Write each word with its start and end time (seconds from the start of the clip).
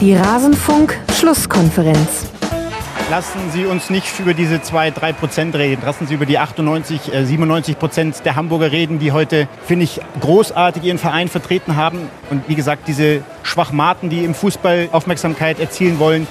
Die 0.00 0.14
Rasenfunk-Schlusskonferenz. 0.14 2.26
Lassen 3.10 3.38
Sie 3.52 3.66
uns 3.66 3.90
nicht 3.90 4.18
über 4.18 4.32
diese 4.32 4.62
2, 4.62 4.92
3 4.92 5.12
Prozent 5.12 5.54
reden. 5.54 5.82
Lassen 5.84 6.06
Sie 6.06 6.14
über 6.14 6.24
die 6.24 6.38
98, 6.38 7.12
97 7.22 7.74
äh, 7.74 7.78
Prozent 7.78 8.24
der 8.24 8.34
Hamburger 8.34 8.72
reden, 8.72 8.98
die 8.98 9.12
heute, 9.12 9.46
finde 9.66 9.84
ich, 9.84 10.00
großartig 10.20 10.84
ihren 10.84 10.96
Verein 10.96 11.28
vertreten 11.28 11.76
haben. 11.76 12.08
Und 12.30 12.48
wie 12.48 12.54
gesagt, 12.54 12.88
diese 12.88 13.20
Schwachmaten, 13.42 14.08
die 14.08 14.24
im 14.24 14.32
Fußball 14.32 14.88
Aufmerksamkeit 14.90 15.60
erzielen 15.60 15.98
wollen. 15.98 16.26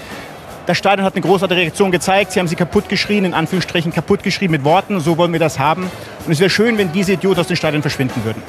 Das 0.66 0.80
Stadion 0.80 1.06
hat 1.06 1.14
eine 1.14 1.22
großartige 1.22 1.62
Reaktion 1.62 1.92
gezeigt. 1.92 2.32
Sie 2.32 2.40
haben 2.40 2.48
sie 2.48 2.56
kaputt 2.56 2.90
geschrien, 2.90 3.24
in 3.24 3.36
Anführungsstrichen 3.36 3.94
kaputt 3.94 4.24
geschrien 4.24 4.50
mit 4.50 4.64
Worten. 4.64 5.00
So 5.00 5.20
wollen 5.20 5.32
wir 5.32 5.40
das 5.40 5.60
haben. 5.60 5.84
Und 6.26 6.32
es 6.32 6.40
wäre 6.40 6.50
schön, 6.50 6.80
wenn 6.80 6.92
diese 6.92 7.14
Idioten 7.14 7.42
aus 7.42 7.48
den 7.48 7.56
Stadien 7.56 7.84
verschwinden 7.84 8.24
würden. 8.24 8.42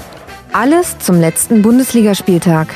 Alles 0.54 0.98
zum 0.98 1.20
letzten 1.20 1.60
Bundesligaspieltag. 1.60 2.74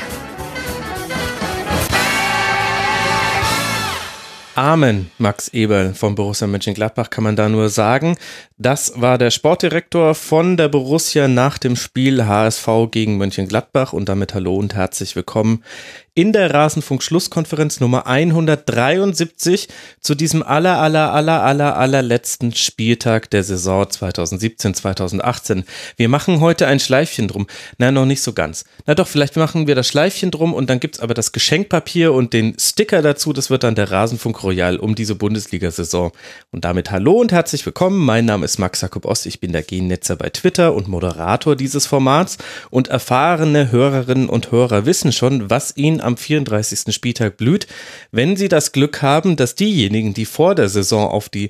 Amen, 4.55 5.11
Max 5.17 5.49
Eberl 5.49 5.93
vom 5.93 6.15
Borussia 6.15 6.47
Mönchengladbach, 6.47 7.09
kann 7.09 7.25
man 7.25 7.35
da 7.35 7.49
nur 7.49 7.67
sagen. 7.67 8.15
Das 8.57 8.93
war 9.01 9.17
der 9.17 9.31
Sportdirektor 9.31 10.15
von 10.15 10.55
der 10.55 10.69
Borussia 10.69 11.27
nach 11.27 11.57
dem 11.57 11.75
Spiel 11.75 12.25
HSV 12.25 12.89
gegen 12.89 13.17
Mönchengladbach 13.17 13.91
und 13.91 14.07
damit 14.07 14.33
hallo 14.33 14.55
und 14.55 14.75
herzlich 14.75 15.17
willkommen 15.17 15.61
in 16.17 16.31
der 16.31 16.53
Rasenfunk-Schlusskonferenz 16.53 17.81
Nummer 17.81 18.07
173 18.07 19.67
zu 19.99 20.15
diesem 20.15 20.43
aller, 20.43 20.77
aller, 20.77 21.11
aller, 21.11 21.43
aller, 21.43 21.75
allerletzten 21.75 22.55
Spieltag 22.55 23.29
der 23.31 23.43
Saison 23.43 23.83
2017-2018. 23.83 25.65
Wir 25.97 26.07
machen 26.07 26.39
heute 26.39 26.67
ein 26.67 26.79
Schleifchen 26.79 27.27
drum. 27.27 27.47
Na, 27.79 27.91
noch 27.91 28.05
nicht 28.05 28.21
so 28.21 28.31
ganz. 28.31 28.63
Na 28.85 28.95
doch, 28.95 29.09
vielleicht 29.09 29.35
machen 29.35 29.67
wir 29.67 29.75
das 29.75 29.89
Schleifchen 29.89 30.31
drum 30.31 30.53
und 30.53 30.69
dann 30.69 30.79
gibt's 30.79 31.01
aber 31.01 31.13
das 31.13 31.33
Geschenkpapier 31.33 32.13
und 32.13 32.31
den 32.31 32.55
Sticker 32.57 33.01
dazu. 33.01 33.33
Das 33.33 33.49
wird 33.49 33.63
dann 33.63 33.75
der 33.75 33.91
Rasenfunk 33.91 34.41
Royal 34.41 34.77
um 34.77 34.95
diese 34.95 35.15
Bundesliga-Saison. 35.15 36.13
Und 36.51 36.63
damit 36.63 36.91
hallo 36.91 37.19
und 37.19 37.33
herzlich 37.33 37.65
willkommen. 37.65 37.97
Mein 37.97 38.23
Name 38.23 38.44
ist 38.45 38.59
Max 38.59 38.79
Jakob 38.81 39.05
Ost. 39.05 39.25
Ich 39.25 39.41
bin 39.41 39.51
der 39.51 39.63
Gennetzer 39.63 40.15
bei 40.15 40.29
Twitter 40.29 40.73
und 40.73 40.87
Moderator 40.87 41.55
dieses 41.55 41.85
Formats. 41.85 42.37
Und 42.69 42.87
erfahrene 42.87 43.71
Hörerinnen 43.71 44.29
und 44.29 44.51
Hörer 44.51 44.85
wissen 44.85 45.11
schon, 45.11 45.49
was 45.49 45.75
ihnen 45.75 45.99
am 45.99 46.15
34. 46.15 46.93
Spieltag 46.93 47.35
blüht, 47.35 47.67
wenn 48.11 48.37
sie 48.37 48.47
das 48.47 48.71
Glück 48.71 49.01
haben, 49.01 49.35
dass 49.35 49.55
diejenigen, 49.55 50.13
die 50.13 50.25
vor 50.25 50.55
der 50.55 50.69
Saison 50.69 51.09
auf 51.09 51.27
die 51.27 51.49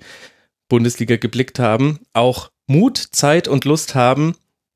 Bundesliga 0.70 1.18
geblickt 1.18 1.60
haben, 1.60 2.00
auch 2.14 2.50
Mut, 2.68 2.98
Zeit 2.98 3.48
und 3.48 3.66
Lust 3.66 3.94
haben, 3.94 4.36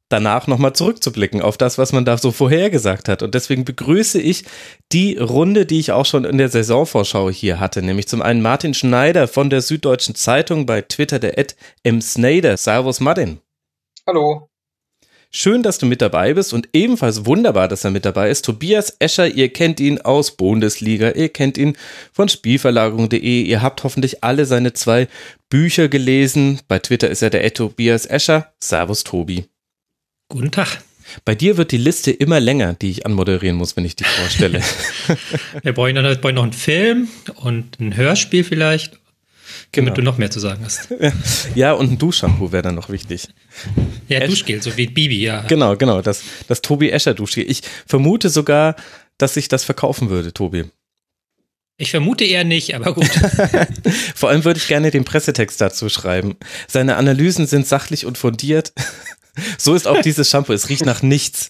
danach 0.10 0.48
nochmal 0.48 0.74
zurückzublicken 0.74 1.42
auf 1.42 1.58
das, 1.58 1.78
was 1.78 1.94
man 1.94 2.04
da 2.04 2.18
so 2.18 2.32
vorhergesagt 2.32 3.08
hat. 3.08 3.24
Und 3.24 3.36
deswegen 3.36 3.64
begrüße 3.64 4.20
ich 4.20 4.44
die 4.92 5.18
Runde, 5.18 5.66
die 5.66 5.80
ich 5.80 5.92
auch 5.92 6.06
schon 6.06 6.26
in 6.26 6.38
der 6.38 6.50
Saisonvorschau 6.50 7.30
hier 7.30 7.60
hatte, 7.60 7.82
nämlich 7.82 8.08
zum 8.08 8.22
einen 8.22 8.42
Martin 8.42 8.74
Schneider 8.74 9.28
von 9.28 9.50
der 9.50 9.62
Süddeutschen 9.62 10.16
Zeitung 10.16 10.66
bei 10.66 10.82
Twitter, 10.82 11.20
der 11.20 11.38
Ed 11.38 11.56
M. 11.84 12.02
Snyder. 12.02 12.58
Servus 12.58 13.00
Martin. 13.00 13.40
Hallo. 14.06 14.50
Schön, 15.32 15.62
dass 15.62 15.78
du 15.78 15.86
mit 15.86 16.02
dabei 16.02 16.34
bist 16.34 16.54
und 16.54 16.70
ebenfalls 16.74 17.28
wunderbar, 17.28 17.68
dass 17.68 17.84
er 17.84 17.92
mit 17.92 18.04
dabei 18.04 18.32
ist. 18.32 18.46
Tobias 18.46 18.96
Escher, 18.98 19.28
ihr 19.28 19.54
kennt 19.54 19.80
ihn 19.80 20.02
aus 20.02 20.32
Bundesliga, 20.32 21.12
ihr 21.12 21.30
kennt 21.30 21.56
ihn 21.60 21.78
von 22.12 22.30
Spielverlagerung.de, 22.30 23.44
ihr 23.44 23.62
habt 23.62 23.84
hoffentlich 23.84 24.24
alle 24.24 24.46
seine 24.46 24.74
zwei 24.74 25.08
Bücher 25.48 25.88
gelesen. 25.88 26.62
Bei 26.68 26.80
Twitter 26.80 27.12
ist 27.12 27.22
er 27.22 27.30
der 27.30 27.44
Ed 27.44 27.58
Tobias 27.58 28.08
Escher. 28.08 28.52
Servus 28.60 29.04
Tobi. 29.04 29.46
Guten 30.30 30.52
Tag. 30.52 30.82
Bei 31.26 31.34
dir 31.34 31.58
wird 31.58 31.72
die 31.72 31.78
Liste 31.78 32.12
immer 32.12 32.40
länger, 32.40 32.74
die 32.74 32.92
ich 32.92 33.06
anmoderieren 33.06 33.58
muss, 33.58 33.76
wenn 33.76 33.84
ich 33.84 33.96
die 33.96 34.04
vorstelle. 34.04 34.62
Wir 35.64 35.74
brauchen 35.74 35.96
noch, 35.96 36.32
noch 36.32 36.44
einen 36.44 36.54
Film 36.54 37.08
und 37.36 37.80
ein 37.80 37.98
Hörspiel 37.98 38.44
vielleicht 38.44 39.00
Genau. 39.72 39.86
Damit 39.86 39.98
du 39.98 40.02
noch 40.04 40.18
mehr 40.18 40.32
zu 40.32 40.40
sagen 40.40 40.64
hast. 40.64 40.90
Ja, 41.54 41.74
und 41.74 41.92
ein 41.92 41.98
Duschshampoo 41.98 42.52
wäre 42.52 42.64
dann 42.64 42.76
noch 42.76 42.90
wichtig. 42.90 43.28
Ja, 44.08 44.20
Esch 44.20 44.30
Duschgel, 44.30 44.62
so 44.62 44.76
wie 44.78 44.88
Bibi, 44.88 45.22
ja. 45.22 45.42
Genau, 45.42 45.76
genau, 45.76 46.02
das, 46.02 46.24
das 46.48 46.62
Tobi 46.62 46.90
Escher 46.90 47.14
Duschgel. 47.14 47.50
Ich 47.50 47.62
vermute 47.86 48.30
sogar, 48.30 48.76
dass 49.18 49.36
sich 49.36 49.48
das 49.48 49.64
verkaufen 49.64 50.10
würde, 50.10 50.34
Tobi. 50.34 50.66
Ich 51.78 51.92
vermute 51.92 52.26
eher 52.26 52.44
nicht, 52.44 52.76
aber 52.76 52.94
gut. 52.94 53.10
Vor 54.16 54.30
allem 54.30 54.44
würde 54.44 54.60
ich 54.60 54.68
gerne 54.68 54.92
den 54.92 55.06
Pressetext 55.06 55.62
dazu 55.62 55.88
schreiben. 55.88 56.36
Seine 56.68 56.96
Analysen 56.98 57.48
sind 57.48 57.68
sachlich 57.68 58.06
und 58.06 58.18
fundiert. 58.18 58.74
So 59.58 59.74
ist 59.76 59.88
auch 59.88 60.02
dieses 60.02 60.30
Shampoo. 60.30 60.54
Es 60.54 60.70
riecht 60.70 60.86
nach 60.86 61.02
nichts. 61.02 61.50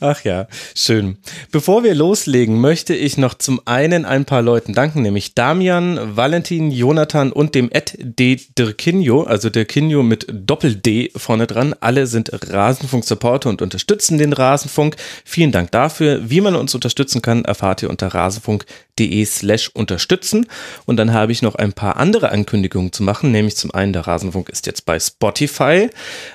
Ach 0.00 0.24
ja, 0.24 0.48
schön. 0.74 1.18
Bevor 1.52 1.84
wir 1.84 1.94
loslegen, 1.94 2.60
möchte 2.60 2.96
ich 2.96 3.16
noch 3.16 3.34
zum 3.34 3.60
einen 3.64 4.04
ein 4.04 4.24
paar 4.24 4.42
Leuten 4.42 4.72
danken, 4.72 5.02
nämlich 5.02 5.34
Damian, 5.34 6.16
Valentin, 6.16 6.72
Jonathan 6.72 7.30
und 7.30 7.54
dem 7.54 7.70
Ed 7.70 7.96
D. 8.00 8.40
Dirkinho, 8.58 9.22
also 9.22 9.48
Dirkinho 9.48 10.02
mit 10.02 10.26
Doppel-D 10.32 11.12
vorne 11.14 11.46
dran. 11.46 11.74
Alle 11.78 12.08
sind 12.08 12.30
Rasenfunk-Supporter 12.32 13.50
und 13.50 13.62
unterstützen 13.62 14.18
den 14.18 14.32
Rasenfunk. 14.32 14.96
Vielen 15.24 15.52
Dank 15.52 15.70
dafür. 15.70 16.28
Wie 16.28 16.40
man 16.40 16.56
uns 16.56 16.74
unterstützen 16.74 17.22
kann, 17.22 17.44
erfahrt 17.44 17.82
ihr 17.82 17.90
unter 17.90 18.08
rasenfunk.de 18.08 18.89
slash 19.24 19.68
unterstützen. 19.68 20.46
Und 20.86 20.96
dann 20.96 21.12
habe 21.12 21.32
ich 21.32 21.42
noch 21.42 21.54
ein 21.54 21.72
paar 21.72 21.96
andere 21.96 22.30
Ankündigungen 22.30 22.92
zu 22.92 23.02
machen, 23.02 23.30
nämlich 23.32 23.56
zum 23.56 23.72
einen, 23.72 23.92
der 23.92 24.06
Rasenfunk 24.06 24.48
ist 24.48 24.66
jetzt 24.66 24.86
bei 24.86 24.98
Spotify. 24.98 25.88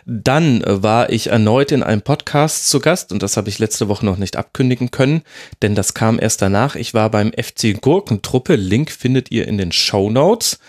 Dann 0.05 0.63
war 0.65 1.09
ich 1.09 1.27
erneut 1.27 1.71
in 1.71 1.83
einem 1.83 2.01
Podcast 2.01 2.69
zu 2.69 2.79
Gast 2.79 3.11
und 3.11 3.21
das 3.23 3.37
habe 3.37 3.49
ich 3.49 3.59
letzte 3.59 3.87
Woche 3.87 4.05
noch 4.05 4.17
nicht 4.17 4.35
abkündigen 4.35 4.91
können, 4.91 5.23
denn 5.61 5.75
das 5.75 5.93
kam 5.93 6.19
erst 6.19 6.41
danach. 6.41 6.75
Ich 6.75 6.93
war 6.93 7.09
beim 7.09 7.31
FC 7.31 7.79
Gurkentruppe. 7.79 8.55
Link 8.55 8.91
findet 8.91 9.31
ihr 9.31 9.47
in 9.47 9.57
den 9.57 9.71
Show 9.71 10.09
Notes. 10.09 10.59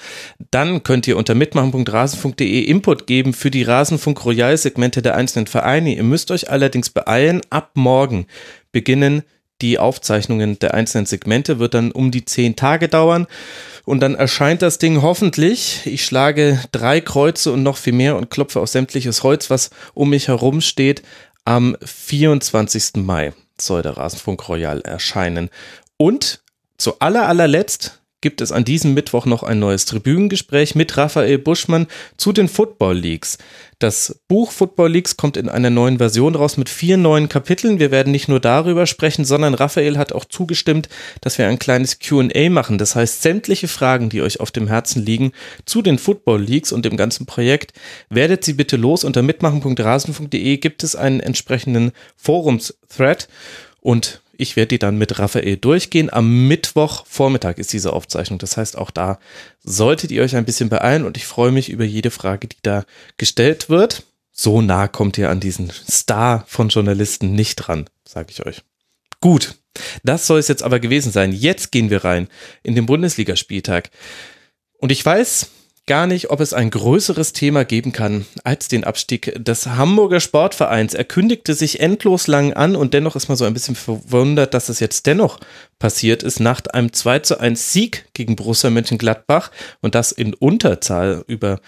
Dann 0.51 0.83
könnt 0.83 1.07
ihr 1.07 1.17
unter 1.17 1.35
mitmachen.rasenfunk.de 1.35 2.61
Input 2.63 3.07
geben 3.07 3.33
für 3.33 3.51
die 3.51 3.63
Rasenfunk 3.63 4.25
Royal 4.25 4.57
Segmente 4.57 5.03
der 5.03 5.15
einzelnen 5.15 5.47
Vereine. 5.47 5.95
Ihr 5.95 6.03
müsst 6.03 6.31
euch 6.31 6.51
allerdings 6.51 6.91
beeilen. 6.91 7.41
Ab 7.51 7.71
morgen 7.75 8.27
beginnen 8.73 9.23
die 9.63 9.79
Aufzeichnungen 9.79 10.59
der 10.59 10.75
einzelnen 10.75 11.07
Segmente, 11.07 11.59
wird 11.59 11.75
dann 11.75 11.93
um 11.93 12.11
die 12.11 12.25
zehn 12.25 12.57
Tage 12.57 12.89
dauern. 12.89 13.27
Und 13.85 14.01
dann 14.01 14.15
erscheint 14.15 14.63
das 14.63 14.79
Ding 14.79 15.03
hoffentlich. 15.03 15.83
Ich 15.85 16.05
schlage 16.05 16.61
drei 16.73 17.01
Kreuze 17.01 17.53
und 17.53 17.63
noch 17.63 17.77
viel 17.77 17.93
mehr 17.93 18.17
und 18.17 18.31
klopfe 18.31 18.61
auf 18.61 18.69
sämtliches 18.69 19.23
Holz, 19.23 19.49
was 19.49 19.71
um 19.95 20.11
mich 20.11 20.29
herum 20.29 20.61
steht. 20.61 21.03
Am 21.45 21.77
24. 21.85 22.97
Mai 22.97 23.33
soll 23.61 23.83
der 23.83 23.97
Rasenfunk 23.97 24.49
Royal 24.49 24.81
erscheinen. 24.81 25.51
Und 25.97 26.43
zu 26.79 26.99
aller 26.99 27.29
allerletzt 27.29 28.01
gibt 28.21 28.41
es 28.41 28.51
an 28.51 28.65
diesem 28.65 28.95
Mittwoch 28.95 29.25
noch 29.25 29.43
ein 29.43 29.61
neues 29.61 29.85
Tribünengespräch 29.85 30.75
mit 30.75 30.97
Raphael 30.97 31.39
Buschmann 31.39 31.87
zu 32.17 32.33
den 32.33 32.49
Football 32.49 32.97
Leagues. 32.97 33.39
Das 33.79 34.21
Buch 34.27 34.53
Football 34.53 34.93
Leagues 34.93 35.19
kommt 35.19 35.37
in 35.37 35.51
einer 35.51 35.69
neuen 35.69 35.99
Version 35.99 36.35
raus 36.35 36.57
mit 36.57 36.71
vier 36.71 36.97
neuen 36.97 37.29
Kapiteln. 37.29 37.79
Wir 37.79 37.91
werden 37.91 38.11
nicht 38.11 38.27
nur 38.27 38.41
darüber 38.41 38.87
sprechen, 38.87 39.27
sondern 39.27 39.53
Raphael 39.53 39.99
hat 39.99 40.15
auch 40.15 40.25
zugestimmt, 40.25 40.89
dass 41.21 41.37
wir 41.37 41.47
ein 41.47 41.59
kleines 41.59 41.99
QA 41.99 42.49
machen. 42.49 42.79
Das 42.79 42.97
heißt, 42.97 43.21
sämtliche 43.21 43.69
Fragen, 43.69 44.09
die 44.09 44.23
euch 44.23 44.41
auf 44.41 44.51
dem 44.51 44.67
Herzen 44.67 45.05
liegen 45.05 45.33
zu 45.67 45.83
den 45.83 45.99
Football 45.99 46.41
Leagues 46.41 46.73
und 46.73 46.87
dem 46.87 46.97
ganzen 46.97 47.27
Projekt, 47.27 47.75
werdet 48.09 48.45
sie 48.45 48.55
bitte 48.55 48.79
los. 48.79 49.05
Unter 49.05 49.21
mitmachen.rasen.de 49.21 50.57
gibt 50.57 50.83
es 50.83 50.97
einen 50.97 51.21
entsprechenden 51.21 51.93
Forums-Thread 52.17 53.29
und 53.83 54.23
ich 54.39 54.57
werde 54.57 54.69
die 54.69 54.79
dann 54.79 54.99
mit 54.99 55.19
Raphael 55.19 55.57
durchgehen. 55.57 56.13
Am 56.13 56.49
Mittwochvormittag 56.49 57.59
ist 57.59 57.73
diese 57.73 57.93
Aufzeichnung. 57.93 58.39
Das 58.39 58.57
heißt, 58.57 58.77
auch 58.77 58.91
da 58.91 59.19
solltet 59.63 60.11
ihr 60.11 60.23
euch 60.23 60.37
ein 60.37 60.45
bisschen 60.45 60.69
beeilen 60.69 61.05
und 61.05 61.17
ich 61.17 61.27
freue 61.27 61.53
mich 61.53 61.69
über 61.69 61.85
jede 61.85 62.11
Frage, 62.11 62.49
die 62.49 62.57
da 62.63 62.85
gestellt 63.17 63.69
wird. 63.69 64.05
So 64.33 64.61
nah 64.61 64.89
kommt 64.89 65.17
ihr 65.19 65.31
an 65.31 65.41
diesen 65.41 65.71
Star 65.71 66.45
von 66.47 66.69
Journalisten 66.69 67.33
nicht 67.33 67.57
dran, 67.57 67.89
sage 68.07 68.29
ich 68.31 68.45
euch. 68.45 68.63
Gut, 69.21 69.55
das 70.05 70.27
soll 70.27 70.39
es 70.39 70.49
jetzt 70.49 70.63
aber 70.63 70.79
gewesen 70.79 71.11
sein. 71.11 71.33
Jetzt 71.33 71.73
gehen 71.73 71.91
wir 71.91 72.05
rein 72.05 72.29
in 72.63 72.75
den 72.75 72.87
Bundesligaspieltag. 72.87 73.91
Und 74.79 74.93
ich 74.93 75.05
weiß, 75.05 75.51
gar 75.87 76.07
nicht, 76.07 76.31
ob 76.31 76.41
es 76.41 76.53
ein 76.53 76.71
größeres 76.71 77.33
Thema 77.33 77.65
geben 77.65 77.93
kann 77.93 78.27
als 78.45 78.69
den 78.69 78.85
Abstieg 78.85 79.33
des 79.43 79.67
Hamburger 79.67 80.21
Sportvereins. 80.21 80.95
Er 80.95 81.05
kündigte 81.05 81.55
sich 81.55 81.81
endlos 81.81 82.27
lang 82.27 82.53
an 82.53 82.77
und 82.77 82.93
dennoch 82.93 83.17
ist 83.17 83.29
man 83.29 83.37
so 83.37 83.45
ein 83.45 83.55
bisschen 83.55 83.77
verwundert, 83.77 84.53
dass 84.55 84.69
es 84.69 84.81
jetzt 84.81 85.07
dennoch 85.07 85.39
passiert 85.79 86.23
ist 86.23 86.41
nach 86.41 86.61
einem 86.73 86.93
2 86.93 87.21
zu 87.21 87.41
1 87.41 87.73
Sieg 87.73 88.07
gegen 88.15 88.37
Borussia 88.37 88.71
Mönchengladbach 88.71 89.51
und 89.81 89.95
das 89.95 90.13
in 90.13 90.35
Unterzahl 90.35 91.25
über 91.29 91.61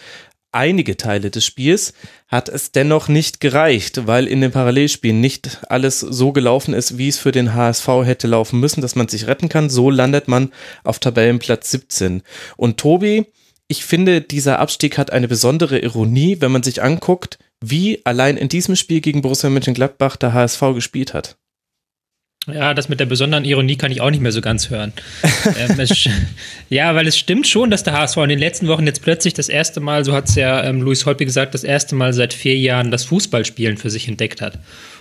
einige 0.50 0.96
Teile 0.96 1.30
des 1.30 1.44
Spiels 1.44 1.92
hat 2.26 2.48
es 2.48 2.72
dennoch 2.72 3.08
nicht 3.08 3.40
gereicht, 3.40 4.06
weil 4.06 4.26
in 4.26 4.40
den 4.40 4.50
Parallelspielen 4.50 5.20
nicht 5.20 5.60
alles 5.68 6.00
so 6.00 6.32
gelaufen 6.32 6.74
ist, 6.74 6.98
wie 6.98 7.08
es 7.08 7.18
für 7.18 7.32
den 7.32 7.54
HSV 7.54 7.86
hätte 8.04 8.26
laufen 8.26 8.58
müssen, 8.58 8.80
dass 8.80 8.96
man 8.96 9.08
sich 9.08 9.26
retten 9.26 9.48
kann. 9.48 9.70
So 9.70 9.90
landet 9.90 10.26
man 10.26 10.52
auf 10.84 10.98
Tabellenplatz 10.98 11.70
17. 11.70 12.22
Und 12.56 12.78
Tobi, 12.78 13.26
ich 13.68 13.84
finde, 13.84 14.22
dieser 14.22 14.58
Abstieg 14.58 14.96
hat 14.96 15.12
eine 15.12 15.28
besondere 15.28 15.78
Ironie, 15.78 16.38
wenn 16.40 16.50
man 16.50 16.62
sich 16.62 16.82
anguckt, 16.82 17.38
wie 17.60 18.00
allein 18.04 18.36
in 18.36 18.48
diesem 18.48 18.76
Spiel 18.76 19.00
gegen 19.00 19.20
Borussia 19.20 19.50
Mönchengladbach 19.50 20.16
der 20.16 20.32
HSV 20.32 20.60
gespielt 20.74 21.12
hat. 21.12 21.36
Ja, 22.46 22.72
das 22.72 22.88
mit 22.88 22.98
der 22.98 23.04
besonderen 23.04 23.44
Ironie 23.44 23.76
kann 23.76 23.92
ich 23.92 24.00
auch 24.00 24.10
nicht 24.10 24.22
mehr 24.22 24.32
so 24.32 24.40
ganz 24.40 24.70
hören. 24.70 24.94
ähm, 25.58 25.78
es, 25.78 26.08
ja, 26.70 26.94
weil 26.94 27.06
es 27.06 27.18
stimmt 27.18 27.46
schon, 27.46 27.70
dass 27.70 27.82
der 27.82 27.92
HSV 27.92 28.16
in 28.18 28.30
den 28.30 28.38
letzten 28.38 28.68
Wochen 28.68 28.86
jetzt 28.86 29.02
plötzlich 29.02 29.34
das 29.34 29.50
erste 29.50 29.80
Mal, 29.80 30.04
so 30.04 30.14
hat 30.14 30.30
es 30.30 30.34
ja 30.34 30.64
ähm, 30.64 30.80
Luis 30.80 31.04
Holpi 31.04 31.26
gesagt, 31.26 31.52
das 31.52 31.64
erste 31.64 31.94
Mal 31.94 32.14
seit 32.14 32.32
vier 32.32 32.56
Jahren 32.56 32.90
das 32.90 33.04
Fußballspielen 33.04 33.76
für 33.76 33.90
sich 33.90 34.08
entdeckt 34.08 34.40
hat. 34.40 34.58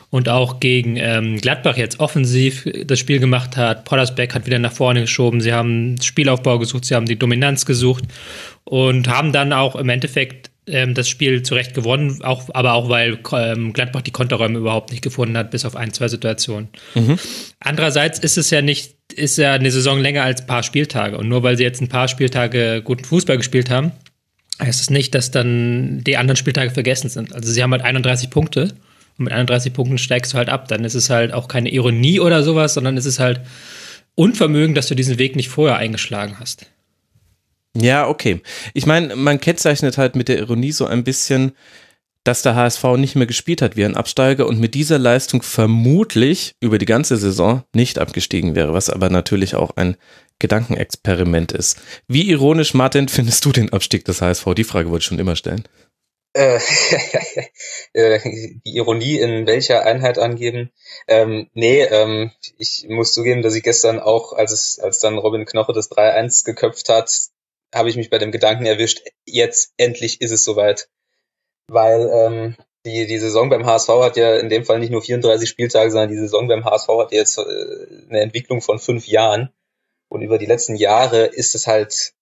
Und 0.09 0.29
auch 0.29 0.59
gegen 0.59 0.95
ähm, 0.97 1.37
Gladbach 1.37 1.77
jetzt 1.77 1.99
offensiv 1.99 2.65
das 2.85 2.97
Spiel 2.97 3.19
gemacht 3.19 3.57
hat. 3.57 3.83
Poddersbeck 3.85 4.33
hat 4.33 4.45
wieder 4.45 4.59
nach 4.59 4.71
vorne 4.71 5.01
geschoben. 5.01 5.41
Sie 5.41 5.53
haben 5.53 6.01
Spielaufbau 6.01 6.59
gesucht, 6.59 6.85
sie 6.85 6.95
haben 6.95 7.05
die 7.05 7.19
Dominanz 7.19 7.65
gesucht 7.65 8.05
und 8.67 9.07
haben 9.07 9.31
dann 9.31 9.53
auch 9.53 9.77
im 9.77 9.87
Endeffekt 9.87 10.51
ähm, 10.67 10.93
das 10.93 11.07
Spiel 11.07 11.41
zurecht 11.41 11.73
gewonnen, 11.73 12.21
auch, 12.21 12.49
aber 12.53 12.73
auch 12.73 12.89
weil 12.89 13.17
ähm, 13.31 13.71
Gladbach 13.71 14.01
die 14.01 14.11
Konterräume 14.11 14.59
überhaupt 14.59 14.91
nicht 14.91 15.01
gefunden 15.01 15.37
hat, 15.37 15.51
bis 15.51 15.63
auf 15.63 15.77
ein, 15.77 15.93
zwei 15.93 16.09
Situationen. 16.09 16.67
Mhm. 16.93 17.17
Andererseits 17.61 18.19
ist 18.19 18.37
es 18.37 18.49
ja 18.49 18.61
nicht, 18.61 18.95
ist 19.15 19.37
ja 19.37 19.53
eine 19.53 19.71
Saison 19.71 20.01
länger 20.01 20.23
als 20.23 20.41
ein 20.41 20.47
paar 20.47 20.63
Spieltage. 20.63 21.17
Und 21.17 21.29
nur 21.29 21.43
weil 21.43 21.55
sie 21.55 21.63
jetzt 21.63 21.79
ein 21.79 21.87
paar 21.87 22.09
Spieltage 22.09 22.81
guten 22.83 23.05
Fußball 23.05 23.37
gespielt 23.37 23.69
haben, 23.69 23.93
heißt 24.61 24.81
es 24.81 24.89
nicht, 24.89 25.15
dass 25.15 25.31
dann 25.31 26.03
die 26.03 26.17
anderen 26.17 26.35
Spieltage 26.35 26.71
vergessen 26.71 27.07
sind. 27.07 27.33
Also 27.33 27.49
sie 27.49 27.63
haben 27.63 27.71
halt 27.71 27.83
31 27.83 28.29
Punkte 28.29 28.73
und 29.17 29.23
mit 29.23 29.31
31 29.31 29.71
Punkten 29.71 29.97
steigst 29.97 30.33
du 30.33 30.37
halt 30.37 30.49
ab. 30.49 30.67
Dann 30.67 30.83
ist 30.83 30.95
es 30.95 31.09
halt 31.09 31.31
auch 31.31 31.47
keine 31.47 31.69
Ironie 31.69 32.19
oder 32.19 32.43
sowas, 32.43 32.73
sondern 32.73 32.97
es 32.97 33.05
ist 33.05 33.19
halt 33.19 33.39
Unvermögen, 34.15 34.75
dass 34.75 34.87
du 34.87 34.95
diesen 34.95 35.19
Weg 35.19 35.37
nicht 35.37 35.47
vorher 35.47 35.77
eingeschlagen 35.77 36.35
hast. 36.41 36.69
Ja, 37.79 38.07
okay. 38.07 38.41
Ich 38.73 38.85
meine, 38.85 39.15
man 39.15 39.39
kennzeichnet 39.39 39.97
halt 39.97 40.15
mit 40.15 40.29
der 40.29 40.39
Ironie 40.39 40.71
so 40.71 40.85
ein 40.85 41.03
bisschen, 41.03 41.51
dass 42.23 42.41
der 42.41 42.55
HSV 42.55 42.83
nicht 42.97 43.15
mehr 43.15 43.27
gespielt 43.27 43.61
hat 43.61 43.77
wie 43.77 43.85
ein 43.85 43.95
Absteiger 43.95 44.47
und 44.47 44.59
mit 44.59 44.73
dieser 44.73 44.97
Leistung 44.97 45.41
vermutlich 45.43 46.55
über 46.59 46.77
die 46.79 46.85
ganze 46.85 47.17
Saison 47.17 47.63
nicht 47.73 47.99
abgestiegen 47.99 48.55
wäre, 48.55 48.73
was 48.73 48.89
aber 48.89 49.09
natürlich 49.09 49.55
auch 49.55 49.77
ein 49.77 49.95
Gedankenexperiment 50.39 51.51
ist. 51.51 51.79
Wie 52.07 52.29
ironisch, 52.29 52.73
Martin, 52.73 53.07
findest 53.09 53.45
du 53.45 53.51
den 53.51 53.71
Abstieg 53.71 54.05
des 54.05 54.21
HSV? 54.21 54.45
Die 54.55 54.63
Frage 54.63 54.89
wollte 54.89 55.03
ich 55.03 55.07
schon 55.07 55.19
immer 55.19 55.35
stellen. 55.35 55.63
Äh, 56.33 56.59
äh, 57.93 58.19
die 58.65 58.75
Ironie 58.75 59.19
in 59.19 59.45
welcher 59.45 59.85
Einheit 59.85 60.17
angeben? 60.17 60.71
Ähm, 61.07 61.49
nee, 61.53 61.83
ähm, 61.83 62.31
ich 62.57 62.85
muss 62.89 63.13
zugeben, 63.13 63.43
dass 63.43 63.55
ich 63.55 63.63
gestern 63.63 63.99
auch, 63.99 64.33
als 64.33 64.51
es, 64.51 64.79
als 64.79 64.99
dann 64.99 65.17
Robin 65.17 65.45
Knoche 65.45 65.73
das 65.73 65.91
3-1 65.91 66.43
geköpft 66.43 66.89
hat, 66.89 67.11
habe 67.73 67.89
ich 67.89 67.95
mich 67.95 68.09
bei 68.09 68.17
dem 68.17 68.31
Gedanken 68.31 68.65
erwischt, 68.65 69.01
jetzt 69.25 69.73
endlich 69.77 70.21
ist 70.21 70.31
es 70.31 70.43
soweit. 70.43 70.89
Weil 71.67 72.09
ähm, 72.13 72.55
die, 72.85 73.05
die 73.05 73.17
Saison 73.17 73.49
beim 73.49 73.65
HSV 73.65 73.89
hat 73.89 74.17
ja 74.17 74.37
in 74.37 74.49
dem 74.49 74.63
Fall 74.63 74.79
nicht 74.79 74.91
nur 74.91 75.01
34 75.01 75.49
Spieltage, 75.49 75.91
sondern 75.91 76.09
die 76.09 76.17
Saison 76.17 76.47
beim 76.47 76.63
HSV 76.63 76.87
hat 76.87 77.11
jetzt 77.11 77.37
äh, 77.37 77.41
eine 78.09 78.21
Entwicklung 78.21 78.61
von 78.61 78.79
fünf 78.79 79.07
Jahren. 79.07 79.49
Und 80.09 80.21
über 80.21 80.37
die 80.37 80.45
letzten 80.45 80.75
Jahre 80.75 81.25
ist 81.25 81.53
es 81.53 81.67
halt, 81.67 82.13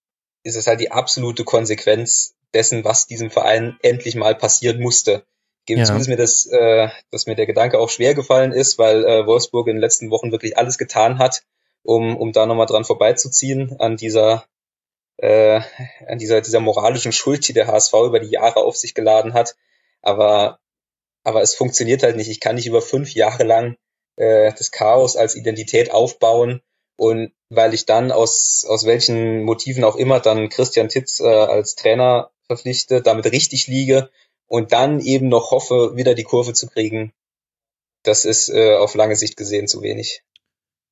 ist 0.44 0.56
es 0.56 0.66
halt 0.66 0.80
die 0.80 0.92
absolute 0.92 1.44
Konsequenz 1.44 2.36
dessen, 2.54 2.84
was 2.84 3.06
diesem 3.06 3.30
Verein 3.30 3.78
endlich 3.84 4.16
mal 4.16 4.34
passieren 4.34 4.82
musste. 4.82 5.26
Ich 5.60 5.66
gebe 5.68 5.82
ja. 5.82 5.86
zu, 5.86 5.94
dass 5.94 6.08
mir 6.08 6.18
das, 6.18 6.48
äh, 6.48 6.90
dass 7.12 7.28
mir 7.28 7.36
der 7.36 7.46
Gedanke 7.46 7.80
auch 7.80 7.90
schwer 7.90 8.16
gefallen 8.16 8.52
ist, 8.52 8.80
weil 8.80 9.06
äh, 9.06 9.28
Wolfsburg 9.28 9.68
in 9.68 9.76
den 9.76 9.82
letzten 9.82 10.10
Wochen 10.10 10.32
wirklich 10.32 10.58
alles 10.58 10.78
getan 10.78 11.20
hat, 11.20 11.44
um, 11.84 12.18
um 12.18 12.32
da 12.32 12.48
nochmal 12.48 12.66
dran 12.66 12.86
vorbeizuziehen 12.86 13.80
an 13.80 13.98
dieser 13.98 14.46
äh, 15.18 15.62
an 16.08 16.18
dieser, 16.18 16.42
dieser 16.42 16.60
moralischen 16.60 17.12
Schuld, 17.12 17.48
die 17.48 17.54
der 17.54 17.68
HSV 17.68 17.94
über 18.06 18.20
die 18.20 18.32
Jahre 18.32 18.64
auf 18.64 18.76
sich 18.76 18.94
geladen 18.94 19.34
hat. 19.34 19.56
Aber, 20.02 20.60
aber 21.24 21.42
es 21.42 21.56
funktioniert 21.56 22.04
halt 22.04 22.16
nicht. 22.16 22.30
Ich 22.30 22.40
kann 22.40 22.56
nicht 22.56 22.68
über 22.68 22.82
fünf 22.82 23.14
Jahre 23.14 23.44
lang 23.44 23.78
äh, 24.18 24.52
das 24.52 24.72
Chaos 24.72 25.16
als 25.16 25.36
Identität 25.36 25.92
aufbauen 25.92 26.62
und 26.98 27.34
weil 27.50 27.74
ich 27.74 27.86
dann 27.86 28.12
aus, 28.12 28.66
aus 28.68 28.86
welchen 28.86 29.44
Motiven 29.44 29.84
auch 29.84 29.96
immer 29.96 30.20
dann 30.20 30.50
Christian 30.50 30.90
Titz 30.90 31.20
äh, 31.20 31.26
als 31.26 31.76
Trainer 31.76 32.32
verpflichte, 32.48 33.02
damit 33.02 33.26
richtig 33.32 33.68
liege 33.68 34.10
und 34.48 34.72
dann 34.72 35.00
eben 35.00 35.28
noch 35.28 35.52
hoffe, 35.52 35.96
wieder 35.96 36.16
die 36.16 36.24
Kurve 36.24 36.54
zu 36.54 36.68
kriegen, 36.68 37.14
das 38.04 38.26
ist 38.26 38.50
äh, 38.50 38.76
auf 38.76 38.96
lange 38.96 39.16
Sicht 39.16 39.36
gesehen 39.36 39.68
zu 39.68 39.82
wenig. 39.82 40.24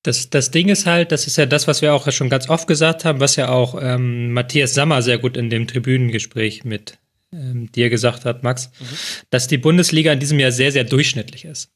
Das, 0.03 0.29
das 0.29 0.51
Ding 0.51 0.67
ist 0.67 0.85
halt, 0.85 1.11
das 1.11 1.27
ist 1.27 1.37
ja 1.37 1.45
das, 1.45 1.67
was 1.67 1.81
wir 1.81 1.93
auch 1.93 2.11
schon 2.11 2.29
ganz 2.29 2.49
oft 2.49 2.67
gesagt 2.67 3.05
haben, 3.05 3.19
was 3.21 3.37
ja 3.37 3.49
auch 3.49 3.81
ähm, 3.81 4.33
Matthias 4.33 4.73
Sammer 4.73 5.01
sehr 5.01 5.17
gut 5.17 5.37
in 5.37 5.49
dem 5.49 5.65
Tribünengespräch 5.65 6.65
mit 6.65 6.97
ähm, 7.31 7.71
dir 7.71 7.89
gesagt 7.89 8.25
hat, 8.25 8.43
Max, 8.43 8.69
mhm. 8.79 8.85
dass 9.29 9.47
die 9.47 9.57
Bundesliga 9.57 10.11
in 10.11 10.19
diesem 10.19 10.39
Jahr 10.39 10.51
sehr, 10.51 10.71
sehr 10.71 10.83
durchschnittlich 10.83 11.45
ist. 11.45 11.71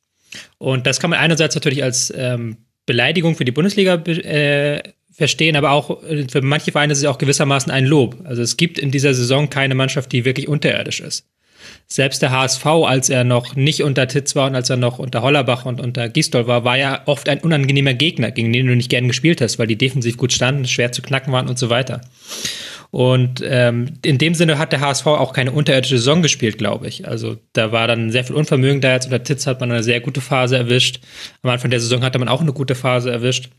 Und 0.57 0.85
das 0.85 0.99
kann 0.99 1.09
man 1.09 1.19
einerseits 1.19 1.55
natürlich 1.55 1.83
als 1.83 2.13
ähm, 2.15 2.57
Beleidigung 2.85 3.35
für 3.35 3.45
die 3.45 3.53
Bundesliga 3.53 3.95
äh, 3.95 4.83
verstehen, 5.09 5.55
aber 5.55 5.71
auch 5.71 6.03
äh, 6.03 6.27
für 6.29 6.41
manche 6.41 6.73
Vereine 6.73 6.93
ist 6.93 6.99
es 6.99 7.05
auch 7.05 7.17
gewissermaßen 7.17 7.71
ein 7.71 7.85
Lob. 7.85 8.17
Also 8.25 8.41
es 8.41 8.57
gibt 8.57 8.77
in 8.77 8.91
dieser 8.91 9.13
Saison 9.13 9.49
keine 9.49 9.73
Mannschaft, 9.73 10.11
die 10.11 10.25
wirklich 10.25 10.47
unterirdisch 10.47 10.99
ist 10.99 11.25
selbst 11.87 12.21
der 12.21 12.31
HSV, 12.31 12.65
als 12.65 13.09
er 13.09 13.23
noch 13.23 13.55
nicht 13.55 13.83
unter 13.83 14.07
Titz 14.07 14.35
war 14.35 14.47
und 14.47 14.55
als 14.55 14.69
er 14.69 14.77
noch 14.77 14.99
unter 14.99 15.21
Hollerbach 15.21 15.65
und 15.65 15.79
unter 15.79 16.09
Gistol 16.09 16.47
war, 16.47 16.63
war 16.63 16.77
ja 16.77 17.01
oft 17.05 17.29
ein 17.29 17.39
unangenehmer 17.39 17.93
Gegner, 17.93 18.31
gegen 18.31 18.51
den 18.51 18.67
du 18.67 18.75
nicht 18.75 18.89
gern 18.89 19.07
gespielt 19.07 19.41
hast, 19.41 19.59
weil 19.59 19.67
die 19.67 19.77
defensiv 19.77 20.17
gut 20.17 20.33
standen, 20.33 20.65
schwer 20.65 20.91
zu 20.91 21.01
knacken 21.01 21.31
waren 21.31 21.47
und 21.47 21.57
so 21.57 21.69
weiter. 21.69 22.01
Und 22.91 23.41
ähm, 23.45 23.99
in 24.03 24.17
dem 24.17 24.33
Sinne 24.33 24.57
hat 24.57 24.71
der 24.71 24.79
HSV 24.79 25.07
auch 25.07 25.33
keine 25.33 25.51
unterirdische 25.51 25.97
Saison 25.97 26.21
gespielt, 26.21 26.57
glaube 26.57 26.87
ich. 26.87 27.07
Also 27.07 27.37
da 27.53 27.71
war 27.71 27.87
dann 27.87 28.11
sehr 28.11 28.23
viel 28.23 28.35
Unvermögen 28.35 28.81
da. 28.81 28.93
Jetzt 28.93 29.05
unter 29.05 29.23
Titz 29.23 29.45
hat 29.45 29.59
man 29.59 29.71
eine 29.71 29.83
sehr 29.83 29.99
gute 29.99 30.21
Phase 30.21 30.57
erwischt. 30.57 31.01
Am 31.41 31.49
Anfang 31.49 31.69
der 31.69 31.79
Saison 31.81 32.01
hatte 32.01 32.19
man 32.19 32.29
auch 32.29 32.41
eine 32.41 32.53
gute 32.53 32.75
Phase 32.75 33.11
erwischt. 33.11 33.49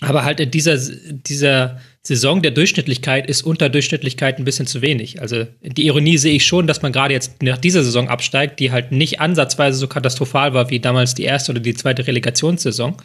Aber 0.00 0.24
halt 0.24 0.40
in 0.40 0.50
dieser, 0.50 0.76
dieser 0.76 1.80
Saison 2.02 2.42
der 2.42 2.50
Durchschnittlichkeit 2.50 3.26
ist 3.28 3.42
Unterdurchschnittlichkeit 3.42 4.38
ein 4.38 4.44
bisschen 4.44 4.66
zu 4.66 4.82
wenig. 4.82 5.22
Also 5.22 5.46
die 5.62 5.86
Ironie 5.86 6.18
sehe 6.18 6.34
ich 6.34 6.44
schon, 6.44 6.66
dass 6.66 6.82
man 6.82 6.92
gerade 6.92 7.14
jetzt 7.14 7.42
nach 7.42 7.56
dieser 7.56 7.82
Saison 7.82 8.08
absteigt, 8.08 8.60
die 8.60 8.70
halt 8.70 8.92
nicht 8.92 9.20
ansatzweise 9.20 9.78
so 9.78 9.88
katastrophal 9.88 10.52
war 10.52 10.68
wie 10.70 10.80
damals 10.80 11.14
die 11.14 11.24
erste 11.24 11.52
oder 11.52 11.60
die 11.60 11.74
zweite 11.74 12.06
Relegationssaison. 12.06 12.96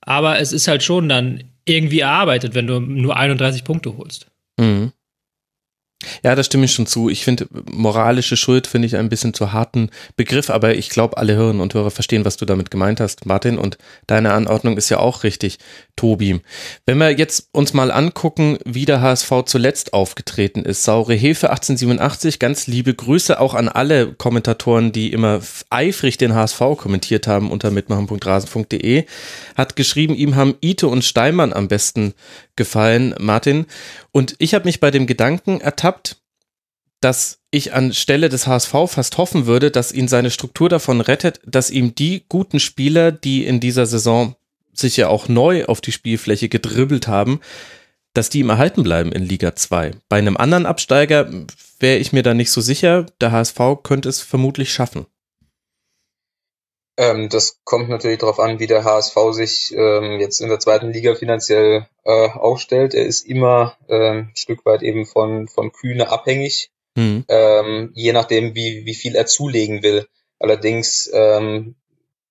Aber 0.00 0.40
es 0.40 0.52
ist 0.52 0.66
halt 0.66 0.82
schon 0.82 1.08
dann 1.08 1.44
irgendwie 1.64 2.00
erarbeitet, 2.00 2.54
wenn 2.54 2.66
du 2.66 2.80
nur 2.80 3.16
31 3.16 3.62
Punkte 3.64 3.96
holst. 3.96 4.26
Mhm. 4.58 4.92
Ja, 6.22 6.34
da 6.34 6.44
stimme 6.44 6.66
ich 6.66 6.72
schon 6.72 6.86
zu. 6.86 7.08
Ich 7.08 7.24
finde, 7.24 7.46
moralische 7.70 8.36
Schuld 8.36 8.66
finde 8.66 8.86
ich 8.86 8.96
ein 8.96 9.08
bisschen 9.08 9.32
zu 9.32 9.52
harten 9.52 9.90
Begriff, 10.16 10.50
aber 10.50 10.74
ich 10.74 10.90
glaube, 10.90 11.16
alle 11.16 11.34
Hörerinnen 11.34 11.62
und 11.62 11.72
Hörer 11.72 11.90
verstehen, 11.90 12.26
was 12.26 12.36
du 12.36 12.44
damit 12.44 12.70
gemeint 12.70 13.00
hast, 13.00 13.24
Martin, 13.24 13.56
und 13.56 13.78
deine 14.06 14.34
Anordnung 14.34 14.76
ist 14.76 14.90
ja 14.90 14.98
auch 14.98 15.24
richtig, 15.24 15.58
Tobi. 15.96 16.40
Wenn 16.84 16.98
wir 16.98 17.10
jetzt 17.12 17.48
uns 17.52 17.72
mal 17.72 17.90
angucken, 17.90 18.58
wie 18.66 18.84
der 18.84 19.00
HSV 19.00 19.44
zuletzt 19.46 19.94
aufgetreten 19.94 20.64
ist. 20.64 20.84
Saure 20.84 21.14
Hefe 21.14 21.48
1887, 21.48 22.38
ganz 22.38 22.66
liebe 22.66 22.92
Grüße 22.92 23.40
auch 23.40 23.54
an 23.54 23.68
alle 23.68 24.12
Kommentatoren, 24.12 24.92
die 24.92 25.12
immer 25.12 25.40
eifrig 25.70 26.18
den 26.18 26.34
HSV 26.34 26.60
kommentiert 26.76 27.26
haben 27.26 27.50
unter 27.50 27.70
mitmachen.rasen.de, 27.70 29.06
hat 29.56 29.76
geschrieben, 29.76 30.14
ihm 30.14 30.36
haben 30.36 30.56
Ite 30.60 30.88
und 30.88 31.04
Steinmann 31.04 31.54
am 31.54 31.68
besten 31.68 32.12
gefallen, 32.56 33.14
Martin. 33.18 33.66
Und 34.12 34.34
ich 34.38 34.54
habe 34.54 34.64
mich 34.64 34.80
bei 34.80 34.90
dem 34.90 35.06
Gedanken 35.06 35.60
ertappt, 35.60 36.16
dass 37.00 37.40
ich 37.50 37.72
anstelle 37.72 38.28
des 38.28 38.46
HSV 38.46 38.72
fast 38.86 39.18
hoffen 39.18 39.46
würde, 39.46 39.70
dass 39.70 39.92
ihn 39.92 40.08
seine 40.08 40.30
Struktur 40.30 40.68
davon 40.68 41.00
rettet, 41.00 41.40
dass 41.44 41.70
ihm 41.70 41.94
die 41.94 42.24
guten 42.28 42.58
Spieler, 42.58 43.12
die 43.12 43.44
in 43.44 43.60
dieser 43.60 43.86
Saison 43.86 44.34
sich 44.72 44.96
ja 44.96 45.08
auch 45.08 45.28
neu 45.28 45.66
auf 45.66 45.80
die 45.80 45.92
Spielfläche 45.92 46.48
gedribbelt 46.48 47.06
haben, 47.06 47.40
dass 48.14 48.30
die 48.30 48.40
ihm 48.40 48.50
erhalten 48.50 48.82
bleiben 48.82 49.12
in 49.12 49.22
Liga 49.22 49.54
2. 49.54 49.92
Bei 50.08 50.18
einem 50.18 50.36
anderen 50.36 50.66
Absteiger 50.66 51.28
wäre 51.78 51.98
ich 51.98 52.12
mir 52.12 52.22
da 52.22 52.34
nicht 52.34 52.50
so 52.50 52.60
sicher. 52.60 53.06
Der 53.20 53.32
HSV 53.32 53.58
könnte 53.82 54.08
es 54.08 54.20
vermutlich 54.20 54.72
schaffen. 54.72 55.06
Ähm, 56.98 57.28
das 57.28 57.60
kommt 57.64 57.90
natürlich 57.90 58.18
darauf 58.18 58.40
an, 58.40 58.58
wie 58.58 58.66
der 58.66 58.84
HSV 58.84 59.16
sich 59.32 59.74
ähm, 59.76 60.18
jetzt 60.18 60.40
in 60.40 60.48
der 60.48 60.58
zweiten 60.58 60.92
Liga 60.92 61.14
finanziell 61.14 61.86
äh, 62.04 62.28
aufstellt. 62.30 62.94
Er 62.94 63.04
ist 63.04 63.26
immer 63.26 63.76
äh, 63.88 64.10
ein 64.10 64.32
Stück 64.34 64.64
weit 64.64 64.82
eben 64.82 65.04
von, 65.04 65.46
von 65.46 65.72
Kühne 65.72 66.08
abhängig, 66.08 66.70
mhm. 66.94 67.24
ähm, 67.28 67.92
je 67.94 68.12
nachdem, 68.12 68.54
wie, 68.54 68.86
wie 68.86 68.94
viel 68.94 69.14
er 69.14 69.26
zulegen 69.26 69.82
will. 69.82 70.06
Allerdings 70.38 71.10
ähm, 71.12 71.74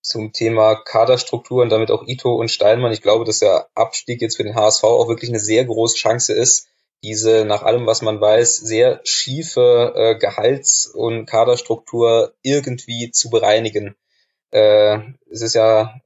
zum 0.01 0.33
Thema 0.33 0.75
Kaderstruktur 0.75 1.61
und 1.61 1.69
damit 1.69 1.91
auch 1.91 2.07
Ito 2.07 2.33
und 2.33 2.49
Steinmann, 2.49 2.91
ich 2.91 3.01
glaube, 3.01 3.25
dass 3.25 3.39
der 3.39 3.69
Abstieg 3.75 4.21
jetzt 4.21 4.37
für 4.37 4.43
den 4.43 4.55
HSV 4.55 4.83
auch 4.83 5.07
wirklich 5.07 5.29
eine 5.29 5.39
sehr 5.39 5.65
große 5.65 5.97
Chance 5.97 6.33
ist, 6.33 6.67
diese 7.03 7.45
nach 7.45 7.61
allem, 7.61 7.85
was 7.85 8.01
man 8.01 8.19
weiß, 8.19 8.57
sehr 8.57 9.01
schiefe 9.03 9.93
äh, 9.95 10.15
Gehalts- 10.17 10.87
und 10.87 11.27
Kaderstruktur 11.27 12.33
irgendwie 12.41 13.11
zu 13.11 13.29
bereinigen 13.29 13.95
äh, 14.55 14.99
es 15.29 15.41
ist 15.41 15.53
ja 15.53 15.99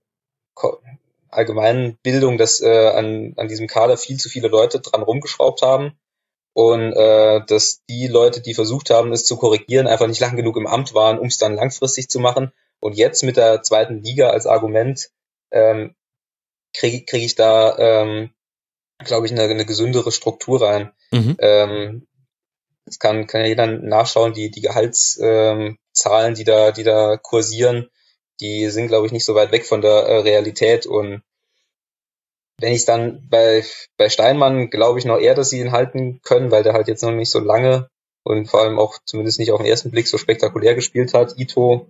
allgemein 1.30 1.98
Bildung, 2.02 2.38
dass 2.38 2.62
äh, 2.62 2.88
an, 2.88 3.34
an 3.38 3.48
diesem 3.48 3.68
Kader 3.68 3.96
viel 3.96 4.18
zu 4.18 4.28
viele 4.28 4.48
Leute 4.48 4.80
dran 4.80 5.04
rumgeschraubt 5.04 5.62
haben 5.62 5.94
und 6.54 6.94
äh, 6.94 7.42
dass 7.46 7.84
die 7.88 8.08
Leute, 8.08 8.42
die 8.42 8.56
versucht 8.56 8.90
haben, 8.90 9.12
es 9.12 9.24
zu 9.24 9.38
korrigieren, 9.38 9.88
einfach 9.88 10.08
nicht 10.08 10.20
lang 10.20 10.36
genug 10.36 10.58
im 10.58 10.66
Amt 10.66 10.96
waren, 10.96 11.20
um 11.20 11.28
es 11.28 11.38
dann 11.38 11.56
langfristig 11.56 12.10
zu 12.10 12.20
machen. 12.20 12.52
Und 12.80 12.98
jetzt 12.98 13.24
mit 13.24 13.38
der 13.38 13.62
zweiten 13.62 14.02
Liga 14.02 14.32
als 14.32 14.48
Argument, 14.48 15.10
ähm, 15.52 15.96
kriege 16.74 17.06
krieg 17.06 17.24
ich 17.24 17.36
da, 17.36 17.78
ähm, 17.78 18.32
glaube 19.00 19.28
ich, 19.28 19.32
eine, 19.32 19.44
eine 19.44 19.66
gesündere 19.66 20.12
Struktur 20.12 20.62
rein. 20.62 20.92
Mhm. 21.12 21.38
Ähm, 21.40 22.08
das 22.86 22.98
kann, 22.98 23.28
kann 23.28 23.42
ja 23.42 23.48
jeder 23.48 23.68
nachschauen, 23.68 24.34
die, 24.34 24.50
die 24.50 24.62
Gehaltszahlen, 24.62 25.78
ähm, 26.02 26.34
die 26.34 26.44
da, 26.44 26.72
die 26.72 26.84
da 26.84 27.18
kursieren, 27.18 27.90
die 28.40 28.70
sind, 28.70 28.88
glaube 28.88 29.06
ich, 29.06 29.12
nicht 29.12 29.26
so 29.26 29.36
weit 29.36 29.52
weg 29.52 29.66
von 29.66 29.82
der 29.82 29.92
äh, 29.92 30.18
Realität. 30.20 30.86
Und 30.86 31.22
wenn 32.60 32.74
ich 32.74 32.86
dann 32.86 33.28
bei, 33.30 33.64
bei 33.98 34.10
Steinmann 34.10 34.70
glaube 34.70 35.00
ich 35.00 35.06
noch 35.06 35.20
eher, 35.20 35.36
dass 35.36 35.50
sie 35.50 35.60
ihn 35.60 35.72
halten 35.72 36.22
können, 36.24 36.52
weil 36.52 36.64
der 36.64 36.74
halt 36.74 36.88
jetzt 36.88 37.04
noch 37.04 37.12
nicht 37.12 37.32
so 37.32 37.40
lange 37.40 37.90
und 38.24 38.48
vor 38.48 38.62
allem 38.62 38.80
auch 38.80 38.98
zumindest 39.06 39.40
nicht 39.40 39.52
auf 39.52 39.60
den 39.60 39.70
ersten 39.70 39.92
Blick 39.92 40.08
so 40.08 40.18
spektakulär 40.18 40.76
gespielt 40.76 41.14
hat. 41.14 41.38
Ito, 41.38 41.88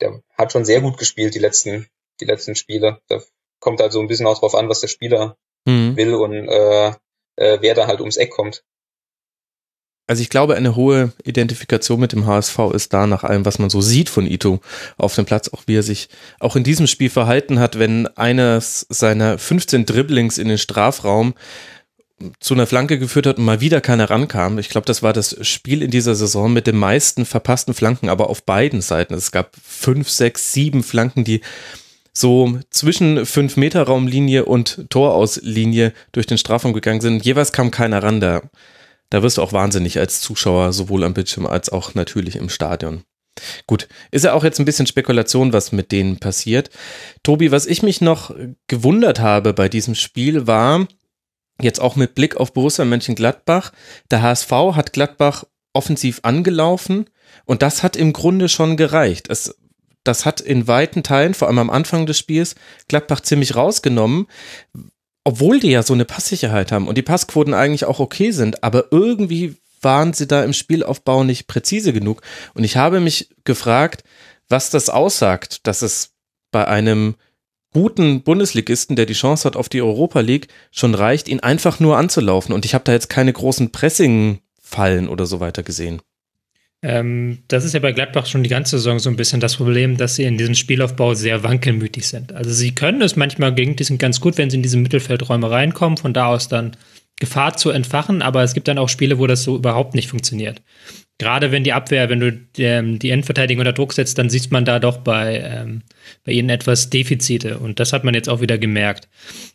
der 0.00 0.22
hat 0.36 0.52
schon 0.52 0.64
sehr 0.64 0.80
gut 0.80 0.98
gespielt 0.98 1.34
die 1.34 1.40
letzten, 1.40 1.88
die 2.20 2.24
letzten 2.24 2.54
Spiele. 2.54 3.00
Da 3.08 3.20
kommt 3.60 3.80
halt 3.80 3.92
so 3.92 4.00
ein 4.00 4.08
bisschen 4.08 4.26
auch 4.26 4.38
drauf 4.38 4.54
an, 4.54 4.68
was 4.68 4.80
der 4.80 4.88
Spieler 4.88 5.36
mhm. 5.66 5.96
will 5.96 6.14
und 6.14 6.48
äh, 6.48 6.88
äh, 7.36 7.58
wer 7.60 7.74
da 7.74 7.86
halt 7.86 8.00
ums 8.00 8.16
Eck 8.16 8.30
kommt. 8.30 8.64
Also 10.06 10.22
ich 10.22 10.30
glaube, 10.30 10.54
eine 10.54 10.76
hohe 10.76 11.12
Identifikation 11.24 11.98
mit 11.98 12.12
dem 12.12 12.26
HSV 12.26 12.58
ist 12.72 12.92
da 12.92 13.06
nach 13.06 13.24
allem, 13.24 13.44
was 13.44 13.58
man 13.58 13.70
so 13.70 13.80
sieht 13.80 14.08
von 14.08 14.26
Ito 14.26 14.60
auf 14.96 15.14
dem 15.14 15.24
Platz, 15.24 15.48
auch 15.48 15.64
wie 15.66 15.76
er 15.76 15.82
sich 15.82 16.08
auch 16.38 16.54
in 16.54 16.62
diesem 16.62 16.86
Spiel 16.86 17.10
verhalten 17.10 17.58
hat, 17.58 17.78
wenn 17.78 18.06
eines 18.16 18.86
seiner 18.88 19.38
15 19.38 19.84
Dribblings 19.84 20.38
in 20.38 20.48
den 20.48 20.58
Strafraum 20.58 21.34
zu 22.40 22.54
einer 22.54 22.66
Flanke 22.66 22.98
geführt 22.98 23.26
hat 23.26 23.38
und 23.38 23.44
mal 23.44 23.60
wieder 23.60 23.80
keiner 23.80 24.08
rankam. 24.08 24.58
Ich 24.58 24.68
glaube, 24.68 24.86
das 24.86 25.02
war 25.02 25.12
das 25.12 25.36
Spiel 25.46 25.82
in 25.82 25.90
dieser 25.90 26.14
Saison 26.14 26.52
mit 26.52 26.66
den 26.66 26.76
meisten 26.76 27.26
verpassten 27.26 27.74
Flanken, 27.74 28.08
aber 28.08 28.30
auf 28.30 28.44
beiden 28.44 28.80
Seiten. 28.80 29.12
Es 29.12 29.32
gab 29.32 29.54
fünf, 29.62 30.08
sechs, 30.08 30.52
sieben 30.52 30.82
Flanken, 30.82 31.24
die 31.24 31.42
so 32.14 32.58
zwischen 32.70 33.26
fünf 33.26 33.58
Meter 33.58 33.82
Raumlinie 33.82 34.46
und 34.46 34.86
Torauslinie 34.88 35.92
durch 36.12 36.26
den 36.26 36.38
Strafraum 36.38 36.72
gegangen 36.72 37.02
sind. 37.02 37.26
Jeweils 37.26 37.52
kam 37.52 37.70
keiner 37.70 38.02
ran. 38.02 38.20
Da, 38.20 38.40
da 39.16 39.22
wirst 39.22 39.38
du 39.38 39.42
auch 39.42 39.54
wahnsinnig 39.54 39.98
als 39.98 40.20
Zuschauer, 40.20 40.74
sowohl 40.74 41.02
am 41.02 41.14
Bildschirm 41.14 41.46
als 41.46 41.70
auch 41.70 41.94
natürlich 41.94 42.36
im 42.36 42.50
Stadion. 42.50 43.02
Gut, 43.66 43.88
ist 44.10 44.26
ja 44.26 44.34
auch 44.34 44.44
jetzt 44.44 44.58
ein 44.58 44.66
bisschen 44.66 44.86
Spekulation, 44.86 45.54
was 45.54 45.72
mit 45.72 45.90
denen 45.90 46.18
passiert. 46.18 46.68
Tobi, 47.22 47.50
was 47.50 47.64
ich 47.64 47.82
mich 47.82 48.02
noch 48.02 48.34
gewundert 48.66 49.18
habe 49.18 49.54
bei 49.54 49.70
diesem 49.70 49.94
Spiel 49.94 50.46
war, 50.46 50.86
jetzt 51.62 51.80
auch 51.80 51.96
mit 51.96 52.14
Blick 52.14 52.36
auf 52.36 52.52
Borussia 52.52 52.84
Mönchengladbach, 52.84 53.72
der 54.10 54.20
HSV 54.20 54.50
hat 54.72 54.92
Gladbach 54.92 55.44
offensiv 55.72 56.20
angelaufen 56.22 57.08
und 57.46 57.62
das 57.62 57.82
hat 57.82 57.96
im 57.96 58.12
Grunde 58.12 58.50
schon 58.50 58.76
gereicht. 58.76 59.30
Es, 59.30 59.56
das 60.04 60.26
hat 60.26 60.42
in 60.42 60.68
weiten 60.68 61.04
Teilen, 61.04 61.32
vor 61.32 61.48
allem 61.48 61.58
am 61.58 61.70
Anfang 61.70 62.04
des 62.04 62.18
Spiels, 62.18 62.54
Gladbach 62.86 63.20
ziemlich 63.20 63.56
rausgenommen, 63.56 64.26
obwohl 65.26 65.58
die 65.58 65.70
ja 65.70 65.82
so 65.82 65.92
eine 65.92 66.04
Passsicherheit 66.04 66.70
haben 66.70 66.86
und 66.86 66.96
die 66.96 67.02
Passquoten 67.02 67.52
eigentlich 67.52 67.84
auch 67.84 67.98
okay 67.98 68.30
sind, 68.30 68.62
aber 68.62 68.92
irgendwie 68.92 69.56
waren 69.82 70.12
sie 70.12 70.28
da 70.28 70.44
im 70.44 70.52
Spielaufbau 70.52 71.24
nicht 71.24 71.48
präzise 71.48 71.92
genug. 71.92 72.22
Und 72.54 72.62
ich 72.62 72.76
habe 72.76 73.00
mich 73.00 73.30
gefragt, 73.42 74.04
was 74.48 74.70
das 74.70 74.88
aussagt, 74.88 75.66
dass 75.66 75.82
es 75.82 76.12
bei 76.52 76.68
einem 76.68 77.16
guten 77.72 78.22
Bundesligisten, 78.22 78.94
der 78.94 79.06
die 79.06 79.14
Chance 79.14 79.46
hat 79.48 79.56
auf 79.56 79.68
die 79.68 79.82
Europa 79.82 80.20
League, 80.20 80.46
schon 80.70 80.94
reicht, 80.94 81.26
ihn 81.26 81.40
einfach 81.40 81.80
nur 81.80 81.98
anzulaufen. 81.98 82.54
Und 82.54 82.64
ich 82.64 82.74
habe 82.74 82.84
da 82.84 82.92
jetzt 82.92 83.08
keine 83.08 83.32
großen 83.32 83.72
Pressing-Fallen 83.72 85.08
oder 85.08 85.26
so 85.26 85.40
weiter 85.40 85.64
gesehen. 85.64 86.02
Ähm, 86.88 87.38
das 87.48 87.64
ist 87.64 87.74
ja 87.74 87.80
bei 87.80 87.90
Gladbach 87.90 88.26
schon 88.26 88.44
die 88.44 88.48
ganze 88.48 88.78
Saison 88.78 89.00
so 89.00 89.10
ein 89.10 89.16
bisschen 89.16 89.40
das 89.40 89.56
Problem, 89.56 89.96
dass 89.96 90.14
sie 90.14 90.22
in 90.22 90.38
diesem 90.38 90.54
Spielaufbau 90.54 91.14
sehr 91.14 91.42
wankelmütig 91.42 92.06
sind. 92.06 92.32
Also 92.32 92.52
sie 92.52 92.76
können 92.76 93.02
es 93.02 93.16
manchmal 93.16 93.52
gegen 93.52 93.74
diesen 93.74 93.98
ganz 93.98 94.20
gut, 94.20 94.38
wenn 94.38 94.50
sie 94.50 94.56
in 94.58 94.62
diese 94.62 94.76
Mittelfeldräume 94.76 95.50
reinkommen, 95.50 95.96
von 95.96 96.12
da 96.12 96.26
aus 96.26 96.46
dann 96.46 96.76
Gefahr 97.18 97.56
zu 97.56 97.70
entfachen, 97.70 98.20
aber 98.20 98.42
es 98.42 98.52
gibt 98.52 98.68
dann 98.68 98.78
auch 98.78 98.88
Spiele, 98.88 99.18
wo 99.18 99.26
das 99.26 99.42
so 99.42 99.56
überhaupt 99.56 99.94
nicht 99.94 100.08
funktioniert. 100.08 100.60
Gerade 101.18 101.50
wenn 101.50 101.64
die 101.64 101.72
Abwehr, 101.72 102.10
wenn 102.10 102.20
du 102.20 102.38
ähm, 102.58 102.98
die 102.98 103.08
Endverteidigung 103.08 103.60
unter 103.60 103.72
Druck 103.72 103.94
setzt, 103.94 104.18
dann 104.18 104.28
sieht 104.28 104.52
man 104.52 104.66
da 104.66 104.78
doch 104.78 104.98
bei, 104.98 105.40
ähm, 105.40 105.80
bei 106.26 106.32
ihnen 106.32 106.50
etwas 106.50 106.90
Defizite. 106.90 107.56
Und 107.58 107.80
das 107.80 107.94
hat 107.94 108.04
man 108.04 108.12
jetzt 108.12 108.28
auch 108.28 108.42
wieder 108.42 108.58
gemerkt. 108.58 109.08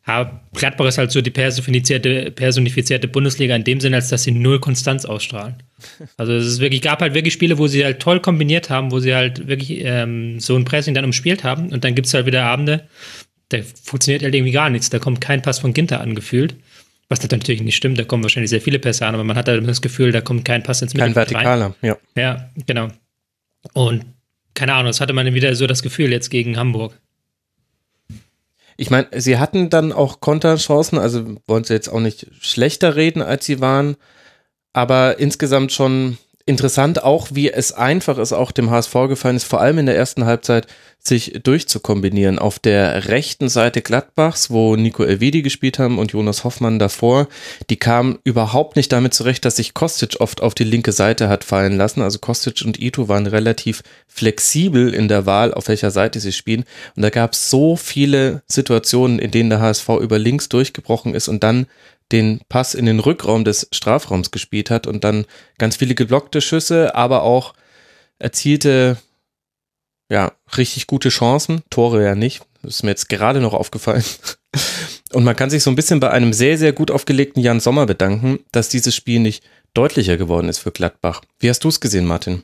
Ja, 0.08 0.42
Gladbach 0.56 0.88
ist 0.88 0.98
halt 0.98 1.12
so 1.12 1.22
die 1.22 1.30
personifizierte, 1.30 2.32
personifizierte 2.32 3.08
Bundesliga 3.08 3.56
in 3.56 3.64
dem 3.64 3.80
Sinne, 3.80 3.98
als 3.98 4.10
dass 4.10 4.24
sie 4.24 4.32
null 4.32 4.60
Konstanz 4.60 5.06
ausstrahlen. 5.06 5.62
Also 6.18 6.34
es 6.34 6.48
ist 6.48 6.62
wirklich, 6.62 6.82
gab 6.82 7.00
halt 7.00 7.14
wirklich 7.14 7.34
Spiele, 7.34 7.60
wo 7.60 7.68
sie 7.68 7.86
halt 7.86 8.00
toll 8.00 8.20
kombiniert 8.22 8.72
haben, 8.72 8.92
wo 8.92 9.00
sie 9.00 9.14
halt 9.14 9.48
wirklich 9.48 9.82
ähm, 9.84 10.40
so 10.40 10.56
ein 10.56 10.66
Pressing 10.66 10.96
dann 10.96 11.06
umspielt 11.06 11.44
haben. 11.44 11.72
Und 11.72 11.84
dann 11.84 11.94
gibt's 11.94 12.14
halt 12.16 12.26
wieder 12.26 12.44
Abende, 12.44 12.88
da 13.50 13.60
funktioniert 13.84 14.24
halt 14.24 14.34
irgendwie 14.34 14.52
gar 14.52 14.72
nichts. 14.72 14.90
Da 14.90 14.98
kommt 14.98 15.22
kein 15.22 15.42
Pass 15.44 15.60
von 15.60 15.74
Ginter 15.74 16.02
angefühlt. 16.02 16.56
Was 17.12 17.22
natürlich 17.30 17.62
nicht 17.62 17.76
stimmt, 17.76 18.00
da 18.00 18.06
kommen 18.06 18.24
wahrscheinlich 18.24 18.52
sehr 18.52 18.62
viele 18.62 18.80
Pässe 18.80 19.06
an, 19.06 19.16
aber 19.16 19.26
man 19.26 19.36
hat 19.36 19.50
halt 19.50 19.68
das 19.68 19.82
Gefühl, 19.82 20.14
da 20.14 20.22
kommt 20.22 20.46
kein 20.46 20.64
Pass 20.64 20.82
ins 20.82 20.94
Mittelfeld 20.94 21.28
Kein 21.28 21.36
Vertikaler, 21.36 21.66
rein. 21.66 21.76
ja. 21.82 21.98
Ja, 22.16 22.50
genau. 22.66 22.88
Und 23.74 24.06
keine 24.54 24.74
Ahnung, 24.76 24.86
das 24.88 25.02
hatte 25.02 25.12
man 25.12 25.34
wieder 25.34 25.54
so 25.56 25.68
das 25.68 25.84
Gefühl 25.84 26.10
jetzt 26.14 26.30
gegen 26.30 26.56
Hamburg. 26.56 26.98
Ich 28.78 28.90
meine, 28.92 29.08
sie 29.18 29.38
hatten 29.38 29.70
dann 29.70 29.92
auch 29.92 30.22
Konterchancen, 30.22 30.98
also 30.98 31.36
wollen 31.48 31.66
sie 31.66 31.74
jetzt 31.74 31.90
auch 31.90 32.00
nicht 32.00 32.28
schlechter 32.40 32.96
reden, 32.96 33.22
als 33.22 33.46
sie 33.46 33.60
waren, 33.60 33.98
aber 34.72 35.20
insgesamt 35.20 35.74
schon 35.74 36.18
interessant 36.46 37.04
auch, 37.04 37.28
wie 37.34 37.52
es 37.52 37.74
einfach 37.74 38.20
ist, 38.20 38.32
auch 38.32 38.54
dem 38.54 38.70
HSV 38.72 38.94
gefallen 39.10 39.36
ist, 39.36 39.44
vor 39.44 39.60
allem 39.60 39.80
in 39.80 39.86
der 39.86 39.98
ersten 39.98 40.24
Halbzeit, 40.24 40.66
sich 41.04 41.40
durchzukombinieren. 41.44 42.38
Auf 42.38 42.60
der 42.60 43.08
rechten 43.08 43.50
Seite 43.50 43.82
Gladbachs, 43.82 44.52
wo 44.52 44.76
Nico 44.76 45.04
Elvedi 45.04 45.42
gespielt 45.42 45.80
haben 45.80 45.98
und 45.98 46.12
Jonas 46.12 46.44
Hoffmann 46.44 46.78
davor, 46.78 47.28
die 47.72 47.78
kamen 47.78 48.20
überhaupt 48.24 48.76
nicht 48.76 48.92
damit 48.92 49.14
zurecht, 49.14 49.44
dass 49.44 49.56
sich 49.56 49.74
Kostic 49.74 50.18
oft 50.20 50.42
auf 50.42 50.54
die 50.54 50.64
linke 50.64 50.92
Seite 50.92 51.28
hat 51.28 51.44
fallen 51.44 51.76
lassen. 51.76 52.02
Also 52.02 52.20
Kostic 52.20 52.62
und 52.64 52.80
Ito 52.80 53.08
waren 53.08 53.26
relativ 53.26 53.82
flexibel 54.08 54.94
in 54.94 55.08
der 55.08 55.26
Wahl, 55.26 55.54
auf 55.54 55.68
welcher 55.68 55.90
Seite 55.90 56.20
sie 56.20 56.32
spielen. 56.32 56.66
Und 56.96 57.02
da 57.02 57.10
gab 57.10 57.34
es 57.34 57.50
so 57.50 57.76
viele 57.76 58.44
Situationen, 58.46 59.18
in 59.18 59.32
denen 59.32 59.50
der 59.50 59.60
HSV 59.60 59.90
über 60.02 60.20
links 60.20 60.50
durchgebrochen 60.50 61.16
ist 61.16 61.28
und 61.28 61.44
dann 61.44 61.66
den 62.12 62.42
Pass 62.48 62.76
in 62.76 62.86
den 62.86 63.00
Rückraum 63.00 63.44
des 63.44 63.68
Strafraums 63.72 64.30
gespielt 64.30 64.70
hat 64.70 64.86
und 64.86 65.04
dann 65.04 65.26
ganz 65.58 65.78
viele 65.78 65.96
geblockte 65.96 66.42
Schüsse, 66.42 66.94
aber 66.94 67.24
auch 67.24 67.54
erzielte, 68.20 68.98
ja, 70.12 70.34
richtig 70.58 70.88
gute 70.88 71.08
Chancen. 71.08 71.64
Tore 71.70 72.04
ja 72.04 72.16
nicht. 72.16 72.42
Das 72.62 72.76
ist 72.76 72.84
mir 72.84 72.90
jetzt 72.90 73.08
gerade 73.08 73.40
noch 73.40 73.54
aufgefallen. 73.54 74.04
Und 75.14 75.24
man 75.24 75.38
kann 75.38 75.50
sich 75.50 75.64
so 75.64 75.72
ein 75.72 75.76
bisschen 75.76 76.02
bei 76.02 76.12
einem 76.12 76.34
sehr, 76.34 76.58
sehr 76.58 76.74
gut 76.74 76.92
aufgelegten 76.92 77.42
Jan 77.42 77.62
Sommer 77.62 77.86
bedanken, 77.86 78.40
dass 78.52 78.68
dieses 78.68 78.94
Spiel 78.94 79.22
nicht 79.22 79.44
deutlicher 79.74 80.18
geworden 80.18 80.50
ist 80.50 80.60
für 80.60 80.72
Gladbach. 80.72 81.22
Wie 81.40 81.50
hast 81.50 81.64
du 81.64 81.70
es 81.70 81.80
gesehen, 81.80 82.06
Martin? 82.06 82.44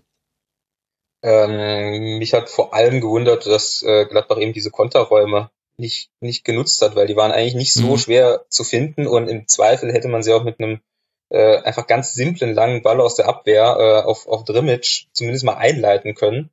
Ähm, 1.24 2.20
mich 2.20 2.34
hat 2.34 2.50
vor 2.50 2.74
allem 2.74 3.02
gewundert, 3.02 3.46
dass 3.46 3.84
äh, 3.84 4.06
Gladbach 4.06 4.38
eben 4.38 4.54
diese 4.54 4.72
Konterräume 4.72 5.50
nicht, 5.78 6.10
nicht 6.22 6.46
genutzt 6.46 6.82
hat, 6.82 6.96
weil 6.96 7.08
die 7.08 7.18
waren 7.18 7.32
eigentlich 7.32 7.56
nicht 7.56 7.74
so 7.74 7.92
mhm. 7.92 7.98
schwer 7.98 8.46
zu 8.50 8.64
finden 8.64 9.08
und 9.08 9.28
im 9.28 9.48
Zweifel 9.48 9.92
hätte 9.92 10.08
man 10.08 10.24
sie 10.24 10.34
auch 10.34 10.44
mit 10.44 10.60
einem 10.60 10.80
äh, 11.30 11.58
einfach 11.58 11.86
ganz 11.88 12.14
simplen 12.14 12.54
langen 12.54 12.82
Ball 12.82 13.02
aus 13.02 13.16
der 13.16 13.28
Abwehr 13.28 13.76
äh, 13.78 14.08
auf, 14.08 14.28
auf 14.28 14.46
Drimmitsch 14.46 15.08
zumindest 15.12 15.44
mal 15.44 15.58
einleiten 15.58 16.16
können, 16.16 16.50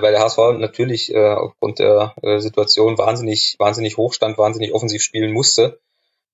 weil 0.00 0.12
der 0.12 0.20
HSV 0.20 0.38
natürlich 0.58 1.12
äh, 1.14 1.34
aufgrund 1.34 1.78
der 1.78 2.14
äh, 2.22 2.38
Situation 2.38 2.98
wahnsinnig, 2.98 3.56
wahnsinnig 3.58 3.96
hoch 3.96 4.12
stand, 4.12 4.38
wahnsinnig 4.38 4.72
offensiv 4.72 5.02
spielen 5.02 5.32
musste 5.32 5.80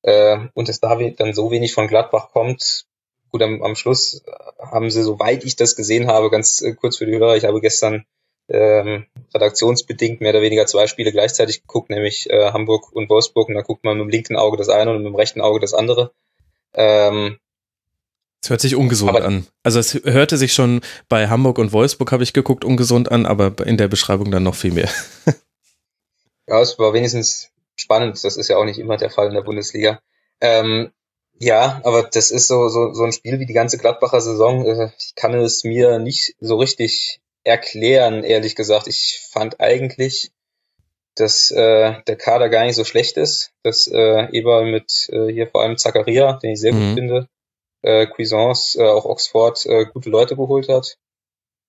äh, 0.03 0.39
und 0.55 0.69
es 0.69 0.81
da 0.81 0.97
dann 0.97 1.35
so 1.35 1.51
wenig 1.51 1.73
von 1.73 1.89
Gladbach 1.89 2.31
kommt. 2.31 2.87
Gut, 3.31 3.43
am, 3.43 3.63
am 3.63 3.77
Schluss 3.77 4.23
haben 4.59 4.91
sie, 4.91 5.03
soweit 5.03 5.45
ich 5.45 5.57
das 5.57 5.77
gesehen 5.77 6.07
habe, 6.09 6.31
ganz 6.31 6.63
äh, 6.63 6.75
kurz 6.75 6.97
für 6.99 7.07
die 7.07 7.17
Hörer, 7.19 7.37
ich 7.37 7.45
habe 7.45 7.61
gestern 7.61 8.05
ähm, 8.49 9.07
redaktionsbedingt 9.35 10.21
mehr 10.21 10.31
oder 10.31 10.43
weniger 10.43 10.67
zwei 10.67 10.87
Spiele 10.87 11.13
gleichzeitig 11.13 11.63
geguckt, 11.63 11.91
nämlich 11.91 12.31
äh, 12.31 12.53
Hamburg 12.53 12.93
und 12.93 13.09
Wolfsburg. 13.09 13.49
Und 13.49 13.55
da 13.55 13.63
guckt 13.63 13.85
man 13.85 13.99
mit 13.99 14.07
dem 14.07 14.11
linken 14.11 14.37
Auge 14.37 14.57
das 14.57 14.69
eine 14.69 14.91
und 14.91 14.99
mit 14.99 15.07
dem 15.07 15.17
rechten 15.17 15.41
Auge 15.41 15.61
das 15.61 15.75
andere. 15.75 16.13
Ähm, 16.75 17.39
es 18.47 18.51
hört 18.51 18.61
sich 18.61 18.77
ungesund 18.77 19.21
an. 19.21 19.45
Also 19.65 19.81
es 19.81 19.95
hörte 20.05 20.37
sich 20.37 20.53
schon 20.53 20.81
bei 21.09 21.27
Hamburg 21.27 21.59
und 21.59 21.73
Wolfsburg, 21.73 22.13
habe 22.13 22.23
ich 22.23 22.33
geguckt, 22.33 22.65
ungesund 22.65 23.11
an, 23.11 23.27
aber 23.27 23.53
in 23.67 23.77
der 23.77 23.89
Beschreibung 23.89 24.31
dann 24.31 24.45
noch 24.45 24.55
viel 24.55 24.73
mehr. 24.73 24.89
ja, 26.47 26.61
es 26.61 26.79
war 26.79 26.93
wenigstens 26.93 27.51
spannend. 27.75 28.23
Das 28.23 28.37
ist 28.37 28.49
ja 28.49 28.57
auch 28.57 28.65
nicht 28.65 28.79
immer 28.79 28.97
der 28.99 29.11
Fall 29.11 29.27
in 29.27 29.35
der 29.35 29.43
Bundesliga. 29.43 29.99
Ähm, 30.41 30.93
ja, 31.41 31.81
aber 31.83 32.05
das 32.05 32.31
ist 32.31 32.47
so, 32.47 32.69
so, 32.69 32.93
so 32.95 33.03
ein 33.03 33.13
Spiel 33.13 33.41
wie 33.41 33.47
die 33.47 33.53
ganze 33.53 33.79
Gladbacher 33.79 34.21
Saison. 34.21 34.65
Äh, 34.65 34.91
ich 34.97 35.17
kann 35.17 35.35
es 35.35 35.65
mir 35.65 35.99
nicht 35.99 36.37
so 36.39 36.55
richtig 36.57 37.21
erklären, 37.43 38.23
ehrlich 38.23 38.55
gesagt. 38.55 38.87
Ich 38.87 39.27
fand 39.33 39.61
eigentlich, 39.61 40.31
dass 41.17 41.51
äh, 41.51 41.95
der 42.07 42.17
Kader 42.17 42.49
gar 42.49 42.65
nicht 42.65 42.77
so 42.77 42.85
schlecht 42.85 43.17
ist, 43.17 43.51
dass 43.65 43.89
äh, 43.89 44.29
Eber 44.31 44.63
mit 44.63 45.09
äh, 45.11 45.33
hier 45.33 45.49
vor 45.49 45.63
allem 45.63 45.79
Zakaria, 45.79 46.35
den 46.35 46.53
ich 46.53 46.61
sehr 46.61 46.73
mhm. 46.73 46.91
gut 46.91 46.95
finde, 46.95 47.29
äh, 47.83 48.07
Cuisance, 48.07 48.79
äh, 48.79 48.89
auch 48.89 49.05
Oxford 49.05 49.65
äh, 49.67 49.87
gute 49.87 50.11
Leute 50.11 50.37
geholt 50.37 50.69
hat. 50.69 50.99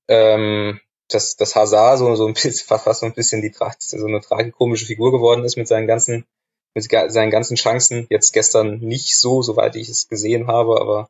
Ähm, 0.08 0.80
dass, 1.10 1.36
dass 1.36 1.56
Hazard 1.56 2.00
so, 2.00 2.16
so 2.16 2.28
ein 2.28 2.34
bisschen, 2.34 2.54
fast 2.80 3.00
so 3.00 3.06
ein 3.06 3.14
bisschen 3.14 3.42
die, 3.42 3.54
so 3.80 4.06
eine 4.06 4.22
tragikomische 4.22 4.86
Figur 4.86 5.12
geworden 5.12 5.44
ist 5.44 5.58
mit 5.58 5.68
seinen 5.68 5.88
ganzen, 5.88 6.26
mit 6.74 6.90
seinen 6.90 7.32
ganzen 7.32 7.56
Chancen. 7.56 8.08
Jetzt 8.10 8.34
gestern 8.34 8.80
nicht 8.80 9.18
so, 9.18 9.42
soweit 9.42 9.76
ich 9.76 9.90
es 9.90 10.08
gesehen 10.08 10.48
habe, 10.48 10.80
aber 10.80 11.10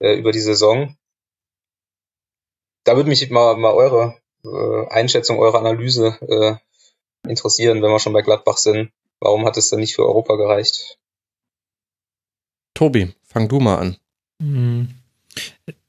äh, 0.00 0.14
über 0.14 0.32
die 0.32 0.40
Saison. 0.40 0.96
Da 2.84 2.96
würde 2.96 3.08
mich 3.08 3.28
mal, 3.30 3.56
mal 3.56 3.74
eure 3.74 4.16
äh, 4.44 4.88
Einschätzung, 4.88 5.38
eure 5.38 5.58
Analyse 5.58 6.18
äh, 6.22 7.28
interessieren, 7.28 7.82
wenn 7.82 7.90
wir 7.90 8.00
schon 8.00 8.14
bei 8.14 8.22
Gladbach 8.22 8.56
sind. 8.56 8.90
Warum 9.20 9.44
hat 9.44 9.56
es 9.58 9.68
dann 9.68 9.80
nicht 9.80 9.94
für 9.94 10.06
Europa 10.06 10.36
gereicht? 10.36 10.98
Tobi, 12.74 13.14
fang 13.22 13.48
du 13.48 13.60
mal 13.60 13.76
an. 13.76 13.96
Hm. 14.40 14.88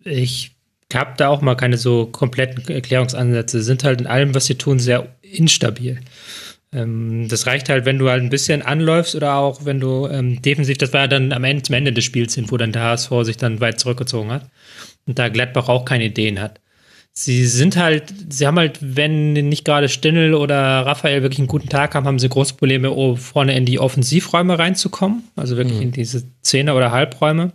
Ich 0.03 0.51
habe 0.93 1.13
da 1.17 1.29
auch 1.29 1.41
mal 1.41 1.55
keine 1.55 1.77
so 1.77 2.05
kompletten 2.05 2.67
Erklärungsansätze. 2.67 3.59
Sie 3.59 3.65
sind 3.65 3.83
halt 3.83 4.01
in 4.01 4.07
allem, 4.07 4.35
was 4.35 4.45
sie 4.45 4.55
tun, 4.55 4.79
sehr 4.79 5.07
instabil. 5.21 5.99
Ähm, 6.73 7.27
das 7.27 7.47
reicht 7.47 7.69
halt, 7.69 7.85
wenn 7.85 7.99
du 7.99 8.09
halt 8.09 8.21
ein 8.21 8.29
bisschen 8.29 8.61
anläufst 8.61 9.15
oder 9.15 9.35
auch 9.35 9.65
wenn 9.65 9.79
du 9.79 10.07
ähm, 10.07 10.41
defensiv, 10.41 10.77
das 10.77 10.93
war 10.93 11.01
ja 11.01 11.07
dann 11.07 11.33
am 11.33 11.43
Ende, 11.43 11.63
zum 11.63 11.75
Ende 11.75 11.93
des 11.93 12.03
Spiels 12.03 12.35
hin, 12.35 12.45
wo 12.49 12.57
dann 12.57 12.71
der 12.71 12.83
HSV 12.83 13.11
sich 13.23 13.37
dann 13.37 13.59
weit 13.59 13.79
zurückgezogen 13.79 14.31
hat 14.31 14.49
und 15.05 15.19
da 15.19 15.29
Gladbach 15.29 15.69
auch 15.69 15.85
keine 15.85 16.05
Ideen 16.05 16.39
hat. 16.39 16.59
Sie 17.13 17.45
sind 17.45 17.75
halt, 17.75 18.13
sie 18.29 18.47
haben 18.47 18.57
halt, 18.57 18.79
wenn 18.81 19.33
nicht 19.33 19.65
gerade 19.65 19.89
Stindl 19.89 20.33
oder 20.33 20.57
Raphael 20.57 21.23
wirklich 21.23 21.39
einen 21.39 21.49
guten 21.49 21.67
Tag 21.67 21.93
haben, 21.93 22.05
haben 22.05 22.19
sie 22.19 22.29
große 22.29 22.53
Probleme, 22.53 23.17
vorne 23.17 23.55
in 23.57 23.65
die 23.65 23.79
Offensivräume 23.79 24.57
reinzukommen, 24.57 25.23
also 25.35 25.57
wirklich 25.57 25.77
mhm. 25.77 25.83
in 25.83 25.91
diese 25.91 26.23
Zehner- 26.41 26.75
oder 26.75 26.91
Halbräume 26.91 27.51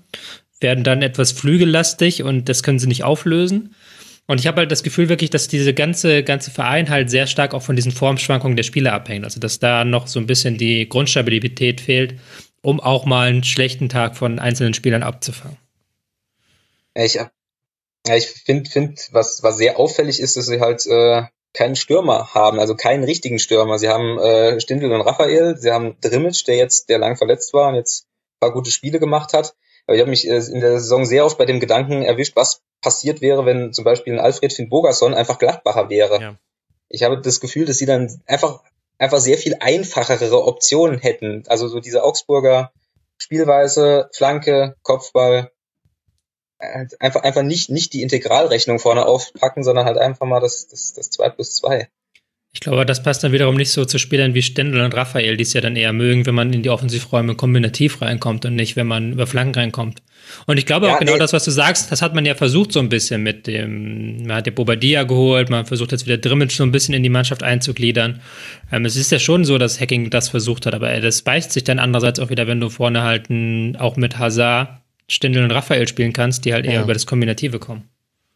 werden 0.61 0.85
dann 0.85 1.03
etwas 1.03 1.33
flügellastig 1.33 2.23
und 2.23 2.49
das 2.49 2.63
können 2.63 2.79
sie 2.79 2.87
nicht 2.87 3.05
auflösen. 3.05 3.75
Und 4.27 4.41
ich 4.41 4.47
habe 4.47 4.59
halt 4.59 4.73
das 4.73 4.83
Gefühl 4.83 5.09
wirklich, 5.09 5.31
dass 5.31 5.47
diese 5.47 5.73
ganze, 5.73 6.25
ganze 6.25 6.51
Verein 6.51 6.91
halt 6.91 7.11
sehr 7.11 7.27
stark 7.27 7.55
auch 7.55 7.63
von 7.63 7.77
diesen 7.77 7.93
Formschwankungen 7.93 8.57
der 8.57 8.65
Spieler 8.65 8.93
abhängt. 8.93 9.25
Also, 9.25 9.39
dass 9.39 9.61
da 9.61 9.85
noch 9.85 10.09
so 10.09 10.19
ein 10.19 10.27
bisschen 10.27 10.59
die 10.59 10.89
Grundstabilität 10.89 11.81
fehlt, 11.81 12.19
um 12.61 12.81
auch 12.81 13.05
mal 13.05 13.29
einen 13.29 13.45
schlechten 13.45 13.89
Tag 13.89 14.17
von 14.17 14.41
einzelnen 14.41 14.75
Spielern 14.75 15.05
abzufangen. 15.05 15.57
Ich, 16.95 17.15
ja, 17.15 17.31
ich 18.17 18.27
finde, 18.27 18.69
find, 18.69 19.09
was, 19.13 19.43
was 19.43 19.59
sehr 19.59 19.79
auffällig 19.79 20.19
ist, 20.19 20.37
dass 20.37 20.47
sie 20.47 20.61
halt 20.61 20.87
äh, 20.87 21.23
keinen 21.53 21.77
Stürmer 21.77 22.35
haben, 22.35 22.59
also 22.59 22.75
keinen 22.75 23.05
richtigen 23.05 23.39
Stürmer. 23.39 23.79
Sie 23.79 23.89
haben 23.89 24.19
äh, 24.19 24.61
Stindl 24.61 24.93
und 24.93 25.01
Raphael, 25.03 25.57
sie 25.57 25.71
haben 25.71 25.97
Drimmitsch, 26.01 26.47
der 26.47 26.57
jetzt, 26.57 26.89
der 26.89 26.99
lang 26.99 27.17
verletzt 27.17 27.53
war 27.53 27.69
und 27.69 27.77
jetzt 27.77 28.07
ein 28.07 28.41
paar 28.41 28.53
gute 28.53 28.71
Spiele 28.71 28.99
gemacht 28.99 29.33
hat. 29.33 29.55
Aber 29.87 29.95
ich 29.95 30.00
habe 30.00 30.11
mich 30.11 30.26
äh, 30.26 30.37
in 30.37 30.61
der 30.61 30.81
Saison 30.81 31.05
sehr 31.05 31.25
oft 31.25 31.38
bei 31.38 31.47
dem 31.47 31.61
Gedanken 31.61 32.02
erwischt, 32.02 32.37
was 32.37 32.62
passiert 32.81 33.21
wäre, 33.21 33.47
wenn 33.47 33.73
zum 33.73 33.85
Beispiel 33.85 34.14
ein 34.14 34.21
Alfred 34.21 34.52
Finn 34.52 34.69
Bogerson 34.69 35.14
einfach 35.14 35.38
Gladbacher 35.38 35.88
wäre. 35.90 36.21
Ja. 36.21 36.37
Ich 36.88 37.02
habe 37.02 37.21
das 37.21 37.40
Gefühl, 37.40 37.66
dass 37.66 37.78
sie 37.78 37.87
dann 37.87 38.21
einfach, 38.26 38.62
einfach 38.99 39.19
sehr 39.19 39.38
viel 39.38 39.57
einfachere 39.61 40.45
Optionen 40.45 40.99
hätten. 40.99 41.45
Also 41.47 41.69
so 41.69 41.81
diese 41.81 42.05
Augsburger 42.05 42.73
Spielweise, 43.19 44.11
Flanke, 44.12 44.76
Kopfball, 44.83 45.50
äh, 46.59 46.87
einfach, 47.00 47.23
einfach 47.23 47.43
nicht, 47.43 47.71
nicht 47.71 47.93
die 47.93 48.02
Integralrechnung 48.02 48.78
vorne 48.78 49.07
aufpacken, 49.07 49.64
sondern 49.64 49.87
halt 49.87 49.99
einfach 49.99 50.26
mal 50.26 50.40
das, 50.40 50.69
das, 50.69 50.93
das 50.93 51.11
2 51.11 51.31
plus 51.31 51.57
2. 51.57 51.88
Ich 52.57 52.61
glaube, 52.61 52.87
das 52.87 53.03
passt 53.03 53.23
dann 53.23 53.33
wiederum 53.33 53.55
nicht 53.55 53.71
so 53.71 53.85
zu 53.85 53.99
Spielern 53.99 54.33
wie 54.33 54.41
Stendel 54.41 54.81
und 54.81 54.95
Raphael, 54.95 55.37
die 55.37 55.43
es 55.43 55.53
ja 55.53 55.61
dann 55.61 55.77
eher 55.77 55.93
mögen, 55.93 56.25
wenn 56.25 56.35
man 56.35 56.55
in 56.55 56.63
die 56.63 56.71
Offensivräume 56.71 57.35
kombinativ 57.35 58.01
reinkommt 58.01 58.47
und 58.47 58.55
nicht, 58.55 58.77
wenn 58.77 58.87
man 58.87 59.13
über 59.13 59.27
Flanken 59.27 59.57
reinkommt. 59.57 60.01
Und 60.47 60.57
ich 60.57 60.65
glaube 60.65 60.87
ja, 60.87 60.95
auch 60.95 60.99
genau 60.99 61.13
nee. 61.13 61.19
das, 61.19 61.35
was 61.35 61.45
du 61.45 61.51
sagst, 61.51 61.93
das 61.93 62.01
hat 62.01 62.15
man 62.15 62.25
ja 62.25 62.35
versucht 62.35 62.73
so 62.73 62.81
ein 62.81 62.89
bisschen 62.89 63.23
mit 63.23 63.47
dem, 63.47 64.23
man 64.23 64.39
hat 64.39 64.47
ja 64.47 64.55
Bobadilla 64.55 65.03
geholt, 65.03 65.51
man 65.51 65.67
versucht 65.67 65.93
jetzt 65.93 66.07
wieder 66.07 66.17
Drimmitsch 66.17 66.57
so 66.57 66.63
ein 66.63 66.73
bisschen 66.73 66.95
in 66.95 67.02
die 67.02 67.11
Mannschaft 67.11 67.43
einzugliedern. 67.43 68.23
Ähm, 68.73 68.87
es 68.87 68.97
ist 68.97 69.13
ja 69.13 69.19
schon 69.19 69.45
so, 69.45 69.59
dass 69.59 69.78
Hacking 69.78 70.09
das 70.09 70.30
versucht 70.30 70.65
hat, 70.65 70.75
aber 70.75 70.99
das 70.99 71.21
beißt 71.21 71.52
sich 71.52 71.65
dann 71.65 71.78
andererseits 71.78 72.21
auch 72.21 72.30
wieder, 72.30 72.47
wenn 72.47 72.61
du 72.61 72.71
vorne 72.71 73.02
halt 73.02 73.28
auch 73.78 73.99
mit 73.99 74.17
Hazard, 74.17 74.80
Stendel 75.09 75.45
und 75.45 75.50
Raphael 75.50 75.87
spielen 75.87 76.15
kannst, 76.15 76.47
die 76.47 76.54
halt 76.54 76.65
eher 76.65 76.73
ja. 76.73 76.83
über 76.85 76.95
das 76.95 77.04
Kombinative 77.04 77.59
kommen 77.59 77.85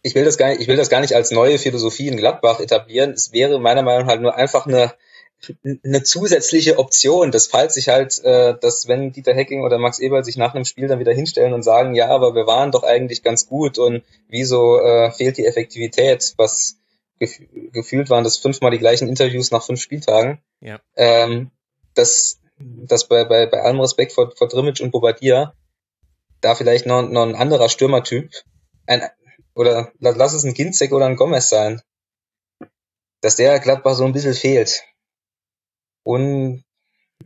ich 0.02 0.14
will 0.14 0.24
das 0.24 0.38
gar 0.38 0.48
nicht, 0.48 0.60
ich 0.60 0.68
will 0.68 0.76
das 0.76 0.88
gar 0.88 1.00
nicht 1.00 1.14
als 1.14 1.30
neue 1.30 1.58
Philosophie 1.58 2.08
in 2.08 2.16
Gladbach 2.16 2.60
etablieren. 2.60 3.12
Es 3.12 3.32
wäre 3.32 3.60
meiner 3.60 3.82
Meinung 3.82 4.02
nach 4.02 4.12
halt 4.12 4.22
nur 4.22 4.34
einfach 4.34 4.66
eine, 4.66 4.94
eine 5.84 6.02
zusätzliche 6.02 6.78
Option, 6.78 7.30
dass 7.30 7.46
falls 7.46 7.74
sich 7.74 7.88
halt, 7.88 8.22
äh, 8.24 8.54
dass 8.58 8.88
wenn 8.88 9.12
Dieter 9.12 9.34
Hecking 9.34 9.62
oder 9.62 9.78
Max 9.78 9.98
Eberl 9.98 10.24
sich 10.24 10.36
nach 10.36 10.54
einem 10.54 10.64
Spiel 10.64 10.88
dann 10.88 10.98
wieder 10.98 11.12
hinstellen 11.12 11.52
und 11.52 11.62
sagen, 11.62 11.94
ja, 11.94 12.08
aber 12.08 12.34
wir 12.34 12.46
waren 12.46 12.72
doch 12.72 12.82
eigentlich 12.82 13.22
ganz 13.22 13.46
gut 13.46 13.78
und 13.78 14.02
wieso 14.28 14.80
äh, 14.80 15.10
fehlt 15.12 15.38
die 15.38 15.46
Effektivität, 15.46 16.34
was 16.36 16.76
gef 17.18 17.38
gefühlt 17.72 18.10
waren 18.10 18.24
das 18.24 18.38
fünfmal 18.38 18.70
die 18.70 18.78
gleichen 18.78 19.08
Interviews 19.08 19.50
nach 19.50 19.64
fünf 19.64 19.80
Spieltagen. 19.80 20.40
Ja. 20.60 20.80
Ähm, 20.96 21.50
dass, 21.94 22.40
dass 22.58 23.08
bei, 23.08 23.24
bei, 23.24 23.46
bei 23.46 23.60
allem 23.60 23.80
Respekt 23.80 24.12
vor, 24.12 24.32
vor 24.36 24.48
Drimmitsch 24.48 24.80
und 24.80 24.90
Bobadilla 24.90 25.54
da 26.40 26.54
vielleicht 26.54 26.86
noch, 26.86 27.02
noch 27.02 27.22
ein 27.22 27.34
anderer 27.34 27.68
Stürmertyp, 27.68 28.30
ein, 28.86 29.02
oder 29.60 29.92
lass 29.98 30.32
es 30.32 30.42
ein 30.44 30.54
Ginzek 30.54 30.90
oder 30.92 31.04
ein 31.04 31.16
Gomez 31.16 31.50
sein, 31.50 31.82
dass 33.20 33.36
der 33.36 33.60
Gladbach 33.60 33.94
so 33.94 34.06
ein 34.06 34.12
bisschen 34.14 34.32
fehlt. 34.32 34.82
Und 36.02 36.64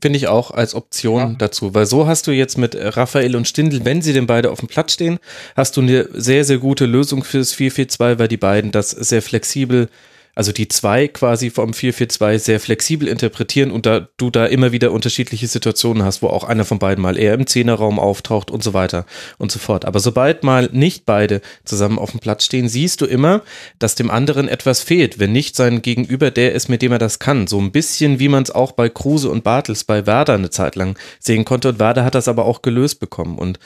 Finde 0.03 0.17
ich 0.17 0.27
auch 0.27 0.51
als 0.51 0.75
Option 0.75 1.19
ja. 1.21 1.35
dazu, 1.39 1.73
weil 1.73 1.87
so 1.87 2.09
hast 2.09 2.27
du 2.27 2.33
jetzt 2.33 2.59
mit 2.59 2.75
Raphael 2.77 3.37
und 3.37 3.47
Stindl, 3.47 3.85
wenn 3.85 4.03
sie 4.03 4.13
denn 4.13 4.27
beide 4.27 4.51
auf 4.51 4.59
dem 4.59 4.67
Platz 4.67 4.95
stehen, 4.95 5.21
hast 5.55 5.77
du 5.77 5.83
eine 5.83 6.09
sehr, 6.13 6.45
sehr 6.45 6.59
gute 6.59 6.87
Lösung 6.87 7.23
fürs 7.23 7.55
4-4-2, 7.55 8.19
weil 8.19 8.27
die 8.27 8.37
beiden 8.37 8.73
das 8.73 8.91
sehr 8.91 9.23
flexibel 9.23 9.89
also 10.35 10.53
die 10.53 10.69
zwei 10.69 11.09
quasi 11.09 11.51
vom 11.51 11.71
4-4-2 11.71 12.39
sehr 12.39 12.61
flexibel 12.61 13.09
interpretieren 13.09 13.71
und 13.71 13.87
da 13.87 14.09
du 14.17 14.31
da 14.31 14.47
immer 14.47 14.73
wieder 14.73 14.93
unterschiedliche 14.93 15.47
Situationen 15.47 16.03
hast, 16.05 16.23
wo 16.23 16.29
auch 16.29 16.45
einer 16.45 16.65
von 16.65 16.79
beiden 16.79 17.03
mal 17.03 17.19
eher 17.19 17.35
im 17.35 17.47
Zehnerraum 17.47 17.99
auftaucht 17.99 18.51
und 18.51 18.63
so 18.63 18.75
weiter 18.75 19.07
und 19.39 19.53
so 19.53 19.59
fort. 19.59 19.85
Aber 19.85 20.01
sobald 20.01 20.43
mal 20.43 20.69
nicht 20.73 21.07
beide 21.07 21.41
zusammen 21.65 21.99
auf 21.99 22.11
dem 22.11 22.21
Platz 22.21 22.45
stehen, 22.45 22.69
siehst 22.69 23.01
du 23.01 23.07
immer, 23.07 23.43
dass 23.79 23.95
dem 23.95 24.11
anderen 24.11 24.49
etwas 24.49 24.81
fehlt, 24.81 25.19
wenn 25.19 25.33
nicht 25.33 25.57
sein 25.57 25.83
Gegenüber 25.83 26.31
der 26.31 26.53
ist, 26.53 26.69
mit 26.69 26.83
dem 26.83 26.93
er 26.93 26.99
das 26.99 27.19
kann. 27.19 27.47
So 27.47 27.61
ein 27.61 27.73
bisschen 27.73 28.19
wie 28.19 28.29
man 28.29 28.43
es 28.43 28.51
auch 28.51 28.73
bei 28.73 28.89
Kruse 28.89 29.31
und 29.31 29.45
Bartels 29.45 29.85
bei 29.85 30.07
Werder 30.07 30.35
eine 30.35 30.51
Zeit 30.51 30.77
lang 30.77 30.99
sehen 31.21 31.45
konnte 31.45 31.69
und 31.69 31.79
Werder 31.79 32.05
hat 32.05 32.15
das 32.15 32.29
aber 32.29 32.45
auch 32.45 32.63
gelöst 32.63 33.01
bekommen 33.01 33.39
und 33.39 33.59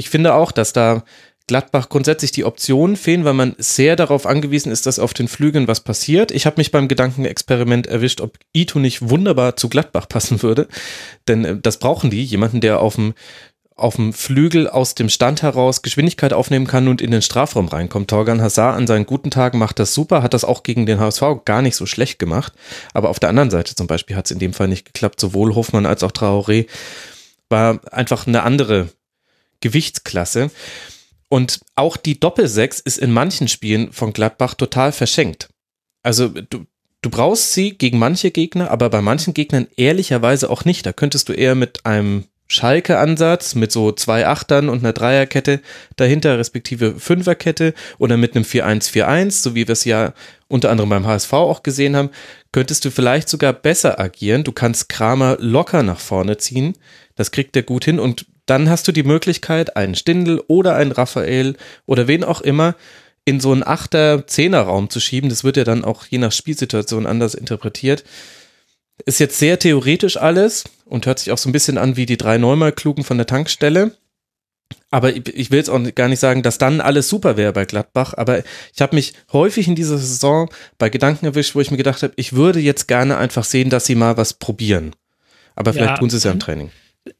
ich 0.00 0.10
finde 0.10 0.34
auch, 0.34 0.52
dass 0.52 0.72
da 0.72 1.02
Gladbach 1.48 1.88
grundsätzlich 1.88 2.30
die 2.30 2.44
Optionen 2.44 2.94
fehlen, 2.94 3.24
weil 3.24 3.34
man 3.34 3.56
sehr 3.58 3.96
darauf 3.96 4.26
angewiesen 4.26 4.70
ist, 4.70 4.86
dass 4.86 5.00
auf 5.00 5.14
den 5.14 5.26
Flügeln 5.26 5.66
was 5.66 5.80
passiert. 5.80 6.30
Ich 6.30 6.46
habe 6.46 6.58
mich 6.58 6.70
beim 6.70 6.86
Gedankenexperiment 6.86 7.88
erwischt, 7.88 8.20
ob 8.20 8.38
Ito 8.52 8.78
nicht 8.78 9.10
wunderbar 9.10 9.56
zu 9.56 9.68
Gladbach 9.68 10.08
passen 10.08 10.42
würde, 10.42 10.68
denn 11.26 11.44
äh, 11.44 11.56
das 11.60 11.78
brauchen 11.78 12.10
die, 12.10 12.24
jemanden, 12.24 12.60
der 12.60 12.80
auf 12.80 12.94
dem 12.94 13.14
auf 13.78 13.94
dem 13.94 14.12
Flügel 14.12 14.68
aus 14.68 14.96
dem 14.96 15.08
Stand 15.08 15.42
heraus 15.42 15.82
Geschwindigkeit 15.82 16.32
aufnehmen 16.32 16.66
kann 16.66 16.88
und 16.88 17.00
in 17.00 17.12
den 17.12 17.22
Strafraum 17.22 17.68
reinkommt. 17.68 18.10
Torgan 18.10 18.42
Hazard 18.42 18.76
an 18.76 18.88
seinen 18.88 19.06
guten 19.06 19.30
Tagen 19.30 19.58
macht 19.58 19.78
das 19.78 19.94
super, 19.94 20.20
hat 20.22 20.34
das 20.34 20.44
auch 20.44 20.64
gegen 20.64 20.84
den 20.84 20.98
HSV 20.98 21.22
gar 21.44 21.62
nicht 21.62 21.76
so 21.76 21.86
schlecht 21.86 22.18
gemacht. 22.18 22.52
Aber 22.92 23.08
auf 23.08 23.20
der 23.20 23.28
anderen 23.28 23.50
Seite 23.50 23.76
zum 23.76 23.86
Beispiel 23.86 24.16
hat 24.16 24.26
es 24.26 24.32
in 24.32 24.40
dem 24.40 24.52
Fall 24.52 24.66
nicht 24.66 24.84
geklappt. 24.84 25.20
Sowohl 25.20 25.54
Hofmann 25.54 25.86
als 25.86 26.02
auch 26.02 26.10
Traoré 26.10 26.66
war 27.48 27.78
einfach 27.92 28.26
eine 28.26 28.42
andere 28.42 28.88
Gewichtsklasse. 29.60 30.50
Und 31.28 31.60
auch 31.74 31.96
die 31.96 32.18
Doppelsechs 32.18 32.80
ist 32.80 32.98
in 32.98 33.12
manchen 33.12 33.48
Spielen 33.48 33.92
von 33.92 34.12
Gladbach 34.12 34.54
total 34.54 34.92
verschenkt. 34.92 35.48
Also 36.02 36.28
du, 36.28 36.64
du 37.02 37.10
brauchst 37.10 37.52
sie 37.52 37.76
gegen 37.76 37.98
manche 37.98 38.30
Gegner, 38.30 38.70
aber 38.70 38.88
bei 38.88 39.02
manchen 39.02 39.34
Gegnern 39.34 39.68
ehrlicherweise 39.76 40.48
auch 40.48 40.64
nicht. 40.64 40.86
Da 40.86 40.92
könntest 40.92 41.28
du 41.28 41.34
eher 41.34 41.54
mit 41.54 41.84
einem 41.84 42.24
Schalke-Ansatz 42.48 43.54
mit 43.54 43.70
so 43.70 43.92
zwei 43.92 44.26
Achtern 44.26 44.70
und 44.70 44.78
einer 44.78 44.94
Dreierkette 44.94 45.60
dahinter, 45.96 46.38
respektive 46.38 46.98
Fünferkette 46.98 47.74
oder 47.98 48.16
mit 48.16 48.34
einem 48.34 48.44
4-1-4-1, 48.44 49.42
so 49.42 49.54
wie 49.54 49.68
wir 49.68 49.74
es 49.74 49.84
ja 49.84 50.14
unter 50.48 50.70
anderem 50.70 50.88
beim 50.88 51.06
HSV 51.06 51.32
auch 51.34 51.62
gesehen 51.62 51.94
haben, 51.94 52.08
könntest 52.50 52.86
du 52.86 52.90
vielleicht 52.90 53.28
sogar 53.28 53.52
besser 53.52 54.00
agieren. 54.00 54.44
Du 54.44 54.52
kannst 54.52 54.88
Kramer 54.88 55.36
locker 55.38 55.82
nach 55.82 56.00
vorne 56.00 56.38
ziehen. 56.38 56.78
Das 57.16 57.30
kriegt 57.32 57.54
er 57.54 57.62
gut 57.62 57.84
hin 57.84 58.00
und 58.00 58.24
dann 58.48 58.70
hast 58.70 58.88
du 58.88 58.92
die 58.92 59.02
Möglichkeit, 59.02 59.76
einen 59.76 59.94
Stindel 59.94 60.42
oder 60.48 60.74
einen 60.74 60.92
Raphael 60.92 61.56
oder 61.86 62.08
wen 62.08 62.24
auch 62.24 62.40
immer 62.40 62.74
in 63.24 63.40
so 63.40 63.52
einen 63.52 63.62
Achter-Zehner-Raum 63.62 64.88
zu 64.88 65.00
schieben. 65.00 65.28
Das 65.28 65.44
wird 65.44 65.58
ja 65.58 65.64
dann 65.64 65.84
auch 65.84 66.06
je 66.06 66.16
nach 66.16 66.32
Spielsituation 66.32 67.06
anders 67.06 67.34
interpretiert. 67.34 68.04
Ist 69.04 69.20
jetzt 69.20 69.38
sehr 69.38 69.58
theoretisch 69.58 70.16
alles 70.16 70.64
und 70.86 71.04
hört 71.04 71.18
sich 71.18 71.30
auch 71.30 71.38
so 71.38 71.48
ein 71.48 71.52
bisschen 71.52 71.76
an 71.76 71.96
wie 71.96 72.06
die 72.06 72.16
drei 72.16 72.38
Neumar-Klugen 72.38 73.04
von 73.04 73.18
der 73.18 73.26
Tankstelle. 73.26 73.92
Aber 74.90 75.14
ich 75.14 75.50
will 75.50 75.58
jetzt 75.58 75.68
auch 75.68 75.80
gar 75.94 76.08
nicht 76.08 76.20
sagen, 76.20 76.42
dass 76.42 76.56
dann 76.56 76.80
alles 76.80 77.10
super 77.10 77.36
wäre 77.36 77.52
bei 77.52 77.66
Gladbach, 77.66 78.14
aber 78.16 78.42
ich 78.74 78.80
habe 78.80 78.96
mich 78.96 79.12
häufig 79.32 79.68
in 79.68 79.74
dieser 79.74 79.98
Saison 79.98 80.50
bei 80.78 80.88
Gedanken 80.88 81.26
erwischt, 81.26 81.54
wo 81.54 81.60
ich 81.60 81.70
mir 81.70 81.76
gedacht 81.76 82.02
habe, 82.02 82.14
ich 82.16 82.32
würde 82.32 82.60
jetzt 82.60 82.88
gerne 82.88 83.18
einfach 83.18 83.44
sehen, 83.44 83.68
dass 83.68 83.84
sie 83.84 83.94
mal 83.94 84.16
was 84.16 84.34
probieren. 84.34 84.96
Aber 85.54 85.74
vielleicht 85.74 85.92
ja, 85.92 85.98
tun 85.98 86.08
sie 86.08 86.16
es 86.16 86.24
ja 86.24 86.32
im 86.32 86.40
Training 86.40 86.70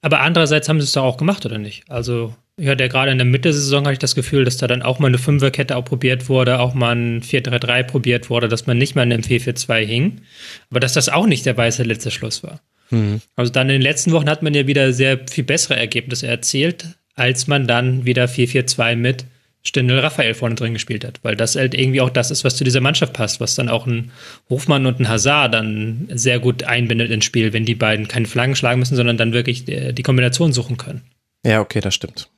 aber 0.02 0.20
andererseits 0.20 0.68
haben 0.68 0.80
sie 0.80 0.84
es 0.84 0.92
doch 0.92 1.04
auch 1.04 1.16
gemacht, 1.16 1.44
oder 1.46 1.58
nicht? 1.58 1.84
Also, 1.88 2.34
ich 2.56 2.68
hatte 2.68 2.84
ja 2.84 2.88
gerade 2.88 3.12
in 3.12 3.18
der 3.18 3.24
Mitte 3.24 3.48
der 3.48 3.52
Saison 3.52 3.84
hatte 3.84 3.92
ich 3.92 3.98
das 3.98 4.14
Gefühl, 4.14 4.44
dass 4.44 4.56
da 4.56 4.66
dann 4.66 4.82
auch 4.82 4.98
mal 4.98 5.06
eine 5.06 5.18
Fünferkette 5.18 5.76
auch 5.76 5.84
probiert 5.84 6.28
wurde, 6.28 6.58
auch 6.58 6.74
mal 6.74 6.94
ein 6.94 7.22
4-3-3 7.22 7.84
probiert 7.84 8.30
wurde, 8.30 8.48
dass 8.48 8.66
man 8.66 8.78
nicht 8.78 8.96
mal 8.96 9.02
in 9.02 9.12
einem 9.12 9.22
4-4-2 9.22 9.86
hing. 9.86 10.20
Aber 10.70 10.80
dass 10.80 10.92
das 10.92 11.08
auch 11.08 11.26
nicht 11.26 11.46
der 11.46 11.56
weiße 11.56 11.84
letzte 11.84 12.10
Schluss 12.10 12.42
war. 12.42 12.60
Mhm. 12.90 13.20
Also 13.36 13.52
dann 13.52 13.68
in 13.68 13.74
den 13.74 13.82
letzten 13.82 14.12
Wochen 14.12 14.28
hat 14.28 14.42
man 14.42 14.54
ja 14.54 14.66
wieder 14.66 14.92
sehr 14.92 15.20
viel 15.30 15.44
bessere 15.44 15.76
Ergebnisse 15.76 16.26
erzielt, 16.26 16.98
als 17.14 17.46
man 17.46 17.66
dann 17.66 18.04
wieder 18.04 18.24
4-4-2 18.24 18.96
mit 18.96 19.24
Stindel 19.62 19.98
Raphael 19.98 20.34
vorne 20.34 20.54
drin 20.54 20.72
gespielt 20.72 21.04
hat, 21.04 21.20
weil 21.22 21.36
das 21.36 21.56
halt 21.56 21.74
irgendwie 21.74 22.00
auch 22.00 22.10
das 22.10 22.30
ist, 22.30 22.44
was 22.44 22.56
zu 22.56 22.64
dieser 22.64 22.80
Mannschaft 22.80 23.12
passt, 23.12 23.40
was 23.40 23.54
dann 23.54 23.68
auch 23.68 23.86
ein 23.86 24.12
Hofmann 24.48 24.86
und 24.86 25.00
ein 25.00 25.08
Hazard 25.08 25.52
dann 25.52 26.08
sehr 26.14 26.38
gut 26.38 26.62
einbindet 26.62 27.10
ins 27.10 27.24
Spiel, 27.24 27.52
wenn 27.52 27.64
die 27.64 27.74
beiden 27.74 28.08
keine 28.08 28.26
Flaggen 28.26 28.56
schlagen 28.56 28.78
müssen, 28.78 28.96
sondern 28.96 29.16
dann 29.16 29.32
wirklich 29.32 29.64
die 29.64 30.02
Kombination 30.02 30.52
suchen 30.52 30.76
können. 30.76 31.02
Ja, 31.44 31.60
okay, 31.60 31.80
das 31.80 31.94
stimmt. 31.94 32.30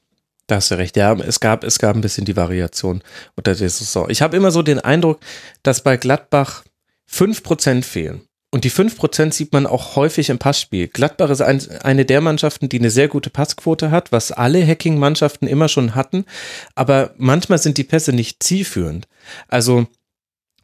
Da 0.46 0.56
hast 0.56 0.70
du 0.70 0.76
recht. 0.76 0.96
Ja, 0.96 1.14
es 1.14 1.38
gab, 1.38 1.62
es 1.62 1.78
gab 1.78 1.94
ein 1.94 2.00
bisschen 2.00 2.24
die 2.24 2.36
Variation 2.36 3.02
unter 3.36 3.54
der 3.54 3.68
Saison. 3.68 4.10
Ich 4.10 4.22
habe 4.22 4.36
immer 4.36 4.50
so 4.50 4.62
den 4.62 4.80
Eindruck, 4.80 5.20
dass 5.62 5.84
bei 5.84 5.96
Gladbach 5.96 6.64
5% 7.08 7.84
fehlen. 7.84 8.22
Und 8.52 8.64
die 8.64 8.70
5% 8.70 9.32
sieht 9.32 9.52
man 9.52 9.66
auch 9.66 9.94
häufig 9.94 10.28
im 10.28 10.38
Passspiel. 10.38 10.88
Gladbach 10.88 11.30
ist 11.30 11.40
ein, 11.40 11.62
eine 11.82 12.04
der 12.04 12.20
Mannschaften, 12.20 12.68
die 12.68 12.80
eine 12.80 12.90
sehr 12.90 13.06
gute 13.06 13.30
Passquote 13.30 13.92
hat, 13.92 14.10
was 14.10 14.32
alle 14.32 14.66
Hacking-Mannschaften 14.66 15.46
immer 15.46 15.68
schon 15.68 15.94
hatten. 15.94 16.24
Aber 16.74 17.14
manchmal 17.16 17.58
sind 17.58 17.78
die 17.78 17.84
Pässe 17.84 18.12
nicht 18.12 18.42
zielführend. 18.42 19.06
Also 19.46 19.86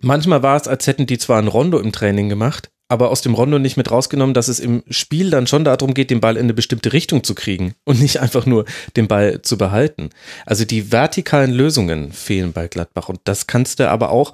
manchmal 0.00 0.42
war 0.42 0.56
es, 0.56 0.66
als 0.66 0.88
hätten 0.88 1.06
die 1.06 1.18
zwar 1.18 1.38
ein 1.38 1.46
Rondo 1.46 1.78
im 1.78 1.92
Training 1.92 2.28
gemacht, 2.28 2.70
aber 2.88 3.10
aus 3.10 3.20
dem 3.20 3.34
Rondo 3.34 3.60
nicht 3.60 3.76
mit 3.76 3.92
rausgenommen, 3.92 4.34
dass 4.34 4.48
es 4.48 4.58
im 4.58 4.82
Spiel 4.90 5.30
dann 5.30 5.46
schon 5.46 5.62
darum 5.62 5.94
geht, 5.94 6.10
den 6.10 6.20
Ball 6.20 6.36
in 6.36 6.46
eine 6.46 6.54
bestimmte 6.54 6.92
Richtung 6.92 7.22
zu 7.22 7.36
kriegen 7.36 7.76
und 7.84 8.00
nicht 8.00 8.20
einfach 8.20 8.46
nur 8.46 8.64
den 8.96 9.06
Ball 9.06 9.42
zu 9.42 9.56
behalten. 9.56 10.10
Also 10.44 10.64
die 10.64 10.90
vertikalen 10.90 11.52
Lösungen 11.52 12.10
fehlen 12.10 12.52
bei 12.52 12.66
Gladbach 12.66 13.08
und 13.08 13.20
das 13.24 13.46
kannst 13.46 13.78
du 13.78 13.88
aber 13.88 14.10
auch 14.10 14.32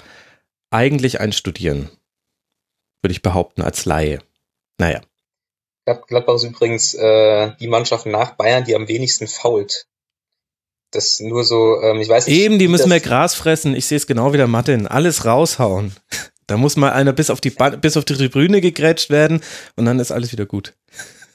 eigentlich 0.71 1.21
einstudieren 1.21 1.91
würde 3.03 3.13
ich 3.13 3.23
behaupten, 3.23 3.63
als 3.63 3.85
Laie. 3.85 4.21
Naja. 4.79 5.01
Gladbach 5.85 6.37
ist 6.37 6.45
übrigens 6.45 6.95
äh, 6.95 7.53
die 7.59 7.67
Mannschaft 7.67 8.07
nach 8.07 8.37
Bayern, 8.37 8.65
die 8.65 8.77
am 8.77 8.89
wenigsten 8.89 9.27
fault. 9.27 9.87
Das 10.93 11.21
nur 11.21 11.43
so, 11.43 11.81
ähm, 11.83 12.01
ich 12.01 12.09
weiß 12.09 12.27
nicht. 12.27 12.39
Eben, 12.39 12.59
die 12.59 12.69
müssen 12.69 12.89
mehr 12.89 13.01
Gras 13.01 13.35
fressen. 13.35 13.75
Ich 13.75 13.87
sehe 13.87 13.97
es 13.97 14.07
genau 14.07 14.33
wie 14.33 14.37
der 14.37 14.47
Martin. 14.47 14.87
Alles 14.87 15.25
raushauen. 15.25 15.93
Da 16.49 16.57
muss 16.57 16.77
mal 16.77 16.93
einer 16.93 17.13
bis 17.13 17.31
auf 17.31 17.41
die 17.41 17.51
ba 17.51 17.71
bis 17.71 17.97
auf 17.97 18.05
die 18.05 18.15
Tribüne 18.15 18.61
gegrätscht 18.61 19.11
werden 19.11 19.41
und 19.77 19.87
dann 19.87 20.01
ist 20.01 20.11
alles 20.11 20.33
wieder 20.33 20.45
gut. 20.45 20.75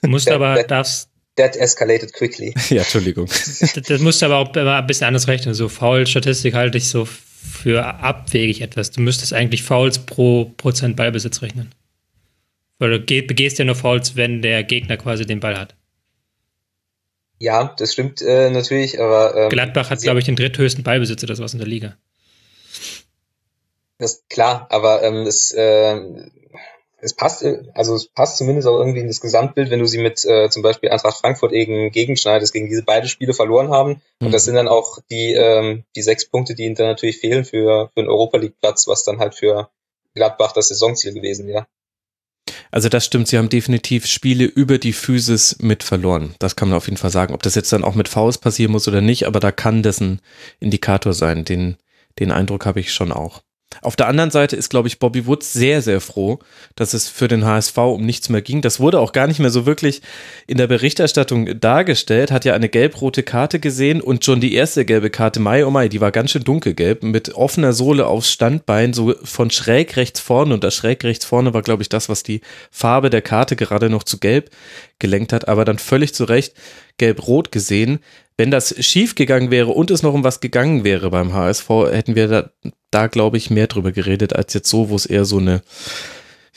Du 0.01 0.09
musst 0.09 0.29
aber 0.29 0.55
that, 0.55 0.69
darfst. 0.69 1.09
That 1.37 1.55
escalated 1.55 2.13
quickly. 2.13 2.53
Ja, 2.69 2.81
Entschuldigung. 2.81 3.25
Das, 3.59 3.73
das 3.73 4.01
musst 4.01 4.21
du 4.21 4.25
aber 4.25 4.37
auch 4.37 4.53
ein 4.53 4.85
bisschen 4.85 5.07
anders 5.07 5.27
rechnen. 5.27 5.55
So 5.55 5.69
Foul-Statistik 5.69 6.53
halte 6.53 6.77
ich 6.77 6.89
so 6.89 7.07
für 7.47 7.85
abwegig 7.85 8.61
etwas. 8.61 8.91
Du 8.91 9.01
müsstest 9.01 9.33
eigentlich 9.33 9.63
Fouls 9.63 9.99
pro 9.99 10.45
Prozent 10.57 10.95
Ballbesitz 10.95 11.41
rechnen. 11.41 11.71
Weil 12.79 12.99
du 12.99 13.21
begehst 13.23 13.57
ja 13.57 13.65
nur 13.65 13.75
Fouls, 13.75 14.15
wenn 14.15 14.41
der 14.41 14.63
Gegner 14.63 14.97
quasi 14.97 15.25
den 15.25 15.39
Ball 15.39 15.57
hat. 15.57 15.75
Ja, 17.39 17.75
das 17.77 17.93
stimmt 17.93 18.21
äh, 18.21 18.49
natürlich, 18.49 18.99
aber. 18.99 19.35
Ähm, 19.35 19.49
Gladbach 19.49 19.89
hat, 19.89 20.01
glaube 20.01 20.19
ich, 20.19 20.25
den 20.25 20.35
dritthöchsten 20.35 20.83
Ballbesitz 20.83 21.23
oder 21.23 21.35
sowas 21.35 21.53
in 21.53 21.59
der 21.59 21.67
Liga. 21.67 21.95
Das 23.99 24.13
ist 24.13 24.29
klar, 24.29 24.67
aber 24.69 25.01
ähm, 25.03 25.25
es, 25.25 25.51
äh, 25.53 25.95
es 26.99 27.13
passt, 27.13 27.45
also 27.73 27.95
es 27.95 28.07
passt 28.07 28.37
zumindest 28.37 28.67
auch 28.67 28.79
irgendwie 28.79 28.99
in 28.99 29.07
das 29.07 29.21
Gesamtbild, 29.21 29.69
wenn 29.69 29.79
du 29.79 29.85
sie 29.85 29.99
mit 29.99 30.25
äh, 30.25 30.49
zum 30.49 30.63
Beispiel 30.63 30.89
Eintracht 30.89 31.17
Frankfurt 31.17 31.53
eben 31.53 31.91
gegenschneidest, 31.91 32.53
gegen 32.53 32.67
diese 32.67 32.83
beide 32.83 33.07
Spiele 33.07 33.33
verloren 33.33 33.69
haben. 33.69 34.01
Mhm. 34.19 34.27
Und 34.27 34.31
das 34.31 34.43
mhm. 34.43 34.45
sind 34.45 34.55
dann 34.55 34.67
auch 34.67 34.97
die, 35.11 35.33
ähm, 35.33 35.83
die 35.95 36.01
sechs 36.01 36.27
Punkte, 36.27 36.55
die 36.55 36.65
ihnen 36.65 36.75
dann 36.75 36.87
natürlich 36.87 37.19
fehlen 37.19 37.45
für, 37.45 37.91
für 37.93 37.99
einen 37.99 38.09
Europa 38.09 38.37
League 38.37 38.59
Platz, 38.59 38.87
was 38.87 39.03
dann 39.03 39.19
halt 39.19 39.35
für 39.35 39.69
Gladbach 40.15 40.53
das 40.53 40.69
Saisonziel 40.69 41.13
gewesen 41.13 41.47
wäre. 41.47 41.67
Also 42.71 42.89
das 42.89 43.05
stimmt, 43.05 43.27
sie 43.27 43.37
haben 43.37 43.49
definitiv 43.49 44.07
Spiele 44.07 44.45
über 44.45 44.77
die 44.77 44.93
Physis 44.93 45.57
mit 45.59 45.83
verloren. 45.83 46.35
Das 46.39 46.55
kann 46.55 46.69
man 46.69 46.77
auf 46.77 46.87
jeden 46.87 46.97
Fall 46.97 47.11
sagen. 47.11 47.33
Ob 47.33 47.43
das 47.43 47.55
jetzt 47.55 47.71
dann 47.71 47.83
auch 47.83 47.95
mit 47.95 48.09
Faust 48.09 48.41
passieren 48.41 48.71
muss 48.71 48.87
oder 48.87 49.01
nicht, 49.01 49.27
aber 49.27 49.39
da 49.39 49.51
kann 49.51 49.83
das 49.83 50.01
ein 50.01 50.19
Indikator 50.59 51.13
sein. 51.13 51.45
Den, 51.45 51.77
den 52.19 52.31
Eindruck 52.31 52.65
habe 52.65 52.79
ich 52.79 52.91
schon 52.91 53.11
auch. 53.11 53.41
Auf 53.81 53.95
der 53.95 54.07
anderen 54.07 54.31
Seite 54.31 54.55
ist, 54.55 54.69
glaube 54.69 54.87
ich, 54.87 54.97
Bobby 54.97 55.27
Woods 55.27 55.51
sehr, 55.53 55.81
sehr 55.81 55.99
froh, 56.01 56.39
dass 56.75 56.93
es 56.93 57.09
für 57.09 57.27
den 57.27 57.45
HSV 57.45 57.77
um 57.77 58.05
nichts 58.05 58.29
mehr 58.29 58.41
ging. 58.41 58.61
Das 58.61 58.79
wurde 58.79 58.99
auch 58.99 59.11
gar 59.11 59.27
nicht 59.27 59.39
mehr 59.39 59.49
so 59.49 59.65
wirklich 59.65 60.01
in 60.47 60.57
der 60.57 60.67
Berichterstattung 60.67 61.59
dargestellt. 61.59 62.31
Hat 62.31 62.45
ja 62.45 62.53
eine 62.53 62.69
gelb-rote 62.69 63.23
Karte 63.23 63.59
gesehen 63.59 64.01
und 64.01 64.23
schon 64.23 64.39
die 64.39 64.53
erste 64.53 64.85
gelbe 64.85 65.09
Karte, 65.09 65.39
Mai 65.39 65.65
oh 65.65 65.69
Mai, 65.69 65.89
die 65.89 66.01
war 66.01 66.11
ganz 66.11 66.31
schön 66.31 66.43
dunkelgelb, 66.43 67.03
mit 67.03 67.35
offener 67.35 67.73
Sohle 67.73 68.07
aufs 68.07 68.31
Standbein, 68.31 68.93
so 68.93 69.13
von 69.23 69.51
schräg 69.51 69.97
rechts 69.97 70.21
vorne. 70.21 70.53
Und 70.53 70.63
das 70.63 70.75
schräg 70.75 71.03
rechts 71.03 71.25
vorne 71.25 71.53
war, 71.53 71.61
glaube 71.61 71.83
ich, 71.83 71.89
das, 71.89 72.09
was 72.09 72.23
die 72.23 72.41
Farbe 72.71 73.09
der 73.09 73.21
Karte 73.21 73.55
gerade 73.55 73.89
noch 73.89 74.03
zu 74.03 74.17
gelb 74.17 74.49
gelenkt 74.99 75.33
hat, 75.33 75.47
aber 75.47 75.65
dann 75.65 75.77
völlig 75.77 76.13
zu 76.13 76.23
Recht 76.23 76.53
gelb-rot 76.97 77.51
gesehen. 77.51 77.99
Wenn 78.37 78.51
das 78.51 78.75
schief 78.85 79.15
gegangen 79.15 79.49
wäre 79.49 79.69
und 79.69 79.89
es 79.89 80.03
noch 80.03 80.13
um 80.13 80.23
was 80.23 80.39
gegangen 80.39 80.83
wäre 80.83 81.09
beim 81.09 81.33
HSV, 81.33 81.69
hätten 81.91 82.15
wir 82.15 82.27
da, 82.27 82.51
da 82.91 83.07
glaube 83.07 83.37
ich, 83.37 83.49
mehr 83.49 83.65
drüber 83.65 83.91
geredet, 83.91 84.33
als 84.35 84.53
jetzt 84.53 84.69
so, 84.69 84.89
wo 84.89 84.95
es 84.95 85.07
eher 85.07 85.25
so 85.25 85.39
eine 85.39 85.63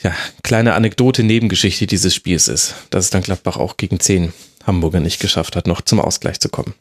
ja, 0.01 0.13
kleine 0.43 0.75
Anekdote, 0.75 1.23
Nebengeschichte 1.23 1.87
dieses 1.87 2.13
Spiels 2.13 2.47
ist, 2.47 2.75
dass 2.91 3.05
es 3.05 3.09
dann 3.09 3.23
Gladbach 3.23 3.57
auch 3.57 3.77
gegen 3.77 3.99
zehn 3.99 4.31
Hamburger 4.65 4.99
nicht 4.99 5.19
geschafft 5.19 5.55
hat, 5.55 5.67
noch 5.67 5.81
zum 5.81 5.99
Ausgleich 5.99 6.39
zu 6.39 6.49
kommen. 6.49 6.75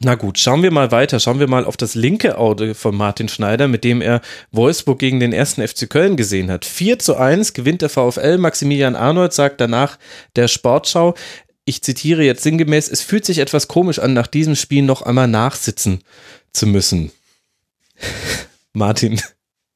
Na 0.00 0.14
gut, 0.14 0.38
schauen 0.38 0.62
wir 0.62 0.70
mal 0.70 0.92
weiter. 0.92 1.18
Schauen 1.18 1.40
wir 1.40 1.48
mal 1.48 1.64
auf 1.64 1.76
das 1.76 1.96
linke 1.96 2.38
Auge 2.38 2.74
von 2.74 2.94
Martin 2.94 3.28
Schneider, 3.28 3.66
mit 3.66 3.82
dem 3.82 4.00
er 4.00 4.20
Wolfsburg 4.52 5.00
gegen 5.00 5.18
den 5.18 5.32
ersten 5.32 5.66
FC 5.66 5.90
Köln 5.90 6.16
gesehen 6.16 6.52
hat. 6.52 6.64
4 6.64 7.00
zu 7.00 7.16
1 7.16 7.52
gewinnt 7.52 7.82
der 7.82 7.88
VfL. 7.88 8.38
Maximilian 8.38 8.94
Arnold 8.94 9.32
sagt 9.32 9.60
danach 9.60 9.98
der 10.36 10.46
Sportschau, 10.46 11.14
ich 11.68 11.82
zitiere 11.82 12.22
jetzt 12.22 12.42
sinngemäß, 12.42 12.88
es 12.88 13.02
fühlt 13.02 13.26
sich 13.26 13.38
etwas 13.38 13.68
komisch 13.68 13.98
an, 13.98 14.14
nach 14.14 14.26
diesem 14.26 14.56
Spiel 14.56 14.82
noch 14.82 15.02
einmal 15.02 15.28
nachsitzen 15.28 16.02
zu 16.50 16.66
müssen. 16.66 17.12
Martin, 18.72 19.20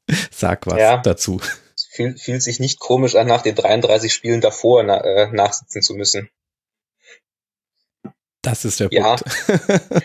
sag 0.31 0.67
was 0.67 0.79
ja, 0.79 0.97
dazu. 0.97 1.41
Es 1.77 1.85
fühlt, 1.85 2.19
fühlt 2.19 2.43
sich 2.43 2.61
nicht 2.61 2.81
komisch 2.81 3.15
an, 3.15 3.27
nach 3.27 3.43
den 3.43 3.55
33 3.55 4.13
Spielen 4.13 4.41
davor 4.41 4.83
na, 4.83 5.05
äh, 5.05 5.31
nachsitzen 5.33 5.83
zu 5.83 5.93
müssen. 5.95 6.31
Das 8.41 8.65
ist 8.65 8.81
der 8.81 8.89
Punkt. 8.89 8.95
Ja. 8.95 9.17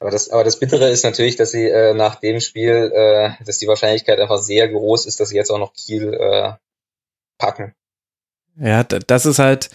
aber, 0.00 0.10
das, 0.10 0.28
aber 0.28 0.44
das 0.44 0.58
Bittere 0.58 0.90
ist 0.90 1.04
natürlich, 1.04 1.36
dass 1.36 1.50
sie 1.50 1.66
äh, 1.66 1.94
nach 1.94 2.16
dem 2.16 2.40
Spiel, 2.40 2.92
äh, 2.94 3.42
dass 3.42 3.56
die 3.56 3.68
Wahrscheinlichkeit 3.68 4.20
einfach 4.20 4.38
sehr 4.38 4.68
groß 4.68 5.06
ist, 5.06 5.18
dass 5.18 5.30
sie 5.30 5.36
jetzt 5.36 5.50
auch 5.50 5.58
noch 5.58 5.72
Kiel 5.72 6.12
äh, 6.12 6.52
packen. 7.38 7.74
Ja, 8.60 8.82
das 8.82 9.26
ist 9.26 9.38
halt, 9.38 9.70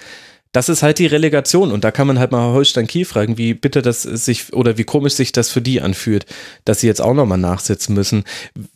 das 0.54 0.69
ist 0.69 0.84
halt 0.84 1.00
die 1.00 1.08
Relegation 1.08 1.72
und 1.72 1.84
da 1.84 1.91
kann 1.91 2.08
man 2.08 2.19
halt 2.19 2.32
mal 2.32 2.54
Holstein 2.54 2.88
Kiel 2.88 3.06
fragen, 3.06 3.38
wie 3.38 3.56
bitte 3.56 3.82
das 3.82 4.04
sich 4.04 4.54
oder 4.54 4.78
wie 4.78 4.84
komisch 4.84 5.13
sich 5.13 5.32
das 5.32 5.50
für 5.50 5.62
die 5.62 5.82
anfühlt, 5.82 6.26
dass 6.63 6.80
sie 6.80 6.88
jetzt 6.88 7.02
auch 7.02 7.15
nochmal 7.15 7.39
nachsitzen 7.39 7.96
müssen. 7.96 8.24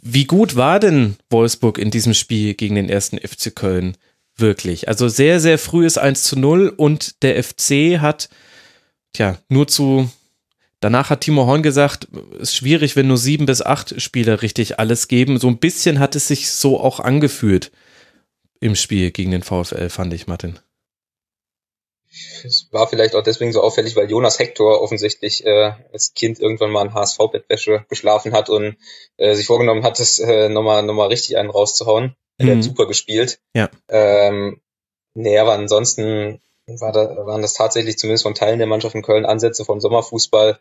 Wie 0.02 0.26
gut 0.26 0.56
war 0.56 0.80
denn 0.80 1.18
Wolfsburg 1.30 1.78
in 1.78 1.92
diesem 1.92 2.16
Spiel 2.16 2.56
gegen 2.56 2.76
den 2.76 2.90
ersten 2.90 3.20
FC 3.20 3.56
Köln? 3.56 3.96
Wirklich. 4.38 4.88
Also 4.88 5.08
sehr, 5.08 5.40
sehr 5.40 5.60
frühes 5.60 5.98
1 5.98 6.24
zu 6.24 6.40
0 6.40 6.74
und 6.76 7.24
der 7.24 7.44
FC 7.44 8.00
hat, 8.00 8.30
tja, 9.14 9.38
nur 9.50 9.68
zu, 9.68 10.10
danach 10.80 11.10
hat 11.12 11.22
Timo 11.22 11.46
Horn 11.46 11.64
gesagt, 11.64 12.08
es 12.36 12.50
ist 12.50 12.56
schwierig, 12.56 12.96
wenn 12.96 13.08
nur 13.08 13.18
sieben 13.18 13.46
bis 13.46 13.62
acht 13.62 14.00
Spieler 14.02 14.42
richtig 14.42 14.80
alles 14.80 15.08
geben. 15.08 15.40
So 15.40 15.48
ein 15.48 15.58
bisschen 15.58 16.00
hat 16.00 16.16
es 16.16 16.28
sich 16.28 16.50
so 16.50 16.80
auch 16.80 17.00
angefühlt 17.00 17.72
im 18.60 18.76
Spiel 18.76 19.12
gegen 19.12 19.32
den 19.32 19.44
VfL, 19.44 19.90
fand 19.90 20.14
ich, 20.14 20.28
Martin. 20.28 20.60
Es 22.44 22.68
war 22.72 22.88
vielleicht 22.88 23.16
auch 23.16 23.24
deswegen 23.24 23.52
so 23.52 23.62
auffällig, 23.62 23.96
weil 23.96 24.10
Jonas 24.10 24.40
Hector 24.40 24.82
offensichtlich 24.82 25.46
äh, 25.46 25.74
als 25.92 26.14
Kind 26.14 26.40
irgendwann 26.40 26.72
mal 26.72 26.86
ein 26.86 26.94
HSV-Bettwäsche 26.94 27.86
geschlafen 27.90 28.34
hat 28.34 28.50
und 28.50 28.78
äh, 29.18 29.36
sich 29.36 29.46
vorgenommen 29.46 29.84
hat, 29.84 30.00
das 30.00 30.20
äh, 30.20 30.50
nochmal 30.50 30.84
noch 30.84 30.94
mal 30.94 31.08
richtig 31.08 31.38
einen 31.38 31.50
rauszuhauen. 31.50 32.16
Mhm. 32.38 32.48
Er 32.48 32.56
hat 32.56 32.64
super 32.64 32.88
gespielt. 32.88 33.40
Ja. 33.54 33.70
Ähm, 33.90 34.62
nee, 35.14 35.38
aber 35.38 35.54
ansonsten 35.54 36.42
war 36.66 36.92
da, 36.92 37.26
waren 37.26 37.42
das 37.42 37.54
tatsächlich 37.54 37.98
zumindest 37.98 38.24
von 38.24 38.36
Teilen 38.36 38.60
der 38.60 38.68
Mannschaft 38.68 38.96
in 38.96 39.04
Köln 39.04 39.26
Ansätze 39.26 39.66
von 39.66 39.80
Sommerfußball. 39.80 40.60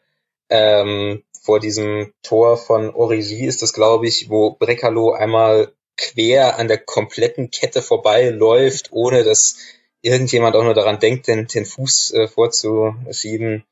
Ähm, 0.48 1.24
vor 1.42 1.60
diesem 1.60 2.12
Tor 2.22 2.56
von 2.56 2.90
Origi 2.90 3.44
ist 3.46 3.62
das, 3.62 3.72
glaube 3.72 4.06
ich, 4.06 4.30
wo 4.30 4.52
Brekalo 4.52 5.12
einmal 5.12 5.72
quer 5.96 6.58
an 6.58 6.68
der 6.68 6.78
kompletten 6.78 7.50
Kette 7.50 7.82
vorbei 7.82 8.30
läuft, 8.30 8.92
ohne 8.92 9.24
dass 9.24 9.56
irgendjemand 10.02 10.56
auch 10.56 10.64
nur 10.64 10.74
daran 10.74 11.00
denkt, 11.00 11.26
den, 11.28 11.46
den 11.46 11.66
Fuß 11.66 12.12
äh, 12.14 12.28
vorzuschieben. 12.28 13.64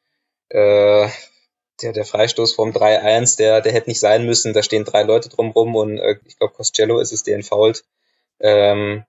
Äh, 0.48 1.08
der, 1.82 1.92
der 1.92 2.04
Freistoß 2.04 2.54
vom 2.54 2.70
3-1, 2.72 3.36
der, 3.36 3.60
der 3.60 3.72
hätte 3.72 3.90
nicht 3.90 4.00
sein 4.00 4.26
müssen. 4.26 4.52
Da 4.52 4.62
stehen 4.62 4.84
drei 4.84 5.02
Leute 5.02 5.28
drumrum 5.28 5.74
und 5.76 5.98
äh, 5.98 6.16
ich 6.26 6.38
glaube, 6.38 6.54
Costello 6.54 7.00
ist 7.00 7.12
es, 7.12 7.22
der 7.24 7.36
ihn 7.36 7.42
fault. 7.42 7.84
Ähm, 8.40 9.04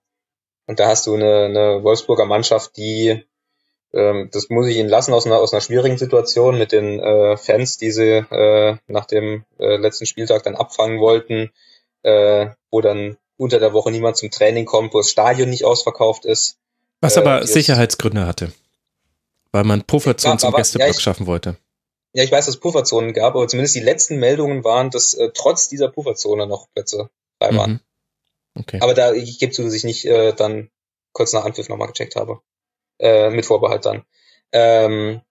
Und 0.68 0.80
da 0.80 0.88
hast 0.88 1.08
du 1.08 1.16
eine, 1.16 1.46
eine 1.46 1.84
Wolfsburger 1.84 2.26
Mannschaft, 2.26 2.78
die, 2.78 3.24
ähm, 3.94 4.30
das 4.34 4.50
muss 4.50 4.68
ich 4.68 4.78
ihnen 4.78 4.90
lassen, 4.90 5.14
aus 5.14 5.26
einer, 5.26 5.40
aus 5.40 5.54
einer 5.54 5.62
schwierigen 5.62 5.98
Situation 5.98 6.58
mit 6.58 6.72
den 6.72 7.00
äh, 7.00 7.38
Fans, 7.38 7.78
die 7.78 7.92
sie 7.92 8.18
äh, 8.18 8.78
nach 8.88 9.06
dem 9.06 9.46
äh, 9.60 9.78
letzten 9.78 10.06
Spieltag 10.08 10.44
dann 10.44 10.56
abfangen 10.56 11.00
wollten, 11.00 11.52
äh, 12.06 12.52
wo 12.70 12.82
dann 12.82 13.18
unter 13.38 13.60
der 13.60 13.74
Woche 13.74 13.92
niemand 13.92 14.16
zum 14.18 14.32
Training 14.32 14.66
kommt, 14.66 14.94
wo 14.94 15.00
das 15.00 15.10
Stadion 15.10 15.50
nicht 15.50 15.66
ausverkauft 15.66 16.26
ist. 16.26 16.58
Was 17.02 17.18
aber 17.18 17.42
äh, 17.42 17.48
Sicherheitsgründe 17.48 18.26
hatte. 18.26 18.52
Weil 19.52 19.64
man 19.64 19.84
Pufferzonen 19.84 20.40
zum 20.40 20.54
Gästeblock 20.54 20.94
ja, 20.94 21.00
schaffen 21.00 21.28
wollte. 21.28 21.58
Ja, 22.14 22.24
ich 22.24 22.32
weiß, 22.32 22.46
dass 22.46 22.56
es 22.56 22.62
Pufferzonen 22.62 23.14
gab, 23.14 23.36
aber 23.36 23.48
zumindest 23.48 23.76
die 23.76 23.82
letzten 23.82 24.18
Meldungen 24.20 24.64
waren, 24.64 24.90
dass 24.92 25.14
äh, 25.14 25.32
trotz 25.34 25.68
dieser 25.68 25.90
Pufferzone 25.90 26.48
noch 26.48 26.68
Plätze 26.74 27.10
frei 27.40 27.56
waren. 27.56 27.72
Mhm. 27.72 27.80
Okay. 28.62 28.80
Aber 28.82 28.94
da, 28.94 29.12
ich 29.12 29.40
gebe 29.40 29.52
zu, 29.52 29.64
dass 29.64 29.74
ich 29.74 29.84
nicht 29.84 30.06
äh, 30.06 30.32
dann 30.34 30.70
kurz 31.12 31.34
nach 31.34 31.44
Anpfiff 31.44 31.68
nochmal 31.68 31.88
gecheckt 31.88 32.16
habe. 32.16 32.40
Äh, 33.00 33.30
mit 33.32 33.46
Vorbehalt 33.46 33.86
dann. 33.86 34.04
Ähm, 34.54 35.22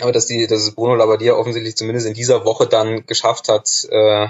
aber 0.00 0.12
dass 0.12 0.26
die, 0.26 0.46
dass 0.46 0.62
es 0.62 0.74
Bruno 0.74 0.94
Labbadia 0.94 1.34
offensichtlich 1.34 1.76
zumindest 1.76 2.06
in 2.06 2.14
dieser 2.14 2.44
Woche 2.44 2.68
dann 2.68 3.06
geschafft 3.06 3.48
hat, 3.48 3.68
äh, 3.90 4.28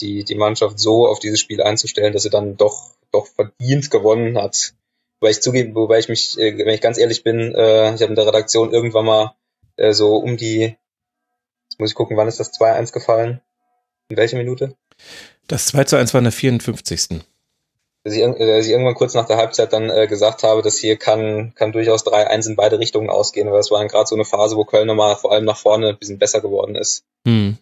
die, 0.00 0.24
die 0.24 0.34
Mannschaft 0.34 0.78
so 0.78 1.06
auf 1.06 1.18
dieses 1.18 1.40
Spiel 1.40 1.62
einzustellen, 1.62 2.12
dass 2.12 2.22
sie 2.22 2.30
dann 2.30 2.56
doch, 2.56 2.90
doch 3.12 3.26
verdient 3.26 3.90
gewonnen 3.90 4.38
hat. 4.38 4.74
Wobei 5.20 5.30
ich 5.30 5.42
zugebe, 5.42 5.74
wobei 5.74 5.98
ich 5.98 6.08
mich, 6.08 6.38
äh, 6.38 6.56
wenn 6.58 6.74
ich 6.74 6.80
ganz 6.80 6.98
ehrlich 6.98 7.22
bin, 7.24 7.54
äh, 7.54 7.94
ich 7.94 8.02
habe 8.02 8.10
in 8.10 8.14
der 8.14 8.26
Redaktion 8.26 8.72
irgendwann 8.72 9.06
mal 9.06 9.34
äh, 9.76 9.92
so 9.92 10.16
um 10.16 10.36
die, 10.36 10.76
jetzt 11.68 11.78
muss 11.78 11.90
ich 11.90 11.96
gucken, 11.96 12.16
wann 12.16 12.28
ist 12.28 12.40
das 12.40 12.52
2-1 12.52 12.92
gefallen? 12.92 13.40
In 14.08 14.16
welche 14.16 14.36
Minute? 14.36 14.76
Das 15.48 15.66
2 15.66 15.84
zu 15.84 15.96
1 15.96 16.14
war 16.14 16.18
in 16.18 16.24
der 16.24 16.32
54 16.32 17.22
dass 18.06 18.14
ich, 18.14 18.22
dass 18.22 18.66
ich 18.66 18.70
irgendwann 18.70 18.94
kurz 18.94 19.14
nach 19.14 19.26
der 19.26 19.36
Halbzeit 19.36 19.72
dann 19.72 19.90
äh, 19.90 20.06
gesagt 20.06 20.44
habe, 20.44 20.62
dass 20.62 20.78
hier 20.78 20.96
kann, 20.96 21.52
kann 21.56 21.72
durchaus 21.72 22.06
3-1 22.06 22.50
in 22.50 22.54
beide 22.54 22.78
Richtungen 22.78 23.10
ausgehen, 23.10 23.50
weil 23.50 23.58
es 23.58 23.72
war 23.72 23.80
dann 23.80 23.88
gerade 23.88 24.06
so 24.06 24.14
eine 24.14 24.24
Phase, 24.24 24.56
wo 24.56 24.64
Köln 24.64 24.86
nochmal 24.86 25.16
vor 25.16 25.32
allem 25.32 25.44
nach 25.44 25.56
vorne 25.56 25.88
ein 25.88 25.98
bisschen 25.98 26.20
besser 26.20 26.40
geworden 26.40 26.76
ist. 26.76 27.02
Hm. 27.26 27.58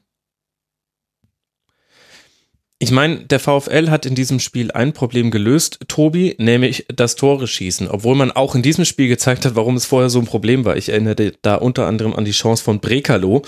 Ich 2.80 2.90
meine, 2.90 3.24
der 3.24 3.38
VfL 3.38 3.88
hat 3.88 4.04
in 4.04 4.14
diesem 4.14 4.40
Spiel 4.40 4.72
ein 4.72 4.92
Problem 4.92 5.30
gelöst, 5.30 5.78
Tobi, 5.87 6.34
nämlich 6.38 6.87
das 6.94 7.14
Tore 7.14 7.46
schießen, 7.46 7.88
obwohl 7.88 8.16
man 8.16 8.32
auch 8.32 8.54
in 8.54 8.62
diesem 8.62 8.84
Spiel 8.84 9.08
gezeigt 9.08 9.44
hat, 9.44 9.54
warum 9.54 9.76
es 9.76 9.87
vorher 9.87 10.10
so 10.10 10.18
ein 10.18 10.26
Problem 10.26 10.64
war. 10.64 10.76
Ich 10.76 10.88
erinnere 10.88 11.32
da 11.40 11.54
unter 11.54 11.87
anderem 11.87 12.14
an 12.14 12.24
die 12.24 12.32
Chance 12.32 12.62
von 12.62 12.80
Brekalo, 12.80 13.42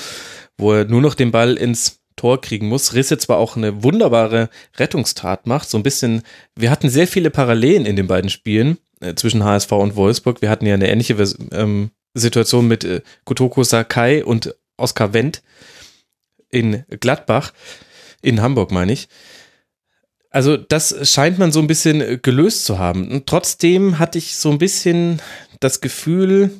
wo 0.56 0.72
er 0.72 0.84
nur 0.84 1.02
noch 1.02 1.14
den 1.14 1.32
Ball 1.32 1.54
ins 1.54 2.00
Tor 2.14 2.40
kriegen 2.40 2.68
muss. 2.68 2.94
Risse 2.94 3.18
zwar 3.18 3.36
auch 3.36 3.56
eine 3.56 3.82
wunderbare 3.82 4.48
Rettungstat 4.76 5.46
macht, 5.46 5.68
so 5.68 5.76
ein 5.76 5.82
bisschen, 5.82 6.22
wir 6.54 6.70
hatten 6.70 6.88
sehr 6.88 7.06
viele 7.06 7.30
Parallelen 7.30 7.84
in 7.84 7.96
den 7.96 8.06
beiden 8.06 8.30
Spielen 8.30 8.78
äh, 9.00 9.14
zwischen 9.14 9.44
HSV 9.44 9.70
und 9.72 9.96
Wolfsburg. 9.96 10.40
Wir 10.40 10.50
hatten 10.50 10.66
ja 10.66 10.74
eine 10.74 10.88
ähnliche 10.88 11.16
ähm, 11.52 11.90
Situation 12.14 12.66
mit 12.68 12.84
äh, 12.84 13.02
Kotoko 13.24 13.64
Sakai 13.64 14.24
und 14.24 14.54
Oskar 14.78 15.12
Wendt 15.12 15.42
in 16.50 16.84
Gladbach, 17.00 17.52
in 18.26 18.42
Hamburg 18.42 18.72
meine 18.72 18.92
ich. 18.92 19.08
Also 20.30 20.56
das 20.56 21.10
scheint 21.10 21.38
man 21.38 21.52
so 21.52 21.60
ein 21.60 21.66
bisschen 21.66 22.00
äh, 22.00 22.18
gelöst 22.20 22.64
zu 22.64 22.78
haben. 22.78 23.10
Und 23.10 23.26
trotzdem 23.26 23.98
hatte 23.98 24.18
ich 24.18 24.36
so 24.36 24.50
ein 24.50 24.58
bisschen 24.58 25.22
das 25.60 25.80
Gefühl, 25.80 26.50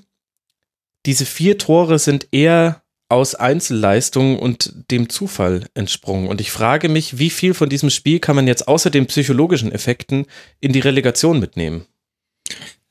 diese 1.05 1.27
vier 1.27 1.59
Tore 1.59 1.99
sind 1.99 2.29
eher 2.33 2.83
aus 3.09 3.35
Einzelleistungen 3.35 4.39
und 4.39 4.73
dem 4.91 5.09
Zufall 5.09 5.65
entsprungen. 5.75 6.29
Und 6.29 6.41
ich 6.41 6.51
frage 6.51 6.89
mich, 6.89 7.19
wie 7.19 7.31
viel 7.31 7.55
von 7.55 7.69
diesem 7.69 7.91
Spiel 7.91 8.19
kann 8.19 8.35
man 8.35 8.47
jetzt 8.47 8.67
außer 8.67 8.91
den 8.91 9.07
psychologischen 9.07 9.71
Effekten 9.71 10.27
in 10.61 10.73
die 10.73 10.81
Relegation 10.81 11.39
mitnehmen? 11.39 11.87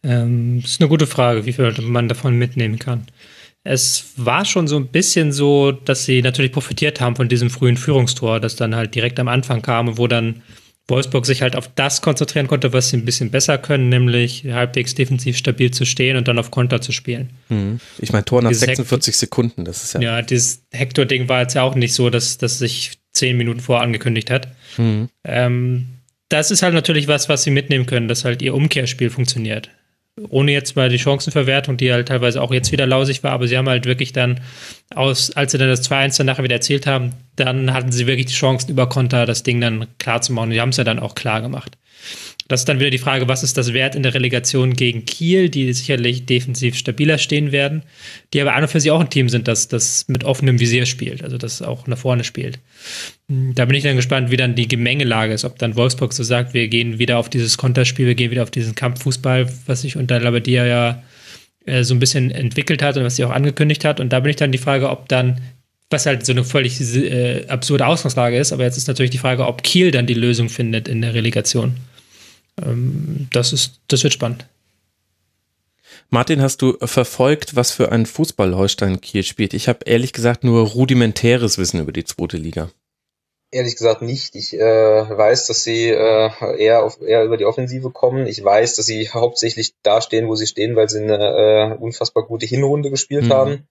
Ähm, 0.04 0.62
das 0.62 0.72
ist 0.72 0.82
eine 0.82 0.90
gute 0.90 1.08
Frage, 1.08 1.46
wie 1.46 1.54
viel 1.54 1.74
man 1.82 2.08
davon 2.08 2.38
mitnehmen 2.38 2.80
kann. 2.80 3.08
Es 3.66 4.14
war 4.16 4.46
schon 4.46 4.68
so 4.68 4.78
ein 4.78 4.88
bisschen 4.88 5.32
so, 5.32 5.72
dass 5.72 6.06
sie 6.06 6.22
natürlich 6.22 6.52
profitiert 6.52 7.02
haben 7.02 7.16
von 7.16 7.28
diesem 7.28 7.50
frühen 7.50 7.78
Führungstor, 7.78 8.40
das 8.40 8.56
dann 8.56 8.76
halt 8.76 8.96
direkt 8.96 9.20
am 9.20 9.28
Anfang 9.28 9.62
kam 9.62 9.88
und 9.88 9.98
wo 9.98 10.08
dann 10.08 10.44
Wolfsburg 10.88 11.26
sich 11.26 11.42
halt 11.42 11.56
auf 11.56 11.68
das 11.74 12.02
konzentrieren 12.04 12.48
konnte, 12.48 12.72
was 12.72 12.90
sie 12.90 12.98
ein 12.98 13.06
bisschen 13.06 13.32
besser 13.32 13.58
können, 13.58 13.90
nämlich 13.90 14.46
halbwegs 14.46 14.94
defensiv 14.94 15.36
stabil 15.36 15.72
zu 15.72 15.84
stehen 15.84 16.16
und 16.16 16.28
dann 16.28 16.38
auf 16.38 16.52
Konter 16.52 16.80
zu 16.80 16.92
spielen. 16.92 17.32
Mhm. 17.50 17.80
Ich 17.98 18.14
meine, 18.14 18.24
Tor 18.24 18.44
nach 18.44 18.50
dieses 18.50 18.66
46 18.66 19.14
Hekt 19.14 19.20
Sekunden, 19.20 19.66
das 19.66 19.84
ist 19.84 19.94
ja. 19.96 20.02
Ja, 20.02 20.22
dieses 20.22 20.64
Hector-Ding 20.72 21.28
war 21.28 21.42
jetzt 21.42 21.56
ja 21.56 21.64
auch 21.64 21.74
nicht 21.74 21.94
so, 21.94 22.12
dass 22.12 22.38
das 22.38 22.60
sich 22.60 22.92
zehn 23.14 23.36
Minuten 23.36 23.62
vor 23.62 23.82
angekündigt 23.82 24.30
hat. 24.30 24.50
Mhm. 24.78 25.10
Ähm, 25.24 25.88
das 26.30 26.52
ist 26.52 26.62
halt 26.62 26.76
natürlich 26.76 27.08
was, 27.08 27.30
was 27.30 27.44
sie 27.44 27.52
mitnehmen 27.52 27.88
können, 27.88 28.08
dass 28.08 28.24
halt 28.24 28.44
ihr 28.44 28.54
Umkehrspiel 28.54 29.10
funktioniert 29.10 29.72
ohne 30.30 30.54
jetzt 30.54 30.76
mal 30.76 30.88
die 30.88 31.00
Chancenverwertung, 31.00 31.76
die 31.76 31.92
halt 31.92 32.08
teilweise 32.08 32.42
auch 32.42 32.54
jetzt 32.54 32.72
wieder 32.72 32.86
lausig 32.86 33.24
war, 33.24 33.32
aber 33.32 33.48
sie 33.48 33.58
haben 33.58 33.68
halt 33.68 33.86
wirklich 33.86 34.14
dann 34.14 34.40
aus, 34.94 35.32
als 35.32 35.52
sie 35.52 35.58
dann 35.58 35.68
das 35.68 35.90
2-1 35.90 36.18
dann 36.18 36.28
nachher 36.28 36.44
wieder 36.44 36.56
erzählt 36.56 36.88
haben, 36.88 37.12
dann 37.36 37.74
hatten 37.74 37.92
sie 37.92 38.08
wirklich 38.08 38.28
die 38.28 38.34
Chancen 38.34 38.72
über 38.72 38.88
Konter 38.88 39.26
das 39.26 39.44
Ding 39.44 39.60
dann 39.60 39.88
klar 39.98 40.22
zu 40.22 40.32
machen. 40.32 40.46
Und 40.46 40.52
die 40.52 40.62
haben 40.62 40.70
es 40.70 40.78
ja 40.78 40.86
dann 40.86 41.00
auch 41.00 41.16
klar 41.16 41.42
gemacht. 41.42 41.78
Das 42.48 42.62
ist 42.62 42.70
dann 42.70 42.80
wieder 42.80 42.92
die 42.92 43.00
Frage, 43.00 43.28
was 43.28 43.42
ist 43.42 43.58
das 43.58 43.74
Wert 43.74 43.96
in 43.96 44.04
der 44.04 44.14
Relegation 44.14 44.74
gegen 44.74 45.06
Kiel, 45.06 45.50
die 45.50 45.74
sicherlich 45.74 46.28
defensiv 46.28 46.78
stabiler 46.78 47.18
stehen 47.18 47.52
werden, 47.52 47.82
die 48.34 48.42
aber 48.42 48.54
an 48.54 48.62
und 48.62 48.70
für 48.70 48.80
sich 48.80 48.92
auch 48.92 49.00
ein 49.00 49.10
Team 49.10 49.30
sind, 49.30 49.48
das, 49.48 49.68
das 49.68 50.08
mit 50.08 50.24
offenem 50.24 50.60
Visier 50.60 50.86
spielt, 50.86 51.24
also 51.24 51.40
das 51.40 51.64
auch 51.64 51.88
nach 51.88 51.98
vorne 51.98 52.24
spielt. 52.24 52.60
Da 53.28 53.66
bin 53.66 53.76
ich 53.76 53.84
dann 53.84 53.96
gespannt, 53.96 54.30
wie 54.30 54.38
dann 54.38 54.54
die 54.54 54.68
Gemengelage 54.68 55.34
ist, 55.34 55.44
ob 55.44 55.58
dann 55.58 55.76
Wolfsburg 55.76 56.14
so 56.14 56.22
sagt, 56.22 56.54
wir 56.54 56.68
gehen 56.68 57.00
wieder 57.00 57.18
auf 57.18 57.30
dieses 57.30 57.58
Konterspiel, 57.58 58.06
wir 58.06 58.16
gehen 58.16 58.30
wieder 58.30 58.44
auf 58.44 58.52
diesen 58.52 58.76
Kampffußball, 58.76 59.52
was 59.66 59.82
sich 59.82 59.98
unter 59.98 60.20
Labadia 60.20 60.68
ja 60.68 61.04
äh, 61.66 61.84
so 61.84 61.96
ein 61.96 62.00
bisschen 62.00 62.30
entwickelt 62.30 62.84
hat 62.84 62.96
und 62.96 63.04
was 63.04 63.16
sie 63.16 63.26
auch 63.26 63.32
angekündigt 63.32 63.84
hat. 63.84 64.00
Und 64.00 64.14
da 64.14 64.20
bin 64.20 64.30
ich 64.30 64.36
dann 64.36 64.52
die 64.52 64.60
Frage, 64.60 64.92
ob 64.92 65.10
dann 65.10 65.42
was 65.90 66.06
halt 66.06 66.26
so 66.26 66.32
eine 66.32 66.44
völlig 66.44 66.80
äh, 66.80 67.48
absurde 67.48 67.88
Ausgangslage 67.88 68.38
ist, 68.38 68.54
aber 68.54 68.64
jetzt 68.64 68.78
ist 68.78 68.88
natürlich 68.88 69.12
die 69.12 69.18
Frage, 69.18 69.48
ob 69.48 69.64
Kiel 69.64 69.90
dann 69.90 70.06
die 70.06 70.14
Lösung 70.14 70.50
findet 70.50 70.88
in 70.88 71.02
der 71.02 71.16
Relegation 71.16 71.76
das 72.58 73.54
ist, 73.54 73.80
das 73.88 74.04
wird 74.04 74.14
spannend. 74.14 74.48
Martin, 76.10 76.42
hast 76.42 76.62
du 76.62 76.78
verfolgt, 76.82 77.56
was 77.56 77.72
für 77.72 77.92
ein 77.92 78.06
Fußball 78.06 78.56
Holstein 78.56 79.02
Kiel 79.02 79.24
spielt? 79.24 79.54
Ich 79.54 79.68
habe 79.68 79.80
ehrlich 79.86 80.14
gesagt 80.14 80.44
nur 80.44 80.68
rudimentäres 80.68 81.58
Wissen 81.58 81.80
über 81.80 81.92
die 81.92 82.04
zweite 82.04 82.38
Liga. 82.38 82.70
Ehrlich 83.52 83.76
gesagt 83.76 84.02
nicht. 84.02 84.36
Ich 84.36 84.54
äh, 84.54 84.60
weiß, 84.60 85.48
dass 85.48 85.64
sie 85.64 85.90
äh, 85.90 86.30
eher, 86.58 86.84
auf, 86.84 87.02
eher 87.02 87.24
über 87.24 87.38
die 87.38 87.46
Offensive 87.46 87.92
kommen. 87.92 88.28
Ich 88.28 88.44
weiß, 88.44 88.76
dass 88.76 88.86
sie 88.86 89.10
hauptsächlich 89.10 89.74
da 89.84 90.02
stehen, 90.02 90.28
wo 90.28 90.36
sie 90.36 90.48
stehen, 90.48 90.76
weil 90.76 90.90
sie 90.90 91.02
eine 91.02 91.18
äh, 91.18 91.78
unfassbar 91.78 92.26
gute 92.26 92.46
Hinrunde 92.46 92.90
gespielt 92.90 93.26
mhm. 93.26 93.34
haben. 93.34 93.68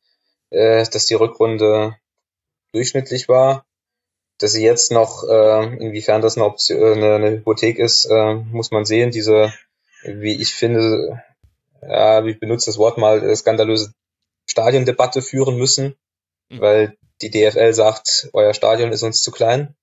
Äh, 0.51 0.87
dass 0.89 1.07
die 1.07 1.15
Rückrunde 1.15 1.97
durchschnittlich 2.73 3.29
war 3.29 3.67
dass 4.39 4.53
sie 4.53 4.65
jetzt 4.65 4.91
noch, 4.91 5.25
äh, 5.29 5.77
inwiefern 5.77 6.23
das 6.23 6.37
eine, 6.37 6.47
Option, 6.47 6.81
äh, 6.81 6.93
eine, 6.93 7.15
eine 7.15 7.31
Hypothek 7.31 7.79
ist, 7.79 8.07
äh, 8.07 8.35
muss 8.35 8.71
man 8.71 8.85
sehen. 8.85 9.11
Diese, 9.11 9.53
wie 10.05 10.41
ich 10.41 10.55
finde, 10.55 11.23
ja, 11.83 12.25
ich 12.25 12.41
benutze 12.41 12.67
das 12.67 12.79
Wort 12.79 12.99
mal, 12.99 13.23
äh, 13.23 13.37
skandalöse 13.37 13.93
Stadiondebatte 14.49 15.23
führen 15.23 15.57
müssen, 15.57 15.97
mhm. 16.49 16.61
weil 16.61 16.99
die 17.23 17.31
DFL 17.31 17.73
sagt, 17.73 18.29
euer 18.33 18.55
Stadion 18.55 18.93
ist 18.93 19.03
uns 19.03 19.23
zu 19.23 19.31
klein, 19.31 19.75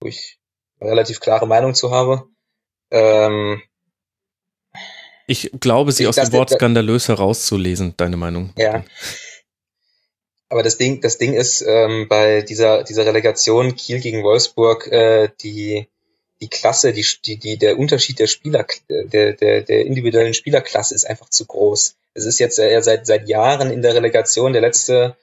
wo 0.00 0.08
ich 0.08 0.38
relativ 0.80 1.20
klare 1.20 1.46
Meinung 1.46 1.74
zu 1.74 1.90
habe. 1.90 2.28
Ähm, 2.90 3.62
ich 5.26 5.50
glaube, 5.58 5.92
sie 5.92 6.06
aus 6.06 6.16
dem 6.16 6.32
Wort 6.32 6.50
skandalös 6.50 7.08
herauszulesen, 7.08 7.94
deine 7.96 8.16
Meinung. 8.16 8.52
Ja. 8.56 8.84
Aber 10.48 10.62
das 10.62 10.78
Ding, 10.78 11.00
das 11.00 11.18
Ding 11.18 11.34
ist 11.34 11.64
ähm, 11.66 12.06
bei 12.08 12.42
dieser 12.42 12.84
dieser 12.84 13.04
Relegation 13.04 13.74
Kiel 13.74 14.00
gegen 14.00 14.22
Wolfsburg 14.22 14.86
äh, 14.88 15.28
die 15.42 15.88
die 16.40 16.48
Klasse, 16.48 16.92
die, 16.92 17.04
die, 17.24 17.38
die 17.38 17.56
der 17.56 17.78
Unterschied 17.78 18.18
der 18.18 18.26
Spieler, 18.26 18.66
der, 18.90 19.32
der, 19.32 19.62
der 19.62 19.86
individuellen 19.86 20.34
Spielerklasse 20.34 20.94
ist 20.94 21.06
einfach 21.06 21.30
zu 21.30 21.46
groß. 21.46 21.96
Es 22.12 22.26
ist 22.26 22.38
jetzt 22.38 22.58
äh, 22.58 22.80
seit 22.82 23.06
seit 23.06 23.28
Jahren 23.28 23.70
in 23.70 23.82
der 23.82 23.94
Relegation 23.94 24.52
der 24.52 24.62
letzte 24.62 25.16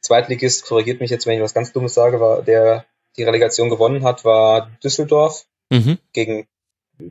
Zweitligist, 0.00 0.64
korrigiert 0.64 1.00
mich 1.00 1.10
jetzt, 1.10 1.26
wenn 1.26 1.36
ich 1.36 1.42
was 1.42 1.54
ganz 1.54 1.72
Dummes 1.72 1.94
sage, 1.94 2.20
war 2.20 2.42
der 2.42 2.84
die 3.16 3.22
Relegation 3.22 3.70
gewonnen 3.70 4.04
hat, 4.04 4.24
war 4.24 4.70
Düsseldorf 4.84 5.46
mhm. 5.70 5.98
gegen 6.12 6.46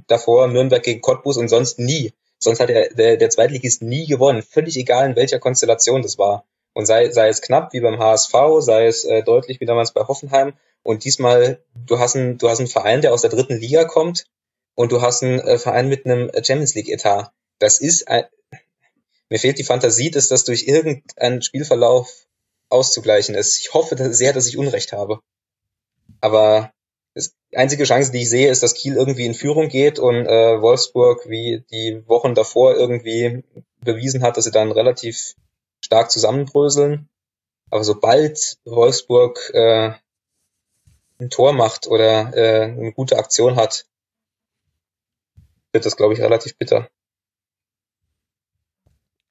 davor 0.08 0.48
Nürnberg 0.48 0.84
gegen 0.84 1.02
Cottbus 1.02 1.38
und 1.38 1.48
sonst 1.48 1.80
nie. 1.80 2.14
Sonst 2.38 2.60
hat 2.60 2.70
der, 2.70 2.94
der, 2.94 3.18
der 3.18 3.30
Zweitligist 3.30 3.82
nie 3.82 4.06
gewonnen. 4.06 4.44
Völlig 4.44 4.78
egal, 4.78 5.10
in 5.10 5.16
welcher 5.16 5.40
Konstellation 5.40 6.02
das 6.02 6.18
war. 6.18 6.46
Und 6.76 6.86
sei, 6.86 7.10
sei 7.12 7.30
es 7.30 7.42
knapp 7.42 7.72
wie 7.72 7.80
beim 7.80 8.00
HSV, 8.00 8.34
sei 8.60 8.86
es 8.88 9.06
äh, 9.06 9.24
deutlich 9.24 9.62
wie 9.62 9.66
damals 9.66 9.94
bei 9.94 10.02
Hoffenheim. 10.02 10.54
Und 10.84 11.06
diesmal, 11.06 11.64
du 11.74 12.00
hast, 12.00 12.18
einen, 12.18 12.38
du 12.38 12.50
hast 12.50 12.60
einen 12.60 12.68
Verein, 12.68 13.02
der 13.02 13.14
aus 13.14 13.22
der 13.22 13.30
dritten 13.30 13.58
Liga 13.58 13.86
kommt 13.86 14.26
und 14.76 14.92
du 14.92 15.02
hast 15.02 15.24
einen 15.24 15.40
äh, 15.40 15.58
Verein 15.58 15.88
mit 15.88 16.06
einem 16.06 16.30
Champions 16.44 16.76
League-Etat. 16.76 17.32
Das 17.60 17.80
ist 17.80 18.10
ein, 18.10 18.26
mir 19.30 19.40
fehlt 19.40 19.58
die 19.58 19.64
Fantasie, 19.64 20.12
dass 20.12 20.28
das 20.28 20.44
durch 20.44 20.68
irgendeinen 20.68 21.42
Spielverlauf 21.42 22.28
auszugleichen 22.68 23.36
ist. 23.36 23.58
Ich 23.62 23.74
hoffe 23.74 23.96
sehr, 24.14 24.34
dass 24.34 24.48
ich 24.48 24.58
Unrecht 24.58 24.92
habe. 24.92 25.22
Aber 26.20 26.74
die 27.16 27.58
einzige 27.58 27.86
Chance, 27.86 28.12
die 28.12 28.24
ich 28.24 28.30
sehe, 28.30 28.50
ist, 28.50 28.64
dass 28.64 28.74
Kiel 28.74 28.98
irgendwie 28.98 29.26
in 29.26 29.34
Führung 29.34 29.70
geht 29.70 29.98
und 29.98 30.26
äh, 30.26 30.62
Wolfsburg, 30.62 31.30
wie 31.30 31.64
die 31.72 32.04
Wochen 32.06 32.36
davor 32.36 32.76
irgendwie 32.76 33.46
bewiesen 33.80 34.24
hat, 34.24 34.36
dass 34.36 34.44
sie 34.44 34.52
dann 34.52 34.74
relativ 34.74 35.36
stark 35.86 36.12
zusammenbröseln. 36.12 37.08
Aber 37.70 37.84
sobald 37.84 38.58
Wolfsburg 38.66 39.52
äh, 39.54 39.94
ein 41.20 41.30
Tor 41.30 41.54
macht 41.54 41.88
oder 41.88 42.36
äh, 42.36 42.64
eine 42.64 42.92
gute 42.92 43.18
Aktion 43.18 43.56
hat, 43.56 43.86
wird 45.72 45.86
das, 45.86 45.96
glaube 45.96 46.14
ich, 46.14 46.22
relativ 46.22 46.58
bitter. 46.58 46.90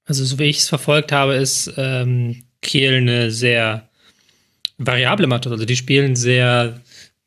Also 0.06 0.24
so 0.24 0.38
wie 0.38 0.44
ich 0.44 0.58
es 0.58 0.68
verfolgt 0.68 1.12
habe, 1.12 1.34
ist 1.34 1.72
ähm, 1.76 2.44
Kiel 2.60 2.94
eine 2.94 3.30
sehr 3.30 3.88
variable 4.78 5.26
Mannschaft. 5.26 5.52
Also 5.52 5.64
die 5.64 5.76
spielen 5.76 6.14
sehr, 6.16 6.82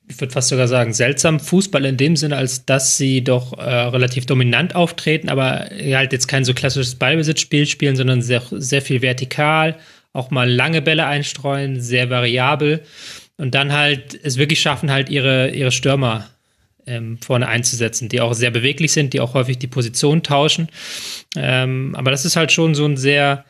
ich 0.10 0.20
würde 0.22 0.34
fast 0.34 0.50
sogar 0.50 0.68
sagen, 0.68 0.94
seltsam 0.94 1.40
Fußball 1.40 1.84
in 1.86 1.98
dem 1.98 2.16
Sinne, 2.16 2.38
als 2.38 2.66
dass 2.66 2.98
sie 2.98 3.24
doch 3.24 3.58
äh, 3.58 3.62
relativ 3.62 4.26
dominant 4.26 4.74
auftreten, 4.74 5.30
aber 5.30 5.70
halt 5.70 6.14
jetzt 6.14 6.28
kein 6.28 6.46
so 6.46 6.54
klassisches 6.54 6.96
Ballbesitzspiel 6.96 7.66
spielen, 7.66 7.96
sondern 7.96 8.22
sehr, 8.22 8.42
sehr 8.52 8.82
viel 8.82 9.02
vertikal, 9.02 9.78
auch 10.14 10.32
mal 10.32 10.50
lange 10.50 10.82
Bälle 10.82 11.06
einstreuen, 11.06 11.82
sehr 11.82 12.10
variabel 12.10 12.84
und 13.38 13.54
dann 13.54 13.74
halt 13.74 14.18
es 14.24 14.38
wirklich 14.38 14.62
schaffen, 14.62 14.92
halt 14.92 15.10
ihre, 15.10 15.50
ihre 15.50 15.72
Stürmer 15.72 16.30
ähm, 16.86 17.20
vorne 17.22 17.48
einzusetzen, 17.48 18.08
die 18.08 18.22
auch 18.22 18.34
sehr 18.34 18.52
beweglich 18.52 18.94
sind, 18.94 19.14
die 19.14 19.20
auch 19.20 19.34
häufig 19.34 19.60
die 19.60 19.68
Position 19.68 20.24
tauschen. 20.24 20.70
Ähm, 21.36 21.94
aber 21.96 22.12
das 22.12 22.24
ist 22.24 22.38
halt 22.38 22.54
schon 22.54 22.76
so 22.76 22.86
ein 22.86 22.96
sehr, 22.96 23.44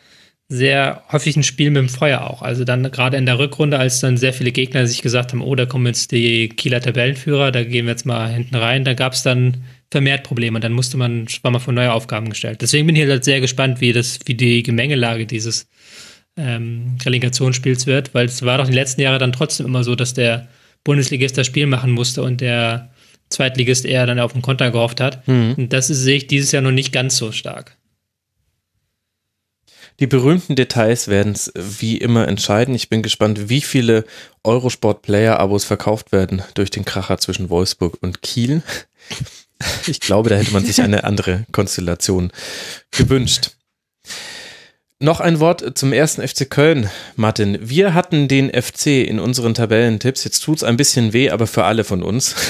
sehr 0.50 1.04
häufig 1.12 1.36
ein 1.36 1.44
Spiel 1.44 1.72
mit 1.72 1.82
dem 1.82 1.90
Feuer 1.90 2.22
auch. 2.22 2.42
Also 2.42 2.64
dann 2.64 2.90
gerade 2.92 3.18
in 3.18 3.26
der 3.26 3.38
Rückrunde, 3.38 3.78
als 3.78 4.00
dann 4.00 4.16
sehr 4.16 4.34
viele 4.34 4.54
Gegner 4.54 4.88
sich 4.88 5.02
gesagt 5.02 5.34
haben, 5.34 5.42
oh, 5.42 5.56
da 5.56 5.66
kommen 5.66 5.88
jetzt 5.88 6.12
die 6.12 6.48
Kieler 6.50 6.80
Tabellenführer, 6.80 7.52
da 7.52 7.64
gehen 7.64 7.86
wir 7.86 7.92
jetzt 7.92 8.06
mal 8.06 8.30
hinten 8.30 8.56
rein, 8.56 8.86
da 8.86 8.94
gab 8.94 9.14
es 9.14 9.24
dann 9.24 9.58
vermehrt 9.92 10.24
Probleme. 10.24 10.60
Dann 10.60 10.72
musste 10.72 10.98
man, 10.98 11.28
war 11.42 11.52
man 11.52 11.62
vor 11.62 11.74
neue 11.74 11.92
Aufgaben 11.92 12.30
gestellt. 12.30 12.62
Deswegen 12.62 12.88
bin 12.88 12.96
ich 12.96 13.08
halt 13.08 13.26
sehr 13.26 13.42
gespannt, 13.42 13.82
wie 13.82 13.92
das, 13.92 14.20
wie 14.26 14.36
die 14.36 14.64
Gemengelage 14.64 15.26
dieses 15.26 15.68
ähm, 16.38 16.98
Relegationsspiels 17.04 17.86
wird, 17.86 18.14
weil 18.14 18.26
es 18.28 18.44
war 18.44 18.58
doch 18.58 18.68
die 18.68 18.74
letzten 18.74 19.02
Jahre 19.02 19.18
dann 19.18 19.34
trotzdem 19.34 19.66
immer 19.66 19.84
so, 19.84 19.96
dass 19.96 20.14
der 20.14 20.48
Bundesligist 20.84 21.38
das 21.38 21.48
Spiel 21.48 21.68
machen 21.68 21.92
musste 21.92 22.24
und 22.24 22.40
der 22.40 22.92
Zweitligist 23.30 23.86
eher 23.86 24.06
dann 24.06 24.20
auf 24.20 24.32
den 24.32 24.42
Konter 24.42 24.72
gehofft 24.72 25.02
hat. 25.02 25.28
Mhm. 25.28 25.56
Und 25.58 25.74
das 25.74 25.90
ist, 25.90 26.04
sehe 26.04 26.18
ich 26.18 26.28
dieses 26.28 26.54
Jahr 26.54 26.62
noch 26.62 26.72
nicht 26.72 26.94
ganz 26.94 27.18
so 27.18 27.34
stark. 27.34 27.76
Die 30.00 30.08
berühmten 30.08 30.56
Details 30.56 31.08
werden 31.08 31.34
es 31.34 31.52
wie 31.56 31.98
immer 31.98 32.28
entscheiden. 32.28 32.76
Ich 32.76 32.90
bin 32.90 33.02
gespannt, 33.02 33.50
wie 33.50 33.62
viele 33.62 34.06
Eurosport-Player-Abos 34.44 35.66
verkauft 35.66 36.12
werden 36.12 36.44
durch 36.54 36.70
den 36.70 36.86
Kracher 36.86 37.18
zwischen 37.18 37.50
Wolfsburg 37.50 37.98
und 38.02 38.22
Kiel. 38.22 38.62
Ich 39.88 40.00
glaube, 40.02 40.30
da 40.30 40.36
hätte 40.36 40.54
man 40.54 40.64
sich 40.64 40.84
eine 40.84 41.04
andere 41.04 41.48
Konstellation 41.52 42.32
gewünscht. 42.92 43.58
Noch 45.00 45.20
ein 45.20 45.40
Wort 45.40 45.78
zum 45.78 45.94
ersten 45.94 46.28
FC 46.28 46.48
Köln, 46.48 46.92
Martin. 47.16 47.58
Wir 47.62 47.96
hatten 47.96 48.28
den 48.28 48.50
FC 48.50 49.08
in 49.08 49.20
unseren 49.20 49.56
Tabellentipps. 49.56 50.24
Jetzt 50.24 50.42
tut's 50.42 50.64
ein 50.64 50.78
bisschen 50.78 51.14
weh, 51.14 51.32
aber 51.32 51.48
für 51.48 51.64
alle 51.64 51.84
von 51.84 52.04
uns. 52.04 52.36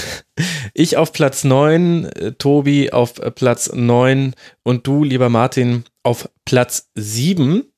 Ich 0.74 0.96
auf 0.98 1.12
Platz 1.12 1.44
9, 1.44 2.06
äh, 2.06 2.32
Tobi 2.34 2.92
auf 2.92 3.14
Platz 3.34 3.72
9 3.74 4.36
und 4.62 4.86
du, 4.86 5.04
lieber 5.04 5.30
Martin, 5.30 5.86
auf 6.04 6.30
Platz 6.48 6.90
7. 6.96 7.74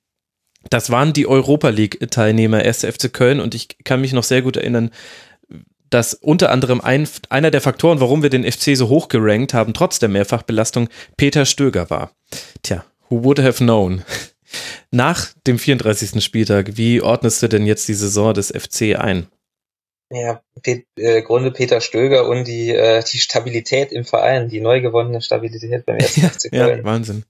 Das 0.70 0.92
waren 0.92 1.12
die 1.12 1.26
Europa 1.26 1.70
League-Teilnehmer, 1.70 2.64
erste 2.64 2.92
FC 2.92 3.12
Köln. 3.12 3.40
Und 3.40 3.56
ich 3.56 3.84
kann 3.84 4.00
mich 4.00 4.14
noch 4.14 4.24
sehr 4.24 4.44
gut 4.44 4.58
erinnern, 4.58 4.92
dass 5.90 6.14
unter 6.14 6.52
anderem 6.52 6.80
ein, 6.80 7.10
einer 7.30 7.50
der 7.50 7.62
Faktoren, 7.62 8.00
warum 8.00 8.22
wir 8.22 8.30
den 8.30 8.50
FC 8.50 8.78
so 8.78 8.88
hoch 8.90 9.08
gerankt 9.08 9.56
haben, 9.56 9.74
trotz 9.74 9.98
der 9.98 10.10
Mehrfachbelastung, 10.10 10.88
Peter 11.18 11.46
Stöger 11.46 11.90
war. 11.90 12.12
Tja, 12.62 12.86
who 13.10 13.24
would 13.24 13.40
have 13.40 13.58
known? 13.58 14.04
Nach 14.92 15.34
dem 15.48 15.58
34. 15.58 16.24
Spieltag, 16.24 16.78
wie 16.78 17.02
ordnest 17.02 17.42
du 17.42 17.50
denn 17.50 17.66
jetzt 17.66 17.88
die 17.88 17.96
Saison 17.96 18.36
des 18.36 18.50
FC 18.50 19.00
ein? 19.00 19.26
Ja, 20.12 20.44
Pet, 20.62 20.86
äh, 20.96 21.24
Grunde 21.24 21.50
Peter 21.50 21.82
Stöger 21.82 22.28
und 22.28 22.48
die, 22.48 22.70
äh, 22.70 23.04
die 23.04 23.18
Stabilität 23.18 23.92
im 23.92 24.06
Verein, 24.06 24.48
die 24.48 24.62
neu 24.62 24.82
gewonnene 24.82 25.22
Stabilität 25.22 25.88
beim 25.88 25.98
ersten 25.98 26.22
FC 26.22 26.52
Köln. 26.52 26.80
Ja, 26.80 26.84
Wahnsinn. 26.84 27.26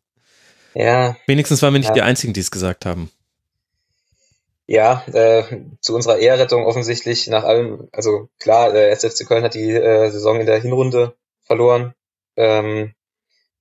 Ja. 0.74 1.16
Wenigstens 1.28 1.62
waren 1.62 1.74
wir 1.74 1.80
nicht 1.80 1.90
ja. 1.90 1.96
die 1.96 2.02
Einzigen, 2.02 2.34
die 2.34 2.40
es 2.40 2.52
gesagt 2.52 2.86
haben. 2.86 3.12
Ja, 4.68 5.04
äh, 5.12 5.44
zu 5.82 5.96
unserer 5.96 6.20
Ehrrettung 6.20 6.64
offensichtlich 6.64 7.26
nach 7.28 7.44
allem, 7.44 7.90
also 7.92 8.30
klar, 8.38 8.72
der 8.72 8.92
SFC 8.92 9.26
Köln 9.28 9.44
hat 9.44 9.56
die 9.56 9.72
äh, 9.72 10.12
Saison 10.12 10.40
in 10.40 10.46
der 10.46 10.62
Hinrunde 10.62 11.16
verloren. 11.44 11.96
Ähm, 12.38 12.94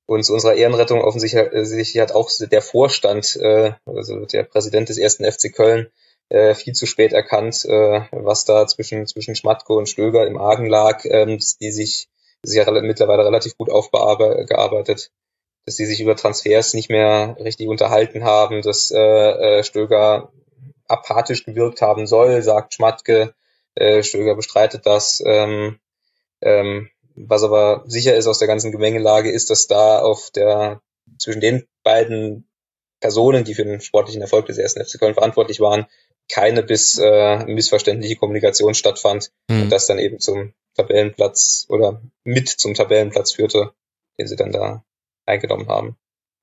und 0.04 0.24
zu 0.24 0.34
unserer 0.34 0.54
Ehrenrettung 0.54 1.00
offensichtlich 1.00 1.98
hat 1.98 2.12
auch 2.12 2.30
der 2.38 2.62
Vorstand, 2.62 3.36
äh, 3.36 3.72
also 3.86 4.26
der 4.26 4.42
Präsident 4.42 4.90
des 4.90 4.98
ersten 4.98 5.24
FC 5.24 5.52
Köln, 5.54 5.90
äh, 6.28 6.54
viel 6.54 6.74
zu 6.74 6.86
spät 6.86 7.12
erkannt, 7.12 7.64
äh, 7.64 8.02
was 8.10 8.44
da 8.44 8.66
zwischen, 8.66 9.06
zwischen 9.06 9.34
Schmatko 9.34 9.78
und 9.78 9.88
Stöger 9.88 10.26
im 10.26 10.38
Argen 10.38 10.66
lag, 10.66 11.04
ähm, 11.04 11.38
die 11.60 11.70
sich, 11.70 12.08
sich 12.42 12.56
ja 12.56 12.70
mittlerweile 12.70 13.24
relativ 13.24 13.56
gut 13.56 13.70
aufgearbeitet, 13.70 15.10
dass 15.64 15.76
die 15.76 15.86
sich 15.86 16.00
über 16.00 16.16
Transfers 16.16 16.74
nicht 16.74 16.90
mehr 16.90 17.36
richtig 17.40 17.68
unterhalten 17.68 18.24
haben, 18.24 18.62
dass 18.62 18.90
äh, 18.90 18.98
äh, 18.98 19.64
Stöger 19.64 20.32
apathisch 20.86 21.44
gewirkt 21.44 21.82
haben 21.82 22.06
soll, 22.06 22.42
sagt 22.42 22.74
Schmatke. 22.74 23.34
Äh, 23.74 24.02
Stöger 24.02 24.34
bestreitet 24.34 24.86
das. 24.86 25.22
Ähm, 25.24 25.78
ähm, 26.40 26.88
was 27.14 27.42
aber 27.42 27.84
sicher 27.86 28.14
ist 28.14 28.26
aus 28.26 28.38
der 28.38 28.48
ganzen 28.48 28.72
Gemengelage, 28.72 29.30
ist, 29.30 29.50
dass 29.50 29.66
da 29.66 29.98
auf 29.98 30.30
der, 30.30 30.80
zwischen 31.18 31.40
den 31.40 31.66
beiden 31.82 32.48
Personen, 33.00 33.44
die 33.44 33.54
für 33.54 33.64
den 33.64 33.80
sportlichen 33.80 34.22
Erfolg 34.22 34.46
des 34.46 34.58
ersten 34.58 34.84
FC 34.84 34.98
Köln 34.98 35.14
verantwortlich 35.14 35.60
waren, 35.60 35.86
keine 36.30 36.62
bis 36.62 36.98
äh, 36.98 37.44
missverständliche 37.46 38.16
Kommunikation 38.16 38.74
stattfand 38.74 39.30
mhm. 39.48 39.62
und 39.62 39.70
das 39.70 39.86
dann 39.86 39.98
eben 39.98 40.18
zum 40.20 40.54
Tabellenplatz 40.74 41.66
oder 41.68 42.02
mit 42.24 42.48
zum 42.48 42.74
Tabellenplatz 42.74 43.32
führte, 43.32 43.72
den 44.18 44.28
sie 44.28 44.36
dann 44.36 44.52
da 44.52 44.84
eingenommen 45.28 45.68
haben. 45.68 45.96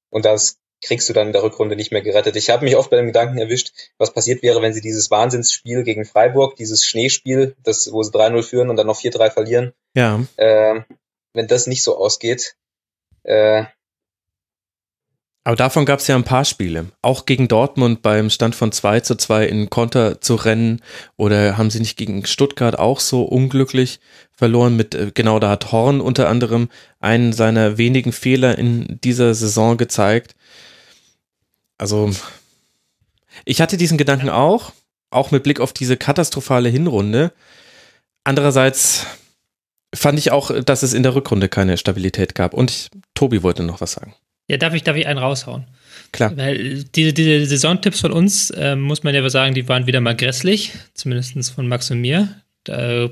Und 0.09 0.25
das 0.25 0.59
kriegst 0.83 1.09
du 1.09 1.13
dann 1.13 1.27
in 1.27 1.33
der 1.33 1.43
Rückrunde 1.43 1.75
nicht 1.75 1.91
mehr 1.91 2.01
gerettet. 2.01 2.35
Ich 2.35 2.49
habe 2.49 2.65
mich 2.65 2.75
oft 2.75 2.89
bei 2.89 2.97
dem 2.97 3.07
Gedanken 3.07 3.37
erwischt, 3.37 3.73
was 3.97 4.13
passiert 4.13 4.43
wäre, 4.43 4.61
wenn 4.61 4.73
sie 4.73 4.81
dieses 4.81 5.09
Wahnsinnsspiel 5.09 5.83
gegen 5.83 6.05
Freiburg, 6.05 6.55
dieses 6.55 6.85
Schneespiel, 6.85 7.55
das, 7.63 7.91
wo 7.91 8.03
sie 8.03 8.11
3-0 8.11 8.43
führen 8.43 8.69
und 8.69 8.75
dann 8.75 8.87
noch 8.87 8.99
4-3 8.99 9.31
verlieren, 9.31 9.73
ja. 9.95 10.23
äh, 10.37 10.81
wenn 11.33 11.47
das 11.47 11.67
nicht 11.67 11.83
so 11.83 11.97
ausgeht. 11.97 12.55
Äh, 13.23 13.65
aber 15.45 15.55
davon 15.55 15.85
gab 15.85 15.99
es 15.99 16.07
ja 16.07 16.15
ein 16.15 16.23
paar 16.23 16.43
Spiele. 16.43 16.87
Auch 17.03 17.27
gegen 17.27 17.47
Dortmund 17.47 18.01
beim 18.01 18.31
Stand 18.31 18.55
von 18.55 18.71
2 18.71 19.01
zu 19.01 19.15
2 19.15 19.45
in 19.45 19.69
Konter 19.69 20.19
zu 20.19 20.33
rennen. 20.33 20.81
Oder 21.17 21.55
haben 21.55 21.69
sie 21.69 21.79
nicht 21.79 21.97
gegen 21.97 22.25
Stuttgart 22.25 22.79
auch 22.79 22.99
so 22.99 23.21
unglücklich 23.21 23.99
verloren 24.31 24.75
mit, 24.75 24.95
äh, 24.95 25.11
genau 25.13 25.37
da 25.37 25.51
hat 25.51 25.71
Horn 25.71 26.01
unter 26.01 26.29
anderem 26.29 26.69
einen 26.99 27.31
seiner 27.31 27.77
wenigen 27.77 28.11
Fehler 28.11 28.57
in 28.57 28.99
dieser 29.03 29.35
Saison 29.35 29.77
gezeigt. 29.77 30.35
Also, 31.77 32.09
ich 33.45 33.61
hatte 33.61 33.77
diesen 33.77 33.99
Gedanken 33.99 34.29
auch, 34.29 34.71
auch 35.11 35.29
mit 35.29 35.43
Blick 35.43 35.59
auf 35.59 35.73
diese 35.73 35.95
katastrophale 35.95 36.69
Hinrunde. 36.69 37.31
Andererseits 38.23 39.05
fand 39.93 40.17
ich 40.17 40.31
auch, 40.31 40.49
dass 40.63 40.81
es 40.81 40.93
in 40.93 41.03
der 41.03 41.13
Rückrunde 41.13 41.49
keine 41.49 41.77
Stabilität 41.77 42.33
gab. 42.33 42.55
Und 42.55 42.71
ich, 42.71 42.89
Tobi 43.13 43.43
wollte 43.43 43.61
noch 43.61 43.79
was 43.79 43.91
sagen. 43.91 44.15
Ja, 44.47 44.57
darf 44.57 44.73
ich, 44.73 44.83
darf 44.83 44.95
ich 44.95 45.07
einen 45.07 45.19
raushauen? 45.19 45.65
Klar. 46.11 46.37
Weil 46.37 46.83
diese, 46.83 47.13
diese 47.13 47.45
Saisontipps 47.45 48.01
von 48.01 48.11
uns, 48.11 48.51
äh, 48.51 48.75
muss 48.75 49.03
man 49.03 49.15
ja 49.15 49.27
sagen, 49.29 49.55
die 49.55 49.67
waren 49.67 49.87
wieder 49.87 50.01
mal 50.01 50.15
grässlich, 50.15 50.71
zumindest 50.93 51.51
von 51.51 51.67
Max 51.67 51.89
und 51.91 51.99
mir. 51.99 52.41
Da 52.63 53.09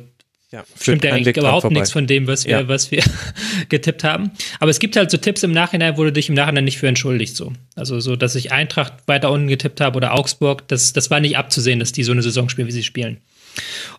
ja, 0.52 0.64
stimmt 0.80 1.04
ja 1.04 1.14
eigentlich 1.14 1.36
überhaupt 1.36 1.72
nichts 1.72 1.92
von 1.92 2.06
dem, 2.06 2.28
was 2.28 2.46
wir, 2.46 2.52
ja. 2.52 2.68
was 2.68 2.92
wir 2.92 3.04
getippt 3.70 4.04
haben. 4.04 4.32
Aber 4.60 4.70
es 4.70 4.78
gibt 4.78 4.96
halt 4.96 5.10
so 5.10 5.18
Tipps 5.18 5.42
im 5.42 5.52
Nachhinein, 5.52 5.98
wo 5.98 6.04
du 6.04 6.12
dich 6.12 6.30
im 6.30 6.36
Nachhinein 6.36 6.64
nicht 6.64 6.78
für 6.78 6.88
entschuldigst. 6.88 7.36
So. 7.36 7.54
Also 7.76 8.00
so, 8.00 8.16
dass 8.16 8.36
ich 8.36 8.52
Eintracht 8.52 8.94
weiter 9.08 9.32
unten 9.32 9.48
getippt 9.48 9.82
habe 9.82 9.98
oder 9.98 10.14
Augsburg, 10.14 10.68
das, 10.68 10.94
das 10.94 11.10
war 11.10 11.20
nicht 11.20 11.38
abzusehen, 11.38 11.80
dass 11.80 11.92
die 11.92 12.04
so 12.04 12.12
eine 12.12 12.22
Saison 12.22 12.50
spielen, 12.50 12.68
wie 12.68 12.72
sie 12.72 12.84
spielen. 12.84 13.18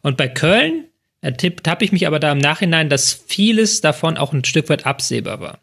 Und 0.03 0.17
bei 0.17 0.29
Köln 0.29 0.85
ertippt 1.21 1.67
habe 1.67 1.85
ich 1.85 1.91
mich 1.91 2.07
aber 2.07 2.21
da 2.21 2.31
im 2.31 2.39
Nachhinein, 2.39 2.89
dass 2.89 3.13
vieles 3.13 3.81
davon 3.81 4.17
auch 4.17 4.33
ein 4.33 4.45
Stück 4.45 4.69
weit 4.69 4.87
absehbar 4.87 5.41
war. 5.41 5.59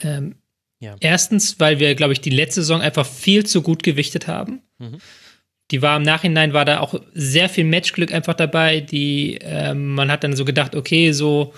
Ähm, 0.00 0.36
ja. 0.80 0.96
Erstens, 1.00 1.60
weil 1.60 1.78
wir, 1.78 1.94
glaube 1.94 2.14
ich, 2.14 2.20
die 2.20 2.30
letzte 2.30 2.62
Saison 2.62 2.80
einfach 2.80 3.06
viel 3.06 3.44
zu 3.44 3.62
gut 3.62 3.82
gewichtet 3.82 4.26
haben. 4.26 4.62
Mhm. 4.78 4.98
Die 5.70 5.82
war 5.82 5.96
im 5.98 6.02
Nachhinein, 6.02 6.52
war 6.52 6.64
da 6.64 6.80
auch 6.80 7.00
sehr 7.14 7.48
viel 7.48 7.64
Matchglück 7.64 8.12
einfach 8.12 8.34
dabei. 8.34 8.80
Die, 8.80 9.38
ähm, 9.42 9.94
man 9.94 10.10
hat 10.10 10.24
dann 10.24 10.34
so 10.34 10.44
gedacht, 10.44 10.74
okay, 10.74 11.12
so, 11.12 11.52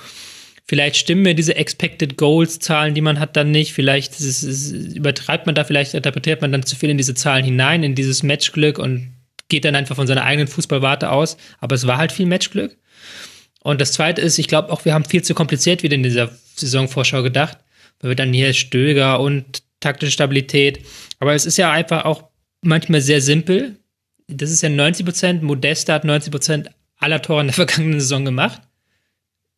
vielleicht 0.67 0.97
stimmen 0.97 1.23
mir 1.23 1.35
diese 1.35 1.55
Expected 1.55 2.17
Goals 2.17 2.59
Zahlen, 2.59 2.95
die 2.95 3.01
man 3.01 3.21
hat, 3.21 3.37
dann 3.37 3.53
nicht. 3.53 3.73
Vielleicht 3.73 4.19
ist, 4.19 4.43
ist, 4.43 4.73
übertreibt 4.73 5.47
man 5.47 5.55
da, 5.55 5.65
vielleicht 5.65 5.95
interpretiert 5.95 6.43
man 6.43 6.53
dann 6.53 6.65
zu 6.65 6.77
viel 6.77 6.91
in 6.91 6.99
diese 6.99 7.15
Zahlen 7.15 7.45
hinein, 7.45 7.85
in 7.85 7.95
dieses 7.95 8.23
Matchglück 8.25 8.79
und 8.79 9.15
geht 9.49 9.65
dann 9.65 9.77
einfach 9.77 9.97
von 9.97 10.09
seiner 10.09 10.25
eigenen 10.25 10.49
Fußballwarte 10.49 11.11
aus. 11.11 11.37
Aber 11.61 11.77
es 11.77 11.87
war 11.87 11.97
halt 11.97 12.11
viel 12.11 12.27
Matchglück. 12.27 12.77
Und 13.63 13.81
das 13.81 13.93
zweite 13.93 14.21
ist, 14.21 14.39
ich 14.39 14.49
glaube 14.49 14.73
auch, 14.73 14.85
wir 14.85 14.93
haben 14.93 15.05
viel 15.05 15.23
zu 15.23 15.35
kompliziert 15.35 15.85
wieder 15.85 15.95
in 15.95 16.03
dieser 16.03 16.31
Saisonvorschau 16.57 17.23
gedacht, 17.23 17.59
weil 18.03 18.11
wir 18.11 18.17
dann 18.17 18.33
hier 18.33 18.53
Stöger 18.53 19.21
und 19.21 19.63
taktische 19.81 20.13
Stabilität. 20.13 20.85
Aber 21.19 21.35
es 21.35 21.47
ist 21.47 21.57
ja 21.57 21.73
einfach 21.73 22.05
auch 22.05 22.25
manchmal 22.61 23.01
sehr 23.01 23.23
simpel. 23.23 23.77
Das 24.29 24.51
ist 24.51 24.63
ja 24.63 24.69
90 24.69 25.07
Prozent. 25.07 25.43
Modesta 25.43 25.95
hat 25.95 26.05
90 26.05 26.31
Prozent 26.31 26.71
aller 26.99 27.23
Tore 27.23 27.41
in 27.41 27.47
der 27.47 27.55
vergangenen 27.55 28.01
Saison 28.01 28.25
gemacht. 28.25 28.61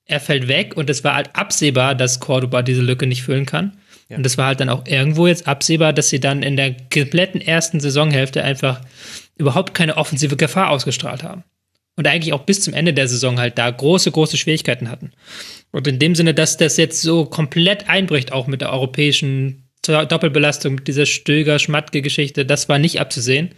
Er 0.07 0.21
fällt 0.21 0.49
weg 0.49 0.77
und 0.77 0.91
es 0.91 1.03
war 1.03 1.15
halt 1.15 1.35
absehbar, 1.35 1.95
dass 1.95 2.21
Cordoba 2.21 2.63
diese 2.63 2.83
Lücke 2.83 3.07
nicht 3.07 3.23
füllen 3.23 3.47
kann. 3.47 3.79
Ja. 4.11 4.19
Und 4.19 4.27
es 4.27 4.37
war 4.37 4.47
halt 4.47 4.61
dann 4.61 4.69
auch 4.69 4.87
irgendwo 4.87 5.27
jetzt 5.27 5.49
absehbar, 5.49 5.95
dass 5.95 6.11
sie 6.11 6.21
dann 6.21 6.43
in 6.43 6.57
der 6.57 6.75
kompletten 6.93 7.41
ersten 7.41 7.81
Saisonhälfte 7.81 8.45
einfach 8.45 8.83
überhaupt 9.37 9.73
keine 9.73 9.97
offensive 9.97 10.37
Gefahr 10.37 10.69
ausgestrahlt 10.69 11.23
haben 11.23 11.43
und 11.97 12.07
eigentlich 12.07 12.33
auch 12.33 12.43
bis 12.43 12.61
zum 12.61 12.75
Ende 12.75 12.93
der 12.93 13.09
Saison 13.09 13.39
halt 13.39 13.59
da 13.59 13.71
große, 13.71 14.11
große 14.11 14.37
Schwierigkeiten 14.37 14.91
hatten. 14.91 15.13
Und 15.75 15.89
in 15.89 15.99
dem 15.99 16.15
Sinne, 16.15 16.35
dass 16.35 16.57
das 16.57 16.77
jetzt 16.77 17.03
so 17.03 17.25
komplett 17.25 17.89
einbricht, 17.89 18.31
auch 18.31 18.47
mit 18.47 18.61
der 18.61 18.73
europäischen 18.73 19.69
Doppelbelastung, 19.83 20.77
mit 20.77 20.87
dieser 20.87 21.05
Stöger-Schmatke-Geschichte, 21.05 22.47
das 22.47 22.69
war 22.69 22.79
nicht 22.79 23.01
abzusehen. 23.01 23.57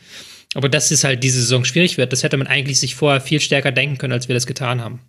Aber 0.55 0.71
dass 0.71 0.91
es 0.91 1.05
halt 1.05 1.23
diese 1.23 1.43
Saison 1.43 1.67
schwierig 1.67 1.99
wird, 1.99 2.15
das 2.15 2.23
hätte 2.23 2.39
man 2.39 2.47
eigentlich 2.47 2.81
sich 2.81 2.95
vorher 2.95 3.21
viel 3.21 3.39
stärker 3.39 3.71
denken 3.71 3.99
können, 3.99 4.15
als 4.15 4.29
wir 4.29 4.35
das 4.35 4.47
getan 4.47 4.83
haben. 4.83 5.03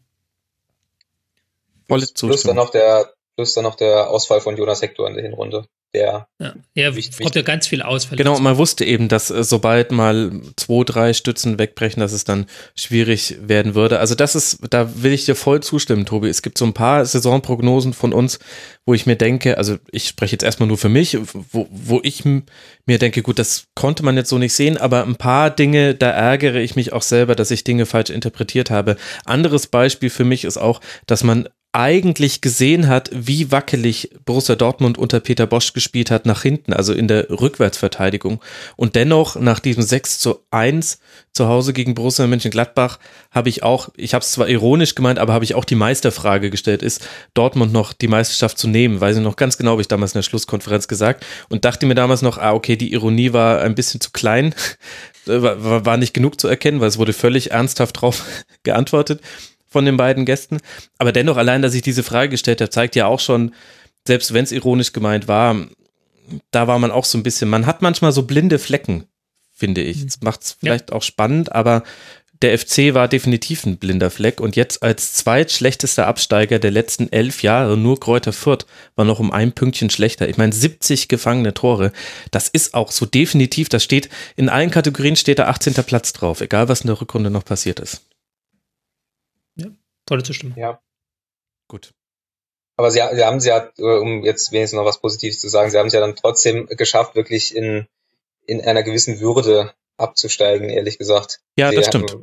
Plus, 1.88 2.12
plus 2.12 2.44
dann 2.44 2.58
noch 2.58 2.72
der, 2.72 3.14
plus 3.38 3.54
dann 3.54 3.64
noch 3.64 3.76
der 3.76 4.10
Ausfall 4.10 4.42
von 4.42 4.58
Jonas 4.58 4.82
Hector 4.82 5.08
in 5.08 5.14
der 5.14 5.24
Hinrunde 5.24 5.66
der. 5.94 6.28
Ja, 6.40 6.54
ja 6.76 6.92
kommt 6.92 7.36
ja 7.36 7.42
ganz 7.42 7.68
viel 7.68 7.82
aus. 7.82 8.10
Genau, 8.10 8.36
und 8.36 8.44
man 8.44 8.58
wusste 8.58 8.86
eben, 8.86 9.08
dass 9.08 9.30
äh, 9.30 9.44
sobald 9.44 9.92
mal 9.92 10.42
zwei, 10.56 10.84
drei 10.84 11.14
Stützen 11.14 11.60
wegbrechen, 11.60 12.00
dass 12.00 12.12
es 12.12 12.24
dann 12.24 12.46
schwierig 12.76 13.38
werden 13.42 13.76
würde. 13.76 14.00
Also 14.00 14.16
das 14.16 14.36
ist, 14.36 14.60
da 14.70 15.02
will 15.04 15.14
ich 15.14 15.26
dir 15.26 15.36
voll 15.36 15.62
zustimmen, 15.62 16.06
Tobi. 16.06 16.30
Es 16.30 16.42
gibt 16.42 16.58
so 16.58 16.66
ein 16.66 16.74
paar 16.74 17.06
Saisonprognosen 17.06 17.94
von 17.94 18.14
uns, 18.14 18.40
wo 18.86 18.94
ich 18.94 19.06
mir 19.06 19.16
denke, 19.16 19.58
also 19.58 19.78
ich 19.92 20.08
spreche 20.08 20.34
jetzt 20.34 20.44
erstmal 20.44 20.68
nur 20.68 20.78
für 20.78 20.90
mich, 20.90 21.18
wo, 21.52 21.68
wo 21.70 22.00
ich 22.04 22.24
mir 22.26 23.00
denke, 23.00 23.22
gut, 23.22 23.40
das 23.40 23.66
konnte 23.76 24.04
man 24.04 24.16
jetzt 24.16 24.30
so 24.30 24.38
nicht 24.38 24.54
sehen, 24.54 24.78
aber 24.78 25.04
ein 25.04 25.16
paar 25.16 25.50
Dinge, 25.50 25.96
da 25.96 26.10
ärgere 26.10 26.62
ich 26.62 26.76
mich 26.76 26.94
auch 26.94 27.02
selber, 27.02 27.36
dass 27.36 27.52
ich 27.52 27.64
Dinge 27.64 27.86
falsch 27.86 28.10
interpretiert 28.10 28.70
habe. 28.70 28.98
Anderes 29.26 29.68
Beispiel 29.68 30.10
für 30.10 30.24
mich 30.24 30.46
ist 30.46 30.58
auch, 30.58 30.80
dass 31.06 31.24
man 31.24 31.50
eigentlich 31.78 32.42
gesehen 32.42 32.88
hat, 32.88 33.12
wie 33.14 33.52
wackelig 33.52 34.10
Borussia 34.26 34.56
Dortmund 34.56 34.98
unter 34.98 35.20
Peter 35.20 35.46
Bosch 35.46 35.74
gespielt 35.74 36.10
hat 36.10 36.26
nach 36.26 36.42
hinten, 36.42 36.74
also 36.74 36.92
in 36.92 37.08
der 37.08 37.30
Rückwärtsverteidigung. 37.30 38.42
Und 38.76 38.96
dennoch 38.96 39.36
nach 39.36 39.60
diesem 39.60 39.84
6 39.84 40.18
zu 40.18 40.40
1 40.50 40.98
zu 41.34 41.48
Hause 41.48 41.74
gegen 41.74 41.94
Borussia 41.94 42.26
Mönchengladbach 42.26 42.98
habe 43.30 43.50
ich 43.50 43.62
auch, 43.62 43.90
ich 43.96 44.16
habe 44.16 44.24
es 44.24 44.32
zwar 44.32 44.50
ironisch 44.50 44.96
gemeint, 44.96 45.20
aber 45.20 45.34
habe 45.34 45.46
ich 45.46 45.54
auch 45.54 45.66
die 45.66 45.76
Meisterfrage 45.76 46.50
gestellt, 46.50 46.82
ist 46.82 47.08
Dortmund 47.36 47.72
noch 47.72 47.94
die 47.94 48.08
Meisterschaft 48.08 48.58
zu 48.58 48.68
nehmen? 48.68 49.00
Weiß 49.00 49.16
ich 49.16 49.22
noch 49.22 49.36
ganz 49.36 49.60
genau, 49.60 49.72
habe 49.72 49.82
ich 49.82 49.88
damals 49.88 50.14
in 50.14 50.18
der 50.18 50.24
Schlusskonferenz 50.24 50.88
gesagt 50.88 51.28
und 51.48 51.64
dachte 51.64 51.86
mir 51.86 51.94
damals 51.94 52.24
noch, 52.24 52.40
ah 52.40 52.54
okay, 52.54 52.76
die 52.76 52.92
Ironie 52.92 53.34
war 53.34 53.62
ein 53.62 53.76
bisschen 53.76 54.02
zu 54.02 54.10
klein, 54.10 54.56
war, 55.28 55.98
nicht 55.98 56.16
genug 56.16 56.42
zu 56.42 56.48
erkennen, 56.48 56.80
weil 56.80 56.88
es 56.88 56.98
wurde 56.98 57.14
völlig 57.14 57.52
ernsthaft 57.52 58.02
drauf 58.02 58.26
geantwortet 58.64 59.22
von 59.68 59.86
den 59.86 59.98
beiden 59.98 60.26
Gästen. 60.26 60.60
Aber 60.98 61.12
dennoch, 61.12 61.38
allein, 61.38 61.62
dass 61.62 61.74
ich 61.74 61.82
diese 61.82 62.04
Frage 62.04 62.30
gestellt 62.30 62.62
habe, 62.62 62.70
zeigt 62.70 62.96
ja 62.96 63.08
auch 63.08 63.20
schon, 63.20 63.54
selbst 64.06 64.34
wenn 64.34 64.44
es 64.44 64.52
ironisch 64.52 64.94
gemeint 64.94 65.28
war, 65.28 65.56
da 66.52 66.68
war 66.68 66.80
man 66.80 66.92
auch 66.92 67.06
so 67.06 67.18
ein 67.18 67.24
bisschen, 67.24 67.50
man 67.50 67.66
hat 67.66 67.82
manchmal 67.82 68.12
so 68.12 68.24
blinde 68.24 68.60
Flecken, 68.60 69.06
finde 69.54 69.82
ich. 69.82 70.06
Das 70.06 70.22
macht 70.22 70.44
es 70.44 70.58
vielleicht 70.60 70.90
ja. 70.90 70.96
auch 70.96 71.04
spannend, 71.04 71.54
aber 71.54 71.84
der 72.42 72.58
FC 72.58 72.94
war 72.94 73.08
definitiv 73.08 73.66
ein 73.66 73.78
blinder 73.78 74.12
Fleck 74.12 74.40
und 74.40 74.56
jetzt 74.56 74.84
als 74.84 75.14
zweitschlechtester 75.14 76.06
Absteiger 76.06 76.60
der 76.60 76.72
letzten 76.72 77.12
elf 77.12 77.42
Jahre, 77.42 77.78
nur 77.78 78.00
Kräuter 78.00 78.34
Fürth 78.34 78.68
war 78.96 79.06
noch 79.06 79.20
um 79.20 79.32
ein 79.32 79.54
Pünktchen 79.54 79.90
schlechter. 79.90 80.30
Ich 80.30 80.38
meine, 80.38 80.54
70 80.54 81.08
gefangene 81.08 81.54
Tore, 81.54 81.92
das 82.30 82.48
ist 82.48 82.76
auch 82.76 82.92
so 82.92 83.06
definitiv, 83.06 83.70
das 83.70 83.84
steht, 83.84 84.10
in 84.36 84.50
allen 84.50 84.70
Kategorien 84.70 85.16
steht 85.16 85.40
da 85.40 85.48
18. 85.48 85.74
Platz 85.86 86.14
drauf, 86.14 86.42
egal 86.42 86.70
was 86.70 86.82
in 86.82 86.88
der 86.88 87.02
Rückrunde 87.02 87.32
noch 87.32 87.46
passiert 87.46 87.80
ist. 87.80 88.07
Volle 90.08 90.24
Zustimmung. 90.24 90.58
Ja. 90.58 90.82
Gut. 91.68 91.94
Aber 92.78 92.92
sie, 92.92 93.02
sie 93.14 93.26
haben 93.26 93.38
es 93.38 93.46
ja, 93.46 93.72
äh, 93.78 93.98
um 93.98 94.24
jetzt 94.24 94.52
wenigstens 94.52 94.78
noch 94.78 94.86
was 94.86 95.02
Positives 95.02 95.40
zu 95.40 95.50
sagen, 95.50 95.70
sie 95.70 95.78
haben 95.78 95.88
es 95.88 95.94
ja 95.94 96.00
dann 96.00 96.16
trotzdem 96.16 96.68
geschafft, 96.68 97.16
wirklich 97.16 97.56
in, 97.56 97.88
in 98.46 98.62
einer 98.62 98.84
gewissen 98.84 99.20
Würde 99.20 99.74
abzusteigen, 99.98 100.70
ehrlich 100.70 100.98
gesagt. 100.98 101.42
Ja, 101.58 101.70
sie 101.70 101.76
das 101.76 101.88
stimmt. 101.88 102.18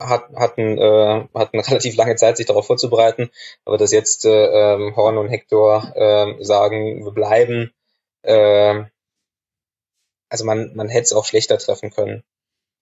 Hat, 0.00 0.30
hatten, 0.34 0.78
äh, 0.78 1.28
hatten 1.34 1.60
relativ 1.60 1.96
lange 1.96 2.16
Zeit, 2.16 2.38
sich 2.38 2.46
darauf 2.46 2.66
vorzubereiten, 2.66 3.30
aber 3.64 3.76
dass 3.76 3.92
jetzt 3.92 4.24
äh, 4.24 4.30
ähm, 4.30 4.96
Horn 4.96 5.18
und 5.18 5.28
Hector 5.28 5.92
äh, 5.94 6.42
sagen, 6.42 7.04
wir 7.04 7.12
bleiben, 7.12 7.72
äh, 8.22 8.84
also 10.30 10.44
man, 10.44 10.74
man 10.74 10.88
hätte 10.88 11.04
es 11.04 11.12
auch 11.12 11.24
schlechter 11.24 11.58
treffen 11.58 11.90
können. 11.90 12.22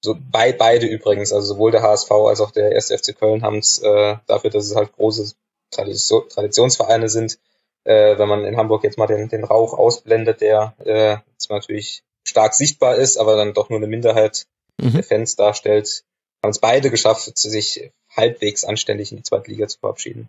So 0.04 0.16
bei, 0.18 0.52
beide 0.52 0.86
übrigens, 0.86 1.32
also 1.32 1.54
sowohl 1.54 1.72
der 1.72 1.82
HSV 1.82 2.10
als 2.10 2.40
auch 2.40 2.50
der 2.50 2.74
1. 2.74 2.92
FC 2.92 3.16
Köln 3.18 3.42
haben 3.42 3.58
es 3.58 3.78
äh, 3.80 4.16
dafür, 4.26 4.50
dass 4.50 4.66
es 4.66 4.76
halt 4.76 4.92
große 4.92 5.32
Tradition, 5.70 6.28
Traditionsvereine 6.28 7.08
sind. 7.08 7.38
Äh, 7.84 8.18
wenn 8.18 8.28
man 8.28 8.44
in 8.44 8.56
Hamburg 8.56 8.84
jetzt 8.84 8.98
mal 8.98 9.06
den, 9.06 9.28
den 9.28 9.44
Rauch 9.44 9.74
ausblendet, 9.74 10.40
der 10.40 10.74
äh, 10.84 11.16
natürlich 11.48 12.02
stark 12.26 12.54
sichtbar 12.54 12.96
ist, 12.96 13.16
aber 13.16 13.36
dann 13.36 13.54
doch 13.54 13.70
nur 13.70 13.78
eine 13.78 13.86
Minderheit 13.86 14.46
mhm. 14.78 14.92
der 14.92 15.04
Fans 15.04 15.36
darstellt, 15.36 16.04
haben 16.42 16.50
es 16.50 16.58
beide 16.58 16.90
geschafft, 16.90 17.36
sich 17.38 17.90
halbwegs 18.14 18.64
anständig 18.64 19.12
in 19.12 19.18
die 19.18 19.22
zweite 19.22 19.50
Liga 19.50 19.68
zu 19.68 19.78
verabschieden. 19.78 20.28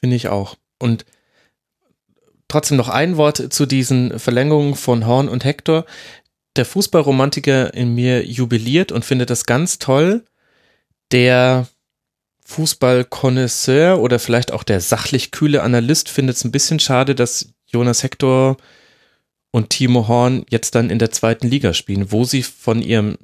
Finde 0.00 0.16
ich 0.16 0.28
auch. 0.28 0.56
Und 0.78 1.06
trotzdem 2.48 2.76
noch 2.76 2.88
ein 2.88 3.16
Wort 3.16 3.52
zu 3.52 3.66
diesen 3.66 4.18
Verlängerungen 4.18 4.74
von 4.74 5.06
Horn 5.06 5.28
und 5.28 5.44
Hector 5.44 5.84
der 6.56 6.64
Fußballromantiker 6.64 7.74
in 7.74 7.94
mir 7.94 8.24
jubiliert 8.24 8.92
und 8.92 9.04
findet 9.04 9.30
das 9.30 9.46
ganz 9.46 9.78
toll. 9.78 10.24
Der 11.12 11.68
Fußballkonnoisseur 12.44 14.00
oder 14.00 14.18
vielleicht 14.18 14.52
auch 14.52 14.62
der 14.62 14.80
sachlich 14.80 15.30
kühle 15.32 15.62
Analyst 15.62 16.08
findet 16.08 16.36
es 16.36 16.44
ein 16.44 16.52
bisschen 16.52 16.78
schade, 16.78 17.14
dass 17.14 17.52
Jonas 17.66 18.02
Hector 18.02 18.56
und 19.50 19.70
Timo 19.70 20.06
Horn 20.06 20.44
jetzt 20.50 20.74
dann 20.74 20.90
in 20.90 20.98
der 20.98 21.10
zweiten 21.10 21.48
Liga 21.48 21.74
spielen, 21.74 22.12
wo 22.12 22.24
sie 22.24 22.42
von 22.42 22.82
ihrem 22.82 23.16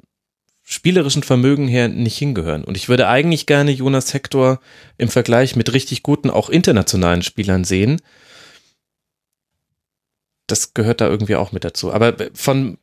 spielerischen 0.63 1.23
Vermögen 1.23 1.67
her 1.67 1.87
nicht 1.87 2.17
hingehören. 2.17 2.63
Und 2.63 2.75
ich 2.75 2.89
würde 2.89 3.07
eigentlich 3.07 3.45
gerne 3.45 3.71
Jonas 3.71 4.13
Hector 4.13 4.59
im 4.97 5.09
Vergleich 5.09 5.55
mit 5.55 5.73
richtig 5.73 6.03
guten, 6.03 6.29
auch 6.29 6.49
internationalen 6.49 7.21
Spielern 7.21 7.63
sehen. 7.63 8.01
Das 10.47 10.73
gehört 10.73 11.01
da 11.01 11.07
irgendwie 11.07 11.35
auch 11.35 11.51
mit 11.51 11.63
dazu. 11.63 11.93
Aber 11.93 12.15
von 12.33 12.77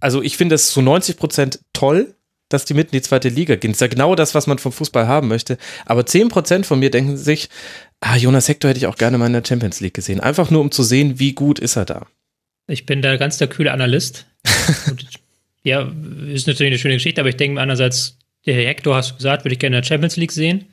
also 0.00 0.22
ich 0.22 0.36
finde 0.36 0.54
es 0.54 0.70
zu 0.72 0.82
90 0.82 1.16
Prozent 1.16 1.60
toll, 1.72 2.14
dass 2.48 2.64
die 2.64 2.74
mitten 2.74 2.94
in 2.94 3.00
die 3.00 3.06
zweite 3.06 3.28
Liga 3.28 3.54
gehen. 3.54 3.70
Das 3.70 3.76
ist 3.76 3.80
ja 3.82 3.86
genau 3.86 4.14
das, 4.14 4.34
was 4.34 4.46
man 4.46 4.58
vom 4.58 4.72
Fußball 4.72 5.06
haben 5.06 5.28
möchte. 5.28 5.56
Aber 5.86 6.04
10 6.04 6.28
Prozent 6.28 6.66
von 6.66 6.80
mir 6.80 6.90
denken 6.90 7.16
sich, 7.16 7.48
ah, 8.00 8.16
Jonas 8.16 8.48
Hector 8.48 8.70
hätte 8.70 8.78
ich 8.78 8.86
auch 8.86 8.96
gerne 8.96 9.18
mal 9.18 9.26
in 9.26 9.32
der 9.32 9.44
Champions 9.46 9.80
League 9.80 9.94
gesehen. 9.94 10.20
Einfach 10.20 10.50
nur, 10.50 10.60
um 10.60 10.70
zu 10.70 10.82
sehen, 10.82 11.18
wie 11.18 11.32
gut 11.32 11.58
ist 11.58 11.76
er 11.76 11.84
da. 11.84 12.06
Ich 12.66 12.86
bin 12.86 13.02
da 13.02 13.16
ganz 13.16 13.38
der 13.38 13.48
kühle 13.48 13.72
Analyst. 13.72 14.26
ja, 15.62 15.90
ist 16.26 16.46
natürlich 16.46 16.72
eine 16.72 16.78
schöne 16.78 16.94
Geschichte, 16.94 17.20
aber 17.20 17.30
ich 17.30 17.36
denke 17.36 17.54
mir 17.54 17.60
andererseits, 17.60 18.18
der 18.46 18.54
Herr 18.54 18.66
Hector, 18.66 18.96
hast 18.96 19.12
du 19.12 19.16
gesagt, 19.16 19.44
würde 19.44 19.52
ich 19.52 19.58
gerne 19.58 19.76
in 19.76 19.82
der 19.82 19.86
Champions 19.86 20.16
League 20.16 20.32
sehen. 20.32 20.66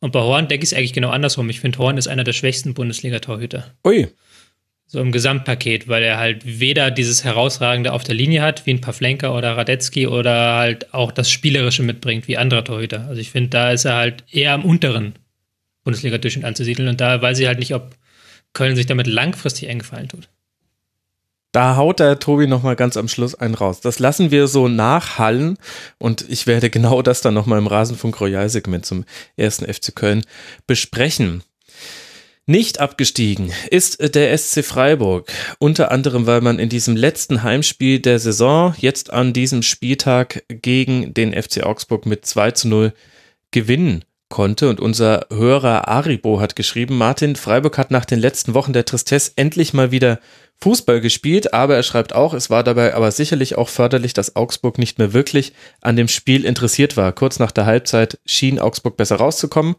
Und 0.00 0.12
bei 0.12 0.20
Horn 0.20 0.48
denke 0.48 0.64
ich 0.64 0.72
es 0.72 0.76
eigentlich 0.76 0.92
genau 0.92 1.10
andersrum. 1.10 1.48
Ich 1.50 1.60
finde, 1.60 1.78
Horn 1.78 1.98
ist 1.98 2.08
einer 2.08 2.24
der 2.24 2.32
schwächsten 2.32 2.74
Bundesliga-Torhüter. 2.74 3.72
Ui. 3.86 4.08
So 4.92 5.00
im 5.00 5.10
Gesamtpaket, 5.10 5.88
weil 5.88 6.02
er 6.02 6.18
halt 6.18 6.60
weder 6.60 6.90
dieses 6.90 7.24
Herausragende 7.24 7.94
auf 7.94 8.04
der 8.04 8.14
Linie 8.14 8.42
hat, 8.42 8.66
wie 8.66 8.74
ein 8.74 8.82
Pavlenka 8.82 9.34
oder 9.34 9.56
Radetzky, 9.56 10.06
oder 10.06 10.56
halt 10.56 10.92
auch 10.92 11.12
das 11.12 11.30
Spielerische 11.30 11.82
mitbringt, 11.82 12.28
wie 12.28 12.36
andere 12.36 12.62
Torhüter. 12.62 13.06
Also 13.08 13.18
ich 13.18 13.30
finde, 13.30 13.48
da 13.48 13.70
ist 13.70 13.86
er 13.86 13.94
halt 13.94 14.22
eher 14.30 14.52
am 14.52 14.66
unteren 14.66 15.14
Bundesliga-Durchschnitt 15.84 16.44
anzusiedeln 16.44 16.90
und 16.90 17.00
da 17.00 17.22
weiß 17.22 17.38
ich 17.38 17.46
halt 17.46 17.58
nicht, 17.58 17.74
ob 17.74 17.96
Köln 18.52 18.76
sich 18.76 18.84
damit 18.84 19.06
langfristig 19.06 19.70
eng 19.70 19.78
gefallen 19.78 20.10
tut. 20.10 20.28
Da 21.52 21.76
haut 21.76 21.98
der 21.98 22.18
Tobi 22.18 22.46
nochmal 22.46 22.76
ganz 22.76 22.98
am 22.98 23.08
Schluss 23.08 23.34
einen 23.34 23.54
raus. 23.54 23.80
Das 23.80 23.98
lassen 23.98 24.30
wir 24.30 24.46
so 24.46 24.68
nachhallen 24.68 25.56
und 25.96 26.26
ich 26.28 26.46
werde 26.46 26.68
genau 26.68 27.00
das 27.00 27.22
dann 27.22 27.32
nochmal 27.32 27.58
im 27.58 27.66
Rasenfunk 27.66 28.20
Royal-Segment 28.20 28.84
zum 28.84 29.06
ersten 29.38 29.64
FC 29.64 29.96
Köln 29.96 30.22
besprechen. 30.66 31.42
Nicht 32.46 32.80
abgestiegen 32.80 33.52
ist 33.70 34.16
der 34.16 34.36
SC 34.36 34.64
Freiburg, 34.64 35.30
unter 35.60 35.92
anderem, 35.92 36.26
weil 36.26 36.40
man 36.40 36.58
in 36.58 36.68
diesem 36.68 36.96
letzten 36.96 37.44
Heimspiel 37.44 38.00
der 38.00 38.18
Saison 38.18 38.74
jetzt 38.78 39.12
an 39.12 39.32
diesem 39.32 39.62
Spieltag 39.62 40.42
gegen 40.48 41.14
den 41.14 41.40
FC 41.40 41.62
Augsburg 41.62 42.04
mit 42.04 42.26
2 42.26 42.50
zu 42.50 42.66
0 42.66 42.94
gewinnen 43.52 44.04
konnte. 44.28 44.68
Und 44.68 44.80
unser 44.80 45.26
Hörer 45.30 45.86
Aribo 45.86 46.40
hat 46.40 46.56
geschrieben, 46.56 46.98
Martin, 46.98 47.36
Freiburg 47.36 47.78
hat 47.78 47.92
nach 47.92 48.06
den 48.06 48.18
letzten 48.18 48.54
Wochen 48.54 48.72
der 48.72 48.86
Tristesse 48.86 49.32
endlich 49.36 49.72
mal 49.72 49.92
wieder 49.92 50.18
Fußball 50.60 51.00
gespielt, 51.00 51.54
aber 51.54 51.76
er 51.76 51.84
schreibt 51.84 52.12
auch, 52.12 52.34
es 52.34 52.50
war 52.50 52.64
dabei 52.64 52.94
aber 52.94 53.12
sicherlich 53.12 53.56
auch 53.56 53.68
förderlich, 53.68 54.14
dass 54.14 54.34
Augsburg 54.34 54.78
nicht 54.78 54.98
mehr 54.98 55.12
wirklich 55.12 55.52
an 55.80 55.94
dem 55.94 56.08
Spiel 56.08 56.44
interessiert 56.44 56.96
war. 56.96 57.12
Kurz 57.12 57.38
nach 57.38 57.52
der 57.52 57.66
Halbzeit 57.66 58.18
schien 58.26 58.58
Augsburg 58.58 58.96
besser 58.96 59.16
rauszukommen 59.16 59.76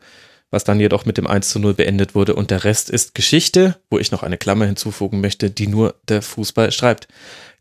was 0.54 0.64
dann 0.64 0.80
jedoch 0.80 1.06
mit 1.06 1.18
dem 1.18 1.26
1 1.26 1.50
zu 1.50 1.58
0 1.58 1.74
beendet 1.74 2.14
wurde. 2.14 2.36
Und 2.36 2.52
der 2.52 2.64
Rest 2.64 2.92
ist 2.92 3.16
Geschichte, 3.16 3.82
wo 3.90 3.98
ich 3.98 4.12
noch 4.12 4.22
eine 4.22 4.38
Klammer 4.38 4.68
hinzufügen 4.68 5.20
möchte, 5.20 5.50
die 5.50 5.66
nur 5.66 5.96
der 6.08 6.22
Fußball 6.22 6.72
schreibt. 6.72 7.08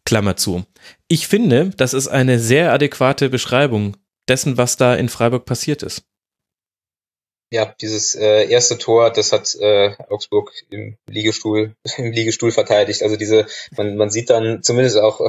Klammer 0.04 0.36
zu. 0.36 0.64
Ich 1.08 1.26
finde, 1.26 1.70
das 1.76 1.94
ist 1.94 2.08
eine 2.08 2.38
sehr 2.38 2.70
adäquate 2.70 3.30
Beschreibung 3.30 3.96
dessen, 4.28 4.58
was 4.58 4.76
da 4.76 4.94
in 4.94 5.08
Freiburg 5.08 5.46
passiert 5.46 5.82
ist. 5.82 6.02
Ja, 7.50 7.74
dieses 7.80 8.14
äh, 8.14 8.46
erste 8.48 8.76
Tor, 8.76 9.10
das 9.10 9.32
hat 9.32 9.54
äh, 9.54 9.94
Augsburg 10.10 10.52
im 10.68 10.98
Liegestuhl, 11.08 11.74
im 11.96 12.12
Liegestuhl 12.12 12.52
verteidigt. 12.52 13.02
Also 13.02 13.16
diese, 13.16 13.46
man, 13.74 13.96
man 13.96 14.10
sieht 14.10 14.28
dann 14.28 14.62
zumindest 14.62 14.98
auch 14.98 15.20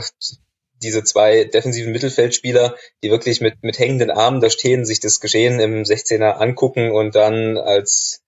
diese 0.84 1.03
zwei 1.03 1.45
defensiven 1.45 1.91
Mittelfeldspieler, 1.91 2.75
die 3.01 3.09
wirklich 3.09 3.41
mit, 3.41 3.63
mit 3.63 3.79
hängenden 3.79 4.11
Armen 4.11 4.41
da 4.41 4.49
stehen, 4.49 4.86
sich 4.86 4.99
das 4.99 5.19
Geschehen 5.19 5.59
im 5.59 5.84
16er 5.84 6.34
angucken 6.34 6.91
und 6.91 7.15
dann 7.15 7.57
als 7.57 8.21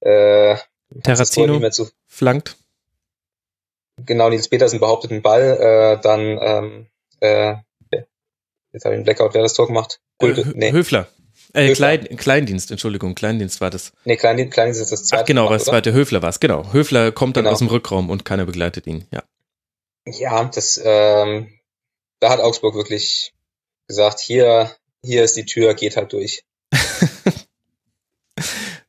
äh, 0.00 0.56
Terrazino 1.02 1.70
zu 1.70 1.88
flankt. 2.06 2.56
Genau, 4.04 4.28
Nils 4.30 4.48
Petersen 4.48 4.80
behauptet 4.80 5.10
einen 5.10 5.22
Ball, 5.22 5.42
äh, 5.98 6.02
dann 6.02 6.38
ähm, 6.40 6.86
äh, 7.20 7.54
jetzt 8.72 8.84
habe 8.84 8.94
ich 8.94 8.98
einen 8.98 9.04
Blackout, 9.04 9.34
wer 9.34 9.42
das 9.42 9.54
Tor 9.54 9.66
gemacht? 9.66 10.00
Gulde, 10.18 10.42
äh, 10.42 10.52
nee. 10.54 10.72
Höfler. 10.72 11.08
Äh, 11.52 11.72
Klein, 11.72 12.16
Kleindienst, 12.16 12.70
Entschuldigung, 12.70 13.14
Kleindienst 13.14 13.60
war 13.60 13.70
das. 13.70 13.92
Nee, 14.04 14.16
Kleindienst, 14.16 14.52
Kleindienst 14.52 14.80
ist 14.80 14.92
das 14.92 15.04
zweite. 15.06 15.22
Ach 15.22 15.26
genau, 15.26 15.44
gemacht, 15.44 15.60
das 15.60 15.66
zweite, 15.66 15.92
Höfler 15.92 16.22
war 16.22 16.28
es, 16.28 16.38
genau. 16.38 16.72
Höfler 16.72 17.10
kommt 17.10 17.36
dann 17.36 17.44
genau. 17.44 17.52
aus 17.52 17.58
dem 17.58 17.68
Rückraum 17.68 18.08
und 18.08 18.24
keiner 18.24 18.46
begleitet 18.46 18.86
ihn, 18.86 19.06
ja. 19.10 19.22
Ja, 20.06 20.44
das, 20.44 20.80
ähm, 20.82 21.48
da 22.20 22.30
hat 22.30 22.40
Augsburg 22.40 22.74
wirklich 22.74 23.32
gesagt, 23.88 24.20
hier, 24.20 24.70
hier 25.02 25.24
ist 25.24 25.36
die 25.36 25.46
Tür, 25.46 25.74
geht 25.74 25.96
halt 25.96 26.12
durch. 26.12 26.44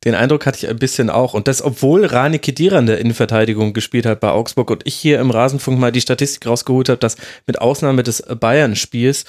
Den 0.03 0.15
Eindruck 0.15 0.47
hatte 0.47 0.57
ich 0.57 0.67
ein 0.67 0.79
bisschen 0.79 1.11
auch. 1.11 1.33
Und 1.35 1.47
das, 1.47 1.61
obwohl 1.61 2.05
Rani 2.05 2.39
Kedira 2.39 2.79
in 2.79 2.87
der 2.87 2.97
Innenverteidigung 2.97 3.73
gespielt 3.73 4.07
hat 4.07 4.19
bei 4.19 4.31
Augsburg 4.31 4.71
und 4.71 4.81
ich 4.87 4.95
hier 4.95 5.19
im 5.19 5.29
Rasenfunk 5.29 5.79
mal 5.79 5.91
die 5.91 6.01
Statistik 6.01 6.47
rausgeholt 6.47 6.89
habe, 6.89 6.97
dass 6.97 7.17
mit 7.45 7.61
Ausnahme 7.61 8.01
des 8.01 8.23
Bayern-Spiels 8.23 9.25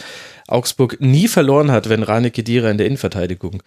Augsburg 0.48 0.98
nie 1.00 1.28
verloren 1.28 1.70
hat, 1.70 1.90
wenn 1.90 2.02
Rani 2.02 2.30
Kedira 2.30 2.70
in 2.70 2.78
der 2.78 2.86
Innenverteidigung 2.86 3.62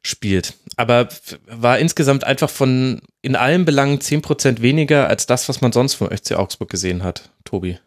spielt. 0.00 0.54
Aber 0.76 1.08
war 1.46 1.78
insgesamt 1.78 2.24
einfach 2.24 2.50
von 2.50 3.00
in 3.20 3.34
allen 3.34 3.64
Belangen 3.64 4.00
zehn 4.00 4.22
Prozent 4.22 4.62
weniger 4.62 5.08
als 5.08 5.26
das, 5.26 5.48
was 5.48 5.60
man 5.60 5.72
sonst 5.72 5.94
vom 5.94 6.08
FC 6.08 6.32
Augsburg 6.32 6.70
gesehen 6.70 7.02
hat, 7.02 7.30
Tobi. 7.44 7.78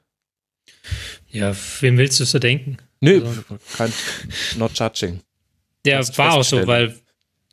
Ja, 1.30 1.54
wem 1.82 1.98
willst 1.98 2.20
du 2.20 2.26
so 2.26 2.40
denken? 2.40 2.78
Nö, 3.02 3.24
also, 3.26 3.42
kein, 3.78 3.94
not 4.58 4.78
judging. 4.78 5.22
Der 5.86 6.06
war 6.18 6.34
auch 6.34 6.44
so, 6.44 6.66
weil 6.68 6.96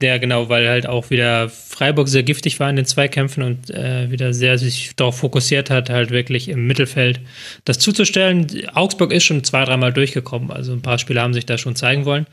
der 0.01 0.19
genau, 0.19 0.49
weil 0.49 0.69
halt 0.69 0.87
auch 0.87 1.11
wieder 1.11 1.49
Freiburg 1.49 2.09
sehr 2.09 2.25
giftig 2.25 2.59
war 2.59 2.69
in 2.69 2.77
den 2.77 2.85
Zweikämpfen 2.85 3.43
und 3.43 3.71
äh, 3.71 4.11
wieder 4.11 4.35
sehr 4.35 4.59
sich 4.59 4.97
darauf 4.97 5.19
fokussiert 5.19 5.71
hat, 5.71 5.89
halt 5.89 6.11
wirklich 6.11 6.49
im 6.49 6.67
Mittelfeld 6.67 7.21
das 7.65 7.79
zuzustellen. 7.79 8.47
Augsburg 8.75 9.13
ist 9.13 9.25
schon 9.25 9.45
zwei, 9.45 9.65
dreimal 9.65 9.93
durchgekommen, 9.93 10.51
also 10.51 10.73
ein 10.73 10.83
paar 10.83 10.99
Spieler 10.99 11.23
haben 11.23 11.33
sich 11.33 11.47
da 11.47 11.59
schon 11.59 11.77
zeigen 11.77 12.05
wollen. 12.07 12.27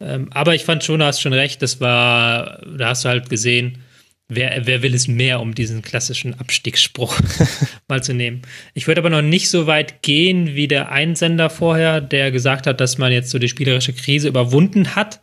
Ähm, 0.00 0.28
aber 0.32 0.54
ich 0.54 0.64
fand 0.64 0.82
schon, 0.82 1.00
du 1.00 1.04
hast 1.04 1.20
schon 1.20 1.34
recht, 1.34 1.60
das 1.60 1.80
war, 1.80 2.62
da 2.76 2.88
hast 2.88 3.04
du 3.04 3.10
halt 3.10 3.28
gesehen, 3.28 3.83
Wer, 4.28 4.66
wer 4.66 4.82
will 4.82 4.94
es 4.94 5.06
mehr, 5.06 5.40
um 5.40 5.54
diesen 5.54 5.82
klassischen 5.82 6.32
Abstiegsspruch 6.40 7.20
mal 7.88 8.02
zu 8.02 8.14
nehmen? 8.14 8.40
Ich 8.72 8.86
würde 8.86 9.02
aber 9.02 9.10
noch 9.10 9.20
nicht 9.20 9.50
so 9.50 9.66
weit 9.66 10.00
gehen 10.00 10.54
wie 10.54 10.66
der 10.66 10.90
Einsender 10.90 11.50
vorher, 11.50 12.00
der 12.00 12.30
gesagt 12.30 12.66
hat, 12.66 12.80
dass 12.80 12.96
man 12.96 13.12
jetzt 13.12 13.30
so 13.30 13.38
die 13.38 13.50
spielerische 13.50 13.92
Krise 13.92 14.28
überwunden 14.28 14.96
hat. 14.96 15.20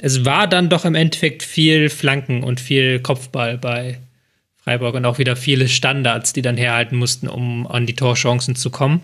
Es 0.00 0.24
war 0.24 0.46
dann 0.46 0.70
doch 0.70 0.86
im 0.86 0.94
Endeffekt 0.94 1.42
viel 1.42 1.90
Flanken 1.90 2.42
und 2.42 2.58
viel 2.58 3.00
Kopfball 3.00 3.58
bei 3.58 3.98
Freiburg 4.56 4.94
und 4.94 5.04
auch 5.04 5.18
wieder 5.18 5.36
viele 5.36 5.68
Standards, 5.68 6.32
die 6.32 6.42
dann 6.42 6.56
herhalten 6.56 6.96
mussten, 6.96 7.28
um 7.28 7.66
an 7.66 7.86
die 7.86 7.94
Torchancen 7.94 8.54
zu 8.54 8.70
kommen. 8.70 9.02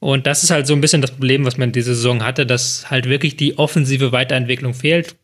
Und 0.00 0.26
das 0.26 0.44
ist 0.44 0.50
halt 0.50 0.66
so 0.66 0.74
ein 0.74 0.80
bisschen 0.80 1.02
das 1.02 1.10
Problem, 1.10 1.44
was 1.44 1.56
man 1.56 1.72
diese 1.72 1.94
Saison 1.94 2.24
hatte, 2.24 2.46
dass 2.46 2.90
halt 2.90 3.08
wirklich 3.08 3.36
die 3.36 3.58
offensive 3.58 4.12
Weiterentwicklung 4.12 4.74
fehlt. 4.74 5.16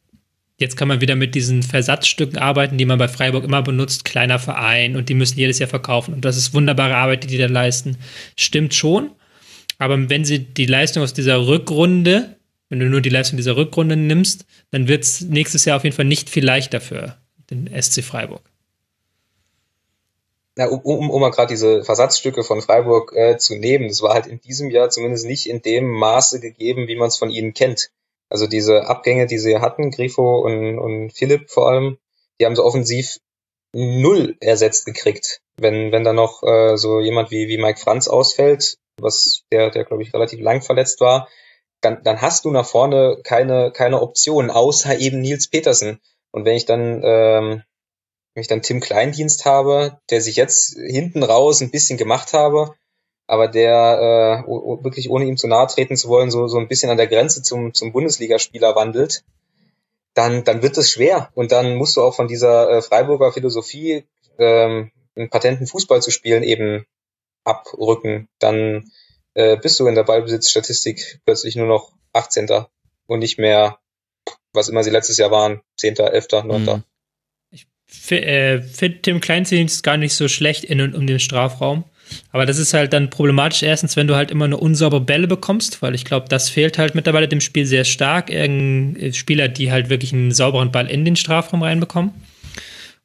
Jetzt 0.59 0.77
kann 0.77 0.89
man 0.89 1.01
wieder 1.01 1.15
mit 1.15 1.37
diesen 1.37 1.63
Versatzstücken 1.63 2.37
arbeiten, 2.37 2.79
die 2.79 2.85
man 2.85 2.99
bei 2.99 3.07
Freiburg 3.07 3.45
immer 3.45 3.63
benutzt, 3.63 4.05
kleiner 4.05 4.41
Verein 4.41 4.97
und 4.97 5.09
die 5.09 5.15
müssen 5.15 5.39
jedes 5.39 5.61
Jahr 5.61 5.69
verkaufen. 5.69 6.13
Und 6.13 6.25
das 6.25 6.37
ist 6.37 6.53
wunderbare 6.53 6.97
Arbeit, 6.97 7.23
die 7.23 7.29
die 7.29 7.39
da 7.39 7.47
leisten. 7.47 7.97
Stimmt 8.37 8.75
schon. 8.75 9.13
Aber 9.79 10.11
wenn 10.11 10.25
sie 10.25 10.41
die 10.41 10.67
Leistung 10.67 11.05
aus 11.05 11.15
dieser 11.15 11.47
Rückrunde, 11.47 12.37
wenn 12.69 12.81
du 12.81 12.87
nur 12.87 13.01
die 13.01 13.09
Leistung 13.09 13.37
dieser 13.37 13.57
Rückrunde 13.57 13.97
nimmst, 13.97 14.47
dann 14.73 14.89
wird 14.89 15.05
es 15.05 15.21
nächstes 15.21 15.65
Jahr 15.65 15.77
auf 15.77 15.85
jeden 15.85 15.95
Fall 15.95 16.05
nicht 16.05 16.29
viel 16.29 16.45
leichter 16.45 16.81
für 16.81 17.17
den 17.51 17.71
SC 17.81 18.03
Freiburg. 18.03 18.43
Na, 20.57 20.67
um, 20.67 20.81
um, 20.81 21.09
um 21.09 21.21
mal 21.21 21.31
gerade 21.31 21.55
diese 21.55 21.85
Versatzstücke 21.85 22.43
von 22.43 22.63
Freiburg 22.63 23.13
äh, 23.15 23.39
zu 23.39 23.55
nehmen, 23.55 23.87
das 23.87 24.03
war 24.03 24.13
halt 24.13 24.27
in 24.27 24.41
diesem 24.41 24.71
Jahr 24.71 24.91
zumindest 24.91 25.25
nicht 25.25 25.49
in 25.49 25.63
dem 25.63 25.89
Maße 25.89 26.41
gegeben, 26.41 26.89
wie 26.89 26.97
man 26.97 27.07
es 27.07 27.17
von 27.17 27.31
ihnen 27.31 27.55
kennt. 27.55 27.93
Also 28.31 28.47
diese 28.47 28.87
Abgänge, 28.87 29.27
die 29.27 29.39
sie 29.39 29.59
hatten, 29.59 29.91
Grifo 29.91 30.41
und, 30.41 30.79
und 30.79 31.11
Philipp 31.13 31.51
vor 31.51 31.69
allem, 31.69 31.99
die 32.39 32.47
haben 32.47 32.57
sie 32.57 32.65
offensiv 32.65 33.19
null 33.75 34.37
ersetzt 34.41 34.87
gekriegt. 34.87 35.41
Wenn, 35.59 35.93
wenn 35.93 36.05
da 36.05 36.13
noch 36.13 36.43
äh, 36.43 36.77
so 36.77 37.01
jemand 37.01 37.31
wie, 37.31 37.49
wie 37.49 37.59
Mike 37.59 37.81
Franz 37.81 38.09
ausfällt, 38.09 38.77
was 39.01 39.43
der, 39.53 39.71
der 39.71 39.85
glaube 39.85 40.03
ich 40.03 40.15
relativ 40.15 40.41
lang 40.41 40.63
verletzt 40.63 41.01
war, 41.01 41.29
dann, 41.81 42.03
dann 42.03 42.21
hast 42.21 42.45
du 42.45 42.51
nach 42.51 42.67
vorne 42.67 43.21
keine, 43.23 43.71
keine 43.73 44.01
Option, 44.01 44.51
außer 44.51 44.99
eben 44.99 45.21
Nils 45.21 45.49
Petersen. 45.49 46.01
Und 46.33 46.45
wenn 46.45 46.57
ich 46.57 46.67
dann, 46.67 47.03
ähm, 47.05 47.63
wenn 48.35 48.41
ich 48.41 48.49
dann 48.49 48.63
Tim 48.63 48.81
Kleindienst 48.81 49.45
habe, 49.45 49.99
der 50.11 50.21
sich 50.21 50.37
jetzt 50.37 50.77
hinten 50.79 51.23
raus 51.23 51.61
ein 51.61 51.71
bisschen 51.71 51.99
gemacht 51.99 52.33
habe, 52.33 52.75
aber 53.29 53.47
der 53.47 54.45
äh, 54.47 54.83
wirklich 54.83 55.11
ohne 55.11 55.27
ihm 55.27 55.37
zu 55.37 55.47
nahe 55.47 55.67
treten 55.67 55.97
zu 55.97 56.09
wollen, 56.09 56.31
so, 56.31 56.49
so 56.49 56.59
ein 56.59 56.67
bisschen 56.67 56.91
an 56.91 56.97
der 56.97 57.07
Grenze 57.07 57.43
zum, 57.43 57.75
zum 57.75 57.93
Bundesligaspieler 57.93 58.75
wandelt, 58.75 59.23
dann, 60.15 60.45
dann 60.45 60.63
wird 60.63 60.79
es 60.79 60.91
schwer. 60.91 61.31
Und 61.35 61.53
dann 61.53 61.77
musst 61.77 61.97
du 61.97 62.03
auch 62.03 62.17
von 62.17 62.27
dieser 62.27 62.71
äh, 62.71 62.83
Freiburger 62.83 63.31
Philosophie, 63.33 64.07
ähm, 64.39 64.91
einen 65.15 65.29
patenten 65.29 65.67
Fußball 65.67 66.01
zu 66.01 66.11
spielen, 66.11 66.43
eben 66.43 66.87
abrücken. 67.45 68.29
Dann 68.39 68.91
äh, 69.35 69.59
bist 69.59 69.79
du 69.79 69.87
in 69.87 69.95
der 69.95 70.05
Ballbesitzstatistik 70.05 71.21
plötzlich 71.27 71.55
nur 71.55 71.67
noch 71.67 71.93
18. 72.15 72.49
und 73.07 73.19
nicht 73.19 73.39
mehr, 73.39 73.79
was 74.55 74.71
immer 74.71 74.83
sie 74.83 74.91
letztes 74.91 75.19
Jahr 75.19 75.31
waren, 75.31 75.61
10., 75.77 75.99
11., 75.99 76.29
9. 76.45 76.63
Mhm. 76.65 76.85
Ich 77.51 77.67
äh, 78.11 78.63
finde 78.63 79.03
Tim 79.03 79.21
Kleindienst 79.21 79.83
gar 79.83 79.99
nicht 79.99 80.15
so 80.15 80.29
schlecht 80.29 80.65
in 80.65 80.81
und 80.81 80.95
um 80.95 81.07
den 81.07 81.21
Strafraum. 81.21 81.85
Aber 82.33 82.47
das 82.47 82.59
ist 82.59 82.75
halt 82.75 82.93
dann 82.93 83.11
problematisch, 83.11 83.63
erstens, 83.63 83.97
wenn 83.97 84.07
du 84.07 84.17
halt 84.17 84.31
immer 84.31 84.49
nur 84.49 84.63
unsaubere 84.63 85.01
Bälle 85.01 85.27
bekommst, 85.27 85.83
weil 85.83 85.95
ich 85.95 86.05
glaube, 86.05 86.27
das 86.29 86.49
fehlt 86.49 86.79
halt 86.79 86.95
mittlerweile 86.95 87.29
dem 87.29 87.41
Spiel 87.41 87.67
sehr 87.67 87.85
stark. 87.85 88.31
Irgendein 88.31 89.13
Spieler, 89.15 89.49
die 89.49 89.71
halt 89.71 89.89
wirklich 89.91 90.13
einen 90.13 90.33
sauberen 90.33 90.73
Ball 90.73 90.89
in 90.89 91.05
den 91.05 91.17
Strafraum 91.17 91.63
reinbekommen. 91.63 92.13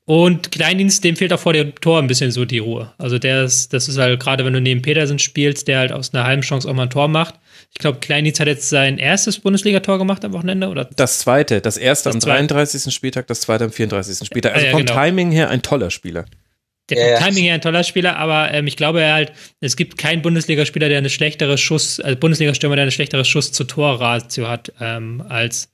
Und 0.05 0.51
Kleindienst, 0.51 1.03
dem 1.03 1.15
fehlt 1.15 1.31
auch 1.31 1.39
vor 1.39 1.53
dem 1.53 1.73
Tor 1.75 1.99
ein 1.99 2.07
bisschen 2.07 2.29
so 2.31 2.43
die 2.43 2.59
Ruhe. 2.59 2.91
Also 2.97 3.19
der 3.19 3.45
ist, 3.45 3.71
das 3.71 3.87
ist 3.87 3.97
halt 3.97 4.19
gerade, 4.19 4.43
wenn 4.43 4.51
du 4.51 4.59
neben 4.59 4.81
Petersen 4.81 5.17
spielst, 5.17 5.69
der 5.69 5.79
halt 5.79 5.91
aus 5.93 6.13
einer 6.13 6.25
halben 6.25 6.41
Chance 6.41 6.69
auch 6.69 6.73
mal 6.73 6.83
ein 6.83 6.89
Tor 6.89 7.07
macht. 7.07 7.35
Ich 7.71 7.79
glaube, 7.79 7.99
Kleindienst 7.99 8.39
hat 8.41 8.47
jetzt 8.47 8.67
sein 8.67 8.97
erstes 8.97 9.39
Bundesligator 9.39 9.97
gemacht 9.97 10.25
am 10.25 10.33
Wochenende, 10.33 10.67
oder? 10.67 10.89
Das 10.95 11.19
zweite, 11.19 11.61
das 11.61 11.77
erste 11.77 12.09
das 12.09 12.15
am 12.15 12.19
33. 12.19 12.93
Spieltag, 12.93 13.27
das 13.27 13.41
zweite 13.41 13.63
am 13.63 13.71
34. 13.71 14.27
Spieltag. 14.27 14.53
Also 14.53 14.65
ja, 14.65 14.71
ja, 14.71 14.77
vom 14.77 14.85
genau. 14.85 14.99
Timing 15.01 15.31
her 15.31 15.49
ein 15.49 15.61
toller 15.61 15.89
Spieler 15.89 16.25
der 16.89 17.11
ja, 17.11 17.19
Timing 17.19 17.45
her 17.45 17.53
ein 17.53 17.61
toller 17.61 17.83
Spieler, 17.83 18.17
aber 18.17 18.53
ähm, 18.53 18.67
ich 18.67 18.75
glaube 18.75 19.05
halt, 19.05 19.31
es 19.61 19.75
gibt 19.75 19.97
keinen 19.97 20.21
Bundesligaspieler, 20.21 20.89
der 20.89 20.97
eine 20.97 21.09
schlechtere 21.09 21.57
Schuss, 21.57 21.99
also 21.99 22.19
Bundesligastürmer, 22.19 22.75
der 22.75 22.83
eine 22.83 22.91
schlechtere 22.91 23.25
Schuss 23.25 23.51
zu 23.51 23.63
Torratio 23.63 24.47
hat 24.47 24.73
ähm, 24.81 25.23
als, 25.27 25.69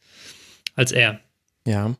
als 0.75 0.91
er. 0.91 1.19
Ja. 1.65 1.95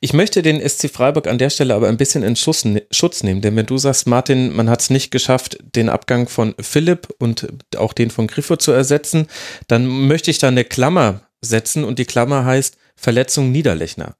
Ich 0.00 0.12
möchte 0.12 0.42
den 0.42 0.60
SC 0.68 0.90
Freiburg 0.90 1.26
an 1.28 1.38
der 1.38 1.48
Stelle 1.48 1.74
aber 1.74 1.88
ein 1.88 1.96
bisschen 1.96 2.24
in 2.24 2.34
Schuss, 2.36 2.64
ne, 2.64 2.82
Schutz 2.90 3.22
nehmen, 3.22 3.40
denn 3.40 3.54
wenn 3.56 3.66
du 3.66 3.78
sagst, 3.78 4.06
Martin, 4.06 4.52
man 4.52 4.68
hat 4.68 4.80
es 4.80 4.90
nicht 4.90 5.10
geschafft, 5.10 5.58
den 5.76 5.88
Abgang 5.88 6.28
von 6.28 6.54
Philipp 6.60 7.08
und 7.18 7.48
auch 7.76 7.92
den 7.92 8.10
von 8.10 8.26
Griffo 8.26 8.56
zu 8.56 8.72
ersetzen, 8.72 9.28
dann 9.68 9.86
möchte 9.86 10.30
ich 10.30 10.38
da 10.38 10.48
eine 10.48 10.64
Klammer 10.64 11.22
setzen 11.40 11.84
und 11.84 11.98
die 11.98 12.04
Klammer 12.04 12.44
heißt 12.44 12.76
Verletzung 12.96 13.52
Niederlechner. 13.52 14.16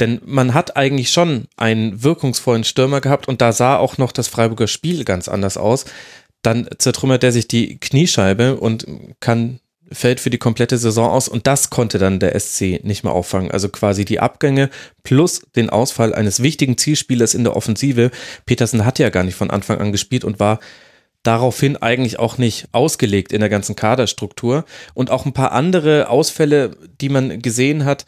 Denn 0.00 0.20
man 0.24 0.54
hat 0.54 0.76
eigentlich 0.76 1.10
schon 1.10 1.48
einen 1.56 2.02
wirkungsvollen 2.02 2.64
Stürmer 2.64 3.00
gehabt 3.00 3.28
und 3.28 3.40
da 3.40 3.52
sah 3.52 3.76
auch 3.76 3.98
noch 3.98 4.12
das 4.12 4.28
Freiburger 4.28 4.68
Spiel 4.68 5.04
ganz 5.04 5.28
anders 5.28 5.56
aus. 5.56 5.84
Dann 6.42 6.68
zertrümmert 6.78 7.24
er 7.24 7.32
sich 7.32 7.48
die 7.48 7.78
Kniescheibe 7.78 8.56
und 8.56 8.86
kann 9.20 9.60
fällt 9.90 10.20
für 10.20 10.30
die 10.30 10.38
komplette 10.38 10.76
Saison 10.76 11.08
aus 11.10 11.28
und 11.28 11.46
das 11.46 11.70
konnte 11.70 11.98
dann 11.98 12.20
der 12.20 12.38
SC 12.38 12.84
nicht 12.84 13.04
mehr 13.04 13.12
auffangen. 13.12 13.50
Also 13.50 13.68
quasi 13.68 14.04
die 14.04 14.20
Abgänge 14.20 14.70
plus 15.02 15.42
den 15.56 15.70
Ausfall 15.70 16.14
eines 16.14 16.42
wichtigen 16.42 16.76
Zielspielers 16.76 17.34
in 17.34 17.44
der 17.44 17.56
Offensive. 17.56 18.10
Petersen 18.44 18.84
hat 18.84 18.98
ja 18.98 19.10
gar 19.10 19.24
nicht 19.24 19.34
von 19.34 19.50
Anfang 19.50 19.78
an 19.78 19.92
gespielt 19.92 20.24
und 20.24 20.40
war 20.40 20.60
daraufhin 21.22 21.76
eigentlich 21.76 22.18
auch 22.18 22.38
nicht 22.38 22.68
ausgelegt 22.72 23.32
in 23.32 23.40
der 23.40 23.48
ganzen 23.48 23.76
Kaderstruktur. 23.76 24.64
Und 24.94 25.10
auch 25.10 25.26
ein 25.26 25.32
paar 25.32 25.52
andere 25.52 26.08
Ausfälle, 26.08 26.76
die 27.00 27.08
man 27.08 27.40
gesehen 27.40 27.84
hat, 27.84 28.04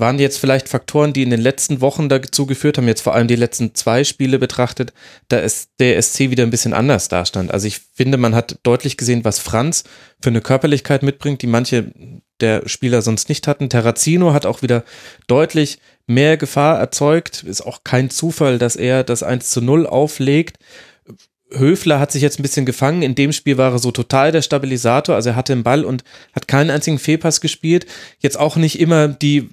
waren 0.00 0.18
jetzt 0.18 0.38
vielleicht 0.38 0.68
Faktoren, 0.68 1.12
die 1.12 1.22
in 1.22 1.30
den 1.30 1.40
letzten 1.40 1.80
Wochen 1.80 2.08
dazu 2.08 2.46
geführt 2.46 2.78
haben, 2.78 2.88
jetzt 2.88 3.02
vor 3.02 3.14
allem 3.14 3.28
die 3.28 3.36
letzten 3.36 3.74
zwei 3.74 4.04
Spiele 4.04 4.38
betrachtet, 4.38 4.92
da 5.28 5.38
ist 5.38 5.70
der 5.78 6.00
SC 6.00 6.30
wieder 6.30 6.42
ein 6.42 6.50
bisschen 6.50 6.72
anders 6.72 7.08
dastand. 7.08 7.52
Also 7.52 7.66
ich 7.66 7.80
finde, 7.94 8.16
man 8.16 8.34
hat 8.34 8.58
deutlich 8.62 8.96
gesehen, 8.96 9.24
was 9.24 9.38
Franz 9.38 9.84
für 10.22 10.30
eine 10.30 10.40
Körperlichkeit 10.40 11.02
mitbringt, 11.02 11.42
die 11.42 11.46
manche 11.46 11.92
der 12.40 12.68
Spieler 12.68 13.02
sonst 13.02 13.28
nicht 13.28 13.46
hatten. 13.46 13.68
Terrazino 13.68 14.32
hat 14.32 14.46
auch 14.46 14.62
wieder 14.62 14.84
deutlich 15.26 15.78
mehr 16.06 16.36
Gefahr 16.36 16.78
erzeugt. 16.78 17.42
Ist 17.42 17.60
auch 17.62 17.84
kein 17.84 18.10
Zufall, 18.10 18.58
dass 18.58 18.76
er 18.76 19.04
das 19.04 19.22
1 19.22 19.50
zu 19.50 19.60
0 19.60 19.86
auflegt. 19.86 20.58
Höfler 21.52 21.98
hat 21.98 22.12
sich 22.12 22.22
jetzt 22.22 22.38
ein 22.38 22.42
bisschen 22.42 22.66
gefangen. 22.66 23.02
In 23.02 23.14
dem 23.14 23.32
Spiel 23.32 23.58
war 23.58 23.72
er 23.72 23.78
so 23.78 23.90
total 23.90 24.32
der 24.32 24.42
Stabilisator. 24.42 25.14
Also 25.14 25.30
er 25.30 25.36
hatte 25.36 25.54
den 25.54 25.62
Ball 25.62 25.84
und 25.84 26.04
hat 26.32 26.48
keinen 26.48 26.70
einzigen 26.70 26.98
Fehlpass 26.98 27.40
gespielt. 27.40 27.86
Jetzt 28.18 28.38
auch 28.38 28.56
nicht 28.56 28.78
immer 28.78 29.08
die 29.08 29.48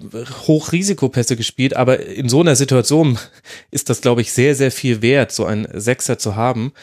Hochrisikopässe 0.48 1.36
gespielt, 1.36 1.76
aber 1.76 2.00
in 2.06 2.30
so 2.30 2.42
einer 2.42 2.56
Situation 2.56 3.18
ist 3.72 3.90
das, 3.90 4.02
glaube 4.02 4.22
ich, 4.22 4.32
sehr, 4.32 4.56
sehr 4.56 4.72
viel 4.72 5.02
wert, 5.02 5.32
so 5.32 5.46
einen 5.46 5.68
Sechser 5.74 6.18
zu 6.18 6.36
haben. 6.36 6.74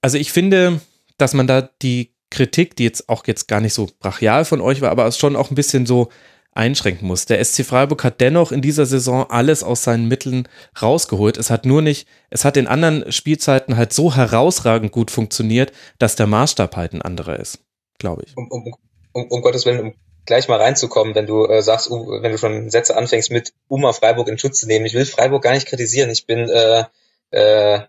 Also 0.00 0.16
ich 0.16 0.32
finde, 0.32 0.80
dass 1.18 1.34
man 1.34 1.46
da 1.46 1.68
die 1.82 2.10
Kritik, 2.30 2.76
die 2.76 2.84
jetzt 2.84 3.08
auch 3.08 3.26
jetzt 3.26 3.48
gar 3.48 3.60
nicht 3.60 3.74
so 3.74 3.90
brachial 3.98 4.44
von 4.44 4.60
euch 4.60 4.80
war, 4.80 4.90
aber 4.90 5.10
schon 5.12 5.36
auch 5.36 5.50
ein 5.50 5.56
bisschen 5.56 5.84
so 5.84 6.10
einschränken 6.52 7.06
muss. 7.06 7.26
Der 7.26 7.42
SC 7.44 7.64
Freiburg 7.64 8.02
hat 8.04 8.20
dennoch 8.20 8.52
in 8.52 8.60
dieser 8.60 8.86
Saison 8.86 9.30
alles 9.30 9.62
aus 9.62 9.84
seinen 9.84 10.08
Mitteln 10.08 10.48
rausgeholt. 10.80 11.36
Es 11.36 11.50
hat 11.50 11.64
nur 11.64 11.82
nicht, 11.82 12.08
es 12.30 12.44
hat 12.44 12.56
in 12.56 12.66
anderen 12.66 13.10
Spielzeiten 13.12 13.76
halt 13.76 13.92
so 13.92 14.14
herausragend 14.14 14.92
gut 14.92 15.10
funktioniert, 15.10 15.72
dass 15.98 16.16
der 16.16 16.26
Maßstab 16.26 16.76
halt 16.76 16.92
ein 16.92 17.02
anderer 17.02 17.38
ist, 17.38 17.60
glaube 17.98 18.24
ich. 18.26 18.36
Um, 18.36 18.48
um, 18.50 18.74
um, 19.12 19.28
um, 19.28 19.42
Gottes 19.42 19.64
Willen, 19.64 19.80
um 19.80 19.94
gleich 20.26 20.48
mal 20.48 20.60
reinzukommen, 20.60 21.14
wenn 21.14 21.26
du 21.26 21.46
äh, 21.46 21.62
sagst, 21.62 21.90
uh, 21.90 22.22
wenn 22.22 22.32
du 22.32 22.38
schon 22.38 22.68
Sätze 22.70 22.96
anfängst 22.96 23.30
mit, 23.30 23.52
um 23.68 23.80
mal 23.80 23.92
Freiburg 23.92 24.28
in 24.28 24.38
Schutz 24.38 24.60
zu 24.60 24.66
nehmen. 24.66 24.86
Ich 24.86 24.94
will 24.94 25.06
Freiburg 25.06 25.42
gar 25.42 25.54
nicht 25.54 25.68
kritisieren. 25.68 26.10
Ich 26.10 26.26
bin 26.26 26.48
äh, 26.48 26.84
äh, 27.30 27.80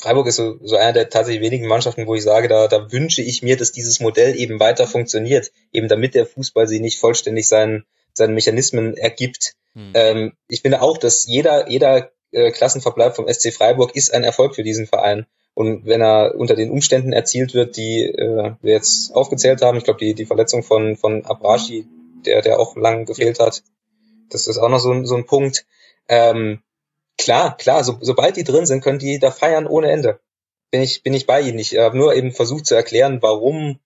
Freiburg 0.00 0.26
ist 0.26 0.36
so, 0.36 0.58
so 0.62 0.76
einer 0.76 0.92
der 0.92 1.10
tatsächlich 1.10 1.42
wenigen 1.42 1.66
Mannschaften, 1.66 2.06
wo 2.06 2.14
ich 2.14 2.22
sage, 2.22 2.48
da, 2.48 2.68
da 2.68 2.90
wünsche 2.90 3.22
ich 3.22 3.42
mir, 3.42 3.56
dass 3.56 3.72
dieses 3.72 4.00
Modell 4.00 4.38
eben 4.38 4.58
weiter 4.58 4.86
funktioniert, 4.86 5.52
eben 5.72 5.88
damit 5.88 6.14
der 6.14 6.26
Fußball 6.26 6.66
sich 6.66 6.80
nicht 6.80 6.98
vollständig 6.98 7.48
seinen, 7.48 7.84
seinen 8.14 8.34
Mechanismen 8.34 8.96
ergibt. 8.96 9.54
Hm. 9.74 9.92
Ähm, 9.94 10.32
ich 10.48 10.62
finde 10.62 10.82
auch, 10.82 10.98
dass 10.98 11.26
jeder, 11.26 11.68
jeder 11.68 12.10
äh, 12.32 12.50
Klassenverbleib 12.50 13.14
vom 13.14 13.28
SC 13.28 13.52
Freiburg 13.52 13.94
ist 13.94 14.12
ein 14.12 14.24
Erfolg 14.24 14.54
für 14.54 14.62
diesen 14.62 14.86
Verein. 14.86 15.26
Und 15.54 15.84
wenn 15.84 16.00
er 16.00 16.34
unter 16.36 16.54
den 16.54 16.70
Umständen 16.70 17.12
erzielt 17.12 17.54
wird, 17.54 17.76
die 17.76 18.04
äh, 18.04 18.54
wir 18.62 18.72
jetzt 18.72 19.14
aufgezählt 19.14 19.62
haben, 19.62 19.78
ich 19.78 19.84
glaube, 19.84 20.00
die, 20.00 20.14
die 20.14 20.26
Verletzung 20.26 20.62
von, 20.62 20.96
von 20.96 21.24
Abrashi, 21.26 21.86
der, 22.24 22.42
der 22.42 22.58
auch 22.58 22.76
lang 22.76 23.04
gefehlt 23.04 23.40
hat, 23.40 23.62
das 24.30 24.46
ist 24.46 24.58
auch 24.58 24.68
noch 24.68 24.78
so, 24.78 25.04
so 25.04 25.16
ein 25.16 25.26
Punkt. 25.26 25.66
Ähm, 26.08 26.62
Klar, 27.20 27.56
klar, 27.58 27.84
so, 27.84 27.98
sobald 28.00 28.36
die 28.36 28.44
drin 28.44 28.64
sind, 28.64 28.82
können 28.82 28.98
die 28.98 29.18
da 29.18 29.30
feiern 29.30 29.66
ohne 29.66 29.90
Ende. 29.90 30.20
Bin 30.70 30.80
ich, 30.80 31.02
bin 31.02 31.12
ich 31.12 31.26
bei 31.26 31.42
ihnen. 31.42 31.58
Ich 31.58 31.76
habe 31.76 31.98
nur 31.98 32.14
eben 32.14 32.32
versucht 32.32 32.64
zu 32.64 32.74
erklären, 32.74 33.20
warum, 33.20 33.78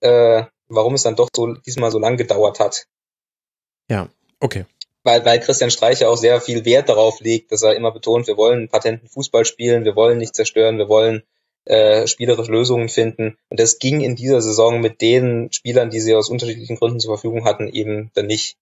äh, 0.00 0.44
warum 0.68 0.94
es 0.94 1.02
dann 1.02 1.16
doch 1.16 1.30
so 1.34 1.54
diesmal 1.54 1.90
so 1.90 1.98
lang 1.98 2.18
gedauert 2.18 2.60
hat. 2.60 2.86
Ja, 3.88 4.10
okay. 4.40 4.66
Weil, 5.04 5.24
weil 5.24 5.40
Christian 5.40 5.70
Streicher 5.70 6.10
auch 6.10 6.16
sehr 6.16 6.40
viel 6.42 6.66
Wert 6.66 6.90
darauf 6.90 7.20
legt, 7.20 7.50
dass 7.50 7.62
er 7.62 7.74
immer 7.74 7.92
betont, 7.92 8.26
wir 8.26 8.36
wollen 8.36 8.68
patenten 8.68 9.08
Fußball 9.08 9.46
spielen, 9.46 9.84
wir 9.84 9.96
wollen 9.96 10.18
nicht 10.18 10.34
zerstören, 10.34 10.76
wir 10.76 10.88
wollen 10.88 11.22
äh, 11.64 12.06
spielerische 12.06 12.52
Lösungen 12.52 12.90
finden. 12.90 13.38
Und 13.48 13.58
das 13.58 13.78
ging 13.78 14.02
in 14.02 14.16
dieser 14.16 14.42
Saison 14.42 14.80
mit 14.80 15.00
den 15.00 15.50
Spielern, 15.50 15.88
die 15.88 16.00
sie 16.00 16.14
aus 16.14 16.28
unterschiedlichen 16.28 16.76
Gründen 16.76 17.00
zur 17.00 17.14
Verfügung 17.14 17.46
hatten, 17.46 17.68
eben 17.68 18.10
dann 18.14 18.26
nicht. 18.26 18.58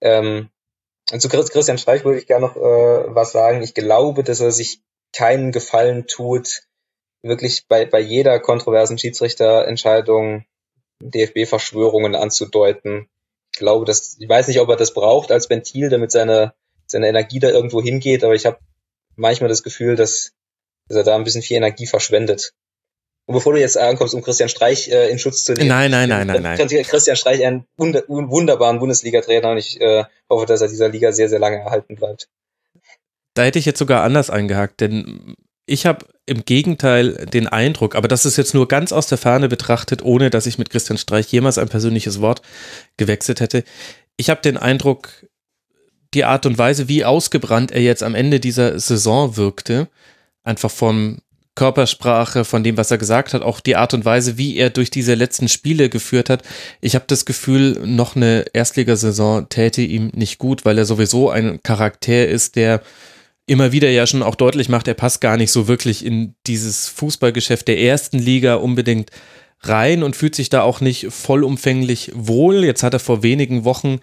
Ähm, 0.00 0.50
zu 1.16 1.28
Christian 1.28 1.78
Streich 1.78 2.04
würde 2.04 2.18
ich 2.18 2.26
gerne 2.26 2.46
noch 2.46 2.56
äh, 2.56 3.14
was 3.14 3.32
sagen. 3.32 3.62
Ich 3.62 3.74
glaube, 3.74 4.22
dass 4.22 4.40
er 4.40 4.50
sich 4.50 4.80
keinen 5.12 5.52
Gefallen 5.52 6.06
tut, 6.06 6.62
wirklich 7.22 7.66
bei, 7.66 7.86
bei 7.86 8.00
jeder 8.00 8.38
kontroversen 8.40 8.98
Schiedsrichterentscheidung 8.98 10.44
DFB-Verschwörungen 11.02 12.14
anzudeuten. 12.14 13.08
Ich 13.52 13.58
glaube, 13.58 13.84
dass 13.84 14.16
ich 14.18 14.28
weiß 14.28 14.48
nicht, 14.48 14.60
ob 14.60 14.68
er 14.68 14.76
das 14.76 14.92
braucht 14.92 15.32
als 15.32 15.48
Ventil, 15.48 15.88
damit 15.88 16.10
seine 16.10 16.52
seine 16.88 17.08
Energie 17.08 17.38
da 17.38 17.48
irgendwo 17.50 17.82
hingeht, 17.82 18.24
aber 18.24 18.34
ich 18.34 18.46
habe 18.46 18.58
manchmal 19.14 19.48
das 19.48 19.62
Gefühl, 19.62 19.94
dass, 19.94 20.32
dass 20.88 20.96
er 20.96 21.04
da 21.04 21.14
ein 21.14 21.24
bisschen 21.24 21.42
viel 21.42 21.58
Energie 21.58 21.86
verschwendet. 21.86 22.52
Und 23.28 23.34
bevor 23.34 23.52
du 23.52 23.60
jetzt 23.60 23.76
ankommst, 23.76 24.14
um 24.14 24.22
Christian 24.22 24.48
Streich 24.48 24.88
äh, 24.88 25.10
in 25.10 25.18
Schutz 25.18 25.44
zu 25.44 25.52
nehmen. 25.52 25.68
Nein, 25.68 25.90
nein, 25.90 26.08
nein, 26.08 26.26
nein, 26.26 26.42
nein. 26.42 26.56
Christian 26.56 27.14
Streich 27.14 27.44
einen 27.44 27.66
wunder 27.76 28.02
wunderbaren 28.08 28.78
Bundesliga-Trainer 28.78 29.50
und 29.50 29.58
ich 29.58 29.78
äh, 29.82 30.04
hoffe, 30.30 30.46
dass 30.46 30.62
er 30.62 30.68
dieser 30.68 30.88
Liga 30.88 31.12
sehr, 31.12 31.28
sehr 31.28 31.38
lange 31.38 31.58
erhalten 31.58 31.94
bleibt. 31.94 32.30
Da 33.34 33.42
hätte 33.42 33.58
ich 33.58 33.66
jetzt 33.66 33.80
sogar 33.80 34.02
anders 34.02 34.30
eingehakt, 34.30 34.80
denn 34.80 35.34
ich 35.66 35.84
habe 35.84 36.06
im 36.24 36.46
Gegenteil 36.46 37.26
den 37.26 37.46
Eindruck, 37.46 37.96
aber 37.96 38.08
das 38.08 38.24
ist 38.24 38.38
jetzt 38.38 38.54
nur 38.54 38.66
ganz 38.66 38.92
aus 38.92 39.08
der 39.08 39.18
Ferne 39.18 39.50
betrachtet, 39.50 40.02
ohne 40.02 40.30
dass 40.30 40.46
ich 40.46 40.56
mit 40.56 40.70
Christian 40.70 40.96
Streich 40.96 41.30
jemals 41.30 41.58
ein 41.58 41.68
persönliches 41.68 42.22
Wort 42.22 42.40
gewechselt 42.96 43.40
hätte. 43.40 43.62
Ich 44.16 44.30
habe 44.30 44.40
den 44.40 44.56
Eindruck, 44.56 45.26
die 46.14 46.24
Art 46.24 46.46
und 46.46 46.56
Weise, 46.56 46.88
wie 46.88 47.04
ausgebrannt 47.04 47.72
er 47.72 47.82
jetzt 47.82 48.02
am 48.02 48.14
Ende 48.14 48.40
dieser 48.40 48.80
Saison 48.80 49.36
wirkte, 49.36 49.88
einfach 50.44 50.70
vom 50.70 51.20
Körpersprache, 51.58 52.44
von 52.44 52.62
dem, 52.62 52.76
was 52.76 52.92
er 52.92 52.98
gesagt 52.98 53.34
hat, 53.34 53.42
auch 53.42 53.58
die 53.58 53.74
Art 53.74 53.92
und 53.92 54.04
Weise, 54.04 54.38
wie 54.38 54.56
er 54.56 54.70
durch 54.70 54.90
diese 54.90 55.14
letzten 55.14 55.48
Spiele 55.48 55.88
geführt 55.88 56.30
hat. 56.30 56.44
Ich 56.80 56.94
habe 56.94 57.06
das 57.08 57.24
Gefühl, 57.24 57.80
noch 57.84 58.14
eine 58.14 58.44
Erstligasaison 58.52 59.48
täte 59.48 59.82
ihm 59.82 60.12
nicht 60.14 60.38
gut, 60.38 60.64
weil 60.64 60.78
er 60.78 60.84
sowieso 60.84 61.30
ein 61.30 61.58
Charakter 61.64 62.28
ist, 62.28 62.54
der 62.54 62.80
immer 63.46 63.72
wieder 63.72 63.90
ja 63.90 64.06
schon 64.06 64.22
auch 64.22 64.36
deutlich 64.36 64.68
macht, 64.68 64.86
er 64.86 64.94
passt 64.94 65.20
gar 65.20 65.36
nicht 65.36 65.50
so 65.50 65.66
wirklich 65.66 66.06
in 66.06 66.36
dieses 66.46 66.86
Fußballgeschäft 66.86 67.66
der 67.66 67.80
ersten 67.80 68.20
Liga 68.20 68.54
unbedingt 68.54 69.10
rein 69.62 70.04
und 70.04 70.14
fühlt 70.14 70.36
sich 70.36 70.50
da 70.50 70.62
auch 70.62 70.80
nicht 70.80 71.08
vollumfänglich 71.10 72.12
wohl. 72.14 72.64
Jetzt 72.64 72.84
hat 72.84 72.94
er 72.94 73.00
vor 73.00 73.24
wenigen 73.24 73.64
Wochen 73.64 73.98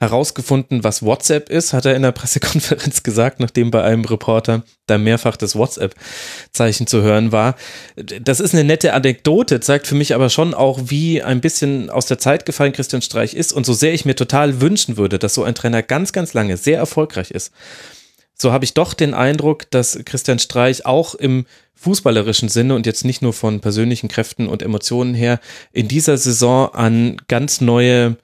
herausgefunden, 0.00 0.82
was 0.82 1.02
WhatsApp 1.02 1.50
ist, 1.50 1.74
hat 1.74 1.84
er 1.84 1.94
in 1.94 2.02
der 2.02 2.12
Pressekonferenz 2.20 3.02
gesagt, 3.02 3.38
nachdem 3.38 3.70
bei 3.70 3.82
einem 3.84 4.04
Reporter 4.04 4.64
da 4.86 4.98
mehrfach 4.98 5.36
das 5.36 5.54
WhatsApp-Zeichen 5.54 6.86
zu 6.86 7.02
hören 7.02 7.32
war. 7.32 7.54
Das 7.96 8.40
ist 8.40 8.54
eine 8.54 8.64
nette 8.64 8.94
Anekdote, 8.94 9.60
zeigt 9.60 9.86
für 9.86 9.94
mich 9.94 10.14
aber 10.14 10.30
schon 10.30 10.54
auch, 10.54 10.80
wie 10.86 11.22
ein 11.22 11.42
bisschen 11.42 11.90
aus 11.90 12.06
der 12.06 12.18
Zeit 12.18 12.46
gefallen 12.46 12.72
Christian 12.72 13.02
Streich 13.02 13.34
ist 13.34 13.52
und 13.52 13.66
so 13.66 13.74
sehr 13.74 13.92
ich 13.92 14.06
mir 14.06 14.16
total 14.16 14.60
wünschen 14.62 14.96
würde, 14.96 15.18
dass 15.18 15.34
so 15.34 15.44
ein 15.44 15.54
Trainer 15.54 15.82
ganz, 15.82 16.12
ganz 16.12 16.32
lange 16.32 16.56
sehr 16.56 16.78
erfolgreich 16.78 17.30
ist. 17.30 17.52
So 18.34 18.52
habe 18.52 18.64
ich 18.64 18.72
doch 18.72 18.94
den 18.94 19.12
Eindruck, 19.12 19.70
dass 19.70 19.98
Christian 20.06 20.38
Streich 20.38 20.86
auch 20.86 21.14
im 21.14 21.44
fußballerischen 21.74 22.48
Sinne 22.48 22.74
und 22.74 22.86
jetzt 22.86 23.04
nicht 23.04 23.20
nur 23.20 23.34
von 23.34 23.60
persönlichen 23.60 24.08
Kräften 24.08 24.48
und 24.48 24.62
Emotionen 24.62 25.12
her 25.12 25.40
in 25.72 25.88
dieser 25.88 26.16
Saison 26.16 26.72
an 26.74 27.16
ganz 27.28 27.60
neue 27.60 28.16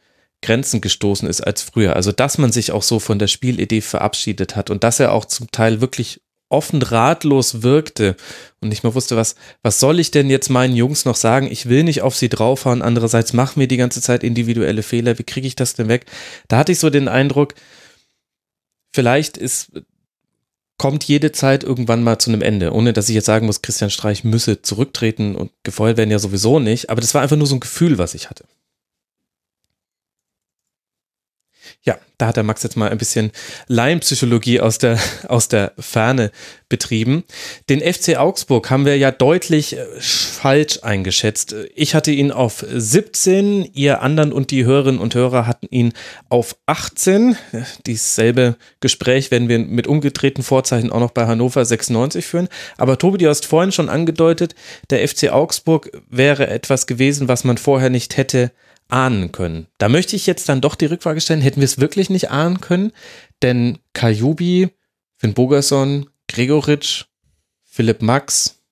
Grenzen 0.46 0.80
gestoßen 0.80 1.28
ist 1.28 1.40
als 1.40 1.62
früher. 1.62 1.96
Also, 1.96 2.12
dass 2.12 2.38
man 2.38 2.52
sich 2.52 2.70
auch 2.70 2.82
so 2.82 3.00
von 3.00 3.18
der 3.18 3.26
Spielidee 3.26 3.80
verabschiedet 3.80 4.54
hat 4.54 4.70
und 4.70 4.84
dass 4.84 5.00
er 5.00 5.12
auch 5.12 5.24
zum 5.24 5.50
Teil 5.50 5.80
wirklich 5.80 6.20
offen 6.48 6.80
ratlos 6.80 7.62
wirkte 7.62 8.14
und 8.60 8.68
nicht 8.68 8.84
mehr 8.84 8.94
wusste, 8.94 9.16
was, 9.16 9.34
was 9.62 9.80
soll 9.80 9.98
ich 9.98 10.12
denn 10.12 10.30
jetzt 10.30 10.48
meinen 10.48 10.76
Jungs 10.76 11.04
noch 11.04 11.16
sagen? 11.16 11.50
Ich 11.50 11.68
will 11.68 11.82
nicht 11.82 12.02
auf 12.02 12.14
sie 12.14 12.28
draufhauen. 12.28 12.82
Andererseits 12.82 13.32
machen 13.32 13.58
wir 13.58 13.66
die 13.66 13.76
ganze 13.76 14.00
Zeit 14.00 14.22
individuelle 14.22 14.84
Fehler. 14.84 15.18
Wie 15.18 15.24
kriege 15.24 15.48
ich 15.48 15.56
das 15.56 15.74
denn 15.74 15.88
weg? 15.88 16.06
Da 16.46 16.58
hatte 16.58 16.70
ich 16.70 16.78
so 16.78 16.88
den 16.88 17.08
Eindruck, 17.08 17.54
vielleicht 18.94 19.36
ist, 19.36 19.72
kommt 20.78 21.02
jede 21.04 21.32
Zeit 21.32 21.64
irgendwann 21.64 22.04
mal 22.04 22.18
zu 22.20 22.30
einem 22.30 22.42
Ende. 22.42 22.72
Ohne 22.72 22.92
dass 22.92 23.08
ich 23.08 23.16
jetzt 23.16 23.26
sagen 23.26 23.46
muss, 23.46 23.62
Christian 23.62 23.90
Streich 23.90 24.22
müsse 24.22 24.62
zurücktreten 24.62 25.34
und 25.34 25.50
gefeuert 25.64 25.96
werden 25.96 26.12
ja 26.12 26.20
sowieso 26.20 26.60
nicht. 26.60 26.90
Aber 26.90 27.00
das 27.00 27.14
war 27.14 27.22
einfach 27.22 27.36
nur 27.36 27.48
so 27.48 27.56
ein 27.56 27.60
Gefühl, 27.60 27.98
was 27.98 28.14
ich 28.14 28.30
hatte. 28.30 28.44
Ja, 31.86 31.98
da 32.18 32.26
hat 32.26 32.36
der 32.36 32.42
Max 32.42 32.64
jetzt 32.64 32.76
mal 32.76 32.90
ein 32.90 32.98
bisschen 32.98 33.30
Laienpsychologie 33.68 34.58
aus 34.60 34.78
der, 34.78 34.98
aus 35.28 35.46
der 35.46 35.72
Ferne 35.78 36.32
betrieben. 36.68 37.22
Den 37.68 37.80
FC 37.80 38.16
Augsburg 38.16 38.68
haben 38.70 38.84
wir 38.84 38.98
ja 38.98 39.12
deutlich 39.12 39.76
äh, 39.76 39.86
falsch 40.00 40.80
eingeschätzt. 40.82 41.54
Ich 41.76 41.94
hatte 41.94 42.10
ihn 42.10 42.32
auf 42.32 42.64
17, 42.68 43.70
ihr 43.72 44.02
anderen 44.02 44.32
und 44.32 44.50
die 44.50 44.64
Hörerinnen 44.64 45.00
und 45.00 45.14
Hörer 45.14 45.46
hatten 45.46 45.68
ihn 45.70 45.92
auf 46.28 46.56
18. 46.66 47.36
Dieselbe 47.86 48.56
Gespräch 48.80 49.30
werden 49.30 49.48
wir 49.48 49.60
mit 49.60 49.86
umgedrehten 49.86 50.42
Vorzeichen 50.42 50.90
auch 50.90 50.98
noch 51.00 51.12
bei 51.12 51.26
Hannover 51.26 51.64
96 51.64 52.26
führen. 52.26 52.48
Aber 52.78 52.98
Tobi, 52.98 53.18
du 53.18 53.28
hast 53.28 53.46
vorhin 53.46 53.70
schon 53.70 53.88
angedeutet, 53.88 54.56
der 54.90 55.06
FC 55.06 55.30
Augsburg 55.30 55.92
wäre 56.10 56.48
etwas 56.48 56.88
gewesen, 56.88 57.28
was 57.28 57.44
man 57.44 57.58
vorher 57.58 57.90
nicht 57.90 58.16
hätte 58.16 58.50
ahnen 58.88 59.32
können. 59.32 59.66
Da 59.78 59.88
möchte 59.88 60.16
ich 60.16 60.26
jetzt 60.26 60.48
dann 60.48 60.60
doch 60.60 60.74
die 60.74 60.86
Rückfrage 60.86 61.20
stellen, 61.20 61.40
hätten 61.40 61.60
wir 61.60 61.64
es 61.64 61.78
wirklich 61.78 62.10
nicht 62.10 62.30
ahnen 62.30 62.60
können? 62.60 62.92
Denn 63.42 63.78
Kajubi, 63.92 64.70
Finn 65.16 65.34
Bogerson, 65.34 66.08
Gregoritsch, 66.28 67.04
Philipp 67.64 68.02
Max, 68.02 68.62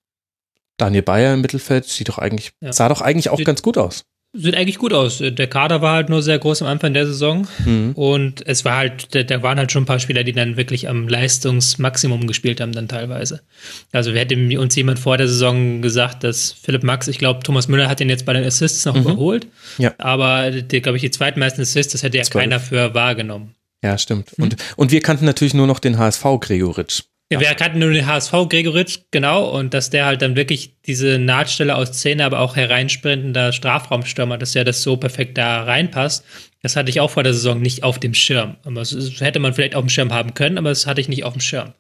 Daniel 0.76 1.02
Bayer 1.02 1.34
im 1.34 1.40
Mittelfeld 1.40 1.84
sieht 1.84 2.08
doch 2.08 2.18
eigentlich, 2.18 2.52
ja. 2.60 2.72
sah 2.72 2.88
doch 2.88 3.00
eigentlich 3.00 3.30
auch 3.30 3.42
ganz 3.42 3.62
gut 3.62 3.78
aus. 3.78 4.04
Sieht 4.34 4.56
eigentlich 4.56 4.78
gut 4.78 4.92
aus. 4.92 5.18
Der 5.18 5.46
Kader 5.46 5.80
war 5.80 5.94
halt 5.94 6.08
nur 6.08 6.22
sehr 6.22 6.38
groß 6.38 6.62
am 6.62 6.68
Anfang 6.68 6.92
der 6.92 7.06
Saison 7.06 7.46
mhm. 7.64 7.92
und 7.92 8.46
es 8.46 8.64
war 8.64 8.76
halt, 8.76 9.14
da, 9.14 9.42
waren 9.42 9.58
halt 9.58 9.70
schon 9.70 9.84
ein 9.84 9.86
paar 9.86 10.00
Spieler, 10.00 10.24
die 10.24 10.32
dann 10.32 10.56
wirklich 10.56 10.88
am 10.88 11.08
Leistungsmaximum 11.08 12.26
gespielt 12.26 12.60
haben, 12.60 12.72
dann 12.72 12.88
teilweise. 12.88 13.40
Also 13.92 14.12
wir 14.12 14.20
hätten 14.20 14.56
uns 14.58 14.74
jemand 14.74 14.98
vor 14.98 15.16
der 15.16 15.28
Saison 15.28 15.80
gesagt, 15.80 16.24
dass 16.24 16.52
Philipp 16.52 16.82
Max, 16.82 17.06
ich 17.08 17.18
glaube, 17.18 17.40
Thomas 17.44 17.68
Müller 17.68 17.88
hat 17.88 18.00
ihn 18.00 18.10
jetzt 18.10 18.26
bei 18.26 18.32
den 18.32 18.44
Assists 18.44 18.84
noch 18.84 18.94
mhm. 18.94 19.02
überholt, 19.02 19.46
ja. 19.78 19.94
aber 19.98 20.50
glaube 20.50 20.96
ich, 20.96 21.02
die 21.02 21.10
zweitmeisten 21.10 21.62
Assists, 21.62 21.92
das 21.92 22.02
hätte 22.02 22.18
ja 22.18 22.24
12. 22.24 22.42
keiner 22.42 22.60
für 22.60 22.92
wahrgenommen. 22.94 23.54
Ja, 23.82 23.98
stimmt. 23.98 24.36
Mhm. 24.36 24.44
Und, 24.44 24.56
und 24.76 24.92
wir 24.92 25.00
kannten 25.00 25.26
natürlich 25.26 25.54
nur 25.54 25.66
noch 25.66 25.78
den 25.78 25.98
HSV 25.98 26.24
Gregoritsch. 26.40 27.02
Ja, 27.32 27.40
wir 27.40 27.54
kannten 27.54 27.78
nur 27.78 27.90
den 27.90 28.06
HSV 28.06 28.32
Gregoritsch, 28.48 28.98
genau, 29.10 29.48
und 29.48 29.72
dass 29.72 29.90
der 29.90 30.04
halt 30.04 30.20
dann 30.20 30.36
wirklich 30.36 30.76
diese 30.86 31.18
Nahtstelle 31.18 31.74
aus 31.74 31.88
Szene, 31.88 32.24
aber 32.24 32.40
auch 32.40 32.54
hereinsprintender 32.54 33.52
Strafraumstürmer, 33.52 34.36
dass 34.36 34.54
er 34.54 34.64
das 34.64 34.82
so 34.82 34.98
perfekt 34.98 35.38
da 35.38 35.62
reinpasst, 35.64 36.24
das 36.62 36.76
hatte 36.76 36.90
ich 36.90 37.00
auch 37.00 37.10
vor 37.10 37.22
der 37.22 37.34
Saison 37.34 37.60
nicht 37.60 37.82
auf 37.82 37.98
dem 37.98 38.14
Schirm. 38.14 38.56
Das 38.74 38.94
hätte 39.20 39.38
man 39.38 39.54
vielleicht 39.54 39.74
auf 39.74 39.82
dem 39.82 39.88
Schirm 39.88 40.12
haben 40.12 40.34
können, 40.34 40.58
aber 40.58 40.68
das 40.68 40.86
hatte 40.86 41.00
ich 41.00 41.08
nicht 41.08 41.24
auf 41.24 41.32
dem 41.32 41.40
Schirm. 41.40 41.72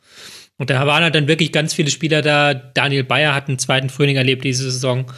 Und 0.56 0.70
da 0.70 0.86
waren 0.86 1.02
halt 1.02 1.16
dann 1.16 1.26
wirklich 1.26 1.50
ganz 1.50 1.74
viele 1.74 1.90
Spieler 1.90 2.22
da. 2.22 2.54
Daniel 2.54 3.02
Bayer 3.02 3.34
hat 3.34 3.48
einen 3.48 3.58
zweiten 3.58 3.90
Frühling 3.90 4.16
erlebt 4.16 4.44
diese 4.44 4.70
Saison. 4.70 5.10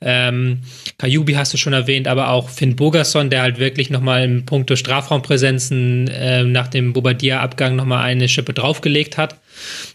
Ähm, 0.00 0.60
Kajubi 0.98 1.32
hast 1.32 1.52
du 1.52 1.56
schon 1.56 1.72
erwähnt, 1.72 2.06
aber 2.06 2.30
auch 2.30 2.48
Finn 2.48 2.76
Bogerson, 2.76 3.28
der 3.28 3.42
halt 3.42 3.58
wirklich 3.58 3.90
nochmal 3.90 4.24
im 4.24 4.46
Punkto 4.46 4.76
Strafraumpräsenzen 4.76 6.08
äh, 6.08 6.44
nach 6.44 6.68
dem 6.68 6.92
Bobadilla-Abgang 6.92 7.74
nochmal 7.74 8.04
eine 8.04 8.28
Schippe 8.28 8.52
draufgelegt 8.52 9.18
hat. 9.18 9.40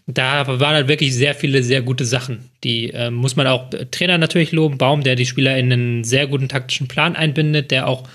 Da 0.08 0.48
waren 0.48 0.76
halt 0.76 0.88
wirklich 0.88 1.14
sehr 1.14 1.36
viele 1.36 1.64
sehr 1.64 1.82
gute 1.82 2.06
Sachen. 2.06 2.50
Die 2.64 2.92
äh, 2.92 3.12
muss 3.12 3.36
man 3.36 3.48
auch 3.48 3.70
Trainer 3.92 4.18
natürlich 4.18 4.52
loben. 4.52 4.78
Baum, 4.78 5.04
der 5.04 5.16
die 5.16 5.26
Spieler 5.26 5.58
in 5.58 5.72
einen 5.72 6.04
sehr 6.04 6.28
guten 6.28 6.50
taktischen 6.50 6.88
Plan 6.88 7.16
einbindet, 7.16 7.72
der 7.72 7.88
auch 7.88 8.08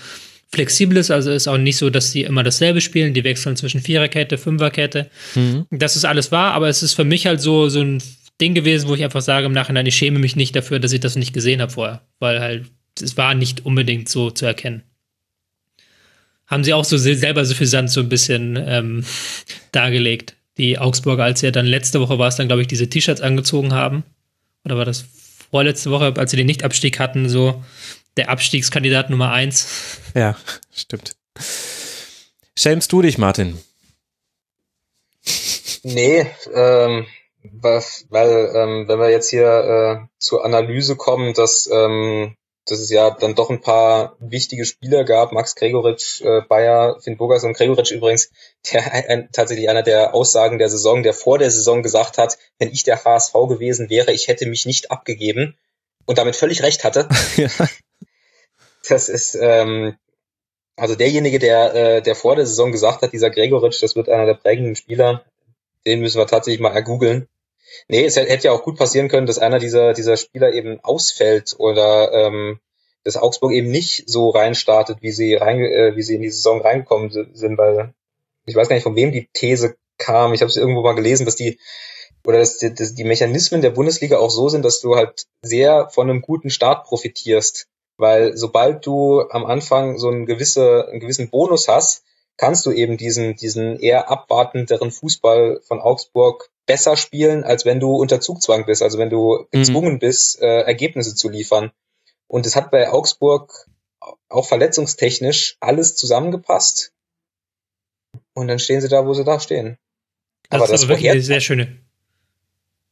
flexibel 0.51 0.97
ist, 0.97 1.11
also 1.11 1.31
ist 1.31 1.47
auch 1.47 1.57
nicht 1.57 1.77
so, 1.77 1.89
dass 1.89 2.11
sie 2.11 2.23
immer 2.23 2.43
dasselbe 2.43 2.79
spielen, 2.81 3.13
die 3.13 3.23
wechseln 3.23 3.57
zwischen 3.57 3.81
Viererkette, 3.81 4.37
Fünferkette. 4.37 5.09
Mhm. 5.35 5.65
Das 5.69 5.95
ist 5.95 6.05
alles 6.05 6.31
wahr, 6.31 6.53
aber 6.53 6.69
es 6.69 6.81
ist 6.81 6.93
für 6.93 7.03
mich 7.03 7.25
halt 7.25 7.41
so, 7.41 7.67
so 7.67 7.81
ein 7.81 8.01
Ding 8.39 8.53
gewesen, 8.53 8.87
wo 8.87 8.95
ich 8.95 9.03
einfach 9.03 9.21
sage 9.21 9.45
im 9.45 9.53
Nachhinein, 9.53 9.85
ich 9.85 9.95
schäme 9.95 10.19
mich 10.19 10.35
nicht 10.35 10.55
dafür, 10.55 10.79
dass 10.79 10.93
ich 10.93 10.99
das 10.99 11.15
nicht 11.15 11.33
gesehen 11.33 11.61
habe 11.61 11.71
vorher, 11.71 12.01
weil 12.19 12.39
halt 12.39 12.65
es 13.01 13.17
war 13.17 13.33
nicht 13.33 13.65
unbedingt 13.65 14.09
so 14.09 14.31
zu 14.31 14.45
erkennen. 14.45 14.83
Haben 16.47 16.63
sie 16.63 16.73
auch 16.73 16.85
so 16.85 16.97
selber 16.97 17.43
so 17.43 17.55
viel 17.55 17.67
Sand 17.67 17.89
so 17.89 18.01
ein 18.01 18.09
bisschen 18.09 18.57
ähm, 18.65 19.03
dargelegt, 19.71 20.35
die 20.57 20.77
Augsburger, 20.77 21.23
als 21.23 21.41
sie 21.41 21.47
ja 21.47 21.51
dann 21.51 21.65
letzte 21.65 21.99
Woche 21.99 22.17
war 22.17 22.27
es 22.27 22.35
dann, 22.35 22.47
glaube 22.47 22.61
ich, 22.61 22.67
diese 22.67 22.89
T-Shirts 22.89 23.21
angezogen 23.21 23.73
haben. 23.73 24.03
Oder 24.63 24.77
war 24.77 24.85
das 24.85 25.05
vorletzte 25.51 25.91
Woche, 25.91 26.13
als 26.17 26.31
sie 26.31 26.37
den 26.37 26.47
Nichtabstieg 26.47 26.99
hatten, 26.99 27.29
so 27.29 27.63
der 28.17 28.29
Abstiegskandidat 28.29 29.09
Nummer 29.09 29.31
eins. 29.31 29.67
Ja, 30.15 30.37
stimmt. 30.73 31.17
Schämst 32.57 32.89
du 32.93 33.01
dich, 33.01 33.17
Martin? 33.17 33.59
Nee, 35.83 36.25
ähm, 36.53 37.05
was, 37.43 38.05
weil 38.09 38.49
ähm, 38.55 38.87
wenn 38.87 38.97
wir 38.97 39.09
jetzt 39.09 39.29
hier 39.29 39.45
äh, 39.45 40.07
zur 40.19 40.45
Analyse 40.45 40.95
kommen, 40.95 41.33
dass, 41.33 41.69
ähm, 41.69 42.37
dass 42.65 42.79
es 42.79 42.89
ja 42.89 43.11
dann 43.11 43.35
doch 43.35 43.49
ein 43.49 43.61
paar 43.61 44.15
wichtige 44.19 44.65
Spieler 44.65 45.03
gab, 45.03 45.31
Max 45.31 45.55
Gregoritsch, 45.55 46.21
äh, 46.21 46.41
Bayer, 46.47 46.99
Finn 46.99 47.17
Burgers 47.17 47.43
und 47.43 47.55
Gregoritsch 47.55 47.91
übrigens, 47.91 48.31
der 48.71 48.91
ein, 49.09 49.29
tatsächlich 49.31 49.69
einer 49.69 49.83
der 49.83 50.13
Aussagen 50.13 50.57
der 50.57 50.69
Saison, 50.69 51.03
der 51.03 51.13
vor 51.13 51.37
der 51.37 51.51
Saison 51.51 51.83
gesagt 51.83 52.17
hat, 52.17 52.37
wenn 52.57 52.71
ich 52.71 52.83
der 52.83 53.03
HSV 53.03 53.33
gewesen 53.47 53.89
wäre, 53.89 54.11
ich 54.11 54.27
hätte 54.27 54.47
mich 54.47 54.65
nicht 54.65 54.91
abgegeben 54.91 55.55
und 56.05 56.17
damit 56.17 56.35
völlig 56.35 56.63
recht 56.63 56.83
hatte. 56.83 57.07
ja. 57.37 57.49
Das 58.87 59.09
ist 59.09 59.35
ähm, 59.35 59.95
also 60.75 60.95
derjenige, 60.95 61.39
der, 61.39 61.73
äh, 61.73 62.01
der 62.01 62.15
vor 62.15 62.35
der 62.35 62.45
Saison 62.45 62.71
gesagt 62.71 63.01
hat, 63.01 63.13
dieser 63.13 63.29
Gregoritsch, 63.29 63.81
das 63.81 63.95
wird 63.95 64.09
einer 64.09 64.25
der 64.25 64.33
prägenden 64.33 64.75
Spieler, 64.75 65.23
den 65.85 66.01
müssen 66.01 66.17
wir 66.17 66.27
tatsächlich 66.27 66.61
mal 66.61 66.73
ergoogeln. 66.73 67.27
Nee, 67.87 68.05
es 68.05 68.15
hätte 68.15 68.47
ja 68.47 68.51
auch 68.51 68.63
gut 68.63 68.77
passieren 68.77 69.09
können, 69.09 69.27
dass 69.27 69.39
einer 69.39 69.59
dieser, 69.59 69.93
dieser 69.93 70.17
Spieler 70.17 70.53
eben 70.53 70.79
ausfällt 70.81 71.55
oder 71.57 72.11
ähm, 72.13 72.59
dass 73.03 73.17
Augsburg 73.17 73.53
eben 73.53 73.69
nicht 73.69 74.09
so 74.09 74.29
reinstartet, 74.29 74.97
wie 75.01 75.11
sie 75.11 75.35
rein, 75.35 75.59
äh, 75.59 75.95
wie 75.95 76.01
sie 76.01 76.15
in 76.15 76.21
die 76.21 76.29
Saison 76.29 76.61
reingekommen 76.61 77.11
sind, 77.11 77.57
weil 77.57 77.93
ich 78.45 78.55
weiß 78.55 78.67
gar 78.67 78.75
nicht, 78.75 78.83
von 78.83 78.95
wem 78.95 79.11
die 79.11 79.27
These 79.33 79.75
kam. 79.97 80.33
Ich 80.33 80.41
habe 80.41 80.49
es 80.49 80.57
irgendwo 80.57 80.81
mal 80.81 80.95
gelesen, 80.95 81.25
dass 81.25 81.35
die 81.35 81.59
oder 82.25 82.39
dass 82.39 82.57
die, 82.57 82.73
dass 82.73 82.95
die 82.95 83.03
Mechanismen 83.03 83.61
der 83.61 83.69
Bundesliga 83.69 84.17
auch 84.17 84.31
so 84.31 84.49
sind, 84.49 84.65
dass 84.65 84.81
du 84.81 84.95
halt 84.95 85.25
sehr 85.41 85.89
von 85.89 86.09
einem 86.09 86.21
guten 86.21 86.49
Start 86.49 86.85
profitierst. 86.85 87.67
Weil 87.97 88.35
sobald 88.35 88.85
du 88.85 89.21
am 89.29 89.45
Anfang 89.45 89.97
so 89.97 90.09
einen, 90.09 90.25
gewisse, 90.25 90.87
einen 90.89 90.99
gewissen 90.99 91.29
Bonus 91.29 91.67
hast, 91.67 92.03
kannst 92.37 92.65
du 92.65 92.71
eben 92.71 92.97
diesen, 92.97 93.35
diesen 93.35 93.79
eher 93.79 94.09
abwartenderen 94.09 94.91
Fußball 94.91 95.61
von 95.63 95.79
Augsburg 95.79 96.49
besser 96.65 96.97
spielen, 96.97 97.43
als 97.43 97.65
wenn 97.65 97.79
du 97.79 97.95
unter 97.95 98.19
Zugzwang 98.19 98.65
bist, 98.65 98.81
also 98.81 98.97
wenn 98.97 99.09
du 99.09 99.39
mhm. 99.39 99.59
gezwungen 99.59 99.93
mhm. 99.93 99.99
bist, 99.99 100.41
äh, 100.41 100.61
Ergebnisse 100.61 101.15
zu 101.15 101.29
liefern. 101.29 101.71
Und 102.27 102.45
es 102.45 102.55
hat 102.55 102.71
bei 102.71 102.89
Augsburg 102.89 103.67
auch 104.29 104.47
verletzungstechnisch 104.47 105.57
alles 105.59 105.95
zusammengepasst. 105.95 106.91
Und 108.33 108.47
dann 108.47 108.59
stehen 108.59 108.81
sie 108.81 108.89
da, 108.89 109.05
wo 109.05 109.13
sie 109.13 109.23
da 109.23 109.39
stehen. 109.39 109.77
Das 110.49 110.57
aber 110.61 110.65
ist 110.65 110.71
das 110.71 110.83
aber 110.83 110.89
wirklich 110.89 111.11
eine 111.11 111.21
sehr 111.21 111.41
schöne. 111.41 111.77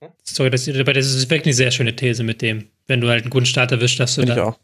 Hm? 0.01 0.09
Sorry, 0.23 0.49
das, 0.49 0.65
das 0.65 0.75
ist 0.75 1.29
wirklich 1.29 1.45
eine 1.45 1.53
sehr 1.53 1.71
schöne 1.71 1.95
These 1.95 2.23
mit 2.23 2.41
dem, 2.41 2.69
wenn 2.87 3.01
du 3.01 3.09
halt 3.09 3.23
einen 3.23 3.31
guten 3.31 3.45
Start 3.45 3.71
erwischt, 3.71 3.99
dass 3.99 4.15
du 4.15 4.21
Find 4.21 4.37
da 4.37 4.55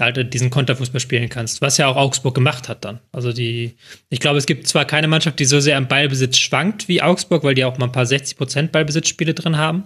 halt 0.00 0.34
diesen 0.34 0.50
Konterfußball 0.50 1.00
spielen 1.00 1.28
kannst, 1.28 1.60
was 1.60 1.78
ja 1.78 1.86
auch 1.86 1.96
Augsburg 1.96 2.34
gemacht 2.34 2.68
hat 2.68 2.84
dann. 2.84 3.00
Also 3.12 3.32
die, 3.32 3.76
ich 4.10 4.20
glaube, 4.20 4.38
es 4.38 4.46
gibt 4.46 4.66
zwar 4.66 4.84
keine 4.84 5.06
Mannschaft, 5.06 5.38
die 5.38 5.44
so 5.44 5.60
sehr 5.60 5.78
im 5.78 5.86
Ballbesitz 5.86 6.38
schwankt 6.38 6.88
wie 6.88 7.02
Augsburg, 7.02 7.44
weil 7.44 7.54
die 7.54 7.64
auch 7.64 7.78
mal 7.78 7.86
ein 7.86 7.92
paar 7.92 8.06
60 8.06 8.36
Prozent 8.36 8.72
Ballbesitzspiele 8.72 9.34
drin 9.34 9.56
haben. 9.56 9.84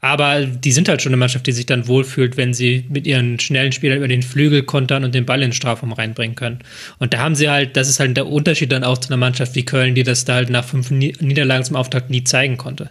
Aber 0.00 0.46
die 0.46 0.72
sind 0.72 0.88
halt 0.88 1.02
schon 1.02 1.10
eine 1.10 1.18
Mannschaft, 1.18 1.46
die 1.46 1.52
sich 1.52 1.66
dann 1.66 1.86
wohlfühlt, 1.86 2.36
wenn 2.36 2.54
sie 2.54 2.86
mit 2.88 3.06
ihren 3.06 3.38
schnellen 3.38 3.72
Spielern 3.72 3.98
über 3.98 4.08
den 4.08 4.22
Flügel 4.22 4.62
kontern 4.62 5.04
und 5.04 5.14
den 5.14 5.26
Ball 5.26 5.42
in 5.42 5.50
den 5.50 5.52
Strafraum 5.52 5.92
reinbringen 5.92 6.36
können. 6.36 6.60
Und 6.98 7.12
da 7.12 7.18
haben 7.18 7.34
sie 7.34 7.50
halt, 7.50 7.76
das 7.76 7.88
ist 7.88 8.00
halt 8.00 8.16
der 8.16 8.26
Unterschied 8.26 8.72
dann 8.72 8.82
auch 8.82 8.98
zu 8.98 9.10
einer 9.10 9.18
Mannschaft 9.18 9.54
wie 9.54 9.64
Köln, 9.64 9.94
die 9.94 10.02
das 10.02 10.24
da 10.24 10.34
halt 10.34 10.50
nach 10.50 10.64
fünf 10.64 10.90
Niederlagen 10.90 11.64
zum 11.64 11.76
Auftakt 11.76 12.10
nie 12.10 12.24
zeigen 12.24 12.56
konnte. 12.56 12.90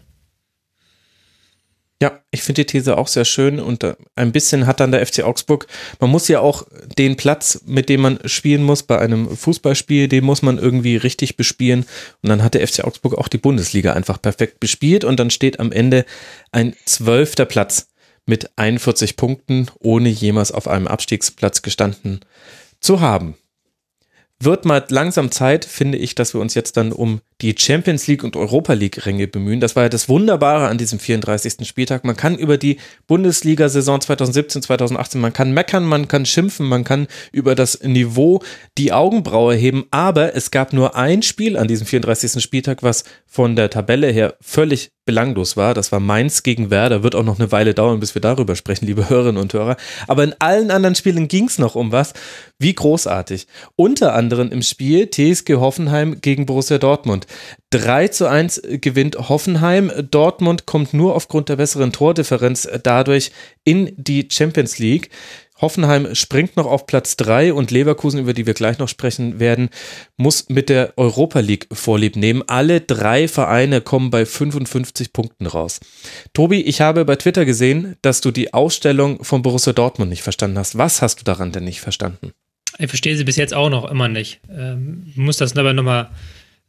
Ja, 2.01 2.21
ich 2.31 2.43
finde 2.43 2.63
die 2.63 2.67
These 2.67 2.97
auch 2.97 3.09
sehr 3.09 3.25
schön 3.25 3.59
und 3.59 3.83
äh, 3.83 3.95
ein 4.15 4.31
bisschen 4.31 4.67
hat 4.67 4.79
dann 4.79 4.93
der 4.93 5.05
FC 5.05 5.21
Augsburg, 5.23 5.67
man 5.99 6.09
muss 6.09 6.29
ja 6.29 6.39
auch 6.39 6.65
den 6.97 7.17
Platz, 7.17 7.61
mit 7.65 7.89
dem 7.89 7.99
man 7.99 8.19
spielen 8.23 8.63
muss 8.63 8.83
bei 8.83 8.97
einem 8.97 9.35
Fußballspiel, 9.35 10.07
den 10.07 10.23
muss 10.23 10.41
man 10.41 10.57
irgendwie 10.57 10.95
richtig 10.95 11.35
bespielen 11.35 11.85
und 12.21 12.29
dann 12.29 12.41
hat 12.41 12.53
der 12.53 12.65
FC 12.65 12.85
Augsburg 12.85 13.15
auch 13.17 13.27
die 13.27 13.37
Bundesliga 13.37 13.93
einfach 13.93 14.21
perfekt 14.21 14.61
bespielt 14.61 15.03
und 15.03 15.19
dann 15.19 15.29
steht 15.29 15.59
am 15.59 15.73
Ende 15.73 16.05
ein 16.53 16.73
zwölfter 16.85 17.43
Platz 17.43 17.89
mit 18.25 18.49
41 18.55 19.17
Punkten, 19.17 19.67
ohne 19.79 20.07
jemals 20.07 20.53
auf 20.53 20.69
einem 20.69 20.87
Abstiegsplatz 20.87 21.61
gestanden 21.63 22.21
zu 22.79 23.01
haben 23.01 23.35
wird 24.41 24.63
mal 24.63 24.85
langsam 24.89 25.31
Zeit, 25.31 25.65
finde 25.65 25.97
ich, 25.97 26.15
dass 26.15 26.33
wir 26.33 26.39
uns 26.39 26.53
jetzt 26.53 26.77
dann 26.77 26.93
um 26.93 27.19
die 27.41 27.55
Champions 27.57 28.07
League 28.07 28.23
und 28.23 28.35
Europa 28.37 28.73
League 28.73 29.05
Ränge 29.05 29.27
bemühen. 29.27 29.59
Das 29.59 29.75
war 29.75 29.83
ja 29.83 29.89
das 29.89 30.07
Wunderbare 30.07 30.67
an 30.67 30.77
diesem 30.77 30.99
34. 30.99 31.67
Spieltag. 31.67 32.05
Man 32.05 32.15
kann 32.15 32.37
über 32.37 32.57
die 32.57 32.77
Bundesliga-Saison 33.07 33.99
2017, 33.99 34.61
2018, 34.61 35.19
man 35.19 35.33
kann 35.33 35.53
meckern, 35.53 35.85
man 35.85 36.07
kann 36.07 36.25
schimpfen, 36.25 36.67
man 36.67 36.85
kann 36.85 37.07
über 37.31 37.53
das 37.53 37.81
Niveau 37.83 38.41
die 38.77 38.93
Augenbraue 38.93 39.55
heben, 39.55 39.85
aber 39.91 40.35
es 40.35 40.51
gab 40.51 40.71
nur 40.73 40.95
ein 40.95 41.21
Spiel 41.21 41.57
an 41.57 41.67
diesem 41.67 41.85
34. 41.85 42.41
Spieltag, 42.41 42.81
was 42.81 43.03
von 43.25 43.55
der 43.55 43.69
Tabelle 43.69 44.07
her 44.07 44.35
völlig 44.41 44.91
belanglos 45.09 45.57
war. 45.57 45.73
Das 45.73 45.91
war 45.91 45.99
Mainz 45.99 46.43
gegen 46.43 46.69
Werder. 46.69 47.01
Wird 47.01 47.15
auch 47.15 47.23
noch 47.23 47.39
eine 47.39 47.51
Weile 47.51 47.73
dauern, 47.73 47.99
bis 47.99 48.13
wir 48.13 48.21
darüber 48.21 48.55
sprechen, 48.55 48.85
liebe 48.85 49.09
Hörerinnen 49.09 49.41
und 49.41 49.51
Hörer. 49.51 49.75
Aber 50.07 50.23
in 50.23 50.35
allen 50.37 50.69
anderen 50.69 50.93
Spielen 50.93 51.27
ging 51.27 51.45
es 51.45 51.57
noch 51.57 51.73
um 51.73 51.91
was. 51.91 52.13
Wie 52.59 52.75
großartig. 52.75 53.47
Unter 53.75 54.13
anderem 54.13 54.51
im 54.51 54.61
Spiel 54.61 55.09
TSG 55.09 55.55
Hoffenheim 55.55 56.21
gegen 56.21 56.45
Borussia 56.45 56.77
Dortmund. 56.77 57.25
3 57.71 58.09
zu 58.09 58.29
1 58.29 58.61
gewinnt 58.81 59.17
Hoffenheim. 59.29 59.91
Dortmund 60.11 60.67
kommt 60.67 60.93
nur 60.93 61.15
aufgrund 61.15 61.49
der 61.49 61.55
besseren 61.55 61.91
Tordifferenz 61.91 62.67
dadurch 62.83 63.31
in 63.63 63.91
die 63.97 64.27
Champions 64.31 64.77
League. 64.77 65.09
Hoffenheim 65.61 66.15
springt 66.15 66.55
noch 66.55 66.65
auf 66.65 66.87
Platz 66.87 67.17
3 67.17 67.53
und 67.53 67.71
Leverkusen, 67.71 68.19
über 68.19 68.33
die 68.33 68.45
wir 68.45 68.53
gleich 68.53 68.79
noch 68.79 68.87
sprechen 68.87 69.39
werden, 69.39 69.69
muss 70.17 70.49
mit 70.49 70.69
der 70.69 70.93
Europa 70.97 71.39
League 71.39 71.67
Vorlieb 71.71 72.15
nehmen. 72.15 72.43
Alle 72.47 72.81
drei 72.81 73.27
Vereine 73.27 73.81
kommen 73.81 74.09
bei 74.09 74.25
55 74.25 75.13
Punkten 75.13 75.45
raus. 75.45 75.79
Tobi, 76.33 76.61
ich 76.61 76.81
habe 76.81 77.05
bei 77.05 77.15
Twitter 77.15 77.45
gesehen, 77.45 77.97
dass 78.01 78.21
du 78.21 78.31
die 78.31 78.53
Ausstellung 78.53 79.23
von 79.23 79.41
Borussia 79.41 79.73
Dortmund 79.73 80.09
nicht 80.09 80.23
verstanden 80.23 80.57
hast. 80.57 80.77
Was 80.77 81.01
hast 81.01 81.19
du 81.19 81.23
daran 81.23 81.51
denn 81.51 81.65
nicht 81.65 81.81
verstanden? 81.81 82.31
Ich 82.77 82.87
verstehe 82.87 83.17
sie 83.17 83.25
bis 83.25 83.35
jetzt 83.35 83.53
auch 83.53 83.69
noch 83.69 83.89
immer 83.89 84.07
nicht. 84.07 84.39
Ähm, 84.49 85.11
muss 85.15 85.37
das 85.37 85.55
aber 85.57 85.73
nochmal 85.73 86.09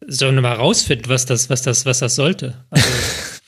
so 0.07 0.33
noch 0.33 0.43
mal 0.43 0.55
rausfinden, 0.55 1.09
was 1.09 1.27
das, 1.27 1.51
was 1.51 1.63
das, 1.63 1.87
was 1.87 2.01
das 2.01 2.17
sollte. 2.17 2.65
Also, 2.71 2.89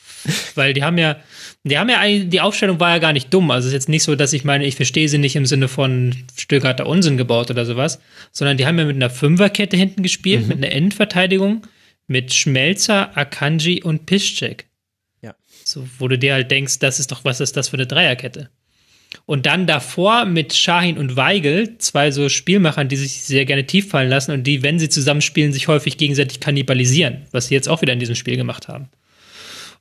weil 0.54 0.74
die 0.74 0.84
haben 0.84 0.98
ja, 0.98 1.16
Die 1.64 1.78
haben 1.78 1.88
ja 1.88 2.04
die 2.06 2.40
Aufstellung 2.40 2.80
war 2.80 2.90
ja 2.90 2.98
gar 2.98 3.12
nicht 3.12 3.32
dumm. 3.32 3.50
Also 3.50 3.66
es 3.66 3.72
ist 3.72 3.74
jetzt 3.74 3.88
nicht 3.88 4.02
so, 4.02 4.16
dass 4.16 4.32
ich 4.32 4.44
meine, 4.44 4.66
ich 4.66 4.74
verstehe 4.74 5.08
sie 5.08 5.18
nicht 5.18 5.36
im 5.36 5.46
Sinne 5.46 5.68
von 5.68 6.14
Stück 6.36 6.64
hat 6.64 6.80
der 6.80 6.86
Unsinn 6.86 7.16
gebaut 7.16 7.50
oder 7.50 7.64
sowas, 7.64 8.00
sondern 8.32 8.56
die 8.56 8.66
haben 8.66 8.78
ja 8.78 8.84
mit 8.84 8.96
einer 8.96 9.10
Fünferkette 9.10 9.76
hinten 9.76 10.02
gespielt, 10.02 10.42
mhm. 10.42 10.48
mit 10.48 10.56
einer 10.58 10.72
Endverteidigung, 10.72 11.66
mit 12.08 12.34
Schmelzer, 12.34 13.16
Akanji 13.16 13.82
und 13.82 14.06
Piszczek. 14.06 14.66
Ja. 15.22 15.36
So, 15.64 15.86
wo 15.98 16.08
du 16.08 16.18
dir 16.18 16.34
halt 16.34 16.50
denkst, 16.50 16.80
das 16.80 16.98
ist 16.98 17.12
doch, 17.12 17.24
was 17.24 17.40
ist 17.40 17.56
das 17.56 17.68
für 17.68 17.76
eine 17.76 17.86
Dreierkette? 17.86 18.50
Und 19.26 19.46
dann 19.46 19.66
davor 19.66 20.24
mit 20.24 20.54
Shahin 20.54 20.98
und 20.98 21.16
Weigel, 21.16 21.78
zwei 21.78 22.10
so 22.10 22.28
Spielmachern, 22.28 22.88
die 22.88 22.96
sich 22.96 23.22
sehr 23.22 23.44
gerne 23.44 23.66
tief 23.66 23.88
fallen 23.88 24.08
lassen 24.08 24.32
und 24.32 24.44
die, 24.44 24.62
wenn 24.62 24.78
sie 24.78 24.88
zusammenspielen, 24.88 25.52
sich 25.52 25.68
häufig 25.68 25.96
gegenseitig 25.96 26.40
kannibalisieren, 26.40 27.26
was 27.30 27.48
sie 27.48 27.54
jetzt 27.54 27.68
auch 27.68 27.82
wieder 27.82 27.92
in 27.92 27.98
diesem 27.98 28.14
Spiel 28.16 28.36
gemacht 28.36 28.68
haben. 28.68 28.88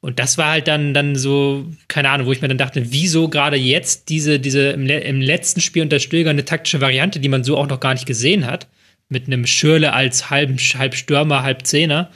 Und 0.02 0.18
das 0.18 0.40
war 0.40 0.50
halt 0.50 0.68
dann, 0.68 0.96
dann 0.96 1.16
so, 1.16 1.68
keine 1.88 2.10
Ahnung, 2.10 2.26
wo 2.26 2.32
ich 2.32 2.42
mir 2.42 2.48
dann 2.48 2.58
dachte, 2.58 2.92
wieso 2.92 3.30
gerade 3.30 3.56
jetzt 3.56 4.10
diese, 4.10 4.40
diese 4.40 4.70
im, 4.72 4.88
im 4.88 5.22
letzten 5.22 5.62
Spiel 5.62 5.84
unter 5.84 6.00
Stöger 6.00 6.32
eine 6.32 6.44
taktische 6.44 6.82
Variante, 6.82 7.20
die 7.20 7.30
man 7.30 7.44
so 7.44 7.56
auch 7.56 7.68
noch 7.68 7.80
gar 7.80 7.94
nicht 7.94 8.08
gesehen 8.08 8.48
hat, 8.48 8.68
mit 9.10 9.28
einem 9.28 9.46
Schürle 9.46 9.94
als 9.94 10.32
halb, 10.32 10.60
halb 10.60 10.96
Stürmer, 10.96 11.44
halb 11.44 11.68
Zehner, 11.68 12.10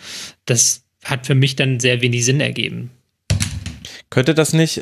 das 0.45 0.83
hat 1.03 1.27
für 1.27 1.35
mich 1.35 1.55
dann 1.55 1.79
sehr 1.79 2.01
wenig 2.01 2.25
Sinn 2.25 2.41
ergeben. 2.41 2.89
Könnte 4.09 4.33
das 4.33 4.53
nicht 4.53 4.81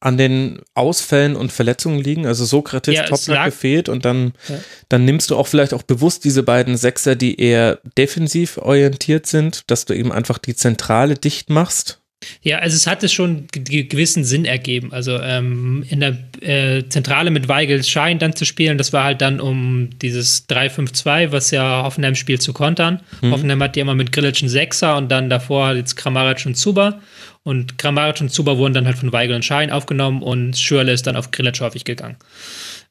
an 0.00 0.18
den 0.18 0.60
Ausfällen 0.74 1.36
und 1.36 1.52
Verletzungen 1.52 2.00
liegen? 2.00 2.26
Also 2.26 2.44
Sokrates, 2.44 2.94
ja, 2.94 3.04
Toprak 3.04 3.46
gefehlt 3.46 3.88
und 3.88 4.04
dann, 4.04 4.32
ja. 4.48 4.58
dann 4.90 5.06
nimmst 5.06 5.30
du 5.30 5.36
auch 5.36 5.46
vielleicht 5.46 5.72
auch 5.72 5.82
bewusst 5.82 6.24
diese 6.24 6.42
beiden 6.42 6.76
Sechser, 6.76 7.16
die 7.16 7.40
eher 7.40 7.80
defensiv 7.96 8.58
orientiert 8.58 9.26
sind, 9.26 9.70
dass 9.70 9.86
du 9.86 9.94
eben 9.94 10.12
einfach 10.12 10.36
die 10.36 10.56
Zentrale 10.56 11.14
dicht 11.14 11.48
machst 11.48 11.99
ja, 12.42 12.58
also 12.58 12.76
es 12.76 12.86
hat 12.86 13.02
es 13.02 13.12
schon 13.12 13.46
gewissen 13.50 14.24
Sinn 14.24 14.44
ergeben. 14.44 14.92
Also 14.92 15.18
ähm, 15.18 15.84
in 15.88 16.00
der 16.00 16.18
äh, 16.40 16.84
Zentrale 16.88 17.30
mit 17.30 17.48
Weigel 17.48 17.82
Schein 17.82 18.18
dann 18.18 18.36
zu 18.36 18.44
spielen, 18.44 18.76
das 18.76 18.92
war 18.92 19.04
halt 19.04 19.22
dann 19.22 19.40
um 19.40 19.90
dieses 20.00 20.48
3-5-2, 20.48 21.32
was 21.32 21.50
ja 21.50 21.82
Hoffenheim 21.82 22.14
spielt, 22.14 22.42
zu 22.42 22.52
kontern. 22.52 23.00
Mhm. 23.22 23.32
Hoffenheim 23.32 23.62
hat 23.62 23.76
ja 23.76 23.82
immer 23.82 23.94
mit 23.94 24.12
Grillitsch 24.12 24.42
einen 24.42 24.50
Sechser 24.50 24.96
und 24.96 25.10
dann 25.10 25.30
davor 25.30 25.74
jetzt 25.74 25.96
Kramaric 25.96 26.44
und 26.44 26.56
Zuba. 26.56 27.00
Und 27.42 27.78
Kramaric 27.78 28.20
und 28.20 28.30
Zuba 28.30 28.58
wurden 28.58 28.74
dann 28.74 28.86
halt 28.86 28.98
von 28.98 29.12
Weigel 29.12 29.34
und 29.34 29.44
Schein 29.44 29.70
aufgenommen 29.70 30.22
und 30.22 30.58
Schürle 30.58 30.92
ist 30.92 31.06
dann 31.06 31.16
auf 31.16 31.30
Grillitsch 31.30 31.62
häufig 31.62 31.84
gegangen. 31.84 32.16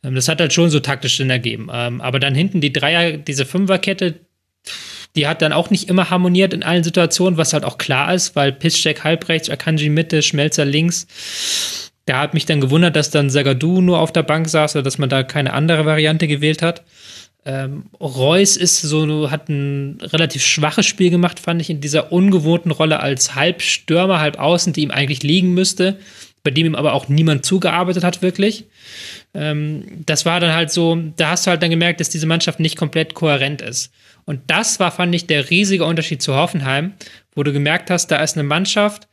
Ähm, 0.03 0.15
das 0.15 0.27
hat 0.27 0.41
halt 0.41 0.53
schon 0.53 0.71
so 0.71 0.79
taktisch 0.79 1.17
Sinn 1.17 1.29
ergeben. 1.29 1.69
Ähm, 1.71 2.01
aber 2.01 2.19
dann 2.19 2.33
hinten 2.33 2.61
die 2.61 2.73
Dreier, 2.73 3.17
diese 3.17 3.45
Fünferkette, 3.45 4.15
die 5.15 5.27
hat 5.27 5.41
dann 5.41 5.53
auch 5.53 5.69
nicht 5.69 5.89
immer 5.89 6.09
harmoniert 6.09 6.53
in 6.53 6.63
allen 6.63 6.83
Situationen, 6.83 7.37
was 7.37 7.53
halt 7.53 7.65
auch 7.65 7.77
klar 7.77 8.13
ist, 8.13 8.35
weil 8.35 8.51
Piszczek 8.51 9.03
halb 9.03 9.27
rechts, 9.27 9.49
Akanji 9.49 9.89
Mitte, 9.89 10.21
Schmelzer 10.21 10.65
links. 10.65 11.07
Da 12.05 12.19
hat 12.19 12.33
mich 12.33 12.45
dann 12.45 12.61
gewundert, 12.61 12.95
dass 12.95 13.09
dann 13.11 13.29
Sagadu 13.29 13.81
nur 13.81 13.99
auf 13.99 14.11
der 14.11 14.23
Bank 14.23 14.49
saß 14.49 14.75
oder 14.75 14.83
dass 14.83 14.97
man 14.97 15.09
da 15.09 15.23
keine 15.23 15.53
andere 15.53 15.85
Variante 15.85 16.27
gewählt 16.27 16.61
hat. 16.61 16.83
Ähm, 17.45 17.85
Reus 17.99 18.57
ist 18.57 18.81
so, 18.81 19.31
hat 19.31 19.49
ein 19.49 19.99
relativ 20.01 20.45
schwaches 20.45 20.85
Spiel 20.85 21.09
gemacht, 21.09 21.39
fand 21.39 21.61
ich, 21.61 21.69
in 21.69 21.81
dieser 21.81 22.11
ungewohnten 22.11 22.71
Rolle 22.71 22.99
als 22.99 23.35
Halbstürmer, 23.35 24.19
halb 24.19 24.39
außen, 24.39 24.73
die 24.73 24.81
ihm 24.81 24.91
eigentlich 24.91 25.23
liegen 25.23 25.53
müsste, 25.53 25.97
bei 26.43 26.51
dem 26.51 26.67
ihm 26.67 26.75
aber 26.75 26.93
auch 26.93 27.09
niemand 27.09 27.45
zugearbeitet 27.45 28.03
hat, 28.03 28.21
wirklich. 28.21 28.65
Ähm, 29.33 29.83
das 30.05 30.25
war 30.25 30.39
dann 30.39 30.53
halt 30.53 30.71
so, 30.71 30.97
da 31.17 31.31
hast 31.31 31.45
du 31.45 31.51
halt 31.51 31.61
dann 31.61 31.69
gemerkt, 31.69 31.99
dass 31.99 32.09
diese 32.09 32.27
Mannschaft 32.27 32.59
nicht 32.59 32.77
komplett 32.77 33.13
kohärent 33.13 33.61
ist. 33.61 33.91
Und 34.25 34.41
das 34.47 34.79
war, 34.79 34.91
fand 34.91 35.13
ich, 35.15 35.27
der 35.27 35.49
riesige 35.49 35.85
Unterschied 35.85 36.21
zu 36.21 36.35
Hoffenheim, 36.35 36.93
wo 37.35 37.43
du 37.43 37.51
gemerkt 37.51 37.89
hast, 37.89 38.07
da 38.07 38.17
ist 38.17 38.37
eine 38.37 38.47
Mannschaft, 38.47 39.07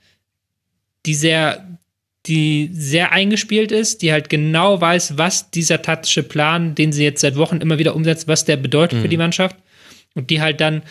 die 1.06 1.14
sehr, 1.14 1.78
die 2.26 2.70
sehr 2.72 3.12
eingespielt 3.12 3.72
ist, 3.72 4.02
die 4.02 4.12
halt 4.12 4.28
genau 4.28 4.80
weiß, 4.80 5.16
was 5.16 5.50
dieser 5.50 5.82
taktische 5.82 6.22
Plan, 6.22 6.74
den 6.74 6.92
sie 6.92 7.04
jetzt 7.04 7.20
seit 7.20 7.36
Wochen 7.36 7.58
immer 7.58 7.78
wieder 7.78 7.96
umsetzt, 7.96 8.28
was 8.28 8.44
der 8.44 8.56
bedeutet 8.56 8.98
mhm. 8.98 9.02
für 9.02 9.08
die 9.08 9.16
Mannschaft. 9.16 9.56
Und 10.14 10.30
die 10.30 10.40
halt 10.40 10.60
dann 10.60 10.82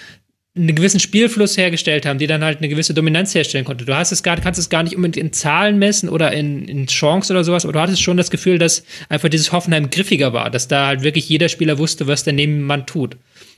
einen 0.55 0.75
gewissen 0.75 0.99
Spielfluss 0.99 1.57
hergestellt 1.57 2.05
haben, 2.05 2.17
die 2.17 2.27
dann 2.27 2.43
halt 2.43 2.59
eine 2.59 2.69
gewisse 2.69 2.93
Dominanz 2.93 3.35
herstellen 3.35 3.65
konnte. 3.65 3.83
Du 3.83 3.95
hast 3.95 4.11
es 4.11 4.23
gar, 4.23 4.37
kannst 4.37 4.59
es 4.59 4.69
gar 4.69 4.83
nicht 4.83 4.95
unbedingt 4.95 5.17
in 5.17 5.33
Zahlen 5.33 5.77
messen 5.77 6.07
oder 6.07 6.31
in, 6.31 6.67
in 6.67 6.87
Chance 6.87 7.33
oder 7.33 7.43
sowas, 7.43 7.65
aber 7.65 7.73
du 7.73 7.81
hattest 7.81 8.01
schon 8.01 8.15
das 8.15 8.31
Gefühl, 8.31 8.57
dass 8.57 8.83
einfach 9.09 9.29
dieses 9.29 9.51
Hoffenheim 9.51 9.89
griffiger 9.89 10.31
war, 10.31 10.49
dass 10.49 10.67
da 10.67 10.87
halt 10.87 11.03
wirklich 11.03 11.27
jeder 11.27 11.49
Spieler 11.49 11.77
wusste, 11.77 12.07
was 12.07 12.23
der 12.23 12.33
Nebenmann 12.33 12.85
tut 12.85 13.17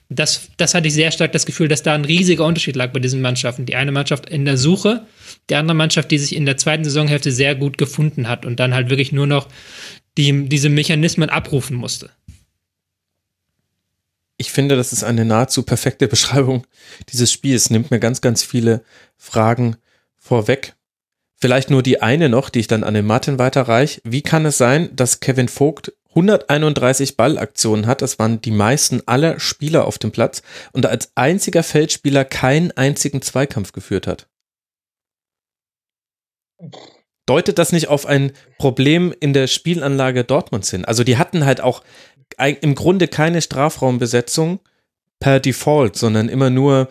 das, 0.09 0.49
das 0.57 0.73
hatte 0.73 0.87
ich 0.87 0.93
sehr 0.93 1.11
stark 1.11 1.33
das 1.33 1.45
Gefühl, 1.45 1.67
dass 1.67 1.83
da 1.83 1.93
ein 1.93 2.05
riesiger 2.05 2.45
Unterschied 2.45 2.75
lag 2.75 2.91
bei 2.93 2.99
diesen 2.99 3.21
Mannschaften. 3.21 3.65
Die 3.65 3.75
eine 3.75 3.91
Mannschaft 3.91 4.29
in 4.29 4.45
der 4.45 4.57
Suche, 4.57 5.05
die 5.49 5.55
andere 5.55 5.75
Mannschaft, 5.75 6.11
die 6.11 6.17
sich 6.17 6.35
in 6.35 6.45
der 6.45 6.57
zweiten 6.57 6.83
Saisonhälfte 6.83 7.31
sehr 7.31 7.55
gut 7.55 7.77
gefunden 7.77 8.29
hat 8.29 8.45
und 8.45 8.59
dann 8.59 8.73
halt 8.73 8.89
wirklich 8.89 9.11
nur 9.11 9.27
noch 9.27 9.47
die, 10.17 10.47
diese 10.47 10.69
Mechanismen 10.69 11.29
abrufen 11.29 11.75
musste. 11.75 12.09
Ich 14.37 14.51
finde, 14.51 14.75
das 14.75 14.93
ist 14.93 15.03
eine 15.03 15.25
nahezu 15.25 15.63
perfekte 15.63 16.07
Beschreibung 16.09 16.65
dieses 17.09 17.31
Spiels. 17.31 17.69
Nimmt 17.69 17.91
mir 17.91 17.99
ganz, 17.99 18.21
ganz 18.21 18.43
viele 18.43 18.83
Fragen 19.17 19.77
vorweg. 20.17 20.75
Vielleicht 21.39 21.69
nur 21.69 21.83
die 21.83 22.01
eine 22.01 22.29
noch, 22.29 22.49
die 22.49 22.59
ich 22.59 22.67
dann 22.67 22.83
an 22.83 22.95
den 22.95 23.05
Martin 23.05 23.37
weiterreiche. 23.37 24.01
Wie 24.03 24.23
kann 24.23 24.45
es 24.45 24.57
sein, 24.57 24.95
dass 24.95 25.19
Kevin 25.19 25.49
Vogt 25.49 25.93
131 26.17 27.15
Ballaktionen 27.15 27.85
hat. 27.85 28.01
Das 28.01 28.17
waren 28.17 28.41
die 28.41 28.51
meisten 28.51 29.01
aller 29.05 29.39
Spieler 29.39 29.85
auf 29.85 29.99
dem 29.99 30.11
Platz 30.11 30.41
und 30.71 30.85
als 30.85 31.11
einziger 31.15 31.63
Feldspieler 31.63 32.25
keinen 32.25 32.71
einzigen 32.71 33.21
Zweikampf 33.21 33.71
geführt 33.71 34.07
hat. 34.07 34.27
Deutet 37.27 37.59
das 37.59 37.71
nicht 37.71 37.87
auf 37.89 38.05
ein 38.05 38.31
Problem 38.57 39.13
in 39.19 39.33
der 39.33 39.47
Spielanlage 39.47 40.23
Dortmunds 40.23 40.71
hin? 40.71 40.85
Also 40.85 41.03
die 41.03 41.17
hatten 41.17 41.45
halt 41.45 41.61
auch 41.61 41.83
im 42.37 42.75
Grunde 42.75 43.07
keine 43.07 43.41
Strafraumbesetzung 43.41 44.59
per 45.19 45.39
Default, 45.39 45.95
sondern 45.95 46.29
immer 46.29 46.49
nur, 46.49 46.89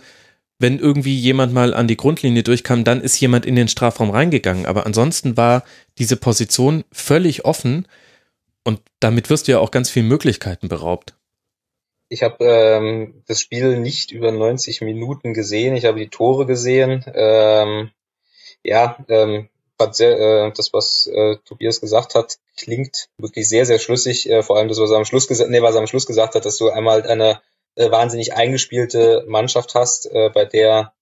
wenn 0.59 0.78
irgendwie 0.78 1.16
jemand 1.16 1.53
mal 1.53 1.74
an 1.74 1.87
die 1.87 1.97
Grundlinie 1.97 2.43
durchkam, 2.43 2.84
dann 2.84 3.01
ist 3.01 3.20
jemand 3.20 3.47
in 3.47 3.57
den 3.57 3.68
Strafraum 3.68 4.11
reingegangen. 4.11 4.66
Aber 4.66 4.87
ansonsten 4.87 5.37
war 5.37 5.64
diese 5.99 6.16
Position 6.16 6.84
völlig 6.93 7.45
offen 7.45 7.87
und 8.64 8.80
damit 8.99 9.30
wirst 9.30 9.47
du 9.47 9.53
ja 9.53 9.59
auch 9.61 9.70
ganz 9.70 9.91
viele 9.91 10.07
Möglichkeiten 10.07 10.68
beraubt. 10.68 11.14
Ich 12.09 12.22
habe 12.22 12.45
ähm, 12.45 13.22
das 13.26 13.41
Spiel 13.41 13.78
nicht 13.78 14.12
über 14.12 14.32
90 14.32 14.80
Minuten 14.80 15.34
gesehen. 15.34 15.76
Ich 15.76 15.84
habe 15.84 15.99
die 15.99 16.09
Tore 16.09 16.47
gesehen. 16.47 17.05
Ähm, 17.14 17.91
ja, 18.62 18.97
ähm, 19.09 19.49
sehr, 19.90 20.18
äh, 20.18 20.52
das, 20.52 20.72
was 20.72 21.06
äh, 21.06 21.36
Tobias 21.44 21.80
gesagt 21.80 22.14
hat, 22.14 22.38
klingt 22.56 23.08
wirklich 23.18 23.48
sehr, 23.48 23.66
sehr 23.66 23.78
schlüssig. 23.78 24.28
Äh, 24.28 24.42
vor 24.42 24.56
allem 24.56 24.68
das, 24.68 24.78
was 24.78 24.90
er 24.90 24.96
am 24.96 25.04
Schluss 25.04 25.28
gesagt, 25.28 25.50
nee, 25.50 25.62
was 25.62 25.74
er 25.74 25.80
am 25.80 25.86
Schluss 25.86 26.06
gesagt 26.06 26.34
hat, 26.34 26.44
dass 26.44 26.58
du 26.58 26.70
einmal 26.70 27.02
eine 27.02 27.40
äh, 27.74 27.90
wahnsinnig 27.90 28.34
eingespielte 28.34 29.24
Mannschaft 29.28 29.74
hast, 29.74 30.06
äh, 30.06 30.30
bei 30.32 30.44
der, 30.44 30.94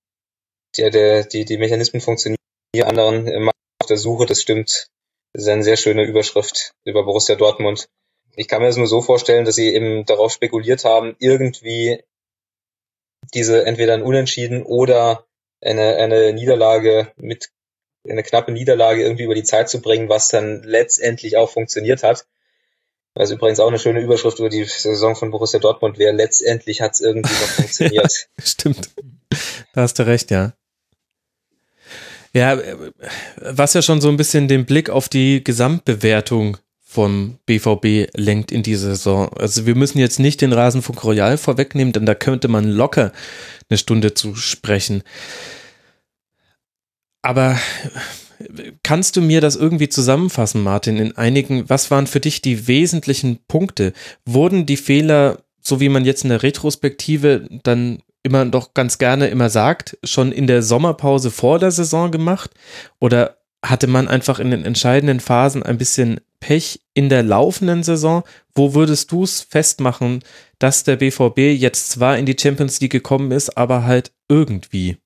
der, 0.77 0.91
der 0.91 1.25
die, 1.25 1.45
die 1.45 1.59
Mechanismen 1.59 2.01
funktionieren, 2.01 2.39
die 2.75 2.85
anderen 2.85 3.29
äh, 3.29 3.51
auf 3.81 3.87
der 3.89 3.99
Suche. 3.99 4.27
Das 4.27 4.43
stimmt 4.43 4.89
das 5.35 5.43
ist 5.43 5.49
eine 5.49 5.65
sehr 5.65 5.77
schöne 5.77 6.05
Überschrift 6.05 6.75
über 6.85 7.03
Borussia 7.03 7.35
Dortmund. 7.35 7.89
Ich 8.37 8.47
kann 8.47 8.63
mir 8.63 8.69
das 8.69 8.77
nur 8.77 8.87
so 8.87 9.03
vorstellen, 9.03 9.45
dass 9.45 9.57
sie 9.57 9.75
eben 9.75 10.05
darauf 10.05 10.33
spekuliert 10.33 10.85
haben, 10.85 11.17
irgendwie 11.19 12.03
diese 13.35 13.67
entweder 13.67 13.95
ein 13.95 14.03
Unentschieden 14.03 14.63
oder 14.63 15.27
eine, 15.61 15.97
eine 15.97 16.33
Niederlage 16.33 17.13
mit 17.17 17.51
eine 18.09 18.23
knappe 18.23 18.53
Niederlage 18.53 19.03
irgendwie 19.03 19.25
über 19.25 19.35
die 19.35 19.45
Zeit 19.45 19.69
zu 19.69 19.81
bringen, 19.81 20.09
was 20.09 20.29
dann 20.29 20.63
letztendlich 20.63 21.37
auch 21.37 21.51
funktioniert 21.51 22.03
hat. 22.03 22.27
Was 23.15 23.31
übrigens 23.31 23.61
auch 23.61 23.69
eine 23.69 23.79
schöne 23.79 24.01
Überschrift 24.01 24.41
über 24.41 24.49
die 24.49 24.65
Saison 24.65 25.15
von 25.15 25.31
Borussia 25.31 25.61
Dortmund 25.61 25.99
wäre. 25.99 26.13
Letztendlich 26.13 26.81
hat 26.81 26.95
es 26.95 27.01
irgendwie 27.01 27.33
noch 27.33 27.49
funktioniert. 27.49 28.29
Stimmt. 28.43 28.91
Da 29.73 29.83
hast 29.83 29.99
du 29.99 30.07
recht, 30.07 30.31
ja. 30.31 30.53
Ja, 32.33 32.61
was 33.37 33.75
ja 33.75 33.83
schon 33.83 34.01
so 34.01 34.09
ein 34.09 34.17
bisschen 34.17 34.49
den 34.49 34.67
Blick 34.67 34.91
auf 34.91 35.09
die 35.09 35.45
Gesamtbewertung 35.45 36.59
vom 36.95 37.39
BVB 37.47 38.09
lenkt 38.17 38.51
in 38.51 38.65
diese 38.65 38.91
Saison. 38.91 39.29
Also 39.39 39.67
wir 39.67 39.77
müssen 39.77 39.99
jetzt 39.99 40.19
nicht 40.19 40.41
den 40.41 40.53
Rasenfunk 40.53 41.05
Royal 41.05 41.39
vorwegnehmen, 41.39 41.93
denn 41.93 42.07
da 42.07 42.15
könnte 42.17 42.49
man 42.49 42.65
locker 42.65 43.13
eine 43.69 43.79
Stunde 43.79 44.15
zu 44.15 44.35
sprechen. 44.35 45.05
Aber 47.25 47.59
kannst 48.83 49.17
du 49.17 49.23
mir 49.23 49.41
das 49.41 49.57
irgendwie 49.57 49.89
zusammenfassen, 49.89 50.63
Martin, 50.63 50.99
in 50.99 51.17
einigen, 51.17 51.71
was 51.71 51.91
waren 51.91 52.07
für 52.07 52.21
dich 52.21 52.43
die 52.43 52.69
wesentlichen 52.69 53.39
Punkte? 53.49 53.95
Wurden 54.27 54.67
die 54.67 54.77
Fehler, 54.77 55.39
so 55.63 55.81
wie 55.81 55.89
man 55.89 56.05
jetzt 56.05 56.25
in 56.25 56.29
der 56.29 56.43
Retrospektive 56.43 57.49
dann 57.63 58.03
immer 58.23 58.45
doch 58.45 58.75
ganz 58.75 58.99
gerne 58.99 59.29
immer 59.29 59.49
sagt, 59.49 59.97
schon 60.05 60.33
in 60.33 60.47
der 60.47 60.63
Sommerpause 60.63 61.31
vor 61.31 61.59
der 61.59 61.71
Saison 61.71 62.11
gemacht? 62.11 62.51
Oder 63.01 63.39
hatte 63.65 63.87
man 63.87 64.07
einfach 64.07 64.39
in 64.39 64.51
den 64.51 64.67
entscheidenden 64.67 65.21
Phasen 65.21 65.63
ein 65.63 65.79
bisschen 65.79 66.21
Pech 66.41 66.81
in 66.93 67.09
der 67.09 67.23
laufenden 67.23 67.83
Saison? 67.83 68.23
Wo 68.55 68.75
würdest 68.75 69.11
du 69.13 69.25
es 69.25 69.41
festmachen, 69.41 70.23
dass 70.59 70.85
der 70.85 70.97
BVB 70.97 71.39
jetzt 71.59 71.89
zwar 71.89 72.19
in 72.19 72.27
die 72.27 72.37
Champions 72.39 72.83
League 72.83 72.93
gekommen 72.93 73.31
ist, 73.31 73.57
aber 73.57 73.85
halt 73.85 74.13
irgendwie? 74.29 74.99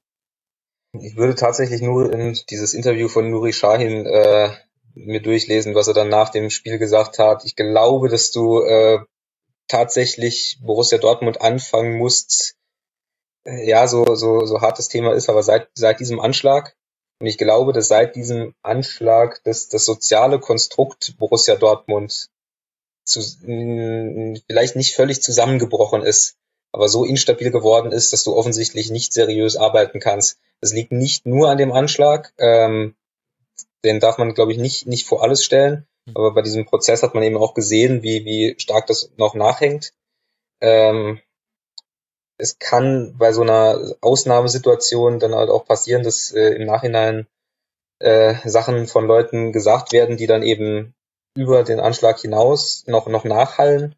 Ich 0.93 1.17
würde 1.17 1.35
tatsächlich 1.35 1.83
nur 1.83 2.13
in 2.13 2.39
dieses 2.49 2.73
Interview 2.73 3.09
von 3.09 3.31
Nuri 3.31 3.53
Shahin 3.53 4.07
äh, 4.07 4.51
mir 4.95 5.21
durchlesen, 5.21 5.75
was 5.75 5.89
er 5.89 5.95
dann 5.95 6.09
nach 6.09 6.31
dem 6.31 6.51
Spiel 6.51 6.79
gesagt 6.79 7.19
hat. 7.19 7.45
Ich 7.45 7.57
glaube, 7.57 8.09
dass 8.09 8.31
du 8.31 8.63
äh, 8.63 9.01
tatsächlich 9.67 10.59
Borussia 10.63 10.99
Dortmund 10.99 11.41
anfangen 11.43 11.99
musst. 11.99 12.57
Äh, 13.45 13.69
ja, 13.69 13.87
so, 13.87 14.15
so, 14.15 14.47
so 14.47 14.61
hart 14.61 14.79
das 14.79 14.89
Thema 14.89 15.13
ist, 15.15 15.29
aber 15.29 15.43
seit, 15.43 15.69
seit 15.75 16.01
diesem 16.01 16.21
Anschlag, 16.21 16.75
und 17.21 17.27
ich 17.27 17.37
glaube, 17.37 17.73
dass 17.73 17.89
seit 17.89 18.17
diesem 18.17 18.55
Anschlag 18.63 19.41
das, 19.45 19.69
das 19.69 19.85
soziale 19.85 20.39
Konstrukt 20.39 21.17
Borussia 21.19 21.57
Dortmund 21.57 22.31
zu, 23.05 23.21
vielleicht 24.47 24.77
nicht 24.77 24.95
völlig 24.95 25.23
zusammengebrochen 25.23 26.03
ist, 26.03 26.37
aber 26.73 26.89
so 26.89 27.05
instabil 27.05 27.51
geworden 27.51 27.93
ist, 27.93 28.13
dass 28.13 28.25
du 28.25 28.35
offensichtlich 28.35 28.91
nicht 28.91 29.13
seriös 29.13 29.57
arbeiten 29.57 30.01
kannst. 30.01 30.39
Das 30.61 30.73
liegt 30.73 30.93
nicht 30.93 31.27
nur 31.27 31.51
an 31.51 31.59
dem 31.59 31.73
Anschlag, 31.73 32.33
ähm, 32.39 32.95
den 33.85 34.01
darf 34.01 34.19
man, 34.19 34.35
glaube 34.35 34.53
ich, 34.53 34.59
nicht, 34.59 34.87
nicht 34.87 35.07
vor 35.07 35.23
alles 35.23 35.45
stellen. 35.45 35.87
Hm. 36.07 36.17
Aber 36.17 36.35
bei 36.35 36.43
diesem 36.43 36.67
Prozess 36.67 37.03
hat 37.03 37.15
man 37.15 37.23
eben 37.23 37.37
auch 37.37 37.55
gesehen, 37.55 38.03
wie, 38.03 38.25
wie 38.25 38.55
stark 38.59 38.87
das 38.87 39.11
noch 39.17 39.35
nachhängt. 39.35 39.93
Ähm, 40.61 41.21
es 42.39 42.59
kann 42.59 43.17
bei 43.19 43.33
so 43.33 43.43
einer 43.43 43.97
Ausnahmesituation 44.01 45.19
dann 45.19 45.35
halt 45.35 45.51
auch 45.51 45.65
passieren, 45.65 46.05
dass 46.05 46.33
äh, 46.33 46.55
im 46.55 46.67
Nachhinein 46.67 47.27
äh, 47.99 48.35
Sachen 48.49 48.87
von 48.87 49.07
Leuten 49.07 49.53
gesagt 49.53 49.93
werden, 49.93 50.17
die 50.17 50.27
dann 50.27 50.43
eben 50.43 50.95
über 51.37 51.65
den 51.65 51.81
Anschlag 51.81 52.19
hinaus 52.21 52.85
noch, 52.87 53.09
noch 53.09 53.25
nachhallen. 53.25 53.95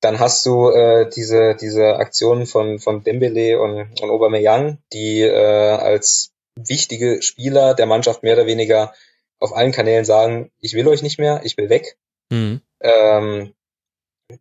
Dann 0.00 0.18
hast 0.18 0.44
du 0.44 0.70
äh, 0.70 1.08
diese, 1.08 1.54
diese 1.54 1.96
Aktionen 1.96 2.46
von, 2.46 2.78
von 2.78 3.02
Dembele 3.02 3.60
und, 3.60 4.00
und 4.00 4.10
Aubameyang, 4.10 4.78
die 4.92 5.22
äh, 5.22 5.70
als 5.70 6.32
wichtige 6.56 7.22
Spieler 7.22 7.74
der 7.74 7.86
Mannschaft 7.86 8.22
mehr 8.22 8.34
oder 8.34 8.46
weniger 8.46 8.92
auf 9.38 9.54
allen 9.54 9.72
Kanälen 9.72 10.04
sagen, 10.04 10.50
ich 10.60 10.74
will 10.74 10.88
euch 10.88 11.02
nicht 11.02 11.18
mehr, 11.18 11.40
ich 11.44 11.56
will 11.56 11.68
weg. 11.68 11.96
Mhm. 12.30 12.60
Ähm, 12.80 13.54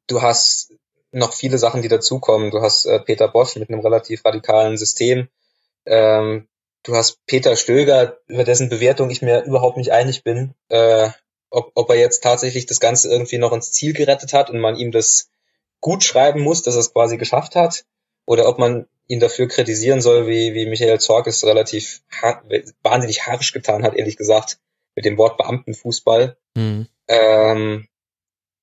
du 0.08 0.22
hast 0.22 0.74
noch 1.12 1.34
viele 1.34 1.58
Sachen, 1.58 1.82
die 1.82 1.88
dazukommen. 1.88 2.52
Du 2.52 2.62
hast 2.62 2.86
äh, 2.86 3.00
Peter 3.00 3.28
Bosch 3.28 3.56
mit 3.56 3.70
einem 3.70 3.82
relativ 3.82 4.26
radikalen 4.26 4.78
System. 4.78 5.28
Ähm, 5.86 6.48
du 6.84 6.96
hast 6.96 7.26
Peter 7.26 7.56
Stöger, 7.56 8.18
über 8.28 8.44
dessen 8.44 8.70
Bewertung 8.70 9.10
ich 9.10 9.22
mir 9.22 9.44
überhaupt 9.44 9.78
nicht 9.78 9.92
einig 9.92 10.24
bin, 10.24 10.54
äh, 10.70 11.10
ob, 11.50 11.72
ob 11.76 11.90
er 11.90 11.98
jetzt 11.98 12.24
tatsächlich 12.24 12.66
das 12.66 12.80
Ganze 12.80 13.10
irgendwie 13.10 13.38
noch 13.38 13.54
ins 13.54 13.72
Ziel 13.72 13.94
gerettet 13.94 14.34
hat 14.34 14.50
und 14.50 14.60
man 14.60 14.76
ihm 14.76 14.92
das 14.92 15.30
gut 15.84 16.04
schreiben 16.04 16.42
muss, 16.42 16.64
dass 16.64 16.74
er 16.76 16.80
es 16.80 16.94
quasi 16.94 17.18
geschafft 17.18 17.56
hat, 17.56 17.86
oder 18.26 18.48
ob 18.48 18.58
man 18.58 18.88
ihn 19.08 19.20
dafür 19.20 19.48
kritisieren 19.48 20.02
soll, 20.02 20.28
wie, 20.28 20.54
wie 20.54 20.66
Michael 20.66 21.00
Zorc 21.00 21.28
es 21.28 21.46
relativ 21.46 22.02
wahnsinnig 22.82 23.28
harsch 23.28 23.52
getan 23.52 23.84
hat, 23.84 23.94
ehrlich 23.94 24.18
gesagt, 24.18 24.60
mit 24.96 25.06
dem 25.06 25.18
Wort 25.18 25.38
Beamtenfußball. 25.38 26.38
Mhm. 26.56 26.88
Ähm, 27.08 27.88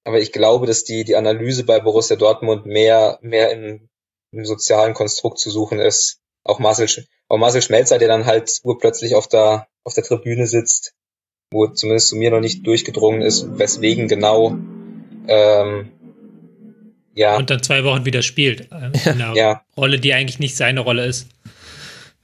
aber 0.04 0.18
ich 0.18 0.32
glaube, 0.32 0.66
dass 0.66 0.82
die, 0.82 1.04
die 1.04 1.14
Analyse 1.16 1.64
bei 1.64 1.78
Borussia 1.78 2.16
Dortmund 2.16 2.64
mehr, 2.64 3.18
mehr 3.20 3.50
im, 3.52 3.90
im 4.32 4.44
sozialen 4.46 4.94
Konstrukt 4.94 5.38
zu 5.38 5.50
suchen 5.50 5.78
ist. 5.78 6.20
Auch 6.42 6.58
Marcel, 6.58 6.88
auch 7.28 7.36
Marcel 7.36 7.60
Schmelzer, 7.60 7.98
der 7.98 8.08
dann 8.08 8.24
halt 8.24 8.50
urplötzlich 8.64 9.14
auf 9.14 9.28
der, 9.28 9.68
auf 9.84 9.92
der 9.92 10.04
Tribüne 10.04 10.46
sitzt, 10.46 10.94
wo 11.52 11.66
zumindest 11.66 12.08
zu 12.08 12.16
mir 12.16 12.30
noch 12.30 12.40
nicht 12.40 12.66
durchgedrungen 12.66 13.20
ist, 13.20 13.58
weswegen 13.58 14.08
genau, 14.08 14.56
ähm, 15.28 15.92
ja. 17.14 17.36
Und 17.36 17.50
dann 17.50 17.62
zwei 17.62 17.84
Wochen 17.84 18.04
wieder 18.04 18.22
spielt. 18.22 18.68
Äh, 18.72 18.90
in 19.04 19.20
einer 19.20 19.34
ja. 19.34 19.62
Rolle, 19.76 19.98
die 19.98 20.14
eigentlich 20.14 20.38
nicht 20.38 20.56
seine 20.56 20.80
Rolle 20.80 21.04
ist. 21.04 21.28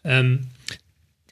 Ähm, 0.04 0.48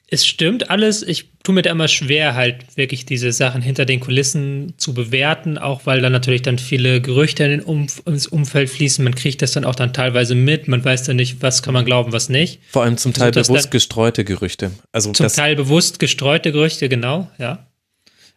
es 0.07 0.25
stimmt 0.25 0.69
alles. 0.69 1.01
Ich 1.01 1.29
tue 1.43 1.55
mir 1.55 1.61
da 1.61 1.71
immer 1.71 1.87
schwer, 1.87 2.35
halt 2.35 2.77
wirklich 2.77 3.05
diese 3.05 3.31
Sachen 3.31 3.61
hinter 3.61 3.85
den 3.85 3.99
Kulissen 3.99 4.73
zu 4.77 4.93
bewerten, 4.93 5.57
auch 5.57 5.85
weil 5.85 6.01
da 6.01 6.09
natürlich 6.09 6.41
dann 6.41 6.59
viele 6.59 7.01
Gerüchte 7.01 7.43
in 7.43 7.51
den 7.51 7.61
Umf 7.61 8.03
ins 8.05 8.27
Umfeld 8.27 8.69
fließen. 8.69 9.03
Man 9.03 9.15
kriegt 9.15 9.41
das 9.41 9.53
dann 9.53 9.65
auch 9.65 9.75
dann 9.75 9.93
teilweise 9.93 10.35
mit. 10.35 10.67
Man 10.67 10.83
weiß 10.83 11.03
dann 11.03 11.15
nicht, 11.15 11.41
was 11.41 11.63
kann 11.63 11.73
man 11.73 11.85
glauben, 11.85 12.11
was 12.11 12.29
nicht. 12.29 12.59
Vor 12.69 12.83
allem 12.83 12.97
zum 12.97 13.13
Teil 13.13 13.31
also, 13.35 13.53
bewusst 13.53 13.71
gestreute 13.71 14.23
Gerüchte. 14.25 14.71
Also 14.91 15.11
zum 15.11 15.27
Teil 15.27 15.55
bewusst 15.55 15.99
gestreute 15.99 16.51
Gerüchte, 16.51 16.87
genau, 16.87 17.29
ja. 17.37 17.67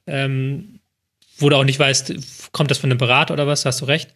Ähm, 0.06 0.78
wo 1.39 1.49
du 1.49 1.57
auch 1.57 1.64
nicht 1.64 1.78
weißt, 1.78 2.14
kommt 2.53 2.70
das 2.70 2.78
von 2.78 2.91
einem 2.91 2.99
Berater 2.99 3.34
oder 3.34 3.47
was, 3.47 3.64
hast 3.64 3.80
du 3.80 3.84
recht. 3.86 4.11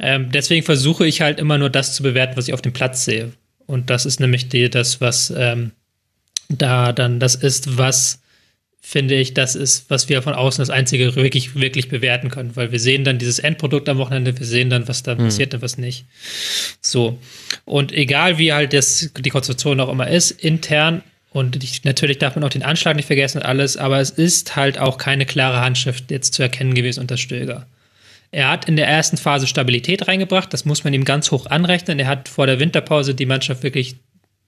Ähm, 0.00 0.30
deswegen 0.32 0.64
versuche 0.64 1.06
ich 1.06 1.20
halt 1.20 1.38
immer 1.38 1.58
nur 1.58 1.70
das 1.70 1.94
zu 1.94 2.02
bewerten, 2.02 2.36
was 2.36 2.48
ich 2.48 2.54
auf 2.54 2.62
dem 2.62 2.72
Platz 2.72 3.04
sehe. 3.04 3.32
Und 3.66 3.90
das 3.90 4.06
ist 4.06 4.20
nämlich 4.20 4.48
die, 4.48 4.68
das, 4.68 5.00
was 5.00 5.32
ähm, 5.36 5.72
da 6.48 6.92
dann 6.92 7.20
das 7.20 7.34
ist, 7.34 7.78
was 7.78 8.20
finde 8.80 9.16
ich, 9.16 9.34
das 9.34 9.56
ist, 9.56 9.90
was 9.90 10.08
wir 10.08 10.22
von 10.22 10.34
außen 10.34 10.62
das 10.62 10.70
Einzige 10.70 11.16
wirklich, 11.16 11.56
wirklich 11.56 11.88
bewerten 11.88 12.30
können, 12.30 12.54
weil 12.54 12.70
wir 12.70 12.78
sehen 12.78 13.02
dann 13.02 13.18
dieses 13.18 13.40
Endprodukt 13.40 13.88
am 13.88 13.98
Wochenende, 13.98 14.38
wir 14.38 14.46
sehen 14.46 14.70
dann, 14.70 14.86
was 14.86 15.02
da 15.02 15.16
mhm. 15.16 15.24
passiert 15.24 15.54
und 15.54 15.62
was 15.62 15.76
nicht. 15.76 16.04
So. 16.80 17.18
Und 17.64 17.90
egal 17.90 18.38
wie 18.38 18.52
halt 18.52 18.72
das, 18.72 19.10
die 19.18 19.30
Konstruktion 19.30 19.80
auch 19.80 19.88
immer 19.88 20.06
ist, 20.06 20.30
intern 20.30 21.02
und 21.36 21.62
ich, 21.62 21.84
natürlich 21.84 22.16
darf 22.16 22.34
man 22.34 22.44
auch 22.44 22.48
den 22.48 22.62
Anschlag 22.62 22.96
nicht 22.96 23.04
vergessen 23.04 23.42
und 23.42 23.44
alles, 23.44 23.76
aber 23.76 24.00
es 24.00 24.08
ist 24.08 24.56
halt 24.56 24.78
auch 24.78 24.96
keine 24.96 25.26
klare 25.26 25.60
Handschrift 25.60 26.10
jetzt 26.10 26.32
zu 26.32 26.42
erkennen 26.42 26.72
gewesen 26.72 27.00
unter 27.00 27.18
Stöger. 27.18 27.66
Er 28.30 28.48
hat 28.48 28.66
in 28.66 28.76
der 28.76 28.88
ersten 28.88 29.18
Phase 29.18 29.46
Stabilität 29.46 30.08
reingebracht, 30.08 30.50
das 30.50 30.64
muss 30.64 30.82
man 30.82 30.94
ihm 30.94 31.04
ganz 31.04 31.30
hoch 31.30 31.44
anrechnen. 31.44 31.98
Er 31.98 32.06
hat 32.06 32.30
vor 32.30 32.46
der 32.46 32.58
Winterpause 32.58 33.14
die 33.14 33.26
Mannschaft 33.26 33.62
wirklich 33.62 33.96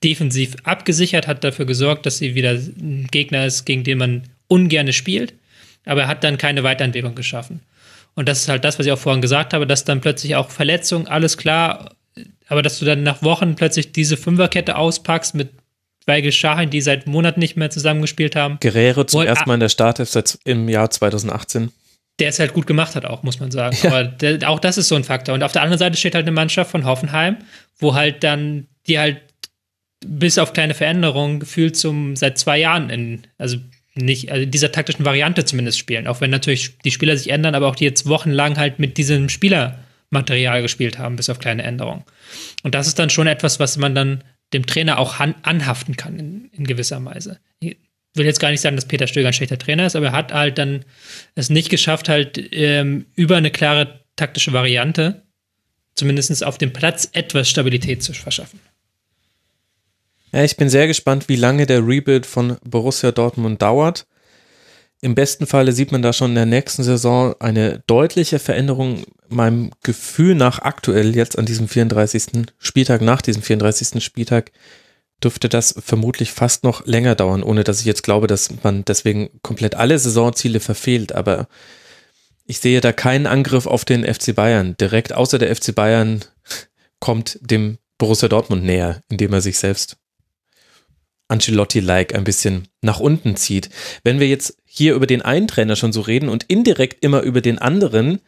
defensiv 0.02 0.56
abgesichert, 0.64 1.26
hat 1.26 1.44
dafür 1.44 1.66
gesorgt, 1.66 2.06
dass 2.06 2.16
sie 2.16 2.34
wieder 2.34 2.52
ein 2.52 3.06
Gegner 3.10 3.44
ist, 3.44 3.66
gegen 3.66 3.84
den 3.84 3.98
man 3.98 4.22
ungerne 4.46 4.94
spielt. 4.94 5.34
Aber 5.84 6.04
er 6.04 6.08
hat 6.08 6.24
dann 6.24 6.38
keine 6.38 6.62
Weiterentwicklung 6.62 7.14
geschaffen. 7.14 7.60
Und 8.14 8.30
das 8.30 8.40
ist 8.40 8.48
halt 8.48 8.64
das, 8.64 8.78
was 8.78 8.86
ich 8.86 8.92
auch 8.92 8.98
vorhin 8.98 9.20
gesagt 9.20 9.52
habe, 9.52 9.66
dass 9.66 9.84
dann 9.84 10.00
plötzlich 10.00 10.36
auch 10.36 10.48
Verletzungen, 10.48 11.06
alles 11.06 11.36
klar, 11.36 11.94
aber 12.46 12.62
dass 12.62 12.78
du 12.78 12.86
dann 12.86 13.02
nach 13.02 13.20
Wochen 13.20 13.56
plötzlich 13.56 13.92
diese 13.92 14.16
Fünferkette 14.16 14.76
auspackst 14.76 15.34
mit 15.34 15.50
Weigel 16.08 16.32
Schahin, 16.32 16.70
die 16.70 16.80
seit 16.80 17.06
Monaten 17.06 17.40
nicht 17.40 17.56
mehr 17.56 17.70
zusammengespielt 17.70 18.34
haben. 18.34 18.58
Guerrero 18.60 19.04
zum 19.04 19.22
ersten 19.22 19.48
Mal 19.48 19.54
in 19.54 19.60
der 19.60 19.68
Startelf 19.68 20.08
seit 20.08 20.38
im 20.44 20.68
Jahr 20.68 20.90
2018. 20.90 21.70
Der 22.18 22.30
es 22.30 22.40
halt 22.40 22.52
gut 22.52 22.66
gemacht 22.66 22.96
hat, 22.96 23.04
auch, 23.04 23.22
muss 23.22 23.38
man 23.38 23.50
sagen. 23.50 23.76
Ja. 23.82 23.90
Aber 23.90 24.04
der, 24.04 24.50
auch 24.50 24.58
das 24.58 24.78
ist 24.78 24.88
so 24.88 24.96
ein 24.96 25.04
Faktor. 25.04 25.34
Und 25.34 25.44
auf 25.44 25.52
der 25.52 25.62
anderen 25.62 25.78
Seite 25.78 25.96
steht 25.96 26.14
halt 26.14 26.24
eine 26.24 26.32
Mannschaft 26.32 26.70
von 26.70 26.84
Hoffenheim, 26.84 27.36
wo 27.78 27.94
halt 27.94 28.24
dann, 28.24 28.66
die 28.88 28.98
halt 28.98 29.20
bis 30.04 30.38
auf 30.38 30.52
kleine 30.52 30.74
Veränderungen 30.74 31.40
gefühlt 31.40 31.76
zum 31.76 32.16
seit 32.16 32.38
zwei 32.38 32.58
Jahren 32.58 32.90
in, 32.90 33.22
also 33.36 33.58
nicht, 33.94 34.30
also 34.30 34.46
dieser 34.46 34.72
taktischen 34.72 35.04
Variante 35.04 35.44
zumindest 35.44 35.78
spielen. 35.78 36.06
Auch 36.06 36.20
wenn 36.20 36.30
natürlich 36.30 36.78
die 36.78 36.90
Spieler 36.90 37.16
sich 37.16 37.30
ändern, 37.30 37.54
aber 37.54 37.66
auch 37.66 37.76
die 37.76 37.84
jetzt 37.84 38.08
wochenlang 38.08 38.56
halt 38.56 38.78
mit 38.78 38.96
diesem 38.96 39.28
Spielermaterial 39.28 40.62
gespielt 40.62 40.98
haben, 40.98 41.16
bis 41.16 41.28
auf 41.28 41.38
kleine 41.38 41.62
Änderungen. 41.62 42.04
Und 42.62 42.74
das 42.74 42.86
ist 42.86 42.98
dann 42.98 43.10
schon 43.10 43.26
etwas, 43.26 43.60
was 43.60 43.76
man 43.76 43.94
dann 43.94 44.24
dem 44.52 44.66
Trainer 44.66 44.98
auch 44.98 45.20
anhaften 45.20 45.96
kann, 45.96 46.18
in, 46.18 46.50
in, 46.52 46.66
gewisser 46.66 47.04
Weise. 47.04 47.38
Ich 47.60 47.76
will 48.14 48.26
jetzt 48.26 48.40
gar 48.40 48.50
nicht 48.50 48.60
sagen, 48.60 48.76
dass 48.76 48.88
Peter 48.88 49.06
Stöger 49.06 49.28
ein 49.28 49.34
schlechter 49.34 49.58
Trainer 49.58 49.86
ist, 49.86 49.96
aber 49.96 50.06
er 50.06 50.12
hat 50.12 50.32
halt 50.32 50.58
dann 50.58 50.84
es 51.34 51.50
nicht 51.50 51.68
geschafft, 51.70 52.08
halt 52.08 52.40
ähm, 52.52 53.06
über 53.14 53.36
eine 53.36 53.50
klare 53.50 54.04
taktische 54.16 54.52
Variante, 54.52 55.22
zumindest 55.94 56.44
auf 56.44 56.58
dem 56.58 56.72
Platz, 56.72 57.08
etwas 57.12 57.48
Stabilität 57.48 58.02
zu 58.02 58.12
verschaffen. 58.12 58.60
Ja, 60.32 60.44
ich 60.44 60.56
bin 60.56 60.68
sehr 60.68 60.86
gespannt, 60.86 61.28
wie 61.28 61.36
lange 61.36 61.66
der 61.66 61.86
Rebuild 61.86 62.26
von 62.26 62.58
Borussia 62.64 63.12
Dortmund 63.12 63.62
dauert. 63.62 64.06
Im 65.00 65.14
besten 65.14 65.46
Falle 65.46 65.72
sieht 65.72 65.92
man 65.92 66.02
da 66.02 66.12
schon 66.12 66.32
in 66.32 66.36
der 66.36 66.46
nächsten 66.46 66.82
Saison 66.82 67.34
eine 67.40 67.82
deutliche 67.86 68.38
Veränderung 68.38 69.04
meinem 69.28 69.70
Gefühl 69.82 70.34
nach 70.34 70.60
aktuell 70.60 71.14
jetzt 71.14 71.38
an 71.38 71.46
diesem 71.46 71.68
34. 71.68 72.46
Spieltag, 72.58 73.00
nach 73.00 73.22
diesem 73.22 73.42
34. 73.42 74.02
Spieltag, 74.02 74.52
dürfte 75.22 75.48
das 75.48 75.74
vermutlich 75.84 76.32
fast 76.32 76.64
noch 76.64 76.86
länger 76.86 77.14
dauern, 77.14 77.42
ohne 77.42 77.64
dass 77.64 77.80
ich 77.80 77.86
jetzt 77.86 78.02
glaube, 78.02 78.26
dass 78.26 78.62
man 78.62 78.84
deswegen 78.84 79.30
komplett 79.42 79.74
alle 79.74 79.98
Saisonziele 79.98 80.60
verfehlt. 80.60 81.12
Aber 81.12 81.48
ich 82.46 82.60
sehe 82.60 82.80
da 82.80 82.92
keinen 82.92 83.26
Angriff 83.26 83.66
auf 83.66 83.84
den 83.84 84.04
FC 84.04 84.34
Bayern. 84.34 84.76
Direkt 84.80 85.12
außer 85.12 85.38
der 85.38 85.54
FC 85.54 85.74
Bayern 85.74 86.24
kommt 87.00 87.38
dem 87.40 87.78
Borussia 87.98 88.28
Dortmund 88.28 88.64
näher, 88.64 89.02
indem 89.08 89.32
er 89.32 89.40
sich 89.40 89.58
selbst 89.58 89.96
Ancelotti-like 91.28 92.14
ein 92.14 92.24
bisschen 92.24 92.68
nach 92.80 93.00
unten 93.00 93.36
zieht. 93.36 93.68
Wenn 94.02 94.18
wir 94.18 94.28
jetzt 94.28 94.56
hier 94.64 94.94
über 94.94 95.06
den 95.06 95.20
einen 95.20 95.48
Trainer 95.48 95.76
schon 95.76 95.92
so 95.92 96.00
reden 96.00 96.28
und 96.28 96.44
indirekt 96.44 97.04
immer 97.04 97.20
über 97.20 97.40
den 97.40 97.58
anderen, 97.58 98.20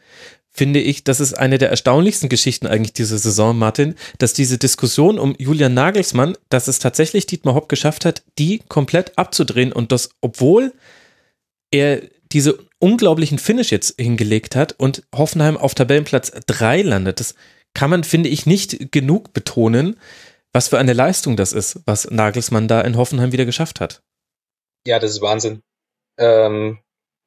finde 0.60 0.80
ich, 0.80 1.04
das 1.04 1.20
ist 1.20 1.32
eine 1.32 1.56
der 1.56 1.70
erstaunlichsten 1.70 2.28
Geschichten 2.28 2.66
eigentlich 2.66 2.92
dieser 2.92 3.16
Saison, 3.16 3.56
Martin, 3.56 3.94
dass 4.18 4.34
diese 4.34 4.58
Diskussion 4.58 5.18
um 5.18 5.34
Julian 5.38 5.72
Nagelsmann, 5.72 6.36
dass 6.50 6.68
es 6.68 6.78
tatsächlich 6.78 7.24
Dietmar 7.24 7.54
Hopp 7.54 7.70
geschafft 7.70 8.04
hat, 8.04 8.22
die 8.38 8.60
komplett 8.68 9.16
abzudrehen 9.16 9.72
und 9.72 9.90
das, 9.90 10.10
obwohl 10.20 10.74
er 11.70 12.02
diese 12.30 12.58
unglaublichen 12.78 13.38
Finish 13.38 13.72
jetzt 13.72 13.98
hingelegt 13.98 14.54
hat 14.54 14.74
und 14.78 15.02
Hoffenheim 15.16 15.56
auf 15.56 15.74
Tabellenplatz 15.74 16.30
3 16.46 16.82
landet. 16.82 17.20
Das 17.20 17.34
kann 17.72 17.88
man, 17.88 18.04
finde 18.04 18.28
ich, 18.28 18.44
nicht 18.44 18.92
genug 18.92 19.32
betonen 19.32 19.96
was 20.52 20.68
für 20.68 20.78
eine 20.78 20.92
Leistung 20.92 21.36
das 21.36 21.52
ist, 21.52 21.80
was 21.86 22.10
Nagelsmann 22.10 22.68
da 22.68 22.80
in 22.80 22.96
Hoffenheim 22.96 23.32
wieder 23.32 23.44
geschafft 23.44 23.80
hat. 23.80 24.02
Ja, 24.84 24.98
das 24.98 25.12
ist 25.12 25.20
Wahnsinn. 25.20 25.62
Ähm, 26.18 26.78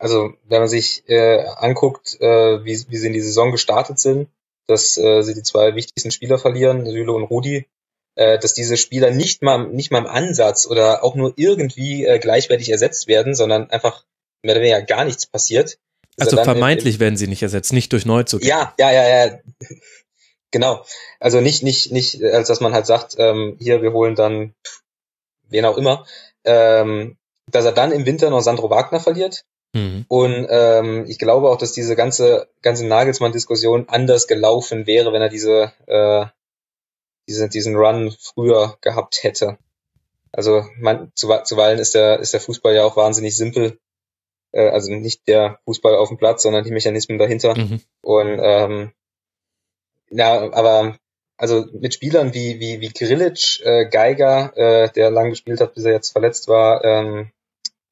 also 0.04 0.34
wenn 0.44 0.60
man 0.60 0.68
sich 0.68 1.08
äh, 1.08 1.46
anguckt, 1.56 2.20
äh, 2.20 2.66
wie, 2.66 2.86
wie 2.90 2.98
sie 2.98 3.08
in 3.08 3.14
die 3.14 3.22
Saison 3.22 3.54
gestartet 3.54 4.00
sind, 4.00 4.28
dass 4.68 4.98
äh, 4.98 5.22
sie 5.22 5.34
die 5.34 5.44
zwei 5.44 5.76
wichtigsten 5.76 6.12
Spieler 6.12 6.38
verlieren, 6.38 6.86
Süle 6.86 7.14
und 7.14 7.24
Rudi, 7.24 7.68
äh, 8.16 8.38
dass 8.38 8.54
diese 8.54 8.76
Spieler 8.76 9.12
nicht 9.12 9.42
mal 9.42 9.70
nicht 9.70 9.92
mal 9.92 10.00
im 10.00 10.08
Ansatz 10.08 10.68
oder 10.68 11.06
auch 11.06 11.16
nur 11.16 11.32
irgendwie 11.38 12.06
äh, 12.06 12.20
gleichwertig 12.20 12.70
ersetzt 12.70 13.08
werden, 13.08 13.34
sondern 13.34 13.70
einfach 13.70 14.04
mehr 14.42 14.56
oder 14.56 14.62
weniger 14.62 14.82
gar 14.82 15.06
nichts 15.06 15.26
passiert. 15.26 15.78
Also 16.20 16.36
vermeintlich 16.36 16.96
im, 16.96 17.00
werden 17.00 17.18
sie 17.18 17.28
nicht 17.28 17.42
ersetzt, 17.42 17.72
nicht 17.72 17.94
durch 17.94 18.06
Neuzug. 18.06 18.44
Ja, 18.44 18.74
ja, 18.78 18.92
ja, 18.92 19.26
ja. 19.26 19.40
genau. 20.52 20.86
Also 21.22 21.40
nicht, 21.40 21.64
nicht, 21.64 21.94
nicht, 21.94 22.22
als 22.22 22.50
dass 22.50 22.60
man 22.60 22.74
halt 22.74 22.88
sagt, 22.88 23.16
ähm, 23.20 23.56
hier, 23.58 23.82
wir 23.82 23.94
holen 23.94 24.16
dann 24.16 24.54
wen 25.48 25.64
auch 25.64 25.78
immer. 25.78 26.06
Ähm, 26.44 27.16
dass 27.50 27.64
er 27.64 27.72
dann 27.72 27.94
im 27.94 28.06
Winter 28.06 28.30
noch 28.30 28.42
Sandro 28.42 28.70
Wagner 28.70 29.00
verliert. 29.00 29.46
Mhm. 29.74 30.06
Und 30.08 30.48
ähm, 30.50 31.06
ich 31.08 31.18
glaube 31.18 31.50
auch, 31.50 31.58
dass 31.58 31.74
diese 31.74 31.96
ganze, 31.96 32.48
ganze 32.62 32.86
Nagelsmann-Diskussion 32.86 33.90
anders 33.90 34.28
gelaufen 34.28 34.88
wäre, 34.88 35.12
wenn 35.12 35.22
er 35.22 35.30
diese, 35.30 35.74
äh, 35.88 36.26
diese, 37.28 37.50
diesen 37.50 37.76
Run 37.76 38.16
früher 38.20 38.78
gehabt 38.82 39.24
hätte. 39.24 39.58
Also 40.32 40.66
man, 40.78 41.12
zu, 41.16 41.28
zuweilen 41.44 41.80
ist 41.80 41.96
der, 41.96 42.20
ist 42.20 42.34
der 42.34 42.40
Fußball 42.40 42.76
ja 42.76 42.84
auch 42.84 42.98
wahnsinnig 42.98 43.36
simpel. 43.36 43.80
Äh, 44.52 44.70
also 44.70 44.94
nicht 44.94 45.28
der 45.28 45.60
Fußball 45.66 45.96
auf 45.96 46.10
dem 46.10 46.18
Platz, 46.18 46.44
sondern 46.44 46.64
die 46.64 46.72
Mechanismen 46.72 47.18
dahinter. 47.18 47.58
Mhm. 47.58 47.82
Und 48.02 48.40
ähm, 48.42 48.92
ja, 50.10 50.52
aber 50.54 50.98
also 51.38 51.66
mit 51.74 51.94
Spielern 51.94 52.34
wie 52.34 52.60
wie 52.60 52.80
wie 52.80 52.90
Grilic, 52.90 53.60
äh, 53.64 53.90
Geiger, 53.90 54.56
äh, 54.56 54.90
der 54.92 55.10
lang 55.10 55.32
gespielt 55.32 55.60
hat, 55.60 55.74
bis 55.74 55.86
er 55.86 55.94
jetzt 55.94 56.12
verletzt 56.12 56.48
war, 56.48 56.86
ähm, 56.86 57.32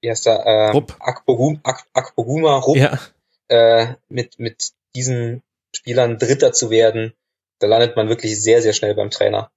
wie 0.02 0.10
heißt 0.10 0.28
er, 0.28 0.40
äh, 0.46 0.70
Rupp. 0.72 0.96
Akpohum, 1.00 1.60
Ak 1.64 1.86
Akpohuma, 1.94 2.58
Rupp, 2.58 2.78
ja. 2.78 3.00
äh, 3.48 3.94
mit 4.10 4.40
mit 4.40 4.72
diesen 4.96 5.42
Spielern 5.76 6.18
Dritter 6.18 6.52
zu 6.52 6.70
werden, 6.70 7.14
da 7.60 7.68
landet 7.68 7.96
man 7.96 8.10
wirklich 8.10 8.42
sehr 8.42 8.62
sehr 8.62 8.74
schnell 8.74 8.96
beim 8.96 9.10
Trainer. 9.10 9.52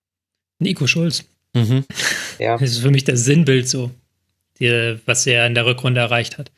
Nico 0.58 0.86
Schulz. 0.86 1.24
Mhm. 1.54 1.84
Ja. 2.38 2.58
Das 2.58 2.70
ist 2.70 2.78
für 2.78 2.90
mich 2.90 3.04
das 3.04 3.20
Sinnbild 3.20 3.68
so, 3.68 3.90
die, 4.58 4.98
was 5.06 5.26
er 5.26 5.46
in 5.46 5.54
der 5.54 5.66
Rückrunde 5.66 6.00
erreicht 6.00 6.38
hat. 6.38 6.50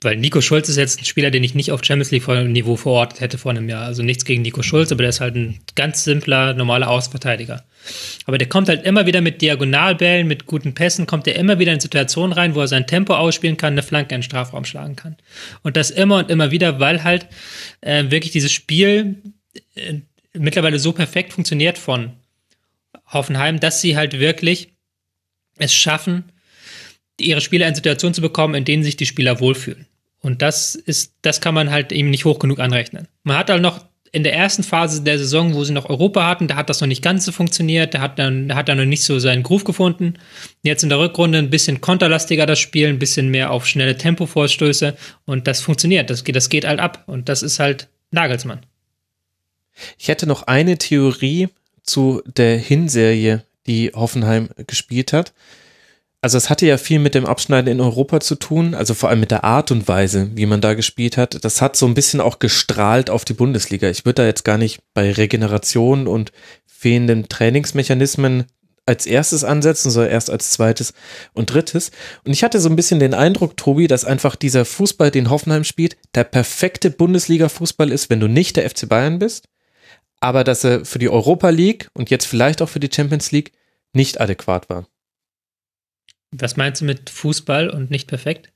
Weil 0.00 0.16
Nico 0.16 0.42
Schulz 0.42 0.68
ist 0.68 0.76
jetzt 0.76 1.00
ein 1.00 1.04
Spieler, 1.06 1.30
den 1.30 1.42
ich 1.42 1.54
nicht 1.54 1.72
auf 1.72 1.82
Champions 1.82 2.10
League-Niveau 2.10 2.76
verortet 2.76 3.20
hätte 3.20 3.38
vor 3.38 3.50
einem 3.50 3.68
Jahr. 3.68 3.86
Also 3.86 4.02
nichts 4.02 4.26
gegen 4.26 4.42
Nico 4.42 4.62
Schulz, 4.62 4.92
aber 4.92 5.02
der 5.02 5.08
ist 5.08 5.20
halt 5.20 5.34
ein 5.34 5.60
ganz 5.76 6.04
simpler, 6.04 6.52
normaler 6.52 6.90
Außenverteidiger. 6.90 7.64
Aber 8.26 8.36
der 8.36 8.48
kommt 8.48 8.68
halt 8.68 8.84
immer 8.84 9.06
wieder 9.06 9.22
mit 9.22 9.40
Diagonalbällen, 9.40 10.26
mit 10.26 10.46
guten 10.46 10.74
Pässen, 10.74 11.06
kommt 11.06 11.26
er 11.26 11.36
immer 11.36 11.58
wieder 11.58 11.72
in 11.72 11.80
Situationen 11.80 12.32
rein, 12.32 12.54
wo 12.54 12.60
er 12.60 12.68
sein 12.68 12.86
Tempo 12.86 13.14
ausspielen 13.14 13.56
kann, 13.56 13.74
eine 13.74 13.82
Flanke 13.82 14.14
in 14.14 14.20
den 14.20 14.24
Strafraum 14.24 14.64
schlagen 14.64 14.96
kann. 14.96 15.16
Und 15.62 15.76
das 15.76 15.90
immer 15.90 16.18
und 16.18 16.30
immer 16.30 16.50
wieder, 16.50 16.80
weil 16.80 17.02
halt 17.02 17.26
äh, 17.80 18.10
wirklich 18.10 18.32
dieses 18.32 18.52
Spiel 18.52 19.16
äh, 19.74 20.00
mittlerweile 20.34 20.78
so 20.78 20.92
perfekt 20.92 21.32
funktioniert 21.32 21.78
von 21.78 22.12
Hoffenheim, 23.06 23.60
dass 23.60 23.80
sie 23.80 23.96
halt 23.96 24.18
wirklich 24.18 24.74
es 25.58 25.72
schaffen, 25.72 26.24
ihre 27.20 27.40
Spieler 27.40 27.68
in 27.68 27.74
Situationen 27.74 28.14
zu 28.14 28.20
bekommen, 28.20 28.54
in 28.54 28.64
denen 28.64 28.82
sich 28.82 28.96
die 28.96 29.06
Spieler 29.06 29.40
wohlfühlen. 29.40 29.86
Und 30.20 30.42
das 30.42 30.74
ist, 30.74 31.14
das 31.22 31.40
kann 31.40 31.54
man 31.54 31.70
halt 31.70 31.92
eben 31.92 32.10
nicht 32.10 32.24
hoch 32.24 32.38
genug 32.38 32.58
anrechnen. 32.58 33.08
Man 33.24 33.36
hat 33.36 33.50
halt 33.50 33.62
noch 33.62 33.84
in 34.10 34.22
der 34.22 34.32
ersten 34.32 34.62
Phase 34.62 35.02
der 35.02 35.18
Saison, 35.18 35.54
wo 35.54 35.64
sie 35.64 35.72
noch 35.72 35.90
Europa 35.90 36.24
hatten, 36.26 36.46
da 36.46 36.54
hat 36.54 36.70
das 36.70 36.80
noch 36.80 36.86
nicht 36.86 37.02
ganz 37.02 37.24
so 37.24 37.32
funktioniert, 37.32 37.94
da 37.94 38.00
hat 38.00 38.18
dann, 38.18 38.48
da 38.48 38.54
hat 38.54 38.68
er 38.68 38.76
noch 38.76 38.84
nicht 38.84 39.02
so 39.02 39.18
seinen 39.18 39.42
Groove 39.42 39.64
gefunden. 39.64 40.14
Jetzt 40.62 40.84
in 40.84 40.88
der 40.88 41.00
Rückrunde 41.00 41.38
ein 41.38 41.50
bisschen 41.50 41.80
konterlastiger 41.80 42.46
das 42.46 42.60
Spiel, 42.60 42.86
ein 42.86 43.00
bisschen 43.00 43.28
mehr 43.28 43.50
auf 43.50 43.66
schnelle 43.66 43.98
Tempovorstöße 43.98 44.96
und 45.26 45.48
das 45.48 45.60
funktioniert, 45.60 46.10
das 46.10 46.22
geht, 46.22 46.36
das 46.36 46.48
geht 46.48 46.64
halt 46.64 46.78
ab 46.78 47.02
und 47.06 47.28
das 47.28 47.42
ist 47.42 47.58
halt 47.58 47.88
Nagelsmann. 48.12 48.60
Ich 49.98 50.06
hätte 50.06 50.28
noch 50.28 50.44
eine 50.44 50.78
Theorie 50.78 51.48
zu 51.82 52.22
der 52.24 52.56
Hinserie, 52.56 53.42
die 53.66 53.90
Hoffenheim 53.94 54.48
gespielt 54.68 55.12
hat 55.12 55.34
also 56.24 56.38
es 56.38 56.48
hatte 56.48 56.64
ja 56.64 56.78
viel 56.78 57.00
mit 57.00 57.14
dem 57.14 57.26
Abschneiden 57.26 57.70
in 57.70 57.82
Europa 57.82 58.18
zu 58.18 58.36
tun, 58.36 58.74
also 58.74 58.94
vor 58.94 59.10
allem 59.10 59.20
mit 59.20 59.30
der 59.30 59.44
Art 59.44 59.70
und 59.70 59.88
Weise, 59.88 60.30
wie 60.34 60.46
man 60.46 60.62
da 60.62 60.72
gespielt 60.72 61.18
hat. 61.18 61.44
Das 61.44 61.60
hat 61.60 61.76
so 61.76 61.84
ein 61.84 61.92
bisschen 61.92 62.22
auch 62.22 62.38
gestrahlt 62.38 63.10
auf 63.10 63.26
die 63.26 63.34
Bundesliga. 63.34 63.90
Ich 63.90 64.06
würde 64.06 64.22
da 64.22 64.24
jetzt 64.24 64.42
gar 64.42 64.56
nicht 64.56 64.80
bei 64.94 65.12
Regeneration 65.12 66.06
und 66.06 66.32
fehlenden 66.66 67.28
Trainingsmechanismen 67.28 68.46
als 68.86 69.04
erstes 69.04 69.44
ansetzen, 69.44 69.90
sondern 69.90 70.12
erst 70.12 70.30
als 70.30 70.50
zweites 70.52 70.94
und 71.34 71.52
drittes. 71.52 71.90
Und 72.24 72.32
ich 72.32 72.42
hatte 72.42 72.58
so 72.58 72.70
ein 72.70 72.76
bisschen 72.76 73.00
den 73.00 73.12
Eindruck, 73.12 73.58
Tobi, 73.58 73.86
dass 73.86 74.06
einfach 74.06 74.34
dieser 74.34 74.64
Fußball, 74.64 75.10
den 75.10 75.28
Hoffenheim 75.28 75.64
spielt, 75.64 75.98
der 76.14 76.24
perfekte 76.24 76.90
Bundesliga-Fußball 76.90 77.92
ist, 77.92 78.08
wenn 78.08 78.20
du 78.20 78.28
nicht 78.28 78.56
der 78.56 78.70
FC 78.70 78.88
Bayern 78.88 79.18
bist, 79.18 79.50
aber 80.20 80.42
dass 80.42 80.64
er 80.64 80.86
für 80.86 80.98
die 80.98 81.10
Europa 81.10 81.50
League 81.50 81.90
und 81.92 82.08
jetzt 82.08 82.24
vielleicht 82.24 82.62
auch 82.62 82.70
für 82.70 82.80
die 82.80 82.90
Champions 82.90 83.30
League 83.30 83.52
nicht 83.92 84.22
adäquat 84.22 84.70
war. 84.70 84.86
Was 86.36 86.56
meinst 86.56 86.80
du 86.80 86.84
mit 86.84 87.10
Fußball 87.10 87.70
und 87.70 87.90
nicht 87.90 88.08
perfekt? 88.08 88.50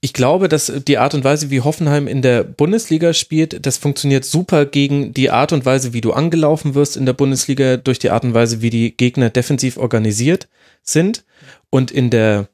Ich 0.00 0.12
glaube, 0.12 0.48
dass 0.48 0.72
die 0.88 0.98
Art 0.98 1.14
und 1.14 1.22
Weise, 1.22 1.50
wie 1.50 1.60
Hoffenheim 1.60 2.08
in 2.08 2.22
der 2.22 2.42
Bundesliga 2.42 3.14
spielt, 3.14 3.64
das 3.64 3.78
funktioniert 3.78 4.24
super 4.24 4.66
gegen 4.66 5.14
die 5.14 5.30
Art 5.30 5.52
und 5.52 5.64
Weise, 5.64 5.92
wie 5.92 6.00
du 6.00 6.12
angelaufen 6.12 6.74
wirst 6.74 6.96
in 6.96 7.06
der 7.06 7.12
Bundesliga, 7.12 7.76
durch 7.76 8.00
die 8.00 8.10
Art 8.10 8.24
und 8.24 8.34
Weise, 8.34 8.62
wie 8.62 8.70
die 8.70 8.96
Gegner 8.96 9.30
defensiv 9.30 9.76
organisiert 9.76 10.48
sind. 10.82 11.24
Und 11.70 11.92
in 11.92 12.10
der 12.10 12.48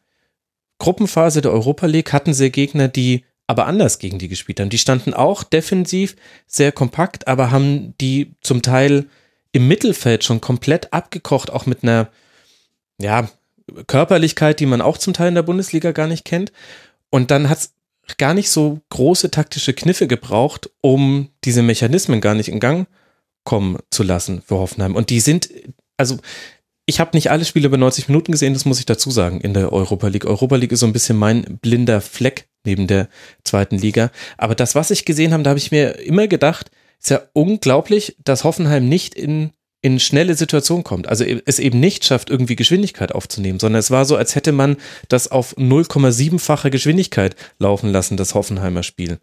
Gruppenphase 0.79 1.41
der 1.41 1.53
Europa 1.53 1.87
League 1.87 2.13
hatten 2.13 2.35
sie 2.35 2.51
Gegner, 2.51 2.89
die 2.89 3.25
aber 3.47 3.67
anders 3.67 3.99
gegen 3.99 4.19
die 4.19 4.29
gespielt 4.29 4.61
haben. 4.61 4.69
Die 4.69 4.77
standen 4.77 5.15
auch 5.15 5.43
defensiv 5.43 6.17
sehr 6.47 6.71
kompakt, 6.71 7.29
aber 7.29 7.51
haben 7.51 7.95
die 7.99 8.35
zum 8.43 8.61
Teil 8.61 9.07
im 9.53 9.69
Mittelfeld 9.69 10.23
schon 10.23 10.43
komplett 10.43 10.93
abgekocht, 10.93 11.51
auch 11.51 11.65
mit 11.65 11.83
einer 11.83 12.11
ja, 13.01 13.29
Körperlichkeit, 13.87 14.61
die 14.61 14.67
man 14.67 14.81
auch 14.81 14.99
zum 14.99 15.13
Teil 15.13 15.29
in 15.29 15.35
der 15.35 15.43
Bundesliga 15.43 15.93
gar 15.93 16.07
nicht 16.07 16.25
kennt. 16.25 16.53
Und 17.11 17.31
dann 17.31 17.49
hat 17.49 17.59
es 17.59 17.75
gar 18.17 18.35
nicht 18.35 18.51
so 18.51 18.81
große 18.91 19.31
taktische 19.31 19.75
Kniffe 19.75 20.07
gebraucht, 20.07 20.71
um 20.81 21.29
diese 21.45 21.63
Mechanismen 21.63 22.21
gar 22.21 22.35
nicht 22.35 22.49
in 22.49 22.61
Gang 22.61 22.89
kommen 23.45 23.79
zu 23.91 24.03
lassen 24.03 24.43
für 24.43 24.57
Hoffenheim. 24.57 24.97
Und 24.97 25.11
die 25.11 25.21
sind, 25.21 25.51
also 25.97 26.19
ich 26.87 27.01
habe 27.01 27.11
nicht 27.15 27.31
alle 27.31 27.45
Spiele 27.45 27.67
über 27.67 27.77
90 27.77 28.09
Minuten 28.09 28.33
gesehen, 28.33 28.55
das 28.55 28.65
muss 28.65 28.79
ich 28.79 28.87
dazu 28.87 29.11
sagen, 29.11 29.41
in 29.43 29.53
der 29.53 29.73
Europa 29.73 30.09
League. 30.09 30.25
Europa 30.25 30.57
League 30.57 30.73
ist 30.73 30.81
so 30.81 30.87
ein 30.87 30.93
bisschen 30.95 31.19
mein 31.19 31.59
blinder 31.61 32.01
Fleck 32.01 32.49
neben 32.65 32.87
der 32.87 33.09
zweiten 33.45 33.77
Liga. 33.77 34.11
Aber 34.39 34.55
das, 34.55 34.75
was 34.75 34.91
ich 34.91 35.05
gesehen 35.05 35.33
habe, 35.33 35.43
da 35.43 35.51
habe 35.51 35.59
ich 35.59 35.71
mir 35.71 35.99
immer 35.99 36.29
gedacht, 36.29 36.71
ist 37.01 37.11
ja 37.11 37.23
unglaublich, 37.35 38.17
dass 38.25 38.45
Hoffenheim 38.45 38.89
nicht 38.89 39.15
in 39.15 39.53
in 39.81 40.01
schnelle 40.01 40.35
Situationen 40.35 40.85
kommt. 40.85 41.09
Also 41.09 41.25
es 41.25 41.59
eben 41.59 41.79
nicht 41.79 42.05
schafft, 42.05 42.31
irgendwie 42.31 42.57
Geschwindigkeit 42.57 43.15
aufzunehmen, 43.15 43.61
sondern 43.61 43.79
es 43.79 43.91
war 43.91 44.05
so, 44.05 44.17
als 44.17 44.35
hätte 44.35 44.53
man 44.53 44.77
das 45.09 45.31
auf 45.31 45.57
0,7-fache 45.57 46.71
Geschwindigkeit 46.71 47.37
laufen 47.59 47.91
lassen, 47.91 48.17
das 48.17 48.35
Hoffenheimer 48.35 48.83
Spiel. 48.83 49.19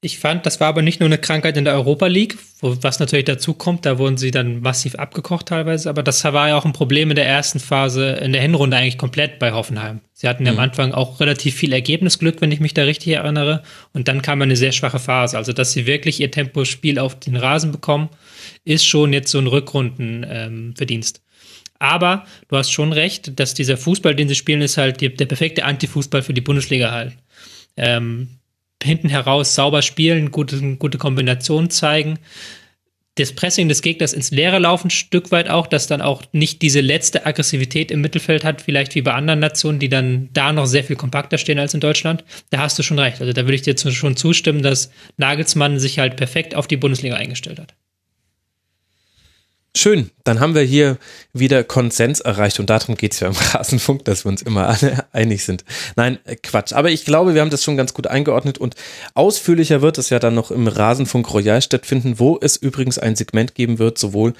Ich 0.00 0.20
fand, 0.20 0.46
das 0.46 0.60
war 0.60 0.68
aber 0.68 0.82
nicht 0.82 1.00
nur 1.00 1.08
eine 1.08 1.18
Krankheit 1.18 1.56
in 1.56 1.64
der 1.64 1.74
Europa 1.74 2.06
League, 2.06 2.38
wo, 2.60 2.76
was 2.82 3.00
natürlich 3.00 3.24
dazu 3.24 3.52
kommt, 3.52 3.84
da 3.84 3.98
wurden 3.98 4.16
sie 4.16 4.30
dann 4.30 4.60
massiv 4.60 4.94
abgekocht 4.94 5.46
teilweise, 5.46 5.90
aber 5.90 6.04
das 6.04 6.22
war 6.22 6.50
ja 6.50 6.56
auch 6.56 6.64
ein 6.64 6.72
Problem 6.72 7.10
in 7.10 7.16
der 7.16 7.26
ersten 7.26 7.58
Phase, 7.58 8.10
in 8.10 8.32
der 8.32 8.40
Hinrunde 8.40 8.76
eigentlich 8.76 8.96
komplett 8.96 9.40
bei 9.40 9.50
Hoffenheim. 9.50 10.00
Sie 10.12 10.28
hatten 10.28 10.46
ja 10.46 10.52
mhm. 10.52 10.58
am 10.58 10.64
Anfang 10.64 10.92
auch 10.92 11.18
relativ 11.18 11.56
viel 11.56 11.72
Ergebnisglück, 11.72 12.40
wenn 12.40 12.52
ich 12.52 12.60
mich 12.60 12.74
da 12.74 12.84
richtig 12.84 13.14
erinnere, 13.14 13.64
und 13.92 14.06
dann 14.06 14.22
kam 14.22 14.40
eine 14.40 14.54
sehr 14.54 14.70
schwache 14.70 15.00
Phase, 15.00 15.36
also 15.36 15.52
dass 15.52 15.72
sie 15.72 15.86
wirklich 15.86 16.20
ihr 16.20 16.30
Tempospiel 16.30 17.00
auf 17.00 17.18
den 17.18 17.34
Rasen 17.34 17.72
bekommen, 17.72 18.08
ist 18.64 18.86
schon 18.86 19.12
jetzt 19.12 19.30
so 19.30 19.38
ein 19.38 19.46
Rückrundenverdienst. 19.46 21.16
Ähm, 21.18 21.22
aber 21.78 22.24
du 22.48 22.56
hast 22.56 22.72
schon 22.72 22.92
recht, 22.92 23.38
dass 23.38 23.54
dieser 23.54 23.76
Fußball, 23.76 24.14
den 24.14 24.28
sie 24.28 24.34
spielen, 24.34 24.62
ist 24.62 24.78
halt 24.78 25.00
die, 25.00 25.14
der 25.14 25.26
perfekte 25.26 25.64
Antifußball 25.64 26.22
für 26.22 26.34
die 26.34 26.40
Bundesliga 26.40 26.90
halt. 26.90 27.16
Ähm, 27.76 28.38
hinten 28.82 29.08
heraus 29.08 29.54
sauber 29.54 29.82
spielen, 29.82 30.30
gute, 30.30 30.76
gute 30.76 30.98
Kombinationen 30.98 31.70
zeigen. 31.70 32.18
Das 33.16 33.32
Pressing 33.32 33.68
des 33.68 33.82
Gegners 33.82 34.12
ins 34.12 34.30
Leere 34.30 34.60
laufen, 34.60 34.86
ein 34.86 34.90
Stück 34.90 35.32
weit 35.32 35.50
auch, 35.50 35.66
dass 35.66 35.88
dann 35.88 36.00
auch 36.00 36.22
nicht 36.30 36.62
diese 36.62 36.80
letzte 36.80 37.26
Aggressivität 37.26 37.90
im 37.90 38.00
Mittelfeld 38.00 38.44
hat, 38.44 38.62
vielleicht 38.62 38.94
wie 38.94 39.02
bei 39.02 39.12
anderen 39.12 39.40
Nationen, 39.40 39.80
die 39.80 39.88
dann 39.88 40.28
da 40.32 40.52
noch 40.52 40.66
sehr 40.66 40.84
viel 40.84 40.94
kompakter 40.94 41.36
stehen 41.36 41.58
als 41.58 41.74
in 41.74 41.80
Deutschland. 41.80 42.22
Da 42.50 42.58
hast 42.58 42.78
du 42.78 42.84
schon 42.84 42.98
recht. 42.98 43.20
Also 43.20 43.32
da 43.32 43.42
würde 43.42 43.56
ich 43.56 43.62
dir 43.62 43.76
schon 43.76 44.16
zustimmen, 44.16 44.62
dass 44.62 44.92
Nagelsmann 45.16 45.80
sich 45.80 45.98
halt 45.98 46.16
perfekt 46.16 46.54
auf 46.54 46.68
die 46.68 46.76
Bundesliga 46.76 47.16
eingestellt 47.16 47.58
hat. 47.58 47.74
Schön, 49.76 50.10
dann 50.24 50.40
haben 50.40 50.54
wir 50.54 50.62
hier 50.62 50.98
wieder 51.32 51.62
Konsens 51.62 52.20
erreicht 52.20 52.58
und 52.58 52.68
darum 52.68 52.96
geht 52.96 53.12
es 53.12 53.20
ja 53.20 53.28
im 53.28 53.34
Rasenfunk, 53.52 54.04
dass 54.04 54.24
wir 54.24 54.30
uns 54.30 54.42
immer 54.42 54.66
alle 54.68 55.06
einig 55.12 55.44
sind. 55.44 55.64
Nein, 55.94 56.18
äh, 56.24 56.36
Quatsch. 56.36 56.72
Aber 56.72 56.90
ich 56.90 57.04
glaube, 57.04 57.34
wir 57.34 57.42
haben 57.42 57.50
das 57.50 57.62
schon 57.62 57.76
ganz 57.76 57.94
gut 57.94 58.06
eingeordnet 58.06 58.58
und 58.58 58.74
ausführlicher 59.14 59.82
wird 59.82 59.98
es 59.98 60.10
ja 60.10 60.18
dann 60.18 60.34
noch 60.34 60.50
im 60.50 60.66
Rasenfunk 60.66 61.32
Royal 61.32 61.62
stattfinden, 61.62 62.18
wo 62.18 62.38
es 62.40 62.56
übrigens 62.56 62.98
ein 62.98 63.14
Segment 63.14 63.54
geben 63.54 63.78
wird, 63.78 63.98
sowohl 63.98 64.32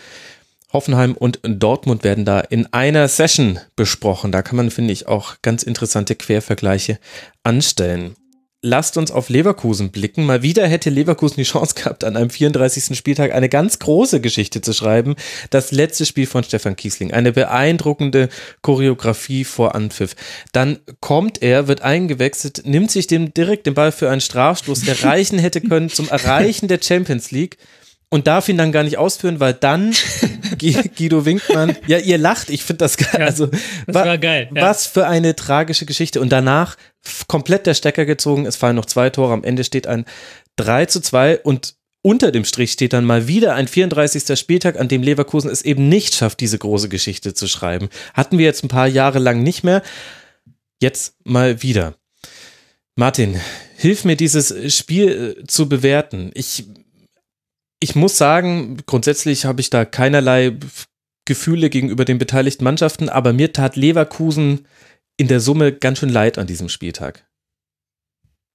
Hoffenheim 0.73 1.15
und 1.15 1.41
Dortmund 1.43 2.05
werden 2.05 2.25
da 2.25 2.41
in 2.41 2.73
einer 2.73 3.09
Session 3.09 3.59
besprochen. 3.77 4.33
Da 4.33 4.43
kann 4.43 4.57
man, 4.57 4.71
finde 4.71 4.93
ich, 4.93 5.09
auch 5.09 5.37
ganz 5.41 5.63
interessante 5.63 6.15
Quervergleiche 6.15 6.99
anstellen 7.43 8.17
lasst 8.63 8.97
uns 8.97 9.11
auf 9.11 9.29
Leverkusen 9.29 9.91
blicken. 9.91 10.27
Mal 10.27 10.43
wieder 10.43 10.67
hätte 10.67 10.91
Leverkusen 10.91 11.37
die 11.37 11.45
Chance 11.45 11.75
gehabt, 11.75 12.03
an 12.03 12.17
einem 12.17 12.31
34. 12.31 12.97
Spieltag 12.97 13.33
eine 13.33 13.49
ganz 13.49 13.79
große 13.79 14.21
Geschichte 14.21 14.61
zu 14.61 14.73
schreiben. 14.73 15.15
Das 15.51 15.71
letzte 15.71 16.05
Spiel 16.07 16.27
von 16.27 16.43
Stefan 16.43 16.75
Kiesling. 16.75 17.13
Eine 17.13 17.33
beeindruckende 17.33 18.29
Choreografie 18.63 19.45
vor 19.45 19.75
Anpfiff. 19.75 20.17
Dann 20.53 20.81
kommt 21.01 21.43
er, 21.43 21.69
wird 21.69 21.83
eingewechselt, 21.83 22.63
nimmt 22.65 22.91
sich 22.91 23.07
dem 23.07 23.33
direkt 23.33 23.67
den 23.67 23.75
Ball 23.75 23.93
für 23.93 24.11
einen 24.11 24.21
Strafstoß, 24.21 24.81
der 24.81 25.03
reichen 25.05 25.39
hätte 25.39 25.61
können 25.61 25.89
zum 25.89 26.09
Erreichen 26.09 26.67
der 26.69 26.81
Champions 26.83 27.31
League 27.31 27.59
und 28.11 28.27
darf 28.27 28.49
ihn 28.49 28.57
dann 28.57 28.73
gar 28.73 28.85
nicht 28.85 28.99
ausführen, 28.99 29.41
weil 29.41 29.55
dann 29.55 29.95
Guido 30.59 31.25
Winkmann, 31.25 31.77
ja, 31.87 31.99
ihr 31.99 32.19
lacht, 32.19 32.51
ich 32.51 32.63
finde 32.63 32.79
das 32.79 32.97
geil. 32.97 33.21
Ja, 33.21 33.27
also, 33.27 33.47
das 33.87 33.95
war 33.95 34.19
geil. 34.19 34.49
Ja. 34.55 34.63
Was 34.63 34.87
für 34.87 35.07
eine 35.07 35.37
tragische 35.37 35.87
Geschichte. 35.87 36.21
Und 36.21 36.31
danach 36.31 36.77
komplett 37.27 37.67
der 37.67 37.75
Stecker 37.75 38.07
gezogen, 38.07 38.47
es 38.47 38.57
fallen 38.57 38.77
noch 38.77 38.87
zwei 38.87 39.11
Tore, 39.11 39.33
am 39.33 39.45
Ende 39.45 39.65
steht 39.65 39.87
ein 39.87 40.05
3 40.57 40.87
zu 40.87 41.01
2 41.01 41.41
und 41.41 41.75
unter 42.03 42.31
dem 42.31 42.45
Strich 42.45 42.73
steht 42.73 42.93
dann 42.93 43.05
mal 43.05 43.29
wieder 43.29 43.55
ein 43.55 43.69
34. 43.69 44.39
Spieltag, 44.39 44.79
an 44.79 44.89
dem 44.89 45.03
Leverkusen 45.03 45.51
es 45.51 45.63
eben 45.63 45.89
nicht 45.89 46.15
schafft, 46.15 46.41
diese 46.41 46.59
große 46.59 46.89
Geschichte 46.89 47.35
zu 47.35 47.49
schreiben. 47.49 47.89
Hatten 48.15 48.39
wir 48.39 48.45
jetzt 48.45 48.65
ein 48.65 48.69
paar 48.69 48.87
Jahre 48.87 49.19
lang 49.19 49.43
nicht 49.43 49.65
mehr. 49.65 49.83
Jetzt 50.81 51.17
mal 51.25 51.63
wieder. 51.63 51.97
Martin, 52.95 53.41
hilf 53.77 54.05
mir 54.05 54.17
dieses 54.17 54.75
Spiel 54.75 55.37
äh, 55.41 55.47
zu 55.47 55.69
bewerten. 55.69 56.31
Ich 56.35 56.65
ich 57.81 57.95
muss 57.95 58.19
sagen, 58.19 58.79
grundsätzlich 58.87 59.45
habe 59.45 59.61
ich 59.61 59.71
da 59.71 59.85
keinerlei 59.85 60.57
Gefühle 61.25 61.71
gegenüber 61.71 62.05
den 62.05 62.19
beteiligten 62.19 62.65
Mannschaften, 62.65 63.09
aber 63.09 63.33
mir 63.33 63.53
tat 63.53 63.77
Leverkusen 63.77 64.67
in 65.17 65.29
der 65.29 65.41
Summe 65.41 65.73
ganz 65.73 65.99
schön 65.99 66.09
leid 66.09 66.39
an 66.39 66.47
diesem 66.47 66.69
Spieltag. 66.69 67.27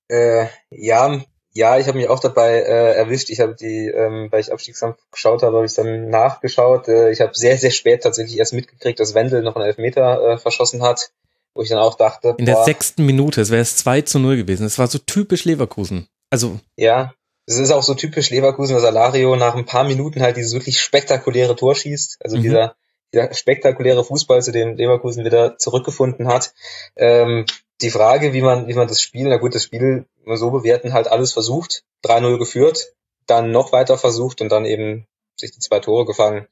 Äh, 0.09 0.47
ja, 0.69 1.21
ja, 1.51 1.77
ich 1.77 1.87
habe 1.87 1.99
mich 1.99 2.09
auch 2.09 2.19
dabei 2.19 2.61
äh, 2.61 2.95
erwischt. 2.95 3.29
Ich 3.29 3.39
habe 3.39 3.55
die, 3.55 3.87
ähm, 3.87 4.27
weil 4.31 4.41
ich 4.41 4.51
Abstiegskampf 4.51 4.97
geschaut 5.11 5.43
habe, 5.43 5.57
habe 5.57 5.65
ich 5.65 5.73
dann 5.75 6.09
nachgeschaut. 6.09 6.87
Äh, 6.87 7.11
ich 7.11 7.21
habe 7.21 7.35
sehr, 7.35 7.57
sehr 7.57 7.71
spät 7.71 8.01
tatsächlich 8.01 8.39
erst 8.39 8.53
mitgekriegt, 8.53 8.99
dass 8.99 9.13
Wendel 9.13 9.43
noch 9.43 9.55
einen 9.55 9.65
Elfmeter 9.65 10.33
äh, 10.33 10.37
verschossen 10.39 10.81
hat, 10.81 11.11
wo 11.53 11.61
ich 11.61 11.69
dann 11.69 11.77
auch 11.77 11.93
dachte. 11.93 12.29
In 12.39 12.45
boah, 12.45 12.53
der 12.53 12.63
sechsten 12.63 13.05
Minute, 13.05 13.41
es 13.41 13.51
wäre 13.51 13.61
es 13.61 13.77
2 13.77 14.01
zu 14.01 14.17
0 14.17 14.35
gewesen. 14.35 14.65
Es 14.65 14.79
war 14.79 14.87
so 14.87 14.97
typisch 14.97 15.45
Leverkusen. 15.45 16.07
Also. 16.31 16.59
Ja, 16.75 17.13
es 17.45 17.57
ist 17.57 17.71
auch 17.71 17.83
so 17.83 17.93
typisch 17.93 18.29
Leverkusen, 18.29 18.75
dass 18.75 18.85
Alario 18.85 19.35
nach 19.35 19.55
ein 19.55 19.65
paar 19.65 19.83
Minuten 19.83 20.21
halt 20.21 20.37
dieses 20.37 20.53
wirklich 20.53 20.79
spektakuläre 20.79 21.55
Tor 21.55 21.75
schießt. 21.75 22.17
Also 22.21 22.37
mhm. 22.37 22.43
dieser, 22.43 22.75
dieser 23.11 23.33
spektakuläre 23.33 24.03
Fußball, 24.03 24.41
zu 24.41 24.51
dem 24.51 24.77
Leverkusen 24.77 25.25
wieder 25.25 25.57
zurückgefunden 25.57 26.27
hat. 26.27 26.53
Ähm, 26.95 27.45
die 27.81 27.91
Frage, 27.91 28.33
wie 28.33 28.41
man, 28.41 28.67
wie 28.67 28.73
man 28.73 28.87
das 28.87 29.01
Spiel, 29.01 29.27
na 29.27 29.37
gut, 29.37 29.55
das 29.55 29.63
Spiel 29.63 30.05
so 30.25 30.51
bewerten, 30.51 30.93
halt 30.93 31.07
alles 31.07 31.33
versucht, 31.33 31.83
3-0 32.05 32.37
geführt, 32.37 32.93
dann 33.25 33.51
noch 33.51 33.73
weiter 33.73 33.97
versucht 33.97 34.41
und 34.41 34.49
dann 34.49 34.65
eben 34.65 35.05
sich 35.35 35.51
die 35.51 35.59
zwei 35.59 35.79
Tore 35.79 36.05
gefangen. 36.05 36.47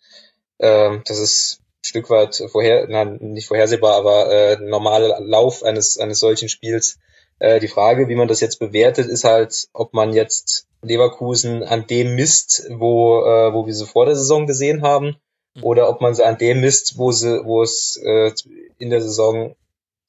Ähm, 0.59 1.03
das 1.05 1.19
ist 1.19 1.59
ein 1.61 1.85
Stück 1.85 2.09
weit 2.09 2.43
vorher, 2.51 2.85
na, 2.89 3.05
nicht 3.05 3.47
vorhersehbar, 3.47 3.95
aber 3.95 4.29
äh, 4.31 4.57
normaler 4.57 5.21
Lauf 5.21 5.63
eines, 5.63 5.97
eines 5.97 6.19
solchen 6.19 6.49
Spiels. 6.49 6.99
Äh, 7.39 7.61
die 7.61 7.69
Frage, 7.69 8.09
wie 8.09 8.15
man 8.15 8.27
das 8.27 8.41
jetzt 8.41 8.59
bewertet, 8.59 9.07
ist 9.07 9.23
halt, 9.23 9.69
ob 9.73 9.93
man 9.93 10.13
jetzt 10.13 10.67
Leverkusen 10.81 11.63
an 11.63 11.85
dem 11.87 12.15
misst, 12.15 12.67
wo, 12.69 13.23
äh, 13.23 13.53
wo 13.53 13.65
wir 13.65 13.73
sie 13.73 13.85
vor 13.85 14.05
der 14.05 14.15
Saison 14.15 14.47
gesehen 14.47 14.81
haben, 14.81 15.17
mhm. 15.55 15.63
oder 15.63 15.89
ob 15.89 16.01
man 16.01 16.13
sie 16.13 16.25
an 16.25 16.37
dem 16.37 16.61
misst, 16.61 16.97
wo 16.97 17.11
sie, 17.11 17.45
wo 17.45 17.61
es 17.61 17.99
äh, 18.03 18.31
in 18.77 18.89
der 18.89 19.01
Saison 19.01 19.55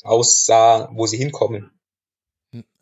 aussah, 0.03 0.91
wo 0.93 1.07
sie 1.07 1.19
hinkommen. 1.19 1.71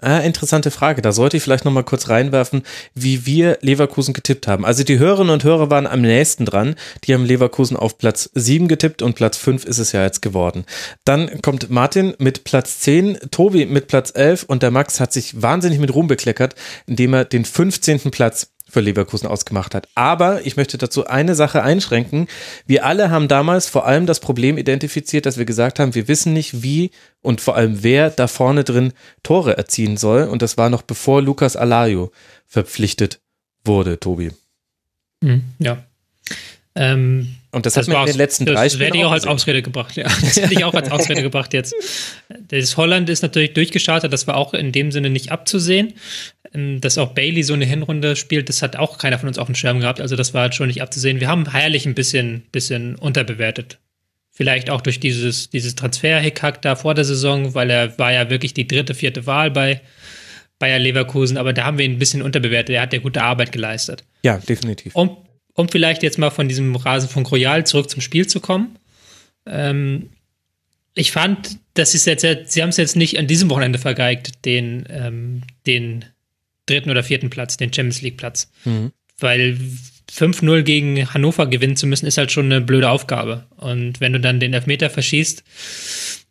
Ah, 0.01 0.19
interessante 0.19 0.73
Frage. 0.73 1.01
Da 1.01 1.13
sollte 1.13 1.37
ich 1.37 1.43
vielleicht 1.45 1.65
noch 1.65 1.73
mal 1.73 1.85
kurz 1.85 2.09
reinwerfen, 2.09 2.63
wie 2.95 3.27
wir 3.27 3.59
Leverkusen 3.61 4.15
getippt 4.15 4.49
haben. 4.49 4.65
Also 4.65 4.83
die 4.83 4.99
Hörerinnen 4.99 5.33
und 5.33 5.45
Hörer 5.45 5.71
waren 5.71 5.87
am 5.87 6.01
nächsten 6.01 6.45
dran. 6.45 6.75
Die 7.05 7.15
haben 7.15 7.25
Leverkusen 7.25 7.77
auf 7.77 7.99
Platz 7.99 8.31
7 8.35 8.67
getippt 8.67 9.03
und 9.03 9.15
Platz 9.15 9.37
5 9.37 9.65
ist 9.65 9.79
es 9.79 9.93
ja 9.93 10.03
jetzt 10.03 10.23
geworden. 10.23 10.65
Dann 11.05 11.41
kommt 11.43 11.71
Martin 11.71 12.15
mit 12.19 12.43
Platz 12.43 12.81
10, 12.81 13.19
Tobi 13.31 13.67
mit 13.67 13.87
Platz 13.87 14.11
11 14.13 14.45
und 14.45 14.65
der 14.65 14.73
Max 14.73 14.99
hat 14.99 15.13
sich 15.13 15.41
wahnsinnig 15.41 15.79
mit 15.79 15.95
Ruhm 15.95 16.09
bekleckert, 16.09 16.57
indem 16.87 17.15
er 17.15 17.25
den 17.25 17.45
15. 17.45 18.11
Platz 18.11 18.51
für 18.71 18.81
Leverkusen 18.81 19.27
ausgemacht 19.27 19.75
hat. 19.75 19.89
Aber 19.95 20.47
ich 20.47 20.57
möchte 20.57 20.79
dazu 20.79 21.07
eine 21.07 21.35
Sache 21.35 21.63
einschränken. 21.63 22.29
Wir 22.67 22.87
alle 22.87 23.11
haben 23.11 23.29
damals 23.29 23.69
vor 23.69 23.87
allem 23.87 24.07
das 24.07 24.21
Problem 24.21 24.57
identifiziert, 24.57 25.27
dass 25.27 25.39
wir 25.39 25.45
gesagt 25.45 25.79
haben, 25.79 25.95
wir 25.95 26.09
wissen 26.09 26.33
nicht, 26.33 26.63
wie 26.63 26.91
und 27.21 27.41
vor 27.41 27.57
allem 27.57 27.83
wer 27.83 28.11
da 28.11 28.27
vorne 28.29 28.65
drin 28.65 28.93
Tore 29.23 29.57
erzielen 29.57 29.97
soll. 29.97 30.25
Und 30.25 30.43
das 30.43 30.57
war 30.57 30.71
noch 30.71 30.83
bevor 30.83 31.21
Lukas 31.21 31.57
Alario 31.57 32.11
verpflichtet 32.47 33.21
wurde, 33.65 34.01
Tobi. 34.01 34.31
Mhm, 35.21 35.45
ja. 35.59 35.85
Ähm, 36.77 37.37
und 37.51 37.67
das, 37.67 37.75
das 37.75 37.89
hat 37.89 37.95
mir 37.95 38.01
in 38.01 38.07
den 38.07 38.17
letzten 38.17 38.47
drei 38.47 38.65
Das 38.65 38.79
werde 38.79 38.97
ich 38.97 39.05
auch 39.05 39.11
als 39.11 39.27
Ausrede 39.27 39.61
gebracht, 39.61 39.97
ja. 39.97 40.05
Das 40.21 40.37
hätte 40.37 40.55
ich 40.55 40.65
auch 40.65 40.75
als 40.75 40.91
Ausrede 40.91 41.23
gebracht 41.23 41.53
jetzt. 41.53 41.75
Das 42.49 42.77
Holland 42.77 43.11
ist 43.11 43.23
natürlich 43.23 43.55
durchgestartet, 43.55 44.13
das 44.13 44.27
war 44.27 44.37
auch 44.37 44.55
in 44.55 44.71
dem 44.71 44.93
Sinne 44.93 45.11
nicht 45.11 45.33
abzusehen. 45.33 45.95
Ähm, 46.55 46.81
dass 46.81 46.99
auch 46.99 47.13
Bailey 47.13 47.43
so 47.43 47.55
eine 47.55 47.65
Hinrunde 47.65 48.17
spielt, 48.17 48.49
das 48.49 48.63
hat 48.63 48.77
auch 48.77 48.99
keiner 48.99 49.19
von 49.19 49.29
uns 49.29 49.39
auf 49.39 49.47
dem 49.47 49.55
Schirm 49.55 49.81
gehabt. 49.81 50.01
Also 50.01 50.17
das 50.17 50.33
war 50.35 50.43
halt 50.43 50.55
schon 50.55 50.69
nicht 50.69 50.83
abzusehen. 50.83 51.21
Wir 51.21 51.29
haben 51.29 51.51
Herrlich 51.51 51.87
ein 51.87 51.95
bisschen, 51.95 52.43
bisschen 52.53 52.95
unterbewertet. 52.97 53.79
Vielleicht 54.31 54.71
auch 54.71 54.81
durch 54.81 55.01
dieses, 55.01 55.51
dieses 55.51 55.75
Transfer-Hickhack 55.75 56.63
da 56.63 56.77
vor 56.77 56.95
der 56.95 57.05
Saison, 57.05 57.55
weil 57.55 57.69
er 57.69 57.99
war 57.99 58.13
ja 58.13 58.31
wirklich 58.31 58.55
die 58.55 58.67
dritte, 58.67 58.95
vierte 58.95 59.27
Wahl 59.27 59.51
bei 59.51 59.81
Bayer 60.59 60.79
Leverkusen, 60.79 61.37
aber 61.37 61.53
da 61.53 61.65
haben 61.65 61.79
wir 61.79 61.85
ihn 61.85 61.93
ein 61.93 61.99
bisschen 61.99 62.23
unterbewertet. 62.23 62.77
Er 62.77 62.83
hat 62.83 62.93
ja 62.93 63.01
gute 63.01 63.23
Arbeit 63.23 63.51
geleistet. 63.51 64.05
Ja, 64.23 64.39
definitiv. 64.39 64.95
Um, 64.95 65.17
um 65.55 65.69
vielleicht 65.69 66.03
jetzt 66.03 66.19
mal 66.19 66.31
von 66.31 66.49
diesem 66.49 66.75
Rasen 66.77 67.09
von 67.09 67.27
Royal 67.27 67.67
zurück 67.67 67.91
zum 67.91 68.01
Spiel 68.01 68.27
zu 68.27 68.41
kommen. 68.41 68.77
Ähm, 69.47 70.11
ich 70.95 71.13
fand, 71.13 71.59
das 71.75 71.95
ist 71.95 72.07
jetzt, 72.07 72.23
sie 72.53 72.63
haben 72.63 72.71
es 72.71 72.77
jetzt 72.77 72.97
nicht 72.97 73.19
an 73.19 73.27
diesem 73.27 73.51
Wochenende 73.51 73.79
vergeigt, 73.79 74.45
den, 74.45 74.87
ähm, 74.91 75.43
den 75.67 76.05
dritten 76.67 76.91
oder 76.91 77.03
vierten 77.03 77.31
Platz, 77.31 77.57
den 77.57 77.73
Champions 77.73 78.03
League 78.03 78.17
Platz. 78.17 78.51
Mhm. 78.65 78.93
Weil 79.19 79.59
5-0 80.11 80.63
gegen 80.63 81.13
Hannover 81.13 81.47
gewinnen 81.47 81.77
zu 81.77 81.87
müssen, 81.87 82.07
ist 82.07 82.19
halt 82.19 82.33
schon 82.33 82.47
eine 82.47 82.61
blöde 82.61 82.91
Aufgabe. 82.91 83.47
Und 83.57 84.01
wenn 84.01 84.13
du 84.13 84.21
dann 84.21 84.41
den 84.41 84.55
Elfmeter 84.55 84.91
verschießt, 84.91 85.45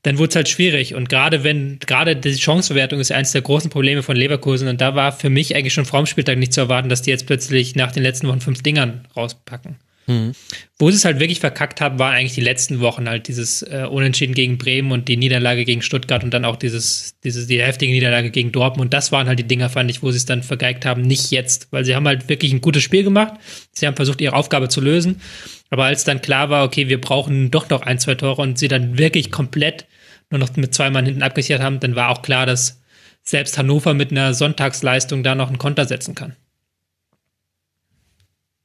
dann 0.03 0.17
wurde 0.17 0.30
es 0.30 0.35
halt 0.35 0.49
schwierig. 0.49 0.95
Und 0.95 1.09
gerade 1.09 1.43
wenn, 1.43 1.80
gerade 1.80 2.15
die 2.15 2.38
Chanceverwertung 2.38 2.99
ist 2.99 3.11
eines 3.11 3.31
der 3.31 3.41
großen 3.41 3.69
Probleme 3.69 4.03
von 4.03 4.15
Leverkusen. 4.15 4.67
Und 4.67 4.80
da 4.81 4.95
war 4.95 5.11
für 5.11 5.30
mich 5.30 5.55
eigentlich 5.55 5.73
schon 5.73 5.85
vor 5.85 5.99
dem 6.01 6.05
Spieltag 6.05 6.38
nicht 6.38 6.53
zu 6.53 6.61
erwarten, 6.61 6.89
dass 6.89 7.01
die 7.01 7.09
jetzt 7.09 7.27
plötzlich 7.27 7.76
nach 7.76 7.91
den 7.91 8.03
letzten 8.03 8.27
Wochen 8.27 8.41
fünf 8.41 8.63
Dingern 8.63 9.07
rauspacken. 9.15 9.77
Mhm. 10.09 10.31
Wo 10.80 10.89
sie 10.89 10.97
es 10.97 11.05
halt 11.05 11.19
wirklich 11.19 11.39
verkackt 11.39 11.81
haben, 11.81 11.99
waren 11.99 12.15
eigentlich 12.15 12.34
die 12.34 12.41
letzten 12.41 12.80
Wochen 12.80 13.07
halt 13.07 13.27
dieses 13.27 13.61
äh, 13.61 13.85
Unentschieden 13.89 14.34
gegen 14.34 14.57
Bremen 14.57 14.91
und 14.91 15.07
die 15.07 15.17
Niederlage 15.17 15.65
gegen 15.65 15.84
Stuttgart 15.84 16.23
und 16.23 16.34
dann 16.34 16.45
auch 16.45 16.55
dieses, 16.55 17.19
dieses, 17.23 17.45
die 17.45 17.61
heftige 17.61 17.91
Niederlage 17.91 18.31
gegen 18.31 18.51
Dortmund. 18.51 18.91
Das 18.91 19.11
waren 19.11 19.27
halt 19.27 19.38
die 19.38 19.47
Dinger, 19.47 19.69
fand 19.69 19.91
ich, 19.91 20.01
wo 20.01 20.09
sie 20.09 20.17
es 20.17 20.26
dann 20.26 20.41
vergeigt 20.41 20.85
haben. 20.85 21.03
Nicht 21.03 21.30
jetzt, 21.30 21.67
weil 21.71 21.85
sie 21.85 21.95
haben 21.95 22.07
halt 22.07 22.27
wirklich 22.27 22.51
ein 22.51 22.61
gutes 22.61 22.81
Spiel 22.81 23.03
gemacht. 23.03 23.35
Sie 23.71 23.85
haben 23.85 23.95
versucht, 23.95 24.19
ihre 24.19 24.34
Aufgabe 24.34 24.67
zu 24.69 24.81
lösen. 24.81 25.21
Aber 25.69 25.85
als 25.85 26.03
dann 26.03 26.21
klar 26.21 26.49
war, 26.49 26.65
okay, 26.65 26.87
wir 26.87 26.99
brauchen 26.99 27.51
doch 27.51 27.69
noch 27.69 27.81
ein, 27.81 27.99
zwei 27.99 28.15
Tore 28.15 28.41
und 28.41 28.57
sie 28.57 28.67
dann 28.67 28.97
wirklich 28.97 29.31
komplett 29.31 29.85
nur 30.31 30.39
noch 30.39 30.55
mit 30.55 30.73
zwei 30.73 30.89
Mann 30.89 31.05
hinten 31.05 31.23
abgesichert 31.23 31.61
haben, 31.61 31.79
dann 31.79 31.95
war 31.95 32.09
auch 32.09 32.21
klar, 32.21 32.45
dass 32.45 32.81
selbst 33.23 33.57
Hannover 33.57 33.93
mit 33.93 34.11
einer 34.11 34.33
Sonntagsleistung 34.33 35.23
da 35.23 35.35
noch 35.35 35.47
einen 35.47 35.57
Konter 35.57 35.85
setzen 35.85 36.15
kann. 36.15 36.35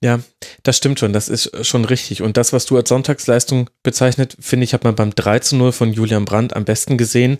Ja, 0.02 0.20
das 0.62 0.76
stimmt 0.76 1.01
schon, 1.01 1.14
das 1.14 1.31
ist 1.31 1.66
schon 1.66 1.86
richtig. 1.86 2.20
Und 2.20 2.36
das, 2.36 2.52
was 2.52 2.66
du 2.66 2.76
als 2.76 2.90
Sonntagsleistung 2.90 3.70
bezeichnet, 3.82 4.36
finde 4.39 4.64
ich, 4.64 4.74
hat 4.74 4.85
man 4.85 4.94
beim 4.94 5.14
3 5.14 5.39
zu 5.39 5.56
0 5.56 5.72
von 5.72 5.94
Julian 5.94 6.26
Brandt 6.26 6.55
am 6.55 6.66
besten 6.66 6.98
gesehen. 6.98 7.39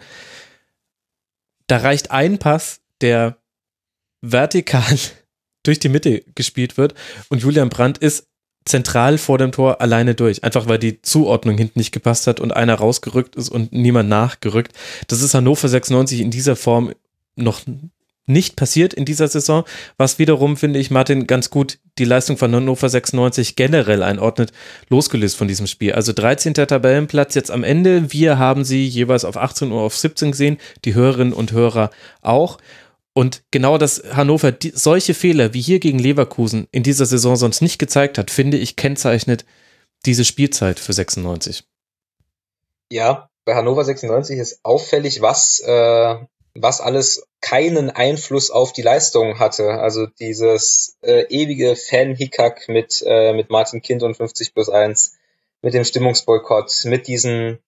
Da 1.67 1.79
reicht 1.79 2.11
ein 2.11 2.39
Pass, 2.39 2.81
der 3.03 3.37
vertikal 4.23 4.99
durch 5.63 5.79
die 5.79 5.91
Mitte 5.91 6.23
gespielt 6.35 6.79
wird 6.79 6.95
und 7.29 7.43
Julian 7.43 7.69
Brandt 7.69 7.99
ist 7.99 8.29
zentral 8.65 9.19
vor 9.19 9.39
dem 9.39 9.53
Tor 9.53 9.81
alleine 9.81 10.15
durch. 10.15 10.43
Einfach 10.45 10.69
weil 10.69 10.79
die 10.79 11.03
Zuordnung 11.03 11.59
hinten 11.59 11.79
nicht 11.79 11.93
gepasst 11.93 12.27
hat 12.27 12.41
und 12.41 12.53
einer 12.53 12.75
rausgerückt 12.75 13.37
ist 13.37 13.49
und 13.49 13.73
niemand 13.73 14.09
nachgerückt. 14.09 14.73
Das 15.09 15.23
ist 15.23 15.35
Hannover 15.35 15.69
96 15.69 16.21
in 16.21 16.31
dieser 16.31 16.57
Form 16.57 16.93
noch 17.37 17.61
nicht 18.27 18.57
passiert 18.57 18.95
in 18.95 19.05
dieser 19.05 19.29
Saison, 19.29 19.65
was 19.97 20.19
wiederum, 20.19 20.57
finde 20.57 20.79
ich, 20.79 20.91
Martin, 20.91 21.27
ganz 21.27 21.51
gut 21.51 21.79
die 21.99 22.05
Leistung 22.05 22.39
von 22.39 22.55
Hannover 22.55 22.89
96 22.89 23.55
generell 23.55 24.03
einordnet, 24.03 24.53
losgelöst 24.89 25.37
von 25.37 25.47
diesem 25.47 25.67
Spiel. 25.67 25.93
Also 25.93 26.13
13. 26.13 26.55
Tabellenplatz 26.55 27.35
jetzt 27.35 27.51
am 27.51 27.65
Ende. 27.65 28.13
Wir 28.13 28.39
haben 28.39 28.65
sie 28.65 28.87
jeweils 28.87 29.25
auf 29.25 29.37
18 29.37 29.71
Uhr 29.71 29.83
auf 29.83 29.97
17 29.97 30.31
gesehen, 30.31 30.59
die 30.85 30.95
Hörerinnen 30.95 31.35
und 31.35 31.53
Hörer 31.53 31.91
auch. 32.23 32.59
Und 33.15 33.45
genau 33.53 33.79
dass 33.79 34.03
Hannover 34.11 34.51
die, 34.51 34.73
solche 34.75 35.15
Fehler 35.15 35.55
wie 35.55 35.61
hier 35.61 35.79
gegen 35.79 36.01
Leverkusen 36.01 36.67
in 36.73 36.83
dieser 36.83 37.07
Saison 37.07 37.37
sonst 37.37 37.63
nicht 37.63 37.79
gezeigt 37.79 38.19
hat, 38.19 38.31
finde 38.31 38.57
ich, 38.57 38.75
kennzeichnet 38.75 39.45
diese 40.05 40.25
Spielzeit 40.25 40.81
für 40.81 40.93
96. 40.93 41.65
Ja, 42.91 43.31
bei 43.45 43.55
Hannover 43.55 43.85
96 43.85 44.39
ist 44.39 44.61
auffällig, 44.65 45.23
was, 45.23 45.61
äh, 45.61 46.17
was 46.55 46.81
alles 46.81 47.27
keinen 47.41 47.91
Einfluss 47.91 48.51
auf 48.51 48.73
die 48.73 48.83
Leistung 48.83 49.39
hatte. 49.39 49.71
Also 49.71 50.07
dieses 50.07 50.97
äh, 51.03 51.23
ewige 51.29 51.77
Fan-Hickhack 51.77 52.69
mit, 52.69 53.03
äh, 53.07 53.33
mit 53.33 53.49
Martin 53.49 53.81
Kind 53.81 54.03
und 54.03 54.17
50 54.17 54.55
plus 54.55 54.69
1, 54.69 55.17
mit 55.63 55.73
dem 55.73 55.85
Stimmungsboykott, 55.85 56.85
mit 56.85 57.07
diesen 57.07 57.59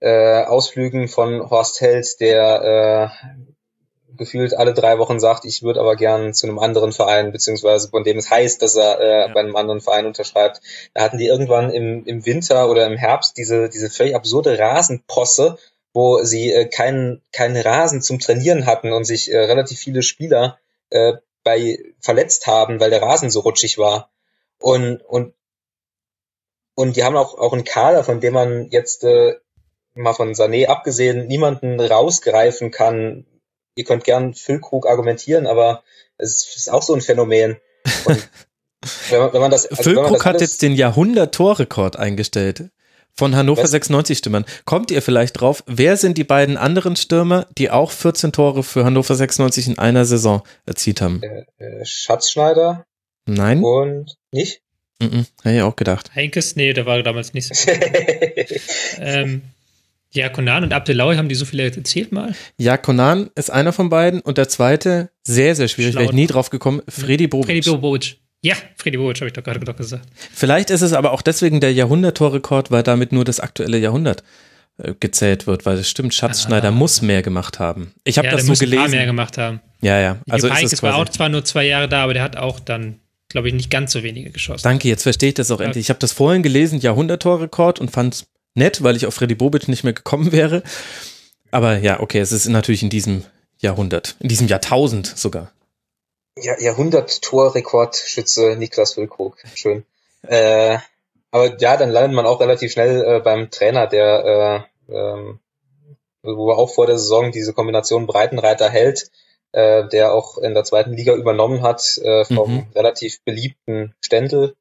äh, 0.00 0.44
Ausflügen 0.44 1.08
von 1.08 1.50
Horst 1.50 1.80
Held, 1.80 2.20
der 2.20 3.12
äh, 3.22 3.28
gefühlt 4.16 4.54
alle 4.54 4.74
drei 4.74 4.98
Wochen 4.98 5.20
sagt, 5.20 5.44
ich 5.44 5.62
würde 5.62 5.80
aber 5.80 5.96
gern 5.96 6.32
zu 6.34 6.46
einem 6.46 6.58
anderen 6.58 6.92
Verein, 6.92 7.32
beziehungsweise 7.32 7.88
von 7.88 8.04
dem 8.04 8.18
es 8.18 8.30
heißt, 8.30 8.62
dass 8.62 8.74
er 8.76 9.00
äh, 9.00 9.20
ja. 9.20 9.34
bei 9.34 9.40
einem 9.40 9.56
anderen 9.56 9.80
Verein 9.80 10.06
unterschreibt. 10.06 10.60
Da 10.94 11.02
hatten 11.02 11.18
die 11.18 11.26
irgendwann 11.26 11.70
im, 11.70 12.04
im 12.04 12.24
Winter 12.24 12.70
oder 12.70 12.86
im 12.86 12.96
Herbst 12.96 13.36
diese, 13.36 13.68
diese 13.68 13.90
völlig 13.90 14.14
absurde 14.14 14.58
Rasenposse, 14.58 15.58
wo 15.92 16.22
sie 16.22 16.52
äh, 16.52 16.66
keinen, 16.66 17.22
keinen 17.32 17.56
Rasen 17.56 18.02
zum 18.02 18.18
Trainieren 18.18 18.66
hatten 18.66 18.92
und 18.92 19.04
sich 19.04 19.32
äh, 19.32 19.38
relativ 19.38 19.78
viele 19.78 20.02
Spieler 20.02 20.58
äh, 20.90 21.14
bei 21.44 21.78
verletzt 22.00 22.46
haben, 22.46 22.80
weil 22.80 22.90
der 22.90 23.02
Rasen 23.02 23.30
so 23.30 23.40
rutschig 23.40 23.78
war. 23.78 24.10
Und, 24.58 25.02
und, 25.02 25.34
und 26.74 26.96
die 26.96 27.04
haben 27.04 27.16
auch, 27.16 27.38
auch 27.38 27.52
einen 27.52 27.64
Kader, 27.64 28.04
von 28.04 28.20
dem 28.20 28.34
man 28.34 28.70
jetzt 28.70 29.04
äh, 29.04 29.36
mal 29.94 30.14
von 30.14 30.32
Sané 30.32 30.66
abgesehen 30.66 31.26
niemanden 31.26 31.80
rausgreifen 31.80 32.70
kann, 32.70 33.26
ihr 33.78 33.84
könnt 33.84 34.02
gern 34.02 34.34
Füllkrug 34.34 34.88
argumentieren, 34.88 35.46
aber 35.46 35.84
es 36.18 36.56
ist 36.56 36.68
auch 36.68 36.82
so 36.82 36.94
ein 36.94 37.00
Phänomen. 37.00 37.56
Und 38.04 38.28
wenn 39.10 39.20
man, 39.20 39.32
wenn 39.32 39.40
man 39.40 39.50
das, 39.52 39.66
also 39.66 39.84
Füllkrug 39.84 40.14
das 40.14 40.24
hat 40.24 40.40
jetzt 40.40 40.62
den 40.62 40.72
Jahrhundert-Torrekord 40.72 41.96
eingestellt 41.96 42.70
von 43.14 43.36
Hannover 43.36 43.62
Was? 43.62 43.70
96 43.70 44.18
Stürmern. 44.18 44.44
Kommt 44.64 44.90
ihr 44.90 45.00
vielleicht 45.00 45.40
drauf, 45.40 45.62
wer 45.66 45.96
sind 45.96 46.18
die 46.18 46.24
beiden 46.24 46.56
anderen 46.56 46.96
Stürmer, 46.96 47.46
die 47.56 47.70
auch 47.70 47.92
14 47.92 48.32
Tore 48.32 48.64
für 48.64 48.84
Hannover 48.84 49.14
96 49.14 49.68
in 49.68 49.78
einer 49.78 50.04
Saison 50.04 50.42
erzielt 50.66 51.00
haben? 51.00 51.22
Äh, 51.22 51.44
äh, 51.58 51.84
Schatzschneider? 51.84 52.84
Nein. 53.26 53.62
Und 53.62 54.16
nicht? 54.32 54.62
Mm 55.00 55.04
-mm, 55.04 55.26
hätte 55.44 55.56
ich 55.56 55.62
auch 55.62 55.76
gedacht. 55.76 56.12
Heinkes? 56.16 56.56
Nee, 56.56 56.72
der 56.72 56.84
war 56.84 57.00
damals 57.04 57.32
nicht 57.32 57.54
so. 57.54 57.70
ähm, 58.98 59.42
ja, 60.18 60.28
Conan 60.28 60.64
und 60.64 60.72
Abdelawi 60.72 61.16
haben 61.16 61.28
die 61.28 61.34
so 61.34 61.44
viele 61.44 61.64
erzählt 61.64 62.12
mal? 62.12 62.34
Ja, 62.58 62.76
Conan 62.76 63.30
ist 63.34 63.50
einer 63.50 63.72
von 63.72 63.88
beiden 63.88 64.20
und 64.20 64.38
der 64.38 64.48
zweite, 64.48 65.10
sehr, 65.22 65.54
sehr 65.54 65.68
schwierig, 65.68 65.94
wäre 65.94 66.04
ich 66.04 66.12
nie 66.12 66.26
drauf 66.26 66.50
gekommen, 66.50 66.82
Freddy 66.88 67.26
Bobic. 67.26 67.64
Freddy 67.64 67.76
Bobic. 67.76 68.18
Ja, 68.42 68.54
Freddy 68.76 68.98
Bobic 68.98 69.16
habe 69.16 69.28
ich 69.28 69.32
doch 69.32 69.42
gerade 69.42 69.60
gesagt. 69.74 70.06
Vielleicht 70.32 70.70
ist 70.70 70.82
es 70.82 70.92
aber 70.92 71.12
auch 71.12 71.22
deswegen 71.22 71.60
der 71.60 71.72
Jahrhunderttorrekord, 71.72 72.70
weil 72.70 72.82
damit 72.82 73.12
nur 73.12 73.24
das 73.24 73.40
aktuelle 73.40 73.78
Jahrhundert 73.78 74.22
äh, 74.78 74.94
gezählt 74.98 75.46
wird, 75.46 75.66
weil 75.66 75.78
es 75.78 75.88
stimmt, 75.88 76.14
Schatzschneider 76.14 76.68
ah. 76.68 76.72
muss 76.72 77.02
mehr 77.02 77.22
gemacht 77.22 77.58
haben. 77.58 77.92
Ich 78.04 78.18
habe 78.18 78.28
ja, 78.28 78.34
das 78.34 78.46
so 78.46 78.54
gelesen. 78.54 78.84
Ja, 78.84 78.88
mehr 78.88 79.06
gemacht 79.06 79.38
haben. 79.38 79.60
Ja, 79.80 79.98
ja. 79.98 80.18
Also 80.28 80.48
ist 80.48 80.72
es 80.72 80.82
war 80.82 80.96
auch 80.96 81.08
zwar 81.08 81.28
nur 81.28 81.44
zwei 81.44 81.66
Jahre 81.66 81.88
da, 81.88 82.04
aber 82.04 82.14
der 82.14 82.22
hat 82.22 82.36
auch 82.36 82.60
dann 82.60 83.00
glaube 83.28 83.48
ich, 83.48 83.54
nicht 83.54 83.70
ganz 83.70 83.92
so 83.92 84.02
wenige 84.02 84.30
geschossen. 84.30 84.62
Danke, 84.62 84.88
jetzt 84.88 85.02
verstehe 85.02 85.30
ich 85.30 85.34
das 85.34 85.50
auch 85.50 85.60
ja. 85.60 85.66
endlich. 85.66 85.86
Ich 85.86 85.90
habe 85.90 86.00
das 86.00 86.12
vorhin 86.12 86.42
gelesen, 86.42 86.80
Jahrhunderttorrekord 86.80 87.78
und 87.78 87.90
fand 87.90 88.26
nett, 88.58 88.82
weil 88.82 88.96
ich 88.96 89.06
auf 89.06 89.14
Freddy 89.14 89.34
Bobic 89.34 89.68
nicht 89.68 89.84
mehr 89.84 89.94
gekommen 89.94 90.32
wäre. 90.32 90.62
Aber 91.50 91.78
ja, 91.78 92.00
okay, 92.00 92.18
es 92.18 92.32
ist 92.32 92.46
natürlich 92.48 92.82
in 92.82 92.90
diesem 92.90 93.24
Jahrhundert, 93.58 94.16
in 94.20 94.28
diesem 94.28 94.48
Jahrtausend 94.48 95.06
sogar. 95.06 95.50
Ja, 96.36 96.60
Jahrhundert-Tor-Rekordschütze 96.60 98.56
Niklas 98.56 98.94
Füllkrug. 98.94 99.36
Schön. 99.54 99.84
Äh, 100.22 100.78
aber 101.30 101.58
ja, 101.60 101.76
dann 101.76 101.90
landet 101.90 102.14
man 102.14 102.26
auch 102.26 102.40
relativ 102.40 102.72
schnell 102.72 103.02
äh, 103.02 103.20
beim 103.20 103.50
Trainer, 103.50 103.86
der, 103.86 104.68
äh, 104.88 104.92
ähm, 104.92 105.40
wo 106.22 106.50
er 106.50 106.58
auch 106.58 106.72
vor 106.72 106.86
der 106.86 106.98
Saison 106.98 107.32
diese 107.32 107.52
Kombination 107.52 108.06
Breitenreiter 108.06 108.68
hält, 108.68 109.10
äh, 109.52 109.88
der 109.88 110.12
auch 110.12 110.38
in 110.38 110.54
der 110.54 110.64
zweiten 110.64 110.92
Liga 110.92 111.14
übernommen 111.14 111.62
hat 111.62 111.98
äh, 111.98 112.24
vom 112.24 112.54
mhm. 112.54 112.66
relativ 112.74 113.22
beliebten 113.24 113.94
Stendel. 114.00 114.54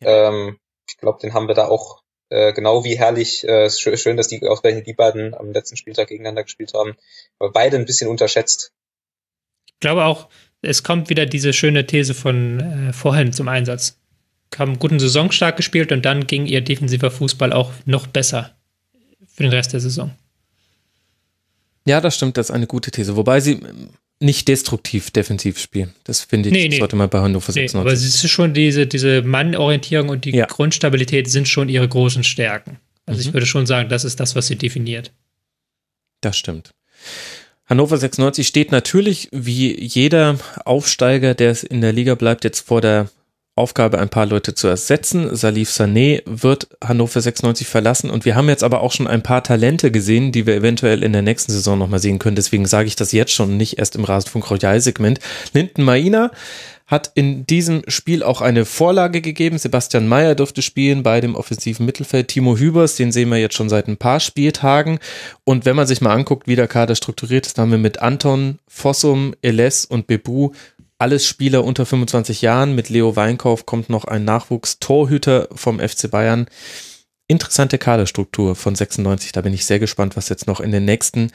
Ja. 0.00 0.28
Ähm, 0.28 0.58
ich 0.88 0.96
glaube, 0.96 1.20
den 1.20 1.34
haben 1.34 1.46
wir 1.46 1.54
da 1.54 1.68
auch 1.68 2.02
äh, 2.30 2.52
genau 2.52 2.84
wie 2.84 2.98
herrlich, 2.98 3.46
äh, 3.46 3.68
schön, 3.70 4.16
dass 4.16 4.28
die 4.28 4.46
ausgerechnet 4.46 4.86
die 4.86 4.94
beiden 4.94 5.34
am 5.34 5.52
letzten 5.52 5.76
Spieltag 5.76 6.08
gegeneinander 6.08 6.44
gespielt 6.44 6.72
haben. 6.74 6.96
Aber 7.38 7.52
beide 7.52 7.76
ein 7.76 7.84
bisschen 7.84 8.08
unterschätzt. 8.08 8.72
Ich 9.66 9.80
glaube 9.80 10.04
auch, 10.04 10.28
es 10.62 10.82
kommt 10.82 11.10
wieder 11.10 11.26
diese 11.26 11.52
schöne 11.52 11.86
These 11.86 12.14
von 12.14 12.60
äh, 12.60 12.92
vorhin 12.92 13.32
zum 13.32 13.48
Einsatz. 13.48 13.98
Haben 14.56 14.72
einen 14.72 14.78
guten 14.78 14.98
Saisonstart 14.98 15.56
gespielt 15.56 15.92
und 15.92 16.04
dann 16.04 16.26
ging 16.26 16.46
ihr 16.46 16.60
defensiver 16.60 17.10
Fußball 17.10 17.52
auch 17.52 17.72
noch 17.84 18.06
besser 18.06 18.56
für 19.28 19.44
den 19.44 19.52
Rest 19.52 19.72
der 19.72 19.80
Saison. 19.80 20.10
Ja, 21.86 22.00
das 22.00 22.16
stimmt, 22.16 22.36
das 22.36 22.50
ist 22.50 22.54
eine 22.54 22.66
gute 22.66 22.90
These. 22.90 23.16
Wobei 23.16 23.40
sie 23.40 23.60
nicht 24.20 24.48
destruktiv 24.48 25.10
defensiv 25.10 25.58
spielen. 25.58 25.94
Das 26.04 26.22
finde 26.22 26.50
ich, 26.50 26.52
nee, 26.52 26.68
nee. 26.68 26.78
sollte 26.78 26.94
man 26.94 27.08
bei 27.08 27.20
Hannover 27.20 27.52
96. 27.52 27.74
Nee, 27.74 27.80
aber 27.80 27.92
es 27.92 28.04
ist 28.04 28.30
schon 28.30 28.52
diese, 28.52 28.86
diese 28.86 29.22
Mannorientierung 29.22 30.10
und 30.10 30.26
die 30.26 30.32
ja. 30.32 30.46
Grundstabilität 30.46 31.28
sind 31.30 31.48
schon 31.48 31.68
ihre 31.68 31.88
großen 31.88 32.22
Stärken. 32.22 32.78
Also 33.06 33.22
mhm. 33.22 33.28
ich 33.28 33.32
würde 33.34 33.46
schon 33.46 33.66
sagen, 33.66 33.88
das 33.88 34.04
ist 34.04 34.20
das, 34.20 34.36
was 34.36 34.46
sie 34.46 34.56
definiert. 34.56 35.10
Das 36.20 36.36
stimmt. 36.36 36.70
Hannover 37.64 37.96
96 37.96 38.46
steht 38.46 38.72
natürlich 38.72 39.28
wie 39.32 39.80
jeder 39.80 40.38
Aufsteiger, 40.64 41.34
der 41.34 41.56
in 41.70 41.80
der 41.80 41.92
Liga 41.92 42.14
bleibt, 42.14 42.44
jetzt 42.44 42.60
vor 42.60 42.80
der 42.80 43.08
Aufgabe, 43.56 43.98
ein 43.98 44.08
paar 44.08 44.26
Leute 44.26 44.54
zu 44.54 44.68
ersetzen. 44.68 45.34
Salif 45.36 45.70
Sané 45.70 46.22
wird 46.24 46.68
Hannover 46.82 47.20
96 47.20 47.66
verlassen 47.66 48.08
und 48.08 48.24
wir 48.24 48.34
haben 48.34 48.48
jetzt 48.48 48.64
aber 48.64 48.80
auch 48.80 48.92
schon 48.92 49.06
ein 49.06 49.22
paar 49.22 49.42
Talente 49.42 49.90
gesehen, 49.90 50.32
die 50.32 50.46
wir 50.46 50.54
eventuell 50.54 51.02
in 51.02 51.12
der 51.12 51.22
nächsten 51.22 51.52
Saison 51.52 51.78
nochmal 51.78 52.00
sehen 52.00 52.18
können. 52.18 52.36
Deswegen 52.36 52.66
sage 52.66 52.88
ich 52.88 52.96
das 52.96 53.12
jetzt 53.12 53.32
schon, 53.32 53.56
nicht 53.56 53.78
erst 53.78 53.96
im 53.96 54.04
Rasenfunk 54.04 54.50
Royal-Segment. 54.50 55.20
Linden 55.52 55.82
Maina 55.82 56.30
hat 56.90 57.12
in 57.14 57.46
diesem 57.46 57.82
Spiel 57.86 58.24
auch 58.24 58.40
eine 58.40 58.64
Vorlage 58.64 59.20
gegeben. 59.20 59.58
Sebastian 59.58 60.08
Mayer 60.08 60.34
durfte 60.34 60.60
spielen 60.60 61.04
bei 61.04 61.20
dem 61.20 61.36
offensiven 61.36 61.86
Mittelfeld. 61.86 62.28
Timo 62.28 62.56
Hübers, 62.56 62.96
den 62.96 63.12
sehen 63.12 63.28
wir 63.28 63.38
jetzt 63.38 63.54
schon 63.54 63.68
seit 63.68 63.86
ein 63.86 63.96
paar 63.96 64.18
Spieltagen. 64.18 64.98
Und 65.44 65.66
wenn 65.66 65.76
man 65.76 65.86
sich 65.86 66.00
mal 66.00 66.12
anguckt, 66.12 66.48
wie 66.48 66.56
der 66.56 66.66
Kader 66.66 66.96
strukturiert 66.96 67.46
ist, 67.46 67.58
haben 67.58 67.70
wir 67.70 67.78
mit 67.78 68.02
Anton, 68.02 68.58
Fossum, 68.66 69.34
Eles 69.40 69.84
und 69.84 70.08
Bebu 70.08 70.50
alles 71.00 71.26
Spieler 71.26 71.64
unter 71.64 71.86
25 71.86 72.42
Jahren. 72.42 72.74
Mit 72.74 72.88
Leo 72.88 73.16
Weinkauf 73.16 73.66
kommt 73.66 73.88
noch 73.88 74.04
ein 74.04 74.24
Nachwuchs-Torhüter 74.24 75.48
vom 75.52 75.80
FC 75.80 76.10
Bayern. 76.10 76.46
Interessante 77.26 77.78
Kaderstruktur 77.78 78.54
von 78.54 78.74
96. 78.74 79.32
Da 79.32 79.40
bin 79.40 79.54
ich 79.54 79.64
sehr 79.64 79.78
gespannt, 79.78 80.16
was 80.16 80.28
jetzt 80.28 80.46
noch 80.46 80.60
in 80.60 80.72
den 80.72 80.84
nächsten 80.84 81.30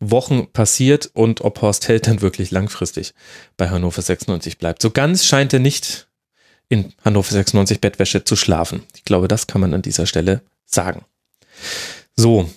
Wochen 0.00 0.48
passiert 0.52 1.10
und 1.14 1.40
ob 1.40 1.62
Horst 1.62 1.88
Held 1.88 2.06
dann 2.06 2.20
wirklich 2.20 2.50
langfristig 2.50 3.14
bei 3.56 3.70
Hannover 3.70 4.02
96 4.02 4.58
bleibt. 4.58 4.82
So 4.82 4.90
ganz 4.90 5.24
scheint 5.24 5.52
er 5.52 5.60
nicht 5.60 6.08
in 6.68 6.92
Hannover 7.04 7.32
96 7.32 7.80
Bettwäsche 7.80 8.24
zu 8.24 8.36
schlafen. 8.36 8.82
Ich 8.96 9.04
glaube, 9.04 9.28
das 9.28 9.46
kann 9.46 9.60
man 9.60 9.72
an 9.72 9.82
dieser 9.82 10.06
Stelle 10.06 10.42
sagen. 10.66 11.04
So, 12.16 12.50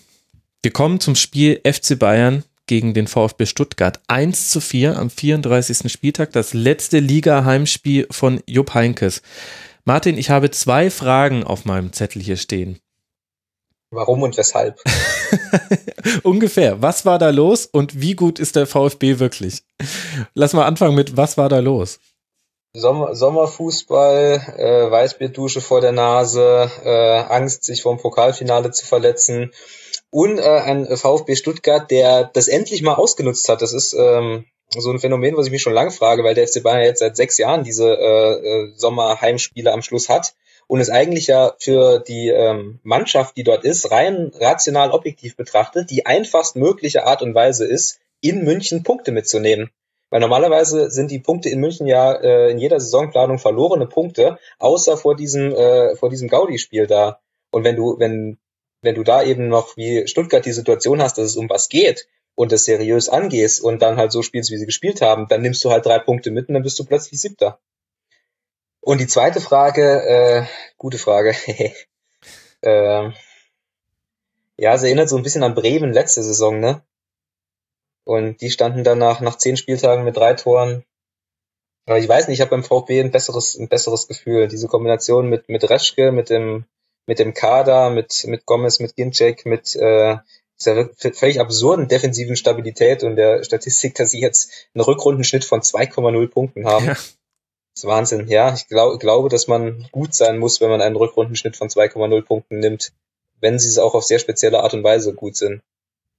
wir 0.61 0.71
kommen 0.71 0.99
zum 0.99 1.15
Spiel 1.15 1.61
FC 1.63 1.97
Bayern 1.97 2.43
gegen 2.69 2.93
den 2.93 3.07
VfB 3.07 3.47
Stuttgart. 3.47 3.99
1 4.07 4.51
zu 4.51 4.61
4 4.61 4.97
am 4.97 5.09
34. 5.09 5.91
Spieltag, 5.91 6.31
das 6.33 6.53
letzte 6.53 6.99
Liga-Heimspiel 6.99 8.07
von 8.11 8.41
Jupp 8.45 8.75
Heinkes. 8.75 9.23
Martin, 9.85 10.19
ich 10.19 10.29
habe 10.29 10.51
zwei 10.51 10.91
Fragen 10.91 11.43
auf 11.43 11.65
meinem 11.65 11.91
Zettel 11.93 12.21
hier 12.21 12.37
stehen. 12.37 12.79
Warum 13.89 14.21
und 14.21 14.37
weshalb? 14.37 14.79
Ungefähr. 16.23 16.79
Was 16.79 17.07
war 17.07 17.17
da 17.17 17.31
los 17.31 17.65
und 17.65 17.99
wie 17.99 18.13
gut 18.13 18.37
ist 18.37 18.55
der 18.55 18.67
VfB 18.67 19.17
wirklich? 19.17 19.63
Lass 20.35 20.53
mal 20.53 20.65
anfangen 20.65 20.93
mit, 20.93 21.17
was 21.17 21.39
war 21.39 21.49
da 21.49 21.57
los? 21.57 21.99
Sommer, 22.73 23.15
Sommerfußball, 23.15 24.43
äh, 24.57 24.91
Weißbierdusche 24.91 25.59
vor 25.59 25.81
der 25.81 25.91
Nase, 25.91 26.69
äh, 26.83 27.17
Angst, 27.33 27.63
sich 27.63 27.81
vom 27.81 27.97
Pokalfinale 27.97 28.69
zu 28.69 28.85
verletzen 28.85 29.51
und 30.11 30.39
äh, 30.39 30.41
ein 30.41 30.85
VfB 30.85 31.35
Stuttgart, 31.35 31.89
der 31.91 32.25
das 32.33 32.47
endlich 32.47 32.81
mal 32.81 32.95
ausgenutzt 32.95 33.47
hat. 33.49 33.61
Das 33.61 33.73
ist 33.73 33.93
ähm, 33.93 34.45
so 34.69 34.91
ein 34.91 34.99
Phänomen, 34.99 35.35
was 35.35 35.47
ich 35.47 35.51
mich 35.51 35.61
schon 35.61 35.73
lange 35.73 35.91
frage, 35.91 36.23
weil 36.23 36.35
der 36.35 36.47
FC 36.47 36.61
Bayern 36.61 36.83
jetzt 36.83 36.99
seit 36.99 37.15
sechs 37.15 37.37
Jahren 37.37 37.63
diese 37.63 37.89
äh, 37.89 38.33
äh, 38.33 38.71
Sommerheimspiele 38.75 39.71
am 39.71 39.81
Schluss 39.81 40.09
hat 40.09 40.35
und 40.67 40.79
es 40.79 40.89
eigentlich 40.89 41.27
ja 41.27 41.53
für 41.59 41.99
die 41.99 42.29
ähm, 42.29 42.79
Mannschaft, 42.83 43.37
die 43.37 43.43
dort 43.43 43.63
ist, 43.63 43.91
rein 43.91 44.31
rational 44.39 44.91
objektiv 44.91 45.35
betrachtet, 45.35 45.89
die 45.89 46.05
einfachst 46.05 46.55
mögliche 46.55 47.05
Art 47.05 47.21
und 47.21 47.33
Weise 47.33 47.65
ist, 47.65 47.99
in 48.21 48.43
München 48.43 48.83
Punkte 48.83 49.11
mitzunehmen. 49.11 49.71
Weil 50.11 50.21
normalerweise 50.21 50.89
sind 50.89 51.11
die 51.11 51.19
Punkte 51.19 51.49
in 51.49 51.59
München 51.59 51.87
ja 51.87 52.13
äh, 52.13 52.51
in 52.51 52.57
jeder 52.57 52.79
Saisonplanung 52.79 53.39
verlorene 53.39 53.87
Punkte, 53.87 54.37
außer 54.57 54.97
vor 54.97 55.15
diesem, 55.15 55.53
äh, 55.53 55.95
vor 55.95 56.09
diesem 56.09 56.27
Gaudi-Spiel 56.27 56.87
da. 56.87 57.19
Und 57.51 57.63
wenn 57.63 57.75
du, 57.75 57.97
wenn 57.99 58.37
wenn 58.81 58.95
du 58.95 59.03
da 59.03 59.23
eben 59.23 59.47
noch 59.47 59.75
wie 59.77 60.07
Stuttgart 60.07 60.45
die 60.45 60.53
Situation 60.53 61.01
hast, 61.01 61.17
dass 61.17 61.25
es 61.25 61.37
um 61.37 61.49
was 61.49 61.69
geht 61.69 62.07
und 62.35 62.51
es 62.51 62.65
seriös 62.65 63.09
angehst 63.09 63.61
und 63.61 63.81
dann 63.81 63.97
halt 63.97 64.11
so 64.11 64.21
spielst, 64.21 64.51
wie 64.51 64.57
sie 64.57 64.65
gespielt 64.65 65.01
haben, 65.01 65.27
dann 65.27 65.41
nimmst 65.41 65.63
du 65.63 65.71
halt 65.71 65.85
drei 65.85 65.99
Punkte 65.99 66.31
mit 66.31 66.47
und 66.47 66.53
dann 66.53 66.63
bist 66.63 66.79
du 66.79 66.85
plötzlich 66.85 67.19
Siebter. 67.19 67.59
Und 68.81 69.01
die 69.01 69.07
zweite 69.07 69.41
Frage, 69.41 70.01
äh, 70.03 70.45
gute 70.77 70.97
Frage. 70.97 71.35
Äh, 72.61 73.11
ja, 74.57 74.73
es 74.73 74.83
erinnert 74.83 75.07
so 75.07 75.15
ein 75.15 75.23
bisschen 75.23 75.43
an 75.43 75.55
Bremen 75.55 75.93
letzte 75.93 76.21
Saison, 76.21 76.59
ne? 76.59 76.83
Und 78.03 78.41
die 78.41 78.51
standen 78.51 78.83
danach 78.83 79.21
nach 79.21 79.37
zehn 79.37 79.55
Spieltagen 79.55 80.03
mit 80.03 80.17
drei 80.17 80.33
Toren. 80.33 80.83
Aber 81.85 81.99
ich 81.99 82.09
weiß 82.09 82.27
nicht, 82.27 82.39
ich 82.39 82.41
habe 82.41 82.51
beim 82.51 82.65
VfB 82.65 82.99
ein 82.99 83.11
besseres, 83.11 83.57
ein 83.57 83.69
besseres 83.69 84.09
Gefühl. 84.09 84.49
Diese 84.49 84.67
Kombination 84.67 85.29
mit, 85.29 85.47
mit 85.47 85.69
Reschke, 85.69 86.11
mit 86.11 86.29
dem, 86.29 86.65
mit 87.09 87.17
dem 87.17 87.33
Kader, 87.33 87.89
mit, 87.89 88.23
mit 88.27 88.45
Gomez, 88.45 88.79
mit 88.79 88.95
Ginczek, 88.95 89.43
mit 89.47 89.75
äh, 89.75 90.17
dieser 90.59 90.89
völlig 90.93 91.39
absurden 91.39 91.87
defensiven 91.87 92.35
Stabilität 92.35 93.03
und 93.03 93.15
der 93.15 93.43
Statistik, 93.43 93.95
dass 93.95 94.11
sie 94.11 94.21
jetzt 94.21 94.69
einen 94.75 94.83
Rückrundenschnitt 94.83 95.43
von 95.43 95.61
2,0 95.61 96.27
Punkten 96.27 96.67
haben. 96.67 96.85
Ja. 96.85 96.93
Das 96.93 97.83
ist 97.83 97.85
Wahnsinn. 97.85 98.27
Ja, 98.27 98.53
ich 98.53 98.67
glaub, 98.67 98.99
glaube, 98.99 99.29
dass 99.29 99.47
man 99.47 99.87
gut 99.91 100.13
sein 100.13 100.37
muss, 100.37 100.61
wenn 100.61 100.69
man 100.69 100.81
einen 100.81 100.97
Rückrundenschnitt 100.97 101.57
von 101.57 101.67
2,0 101.69 102.21
Punkten 102.21 102.59
nimmt, 102.59 102.91
wenn 103.41 103.57
sie 103.57 103.69
es 103.69 103.79
auch 103.79 103.95
auf 103.95 104.03
sehr 104.03 104.19
spezielle 104.19 104.59
Art 104.59 104.75
und 104.75 104.83
Weise 104.83 105.15
gut 105.15 105.35
sind. 105.35 105.63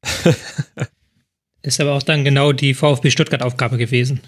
ist 1.62 1.80
aber 1.80 1.92
auch 1.92 2.02
dann 2.02 2.24
genau 2.24 2.50
die 2.50 2.74
VfB 2.74 3.12
Stuttgart-Aufgabe 3.12 3.78
gewesen. 3.78 4.22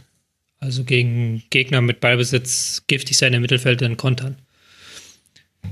Also 0.61 0.85
gegen 0.85 1.43
Gegner 1.51 1.81
mit 1.81 1.99
Ballbesitz 1.99 2.85
giftig 2.87 3.19
sein 3.19 3.35
im 3.35 3.43
Mittelfeld 3.43 3.83
in 3.83 3.97
kontern. 3.97 4.37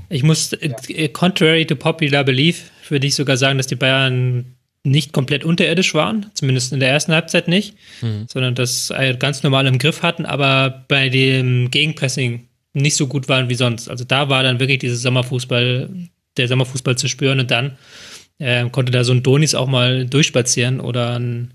Ich 0.09 0.23
muss, 0.23 0.51
ja. 0.51 0.57
Äh, 0.89 1.09
contrary 1.09 1.65
to 1.65 1.75
popular 1.75 2.23
belief, 2.23 2.71
würde 2.89 3.07
ich 3.07 3.15
sogar 3.15 3.37
sagen, 3.37 3.57
dass 3.57 3.67
die 3.67 3.75
Bayern 3.75 4.55
nicht 4.83 5.13
komplett 5.13 5.43
unterirdisch 5.43 5.93
waren, 5.93 6.31
zumindest 6.33 6.73
in 6.73 6.79
der 6.79 6.89
ersten 6.89 7.13
Halbzeit 7.13 7.47
nicht, 7.47 7.75
mhm. 8.01 8.25
sondern 8.27 8.55
das 8.55 8.91
ganz 9.19 9.43
normal 9.43 9.67
im 9.67 9.77
Griff 9.77 10.01
hatten, 10.01 10.25
aber 10.25 10.85
bei 10.87 11.09
dem 11.09 11.69
Gegenpressing 11.69 12.47
nicht 12.73 12.95
so 12.95 13.07
gut 13.07 13.29
waren 13.29 13.49
wie 13.49 13.55
sonst. 13.55 13.89
Also 13.89 14.05
da 14.05 14.29
war 14.29 14.43
dann 14.43 14.59
wirklich 14.59 14.79
dieses 14.79 15.01
Sommerfußball, 15.01 15.89
der 16.37 16.47
Sommerfußball 16.47 16.97
zu 16.97 17.07
spüren 17.07 17.39
und 17.39 17.51
dann 17.51 17.77
äh, 18.39 18.67
konnte 18.69 18.91
da 18.91 19.03
so 19.03 19.13
ein 19.13 19.23
Donis 19.23 19.55
auch 19.55 19.67
mal 19.67 20.05
durchspazieren 20.05 20.79
oder 20.79 21.19
ein 21.19 21.53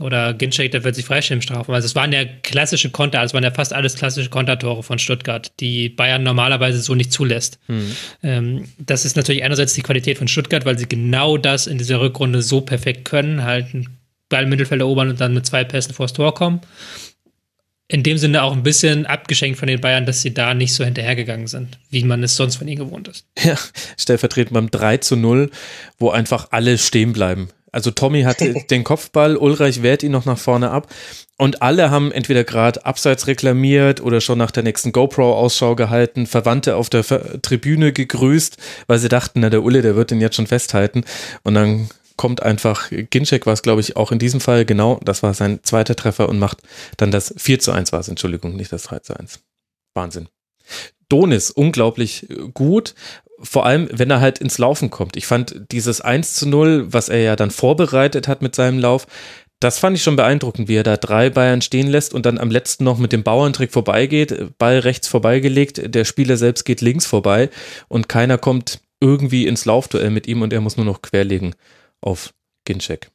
oder 0.00 0.34
Ginchek, 0.34 0.72
der 0.72 0.82
wird 0.82 0.96
sich 0.96 1.04
freistellen 1.04 1.40
strafen. 1.40 1.72
Also 1.72 1.86
es 1.86 1.94
waren 1.94 2.12
ja 2.12 2.24
klassische 2.24 2.90
Konter, 2.90 3.20
also 3.20 3.30
es 3.30 3.34
waren 3.34 3.44
ja 3.44 3.52
fast 3.52 3.72
alles 3.72 3.94
klassische 3.94 4.28
Kontertore 4.28 4.82
von 4.82 4.98
Stuttgart, 4.98 5.52
die 5.60 5.88
Bayern 5.88 6.24
normalerweise 6.24 6.80
so 6.80 6.94
nicht 6.94 7.12
zulässt. 7.12 7.58
Mhm. 7.68 7.96
Ähm, 8.22 8.68
das 8.78 9.04
ist 9.04 9.16
natürlich 9.16 9.44
einerseits 9.44 9.74
die 9.74 9.82
Qualität 9.82 10.18
von 10.18 10.26
Stuttgart, 10.26 10.64
weil 10.64 10.78
sie 10.78 10.88
genau 10.88 11.36
das 11.36 11.68
in 11.68 11.78
dieser 11.78 12.00
Rückrunde 12.00 12.42
so 12.42 12.60
perfekt 12.60 13.04
können, 13.04 13.44
halt 13.44 13.72
einen 13.72 13.98
Ball 14.28 14.44
im 14.44 14.48
Mittelfeld 14.48 14.80
erobern 14.80 15.10
und 15.10 15.20
dann 15.20 15.32
mit 15.32 15.46
zwei 15.46 15.62
Pässen 15.62 15.94
vors 15.94 16.12
Tor 16.12 16.34
kommen. 16.34 16.60
In 17.86 18.02
dem 18.02 18.18
Sinne 18.18 18.42
auch 18.42 18.52
ein 18.52 18.62
bisschen 18.62 19.06
abgeschenkt 19.06 19.58
von 19.58 19.68
den 19.68 19.80
Bayern, 19.80 20.06
dass 20.06 20.22
sie 20.22 20.34
da 20.34 20.54
nicht 20.54 20.72
so 20.72 20.84
hinterhergegangen 20.84 21.46
sind, 21.46 21.78
wie 21.90 22.02
man 22.02 22.22
es 22.24 22.34
sonst 22.34 22.56
von 22.56 22.66
ihnen 22.66 22.78
gewohnt 22.78 23.06
ist. 23.06 23.26
Ja, 23.44 23.56
stellvertretend 23.96 24.54
beim 24.54 24.70
3 24.70 24.96
zu 24.96 25.16
0, 25.16 25.50
wo 25.98 26.10
einfach 26.10 26.48
alle 26.50 26.78
stehen 26.78 27.12
bleiben. 27.12 27.50
Also 27.74 27.90
Tommy 27.90 28.22
hat 28.22 28.38
den 28.70 28.84
Kopfball, 28.84 29.36
Ulreich 29.36 29.82
wehrt 29.82 30.02
ihn 30.02 30.12
noch 30.12 30.24
nach 30.24 30.38
vorne 30.38 30.70
ab 30.70 30.86
und 31.36 31.60
alle 31.60 31.90
haben 31.90 32.12
entweder 32.12 32.44
gerade 32.44 32.86
abseits 32.86 33.26
reklamiert 33.26 34.00
oder 34.00 34.20
schon 34.20 34.38
nach 34.38 34.52
der 34.52 34.62
nächsten 34.62 34.92
GoPro 34.92 35.34
Ausschau 35.34 35.74
gehalten, 35.74 36.26
Verwandte 36.26 36.76
auf 36.76 36.88
der 36.88 37.02
Ver 37.02 37.42
Tribüne 37.42 37.92
gegrüßt, 37.92 38.56
weil 38.86 38.98
sie 38.98 39.08
dachten, 39.08 39.40
na 39.40 39.50
der 39.50 39.64
Ulle, 39.64 39.82
der 39.82 39.96
wird 39.96 40.12
den 40.12 40.20
jetzt 40.20 40.36
schon 40.36 40.46
festhalten 40.46 41.04
und 41.42 41.54
dann 41.54 41.88
kommt 42.16 42.44
einfach, 42.44 42.90
Ginczek 42.90 43.44
war 43.44 43.54
es 43.54 43.62
glaube 43.62 43.80
ich 43.80 43.96
auch 43.96 44.12
in 44.12 44.20
diesem 44.20 44.40
Fall, 44.40 44.64
genau, 44.64 45.00
das 45.04 45.24
war 45.24 45.34
sein 45.34 45.58
zweiter 45.64 45.96
Treffer 45.96 46.28
und 46.28 46.38
macht 46.38 46.58
dann 46.96 47.10
das 47.10 47.34
4 47.36 47.58
zu 47.58 47.72
1 47.72 47.92
war 47.92 48.00
es, 48.00 48.08
Entschuldigung, 48.08 48.54
nicht 48.54 48.72
das 48.72 48.84
3 48.84 49.00
zu 49.00 49.18
1. 49.18 49.40
Wahnsinn. 49.94 50.28
Donis, 51.08 51.50
unglaublich 51.50 52.28
gut 52.54 52.94
vor 53.40 53.66
allem, 53.66 53.88
wenn 53.92 54.10
er 54.10 54.20
halt 54.20 54.38
ins 54.38 54.58
Laufen 54.58 54.90
kommt. 54.90 55.16
Ich 55.16 55.26
fand 55.26 55.62
dieses 55.70 56.00
1 56.00 56.34
zu 56.34 56.48
0, 56.48 56.92
was 56.92 57.08
er 57.08 57.20
ja 57.20 57.36
dann 57.36 57.50
vorbereitet 57.50 58.28
hat 58.28 58.42
mit 58.42 58.54
seinem 58.54 58.78
Lauf, 58.78 59.06
das 59.60 59.78
fand 59.78 59.96
ich 59.96 60.02
schon 60.02 60.16
beeindruckend, 60.16 60.68
wie 60.68 60.76
er 60.76 60.82
da 60.82 60.98
drei 60.98 61.30
Bayern 61.30 61.62
stehen 61.62 61.86
lässt 61.86 62.12
und 62.12 62.26
dann 62.26 62.38
am 62.38 62.50
letzten 62.50 62.84
noch 62.84 62.98
mit 62.98 63.12
dem 63.12 63.22
Bauerntrick 63.22 63.72
vorbeigeht, 63.72 64.58
Ball 64.58 64.80
rechts 64.80 65.08
vorbeigelegt, 65.08 65.94
der 65.94 66.04
Spieler 66.04 66.36
selbst 66.36 66.64
geht 66.64 66.82
links 66.82 67.06
vorbei 67.06 67.48
und 67.88 68.08
keiner 68.08 68.36
kommt 68.36 68.80
irgendwie 69.00 69.46
ins 69.46 69.64
Laufduell 69.64 70.10
mit 70.10 70.26
ihm 70.26 70.42
und 70.42 70.52
er 70.52 70.60
muss 70.60 70.76
nur 70.76 70.86
noch 70.86 71.00
querlegen 71.02 71.54
auf 72.02 72.34
Ginczek. 72.66 73.13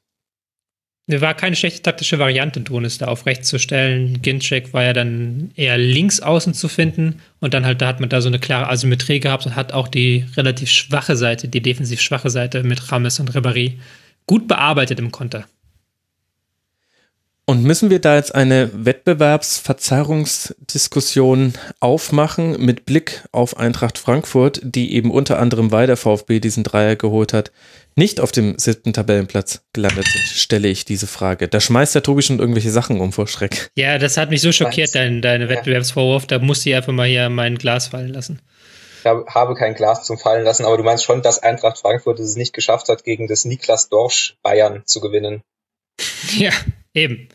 War 1.10 1.34
keine 1.34 1.56
schlechte 1.56 1.82
taktische 1.82 2.20
Variante, 2.20 2.62
Donis 2.62 3.00
da 3.00 3.08
auf 3.08 3.26
rechts 3.26 3.48
zu 3.48 3.58
stellen. 3.58 4.22
Ginczek 4.22 4.74
war 4.74 4.84
ja 4.84 4.94
dann 4.94 5.50
eher 5.56 5.76
links 5.78 6.20
außen 6.20 6.54
zu 6.54 6.68
finden 6.68 7.20
und 7.40 7.56
dann 7.56 7.66
halt, 7.66 7.82
da 7.82 7.88
hat 7.88 8.00
man 8.00 8.10
da 8.10 8.22
so 8.22 8.28
eine 8.28 8.38
klare 8.38 8.70
Asymmetrie 8.70 9.20
gehabt 9.20 9.48
und 9.48 9.56
hat 9.56 9.74
auch 9.74 9.88
die 9.88 10.26
relativ 10.38 10.70
schwache 10.70 11.16
Seite, 11.16 11.48
die 11.48 11.62
defensiv 11.62 12.00
schwache 12.00 12.30
Seite 12.30 12.62
mit 12.62 12.92
Rames 12.92 13.20
und 13.20 13.32
Ribéry 13.32 13.74
gut 14.28 14.48
bearbeitet 14.48 15.00
im 15.00 15.12
Konter. 15.12 15.46
Und 17.50 17.64
müssen 17.64 17.90
wir 17.90 17.98
da 17.98 18.16
jetzt 18.16 18.36
eine 18.36 18.70
Wettbewerbsverzerrungsdiskussion 18.86 21.54
aufmachen 21.80 22.64
mit 22.64 22.86
Blick 22.86 23.24
auf 23.32 23.58
Eintracht 23.58 23.98
Frankfurt, 23.98 24.62
die 24.64 24.94
eben 24.94 25.10
unter 25.10 25.40
anderem, 25.40 25.72
weil 25.72 25.88
der 25.88 25.98
VfB 25.98 26.42
diesen 26.42 26.64
Dreier 26.64 26.96
geholt 26.96 27.34
hat, 27.34 27.52
nicht 27.96 28.20
auf 28.20 28.32
dem 28.32 28.60
siebten 28.60 28.94
Tabellenplatz 28.94 29.64
gelandet 29.74 30.06
sind, 30.06 30.26
stelle 30.26 30.68
ich 30.68 30.86
diese 30.86 31.08
Frage. 31.08 31.48
Da 31.48 31.60
schmeißt 31.60 31.96
der 31.96 32.04
Tobi 32.04 32.22
schon 32.22 32.38
irgendwelche 32.38 32.70
Sachen 32.70 33.02
um 33.02 33.12
vor 33.12 33.26
Schreck. 33.26 33.72
Ja, 33.76 33.98
das 33.98 34.18
hat 34.18 34.30
mich 34.30 34.42
so 34.42 34.52
schockiert, 34.52 34.94
dein, 34.94 35.24
deine 35.24 35.50
Wettbewerbsvorwurf. 35.50 36.28
Da 36.28 36.38
musste 36.38 36.70
ich 36.70 36.76
einfach 36.76 36.94
mal 36.94 37.08
hier 37.08 37.30
mein 37.30 37.58
Glas 37.58 37.88
fallen 37.88 38.14
lassen. 38.14 38.44
Ich 39.00 39.06
habe 39.10 39.56
kein 39.56 39.74
Glas 39.74 40.04
zum 40.04 40.20
Fallen 40.20 40.44
lassen, 40.44 40.66
aber 40.66 40.78
du 40.78 40.84
meinst 40.84 41.04
schon, 41.04 41.24
dass 41.24 41.42
Eintracht 41.42 41.80
Frankfurt 41.80 42.20
es 42.20 42.36
nicht 42.36 42.54
geschafft 42.54 42.90
hat, 42.90 43.04
gegen 43.04 43.28
das 43.28 43.44
Niklas 43.44 43.90
Dorsch 43.90 44.38
Bayern 44.44 44.84
zu 44.86 45.02
gewinnen. 45.02 45.42
Ja, 46.38 46.52
eben. 46.94 47.28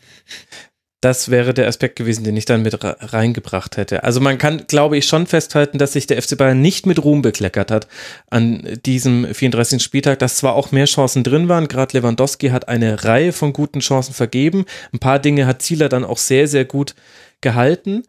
Das 1.05 1.29
wäre 1.29 1.53
der 1.53 1.67
Aspekt 1.67 1.97
gewesen, 1.97 2.23
den 2.23 2.35
ich 2.35 2.45
dann 2.45 2.63
mit 2.63 2.79
reingebracht 2.81 3.77
hätte. 3.77 4.03
Also 4.03 4.19
man 4.21 4.39
kann, 4.39 4.65
glaube 4.65 4.97
ich, 4.97 5.05
schon 5.05 5.27
festhalten, 5.27 5.77
dass 5.77 5.93
sich 5.93 6.07
der 6.07 6.19
FC 6.19 6.35
Bayern 6.35 6.61
nicht 6.61 6.87
mit 6.87 7.03
Ruhm 7.03 7.21
bekleckert 7.21 7.69
hat 7.69 7.87
an 8.31 8.79
diesem 8.87 9.31
34. 9.31 9.83
Spieltag, 9.83 10.17
dass 10.17 10.37
zwar 10.37 10.55
auch 10.55 10.71
mehr 10.71 10.85
Chancen 10.85 11.23
drin 11.23 11.47
waren, 11.47 11.67
gerade 11.67 11.95
Lewandowski 11.95 12.47
hat 12.47 12.67
eine 12.69 13.03
Reihe 13.03 13.33
von 13.33 13.53
guten 13.53 13.81
Chancen 13.81 14.15
vergeben, 14.15 14.65
ein 14.93 14.99
paar 14.99 15.19
Dinge 15.19 15.45
hat 15.45 15.61
Zieler 15.61 15.89
dann 15.89 16.05
auch 16.05 16.17
sehr, 16.17 16.47
sehr 16.47 16.65
gut 16.65 16.95
gehalten, 17.39 18.01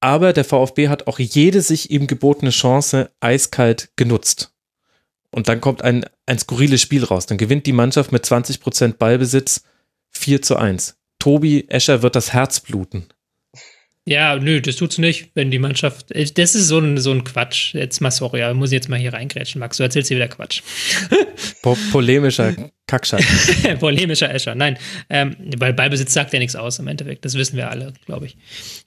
aber 0.00 0.32
der 0.32 0.44
VfB 0.44 0.88
hat 0.88 1.08
auch 1.08 1.18
jede 1.18 1.60
sich 1.60 1.90
ihm 1.90 2.06
gebotene 2.06 2.50
Chance 2.50 3.10
eiskalt 3.20 3.90
genutzt. 3.96 4.54
Und 5.30 5.48
dann 5.48 5.60
kommt 5.60 5.82
ein, 5.82 6.06
ein 6.24 6.38
skurriles 6.38 6.80
Spiel 6.80 7.04
raus. 7.04 7.26
Dann 7.26 7.36
gewinnt 7.36 7.66
die 7.66 7.72
Mannschaft 7.72 8.10
mit 8.10 8.24
20 8.24 8.60
Prozent 8.60 8.98
Ballbesitz 8.98 9.64
4 10.10 10.40
zu 10.40 10.56
1. 10.56 10.96
Tobi 11.22 11.66
Escher 11.68 12.02
wird 12.02 12.16
das 12.16 12.32
Herz 12.32 12.58
bluten. 12.58 13.04
Ja, 14.04 14.34
nö, 14.34 14.60
das 14.60 14.74
tut's 14.74 14.98
nicht, 14.98 15.30
wenn 15.36 15.52
die 15.52 15.60
Mannschaft. 15.60 16.10
Äh, 16.10 16.24
das 16.24 16.56
ist 16.56 16.66
so 16.66 16.80
ein, 16.80 16.98
so 16.98 17.12
ein 17.12 17.22
Quatsch. 17.22 17.74
Jetzt 17.74 18.00
mal 18.00 18.10
sorry, 18.10 18.42
aber 18.42 18.54
muss 18.54 18.70
ich 18.70 18.74
jetzt 18.74 18.88
mal 18.88 18.98
hier 18.98 19.12
reingrätschen, 19.12 19.60
Max. 19.60 19.76
Du 19.76 19.84
erzählst 19.84 20.08
hier 20.08 20.16
wieder 20.16 20.26
Quatsch. 20.26 20.62
Po 21.62 21.78
polemischer 21.92 22.56
Kackscheiß. 22.88 23.24
polemischer 23.78 24.34
Escher, 24.34 24.56
nein. 24.56 24.76
Ähm, 25.08 25.36
weil 25.58 25.72
Ballbesitz 25.72 26.12
sagt 26.12 26.32
ja 26.32 26.40
nichts 26.40 26.56
aus 26.56 26.80
im 26.80 26.88
Endeffekt. 26.88 27.24
Das 27.24 27.34
wissen 27.34 27.56
wir 27.56 27.70
alle, 27.70 27.92
glaube 28.06 28.26
ich. 28.26 28.36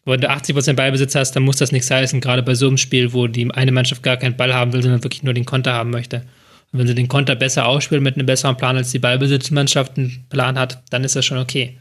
Wenn 0.04 0.20
du 0.20 0.30
80% 0.30 0.74
Ballbesitz 0.74 1.16
hast, 1.16 1.38
dann 1.38 1.44
muss 1.44 1.56
das 1.56 1.72
nichts 1.72 1.90
heißen, 1.90 2.20
gerade 2.20 2.44
bei 2.44 2.54
so 2.54 2.68
einem 2.68 2.76
Spiel, 2.76 3.14
wo 3.14 3.28
die 3.28 3.50
eine 3.50 3.72
Mannschaft 3.72 4.04
gar 4.04 4.18
keinen 4.18 4.36
Ball 4.36 4.54
haben 4.54 4.74
will, 4.74 4.82
sondern 4.82 5.06
wirklich 5.06 5.24
nur 5.24 5.34
den 5.34 5.46
Konter 5.46 5.72
haben 5.72 5.92
möchte. 5.92 6.26
Und 6.74 6.80
wenn 6.80 6.88
sie 6.88 6.96
den 6.96 7.08
Konter 7.08 7.38
besser 7.38 7.66
ausspielen 7.66 8.04
mit 8.04 8.16
einem 8.16 8.26
besseren 8.26 8.58
Plan, 8.58 8.76
als 8.76 8.92
die 8.92 9.00
Ballbesitzmannschaft 9.00 9.98
einen 9.98 10.26
Plan 10.28 10.60
hat, 10.60 10.84
dann 10.90 11.06
ist 11.06 11.16
das 11.16 11.26
schon 11.26 11.38
okay. 11.38 11.78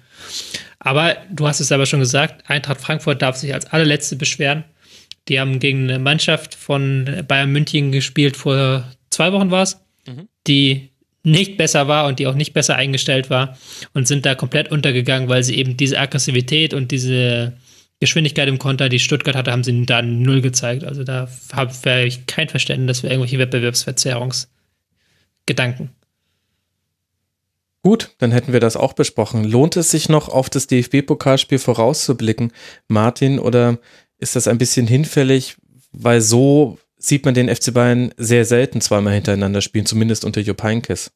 Aber 0.79 1.17
du 1.31 1.47
hast 1.47 1.61
es 1.61 1.73
aber 1.73 1.85
schon 1.87 2.01
gesagt, 2.01 2.49
Eintracht 2.49 2.81
Frankfurt 2.81 3.23
darf 3.23 3.37
sich 3.37 3.55
als 3.55 3.67
allerletzte 3.67 4.17
beschweren. 4.17 4.65
Die 5.29 5.41
haben 5.41 5.59
gegen 5.59 5.85
eine 5.85 5.99
Mannschaft 5.99 6.55
von 6.55 7.25
Bayern 7.27 7.51
München 7.51 7.91
gespielt, 7.93 8.37
vor 8.37 8.85
zwei 9.11 9.33
Wochen 9.33 9.51
war 9.51 9.63
es, 9.63 9.81
mhm. 10.07 10.29
die 10.47 10.91
nicht 11.23 11.57
besser 11.57 11.89
war 11.89 12.07
und 12.07 12.19
die 12.19 12.27
auch 12.27 12.35
nicht 12.35 12.53
besser 12.53 12.77
eingestellt 12.77 13.31
war 13.31 13.57
und 13.95 14.07
sind 14.07 14.27
da 14.27 14.35
komplett 14.35 14.71
untergegangen, 14.71 15.31
weil 15.31 15.43
sie 15.43 15.57
eben 15.57 15.79
diese 15.79 15.99
Aggressivität 15.99 16.75
und 16.75 16.91
diese 16.91 17.55
Geschwindigkeit 18.01 18.49
im 18.49 18.59
Konter, 18.59 18.91
die 18.91 18.99
Stuttgart 18.99 19.35
hatte, 19.35 19.51
haben 19.51 19.65
sie 19.65 19.87
da 19.87 20.03
null 20.03 20.43
gezeigt. 20.43 20.85
Also 20.85 21.05
da 21.05 21.27
habe 21.53 22.05
ich 22.05 22.27
kein 22.27 22.51
Verständnis 22.51 23.01
für 23.01 23.07
irgendwelche 23.07 23.39
Wettbewerbsverzerrungsgedanken. 23.39 25.89
Gut, 27.85 28.15
dann 28.17 28.33
hätten 28.33 28.55
wir 28.55 28.61
das 28.61 28.79
auch 28.79 28.95
besprochen. 28.95 29.45
Lohnt 29.45 29.77
es 29.77 29.91
sich 29.91 30.09
noch 30.09 30.31
auf 30.31 30.49
das 30.49 30.67
DFB-Pokalspiel 30.69 31.59
vorauszublicken, 31.59 32.51
Martin, 32.89 33.39
oder 33.39 33.79
ist 34.17 34.37
das 34.37 34.49
ein 34.49 34.57
bisschen 34.57 34.87
hinfällig, 34.87 35.59
weil 35.93 36.23
so 36.23 36.79
sieht 36.97 37.27
man 37.27 37.35
den 37.35 37.55
FC 37.55 37.75
Bayern 37.75 38.15
sehr 38.17 38.47
selten 38.47 38.81
zweimal 38.81 39.13
hintereinander 39.13 39.61
spielen, 39.61 39.85
zumindest 39.85 40.25
unter 40.25 40.41
Jupp 40.41 40.63
Heynckes? 40.63 41.13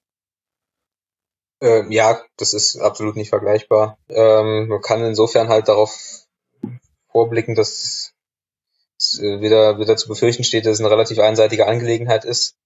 Ähm, 1.63 1.91
ja, 1.91 2.21
das 2.37 2.53
ist 2.53 2.77
absolut 2.77 3.17
nicht 3.17 3.31
vergleichbar. 3.31 3.97
Ähm, 4.11 4.69
man 4.69 4.83
kann 4.83 5.03
insofern 5.03 5.49
halt 5.49 5.69
darauf 5.69 6.27
vorblicken, 7.11 7.55
dass 7.55 8.13
es 8.99 9.23
wieder, 9.23 9.79
wieder 9.79 9.97
zu 9.97 10.07
befürchten 10.07 10.45
steht, 10.45 10.67
dass 10.67 10.75
es 10.75 10.81
eine 10.81 10.91
relativ 10.91 11.19
einseitige 11.19 11.67
Angelegenheit 11.67 12.27
ist. 12.27 12.59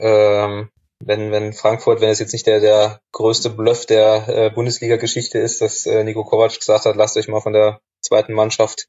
ähm, 0.00 0.70
wenn, 1.04 1.32
wenn 1.32 1.52
Frankfurt, 1.52 2.00
wenn 2.00 2.10
es 2.10 2.18
jetzt 2.18 2.32
nicht 2.32 2.46
der, 2.46 2.60
der 2.60 3.00
größte 3.12 3.50
Bluff 3.50 3.86
der 3.86 4.28
äh, 4.28 4.50
Bundesliga-Geschichte 4.50 5.38
ist, 5.38 5.60
dass 5.60 5.86
äh, 5.86 6.04
Nico 6.04 6.24
Kovac 6.24 6.58
gesagt 6.58 6.86
hat, 6.86 6.96
lasst 6.96 7.16
euch 7.16 7.28
mal 7.28 7.40
von 7.40 7.52
der 7.52 7.80
zweiten 8.00 8.32
Mannschaft 8.32 8.88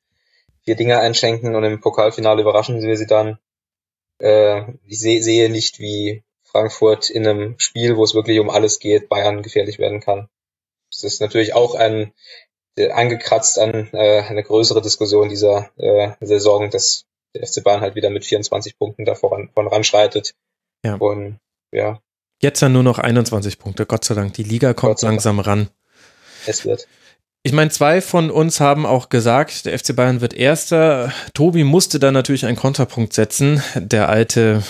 vier 0.64 0.76
Dinge 0.76 1.00
einschenken 1.00 1.56
und 1.56 1.64
im 1.64 1.82
Pokalfinale 1.82 2.42
überraschen 2.42 2.82
wir 2.82 2.98
sie 2.98 3.08
dann. 3.08 3.40
Äh, 4.20 4.74
ich 4.86 5.00
seh, 5.00 5.22
sehe 5.22 5.50
nicht, 5.50 5.80
wie 5.80 6.24
Frankfurt 6.44 7.10
in 7.10 7.28
einem 7.28 7.56
Spiel, 7.58 7.98
wo 7.98 8.04
es 8.04 8.14
wirklich 8.14 8.40
um 8.40 8.50
alles 8.50 8.80
geht, 8.80 9.10
Bayern 9.10 9.42
gefährlich 9.42 9.80
werden 9.80 10.00
kann. 10.00 10.30
Das 10.92 11.04
ist 11.04 11.20
natürlich 11.20 11.56
auch 11.56 11.74
ein 11.74 12.14
äh, 12.78 12.92
angekratzt 12.92 13.58
an 13.58 13.90
äh, 13.94 14.22
eine 14.22 14.44
größere 14.44 14.82
Diskussion 14.82 15.30
dieser 15.30 15.72
äh, 15.78 16.12
Saison, 16.22 16.70
dass 16.70 17.06
der 17.36 17.48
FC 17.48 17.64
Bayern 17.64 17.82
halt 17.82 17.96
wieder 17.96 18.12
mit 18.12 18.24
24 18.24 18.78
Punkten 18.78 19.06
da 19.06 19.16
voran, 19.16 19.50
voranschreitet. 19.54 20.36
Ja. 20.86 20.96
Und 20.96 21.40
ja. 21.74 22.00
Jetzt 22.42 22.62
dann 22.62 22.74
nur 22.74 22.84
noch 22.84 23.00
21 23.00 23.58
Punkte, 23.58 23.86
Gott 23.86 24.04
sei 24.04 24.16
Dank. 24.16 24.34
Die 24.34 24.44
Liga 24.44 24.74
kommt 24.74 25.02
langsam 25.02 25.40
ran. 25.40 25.70
Es 26.46 26.66
wird. 26.66 26.88
Ich 27.46 27.52
meine, 27.52 27.72
zwei 27.72 28.02
von 28.02 28.32
uns 28.32 28.60
haben 28.60 28.86
auch 28.86 29.10
gesagt, 29.10 29.66
der 29.66 29.78
FC 29.78 29.96
Bayern 29.96 30.22
wird 30.22 30.34
Erster. 30.34 31.12
Tobi 31.34 31.64
musste 31.64 32.00
da 32.00 32.12
natürlich 32.12 32.46
einen 32.46 32.56
Konterpunkt 32.58 33.14
setzen. 33.14 33.62
Der 33.76 34.08
alte 34.08 34.64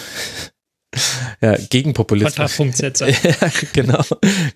ja, 1.41 1.55
Gegenpopulist. 1.55 2.35
Kontrapunktsetzer. 2.35 3.09
ja, 3.09 3.49
genau, 3.73 4.03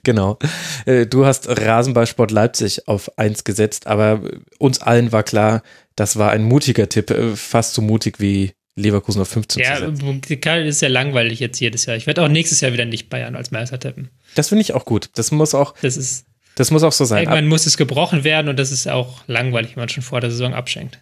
genau. 0.04 0.40
Äh, 0.86 1.06
du 1.06 1.26
hast 1.26 1.48
Rasenballsport 1.48 2.32
Leipzig 2.32 2.88
auf 2.88 3.18
eins 3.18 3.44
gesetzt, 3.44 3.88
aber 3.88 4.22
uns 4.58 4.82
allen 4.82 5.12
war 5.12 5.24
klar, 5.24 5.62
das 5.96 6.18
war 6.18 6.32
ein 6.32 6.44
mutiger 6.44 6.90
Tipp, 6.90 7.12
äh, 7.12 7.36
fast 7.36 7.76
so 7.76 7.82
mutig 7.82 8.20
wie 8.20 8.54
Leverkusen 8.78 9.22
auf 9.22 9.28
15 9.28 9.62
ja, 9.62 9.76
zu 9.76 9.92
setzen. 9.92 10.40
Ja, 10.44 10.56
ist 10.56 10.82
ja 10.82 10.88
langweilig 10.88 11.40
jetzt 11.40 11.60
jedes 11.60 11.86
Jahr. 11.86 11.98
Ich 11.98 12.08
werde 12.08 12.24
auch 12.24 12.28
nächstes 12.30 12.62
Jahr 12.62 12.72
wieder 12.74 12.86
nicht 12.86 13.10
Bayern 13.10 13.36
als 13.36 13.52
Meister 13.52 13.80
tippen. 13.80 14.10
Das 14.36 14.50
finde 14.50 14.62
ich 14.62 14.74
auch 14.74 14.86
gut. 14.86 15.10
Das 15.16 15.32
muss 15.32 15.56
auch. 15.56 15.74
Das 15.82 15.98
ist 15.98 16.26
das 16.56 16.72
muss 16.72 16.82
auch 16.82 16.92
so 16.92 17.06
sein. 17.06 17.20
Irgendwann 17.20 17.48
muss 17.48 17.68
es 17.68 17.78
gebrochen 17.78 18.24
werden 18.24 18.48
und 18.50 18.58
das 18.58 18.72
ist 18.72 18.88
auch 18.88 19.22
langweilig, 19.28 19.76
wenn 19.76 19.82
man 19.82 19.90
schon 19.90 20.02
vor 20.02 20.22
der 20.22 20.32
Saison 20.32 20.56
abschenkt. 20.56 21.00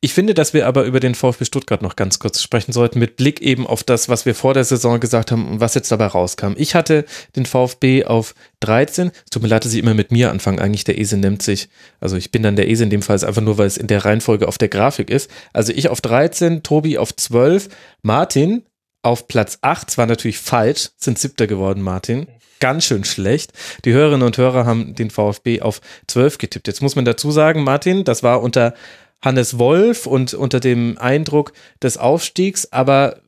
Ich 0.00 0.14
finde, 0.14 0.34
dass 0.34 0.54
wir 0.54 0.66
aber 0.66 0.84
über 0.84 1.00
den 1.00 1.14
VfB 1.14 1.44
Stuttgart 1.44 1.82
noch 1.82 1.96
ganz 1.96 2.18
kurz 2.18 2.42
sprechen 2.42 2.72
sollten, 2.72 2.98
mit 2.98 3.16
Blick 3.16 3.40
eben 3.40 3.66
auf 3.66 3.84
das, 3.84 4.08
was 4.08 4.26
wir 4.26 4.34
vor 4.34 4.54
der 4.54 4.64
Saison 4.64 5.00
gesagt 5.00 5.32
haben 5.32 5.48
und 5.48 5.60
was 5.60 5.74
jetzt 5.74 5.90
dabei 5.90 6.06
rauskam. 6.06 6.52
Ich 6.56 6.74
hatte 6.74 7.04
den 7.36 7.46
VfB 7.46 8.04
auf 8.04 8.34
13. 8.60 9.10
Es 9.24 9.30
tut 9.30 9.42
mir 9.42 9.48
leid, 9.48 9.64
dass 9.64 9.72
ich 9.72 9.80
immer 9.80 9.94
mit 9.94 10.12
mir 10.12 10.30
anfange. 10.30 10.60
Eigentlich 10.60 10.84
der 10.84 10.98
Esel 10.98 11.18
nimmt 11.18 11.42
sich, 11.42 11.68
also 12.00 12.16
ich 12.16 12.30
bin 12.30 12.42
dann 12.42 12.56
der 12.56 12.68
Esel 12.68 12.84
in 12.84 12.90
dem 12.90 13.02
Fall, 13.02 13.22
einfach 13.24 13.42
nur, 13.42 13.58
weil 13.58 13.66
es 13.66 13.76
in 13.76 13.86
der 13.86 14.04
Reihenfolge 14.04 14.48
auf 14.48 14.58
der 14.58 14.68
Grafik 14.68 15.10
ist. 15.10 15.30
Also 15.52 15.72
ich 15.72 15.88
auf 15.88 16.00
13, 16.00 16.62
Tobi 16.62 16.98
auf 16.98 17.14
12, 17.14 17.68
Martin 18.02 18.64
auf 19.02 19.28
Platz 19.28 19.58
8, 19.62 19.90
zwar 19.90 20.06
natürlich 20.06 20.38
falsch, 20.38 20.90
sind 20.96 21.18
siebter 21.18 21.46
geworden, 21.46 21.82
Martin 21.82 22.26
ganz 22.62 22.84
schön 22.84 23.02
schlecht. 23.02 23.52
Die 23.84 23.92
Hörerinnen 23.92 24.24
und 24.24 24.38
Hörer 24.38 24.64
haben 24.66 24.94
den 24.94 25.10
VfB 25.10 25.62
auf 25.62 25.80
12 26.06 26.38
getippt. 26.38 26.68
Jetzt 26.68 26.80
muss 26.80 26.94
man 26.94 27.04
dazu 27.04 27.32
sagen, 27.32 27.64
Martin, 27.64 28.04
das 28.04 28.22
war 28.22 28.40
unter 28.40 28.74
Hannes 29.22 29.58
Wolf 29.58 30.06
und 30.06 30.34
unter 30.34 30.60
dem 30.60 30.98
Eindruck 30.98 31.52
des 31.82 31.96
Aufstiegs. 31.96 32.72
Aber 32.72 33.20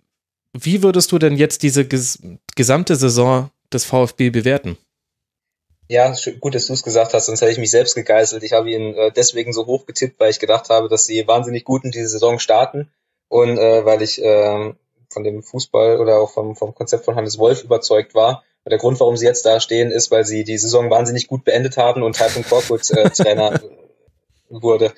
wie 0.52 0.82
würdest 0.82 1.12
du 1.12 1.18
denn 1.18 1.36
jetzt 1.36 1.62
diese 1.62 1.84
ges 1.86 2.20
gesamte 2.56 2.96
Saison 2.96 3.50
des 3.72 3.84
VfB 3.84 4.30
bewerten? 4.30 4.76
Ja, 5.88 6.14
gut, 6.40 6.54
dass 6.54 6.66
du 6.66 6.72
es 6.72 6.82
gesagt 6.82 7.12
hast, 7.12 7.26
sonst 7.26 7.42
hätte 7.42 7.52
ich 7.52 7.58
mich 7.58 7.70
selbst 7.70 7.94
gegeißelt. 7.94 8.42
Ich 8.42 8.52
habe 8.52 8.70
ihn 8.70 8.94
äh, 8.94 9.12
deswegen 9.12 9.52
so 9.52 9.66
hoch 9.66 9.84
getippt, 9.86 10.18
weil 10.18 10.30
ich 10.30 10.38
gedacht 10.38 10.70
habe, 10.70 10.88
dass 10.88 11.04
sie 11.04 11.26
wahnsinnig 11.28 11.64
gut 11.64 11.84
in 11.84 11.90
diese 11.90 12.08
Saison 12.08 12.38
starten 12.38 12.90
und 13.28 13.58
äh, 13.58 13.84
weil 13.84 14.00
ich 14.00 14.22
äh, 14.22 14.72
von 15.10 15.24
dem 15.24 15.42
Fußball 15.42 15.98
oder 15.98 16.18
auch 16.18 16.30
vom, 16.30 16.56
vom 16.56 16.74
Konzept 16.74 17.04
von 17.04 17.16
Hannes 17.16 17.38
Wolf 17.38 17.62
überzeugt 17.62 18.14
war 18.14 18.44
und 18.64 18.70
der 18.70 18.78
Grund, 18.78 18.98
warum 18.98 19.16
sie 19.16 19.26
jetzt 19.26 19.44
da 19.44 19.60
stehen, 19.60 19.90
ist, 19.90 20.10
weil 20.10 20.24
sie 20.24 20.44
die 20.44 20.56
Saison 20.56 20.88
wahnsinnig 20.88 21.26
gut 21.26 21.44
beendet 21.44 21.76
haben 21.76 22.02
und 22.02 22.16
Taifun 22.16 22.44
Korkut 22.44 22.90
äh, 22.90 23.10
Trainer 23.10 23.60
wurde. 24.62 24.92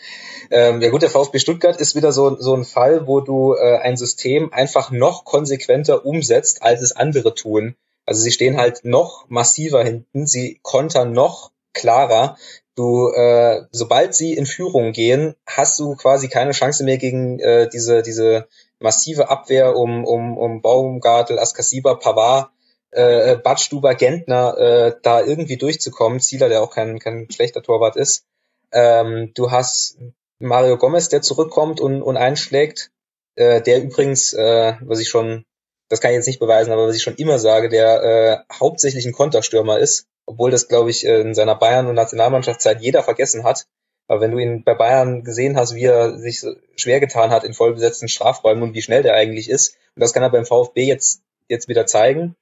Ähm, 0.51 0.81
ja 0.81 0.91
gut, 0.91 1.03
der 1.03 1.11
VfB 1.11 1.39
Stuttgart 1.39 1.81
ist 1.81 1.95
wieder 1.95 2.13
so, 2.13 2.37
so 2.39 2.55
ein 2.55 2.65
Fall, 2.65 3.07
wo 3.07 3.21
du 3.21 3.55
äh, 3.55 3.79
ein 3.79 3.97
System 3.97 4.53
einfach 4.53 4.91
noch 4.91 5.25
konsequenter 5.25 6.05
umsetzt, 6.05 6.63
als 6.63 6.83
es 6.83 6.93
andere 6.93 7.35
tun. 7.35 7.77
Also 8.05 8.23
sie 8.23 8.31
stehen 8.31 8.57
halt 8.57 8.85
noch 8.85 9.27
massiver 9.29 9.83
hinten, 9.83 10.27
sie 10.27 10.61
kontern 10.63 11.13
noch 11.13 11.51
klarer. 11.73 12.37
Du, 12.77 13.09
äh, 13.09 13.63
sobald 13.73 14.15
sie 14.15 14.35
in 14.35 14.47
Führung 14.47 14.93
gehen, 14.93 15.35
hast 15.47 15.79
du 15.81 15.97
quasi 15.97 16.29
keine 16.29 16.53
Chance 16.53 16.85
mehr 16.85 16.99
gegen 16.99 17.39
äh, 17.41 17.69
diese, 17.69 18.03
diese 18.03 18.47
massive 18.79 19.31
Abwehr 19.31 19.77
um, 19.77 20.05
um, 20.05 20.37
um 20.37 20.61
Baumgartel, 20.61 21.39
Askasiba, 21.39 21.95
Pavard 21.95 22.51
äh, 22.97 23.37
Badstuber, 23.37 23.95
Gentner 23.95 24.57
äh, 24.59 24.95
da 25.03 25.21
irgendwie 25.21 25.57
durchzukommen. 25.57 26.21
Zieler, 26.21 26.49
der 26.49 26.63
auch 26.63 26.71
kein, 26.71 26.99
kein 26.99 27.31
schlechter 27.31 27.63
Torwart 27.63 27.97
ist. 27.97 28.25
Ähm, 28.73 29.33
du 29.35 29.51
hast 29.51 29.99
Mario 30.39 30.77
Gomez, 30.77 31.09
der 31.09 31.23
zurückkommt 31.23 31.81
und, 31.81 32.03
und 32.03 32.17
einschlägt, 32.17 32.91
äh, 33.37 33.61
der 33.63 33.83
übrigens, 33.83 34.33
äh, 34.33 34.75
was 34.81 35.01
ich 35.01 35.09
schon, 35.09 35.45
das 35.89 36.01
kann 36.01 36.11
ich 36.11 36.17
jetzt 36.17 36.27
nicht 36.27 36.41
beweisen, 36.41 36.73
aber 36.73 36.89
was 36.89 36.97
ich 36.97 37.03
schon 37.03 37.17
immer 37.17 37.39
sage, 37.39 37.69
der 37.69 38.03
äh, 38.03 38.55
hauptsächlich 38.55 39.07
ein 39.07 39.13
Konterstürmer 39.13 39.79
ist, 39.79 40.07
obwohl 40.27 40.51
das, 40.51 40.69
glaube 40.69 40.91
ich, 40.91 41.05
in 41.05 41.35
seiner 41.35 41.55
Bayern- 41.55 41.87
und 41.87 41.95
Nationalmannschaftszeit 41.95 42.81
jeder 42.81 43.03
vergessen 43.03 43.45
hat. 43.45 43.67
Aber 44.09 44.21
wenn 44.21 44.31
du 44.31 44.39
ihn 44.39 44.63
bei 44.63 44.75
Bayern 44.75 45.25
gesehen 45.25 45.57
hast, 45.57 45.75
wie 45.75 45.85
er 45.85 46.19
sich 46.19 46.45
schwer 46.77 47.01
getan 47.01 47.31
hat 47.31 47.45
in 47.45 47.55
vollbesetzten 47.55 48.09
Strafräumen 48.09 48.63
und 48.63 48.75
wie 48.75 48.83
schnell 48.83 49.03
der 49.03 49.15
eigentlich 49.15 49.49
ist, 49.49 49.77
und 49.95 50.01
das 50.01 50.13
kann 50.13 50.23
er 50.23 50.31
beim 50.31 50.47
VfB 50.47 50.85
jetzt, 50.85 51.23
jetzt 51.49 51.69
wieder 51.69 51.87
zeigen, 51.87 52.37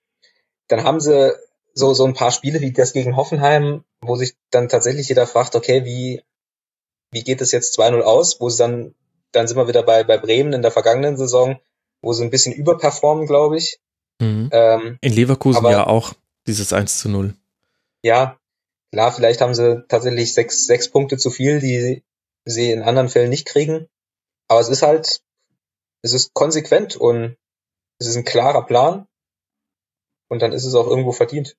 dann 0.69 0.85
haben 0.85 1.01
sie 1.01 1.35
so, 1.75 1.93
so 1.93 2.05
ein 2.05 2.15
paar 2.15 2.31
Spiele 2.31 2.61
wie 2.61 2.73
das 2.73 2.93
gegen 2.93 3.17
Hoffenheim, 3.17 3.85
wo 4.01 4.17
sich 4.17 4.37
dann 4.51 4.69
tatsächlich 4.69 5.09
jeder 5.09 5.27
fragt, 5.27 5.57
okay, 5.57 5.85
wie, 5.85 6.23
wie 7.11 7.25
geht 7.25 7.41
es 7.41 7.53
jetzt 7.53 7.79
2-0 7.79 8.01
aus, 8.01 8.41
wo 8.41 8.49
sie 8.49 8.59
dann, 8.59 8.95
dann 9.33 9.49
sind 9.49 9.57
wir 9.57 9.69
wieder 9.69 9.83
bei, 9.83 10.05
bei 10.05 10.17
Bremen 10.17 10.53
in 10.53 10.63
der 10.63 10.71
vergangenen 10.71 11.17
Saison, 11.17 11.59
wo 12.01 12.13
sie 12.13 12.23
ein 12.23 12.31
bisschen 12.31 12.53
überperformen, 12.53 13.27
glaube 13.27 13.57
ich. 13.57 13.81
Mhm. 14.21 14.49
Ähm, 14.53 14.99
in 15.01 15.13
Leverkusen 15.13 15.59
aber, 15.59 15.73
ja 15.73 15.87
auch 15.87 16.15
dieses 16.47 16.73
1 16.73 16.99
zu 16.99 17.09
0. 17.09 17.35
Ja, 18.03 18.39
klar, 18.93 19.13
vielleicht 19.13 19.41
haben 19.41 19.55
sie 19.55 19.85
tatsächlich 19.89 20.35
sechs, 20.35 20.67
sechs 20.67 20.89
Punkte 20.89 21.17
zu 21.17 21.31
viel, 21.31 21.59
die 21.59 22.05
sie 22.45 22.71
in 22.71 22.83
anderen 22.83 23.09
Fällen 23.09 23.31
nicht 23.31 23.47
kriegen. 23.47 23.89
Aber 24.47 24.61
es 24.61 24.69
ist 24.69 24.83
halt, 24.83 25.23
es 26.03 26.13
ist 26.13 26.35
konsequent 26.35 26.95
und 26.97 27.37
es 27.99 28.07
ist 28.07 28.17
ein 28.17 28.25
klarer 28.25 28.67
Plan 28.67 29.09
und 30.29 30.43
dann 30.43 30.53
ist 30.53 30.65
es 30.65 30.75
auch 30.75 30.87
irgendwo 30.87 31.13
verdient. 31.13 31.57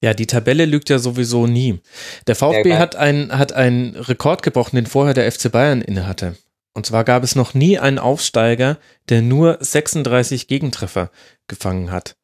Ja, 0.00 0.14
die 0.14 0.26
Tabelle 0.26 0.64
lügt 0.64 0.90
ja 0.90 0.98
sowieso 0.98 1.46
nie. 1.46 1.80
Der 2.26 2.36
VfB 2.36 2.70
ja, 2.70 2.78
hat 2.78 2.94
einen 2.94 3.36
hat 3.36 3.52
einen 3.52 3.96
Rekord 3.96 4.42
gebrochen, 4.42 4.76
den 4.76 4.86
vorher 4.86 5.14
der 5.14 5.30
FC 5.30 5.50
Bayern 5.50 5.82
innehatte. 5.82 6.36
Und 6.74 6.86
zwar 6.86 7.02
gab 7.02 7.24
es 7.24 7.34
noch 7.34 7.54
nie 7.54 7.78
einen 7.78 7.98
Aufsteiger, 7.98 8.78
der 9.08 9.22
nur 9.22 9.58
36 9.60 10.46
Gegentreffer 10.46 11.10
gefangen 11.48 11.90
hat. 11.90 12.16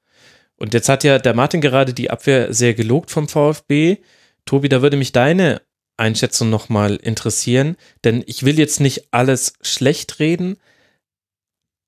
Und 0.56 0.74
jetzt 0.74 0.88
hat 0.88 1.02
ja 1.02 1.18
der 1.18 1.34
Martin 1.34 1.60
gerade 1.60 1.92
die 1.92 2.10
Abwehr 2.10 2.54
sehr 2.54 2.74
gelobt 2.74 3.10
vom 3.10 3.28
VfB. 3.28 3.96
Tobi, 4.44 4.68
da 4.68 4.82
würde 4.82 4.96
mich 4.96 5.10
deine 5.10 5.60
Einschätzung 5.96 6.50
nochmal 6.50 6.96
interessieren, 6.96 7.76
denn 8.04 8.22
ich 8.26 8.44
will 8.44 8.58
jetzt 8.58 8.80
nicht 8.80 9.08
alles 9.10 9.54
schlecht 9.60 10.20
reden, 10.20 10.58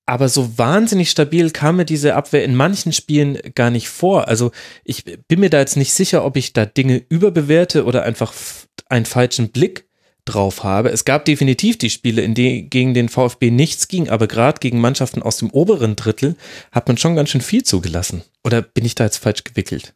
aber 0.06 0.28
so 0.28 0.56
wahnsinnig 0.56 1.10
stabil 1.10 1.50
kam 1.50 1.76
mir 1.76 1.84
diese 1.84 2.14
Abwehr 2.14 2.44
in 2.44 2.54
manchen 2.54 2.92
Spielen 2.92 3.38
gar 3.54 3.70
nicht 3.70 3.88
vor. 3.88 4.28
Also 4.28 4.52
ich 4.84 5.04
bin 5.04 5.40
mir 5.40 5.50
da 5.50 5.58
jetzt 5.58 5.76
nicht 5.76 5.92
sicher, 5.92 6.24
ob 6.24 6.36
ich 6.36 6.52
da 6.52 6.64
Dinge 6.64 7.02
überbewerte 7.08 7.84
oder 7.84 8.04
einfach 8.04 8.32
einen 8.88 9.04
falschen 9.04 9.48
Blick 9.50 9.86
drauf 10.24 10.64
habe. 10.64 10.90
Es 10.90 11.04
gab 11.04 11.24
definitiv 11.24 11.78
die 11.78 11.90
Spiele, 11.90 12.22
in 12.22 12.34
denen 12.34 12.70
gegen 12.70 12.94
den 12.94 13.08
VfB 13.08 13.50
nichts 13.50 13.88
ging, 13.88 14.08
aber 14.08 14.26
gerade 14.26 14.60
gegen 14.60 14.80
Mannschaften 14.80 15.22
aus 15.22 15.38
dem 15.38 15.50
oberen 15.50 15.96
Drittel 15.96 16.36
hat 16.72 16.86
man 16.86 16.98
schon 16.98 17.16
ganz 17.16 17.30
schön 17.30 17.40
viel 17.40 17.64
zugelassen. 17.64 18.22
Oder 18.44 18.62
bin 18.62 18.84
ich 18.84 18.94
da 18.94 19.04
jetzt 19.04 19.18
falsch 19.18 19.44
gewickelt? 19.44 19.94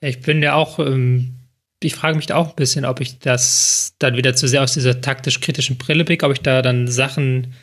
Ich 0.00 0.20
bin 0.20 0.42
ja 0.42 0.54
auch, 0.54 0.78
ähm, 0.78 1.36
ich 1.82 1.94
frage 1.94 2.16
mich 2.16 2.26
da 2.26 2.36
auch 2.36 2.50
ein 2.50 2.56
bisschen, 2.56 2.84
ob 2.84 3.00
ich 3.00 3.18
das 3.18 3.94
dann 3.98 4.16
wieder 4.16 4.34
zu 4.34 4.48
sehr 4.48 4.62
aus 4.62 4.72
dieser 4.72 5.00
taktisch-kritischen 5.00 5.78
Brille 5.78 6.04
blicke, 6.04 6.26
ob 6.26 6.32
ich 6.32 6.40
da 6.40 6.62
dann 6.62 6.88
Sachen 6.88 7.54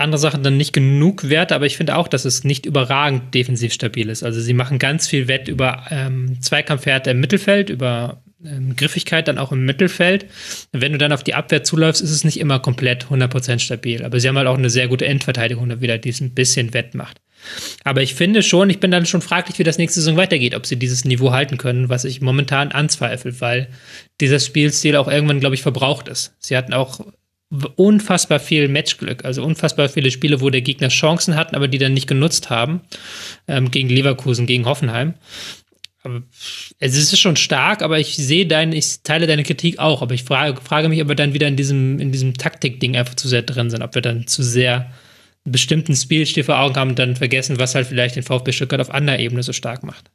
andere 0.00 0.18
Sachen 0.18 0.42
dann 0.42 0.56
nicht 0.56 0.72
genug 0.72 1.28
wert, 1.28 1.52
aber 1.52 1.66
ich 1.66 1.76
finde 1.76 1.96
auch, 1.96 2.08
dass 2.08 2.24
es 2.24 2.44
nicht 2.44 2.66
überragend 2.66 3.34
defensiv 3.34 3.72
stabil 3.72 4.08
ist. 4.08 4.22
Also 4.22 4.40
sie 4.40 4.54
machen 4.54 4.78
ganz 4.78 5.06
viel 5.06 5.28
Wett 5.28 5.48
über 5.48 5.84
ähm, 5.90 6.40
Zweikampfwerte 6.40 7.10
im 7.10 7.20
Mittelfeld, 7.20 7.70
über 7.70 8.22
ähm, 8.44 8.74
Griffigkeit 8.76 9.28
dann 9.28 9.38
auch 9.38 9.52
im 9.52 9.64
Mittelfeld. 9.64 10.26
Wenn 10.72 10.92
du 10.92 10.98
dann 10.98 11.12
auf 11.12 11.22
die 11.22 11.34
Abwehr 11.34 11.62
zuläufst, 11.62 12.02
ist 12.02 12.10
es 12.10 12.24
nicht 12.24 12.40
immer 12.40 12.58
komplett 12.58 13.06
100% 13.06 13.58
stabil. 13.58 14.04
Aber 14.04 14.20
sie 14.20 14.28
haben 14.28 14.38
halt 14.38 14.48
auch 14.48 14.58
eine 14.58 14.70
sehr 14.70 14.88
gute 14.88 15.06
Endverteidigung, 15.06 15.68
die 15.78 16.08
es 16.08 16.20
ein 16.20 16.34
bisschen 16.34 16.72
wett 16.72 16.94
macht. 16.94 17.20
Aber 17.84 18.02
ich 18.02 18.14
finde 18.14 18.42
schon, 18.42 18.68
ich 18.70 18.80
bin 18.80 18.90
dann 18.90 19.06
schon 19.06 19.22
fraglich, 19.22 19.58
wie 19.58 19.64
das 19.64 19.78
nächste 19.78 20.00
Saison 20.00 20.16
weitergeht, 20.16 20.54
ob 20.54 20.66
sie 20.66 20.76
dieses 20.76 21.04
Niveau 21.04 21.32
halten 21.32 21.56
können, 21.56 21.88
was 21.88 22.04
ich 22.04 22.20
momentan 22.20 22.70
anzweifle, 22.72 23.40
weil 23.40 23.68
dieser 24.20 24.40
Spielstil 24.40 24.96
auch 24.96 25.08
irgendwann, 25.08 25.40
glaube 25.40 25.54
ich, 25.54 25.62
verbraucht 25.62 26.08
ist. 26.08 26.34
Sie 26.38 26.56
hatten 26.56 26.74
auch 26.74 27.00
unfassbar 27.50 28.38
viel 28.38 28.68
Matchglück, 28.68 29.24
also 29.24 29.44
unfassbar 29.44 29.88
viele 29.88 30.10
Spiele, 30.10 30.40
wo 30.40 30.50
der 30.50 30.62
Gegner 30.62 30.88
Chancen 30.88 31.34
hatten, 31.34 31.56
aber 31.56 31.66
die 31.68 31.78
dann 31.78 31.94
nicht 31.94 32.06
genutzt 32.06 32.48
haben, 32.48 32.82
ähm, 33.48 33.70
gegen 33.70 33.88
Leverkusen, 33.88 34.46
gegen 34.46 34.66
Hoffenheim. 34.66 35.14
Aber 36.02 36.22
es 36.78 36.96
ist 36.96 37.18
schon 37.18 37.36
stark, 37.36 37.82
aber 37.82 37.98
ich 37.98 38.16
sehe 38.16 38.46
deine, 38.46 38.74
ich 38.74 39.02
teile 39.02 39.26
deine 39.26 39.42
Kritik 39.42 39.78
auch, 39.78 40.00
aber 40.00 40.14
ich 40.14 40.24
frage, 40.24 40.60
frage 40.60 40.88
mich, 40.88 41.02
ob 41.02 41.08
wir 41.08 41.16
dann 41.16 41.34
wieder 41.34 41.48
in 41.48 41.56
diesem, 41.56 41.98
in 41.98 42.12
diesem 42.12 42.34
Taktik-Ding 42.34 42.96
einfach 42.96 43.16
zu 43.16 43.28
sehr 43.28 43.42
drin 43.42 43.68
sind, 43.68 43.82
ob 43.82 43.94
wir 43.94 44.02
dann 44.02 44.26
zu 44.26 44.42
sehr 44.42 44.92
einen 45.44 45.52
bestimmten 45.52 45.94
Spielstil 45.96 46.44
vor 46.44 46.58
Augen 46.58 46.76
haben 46.76 46.90
und 46.90 46.98
dann 46.98 47.16
vergessen, 47.16 47.58
was 47.58 47.74
halt 47.74 47.86
vielleicht 47.86 48.16
den 48.16 48.22
VfB 48.22 48.52
Stuttgart 48.52 48.80
auf 48.80 48.90
anderer 48.90 49.18
Ebene 49.18 49.42
so 49.42 49.52
stark 49.52 49.82
macht. 49.82 50.10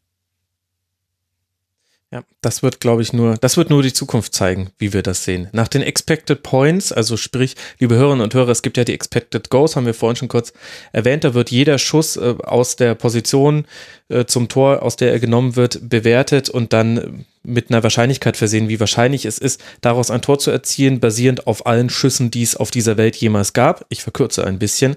Ja, 2.12 2.24
das 2.42 2.62
wird, 2.62 2.80
glaube 2.80 3.02
ich, 3.02 3.14
nur, 3.14 3.36
das 3.36 3.58
wird 3.58 3.72
nur 3.72 3.82
die 3.82 3.92
Zukunft 3.92 4.34
zeigen, 4.36 4.70
wie 4.78 4.94
wir 4.94 5.02
das 5.02 5.24
sehen. 5.24 5.50
Nach 5.54 5.68
den 5.68 5.82
Expected 5.82 6.44
Points, 6.44 6.92
also 6.92 7.18
sprich, 7.18 7.56
liebe 7.80 7.96
Hörerinnen 7.96 8.24
und 8.24 8.34
Hörer, 8.34 8.50
es 8.50 8.62
gibt 8.62 8.78
ja 8.78 8.84
die 8.84 8.94
Expected 8.94 9.50
Goals, 9.50 9.76
haben 9.76 9.88
wir 9.88 9.96
vorhin 9.96 10.16
schon 10.16 10.28
kurz 10.28 10.54
erwähnt, 10.92 11.24
da 11.24 11.34
wird 11.34 11.50
jeder 11.50 11.80
Schuss 11.80 12.16
äh, 12.16 12.36
aus 12.44 12.76
der 12.76 12.94
Position 12.94 13.66
äh, 14.08 14.26
zum 14.26 14.50
Tor, 14.50 14.84
aus 14.84 14.98
der 14.98 15.12
er 15.12 15.20
genommen 15.20 15.56
wird, 15.56 15.90
bewertet 15.90 16.48
und 16.48 16.74
dann 16.74 17.26
mit 17.42 17.70
einer 17.70 17.82
Wahrscheinlichkeit 17.82 18.38
versehen, 18.38 18.70
wie 18.70 18.80
wahrscheinlich 18.80 19.26
es 19.26 19.40
ist, 19.40 19.64
daraus 19.82 20.12
ein 20.12 20.22
Tor 20.22 20.38
zu 20.38 20.52
erzielen, 20.52 21.00
basierend 21.00 21.48
auf 21.48 21.66
allen 21.66 21.90
Schüssen, 21.90 22.30
die 22.30 22.44
es 22.44 22.56
auf 22.56 22.70
dieser 22.70 22.98
Welt 22.98 23.16
jemals 23.16 23.54
gab. 23.54 23.86
Ich 23.90 24.04
verkürze 24.04 24.46
ein 24.46 24.60
bisschen. 24.60 24.96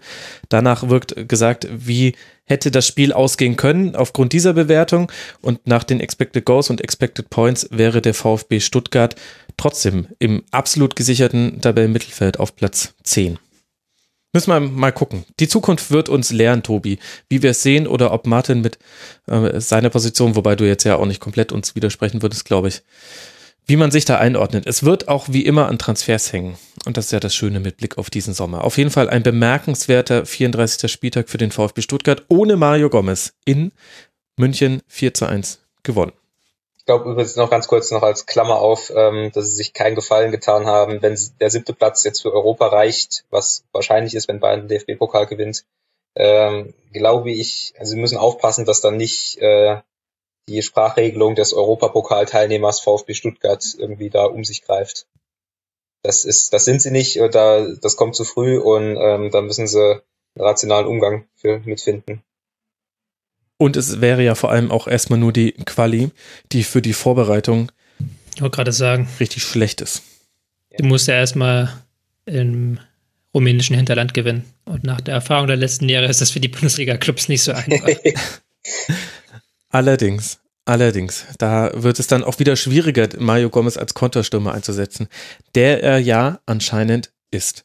Danach 0.51 0.89
wird 0.89 1.29
gesagt, 1.29 1.69
wie 1.71 2.15
hätte 2.49 2.71
das 2.71 2.87
Spiel 2.87 3.13
ausgehen 3.13 3.57
können 3.57 3.95
aufgrund 3.95 4.33
dieser 4.33 4.55
Bewertung 4.55 5.13
und 5.41 5.67
nach 5.67 5.85
den 5.85 6.01
Expected 6.01 6.45
Goals 6.45 6.71
und 6.71 6.81
Expected 6.81 7.31
Points 7.31 7.69
wäre 7.71 8.03
der 8.03 8.15
VfB 8.15 8.61
Stuttgart 8.61 9.15
trotzdem 9.57 10.09
im 10.19 10.43
absolut 10.51 10.97
gesicherten 10.97 11.61
Tabellenmittelfeld 11.61 12.41
auf 12.41 12.57
Platz 12.57 12.95
10. 13.05 13.39
Müssen 14.35 14.51
wir 14.51 14.61
mal 14.61 14.93
gucken. 14.93 15.25
Die 15.41 15.49
Zukunft 15.49 15.91
wird 15.91 16.09
uns 16.09 16.33
lernen, 16.33 16.63
Tobi, 16.63 16.99
wie 17.31 17.43
wir 17.43 17.51
es 17.51 17.63
sehen 17.63 17.87
oder 17.87 18.13
ob 18.13 18.27
Martin 18.27 18.61
mit 18.61 18.79
äh, 19.27 19.59
seiner 19.59 19.89
Position, 19.89 20.37
wobei 20.37 20.55
du 20.55 20.67
jetzt 20.67 20.85
ja 20.85 20.97
auch 20.97 21.07
nicht 21.07 21.21
komplett 21.21 21.51
uns 21.51 21.75
widersprechen 21.75 22.21
würdest, 22.21 22.45
glaube 22.45 22.69
ich, 22.69 22.83
wie 23.69 23.77
man 23.77 23.91
sich 23.91 24.05
da 24.05 24.17
einordnet. 24.17 24.67
Es 24.67 24.83
wird 24.83 25.09
auch 25.09 25.27
wie 25.29 25.45
immer 25.45 25.69
an 25.69 25.79
Transfers 25.79 26.33
hängen. 26.33 26.59
Und 26.87 26.97
das 26.97 27.07
ist 27.07 27.13
ja 27.13 27.21
das 27.21 27.35
Schöne 27.35 27.61
mit 27.61 27.77
Blick 27.77 27.99
auf 27.99 28.11
diesen 28.11 28.35
Sommer. 28.35 28.65
Auf 28.65 28.79
jeden 28.79 28.91
Fall 28.91 29.09
ein 29.09 29.23
bemerkenswerter 29.23 30.27
34. 30.27 30.91
Spieltag 30.91 31.29
für 31.29 31.39
den 31.39 31.53
VfB 31.53 31.83
Stuttgart 31.83 32.25
ohne 32.29 32.57
Mario 32.57 32.89
Gomez 32.89 33.35
in 33.45 33.73
München 34.37 34.83
4 34.89 35.15
zu 35.15 35.27
1 35.27 35.61
gewonnen 35.83 36.13
glaube 36.89 37.11
übrigens 37.11 37.37
noch 37.37 37.51
ganz 37.51 37.69
kurz 37.69 37.91
noch 37.91 38.03
als 38.03 38.25
Klammer 38.25 38.61
auf, 38.61 38.91
ähm, 38.97 39.31
dass 39.35 39.45
sie 39.45 39.57
sich 39.57 39.75
keinen 39.75 39.95
Gefallen 39.95 40.31
getan 40.31 40.65
haben, 40.65 41.03
wenn 41.03 41.19
der 41.39 41.51
siebte 41.51 41.75
Platz 41.75 42.03
jetzt 42.03 42.23
für 42.23 42.33
Europa 42.33 42.67
reicht, 42.69 43.27
was 43.29 43.63
wahrscheinlich 43.73 44.15
ist, 44.15 44.27
wenn 44.27 44.41
Bayern 44.41 44.67
den 44.67 44.69
DFB-Pokal 44.69 45.27
gewinnt. 45.27 45.67
Ähm, 46.15 46.73
glaube 46.95 47.31
ich, 47.31 47.75
also 47.79 47.91
sie 47.91 48.01
müssen 48.01 48.17
aufpassen, 48.17 48.65
dass 48.65 48.81
dann 48.81 48.97
nicht 48.97 49.37
äh, 49.37 49.77
die 50.49 50.63
Sprachregelung 50.63 51.35
des 51.35 51.53
Europapokal-Teilnehmers 51.53 52.81
VfB 52.81 53.15
Stuttgart 53.15 53.65
irgendwie 53.79 54.11
da 54.11 54.25
um 54.25 54.45
sich 54.45 54.63
greift. 54.63 55.07
Das 56.03 56.25
ist, 56.25 56.53
das 56.53 56.65
sind 56.65 56.81
sie 56.81 56.91
nicht, 56.91 57.17
da, 57.17 57.67
das 57.81 57.97
kommt 57.97 58.17
zu 58.17 58.25
früh 58.25 58.59
und 58.59 58.97
ähm, 58.97 59.31
da 59.31 59.41
müssen 59.43 59.67
sie 59.67 60.03
einen 60.35 60.47
rationalen 60.47 60.87
Umgang 60.87 61.27
für 61.37 61.61
mitfinden. 61.61 62.23
Und 63.59 63.77
es 63.77 64.01
wäre 64.01 64.23
ja 64.23 64.35
vor 64.35 64.51
allem 64.51 64.71
auch 64.71 64.87
erstmal 64.87 65.19
nur 65.19 65.33
die 65.33 65.53
Quali, 65.53 66.11
die 66.53 66.63
für 66.63 66.81
die 66.81 66.93
Vorbereitung 66.93 67.71
ich 68.37 68.41
wollte 68.41 68.55
gerade 68.55 68.73
sagen. 68.73 69.09
richtig 69.19 69.43
schlecht 69.43 69.81
ist. 69.81 70.03
Du 70.79 70.85
musst 70.85 71.09
ja 71.09 71.15
erstmal 71.15 71.73
im 72.25 72.79
rumänischen 73.35 73.75
Hinterland 73.75 74.15
gewinnen. 74.15 74.45
Und 74.65 74.85
nach 74.85 75.01
der 75.01 75.15
Erfahrung 75.15 75.49
der 75.49 75.57
letzten 75.57 75.89
Jahre 75.89 76.07
ist 76.07 76.21
das 76.21 76.31
für 76.31 76.41
die 76.41 76.49
Bundesliga-Clubs 76.49 77.29
nicht 77.29 77.43
so 77.43 77.53
einfach. 77.53 77.89
allerdings, 79.71 80.41
allerdings. 80.65 81.25
Da 81.39 81.71
wird 81.75 81.99
es 81.99 82.07
dann 82.07 82.25
auch 82.25 82.39
wieder 82.39 82.57
schwieriger, 82.57 83.09
Mario 83.19 83.51
Gomez 83.51 83.77
als 83.77 83.95
Konterstürmer 83.95 84.55
einzusetzen, 84.55 85.09
der 85.55 85.83
er 85.83 85.99
ja 85.99 86.41
anscheinend 86.47 87.13
ist. 87.31 87.65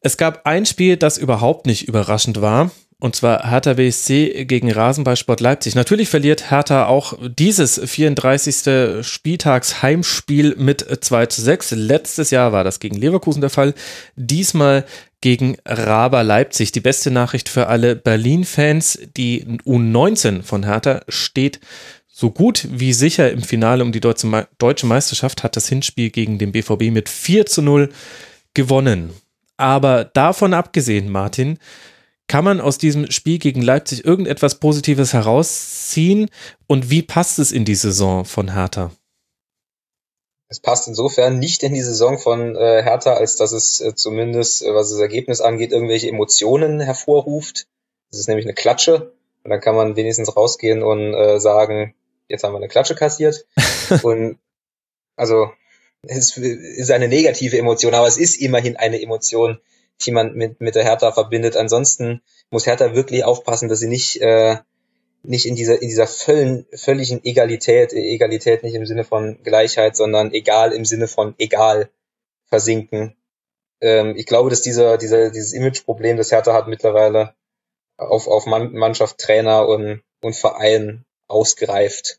Es 0.00 0.16
gab 0.16 0.46
ein 0.46 0.66
Spiel, 0.66 0.96
das 0.96 1.18
überhaupt 1.18 1.66
nicht 1.66 1.86
überraschend 1.88 2.40
war. 2.40 2.70
Und 3.02 3.16
zwar 3.16 3.50
Hertha 3.50 3.74
BSC 3.74 4.44
gegen 4.44 4.70
Rasenballsport 4.70 5.40
Leipzig. 5.40 5.74
Natürlich 5.74 6.08
verliert 6.08 6.52
Hertha 6.52 6.86
auch 6.86 7.14
dieses 7.20 7.80
34. 7.84 9.04
Spieltags 9.04 9.82
Heimspiel 9.82 10.54
mit 10.56 10.86
2 11.04 11.26
zu 11.26 11.42
6. 11.42 11.72
Letztes 11.72 12.30
Jahr 12.30 12.52
war 12.52 12.62
das 12.62 12.78
gegen 12.78 12.94
Leverkusen 12.94 13.40
der 13.40 13.50
Fall. 13.50 13.74
Diesmal 14.14 14.84
gegen 15.20 15.56
Raber 15.66 16.22
Leipzig. 16.22 16.70
Die 16.70 16.78
beste 16.78 17.10
Nachricht 17.10 17.48
für 17.48 17.66
alle 17.66 17.96
Berlin-Fans. 17.96 19.00
Die 19.16 19.46
U19 19.66 20.44
von 20.44 20.62
Hertha 20.62 21.00
steht 21.08 21.58
so 22.06 22.30
gut 22.30 22.68
wie 22.70 22.92
sicher 22.92 23.32
im 23.32 23.42
Finale 23.42 23.82
um 23.82 23.90
die 23.90 23.98
deutsche 24.00 24.86
Meisterschaft, 24.86 25.42
hat 25.42 25.56
das 25.56 25.68
Hinspiel 25.68 26.10
gegen 26.10 26.38
den 26.38 26.52
BVB 26.52 26.92
mit 26.92 27.08
4 27.08 27.46
zu 27.46 27.62
0 27.62 27.88
gewonnen. 28.54 29.10
Aber 29.56 30.04
davon 30.04 30.54
abgesehen, 30.54 31.10
Martin, 31.10 31.58
kann 32.32 32.44
man 32.46 32.62
aus 32.62 32.78
diesem 32.78 33.10
Spiel 33.10 33.38
gegen 33.38 33.60
Leipzig 33.60 34.06
irgendetwas 34.06 34.54
Positives 34.54 35.12
herausziehen? 35.12 36.30
Und 36.66 36.88
wie 36.88 37.02
passt 37.02 37.38
es 37.38 37.52
in 37.52 37.66
die 37.66 37.74
Saison 37.74 38.24
von 38.24 38.54
Hertha? 38.54 38.90
Es 40.48 40.58
passt 40.58 40.88
insofern 40.88 41.38
nicht 41.38 41.62
in 41.62 41.74
die 41.74 41.82
Saison 41.82 42.18
von 42.18 42.56
äh, 42.56 42.82
Hertha, 42.82 43.12
als 43.12 43.36
dass 43.36 43.52
es 43.52 43.82
äh, 43.82 43.94
zumindest, 43.94 44.62
äh, 44.62 44.72
was 44.72 44.88
das 44.88 44.98
Ergebnis 44.98 45.42
angeht, 45.42 45.72
irgendwelche 45.72 46.08
Emotionen 46.08 46.80
hervorruft. 46.80 47.66
Das 48.10 48.20
ist 48.20 48.28
nämlich 48.28 48.46
eine 48.46 48.54
Klatsche. 48.54 49.12
Und 49.44 49.50
dann 49.50 49.60
kann 49.60 49.76
man 49.76 49.96
wenigstens 49.96 50.34
rausgehen 50.34 50.82
und 50.82 51.12
äh, 51.12 51.38
sagen, 51.38 51.94
jetzt 52.28 52.44
haben 52.44 52.54
wir 52.54 52.60
eine 52.60 52.68
Klatsche 52.68 52.94
kassiert. 52.94 53.44
und 54.02 54.38
also 55.16 55.50
es 56.00 56.34
ist 56.38 56.90
eine 56.92 57.08
negative 57.08 57.58
Emotion, 57.58 57.92
aber 57.92 58.06
es 58.06 58.16
ist 58.16 58.36
immerhin 58.36 58.78
eine 58.78 59.02
Emotion, 59.02 59.60
die 60.04 60.12
man 60.12 60.34
mit, 60.34 60.60
mit 60.60 60.74
der 60.74 60.84
Hertha 60.84 61.12
verbindet. 61.12 61.56
Ansonsten 61.56 62.22
muss 62.50 62.66
Hertha 62.66 62.94
wirklich 62.94 63.24
aufpassen, 63.24 63.68
dass 63.68 63.80
sie 63.80 63.88
nicht, 63.88 64.20
äh, 64.20 64.56
nicht 65.22 65.46
in 65.46 65.56
dieser, 65.56 65.80
in 65.80 65.88
dieser 65.88 66.06
völlen, 66.06 66.66
völligen 66.74 67.24
Egalität, 67.24 67.92
Egalität 67.92 68.62
nicht 68.62 68.74
im 68.74 68.86
Sinne 68.86 69.04
von 69.04 69.42
Gleichheit, 69.42 69.96
sondern 69.96 70.32
egal 70.32 70.72
im 70.72 70.84
Sinne 70.84 71.08
von 71.08 71.34
egal 71.38 71.90
versinken. 72.46 73.16
Ähm, 73.80 74.14
ich 74.16 74.26
glaube, 74.26 74.50
dass 74.50 74.62
dieser, 74.62 74.98
dieser, 74.98 75.30
dieses 75.30 75.52
Imageproblem, 75.52 76.16
das 76.16 76.32
Hertha 76.32 76.52
hat 76.52 76.68
mittlerweile 76.68 77.34
auf, 77.96 78.26
auf 78.28 78.46
Mannschaft, 78.46 79.18
Trainer 79.18 79.66
und, 79.68 80.02
und 80.20 80.36
Verein 80.36 81.04
ausgreift. 81.28 82.18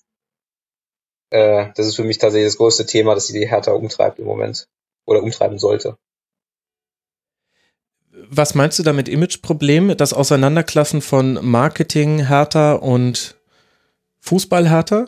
Äh, 1.30 1.72
das 1.76 1.88
ist 1.88 1.96
für 1.96 2.04
mich 2.04 2.18
tatsächlich 2.18 2.48
das 2.48 2.58
größte 2.58 2.86
Thema, 2.86 3.16
das 3.16 3.28
die 3.28 3.50
Hertha 3.50 3.72
umtreibt 3.72 4.20
im 4.20 4.26
Moment. 4.26 4.68
Oder 5.06 5.22
umtreiben 5.22 5.60
sollte. 5.60 5.98
Was 8.36 8.56
meinst 8.56 8.80
du 8.80 8.84
damit 8.84 9.08
Imageproblem? 9.10 9.96
Das 9.96 10.12
Auseinanderklassen 10.12 11.04
von 11.04 11.38
Marketing 11.46 12.26
Hertha 12.30 12.74
und 12.74 13.36
Fußball 14.22 14.72
Hertha? 14.72 15.06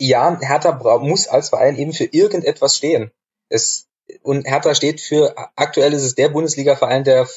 Ja, 0.00 0.36
Hertha 0.40 0.98
muss 0.98 1.28
als 1.28 1.50
Verein 1.50 1.76
eben 1.76 1.92
für 1.92 2.06
irgendetwas 2.06 2.76
stehen. 2.76 3.12
Es, 3.48 3.86
und 4.22 4.48
Hertha 4.48 4.74
steht 4.74 5.00
für, 5.00 5.36
aktuell 5.54 5.92
ist 5.92 6.02
es 6.02 6.16
der 6.16 6.30
Bundesliga-Verein, 6.30 7.04
der 7.04 7.28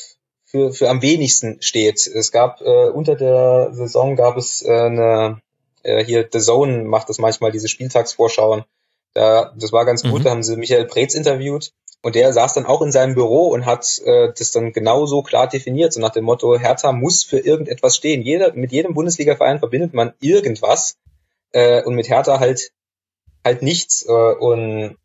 für, 0.45 0.73
für 0.73 0.89
am 0.89 1.03
wenigsten 1.03 1.61
steht. 1.61 2.07
Es 2.07 2.31
gab, 2.31 2.61
äh, 2.61 2.89
unter 2.89 3.15
der 3.15 3.69
Saison 3.73 4.15
gab 4.15 4.35
es 4.35 4.63
äh, 4.63 4.71
eine, 4.71 5.41
äh, 5.83 6.03
hier 6.03 6.27
The 6.31 6.39
Zone 6.39 6.85
macht 6.85 7.07
das 7.07 7.19
manchmal, 7.19 7.51
diese 7.51 7.67
Spieltagsvorschauen. 7.67 8.63
Da, 9.13 9.53
das 9.55 9.71
war 9.71 9.85
ganz 9.85 10.01
gut, 10.01 10.21
mhm. 10.21 10.23
da 10.23 10.29
haben 10.31 10.43
sie 10.43 10.55
Michael 10.55 10.85
Preetz 10.85 11.13
interviewt 11.13 11.71
und 12.01 12.15
der 12.15 12.33
saß 12.33 12.55
dann 12.55 12.65
auch 12.65 12.81
in 12.81 12.91
seinem 12.91 13.13
Büro 13.13 13.47
und 13.47 13.65
hat 13.65 14.01
äh, 14.05 14.33
das 14.37 14.51
dann 14.51 14.73
genauso 14.73 15.21
klar 15.21 15.47
definiert, 15.47 15.93
so 15.93 15.99
nach 15.99 16.11
dem 16.11 16.23
Motto, 16.23 16.57
Hertha 16.57 16.91
muss 16.91 17.23
für 17.23 17.39
irgendetwas 17.39 17.95
stehen. 17.95 18.21
Jeder, 18.21 18.53
mit 18.53 18.71
jedem 18.71 18.93
Bundesliga-Verein 18.93 19.59
verbindet 19.59 19.93
man 19.93 20.13
irgendwas 20.19 20.97
äh, 21.51 21.83
und 21.83 21.95
mit 21.95 22.09
Hertha 22.09 22.39
halt 22.39 22.71
halt 23.43 23.61
nichts. 23.61 24.05
Äh, 24.07 24.11
und 24.11 24.97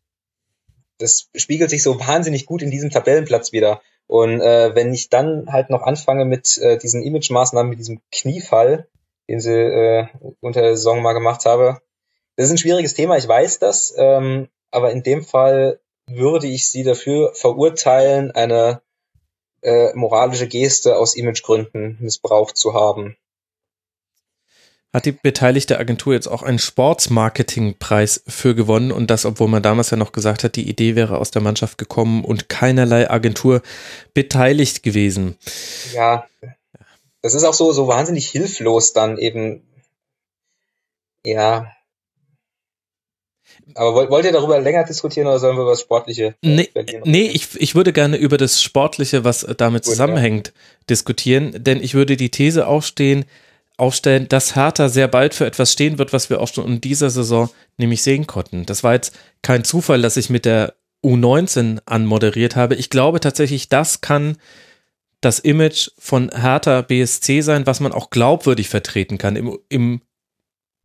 das 0.97 1.29
spiegelt 1.35 1.69
sich 1.69 1.83
so 1.83 1.99
wahnsinnig 1.99 2.45
gut 2.45 2.61
in 2.61 2.71
diesem 2.71 2.89
Tabellenplatz 2.89 3.51
wieder. 3.51 3.81
Und 4.07 4.41
äh, 4.41 4.73
wenn 4.73 4.93
ich 4.93 5.09
dann 5.09 5.51
halt 5.51 5.69
noch 5.69 5.83
anfange 5.83 6.25
mit 6.25 6.57
äh, 6.57 6.77
diesen 6.77 7.03
Image-Maßnahmen, 7.03 7.69
mit 7.69 7.79
diesem 7.79 8.01
Kniefall, 8.11 8.87
den 9.27 9.39
sie 9.39 9.53
äh, 9.53 10.07
unter 10.39 10.61
der 10.61 10.77
Saison 10.77 11.01
mal 11.01 11.13
gemacht 11.13 11.45
habe, 11.45 11.81
das 12.37 12.45
ist 12.45 12.51
ein 12.51 12.57
schwieriges 12.57 12.93
Thema, 12.93 13.17
ich 13.17 13.27
weiß 13.27 13.59
das, 13.59 13.93
ähm, 13.97 14.47
aber 14.71 14.91
in 14.91 15.03
dem 15.03 15.23
Fall 15.23 15.79
würde 16.07 16.47
ich 16.47 16.69
sie 16.69 16.83
dafür 16.83 17.33
verurteilen, 17.35 18.31
eine 18.31 18.81
äh, 19.61 19.93
moralische 19.93 20.47
Geste 20.47 20.97
aus 20.97 21.15
Imagegründen 21.15 21.97
missbraucht 21.99 22.57
zu 22.57 22.73
haben. 22.73 23.17
hat 24.93 25.05
die 25.05 25.11
beteiligte 25.11 25.77
Agentur 25.77 26.13
jetzt 26.13 26.27
auch 26.27 26.43
einen 26.43 26.59
Sportsmarketingpreis 26.59 28.23
für 28.27 28.55
gewonnen 28.55 28.91
und 28.91 29.11
das, 29.11 29.25
obwohl 29.25 29.47
man 29.47 29.61
damals 29.61 29.89
ja 29.89 29.97
noch 29.97 30.11
gesagt 30.11 30.43
hat, 30.43 30.55
die 30.55 30.69
Idee 30.69 30.95
wäre 30.95 31.17
aus 31.17 31.31
der 31.31 31.41
Mannschaft 31.41 31.77
gekommen 31.77 32.23
und 32.23 32.49
keinerlei 32.49 33.09
Agentur 33.09 33.61
beteiligt 34.13 34.83
gewesen. 34.83 35.37
Ja, 35.93 36.25
das 37.21 37.33
ist 37.33 37.43
auch 37.43 37.53
so, 37.53 37.73
so 37.73 37.87
wahnsinnig 37.87 38.29
hilflos 38.29 38.93
dann 38.93 39.17
eben, 39.17 39.61
ja, 41.25 41.73
aber 43.75 44.09
wollt, 44.09 44.25
ihr 44.25 44.31
darüber 44.31 44.59
länger 44.59 44.83
diskutieren 44.83 45.27
oder 45.27 45.39
sollen 45.39 45.57
wir 45.57 45.65
was 45.65 45.81
Sportliche? 45.81 46.35
Nee, 46.41 46.69
nee 47.03 47.27
ich, 47.27 47.59
ich 47.59 47.75
würde 47.75 47.93
gerne 47.93 48.17
über 48.17 48.37
das 48.37 48.61
Sportliche, 48.61 49.23
was 49.23 49.45
damit 49.57 49.83
Gut, 49.83 49.91
zusammenhängt, 49.91 50.47
ja. 50.47 50.53
diskutieren, 50.89 51.53
denn 51.57 51.81
ich 51.83 51.93
würde 51.93 52.17
die 52.17 52.29
These 52.29 52.67
aufstehen, 52.67 53.25
aufstellen, 53.77 54.27
dass 54.27 54.55
Hertha 54.55 54.89
sehr 54.89 55.07
bald 55.07 55.33
für 55.33 55.45
etwas 55.45 55.71
stehen 55.71 55.97
wird, 55.97 56.13
was 56.13 56.29
wir 56.29 56.41
auch 56.41 56.47
schon 56.47 56.65
in 56.65 56.81
dieser 56.81 57.09
Saison 57.09 57.49
nämlich 57.77 58.01
sehen 58.01 58.25
konnten. 58.25 58.65
Das 58.65 58.83
war 58.83 58.93
jetzt 58.93 59.17
kein 59.41 59.63
Zufall, 59.63 60.01
dass 60.01 60.17
ich 60.17 60.29
mit 60.29 60.45
der 60.45 60.73
U19 61.03 61.79
anmoderiert 61.85 62.55
habe. 62.55 62.75
Ich 62.75 62.89
glaube 62.89 63.19
tatsächlich, 63.19 63.69
das 63.69 64.01
kann 64.01 64.37
das 65.21 65.39
Image 65.39 65.89
von 65.97 66.31
Hertha 66.33 66.81
BSC 66.81 67.41
sein, 67.41 67.65
was 67.65 67.79
man 67.79 67.91
auch 67.91 68.09
glaubwürdig 68.09 68.69
vertreten 68.69 69.17
kann 69.17 69.35
im, 69.35 69.57
im 69.69 70.01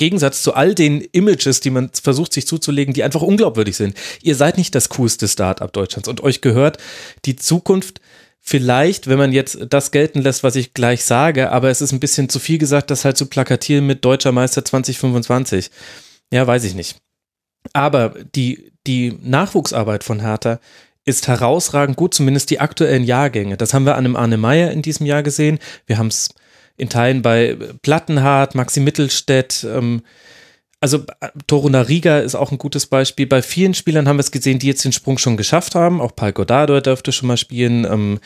Gegensatz 0.02 0.42
zu 0.42 0.54
all 0.54 0.74
den 0.74 1.00
Images, 1.00 1.60
die 1.60 1.70
man 1.70 1.88
versucht 1.90 2.32
sich 2.32 2.44
zuzulegen, 2.44 2.92
die 2.92 3.04
einfach 3.04 3.22
unglaubwürdig 3.22 3.76
sind. 3.76 3.96
Ihr 4.20 4.34
seid 4.34 4.58
nicht 4.58 4.74
das 4.74 4.88
coolste 4.88 5.28
Startup 5.28 5.72
Deutschlands 5.72 6.08
und 6.08 6.24
euch 6.24 6.40
gehört 6.40 6.78
die 7.24 7.36
Zukunft 7.36 8.00
vielleicht, 8.40 9.06
wenn 9.06 9.18
man 9.18 9.30
jetzt 9.30 9.58
das 9.70 9.92
gelten 9.92 10.20
lässt, 10.20 10.42
was 10.42 10.56
ich 10.56 10.74
gleich 10.74 11.04
sage, 11.04 11.52
aber 11.52 11.70
es 11.70 11.80
ist 11.80 11.92
ein 11.92 12.00
bisschen 12.00 12.28
zu 12.28 12.40
viel 12.40 12.58
gesagt, 12.58 12.90
das 12.90 13.04
halt 13.04 13.16
zu 13.16 13.26
plakatieren 13.26 13.86
mit 13.86 14.04
Deutscher 14.04 14.32
Meister 14.32 14.64
2025. 14.64 15.70
Ja, 16.32 16.44
weiß 16.48 16.64
ich 16.64 16.74
nicht. 16.74 16.96
Aber 17.72 18.12
die, 18.34 18.72
die 18.88 19.16
Nachwuchsarbeit 19.22 20.02
von 20.02 20.18
Hertha 20.18 20.58
ist 21.04 21.28
herausragend 21.28 21.96
gut, 21.96 22.12
zumindest 22.12 22.50
die 22.50 22.58
aktuellen 22.58 23.04
Jahrgänge. 23.04 23.56
Das 23.56 23.72
haben 23.72 23.86
wir 23.86 23.94
an 23.94 24.04
einem 24.04 24.16
Arne 24.16 24.36
Meyer 24.36 24.72
in 24.72 24.82
diesem 24.82 25.06
Jahr 25.06 25.22
gesehen. 25.22 25.60
Wir 25.86 25.98
haben 25.98 26.08
es 26.08 26.30
in 26.82 26.88
Teilen 26.88 27.22
bei 27.22 27.56
Plattenhardt, 27.82 28.54
Maxi 28.54 28.80
Mittelstädt, 28.80 29.64
ähm, 29.64 30.02
also 30.80 31.04
Toruna 31.46 31.82
Riga 31.82 32.18
ist 32.18 32.34
auch 32.34 32.50
ein 32.50 32.58
gutes 32.58 32.86
Beispiel. 32.86 33.28
Bei 33.28 33.40
vielen 33.40 33.72
Spielern 33.72 34.08
haben 34.08 34.16
wir 34.16 34.22
es 34.22 34.32
gesehen, 34.32 34.58
die 34.58 34.66
jetzt 34.66 34.84
den 34.84 34.90
Sprung 34.90 35.16
schon 35.16 35.36
geschafft 35.36 35.76
haben. 35.76 36.00
Auch 36.00 36.16
Paul 36.16 36.32
Godado 36.32 36.80
dürfte 36.80 37.12
schon 37.12 37.28
mal 37.28 37.36
spielen. 37.36 37.84
Ähm, 37.84 38.18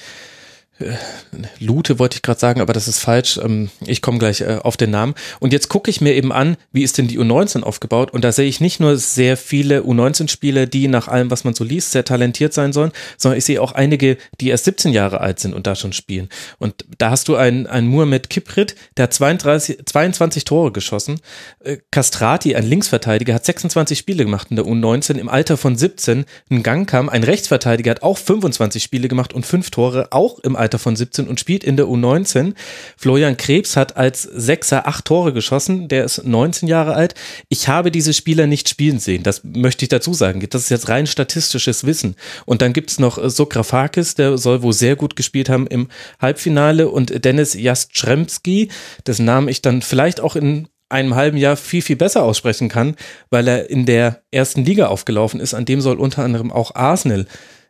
Lute 1.59 1.99
wollte 1.99 2.17
ich 2.17 2.23
gerade 2.23 2.39
sagen, 2.39 2.61
aber 2.61 2.75
das 2.75 2.87
ist 2.87 2.99
falsch. 2.99 3.39
Ähm, 3.43 3.71
ich 3.87 4.03
komme 4.03 4.19
gleich 4.19 4.43
äh, 4.43 4.59
auf 4.63 4.77
den 4.77 4.91
Namen. 4.91 5.15
Und 5.41 5.55
jetzt 5.55 5.69
gucke 5.69 5.91
ich 5.91 6.03
mir 6.03 6.15
eben 6.15 6.33
an, 6.33 6.57
wie 6.71 6.83
ist 6.83 6.99
denn 6.99 7.09
die 7.09 7.19
U19 7.19 7.63
aufgebaut? 7.63 8.13
Und 8.13 8.25
da 8.25 8.33
sehe 8.33 8.47
ich 8.47 8.61
nicht 8.61 8.79
nur 8.79 8.99
sehr 8.99 9.39
viele 9.39 9.81
U19-Spieler, 9.81 10.67
die 10.67 10.89
nach 10.89 11.09
allem, 11.09 11.31
was 11.31 11.45
man 11.45 11.55
so 11.55 11.65
liest, 11.65 11.93
sehr 11.93 12.05
talentiert 12.05 12.53
sein 12.53 12.75
sollen, 12.75 12.93
sondern 13.17 13.39
ich 13.39 13.47
sehe 13.47 13.63
auch 13.63 13.73
einige, 13.73 14.19
die 14.41 14.49
erst 14.49 14.67
17 14.67 14.93
Jahre 14.93 15.21
alt 15.21 15.41
sind 15.41 15.55
und 15.55 15.67
da 15.67 15.77
schon 15.77 15.95
spielen. 15.95 16.29
Und 16.59 16.85
da 16.99 17.11
hast 17.11 17.29
du 17.29 17.37
einen, 17.37 17.67
einen 17.67 17.89
Muhammad 17.89 18.29
Kiprit, 18.29 18.77
der 18.99 19.05
hat 19.05 19.15
32, 19.15 19.87
22 19.87 20.45
Tore 20.45 20.73
geschossen. 20.73 21.21
Äh, 21.61 21.79
Castrati, 21.91 22.55
ein 22.55 22.67
Linksverteidiger, 22.67 23.33
hat 23.33 23.47
26 23.47 23.99
Spiele 23.99 24.25
gemacht 24.25 24.49
in 24.51 24.57
der 24.57 24.67
U19 24.67 25.17
im 25.17 25.31
Alter 25.31 25.57
von 25.57 25.77
17. 25.77 26.27
Ein 26.51 26.63
Gang 26.63 26.89
kam, 26.89 27.09
ein 27.09 27.25
Rechtsverteidiger 27.25 27.93
hat 27.93 28.03
auch 28.03 28.19
25 28.19 28.83
Spiele 28.83 29.09
gemacht 29.09 29.33
und 29.33 29.47
fünf 29.47 29.71
Tore, 29.71 30.09
auch 30.11 30.39
im 30.41 30.55
Alter 30.55 30.66
Alter 30.67 30.81
von 30.81 30.97
17 30.97 31.29
und 31.29 31.39
spielt 31.39 31.63
in 31.63 31.77
der 31.77 31.87
U19. 31.87 32.55
Florian 32.97 33.37
Krebs 33.37 33.77
hat 33.77 33.97
als 33.97 34.23
Sechser 34.23 34.89
acht 34.89 35.05
Tore 35.05 35.33
geschossen, 35.33 35.87
der 35.87 36.05
ist 36.05 36.25
19 36.25 36.69
Jahre 36.69 36.95
alt. 36.95 37.15
Ich 37.49 37.69
habe 37.69 37.93
diese 37.93 38.13
Spieler 38.13 38.49
nicht 38.49 38.69
spielen 38.69 38.99
sehen, 38.99 39.23
das 39.23 39.43
möchte 39.45 39.85
ich 39.85 39.91
dazu 39.91 40.13
sagen. 40.13 40.45
Das 40.51 40.63
ist 40.63 40.71
jetzt 40.71 40.89
rein 40.89 41.07
statistisches 41.07 41.87
Wissen. 41.87 42.17
Und 42.47 42.63
dann 42.63 42.73
gibt 42.73 42.91
es 42.91 42.99
noch 42.99 43.17
Sokrafakis, 43.23 44.17
der 44.17 44.39
soll 44.39 44.63
wohl 44.63 44.73
sehr 44.73 44.97
gut 44.97 45.15
gespielt 45.15 45.49
haben 45.49 45.69
im 45.69 45.87
Halbfinale 46.21 46.89
und 46.89 47.25
Dennis 47.25 47.55
Jastremski, 47.55 48.71
dessen 49.07 49.25
Namen 49.25 49.47
ich 49.47 49.63
dann 49.63 49.83
vielleicht 49.83 50.21
auch 50.21 50.35
in 50.35 50.67
einem 50.89 51.15
halben 51.15 51.37
Jahr 51.37 51.57
viel, 51.57 51.83
viel 51.83 51.97
besser 51.97 52.25
aussprechen 52.25 52.69
kann, 52.69 52.97
weil 53.31 53.47
er 53.47 53.71
in 53.71 53.87
der 53.87 54.23
ersten 54.33 54.65
Liga 54.65 54.89
aufgelaufen 54.89 55.39
ist. 55.39 55.55
An 55.55 55.65
dem 55.65 55.81
soll 55.81 55.99
unter 55.99 56.25
anderem 56.25 56.51
auch 56.51 56.75
Arsenal 56.75 57.27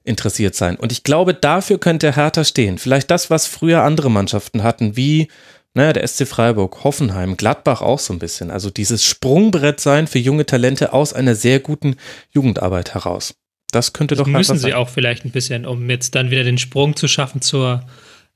interessiert 0.07 0.55
sein. 0.55 0.77
Und 0.77 0.93
ich 0.93 1.03
glaube, 1.03 1.35
dafür 1.35 1.79
könnte 1.79 2.15
Hertha 2.15 2.45
stehen. 2.45 2.79
Vielleicht 2.79 3.11
das, 3.11 3.29
was 3.31 3.47
früher 3.47 3.83
andere 3.83 4.11
Mannschaften 4.11 4.63
hatten, 4.63 4.97
wie 4.97 5.29
naja, 5.75 5.93
der 5.93 6.09
SC 6.09 6.27
Freiburg, 6.27 6.85
Hoffenheim, 6.85 7.37
Gladbach 7.37 7.83
auch 7.83 7.99
so 7.99 8.15
ein 8.15 8.19
bisschen. 8.19 8.51
Also 8.51 8.71
dieses 8.71 9.05
Sprungbrett 9.05 9.79
sein 9.79 10.07
für 10.07 10.19
junge 10.19 10.47
Talente 10.47 10.95
aus 10.95 11.13
einer 11.13 11.35
sehr 11.35 11.61
guten 11.61 11.97
Jugendarbeit 12.31 12.95
heraus. 12.95 13.35
Das 13.73 13.93
könnte 13.93 14.15
das 14.15 14.25
doch 14.25 14.31
müssen 14.31 14.57
sie 14.57 14.73
auch 14.73 14.89
vielleicht 14.89 15.27
ein 15.27 15.33
bisschen, 15.33 15.67
um 15.67 15.91
jetzt 15.91 16.15
dann 16.15 16.31
wieder 16.31 16.45
den 16.45 16.57
Sprung 16.57 16.97
zu 16.97 17.09
schaffen 17.09 17.43
zur 17.43 17.85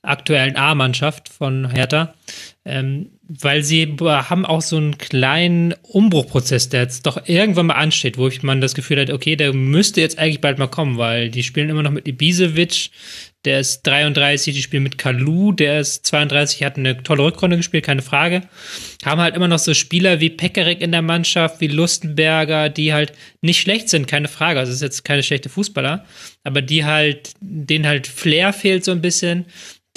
aktuellen 0.02 0.56
A-Mannschaft 0.56 1.30
von 1.30 1.70
Hertha. 1.70 2.14
Ähm, 2.66 3.12
weil 3.38 3.62
sie 3.62 3.96
haben 4.00 4.44
auch 4.44 4.60
so 4.60 4.76
einen 4.76 4.98
kleinen 4.98 5.72
Umbruchprozess, 5.82 6.68
der 6.68 6.82
jetzt 6.82 7.06
doch 7.06 7.28
irgendwann 7.28 7.66
mal 7.66 7.74
ansteht, 7.74 8.18
wo 8.18 8.26
ich 8.26 8.42
man 8.42 8.60
das 8.60 8.74
Gefühl 8.74 9.00
hat, 9.00 9.10
okay, 9.10 9.36
der 9.36 9.52
müsste 9.52 10.00
jetzt 10.00 10.18
eigentlich 10.18 10.40
bald 10.40 10.58
mal 10.58 10.66
kommen, 10.66 10.98
weil 10.98 11.30
die 11.30 11.44
spielen 11.44 11.70
immer 11.70 11.84
noch 11.84 11.92
mit 11.92 12.08
Ibisevic, 12.08 12.90
der 13.44 13.60
ist 13.60 13.82
33, 13.84 14.54
die 14.54 14.62
spielen 14.62 14.82
mit 14.82 14.98
Kalu, 14.98 15.52
der 15.52 15.80
ist 15.80 16.04
32, 16.06 16.64
hat 16.64 16.76
eine 16.76 17.04
tolle 17.04 17.22
Rückrunde 17.22 17.56
gespielt, 17.56 17.86
keine 17.86 18.02
Frage. 18.02 18.42
Haben 19.04 19.20
halt 19.20 19.36
immer 19.36 19.48
noch 19.48 19.60
so 19.60 19.74
Spieler 19.74 20.18
wie 20.18 20.30
Pekarik 20.30 20.80
in 20.80 20.90
der 20.90 21.00
Mannschaft, 21.00 21.60
wie 21.60 21.68
Lustenberger, 21.68 22.68
die 22.68 22.92
halt 22.92 23.12
nicht 23.42 23.60
schlecht 23.60 23.88
sind, 23.88 24.08
keine 24.08 24.28
Frage. 24.28 24.58
Also 24.58 24.70
es 24.70 24.76
ist 24.76 24.82
jetzt 24.82 25.04
keine 25.04 25.22
schlechte 25.22 25.48
Fußballer, 25.48 26.04
aber 26.42 26.62
die 26.62 26.84
halt, 26.84 27.32
denen 27.40 27.86
halt 27.86 28.08
Flair 28.08 28.52
fehlt 28.52 28.84
so 28.84 28.90
ein 28.90 29.00
bisschen 29.00 29.46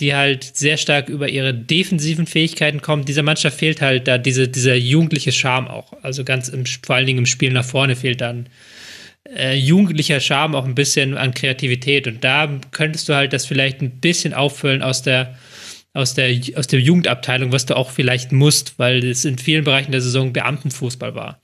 die 0.04 0.14
halt 0.14 0.44
sehr 0.44 0.76
stark 0.76 1.08
über 1.08 1.30
ihre 1.30 1.54
defensiven 1.54 2.28
Fähigkeiten 2.28 2.82
kommt. 2.82 3.08
Dieser 3.08 3.24
Mannschaft 3.24 3.58
fehlt 3.58 3.82
halt 3.82 4.06
da 4.10 4.18
diese, 4.18 4.50
dieser 4.50 4.76
jugendliche 4.76 5.32
Charme 5.32 5.70
auch. 5.70 5.94
Also 6.04 6.26
ganz 6.26 6.50
im, 6.50 6.66
vor 6.66 6.98
allen 6.98 7.08
Dingen 7.08 7.20
im 7.20 7.26
Spiel 7.26 7.54
nach 7.54 7.64
vorne 7.64 7.96
fehlt 7.96 8.20
dann 8.20 8.50
äh, 9.34 9.56
jugendlicher 9.56 10.20
Charme 10.20 10.56
auch 10.56 10.66
ein 10.66 10.76
bisschen 10.76 11.18
an 11.18 11.34
Kreativität. 11.34 12.06
Und 12.06 12.22
da 12.22 12.60
könntest 12.72 13.08
du 13.08 13.16
halt 13.16 13.32
das 13.32 13.46
vielleicht 13.46 13.82
ein 13.82 14.02
bisschen 14.02 14.34
auffüllen 14.34 14.82
aus 14.82 15.04
der, 15.04 15.38
aus 15.94 16.16
der, 16.16 16.38
aus 16.58 16.68
der 16.68 16.82
Jugendabteilung, 16.82 17.54
was 17.54 17.66
du 17.66 17.78
auch 17.78 17.90
vielleicht 17.90 18.34
musst, 18.34 18.78
weil 18.78 19.06
es 19.06 19.24
in 19.24 19.38
vielen 19.38 19.64
Bereichen 19.64 19.94
der 19.94 20.02
Saison 20.02 20.34
Beamtenfußball 20.34 21.16
war. 21.16 21.40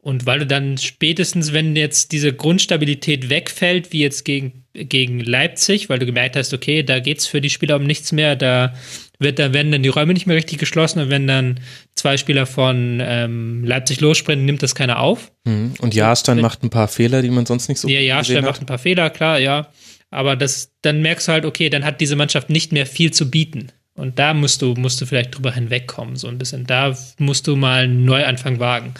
Und 0.00 0.26
weil 0.26 0.38
du 0.38 0.46
dann 0.46 0.78
spätestens, 0.78 1.52
wenn 1.52 1.74
jetzt 1.74 2.12
diese 2.12 2.32
Grundstabilität 2.32 3.30
wegfällt, 3.30 3.92
wie 3.92 4.00
jetzt 4.00 4.24
gegen, 4.24 4.64
gegen 4.72 5.18
Leipzig, 5.18 5.88
weil 5.88 5.98
du 5.98 6.06
gemerkt 6.06 6.36
hast, 6.36 6.54
okay, 6.54 6.84
da 6.84 7.00
geht 7.00 7.18
es 7.18 7.26
für 7.26 7.40
die 7.40 7.50
Spieler 7.50 7.76
um 7.76 7.84
nichts 7.84 8.12
mehr, 8.12 8.36
da 8.36 8.74
wird, 9.18 9.40
da 9.40 9.52
werden 9.52 9.72
dann 9.72 9.82
die 9.82 9.88
Räume 9.88 10.14
nicht 10.14 10.26
mehr 10.26 10.36
richtig 10.36 10.58
geschlossen 10.58 11.00
und 11.00 11.10
wenn 11.10 11.26
dann 11.26 11.58
zwei 11.96 12.16
Spieler 12.16 12.46
von 12.46 13.00
ähm, 13.02 13.64
Leipzig 13.64 14.00
lossprinten, 14.00 14.46
nimmt 14.46 14.62
das 14.62 14.76
keiner 14.76 15.00
auf. 15.00 15.32
Mhm. 15.44 15.74
Und 15.80 15.94
Jahrstein 15.94 16.40
macht 16.40 16.62
ein 16.62 16.70
paar 16.70 16.88
Fehler, 16.88 17.20
die 17.20 17.30
man 17.30 17.44
sonst 17.44 17.68
nicht 17.68 17.80
so 17.80 17.88
Ja, 17.88 18.00
Jahrstein 18.00 18.44
macht 18.44 18.62
ein 18.62 18.66
paar 18.66 18.78
Fehler, 18.78 19.10
klar, 19.10 19.40
ja. 19.40 19.68
Aber 20.10 20.36
das, 20.36 20.72
dann 20.80 21.02
merkst 21.02 21.28
du 21.28 21.32
halt, 21.32 21.44
okay, 21.44 21.68
dann 21.68 21.84
hat 21.84 22.00
diese 22.00 22.16
Mannschaft 22.16 22.50
nicht 22.50 22.72
mehr 22.72 22.86
viel 22.86 23.12
zu 23.12 23.30
bieten. 23.30 23.72
Und 23.94 24.18
da 24.20 24.32
musst 24.32 24.62
du, 24.62 24.74
musst 24.74 25.00
du 25.00 25.06
vielleicht 25.06 25.36
drüber 25.36 25.52
hinwegkommen, 25.52 26.14
so 26.14 26.28
ein 26.28 26.38
bisschen. 26.38 26.66
Da 26.66 26.96
musst 27.18 27.48
du 27.48 27.56
mal 27.56 27.82
einen 27.82 28.04
Neuanfang 28.04 28.60
wagen. 28.60 28.94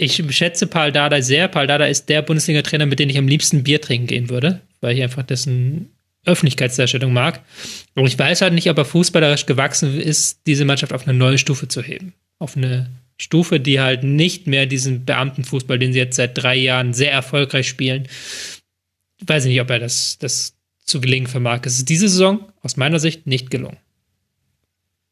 Ich 0.00 0.22
schätze 0.30 0.68
Paul 0.68 0.92
Dada 0.92 1.20
sehr. 1.20 1.48
Paul 1.48 1.66
Dada 1.66 1.84
ist 1.86 2.08
der 2.08 2.22
Bundesliga-Trainer, 2.22 2.86
mit 2.86 3.00
dem 3.00 3.10
ich 3.10 3.18
am 3.18 3.26
liebsten 3.26 3.64
Bier 3.64 3.80
trinken 3.80 4.06
gehen 4.06 4.30
würde, 4.30 4.60
weil 4.80 4.96
ich 4.96 5.02
einfach 5.02 5.24
dessen 5.24 5.90
Öffentlichkeitsdarstellung 6.24 7.12
mag. 7.12 7.42
Und 7.96 8.06
ich 8.06 8.16
weiß 8.16 8.42
halt 8.42 8.52
nicht, 8.52 8.70
ob 8.70 8.78
er 8.78 8.84
fußballerisch 8.84 9.46
gewachsen 9.46 10.00
ist, 10.00 10.42
diese 10.46 10.64
Mannschaft 10.64 10.92
auf 10.92 11.08
eine 11.08 11.18
neue 11.18 11.36
Stufe 11.36 11.66
zu 11.66 11.82
heben. 11.82 12.14
Auf 12.38 12.56
eine 12.56 12.88
Stufe, 13.18 13.58
die 13.58 13.80
halt 13.80 14.04
nicht 14.04 14.46
mehr 14.46 14.66
diesen 14.66 15.04
Beamtenfußball, 15.04 15.80
den 15.80 15.92
sie 15.92 15.98
jetzt 15.98 16.14
seit 16.14 16.38
drei 16.38 16.54
Jahren 16.54 16.94
sehr 16.94 17.10
erfolgreich 17.10 17.68
spielen. 17.68 18.06
Weiß 19.26 19.46
ich 19.46 19.50
nicht, 19.50 19.60
ob 19.60 19.70
er 19.70 19.80
das, 19.80 20.18
das 20.20 20.54
zu 20.84 21.00
gelingen 21.00 21.26
vermag. 21.26 21.62
Es 21.64 21.78
ist 21.78 21.88
diese 21.88 22.08
Saison 22.08 22.52
aus 22.62 22.76
meiner 22.76 23.00
Sicht 23.00 23.26
nicht 23.26 23.50
gelungen. 23.50 23.78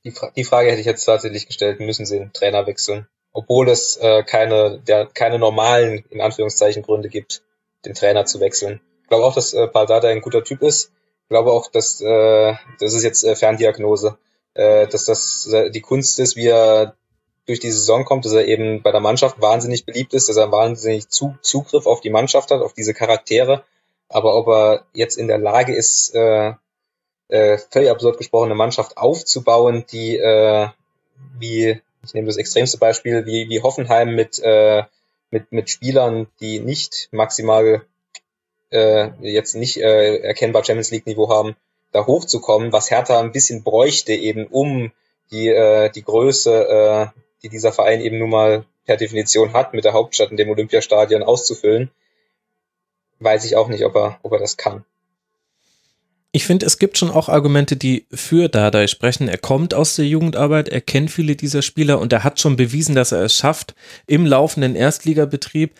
Die, 0.04 0.12
Fra 0.12 0.30
die 0.36 0.44
Frage 0.44 0.70
hätte 0.70 0.80
ich 0.80 0.86
jetzt 0.86 1.04
tatsächlich 1.04 1.48
gestellt, 1.48 1.80
müssen 1.80 2.06
sie 2.06 2.20
den 2.20 2.32
Trainer 2.32 2.68
wechseln? 2.68 3.08
Obwohl 3.36 3.68
es 3.68 3.98
äh, 3.98 4.22
keine, 4.22 4.78
der, 4.78 5.06
keine 5.06 5.38
normalen, 5.38 6.04
in 6.08 6.22
Anführungszeichen, 6.22 6.82
Gründe 6.82 7.10
gibt, 7.10 7.42
den 7.84 7.92
Trainer 7.92 8.24
zu 8.24 8.40
wechseln. 8.40 8.80
Ich 9.02 9.08
glaube 9.08 9.24
auch, 9.24 9.34
dass 9.34 9.52
äh, 9.52 9.68
Paldada 9.68 10.08
ein 10.08 10.22
guter 10.22 10.42
Typ 10.42 10.62
ist. 10.62 10.90
Ich 11.24 11.28
glaube 11.28 11.52
auch, 11.52 11.70
dass 11.70 12.00
äh, 12.00 12.54
das 12.80 12.94
ist 12.94 13.04
jetzt 13.04 13.24
äh, 13.24 13.36
Ferndiagnose, 13.36 14.16
äh, 14.54 14.86
dass 14.86 15.04
das 15.04 15.46
äh, 15.52 15.70
die 15.70 15.82
Kunst 15.82 16.18
ist, 16.18 16.36
wie 16.36 16.46
er 16.46 16.94
durch 17.44 17.60
die 17.60 17.70
Saison 17.70 18.06
kommt, 18.06 18.24
dass 18.24 18.32
er 18.32 18.46
eben 18.46 18.82
bei 18.82 18.90
der 18.90 19.00
Mannschaft 19.00 19.38
wahnsinnig 19.40 19.84
beliebt 19.84 20.14
ist, 20.14 20.30
dass 20.30 20.38
er 20.38 20.50
wahnsinnig 20.50 21.10
zu, 21.10 21.36
Zugriff 21.42 21.86
auf 21.86 22.00
die 22.00 22.10
Mannschaft 22.10 22.50
hat, 22.50 22.62
auf 22.62 22.72
diese 22.72 22.94
Charaktere. 22.94 23.64
Aber 24.08 24.34
ob 24.34 24.48
er 24.48 24.86
jetzt 24.94 25.18
in 25.18 25.28
der 25.28 25.38
Lage 25.38 25.74
ist, 25.74 26.14
äh, 26.14 26.54
äh, 27.28 27.58
völlig 27.70 27.90
absurd 27.90 28.16
gesprochen, 28.16 28.46
eine 28.46 28.54
Mannschaft 28.54 28.96
aufzubauen, 28.96 29.84
die 29.92 30.16
äh, 30.16 30.68
wie, 31.38 31.82
ich 32.06 32.14
nehme 32.14 32.26
das 32.26 32.36
extremste 32.36 32.78
Beispiel, 32.78 33.26
wie, 33.26 33.48
wie 33.48 33.62
Hoffenheim 33.62 34.14
mit, 34.14 34.38
äh, 34.38 34.84
mit, 35.30 35.52
mit 35.52 35.68
Spielern, 35.70 36.28
die 36.40 36.60
nicht 36.60 37.08
maximal 37.10 37.84
äh, 38.70 39.10
jetzt 39.20 39.54
nicht 39.54 39.76
äh, 39.78 40.18
erkennbar 40.18 40.64
Champions 40.64 40.90
League 40.90 41.06
Niveau 41.06 41.28
haben, 41.28 41.56
da 41.92 42.06
hochzukommen, 42.06 42.72
was 42.72 42.90
Hertha 42.90 43.20
ein 43.20 43.32
bisschen 43.32 43.62
bräuchte 43.62 44.12
eben, 44.12 44.46
um 44.46 44.92
die, 45.30 45.48
äh, 45.48 45.90
die 45.90 46.02
Größe, 46.02 46.68
äh, 46.68 47.20
die 47.42 47.48
dieser 47.48 47.72
Verein 47.72 48.00
eben 48.00 48.18
nun 48.18 48.30
mal 48.30 48.64
per 48.84 48.96
Definition 48.96 49.52
hat, 49.52 49.74
mit 49.74 49.84
der 49.84 49.92
Hauptstadt 49.92 50.30
in 50.30 50.36
dem 50.36 50.50
Olympiastadion 50.50 51.22
auszufüllen, 51.22 51.90
weiß 53.18 53.44
ich 53.44 53.56
auch 53.56 53.68
nicht, 53.68 53.84
ob 53.84 53.96
er, 53.96 54.18
ob 54.22 54.32
er 54.32 54.38
das 54.38 54.56
kann. 54.56 54.84
Ich 56.36 56.44
finde, 56.44 56.66
es 56.66 56.78
gibt 56.78 56.98
schon 56.98 57.10
auch 57.10 57.30
Argumente, 57.30 57.78
die 57.78 58.04
für 58.12 58.50
Dardai 58.50 58.88
sprechen. 58.88 59.26
Er 59.26 59.38
kommt 59.38 59.72
aus 59.72 59.96
der 59.96 60.04
Jugendarbeit, 60.04 60.68
er 60.68 60.82
kennt 60.82 61.10
viele 61.10 61.34
dieser 61.34 61.62
Spieler 61.62 61.98
und 61.98 62.12
er 62.12 62.24
hat 62.24 62.38
schon 62.38 62.56
bewiesen, 62.56 62.94
dass 62.94 63.10
er 63.10 63.22
es 63.22 63.34
schafft, 63.34 63.74
im 64.06 64.26
laufenden 64.26 64.76
Erstligabetrieb 64.76 65.72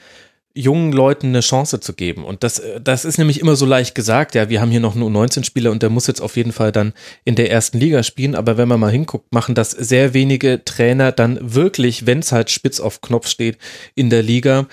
jungen 0.55 0.95
Leuten 0.95 1.27
eine 1.27 1.41
Chance 1.41 1.81
zu 1.81 1.93
geben. 1.93 2.25
Und 2.25 2.43
das, 2.43 2.63
das 2.83 3.05
ist 3.05 3.19
nämlich 3.19 3.39
immer 3.39 3.55
so 3.55 3.67
leicht 3.67 3.95
gesagt, 3.95 4.35
ja, 4.35 4.49
wir 4.49 4.63
haben 4.63 4.71
hier 4.71 4.81
noch 4.81 4.95
nur 4.95 5.11
19 5.11 5.45
Spieler 5.45 5.71
und 5.71 5.83
der 5.83 5.91
muss 5.91 6.07
jetzt 6.07 6.23
auf 6.23 6.39
jeden 6.39 6.53
Fall 6.53 6.73
dann 6.73 6.95
in 7.27 7.35
der 7.35 7.51
ersten 7.51 7.79
Liga 7.79 8.03
spielen. 8.03 8.35
Aber 8.35 8.57
wenn 8.57 8.67
man 8.67 8.81
mal 8.81 8.91
hinguckt, 8.91 9.35
machen 9.35 9.55
das 9.55 9.73
sehr 9.73 10.15
wenige 10.15 10.65
Trainer 10.65 11.13
dann 11.13 11.39
wirklich, 11.43 12.07
wenn 12.07 12.21
es 12.21 12.33
halt 12.33 12.49
spitz 12.51 12.81
auf 12.81 13.03
Knopf 13.03 13.29
steht, 13.29 13.59
in 13.95 14.09
der 14.09 14.23
Liga. 14.23 14.69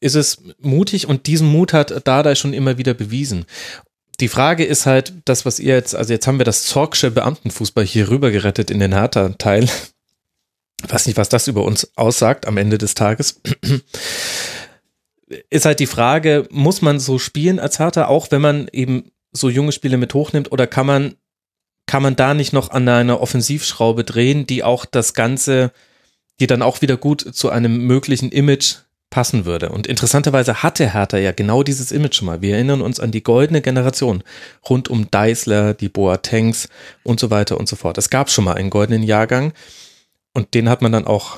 Ist 0.00 0.16
es 0.16 0.42
mutig 0.58 1.06
und 1.06 1.26
diesen 1.26 1.48
Mut 1.48 1.74
hat 1.74 2.08
Dardai 2.08 2.34
schon 2.34 2.54
immer 2.54 2.78
wieder 2.78 2.94
bewiesen. 2.94 3.44
Die 4.22 4.28
Frage 4.28 4.64
ist 4.64 4.86
halt, 4.86 5.12
das, 5.26 5.44
was 5.44 5.58
ihr 5.58 5.74
jetzt, 5.74 5.94
also 5.94 6.12
jetzt 6.12 6.26
haben 6.26 6.38
wir 6.38 6.44
das 6.44 6.62
Zorgsche 6.62 7.10
Beamtenfußball 7.10 7.84
hier 7.84 8.08
rüber 8.08 8.30
gerettet 8.30 8.70
in 8.70 8.80
den 8.80 8.94
Hertha-Teil. 8.94 9.68
Weiß 10.88 11.06
nicht, 11.06 11.18
was 11.18 11.28
das 11.28 11.48
über 11.48 11.64
uns 11.64 11.90
aussagt 11.96 12.46
am 12.46 12.56
Ende 12.56 12.78
des 12.78 12.94
Tages 12.94 13.40
ist 15.50 15.64
halt 15.64 15.80
die 15.80 15.86
Frage, 15.86 16.46
muss 16.50 16.82
man 16.82 17.00
so 17.00 17.18
spielen 17.18 17.58
als 17.58 17.78
Hertha, 17.78 18.06
auch 18.06 18.30
wenn 18.30 18.40
man 18.40 18.68
eben 18.72 19.10
so 19.32 19.48
junge 19.48 19.72
Spiele 19.72 19.96
mit 19.96 20.14
hochnimmt, 20.14 20.52
oder 20.52 20.66
kann 20.66 20.86
man, 20.86 21.14
kann 21.86 22.02
man 22.02 22.16
da 22.16 22.34
nicht 22.34 22.52
noch 22.52 22.70
an 22.70 22.88
einer 22.88 23.20
Offensivschraube 23.20 24.04
drehen, 24.04 24.46
die 24.46 24.62
auch 24.62 24.84
das 24.84 25.14
Ganze, 25.14 25.72
die 26.40 26.46
dann 26.46 26.62
auch 26.62 26.82
wieder 26.82 26.96
gut 26.96 27.34
zu 27.34 27.50
einem 27.50 27.86
möglichen 27.86 28.30
Image 28.30 28.76
passen 29.12 29.44
würde. 29.44 29.68
Und 29.68 29.86
interessanterweise 29.86 30.64
hatte 30.64 30.94
Hertha 30.94 31.18
ja 31.18 31.30
genau 31.30 31.62
dieses 31.62 31.92
Image 31.92 32.16
schon 32.16 32.26
mal. 32.26 32.40
Wir 32.40 32.54
erinnern 32.54 32.80
uns 32.80 32.98
an 32.98 33.12
die 33.12 33.22
goldene 33.22 33.60
Generation 33.60 34.24
rund 34.68 34.88
um 34.88 35.08
Deisler, 35.10 35.74
die 35.74 35.90
Boatengs 35.90 36.68
und 37.04 37.20
so 37.20 37.30
weiter 37.30 37.58
und 37.58 37.68
so 37.68 37.76
fort. 37.76 37.98
Es 37.98 38.10
gab 38.10 38.30
schon 38.30 38.44
mal 38.44 38.54
einen 38.54 38.70
goldenen 38.70 39.02
Jahrgang 39.02 39.52
und 40.32 40.54
den 40.54 40.68
hat 40.68 40.80
man 40.82 40.90
dann 40.90 41.06
auch 41.06 41.36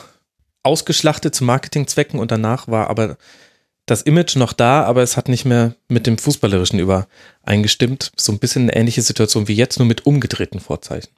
ausgeschlachtet 0.63 1.35
zu 1.35 1.45
Marketingzwecken 1.45 2.19
und 2.19 2.31
danach 2.31 2.69
war 2.69 2.89
aber 2.89 3.19
das 3.87 4.03
Image 4.03 4.37
noch 4.37 4.53
da, 4.53 4.85
aber 4.85 5.03
es 5.03 5.17
hat 5.17 5.29
nicht 5.29 5.45
mehr 5.45 5.75
mit 5.89 6.07
dem 6.07 6.17
Fußballerischen 6.17 6.79
übereingestimmt. 6.79 8.13
So 8.17 8.33
ein 8.33 8.39
bisschen 8.39 8.63
eine 8.63 8.77
ähnliche 8.77 9.03
Situation 9.03 9.49
wie 9.49 9.55
jetzt, 9.55 9.79
nur 9.79 9.87
mit 9.87 10.07
umgedrehten 10.07 10.61
Vorzeichen. 10.61 11.11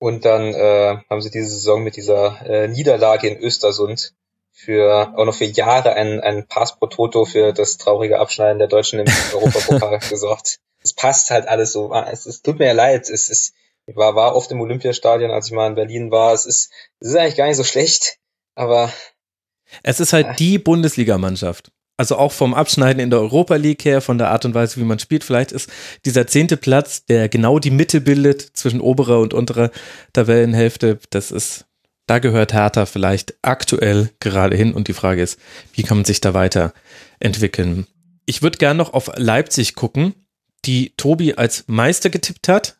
Und 0.00 0.24
dann 0.24 0.52
äh, 0.52 0.98
haben 1.08 1.22
sie 1.22 1.30
diese 1.30 1.48
Saison 1.48 1.82
mit 1.82 1.96
dieser 1.96 2.44
äh, 2.44 2.68
Niederlage 2.68 3.28
in 3.28 3.40
Östersund 3.40 4.12
für 4.58 5.14
auch 5.16 5.24
noch 5.24 5.34
für 5.34 5.44
Jahre 5.44 5.94
ein, 5.94 6.20
ein 6.20 6.48
Pass 6.48 6.76
pro 6.76 6.88
Toto 6.88 7.24
für 7.24 7.52
das 7.52 7.78
traurige 7.78 8.18
Abschneiden 8.18 8.58
der 8.58 8.66
Deutschen 8.66 8.98
im 8.98 9.06
Europapokal 9.32 10.00
gesorgt. 10.00 10.58
Es 10.82 10.92
passt 10.92 11.30
halt 11.30 11.46
alles 11.46 11.72
so. 11.72 11.92
Ah, 11.92 12.08
es, 12.10 12.26
es 12.26 12.42
tut 12.42 12.58
mir 12.58 12.66
ja 12.66 12.72
leid. 12.72 13.08
Es 13.08 13.28
ist, 13.28 13.54
ich 13.86 13.94
war, 13.94 14.16
war 14.16 14.34
oft 14.34 14.50
im 14.50 14.60
Olympiastadion, 14.60 15.30
als 15.30 15.46
ich 15.46 15.52
mal 15.52 15.68
in 15.68 15.76
Berlin 15.76 16.10
war. 16.10 16.34
Es 16.34 16.44
ist, 16.44 16.72
es 16.98 17.10
ist 17.10 17.16
eigentlich 17.16 17.36
gar 17.36 17.46
nicht 17.46 17.56
so 17.56 17.64
schlecht, 17.64 18.18
aber 18.56 18.92
es 19.82 20.00
ist 20.00 20.12
halt 20.12 20.38
die 20.40 20.58
Bundesligamannschaft. 20.58 21.70
Also 21.96 22.16
auch 22.16 22.32
vom 22.32 22.54
Abschneiden 22.54 23.00
in 23.00 23.10
der 23.10 23.20
Europa 23.20 23.56
League 23.56 23.84
her, 23.84 24.00
von 24.00 24.18
der 24.18 24.30
Art 24.30 24.44
und 24.44 24.54
Weise, 24.54 24.80
wie 24.80 24.84
man 24.84 24.98
spielt. 24.98 25.24
Vielleicht 25.24 25.52
ist 25.52 25.70
dieser 26.04 26.26
zehnte 26.26 26.56
Platz, 26.56 27.04
der 27.04 27.28
genau 27.28 27.58
die 27.58 27.70
Mitte 27.72 28.00
bildet 28.00 28.42
zwischen 28.42 28.80
oberer 28.80 29.20
und 29.20 29.34
unterer 29.34 29.70
Tabellenhälfte, 30.12 30.98
das 31.10 31.32
ist, 31.32 31.66
da 32.08 32.18
gehört 32.18 32.52
Hertha 32.52 32.86
vielleicht 32.86 33.34
aktuell 33.42 34.10
gerade 34.18 34.56
hin. 34.56 34.72
Und 34.72 34.88
die 34.88 34.94
Frage 34.94 35.22
ist, 35.22 35.38
wie 35.74 35.82
kann 35.82 35.98
man 35.98 36.04
sich 36.04 36.20
da 36.20 36.34
weiterentwickeln? 36.34 37.86
Ich 38.26 38.42
würde 38.42 38.58
gern 38.58 38.76
noch 38.76 38.94
auf 38.94 39.10
Leipzig 39.16 39.74
gucken, 39.74 40.14
die 40.64 40.94
Tobi 40.96 41.34
als 41.34 41.64
Meister 41.68 42.10
getippt 42.10 42.48
hat. 42.48 42.76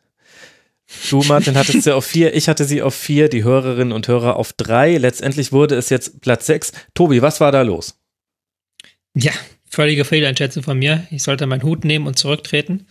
Du, 1.09 1.21
Martin, 1.23 1.55
hattest 1.55 1.83
sie 1.83 1.95
auf 1.95 2.05
vier, 2.05 2.35
ich 2.35 2.49
hatte 2.49 2.65
sie 2.65 2.81
auf 2.81 2.95
vier, 2.95 3.29
die 3.29 3.43
Hörerinnen 3.43 3.93
und 3.93 4.07
Hörer 4.07 4.35
auf 4.35 4.53
drei. 4.53 4.97
Letztendlich 4.97 5.51
wurde 5.51 5.75
es 5.75 5.89
jetzt 5.89 6.21
Platz 6.21 6.47
sechs. 6.47 6.71
Tobi, 6.95 7.21
was 7.21 7.39
war 7.39 7.51
da 7.51 7.61
los? 7.61 7.99
Ja, 9.13 9.31
völlige 9.69 10.05
Fehleinschätzung 10.05 10.63
von 10.63 10.79
mir. 10.79 11.05
Ich 11.11 11.21
sollte 11.21 11.45
meinen 11.45 11.63
Hut 11.63 11.85
nehmen 11.85 12.07
und 12.07 12.17
zurücktreten. 12.17 12.87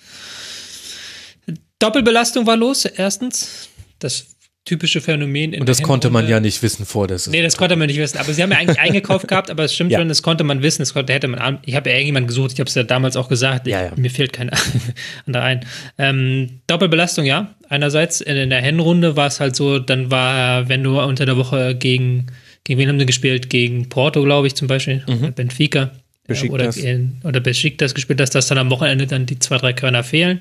Doppelbelastung 1.81 2.47
war 2.47 2.57
los, 2.57 2.85
erstens. 2.85 3.69
Das 3.99 4.38
typische 4.69 5.01
Phänomen. 5.01 5.55
In 5.55 5.61
und 5.61 5.69
das 5.69 5.83
konnte 5.83 6.11
man 6.11 6.29
ja 6.29 6.41
nicht 6.41 6.63
wissen 6.63 6.85
vor 6.85 7.07
der 7.07 7.19
Saison. 7.19 7.33
Nee, 7.33 7.43
das 7.43 7.57
konnte 7.57 7.75
man 7.75 7.87
nicht 7.87 7.99
wissen. 7.99 8.19
Aber 8.19 8.33
sie 8.33 8.43
haben 8.43 8.53
ja 8.53 8.59
eigentlich 8.59 8.79
eingekauft 8.79 9.27
gehabt, 9.29 9.51
aber 9.51 9.65
es 9.65 9.75
stimmt 9.75 9.91
ja. 9.91 9.99
schon, 9.99 10.09
das 10.09 10.23
konnte 10.23 10.45
man 10.45 10.63
wissen. 10.63 10.83
Das 10.83 10.93
konnte, 10.93 11.13
hätte 11.13 11.27
man, 11.27 11.59
ich 11.65 11.75
habe 11.75 11.89
ja 11.89 11.97
irgendjemand 11.97 12.29
gesucht, 12.29 12.53
ich 12.53 12.61
habe 12.61 12.69
es 12.69 12.75
ja 12.75 12.83
damals 12.83 13.17
auch 13.17 13.29
gesagt. 13.29 13.67
Ja, 13.67 13.85
ja. 13.85 13.93
Mir 13.97 14.11
fehlt 14.11 14.35
kein 14.35 14.51
anderer 15.27 15.45
ein. 15.45 15.61
Ähm, 15.97 16.61
Doppelbelastung, 16.67 17.25
ja. 17.25 17.55
Einerseits 17.69 18.21
in, 18.21 18.37
in 18.37 18.51
der 18.51 18.61
Hinrunde 18.61 19.17
war 19.17 19.27
es 19.27 19.41
halt 19.41 19.57
so, 19.57 19.79
dann 19.79 20.11
war, 20.11 20.69
wenn 20.69 20.85
du 20.85 21.01
unter 21.01 21.25
der 21.25 21.39
Woche 21.39 21.75
gegen, 21.75 22.27
gegen 22.65 22.79
wen 22.79 22.89
haben 22.89 22.99
sie 22.99 23.07
gespielt? 23.07 23.49
Gegen 23.49 23.89
Porto, 23.89 24.23
glaube 24.23 24.47
ich, 24.47 24.55
zum 24.55 24.69
Beispiel. 24.69 25.03
Mhm. 25.09 25.33
Benfica. 25.33 25.93
Besiktas. 26.29 26.79
Oder, 26.79 26.99
oder 27.25 27.41
Besiktas 27.41 27.95
gespielt 27.95 28.21
hast, 28.21 28.35
dass 28.35 28.49
dann 28.49 28.59
am 28.59 28.71
Wochenende 28.71 29.07
dann 29.07 29.25
die 29.25 29.39
zwei, 29.39 29.57
drei 29.57 29.73
Körner 29.73 30.05
fehlen. 30.05 30.41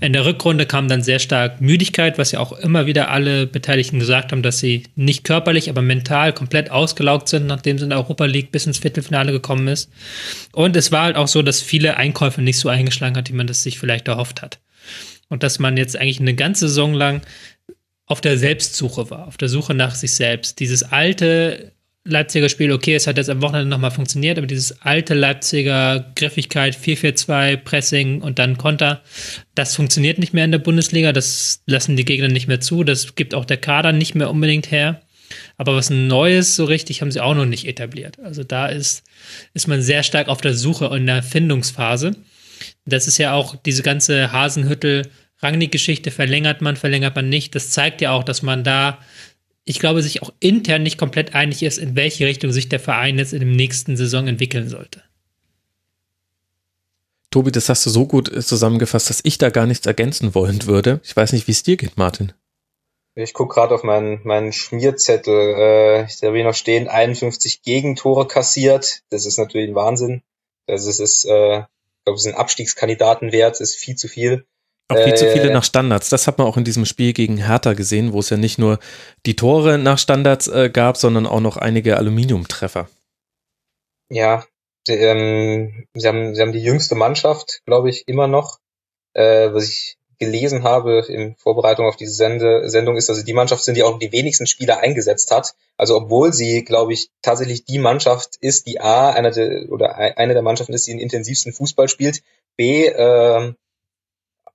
In 0.00 0.14
der 0.14 0.24
Rückrunde 0.24 0.64
kam 0.64 0.88
dann 0.88 1.02
sehr 1.02 1.18
stark 1.18 1.60
Müdigkeit, 1.60 2.16
was 2.16 2.32
ja 2.32 2.40
auch 2.40 2.52
immer 2.52 2.86
wieder 2.86 3.10
alle 3.10 3.46
Beteiligten 3.46 3.98
gesagt 3.98 4.32
haben, 4.32 4.42
dass 4.42 4.58
sie 4.58 4.84
nicht 4.96 5.24
körperlich, 5.24 5.68
aber 5.68 5.82
mental 5.82 6.32
komplett 6.32 6.70
ausgelaugt 6.70 7.28
sind, 7.28 7.46
nachdem 7.46 7.76
sie 7.76 7.84
in 7.84 7.90
der 7.90 7.98
Europa 7.98 8.24
League 8.24 8.50
bis 8.50 8.66
ins 8.66 8.78
Viertelfinale 8.78 9.30
gekommen 9.30 9.68
ist. 9.68 9.90
Und 10.52 10.74
es 10.76 10.90
war 10.92 11.04
halt 11.04 11.16
auch 11.16 11.28
so, 11.28 11.42
dass 11.42 11.60
viele 11.60 11.98
Einkäufe 11.98 12.40
nicht 12.40 12.58
so 12.58 12.70
eingeschlagen 12.70 13.16
hat, 13.16 13.28
wie 13.28 13.36
man 13.36 13.46
das 13.46 13.62
sich 13.62 13.78
vielleicht 13.78 14.08
erhofft 14.08 14.40
hat. 14.40 14.60
Und 15.28 15.42
dass 15.42 15.58
man 15.58 15.76
jetzt 15.76 15.94
eigentlich 15.94 16.20
eine 16.20 16.34
ganze 16.34 16.68
Saison 16.68 16.94
lang 16.94 17.20
auf 18.06 18.22
der 18.22 18.38
Selbstsuche 18.38 19.10
war, 19.10 19.26
auf 19.26 19.36
der 19.36 19.50
Suche 19.50 19.74
nach 19.74 19.94
sich 19.94 20.14
selbst. 20.14 20.58
Dieses 20.58 20.84
alte 20.84 21.72
Leipziger 22.08 22.48
Spiel, 22.48 22.72
okay, 22.72 22.94
es 22.94 23.06
hat 23.06 23.18
jetzt 23.18 23.28
am 23.28 23.42
Wochenende 23.42 23.68
nochmal 23.68 23.90
funktioniert, 23.90 24.38
aber 24.38 24.46
dieses 24.46 24.80
alte 24.80 25.14
Leipziger 25.14 26.10
Griffigkeit, 26.16 26.76
4-4-2, 26.76 27.56
Pressing 27.58 28.22
und 28.22 28.38
dann 28.38 28.56
Konter, 28.56 29.02
das 29.54 29.76
funktioniert 29.76 30.18
nicht 30.18 30.32
mehr 30.32 30.44
in 30.44 30.52
der 30.52 30.58
Bundesliga, 30.58 31.12
das 31.12 31.62
lassen 31.66 31.96
die 31.96 32.04
Gegner 32.04 32.28
nicht 32.28 32.48
mehr 32.48 32.60
zu, 32.60 32.82
das 32.82 33.14
gibt 33.14 33.34
auch 33.34 33.44
der 33.44 33.58
Kader 33.58 33.92
nicht 33.92 34.14
mehr 34.14 34.30
unbedingt 34.30 34.70
her. 34.70 35.02
Aber 35.58 35.76
was 35.76 35.90
Neues 35.90 36.56
so 36.56 36.64
richtig 36.64 37.02
haben 37.02 37.10
sie 37.10 37.20
auch 37.20 37.34
noch 37.34 37.44
nicht 37.44 37.66
etabliert. 37.66 38.18
Also 38.20 38.44
da 38.44 38.66
ist, 38.66 39.04
ist 39.52 39.68
man 39.68 39.82
sehr 39.82 40.02
stark 40.02 40.28
auf 40.28 40.40
der 40.40 40.54
Suche 40.54 40.88
und 40.88 41.00
in 41.00 41.06
der 41.06 41.22
Findungsphase. 41.22 42.16
Das 42.86 43.06
ist 43.06 43.18
ja 43.18 43.34
auch 43.34 43.54
diese 43.54 43.82
ganze 43.82 44.32
Hasenhüttel 44.32 45.02
Rangnick-Geschichte 45.40 46.10
verlängert 46.10 46.62
man, 46.62 46.76
verlängert 46.76 47.14
man 47.14 47.28
nicht. 47.28 47.54
Das 47.54 47.70
zeigt 47.70 48.00
ja 48.00 48.10
auch, 48.10 48.24
dass 48.24 48.42
man 48.42 48.64
da 48.64 48.98
ich 49.68 49.78
glaube, 49.78 50.02
sich 50.02 50.22
auch 50.22 50.32
intern 50.40 50.82
nicht 50.82 50.98
komplett 50.98 51.34
einig 51.34 51.62
ist, 51.62 51.78
in 51.78 51.96
welche 51.96 52.26
Richtung 52.26 52.52
sich 52.52 52.68
der 52.68 52.80
Verein 52.80 53.18
jetzt 53.18 53.32
in 53.32 53.40
der 53.40 53.48
nächsten 53.48 53.96
Saison 53.96 54.26
entwickeln 54.26 54.68
sollte. 54.68 55.02
Tobi, 57.30 57.52
das 57.52 57.68
hast 57.68 57.84
du 57.84 57.90
so 57.90 58.06
gut 58.06 58.32
äh, 58.32 58.40
zusammengefasst, 58.40 59.10
dass 59.10 59.20
ich 59.22 59.36
da 59.36 59.50
gar 59.50 59.66
nichts 59.66 59.86
ergänzen 59.86 60.34
wollen 60.34 60.64
würde. 60.66 61.00
Ich 61.04 61.14
weiß 61.14 61.32
nicht, 61.32 61.46
wie 61.46 61.52
es 61.52 61.62
dir 61.62 61.76
geht, 61.76 61.98
Martin. 61.98 62.32
Ich 63.14 63.34
gucke 63.34 63.54
gerade 63.54 63.74
auf 63.74 63.82
meinen, 63.82 64.20
meinen 64.24 64.52
Schmierzettel. 64.52 65.34
Äh, 65.34 66.04
ich 66.04 66.22
habe 66.22 66.36
hier 66.36 66.44
noch 66.44 66.54
stehen, 66.54 66.88
51 66.88 67.62
Gegentore 67.62 68.26
kassiert. 68.26 69.02
Das 69.10 69.26
ist 69.26 69.38
natürlich 69.38 69.68
ein 69.68 69.74
Wahnsinn. 69.74 70.22
Das 70.66 70.86
ist, 70.86 71.00
ist 71.00 71.26
äh, 71.26 71.58
ich 71.58 72.04
glaube, 72.04 72.16
es 72.16 72.24
ist 72.24 72.32
ein 72.32 72.40
Abstiegskandidatenwert, 72.40 73.52
das 73.52 73.60
ist 73.60 73.76
viel 73.76 73.96
zu 73.96 74.08
viel. 74.08 74.46
Auch 74.88 74.96
viel 74.96 75.12
äh, 75.12 75.16
zu 75.16 75.30
viele 75.30 75.52
nach 75.52 75.64
Standards. 75.64 76.08
Das 76.08 76.26
hat 76.26 76.38
man 76.38 76.46
auch 76.46 76.56
in 76.56 76.64
diesem 76.64 76.86
Spiel 76.86 77.12
gegen 77.12 77.36
Hertha 77.36 77.74
gesehen, 77.74 78.12
wo 78.12 78.20
es 78.20 78.30
ja 78.30 78.38
nicht 78.38 78.58
nur 78.58 78.78
die 79.26 79.36
Tore 79.36 79.78
nach 79.78 79.98
Standards 79.98 80.48
äh, 80.48 80.70
gab, 80.70 80.96
sondern 80.96 81.26
auch 81.26 81.40
noch 81.40 81.58
einige 81.58 81.98
Aluminiumtreffer. 81.98 82.88
Ja, 84.08 84.46
die, 84.86 84.94
ähm, 84.94 85.86
sie, 85.94 86.08
haben, 86.08 86.34
sie 86.34 86.40
haben 86.40 86.52
die 86.52 86.62
jüngste 86.62 86.94
Mannschaft, 86.94 87.60
glaube 87.66 87.90
ich, 87.90 88.08
immer 88.08 88.26
noch. 88.26 88.58
Äh, 89.12 89.52
was 89.52 89.68
ich 89.68 89.98
gelesen 90.18 90.64
habe 90.64 91.04
in 91.08 91.36
Vorbereitung 91.36 91.86
auf 91.86 91.96
diese 91.96 92.12
Sende 92.12 92.68
Sendung 92.68 92.96
ist, 92.96 93.08
dass 93.08 93.18
sie 93.18 93.24
die 93.24 93.34
Mannschaft 93.34 93.62
sind, 93.64 93.76
die 93.76 93.82
auch 93.82 93.98
die 93.98 94.12
wenigsten 94.12 94.46
Spieler 94.46 94.80
eingesetzt 94.80 95.30
hat. 95.30 95.54
Also 95.76 95.96
obwohl 95.96 96.32
sie, 96.32 96.64
glaube 96.64 96.92
ich, 96.92 97.10
tatsächlich 97.22 97.64
die 97.64 97.78
Mannschaft 97.78 98.36
ist, 98.40 98.66
die 98.66 98.80
A, 98.80 99.10
einer 99.10 99.30
der, 99.30 99.70
oder 99.70 99.96
eine 99.96 100.32
der 100.32 100.42
Mannschaften 100.42 100.72
ist, 100.72 100.86
die 100.86 100.92
den 100.92 101.00
intensivsten 101.00 101.52
Fußball 101.52 101.88
spielt, 101.88 102.22
B, 102.56 102.86
äh, 102.86 103.52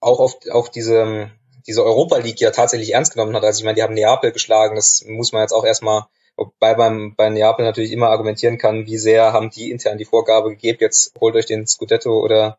auch 0.04 0.20
auf, 0.20 0.38
auf 0.52 0.70
diese, 0.70 1.32
diese 1.66 1.84
Europa 1.84 2.18
League 2.18 2.42
ja 2.42 2.52
tatsächlich 2.52 2.94
ernst 2.94 3.14
genommen 3.14 3.36
hat. 3.36 3.44
Also 3.44 3.60
ich 3.60 3.64
meine, 3.64 3.76
die 3.76 3.84
haben 3.84 3.94
Neapel 3.94 4.32
geschlagen, 4.32 4.76
das 4.76 5.04
muss 5.08 5.32
man 5.32 5.42
jetzt 5.42 5.54
auch 5.54 5.66
erstmal, 5.66 6.06
wobei 6.36 6.74
beim 6.76 7.16
bei 7.16 7.30
Neapel 7.30 7.66
natürlich 7.66 7.92
immer 7.92 8.10
argumentieren 8.10 8.58
kann, 8.58 8.86
wie 8.86 8.98
sehr 8.98 9.34
haben 9.34 9.50
die 9.50 9.72
intern 9.72 9.98
die 9.98 10.06
Vorgabe 10.06 10.50
gegeben, 10.50 10.80
jetzt 10.82 11.14
holt 11.20 11.36
euch 11.36 11.46
den 11.46 11.66
Scudetto 11.68 12.20
oder 12.20 12.58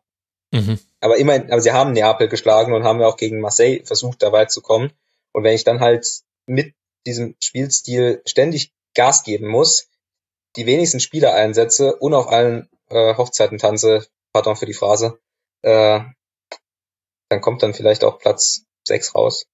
mhm. 0.51 0.79
aber 0.99 1.17
immerhin, 1.17 1.51
aber 1.51 1.61
sie 1.61 1.71
haben 1.71 1.93
Neapel 1.93 2.27
geschlagen 2.27 2.73
und 2.73 2.83
haben 2.83 2.99
ja 2.99 3.07
auch 3.07 3.17
gegen 3.17 3.41
Marseille 3.41 3.83
versucht, 3.83 4.21
da 4.21 4.31
weit 4.31 4.51
zu 4.51 4.61
kommen. 4.61 4.91
Und 5.31 5.43
wenn 5.43 5.55
ich 5.55 5.65
dann 5.65 5.81
halt 5.81 6.07
mit 6.45 6.73
diesem 7.05 7.35
Spielstil 7.39 8.21
ständig 8.25 8.71
Gas 8.95 9.23
geben 9.23 9.47
muss, 9.47 9.89
die 10.55 10.65
wenigsten 10.65 10.99
Spieler 10.99 11.33
einsetze 11.33 11.95
und 11.97 12.13
auf 12.13 12.29
allen 12.29 12.69
äh, 12.89 13.15
Hochzeiten 13.15 13.57
tanze, 13.57 14.07
pardon 14.31 14.55
für 14.55 14.65
die 14.65 14.73
Phrase, 14.73 15.19
äh, 15.61 15.99
dann 17.29 17.41
kommt 17.41 17.63
dann 17.63 17.73
vielleicht 17.73 18.03
auch 18.03 18.19
Platz 18.19 18.65
6 18.87 19.15
raus. 19.15 19.45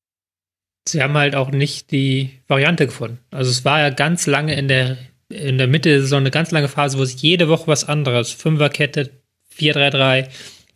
Sie 0.88 1.02
haben 1.02 1.14
halt 1.14 1.36
auch 1.36 1.52
nicht 1.52 1.92
die 1.92 2.42
Variante 2.48 2.88
gefunden. 2.88 3.20
Also 3.30 3.52
es 3.52 3.64
war 3.66 3.80
ja 3.80 3.90
ganz 3.90 4.26
lange 4.26 4.56
in 4.56 4.68
der, 4.68 4.98
in 5.30 5.58
der 5.58 5.68
Mitte 5.68 6.06
so 6.06 6.16
eine 6.16 6.32
ganz 6.32 6.52
lange 6.52 6.68
Phase, 6.68 6.98
wo 6.98 7.04
es 7.04 7.22
jede 7.22 7.50
Woche 7.50 7.68
was 7.68 7.88
anderes, 7.88 8.32
Fünferkette, 8.32 9.12
4-3-3, 9.58 10.28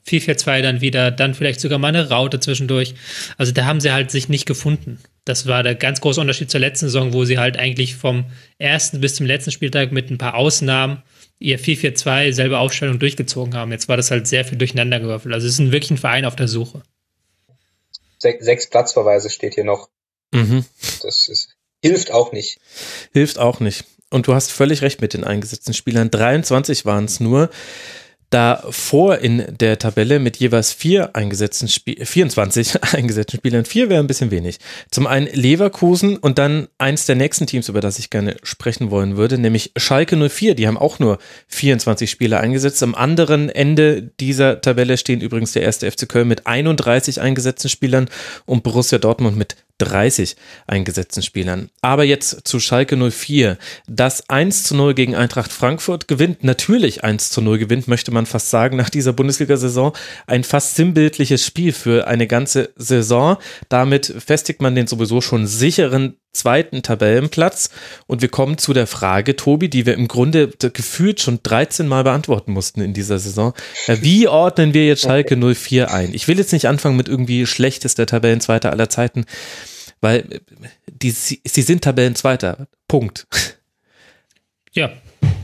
4-4-2 0.07 0.61
dann 0.61 0.81
wieder, 0.81 1.09
dann 1.09 1.33
vielleicht 1.33 1.59
sogar 1.59 1.79
mal 1.79 1.87
eine 1.87 2.09
Raute 2.09 2.39
zwischendurch. 2.39 2.93
Also 3.37 3.51
da 3.51 3.65
haben 3.65 3.81
sie 3.81 3.91
halt 3.91 4.11
sich 4.11 4.29
nicht 4.29 4.45
gefunden. 4.45 4.99
Das 5.25 5.47
war 5.47 5.63
der 5.63 5.73
ganz 5.73 6.01
große 6.01 6.21
Unterschied 6.21 6.51
zur 6.51 6.59
letzten 6.59 6.85
Saison, 6.85 7.13
wo 7.13 7.25
sie 7.25 7.39
halt 7.39 7.57
eigentlich 7.57 7.95
vom 7.95 8.25
ersten 8.59 9.01
bis 9.01 9.15
zum 9.15 9.25
letzten 9.25 9.51
Spieltag 9.51 9.91
mit 9.91 10.11
ein 10.11 10.19
paar 10.19 10.35
Ausnahmen 10.35 11.01
ihr 11.39 11.59
4-4-2 11.59 12.33
selbe 12.33 12.59
Aufstellung 12.59 12.99
durchgezogen 12.99 13.55
haben. 13.55 13.71
Jetzt 13.71 13.87
war 13.87 13.97
das 13.97 14.11
halt 14.11 14.27
sehr 14.27 14.45
viel 14.45 14.57
durcheinander 14.57 14.99
gewürfelt. 14.99 15.33
Also 15.33 15.47
es 15.47 15.53
ist 15.53 15.59
ein 15.59 15.71
wirklich 15.71 15.91
ein 15.91 15.97
Verein 15.97 16.25
auf 16.25 16.35
der 16.35 16.47
Suche. 16.47 16.83
Sechs 18.19 18.69
Platzverweise 18.69 19.29
steht 19.29 19.53
hier 19.53 19.65
noch. 19.65 19.89
Mhm. 20.31 20.65
Das 21.01 21.27
ist, 21.27 21.55
hilft 21.81 22.11
auch 22.11 22.31
nicht. 22.31 22.59
Hilft 23.13 23.37
auch 23.37 23.59
nicht. 23.59 23.85
Und 24.09 24.27
du 24.27 24.33
hast 24.33 24.51
völlig 24.51 24.81
recht 24.81 25.01
mit 25.01 25.13
den 25.13 25.23
eingesetzten 25.23 25.73
Spielern. 25.73 26.09
23 26.09 26.85
waren 26.85 27.05
es 27.05 27.19
nur 27.19 27.49
davor 28.29 29.19
in 29.19 29.45
der 29.59 29.79
Tabelle 29.79 30.19
mit 30.19 30.37
jeweils 30.37 30.73
vier 30.73 31.15
eingesetzten 31.15 31.67
Spiel 31.67 32.05
24 32.05 32.83
eingesetzten 32.93 33.37
Spielern. 33.37 33.65
Vier 33.65 33.89
wäre 33.89 34.01
ein 34.01 34.07
bisschen 34.07 34.31
wenig. 34.31 34.57
Zum 34.91 35.07
einen 35.07 35.27
Leverkusen 35.27 36.17
und 36.17 36.37
dann 36.37 36.67
eins 36.77 37.05
der 37.05 37.15
nächsten 37.15 37.47
Teams, 37.47 37.69
über 37.69 37.81
das 37.81 37.99
ich 37.99 38.09
gerne 38.09 38.37
sprechen 38.43 38.91
wollen 38.91 39.17
würde, 39.17 39.37
nämlich 39.37 39.71
Schalke 39.77 40.15
04. 40.17 40.55
Die 40.55 40.67
haben 40.67 40.77
auch 40.77 40.99
nur 40.99 41.19
24 41.47 42.09
Spieler 42.09 42.39
eingesetzt. 42.39 42.81
Am 42.83 42.95
anderen 42.95 43.49
Ende 43.49 44.01
dieser 44.01 44.61
Tabelle 44.61 44.97
stehen 44.97 45.21
übrigens 45.21 45.53
der 45.53 45.63
erste 45.63 45.89
FC 45.89 46.07
Köln 46.07 46.27
mit 46.27 46.47
31 46.47 47.21
eingesetzten 47.21 47.69
Spielern 47.69 48.09
und 48.45 48.63
Borussia 48.63 48.97
Dortmund 48.97 49.37
mit 49.37 49.55
30 49.79 50.35
eingesetzten 50.67 51.23
Spielern. 51.23 51.69
Aber 51.81 52.03
jetzt 52.03 52.47
zu 52.47 52.59
Schalke 52.59 52.95
04. 52.95 53.57
Das 53.87 54.29
1 54.29 54.63
zu 54.63 54.75
0 54.75 54.93
gegen 54.93 55.15
Eintracht 55.15 55.51
Frankfurt 55.51 56.07
gewinnt, 56.07 56.43
natürlich 56.43 57.03
1 57.03 57.29
zu 57.29 57.41
0 57.41 57.57
gewinnt, 57.57 57.87
möchte 57.87 58.11
man 58.11 58.25
fast 58.25 58.49
sagen, 58.49 58.77
nach 58.77 58.89
dieser 58.89 59.13
Bundesliga-Saison. 59.13 59.93
Ein 60.27 60.43
fast 60.43 60.75
sinnbildliches 60.75 61.45
Spiel 61.45 61.73
für 61.73 62.07
eine 62.07 62.27
ganze 62.27 62.71
Saison. 62.75 63.37
Damit 63.69 64.13
festigt 64.25 64.61
man 64.61 64.75
den 64.75 64.87
sowieso 64.87 65.21
schon 65.21 65.47
sicheren 65.47 66.17
zweiten 66.35 66.83
Tabellenplatz. 66.83 67.69
Und 68.07 68.21
wir 68.21 68.29
kommen 68.29 68.57
zu 68.57 68.73
der 68.73 68.87
Frage, 68.87 69.35
Tobi, 69.35 69.69
die 69.69 69.85
wir 69.85 69.95
im 69.95 70.07
Grunde 70.07 70.49
gefühlt 70.49 71.19
schon 71.21 71.39
13 71.41 71.87
Mal 71.87 72.03
beantworten 72.03 72.51
mussten 72.51 72.81
in 72.81 72.93
dieser 72.93 73.17
Saison. 73.19 73.53
Wie 73.87 74.27
ordnen 74.27 74.73
wir 74.73 74.85
jetzt 74.85 75.01
Schalke 75.01 75.35
04 75.35 75.91
ein? 75.91 76.13
Ich 76.13 76.27
will 76.27 76.37
jetzt 76.37 76.53
nicht 76.53 76.67
anfangen 76.67 76.97
mit 76.97 77.07
irgendwie 77.07 77.45
schlechtester 77.45 78.05
Tabellenzweiter 78.05 78.71
aller 78.71 78.89
Zeiten, 78.89 79.25
weil 80.01 80.41
die, 80.91 81.11
sie, 81.11 81.41
sind 81.43 81.83
Tabellenzweiter. 81.83 82.67
Punkt. 82.87 83.27
Ja. 84.73 84.91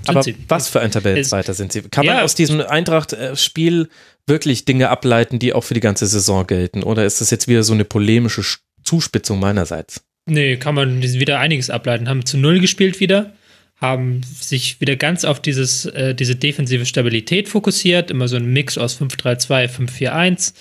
Aber 0.07 0.23
sie. 0.23 0.35
was 0.47 0.67
für 0.67 0.81
ein 0.81 0.91
Tabellenzweiter 0.91 1.53
sind 1.53 1.71
sie? 1.71 1.83
Kann 1.83 2.05
man 2.05 2.19
aus 2.19 2.35
diesem 2.35 2.59
Eintracht-Spiel 2.61 3.89
wirklich 4.27 4.65
Dinge 4.65 4.89
ableiten, 4.89 5.39
die 5.39 5.53
auch 5.53 5.63
für 5.63 5.73
die 5.73 5.79
ganze 5.79 6.07
Saison 6.07 6.45
gelten? 6.47 6.83
Oder 6.83 7.05
ist 7.05 7.21
das 7.21 7.29
jetzt 7.29 7.47
wieder 7.47 7.63
so 7.63 7.73
eine 7.73 7.85
polemische 7.85 8.43
Zuspitzung 8.83 9.39
meinerseits? 9.39 10.03
Nee, 10.25 10.57
kann 10.57 10.75
man 10.75 11.01
wieder 11.01 11.39
einiges 11.39 11.69
ableiten. 11.69 12.07
Haben 12.07 12.25
zu 12.25 12.37
Null 12.37 12.59
gespielt 12.59 12.99
wieder, 12.99 13.33
haben 13.77 14.21
sich 14.23 14.79
wieder 14.79 14.95
ganz 14.95 15.25
auf 15.25 15.39
dieses, 15.39 15.85
äh, 15.87 16.13
diese 16.13 16.35
defensive 16.35 16.85
Stabilität 16.85 17.49
fokussiert, 17.49 18.11
immer 18.11 18.27
so 18.27 18.35
ein 18.35 18.53
Mix 18.53 18.77
aus 18.77 19.01
5-3-2, 19.01 19.67
5-4-1, 19.67 20.53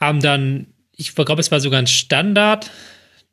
haben 0.00 0.20
dann, 0.20 0.66
ich 0.96 1.14
glaube, 1.14 1.40
es 1.40 1.50
war 1.50 1.60
sogar 1.60 1.78
ein 1.78 1.86
Standard, 1.86 2.70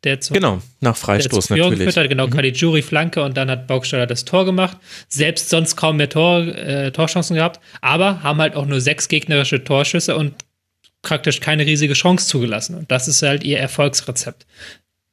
der 0.04 0.20
zum, 0.20 0.34
genau, 0.34 0.62
nach 0.80 0.98
Freistoß 0.98 1.48
der 1.48 1.58
natürlich. 1.58 1.96
Hat, 1.96 2.10
genau, 2.10 2.28
mhm. 2.28 2.32
Caligiuri 2.32 2.82
Flanke 2.82 3.24
und 3.24 3.38
dann 3.38 3.50
hat 3.50 3.68
Baugsteller 3.68 4.08
das 4.08 4.26
Tor 4.26 4.46
gemacht. 4.46 4.78
Selbst 5.08 5.50
sonst 5.50 5.76
kaum 5.76 5.98
mehr 5.98 6.10
Tor, 6.10 6.40
äh, 6.40 6.92
Torchancen 6.92 7.36
gehabt, 7.36 7.60
aber 7.82 8.24
haben 8.24 8.42
halt 8.42 8.56
auch 8.56 8.66
nur 8.66 8.82
sechs 8.82 9.08
gegnerische 9.08 9.64
Torschüsse 9.64 10.18
und 10.18 10.34
praktisch 11.04 11.40
keine 11.40 11.66
riesige 11.66 11.94
Chance 11.94 12.28
zugelassen. 12.28 12.76
Und 12.76 12.92
das 12.92 13.08
ist 13.08 13.22
halt 13.22 13.44
ihr 13.44 13.60
Erfolgsrezept 13.60 14.46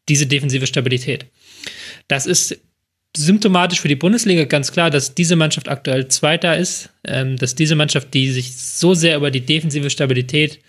diese 0.09 0.27
defensive 0.27 0.67
Stabilität. 0.67 1.27
Das 2.09 2.27
ist 2.27 2.59
symptomatisch 3.17 3.81
für 3.81 3.89
die 3.89 3.97
Bundesliga 3.97 4.45
ganz 4.45 4.73
klar, 4.73 4.91
dass 4.91 5.15
diese 5.15 5.37
Mannschaft 5.37 5.69
aktuell 5.69 6.09
Zweiter 6.09 6.57
ist, 6.57 6.91
ähm, 7.05 7.37
dass 7.37 7.55
diese 7.55 7.75
Mannschaft, 7.75 8.13
die 8.15 8.31
sich 8.31 8.57
so 8.57 8.95
sehr 8.95 9.17
über 9.17 9.31
die 9.31 9.41
defensive 9.41 9.91
Stabilität 9.91 10.61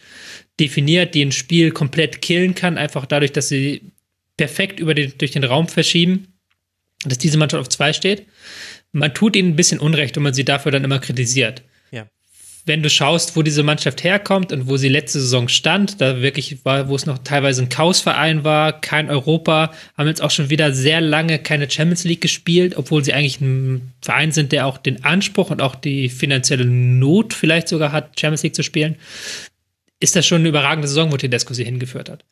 definiert, 0.59 1.15
die 1.15 1.25
ein 1.25 1.31
Spiel 1.31 1.71
komplett 1.71 2.21
killen 2.21 2.55
kann, 2.55 2.77
einfach 2.77 3.05
dadurch, 3.05 3.31
dass 3.31 3.49
sie 3.49 3.81
perfekt 4.37 4.79
über 4.79 4.93
den, 4.93 5.13
durch 5.17 5.31
den 5.31 5.43
Raum 5.43 5.67
verschieben, 5.67 6.27
dass 7.05 7.17
diese 7.17 7.37
Mannschaft 7.37 7.61
auf 7.61 7.69
zwei 7.69 7.93
steht. 7.93 8.25
Man 8.91 9.13
tut 9.13 9.35
ihnen 9.35 9.49
ein 9.49 9.55
bisschen 9.55 9.79
Unrecht 9.79 10.17
und 10.17 10.23
man 10.23 10.33
sie 10.33 10.45
dafür 10.45 10.71
dann 10.71 10.83
immer 10.83 10.99
kritisiert 10.99 11.63
wenn 12.69 12.83
du 12.83 12.89
schaust, 12.89 13.35
wo 13.35 13.41
diese 13.41 13.63
Mannschaft 13.63 14.03
herkommt 14.03 14.53
und 14.53 14.69
wo 14.69 14.77
sie 14.77 14.89
letzte 14.89 15.19
Saison 15.19 15.49
stand, 15.49 15.99
da 15.99 16.21
wirklich 16.21 16.63
war, 16.63 16.87
wo 16.87 16.95
es 16.95 17.07
noch 17.07 17.17
teilweise 17.17 17.63
ein 17.63 17.69
Chaosverein 17.69 18.43
war, 18.43 18.79
kein 18.79 19.09
Europa, 19.09 19.73
haben 19.97 20.07
jetzt 20.07 20.21
auch 20.21 20.29
schon 20.29 20.51
wieder 20.51 20.71
sehr 20.71 21.01
lange 21.01 21.39
keine 21.39 21.69
Champions 21.69 22.03
League 22.03 22.21
gespielt, 22.21 22.77
obwohl 22.77 23.03
sie 23.03 23.11
eigentlich 23.11 23.41
ein 23.41 23.91
Verein 24.01 24.31
sind, 24.31 24.51
der 24.51 24.67
auch 24.67 24.77
den 24.77 25.03
Anspruch 25.03 25.49
und 25.49 25.61
auch 25.61 25.73
die 25.73 26.09
finanzielle 26.09 26.63
Not 26.63 27.33
vielleicht 27.33 27.67
sogar 27.67 27.91
hat, 27.91 28.19
Champions 28.19 28.43
League 28.43 28.55
zu 28.55 28.63
spielen, 28.63 28.95
ist 29.99 30.15
das 30.15 30.27
schon 30.27 30.41
eine 30.41 30.49
überragende 30.49 30.87
Saison, 30.87 31.11
wo 31.11 31.17
Tedesco 31.17 31.55
sie 31.55 31.65
hingeführt 31.65 32.07
hat. 32.07 32.23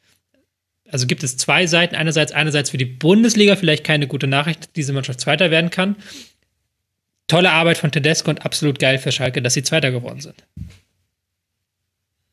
Also 0.90 1.08
gibt 1.08 1.24
es 1.24 1.36
zwei 1.36 1.66
Seiten. 1.66 1.96
Einerseits, 1.96 2.32
einerseits 2.32 2.70
für 2.70 2.78
die 2.78 2.86
Bundesliga 2.86 3.56
vielleicht 3.56 3.84
keine 3.84 4.08
gute 4.08 4.28
Nachricht, 4.28 4.60
dass 4.62 4.72
diese 4.74 4.94
Mannschaft 4.94 5.20
Zweiter 5.20 5.52
werden 5.52 5.72
kann 5.72 5.96
tolle 7.28 7.52
Arbeit 7.52 7.78
von 7.78 7.92
Tedesco 7.92 8.30
und 8.30 8.46
absolut 8.46 8.80
geil 8.80 8.98
für 8.98 9.12
Schalke, 9.12 9.42
dass 9.42 9.54
sie 9.54 9.64
Zweiter 9.64 9.92
geworden 9.92 10.22
sind. 10.22 10.44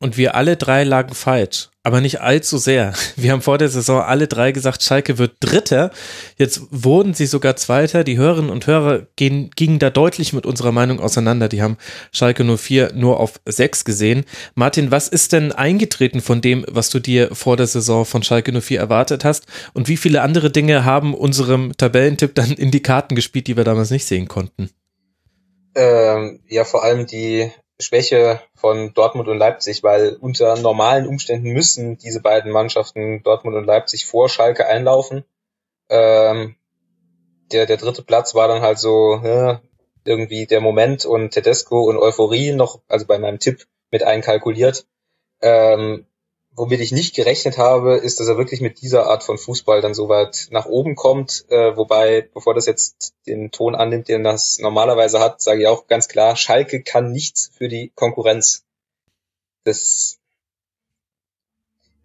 Und 0.05 0.17
wir 0.17 0.35
alle 0.35 0.57
drei 0.57 0.83
lagen 0.83 1.15
falsch, 1.15 1.69
aber 1.81 2.01
nicht 2.01 2.19
allzu 2.19 2.57
sehr. 2.57 2.93
Wir 3.15 3.31
haben 3.31 3.41
vor 3.41 3.57
der 3.57 3.69
Saison 3.69 4.01
alle 4.01 4.27
drei 4.27 4.51
gesagt, 4.51 4.83
Schalke 4.83 5.17
wird 5.17 5.37
Dritter. 5.39 5.89
Jetzt 6.37 6.61
wurden 6.69 7.13
sie 7.13 7.25
sogar 7.25 7.55
Zweiter. 7.55 8.03
Die 8.03 8.17
Hörerinnen 8.17 8.51
und 8.51 8.67
Hörer 8.67 9.07
gehen, 9.15 9.51
gingen 9.55 9.79
da 9.79 9.89
deutlich 9.89 10.33
mit 10.33 10.45
unserer 10.45 10.73
Meinung 10.73 10.99
auseinander. 10.99 11.47
Die 11.47 11.61
haben 11.61 11.77
Schalke 12.11 12.43
04 12.43 12.91
nur 12.93 13.21
auf 13.21 13.39
sechs 13.45 13.85
gesehen. 13.85 14.25
Martin, 14.53 14.91
was 14.91 15.07
ist 15.07 15.31
denn 15.31 15.53
eingetreten 15.53 16.19
von 16.19 16.41
dem, 16.41 16.65
was 16.67 16.89
du 16.89 16.99
dir 16.99 17.33
vor 17.33 17.55
der 17.55 17.67
Saison 17.67 18.05
von 18.05 18.21
Schalke 18.21 18.51
04 18.51 18.77
erwartet 18.77 19.23
hast? 19.23 19.45
Und 19.73 19.87
wie 19.87 19.97
viele 19.97 20.21
andere 20.21 20.51
Dinge 20.51 20.83
haben 20.83 21.13
unserem 21.13 21.71
Tabellentipp 21.77 22.35
dann 22.35 22.51
in 22.51 22.69
die 22.69 22.83
Karten 22.83 23.15
gespielt, 23.15 23.47
die 23.47 23.55
wir 23.55 23.63
damals 23.63 23.91
nicht 23.91 24.05
sehen 24.05 24.27
konnten? 24.27 24.69
Ähm, 25.75 26.41
ja 26.47 26.63
vor 26.63 26.83
allem 26.83 27.05
die 27.05 27.51
Schwäche 27.79 28.41
von 28.55 28.93
Dortmund 28.93 29.27
und 29.27 29.37
Leipzig, 29.37 29.83
weil 29.83 30.15
unter 30.15 30.57
normalen 30.57 31.07
Umständen 31.07 31.51
müssen 31.51 31.97
diese 31.97 32.21
beiden 32.21 32.51
Mannschaften 32.51 33.21
Dortmund 33.23 33.57
und 33.57 33.65
Leipzig 33.65 34.05
vor 34.05 34.29
Schalke 34.29 34.65
einlaufen. 34.65 35.25
Ähm, 35.89 36.55
der, 37.51 37.65
der 37.65 37.77
dritte 37.77 38.01
Platz 38.01 38.33
war 38.33 38.47
dann 38.47 38.61
halt 38.61 38.79
so 38.79 39.21
ja, 39.23 39.61
irgendwie 40.05 40.45
der 40.45 40.61
Moment 40.61 41.05
und 41.05 41.31
Tedesco 41.31 41.83
und 41.83 41.97
Euphorie 41.97 42.53
noch, 42.53 42.79
also 42.87 43.05
bei 43.05 43.19
meinem 43.19 43.39
Tipp 43.39 43.67
mit 43.91 44.03
einkalkuliert. 44.03 44.87
Ähm, 45.41 46.05
womit 46.55 46.79
ich 46.79 46.91
nicht 46.91 47.15
gerechnet 47.15 47.57
habe, 47.57 47.97
ist, 47.97 48.19
dass 48.19 48.27
er 48.27 48.37
wirklich 48.37 48.61
mit 48.61 48.81
dieser 48.81 49.07
Art 49.07 49.23
von 49.23 49.37
Fußball 49.37 49.81
dann 49.81 49.93
so 49.93 50.07
weit 50.07 50.47
nach 50.51 50.65
oben 50.65 50.95
kommt. 50.95 51.45
Äh, 51.49 51.75
wobei, 51.75 52.29
bevor 52.33 52.53
das 52.53 52.65
jetzt 52.65 53.13
den 53.27 53.51
Ton 53.51 53.75
annimmt, 53.75 54.07
den 54.07 54.23
das 54.23 54.57
normalerweise 54.59 55.19
hat, 55.19 55.41
sage 55.41 55.61
ich 55.61 55.67
auch 55.67 55.87
ganz 55.87 56.07
klar, 56.07 56.35
Schalke 56.35 56.81
kann 56.81 57.11
nichts 57.11 57.51
für 57.53 57.67
die 57.67 57.91
Konkurrenz. 57.95 58.63
Das 59.65 60.17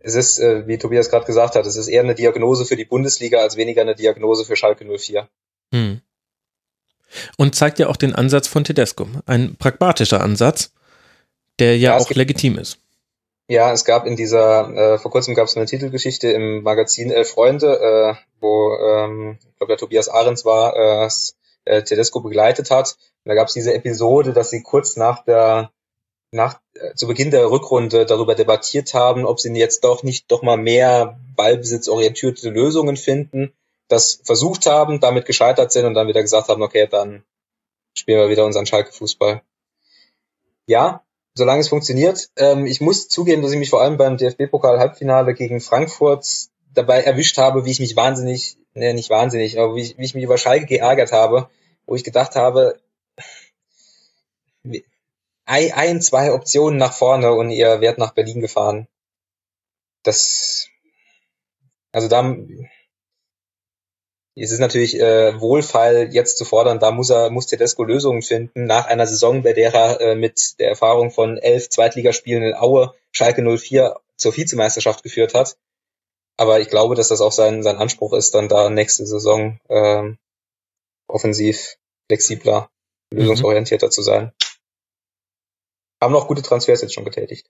es 0.02 0.14
ist, 0.14 0.39
äh, 0.39 0.66
wie 0.66 0.78
Tobias 0.78 1.10
gerade 1.10 1.27
gesagt 1.27 1.55
hat, 1.55 1.66
es 1.66 1.77
ist 1.77 1.89
eher 1.89 2.02
eine 2.02 2.14
Diagnose 2.14 2.64
für 2.64 2.77
die 2.77 2.86
Bundesliga 2.86 3.40
als 3.40 3.56
weniger 3.56 3.82
eine 3.82 3.94
Diagnose 3.94 4.47
für 4.47 4.56
Schalke 4.56 4.86
04. 4.86 5.28
Hm. 5.72 6.01
Und 7.36 7.55
zeigt 7.55 7.78
ja 7.78 7.89
auch 7.89 7.97
den 7.97 8.14
Ansatz 8.14 8.48
von 8.48 8.64
Tedesco. 8.64 9.06
Ein 9.27 9.56
pragmatischer 9.56 10.22
Ansatz, 10.22 10.72
der 11.59 11.77
ja, 11.77 11.90
ja 11.90 11.98
auch 11.98 12.10
legitim 12.10 12.56
ist 12.56 12.78
Ja, 13.51 13.72
es 13.72 13.85
gab 13.85 14.06
in 14.06 14.14
dieser, 14.14 14.70
äh, 14.77 14.98
vor 14.98 15.10
kurzem 15.10 15.35
gab 15.35 15.48
es 15.48 15.56
eine 15.56 15.66
Titelgeschichte 15.66 16.31
im 16.31 16.62
Magazin 16.62 17.10
Elf 17.10 17.31
Freunde, 17.31 17.81
äh, 17.81 18.14
wo 18.40 18.77
ähm, 18.77 19.39
ich 19.40 19.56
glaube 19.56 19.72
der 19.72 19.77
Tobias 19.77 20.09
Ahrens 20.09 20.44
war, 20.44 20.77
äh, 20.77 21.09
äh, 21.64 21.82
Tedesco 21.82 22.20
begleitet 22.20 22.70
hat. 22.70 22.97
Und 23.24 23.31
da 23.31 23.35
gab 23.35 23.48
es 23.48 23.55
diese 23.55 23.74
Episode, 23.74 24.32
dass 24.32 24.51
sie 24.51 24.62
kurz 24.62 24.94
nach 24.94 25.24
der 25.24 25.72
nach 26.31 26.60
äh, 26.74 26.94
zu 26.94 27.09
Beginn 27.09 27.32
der 27.32 27.51
Rückrunde 27.51 28.06
darüber 28.06 28.36
debattiert 28.36 28.94
haben, 28.94 29.27
ob 29.27 29.40
sie 29.40 29.52
jetzt 29.59 29.82
doch 29.82 30.05
nicht 30.05 30.31
doch 30.31 30.43
mal 30.43 30.56
mehr 30.56 31.18
ballbesitzorientierte 31.35 32.51
Lösungen 32.51 32.97
finden, 32.97 33.52
das 33.89 34.20
versucht 34.24 34.66
haben, 34.66 35.01
damit 35.01 35.27
gescheitert 35.27 35.72
sind 35.72 35.86
und 35.86 35.94
dann 35.94 36.06
wieder 36.06 36.22
gesagt 36.22 36.51
haben, 36.51 36.62
okay, 36.62 36.86
dann 36.89 37.24
spielen 37.94 38.20
wir 38.20 38.31
wieder 38.31 38.47
unseren 38.47 38.66
Schalke-Fußball. 38.66 39.43
Ja, 40.68 41.02
solange 41.41 41.61
es 41.61 41.69
funktioniert. 41.69 42.29
Ähm, 42.37 42.67
ich 42.67 42.83
muss 42.83 43.09
zugeben, 43.09 43.41
dass 43.41 43.53
ich 43.53 43.59
mich 43.59 43.71
vor 43.71 43.81
allem 43.81 43.97
beim 43.97 44.19
DFB-Pokal-Halbfinale 44.19 45.33
gegen 45.33 45.61
Frankfurt 45.62 46.27
dabei 46.75 47.01
erwischt 47.01 47.39
habe, 47.39 47.65
wie 47.65 47.71
ich 47.71 47.81
mich 47.81 47.97
wahnsinnig, 47.97 48.59
ne, 48.75 48.93
nicht 48.93 49.09
wahnsinnig, 49.09 49.59
aber 49.59 49.75
wie 49.75 49.81
ich, 49.81 49.97
wie 49.97 50.05
ich 50.05 50.15
mich 50.15 50.25
über 50.25 50.37
Schalke 50.37 50.67
geärgert 50.67 51.12
habe, 51.12 51.49
wo 51.87 51.95
ich 51.95 52.05
gedacht 52.05 52.37
habe, 52.37 52.79
ein, 55.47 56.03
zwei 56.03 56.33
Optionen 56.35 56.79
nach 56.79 56.93
vorne 56.93 57.33
und 57.33 57.49
ihr 57.49 57.81
werdet 57.81 57.99
nach 57.99 58.12
Berlin 58.12 58.43
gefahren. 58.43 58.87
Das, 60.03 60.69
also 61.91 62.07
da, 62.09 62.37
es 64.36 64.52
ist 64.52 64.61
natürlich 64.61 64.98
äh, 64.98 65.39
wohlfeil, 65.40 66.12
jetzt 66.12 66.39
zu 66.39 66.44
fordern, 66.44 66.78
da 66.78 66.93
muss 66.93 67.11
er, 67.11 67.31
muss 67.31 67.47
Tedesco 67.47 67.85
Lösungen 67.85 68.23
finden, 68.23 68.65
nach 68.65 68.86
einer 68.86 69.07
Saison, 69.07 69.43
bei 69.43 69.52
der 69.52 69.74
er 69.74 70.01
äh, 70.01 70.15
mit 70.15 70.59
der 70.59 70.69
Erfahrung 70.69 71.11
von 71.11 71.36
elf 71.36 71.69
Zweitligaspielen 71.69 72.43
in 72.43 72.55
Aue 72.55 72.94
Schalke 73.12 73.43
04 73.43 73.97
zur 74.16 74.36
Vizemeisterschaft 74.36 75.02
geführt 75.02 75.35
hat. 75.35 75.57
Aber 76.36 76.61
ich 76.61 76.69
glaube, 76.69 76.94
dass 76.94 77.09
das 77.09 77.20
auch 77.20 77.32
sein, 77.32 77.62
sein 77.62 77.77
Anspruch 77.77 78.12
ist, 78.12 78.35
dann 78.35 78.48
da 78.48 78.70
nächste 78.70 79.05
Saison 79.05 79.59
ähm, 79.69 80.16
offensiv 81.07 81.77
flexibler, 82.09 82.70
mhm. 83.12 83.19
lösungsorientierter 83.19 83.90
zu 83.90 84.02
sein. 84.02 84.32
Haben 86.01 86.12
noch 86.12 86.28
gute 86.28 86.43
Transfers 86.43 86.81
jetzt 86.81 86.94
schon 86.94 87.05
getätigt. 87.05 87.47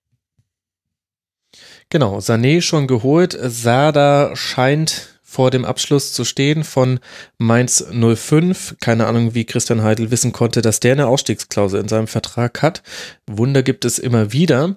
Genau, 1.89 2.19
Sané 2.19 2.63
schon 2.63 2.87
geholt, 2.87 3.37
Sada 3.41 4.35
scheint 4.35 5.20
vor 5.31 5.53
dem 5.53 5.65
Abschluss 5.65 6.13
zu 6.13 6.25
stehen 6.25 6.65
von 6.65 6.99
Mainz 7.39 7.87
05. 7.93 8.75
Keine 8.81 9.07
Ahnung, 9.07 9.33
wie 9.33 9.45
Christian 9.45 9.85
Heidel 9.85 10.11
wissen 10.11 10.33
konnte, 10.33 10.61
dass 10.61 10.81
der 10.81 10.95
eine 10.95 11.07
Ausstiegsklausel 11.07 11.81
in 11.81 11.87
seinem 11.87 12.09
Vertrag 12.09 12.63
hat. 12.63 12.83
Wunder 13.29 13.63
gibt 13.63 13.85
es 13.85 14.01
immer 14.01 14.33
wieder. 14.33 14.75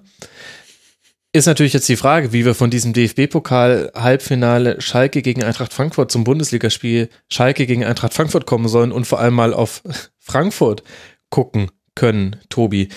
Ist 1.32 1.46
natürlich 1.46 1.72
jetzt 1.72 1.88
die 1.88 1.96
Frage, 1.96 2.32
wie 2.32 2.44
wir 2.44 2.54
von 2.54 2.70
diesem 2.70 2.92
DFB-Pokal-Halbfinale 2.92 4.80
Schalke 4.80 5.22
gegen 5.22 5.42
Eintracht 5.42 5.72
Frankfurt 5.72 6.12
zum 6.12 6.22
Bundesligaspiel 6.22 7.08
Schalke 7.28 7.66
gegen 7.66 7.84
Eintracht 7.84 8.14
Frankfurt 8.14 8.46
kommen 8.46 8.68
sollen 8.68 8.92
und 8.92 9.08
vor 9.08 9.18
allem 9.18 9.34
mal 9.34 9.52
auf 9.52 9.82
Frankfurt 10.20 10.84
gucken 11.30 11.72
können, 11.96 12.36
Tobi. 12.48 12.90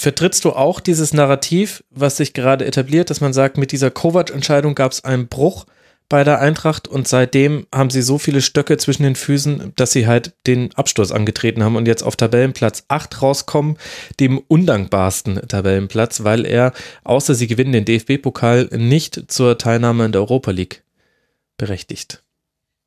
Vertrittst 0.00 0.46
du 0.46 0.52
auch 0.52 0.80
dieses 0.80 1.12
Narrativ, 1.12 1.84
was 1.90 2.16
sich 2.16 2.32
gerade 2.32 2.64
etabliert, 2.64 3.10
dass 3.10 3.20
man 3.20 3.34
sagt, 3.34 3.58
mit 3.58 3.70
dieser 3.70 3.90
Kovac-Entscheidung 3.90 4.74
gab 4.74 4.92
es 4.92 5.04
einen 5.04 5.28
Bruch 5.28 5.66
bei 6.08 6.24
der 6.24 6.40
Eintracht 6.40 6.88
und 6.88 7.06
seitdem 7.06 7.66
haben 7.70 7.90
sie 7.90 8.00
so 8.00 8.16
viele 8.16 8.40
Stöcke 8.40 8.78
zwischen 8.78 9.02
den 9.02 9.14
Füßen, 9.14 9.74
dass 9.76 9.92
sie 9.92 10.06
halt 10.06 10.32
den 10.46 10.74
Absturz 10.74 11.10
angetreten 11.10 11.62
haben 11.62 11.76
und 11.76 11.86
jetzt 11.86 12.02
auf 12.02 12.16
Tabellenplatz 12.16 12.84
8 12.88 13.20
rauskommen, 13.20 13.76
dem 14.20 14.38
undankbarsten 14.38 15.46
Tabellenplatz, 15.46 16.24
weil 16.24 16.46
er, 16.46 16.72
außer 17.04 17.34
sie 17.34 17.46
gewinnen 17.46 17.72
den 17.72 17.84
DFB-Pokal, 17.84 18.70
nicht 18.72 19.30
zur 19.30 19.58
Teilnahme 19.58 20.06
in 20.06 20.12
der 20.12 20.22
Europa 20.22 20.50
League 20.50 20.82
berechtigt. 21.58 22.22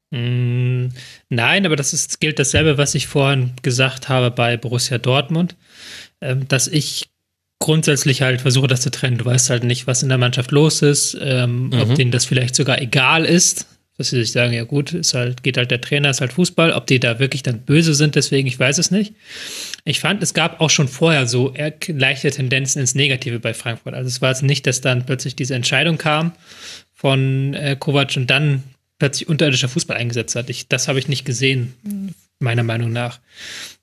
Mm, 0.09 0.89
nein, 1.29 1.65
aber 1.65 1.75
das 1.75 1.91
ist, 1.91 2.19
gilt 2.19 2.37
dasselbe, 2.37 2.79
was 2.79 2.93
ich 2.93 3.05
vorhin 3.05 3.53
gesagt 3.61 4.09
habe 4.09 4.29
bei 4.29 4.57
Borussia 4.57 4.99
Dortmund. 4.99 5.55
Ähm, 6.23 6.47
dass 6.47 6.67
ich 6.67 7.09
grundsätzlich 7.59 8.21
halt 8.21 8.41
versuche, 8.41 8.67
das 8.67 8.81
zu 8.81 8.91
trennen. 8.91 9.17
Du 9.17 9.25
weißt 9.25 9.49
halt 9.49 9.63
nicht, 9.63 9.87
was 9.87 10.03
in 10.03 10.09
der 10.09 10.17
Mannschaft 10.17 10.51
los 10.51 10.81
ist, 10.81 11.17
ähm, 11.21 11.67
mhm. 11.67 11.79
ob 11.79 11.95
denen 11.95 12.11
das 12.11 12.25
vielleicht 12.25 12.55
sogar 12.55 12.81
egal 12.81 13.25
ist, 13.25 13.67
dass 13.97 14.09
sie 14.09 14.17
sich 14.17 14.31
sagen, 14.31 14.53
ja 14.53 14.63
gut, 14.63 14.93
ist 14.93 15.13
halt, 15.13 15.43
geht 15.43 15.55
halt 15.57 15.71
der 15.71 15.79
Trainer, 15.79 16.09
ist 16.09 16.19
halt 16.19 16.33
Fußball, 16.33 16.71
ob 16.73 16.87
die 16.87 16.99
da 16.99 17.19
wirklich 17.19 17.43
dann 17.43 17.59
böse 17.59 17.93
sind, 17.93 18.15
deswegen, 18.15 18.47
ich 18.47 18.59
weiß 18.59 18.79
es 18.79 18.91
nicht. 18.91 19.13
Ich 19.85 19.99
fand, 19.99 20.23
es 20.23 20.33
gab 20.33 20.61
auch 20.61 20.69
schon 20.69 20.87
vorher 20.87 21.27
so 21.27 21.53
leichte 21.87 22.31
Tendenzen 22.31 22.81
ins 22.81 22.95
Negative 22.95 23.39
bei 23.39 23.53
Frankfurt. 23.53 23.93
Also 23.93 24.07
es 24.07 24.21
war 24.21 24.29
jetzt 24.29 24.43
nicht, 24.43 24.65
dass 24.65 24.81
dann 24.81 25.05
plötzlich 25.05 25.35
diese 25.35 25.55
Entscheidung 25.55 25.97
kam 25.97 26.33
von 26.93 27.53
äh, 27.53 27.77
Kovac 27.79 28.17
und 28.17 28.27
dann 28.27 28.63
plötzlich 28.97 29.29
unterirdischer 29.29 29.69
Fußball 29.69 29.97
eingesetzt 29.97 30.35
hat. 30.35 30.49
Ich, 30.49 30.67
das 30.67 30.87
habe 30.87 30.99
ich 30.99 31.07
nicht 31.07 31.25
gesehen, 31.25 31.73
meiner 32.39 32.63
Meinung 32.63 32.91
nach. 32.91 33.19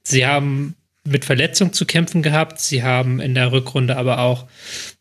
Sie 0.02 0.26
haben 0.26 0.74
mit 1.04 1.24
Verletzung 1.24 1.72
zu 1.72 1.86
kämpfen 1.86 2.22
gehabt. 2.22 2.60
Sie 2.60 2.82
haben 2.82 3.20
in 3.20 3.34
der 3.34 3.52
Rückrunde 3.52 3.96
aber 3.96 4.20
auch 4.20 4.46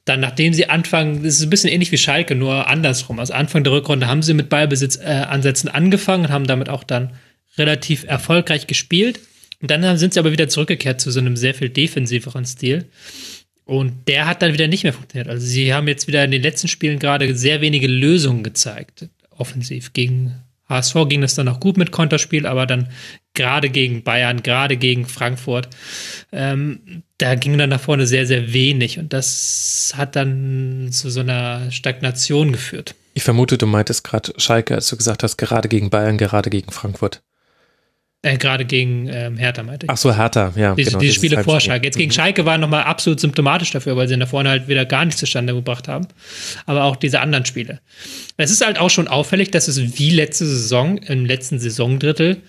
dann, 0.06 0.20
nachdem 0.22 0.54
sie 0.54 0.70
anfangen, 0.70 1.24
das 1.24 1.36
ist 1.36 1.44
ein 1.44 1.50
bisschen 1.50 1.70
ähnlich 1.70 1.92
wie 1.92 1.98
Schalke, 1.98 2.36
nur 2.36 2.68
andersrum. 2.68 3.20
Also 3.20 3.34
Anfang 3.34 3.64
der 3.64 3.74
Rückrunde 3.74 4.08
haben 4.08 4.24
sie 4.24 4.34
mit 4.34 4.50
Ballbesitzansätzen 4.50 5.70
äh, 5.70 5.74
angefangen 5.74 6.26
und 6.26 6.32
haben 6.32 6.48
damit 6.48 6.70
auch 6.70 6.84
dann 6.84 7.14
relativ 7.58 8.06
erfolgreich 8.06 8.68
gespielt. 8.68 9.20
Und 9.62 9.70
dann 9.70 9.98
sind 9.98 10.14
sie 10.14 10.20
aber 10.20 10.32
wieder 10.32 10.48
zurückgekehrt 10.48 11.02
zu 11.02 11.12
so 11.12 11.20
einem 11.20 11.36
sehr 11.36 11.54
viel 11.54 11.70
defensiveren 11.70 12.46
Stil. 12.46 12.86
Und 13.66 14.08
der 14.08 14.26
hat 14.26 14.42
dann 14.42 14.54
wieder 14.54 14.68
nicht 14.68 14.84
mehr 14.84 14.94
funktioniert. 14.94 15.28
Also 15.28 15.46
sie 15.46 15.74
haben 15.74 15.88
jetzt 15.88 16.08
wieder 16.08 16.24
in 16.24 16.32
den 16.32 16.42
letzten 16.42 16.68
Spielen 16.68 16.98
gerade 16.98 17.36
sehr 17.36 17.62
wenige 17.62 17.88
Lösungen 17.88 18.42
gezeigt, 18.42 19.10
offensiv. 19.30 19.94
Gegen 19.94 20.34
HSV 20.68 20.96
ging 21.08 21.22
das 21.22 21.36
dann 21.36 21.48
auch 21.50 21.60
gut 21.60 21.78
mit 21.78 21.92
Konterspiel, 21.92 22.48
aber 22.48 22.66
dann 22.66 22.90
gerade 23.40 23.70
gegen 23.70 24.04
Bayern, 24.04 24.44
gerade 24.44 24.76
gegen 24.76 25.06
Frankfurt, 25.06 25.70
ähm, 26.34 27.04
da 27.18 27.36
ging 27.36 27.58
dann 27.58 27.70
nach 27.70 27.80
vorne 27.80 28.06
sehr, 28.06 28.28
sehr 28.28 28.52
wenig 28.52 29.00
und 29.00 29.14
das 29.14 29.94
hat 29.96 30.18
dann 30.18 30.90
zu 30.92 31.10
so 31.10 31.22
einer 31.22 31.72
Stagnation 31.72 32.52
geführt. 32.52 32.96
Ich 33.14 33.24
vermute, 33.24 33.58
du 33.58 33.66
meintest 33.66 34.04
gerade 34.04 34.34
Schalke, 34.36 34.76
als 34.76 34.90
du 34.90 34.98
gesagt 34.98 35.24
hast, 35.24 35.38
gerade 35.38 35.70
gegen 35.70 35.90
Bayern, 35.90 36.18
gerade 36.18 36.50
gegen 36.50 36.70
Frankfurt. 36.72 37.22
Äh, 38.22 38.38
gerade 38.38 38.66
gegen 38.66 39.08
ähm, 39.08 39.38
Hertha, 39.38 39.64
meinte 39.64 39.86
ich. 39.86 39.90
Ach 39.90 39.96
so, 39.96 40.14
Hertha, 40.14 40.52
ja. 40.58 40.76
Diese, 40.76 40.90
genau, 40.90 41.00
diese 41.00 41.14
Spiele 41.14 41.42
vor 41.42 41.62
Schalke. 41.62 41.86
Jetzt 41.86 41.98
gegen 41.98 42.10
mhm. 42.10 42.16
Schalke 42.16 42.46
waren 42.46 42.60
nochmal 42.60 42.84
absolut 42.84 43.22
symptomatisch 43.22 43.72
dafür, 43.72 43.96
weil 43.96 44.10
sie 44.10 44.18
da 44.18 44.26
vorne 44.26 44.50
halt 44.50 44.68
wieder 44.68 44.86
gar 44.86 45.06
nichts 45.06 45.22
zustande 45.22 45.54
gebracht 45.54 45.88
haben. 45.88 46.06
Aber 46.66 46.84
auch 46.84 46.98
diese 46.98 47.22
anderen 47.22 47.46
Spiele. 47.46 47.80
Es 48.36 48.52
ist 48.52 48.66
halt 48.66 48.78
auch 48.78 48.90
schon 48.90 49.08
auffällig, 49.08 49.52
dass 49.52 49.70
es 49.70 49.98
wie 49.98 50.10
letzte 50.10 50.46
Saison, 50.46 50.98
im 50.98 51.26
letzten 51.26 51.60
Saisondrittel, 51.60 52.42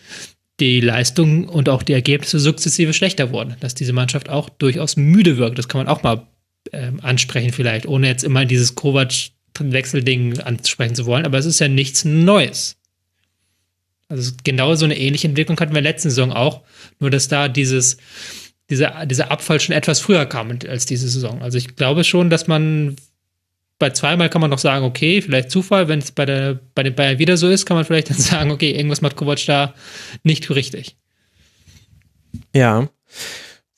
die 0.60 0.80
Leistungen 0.80 1.48
und 1.48 1.68
auch 1.68 1.82
die 1.82 1.92
Ergebnisse 1.92 2.38
sukzessive 2.38 2.92
schlechter 2.92 3.32
wurden. 3.32 3.56
Dass 3.60 3.74
diese 3.74 3.92
Mannschaft 3.92 4.28
auch 4.28 4.48
durchaus 4.48 4.96
müde 4.96 5.36
wirkt. 5.38 5.58
Das 5.58 5.68
kann 5.68 5.80
man 5.80 5.88
auch 5.88 6.02
mal 6.02 6.26
ähm, 6.72 7.00
ansprechen, 7.02 7.52
vielleicht, 7.52 7.86
ohne 7.86 8.06
jetzt 8.06 8.24
immer 8.24 8.44
dieses 8.44 8.74
Kovac-Wechselding 8.74 10.40
ansprechen 10.40 10.94
zu 10.94 11.06
wollen. 11.06 11.24
Aber 11.24 11.38
es 11.38 11.46
ist 11.46 11.58
ja 11.58 11.68
nichts 11.68 12.04
Neues. 12.04 12.76
Also 14.08 14.32
genau 14.44 14.74
so 14.74 14.84
eine 14.84 14.98
ähnliche 14.98 15.28
Entwicklung 15.28 15.58
hatten 15.58 15.74
wir 15.74 15.80
letzte 15.80 16.10
Saison 16.10 16.32
auch, 16.32 16.62
nur 16.98 17.10
dass 17.10 17.28
da 17.28 17.48
dieses, 17.48 17.96
dieser, 18.68 19.06
dieser 19.06 19.30
Abfall 19.30 19.60
schon 19.60 19.74
etwas 19.74 20.00
früher 20.00 20.26
kam 20.26 20.58
als 20.68 20.84
diese 20.84 21.08
Saison. 21.08 21.40
Also 21.42 21.58
ich 21.58 21.76
glaube 21.76 22.02
schon, 22.02 22.28
dass 22.28 22.48
man 22.48 22.96
bei 23.80 23.90
zweimal 23.90 24.28
kann 24.28 24.42
man 24.42 24.50
noch 24.50 24.58
sagen, 24.58 24.84
okay, 24.84 25.22
vielleicht 25.22 25.50
Zufall, 25.50 25.88
wenn 25.88 25.98
es 25.98 26.12
bei, 26.12 26.58
bei 26.74 26.82
den 26.82 26.94
Bayern 26.94 27.18
wieder 27.18 27.36
so 27.38 27.48
ist, 27.48 27.64
kann 27.64 27.76
man 27.76 27.84
vielleicht 27.84 28.10
dann 28.10 28.18
sagen, 28.18 28.52
okay, 28.52 28.70
irgendwas 28.70 29.00
macht 29.00 29.16
Kovac 29.16 29.44
da 29.46 29.74
nicht 30.22 30.48
richtig. 30.50 30.96
Ja. 32.54 32.88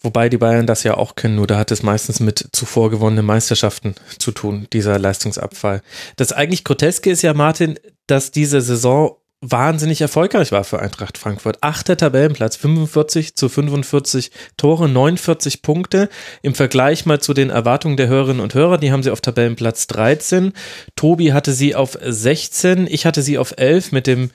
Wobei 0.00 0.28
die 0.28 0.38
Bayern 0.38 0.66
das 0.66 0.82
ja 0.82 0.96
auch 0.96 1.14
können, 1.14 1.36
nur 1.36 1.46
da 1.46 1.56
hat 1.56 1.70
es 1.70 1.84
meistens 1.84 2.18
mit 2.18 2.48
zuvor 2.50 2.90
gewonnenen 2.90 3.24
Meisterschaften 3.24 3.94
zu 4.18 4.32
tun, 4.32 4.66
dieser 4.72 4.98
Leistungsabfall. 4.98 5.80
Das 6.16 6.32
eigentlich 6.32 6.64
Groteske 6.64 7.08
ist 7.08 7.22
ja, 7.22 7.32
Martin, 7.34 7.78
dass 8.08 8.32
diese 8.32 8.60
Saison 8.60 9.16
wahnsinnig 9.42 10.00
erfolgreich 10.00 10.52
war 10.52 10.62
für 10.62 10.78
Eintracht 10.78 11.18
Frankfurt. 11.18 11.58
Achter 11.60 11.96
Tabellenplatz, 11.96 12.56
45 12.56 13.34
zu 13.34 13.48
45 13.48 14.30
Tore, 14.56 14.88
49 14.88 15.62
Punkte. 15.62 16.08
Im 16.42 16.54
Vergleich 16.54 17.04
mal 17.04 17.20
zu 17.20 17.34
den 17.34 17.50
Erwartungen 17.50 17.96
der 17.96 18.06
Hörerinnen 18.06 18.40
und 18.40 18.54
Hörer, 18.54 18.78
die 18.78 18.92
haben 18.92 19.02
sie 19.02 19.10
auf 19.10 19.20
Tabellenplatz 19.20 19.88
13. 19.88 20.52
Tobi 20.94 21.32
hatte 21.32 21.52
sie 21.52 21.74
auf 21.74 21.98
16, 22.00 22.86
ich 22.86 23.04
hatte 23.04 23.22
sie 23.22 23.36
auf 23.36 23.54
11 23.58 23.90
mit 23.90 24.06
dem 24.06 24.30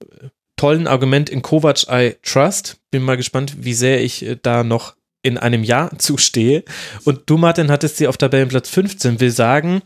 äh, 0.00 0.28
tollen 0.56 0.88
Argument 0.88 1.30
in 1.30 1.42
Kovac 1.42 1.86
I 1.88 2.16
Trust. 2.22 2.78
Bin 2.90 3.02
mal 3.02 3.16
gespannt, 3.16 3.54
wie 3.60 3.74
sehr 3.74 4.02
ich 4.02 4.26
äh, 4.26 4.36
da 4.42 4.64
noch 4.64 4.96
in 5.22 5.38
einem 5.38 5.62
Jahr 5.62 5.90
zustehe. 5.98 6.64
Und 7.04 7.22
du, 7.30 7.38
Martin, 7.38 7.70
hattest 7.70 7.98
sie 7.98 8.08
auf 8.08 8.16
Tabellenplatz 8.16 8.68
15. 8.68 9.20
Will 9.20 9.30
sagen, 9.30 9.80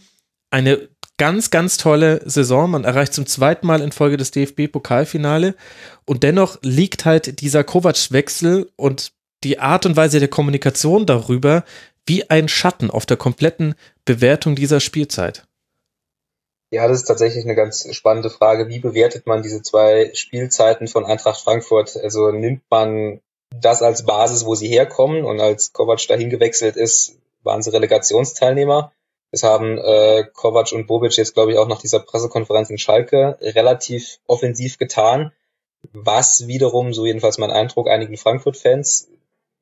eine 0.51 0.89
ganz, 1.19 1.51
ganz 1.51 1.77
tolle 1.77 2.21
Saison. 2.25 2.71
Man 2.71 2.85
erreicht 2.85 3.15
zum 3.15 3.27
zweiten 3.27 3.67
Mal 3.67 3.81
in 3.81 3.93
Folge 3.93 4.17
des 4.17 4.31
DFB-Pokalfinale. 4.33 5.55
Und 6.05 6.23
dennoch 6.23 6.59
liegt 6.63 7.05
halt 7.05 7.41
dieser 7.41 7.65
Kovac-Wechsel 7.65 8.71
und 8.77 9.13
die 9.45 9.59
Art 9.59 9.87
und 9.87 9.97
Weise 9.97 10.19
der 10.19 10.29
Kommunikation 10.29 11.07
darüber 11.07 11.65
wie 12.07 12.29
ein 12.29 12.49
Schatten 12.49 12.91
auf 12.91 13.07
der 13.07 13.17
kompletten 13.17 13.75
Bewertung 14.05 14.57
dieser 14.57 14.81
Spielzeit. 14.81 15.47
Ja, 16.71 16.89
das 16.89 16.99
ist 16.99 17.05
tatsächlich 17.05 17.45
eine 17.45 17.55
ganz 17.55 17.87
spannende 17.95 18.31
Frage. 18.31 18.69
Wie 18.69 18.81
bewertet 18.81 19.27
man 19.27 19.43
diese 19.43 19.63
zwei 19.63 20.11
Spielzeiten 20.15 20.89
von 20.89 21.05
Eintracht 21.05 21.41
Frankfurt? 21.41 21.97
Also 21.97 22.33
nimmt 22.33 22.63
man 22.69 23.21
das 23.55 23.83
als 23.83 24.05
Basis, 24.05 24.45
wo 24.45 24.55
sie 24.55 24.69
herkommen 24.69 25.25
und 25.25 25.41
als 25.41 25.73
Kovac 25.73 26.07
dahin 26.09 26.31
gewechselt 26.31 26.77
ist, 26.77 27.17
waren 27.43 27.63
sie 27.63 27.73
Relegationsteilnehmer. 27.73 28.93
Es 29.35 29.43
haben 29.43 29.79
äh, 29.79 30.25
Kovac 30.33 30.71
und 30.71 30.87
Bobic 30.87 31.17
jetzt, 31.17 31.35
glaube 31.35 31.51
ich, 31.51 31.59
auch 31.59 31.67
nach 31.67 31.81
dieser 31.81 31.99
Pressekonferenz 31.99 32.71
in 32.71 32.79
Schalke 32.79 33.37
relativ 33.41 34.21
offensiv 34.29 34.79
getan, 34.79 35.33
was 35.93 36.47
wiederum, 36.47 36.95
so 36.95 37.05
jedenfalls 37.05 37.39
mein 37.39 37.51
Eindruck, 37.51 37.89
einigen 37.89 38.17
Frankfurt-Fans 38.17 39.09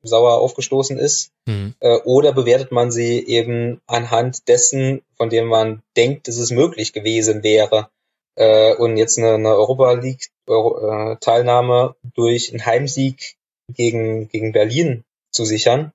sauer 0.03 0.33
aufgestoßen 0.33 0.99
ist. 0.99 1.31
Mhm. 1.47 1.73
Äh, 1.79 1.97
oder 2.03 2.33
bewertet 2.33 2.71
man 2.71 2.91
sie 2.91 3.25
eben 3.25 3.81
anhand 3.87 4.47
dessen, 4.47 5.01
von 5.17 5.31
dem 5.31 5.47
man 5.47 5.81
denkt, 5.97 6.27
dass 6.27 6.37
es 6.37 6.51
möglich 6.51 6.93
gewesen 6.93 7.41
wäre. 7.41 7.89
Äh, 8.35 8.75
und 8.75 8.95
jetzt 8.97 9.17
eine, 9.17 9.33
eine 9.33 9.55
Europa 9.55 9.93
League 9.93 10.29
äh, 10.47 11.15
Teilnahme 11.19 11.95
durch 12.13 12.51
einen 12.51 12.63
Heimsieg 12.63 13.37
gegen, 13.69 14.27
gegen 14.27 14.51
Berlin 14.51 15.03
zu 15.31 15.45
sichern, 15.45 15.93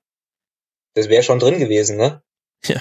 das 0.94 1.08
wäre 1.08 1.22
schon 1.22 1.38
drin 1.38 1.60
gewesen, 1.60 1.96
ne? 1.96 2.22
Ja. 2.64 2.80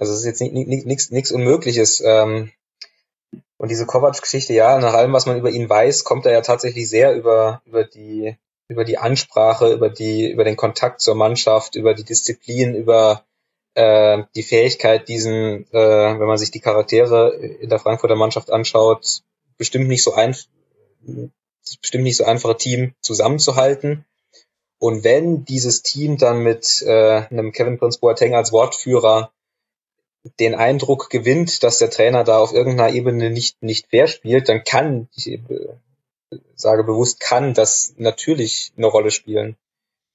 Also 0.00 0.14
es 0.14 0.20
ist 0.20 0.24
jetzt 0.24 0.40
nichts 0.40 1.10
nichts 1.10 1.30
Unmögliches. 1.30 2.02
Ähm, 2.04 2.50
und 3.58 3.70
diese 3.70 3.84
Kovac-Geschichte, 3.84 4.54
ja, 4.54 4.78
nach 4.78 4.94
allem, 4.94 5.12
was 5.12 5.26
man 5.26 5.36
über 5.36 5.50
ihn 5.50 5.68
weiß, 5.68 6.04
kommt 6.04 6.24
er 6.24 6.32
ja 6.32 6.40
tatsächlich 6.40 6.88
sehr 6.88 7.14
über, 7.14 7.60
über 7.66 7.84
die, 7.84 8.34
über 8.68 8.84
die 8.84 8.96
Ansprache, 8.96 9.70
über 9.70 9.90
die, 9.90 10.30
über 10.30 10.44
den 10.44 10.56
Kontakt 10.56 11.02
zur 11.02 11.16
Mannschaft, 11.16 11.74
über 11.74 11.92
die 11.92 12.04
Disziplin, 12.04 12.74
über 12.74 13.26
äh, 13.74 14.22
die 14.34 14.42
Fähigkeit, 14.42 15.06
diesen, 15.06 15.70
äh, 15.70 16.18
wenn 16.18 16.26
man 16.26 16.38
sich 16.38 16.50
die 16.50 16.60
Charaktere 16.60 17.34
in 17.34 17.68
der 17.68 17.78
Frankfurter 17.78 18.16
Mannschaft 18.16 18.50
anschaut, 18.50 19.20
bestimmt 19.58 19.88
nicht 19.88 20.02
so 20.02 20.14
ein, 20.14 20.34
bestimmt 21.82 22.04
nicht 22.04 22.16
so 22.16 22.24
einfache 22.24 22.56
Team 22.56 22.94
zusammenzuhalten. 23.02 24.06
Und 24.78 25.04
wenn 25.04 25.44
dieses 25.44 25.82
Team 25.82 26.16
dann 26.16 26.42
mit 26.42 26.80
äh, 26.86 27.26
einem 27.28 27.52
Kevin 27.52 27.78
Prince 27.78 28.00
Boateng 28.00 28.34
als 28.34 28.50
Wortführer 28.50 29.30
den 30.38 30.54
Eindruck 30.54 31.10
gewinnt, 31.10 31.62
dass 31.62 31.78
der 31.78 31.90
Trainer 31.90 32.24
da 32.24 32.38
auf 32.38 32.52
irgendeiner 32.52 32.92
Ebene 32.94 33.30
nicht, 33.30 33.62
nicht 33.62 33.88
fair 33.88 34.06
spielt, 34.06 34.48
dann 34.48 34.64
kann, 34.64 35.08
ich 35.14 35.28
äh, 35.28 35.40
sage 36.54 36.84
bewusst, 36.84 37.20
kann 37.20 37.54
das 37.54 37.94
natürlich 37.96 38.72
eine 38.76 38.86
Rolle 38.86 39.10
spielen. 39.10 39.56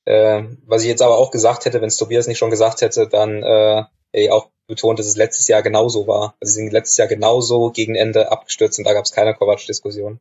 Äh, 0.05 0.43
was 0.65 0.83
ich 0.83 0.87
jetzt 0.87 1.01
aber 1.01 1.17
auch 1.17 1.31
gesagt 1.31 1.65
hätte, 1.65 1.81
wenn 1.81 1.87
es 1.87 1.97
Tobias 1.97 2.27
nicht 2.27 2.37
schon 2.37 2.51
gesagt 2.51 2.81
hätte, 2.81 3.07
dann 3.07 3.41
äh, 3.41 3.83
ey, 4.11 4.29
auch 4.29 4.49
betont, 4.67 4.99
dass 4.99 5.07
es 5.07 5.17
letztes 5.17 5.47
Jahr 5.47 5.61
genauso 5.61 6.07
war. 6.07 6.35
Also 6.39 6.53
sie 6.53 6.61
sind 6.61 6.73
letztes 6.73 6.97
Jahr 6.97 7.07
genauso 7.07 7.71
gegen 7.71 7.95
Ende 7.95 8.31
abgestürzt 8.31 8.77
und 8.79 8.85
da 8.85 8.93
gab 8.93 9.05
es 9.05 9.11
keine 9.11 9.33
Kovac-Diskussion. 9.33 10.19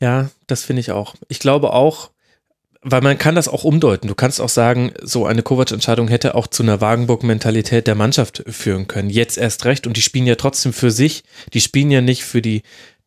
Ja, 0.00 0.30
das 0.46 0.64
finde 0.64 0.80
ich 0.80 0.92
auch. 0.92 1.14
Ich 1.28 1.40
glaube 1.40 1.72
auch, 1.72 2.10
weil 2.82 3.00
man 3.00 3.18
kann 3.18 3.34
das 3.34 3.48
auch 3.48 3.64
umdeuten. 3.64 4.08
Du 4.08 4.14
kannst 4.14 4.40
auch 4.40 4.48
sagen, 4.48 4.92
so 5.02 5.26
eine 5.26 5.42
Kovac-Entscheidung 5.42 6.08
hätte 6.08 6.34
auch 6.34 6.46
zu 6.46 6.62
einer 6.62 6.80
Wagenburg-Mentalität 6.80 7.86
der 7.86 7.96
Mannschaft 7.96 8.44
führen 8.46 8.86
können. 8.86 9.10
Jetzt 9.10 9.36
erst 9.36 9.64
recht. 9.64 9.86
Und 9.86 9.96
die 9.96 10.02
spielen 10.02 10.26
ja 10.26 10.36
trotzdem 10.36 10.72
für 10.72 10.90
sich. 10.90 11.24
Die 11.52 11.60
spielen 11.60 11.90
ja 11.90 12.00
nicht 12.00 12.24
für 12.24 12.40
die 12.40 12.62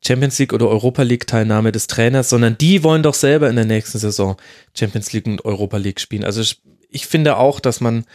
Champions 0.05 0.39
League 0.39 0.51
oder 0.51 0.67
Europa 0.67 1.03
League 1.03 1.27
Teilnahme 1.27 1.71
des 1.71 1.87
Trainers, 1.87 2.29
sondern 2.29 2.57
die 2.57 2.83
wollen 2.83 3.03
doch 3.03 3.13
selber 3.13 3.49
in 3.49 3.55
der 3.55 3.65
nächsten 3.65 3.99
Saison 3.99 4.35
Champions 4.77 5.13
League 5.13 5.27
und 5.27 5.45
Europa 5.45 5.77
League 5.77 5.99
spielen. 5.99 6.25
Also 6.25 6.41
ich 6.89 7.07
finde 7.07 7.37
auch, 7.37 7.59
dass 7.59 7.79
man, 7.79 8.05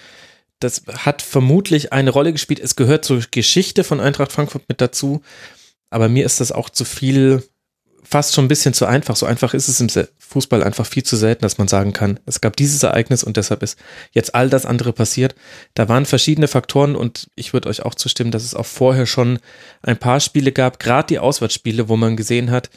das 0.58 0.82
hat 0.86 1.22
vermutlich 1.22 1.92
eine 1.92 2.10
Rolle 2.10 2.32
gespielt. 2.32 2.60
Es 2.60 2.76
gehört 2.76 3.04
zur 3.04 3.22
Geschichte 3.30 3.84
von 3.84 4.00
Eintracht 4.00 4.32
Frankfurt 4.32 4.68
mit 4.68 4.80
dazu. 4.80 5.22
Aber 5.88 6.08
mir 6.08 6.26
ist 6.26 6.40
das 6.40 6.52
auch 6.52 6.68
zu 6.68 6.84
viel 6.84 7.42
fast 8.08 8.34
schon 8.34 8.44
ein 8.44 8.48
bisschen 8.48 8.74
zu 8.74 8.86
einfach. 8.86 9.16
So 9.16 9.26
einfach 9.26 9.54
ist 9.54 9.68
es 9.68 9.80
im 9.80 9.88
Fußball 10.18 10.62
einfach 10.62 10.86
viel 10.86 11.02
zu 11.02 11.16
selten, 11.16 11.42
dass 11.42 11.58
man 11.58 11.68
sagen 11.68 11.92
kann, 11.92 12.20
es 12.26 12.40
gab 12.40 12.56
dieses 12.56 12.82
Ereignis 12.82 13.24
und 13.24 13.36
deshalb 13.36 13.62
ist 13.62 13.78
jetzt 14.12 14.34
all 14.34 14.48
das 14.48 14.66
andere 14.66 14.92
passiert. 14.92 15.34
Da 15.74 15.88
waren 15.88 16.06
verschiedene 16.06 16.48
Faktoren 16.48 16.94
und 16.94 17.28
ich 17.34 17.52
würde 17.52 17.68
euch 17.68 17.84
auch 17.84 17.94
zustimmen, 17.94 18.30
dass 18.30 18.44
es 18.44 18.54
auch 18.54 18.66
vorher 18.66 19.06
schon 19.06 19.38
ein 19.82 19.96
paar 19.96 20.20
Spiele 20.20 20.52
gab, 20.52 20.78
gerade 20.78 21.08
die 21.08 21.18
Auswärtsspiele, 21.18 21.88
wo 21.88 21.96
man 21.96 22.16
gesehen 22.16 22.50
hat, 22.50 22.70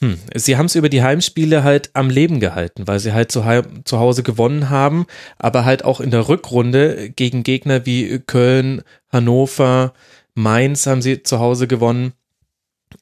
hm, 0.00 0.18
sie 0.34 0.56
haben 0.56 0.66
es 0.66 0.74
über 0.74 0.88
die 0.88 1.02
Heimspiele 1.02 1.62
halt 1.62 1.90
am 1.94 2.10
Leben 2.10 2.40
gehalten, 2.40 2.88
weil 2.88 2.98
sie 2.98 3.12
halt 3.12 3.30
zu, 3.30 3.44
zu 3.84 3.98
Hause 4.00 4.24
gewonnen 4.24 4.68
haben, 4.68 5.06
aber 5.38 5.64
halt 5.64 5.84
auch 5.84 6.00
in 6.00 6.10
der 6.10 6.28
Rückrunde 6.28 7.10
gegen 7.10 7.44
Gegner 7.44 7.86
wie 7.86 8.18
Köln, 8.18 8.82
Hannover, 9.12 9.92
Mainz 10.34 10.86
haben 10.86 11.02
sie 11.02 11.22
zu 11.22 11.38
Hause 11.38 11.68
gewonnen. 11.68 12.14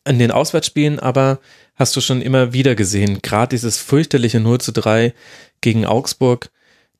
In 0.06 0.18
den 0.18 0.30
Auswärtsspielen 0.30 0.98
aber 0.98 1.40
hast 1.80 1.96
du 1.96 2.00
schon 2.00 2.22
immer 2.22 2.52
wieder 2.52 2.74
gesehen. 2.74 3.20
Gerade 3.22 3.50
dieses 3.50 3.78
fürchterliche 3.78 4.38
0 4.38 4.60
zu 4.60 4.72
3 4.72 5.14
gegen 5.60 5.86
Augsburg, 5.86 6.50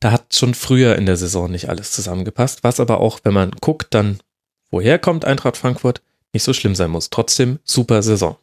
da 0.01 0.11
hat 0.11 0.35
schon 0.35 0.55
früher 0.55 0.97
in 0.97 1.07
der 1.07 1.17
Saison 1.17 1.51
nicht 1.51 1.69
alles 1.69 1.93
zusammengepasst, 1.93 2.65
was 2.65 2.81
aber 2.81 3.01
auch, 3.01 3.21
wenn 3.23 3.35
man 3.35 3.51
guckt, 3.61 3.89
dann 3.95 4.21
woher 4.71 4.99
kommt 4.99 5.25
Eintracht 5.25 5.59
Frankfurt, 5.59 6.01
nicht 6.33 6.43
so 6.43 6.53
schlimm 6.53 6.75
sein 6.75 6.91
muss. 6.91 7.11
Trotzdem 7.11 7.59
super 7.65 8.03
Saison. 8.03 8.37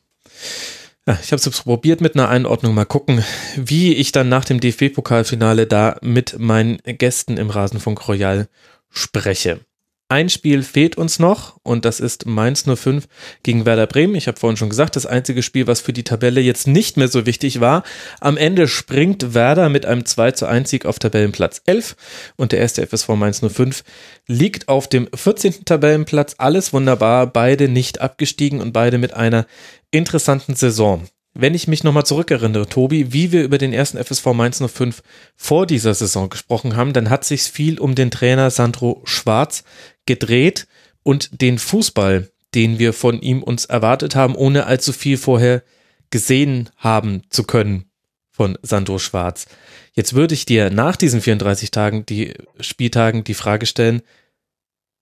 Ja, 1.07 1.17
ich 1.23 1.31
habe 1.31 1.41
es 1.41 1.61
probiert 1.61 2.01
mit 2.01 2.15
einer 2.15 2.29
Einordnung. 2.29 2.75
Mal 2.75 2.85
gucken, 2.85 3.23
wie 3.55 3.93
ich 3.93 4.11
dann 4.11 4.29
nach 4.29 4.45
dem 4.45 4.59
DFB-Pokalfinale 4.59 5.65
da 5.65 5.97
mit 6.01 6.37
meinen 6.37 6.77
Gästen 6.83 7.37
im 7.37 7.49
Rasenfunk 7.49 8.07
Royal 8.07 8.49
spreche. 8.89 9.61
Ein 10.09 10.29
Spiel 10.29 10.63
fehlt 10.63 10.97
uns 10.97 11.19
noch 11.19 11.57
und 11.63 11.83
das 11.83 11.99
ist 11.99 12.25
Mainz 12.25 12.63
05 12.63 13.09
gegen 13.43 13.65
Werder 13.65 13.87
Bremen. 13.87 14.15
Ich 14.15 14.29
habe 14.29 14.39
vorhin 14.39 14.55
schon 14.55 14.69
gesagt, 14.69 14.95
das 14.95 15.05
einzige 15.05 15.43
Spiel, 15.43 15.67
was 15.67 15.81
für 15.81 15.91
die 15.91 16.05
Tabelle 16.05 16.39
jetzt 16.39 16.65
nicht 16.65 16.95
mehr 16.95 17.09
so 17.09 17.25
wichtig 17.25 17.59
war. 17.59 17.83
Am 18.21 18.37
Ende 18.37 18.69
springt 18.69 19.33
Werder 19.33 19.67
mit 19.67 19.85
einem 19.85 20.05
2 20.05 20.31
zu 20.31 20.45
1 20.45 20.69
Sieg 20.69 20.85
auf 20.85 20.99
Tabellenplatz 20.99 21.61
11 21.65 21.97
und 22.37 22.53
der 22.53 22.59
erste 22.59 22.87
FSV 22.87 23.09
Mainz 23.09 23.41
05 23.45 23.83
liegt 24.27 24.69
auf 24.69 24.87
dem 24.87 25.09
14. 25.13 25.65
Tabellenplatz. 25.65 26.35
Alles 26.37 26.71
wunderbar, 26.71 27.27
beide 27.27 27.67
nicht 27.67 27.99
abgestiegen 27.99 28.61
und 28.61 28.71
beide 28.71 28.99
mit 28.99 29.13
einer 29.13 29.45
interessanten 29.91 30.55
Saison 30.55 31.05
wenn 31.39 31.53
ich 31.53 31.67
mich 31.67 31.83
nochmal 31.83 32.05
zurückerinnere, 32.05 32.67
Tobi, 32.67 33.13
wie 33.13 33.31
wir 33.31 33.43
über 33.43 33.59
den 33.59 33.71
ersten 33.71 34.03
FSV 34.03 34.25
Mainz 34.33 34.59
05 34.59 35.03
vor 35.35 35.67
dieser 35.67 35.93
Saison 35.93 36.29
gesprochen 36.29 36.75
haben, 36.75 36.93
dann 36.93 37.11
hat 37.11 37.25
sich 37.25 37.43
viel 37.43 37.79
um 37.79 37.93
den 37.93 38.09
Trainer 38.09 38.49
Sandro 38.49 39.01
Schwarz 39.05 39.63
gedreht 40.07 40.67
und 41.03 41.41
den 41.41 41.59
Fußball, 41.59 42.31
den 42.55 42.79
wir 42.79 42.93
von 42.93 43.21
ihm 43.21 43.43
uns 43.43 43.65
erwartet 43.65 44.15
haben, 44.15 44.35
ohne 44.35 44.65
allzu 44.65 44.93
viel 44.93 45.17
vorher 45.17 45.63
gesehen 46.09 46.69
haben 46.77 47.21
zu 47.29 47.43
können 47.43 47.85
von 48.31 48.57
Sandro 48.61 48.99
Schwarz. 48.99 49.47
Jetzt 49.93 50.13
würde 50.13 50.33
ich 50.33 50.45
dir 50.45 50.69
nach 50.69 50.95
diesen 50.95 51.21
34 51.21 51.71
Tagen, 51.71 52.05
die 52.05 52.33
Spieltagen, 52.59 53.23
die 53.23 53.33
Frage 53.33 53.65
stellen, 53.65 54.01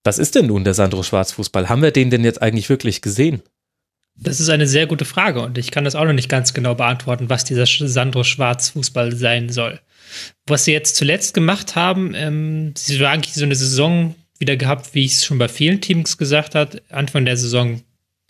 was 0.03 0.19
ist 0.19 0.35
denn 0.35 0.47
nun 0.47 0.63
der 0.63 0.73
Sandro 0.73 1.03
Schwarz 1.03 1.31
Fußball? 1.33 1.67
Haben 1.67 1.81
wir 1.81 1.91
den 1.91 2.09
denn 2.09 2.23
jetzt 2.23 2.41
eigentlich 2.41 2.69
wirklich 2.69 3.01
gesehen? 3.01 3.41
Das 4.17 4.39
ist 4.39 4.49
eine 4.49 4.67
sehr 4.67 4.87
gute 4.87 5.03
Frage 5.03 5.41
und 5.41 5.57
ich 5.57 5.71
kann 5.71 5.83
das 5.83 5.95
auch 5.95 6.05
noch 6.05 6.13
nicht 6.13 6.29
ganz 6.29 6.53
genau 6.53 6.75
beantworten, 6.75 7.29
was 7.29 7.43
dieser 7.43 7.65
Sandro 7.65 8.23
Schwarz 8.23 8.69
Fußball 8.69 9.13
sein 9.15 9.49
soll. 9.49 9.81
Was 10.47 10.65
sie 10.65 10.71
jetzt 10.71 10.95
zuletzt 10.95 11.33
gemacht 11.33 11.75
haben, 11.75 12.13
ähm, 12.15 12.73
sie 12.77 12.99
war 13.01 13.11
eigentlich 13.11 13.33
so 13.33 13.43
eine 13.43 13.55
Saison 13.55 14.15
wieder 14.39 14.57
gehabt, 14.57 14.93
wie 14.93 15.05
ich 15.05 15.13
es 15.13 15.25
schon 15.25 15.37
bei 15.37 15.47
vielen 15.47 15.81
Teams 15.81 16.17
gesagt 16.17 16.55
habe. 16.55 16.81
Anfang 16.89 17.25
der 17.25 17.37
Saison 17.37 17.81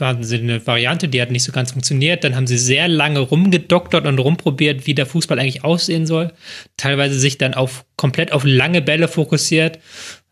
hatten 0.02 0.24
sie 0.24 0.38
eine 0.38 0.66
Variante, 0.68 1.08
die 1.08 1.22
hat 1.22 1.32
nicht 1.32 1.44
so 1.44 1.52
ganz 1.52 1.72
funktioniert. 1.72 2.24
Dann 2.24 2.36
haben 2.36 2.48
sie 2.48 2.58
sehr 2.58 2.88
lange 2.88 3.20
rumgedoktert 3.20 4.06
und 4.06 4.20
rumprobiert, 4.20 4.88
wie 4.88 4.94
der 4.94 5.06
Fußball 5.06 5.40
eigentlich 5.40 5.64
aussehen 5.64 6.06
soll. 6.06 6.34
Teilweise 6.78 7.18
sich 7.18 7.38
dann 7.38 7.54
auf 7.54 7.86
komplett 7.96 8.32
auf 8.32 8.44
lange 8.44 8.82
Bälle 8.82 9.08
fokussiert. 9.08 9.80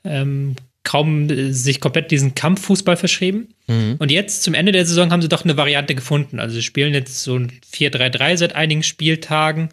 Ähm, 0.04 0.56
kaum 0.84 1.30
äh, 1.30 1.52
sich 1.52 1.80
komplett 1.80 2.12
diesen 2.12 2.36
Kampffußball 2.36 2.98
verschrieben. 2.98 3.50
Mhm. 3.68 3.96
Und 4.00 4.12
jetzt 4.12 4.44
zum 4.44 4.54
Ende 4.54 4.72
der 4.72 4.86
Saison 4.86 5.12
haben 5.12 5.22
sie 5.22 5.30
doch 5.30 5.44
eine 5.44 5.58
Variante 5.58 5.96
gefunden. 5.96 6.40
Also 6.40 6.56
sie 6.56 6.64
spielen 6.64 6.94
jetzt 6.94 7.24
so 7.24 7.38
ein 7.38 7.52
4-3-3 7.74 8.38
seit 8.38 8.56
einigen 8.56 8.84
Spieltagen 8.84 9.70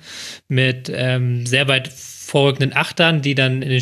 mit 0.48 0.90
ähm, 0.94 1.46
sehr 1.46 1.68
weit 1.68 1.88
vorrückenden 1.88 2.76
Achtern, 2.76 3.22
die 3.22 3.34
dann 3.34 3.62
in 3.62 3.70
den 3.70 3.80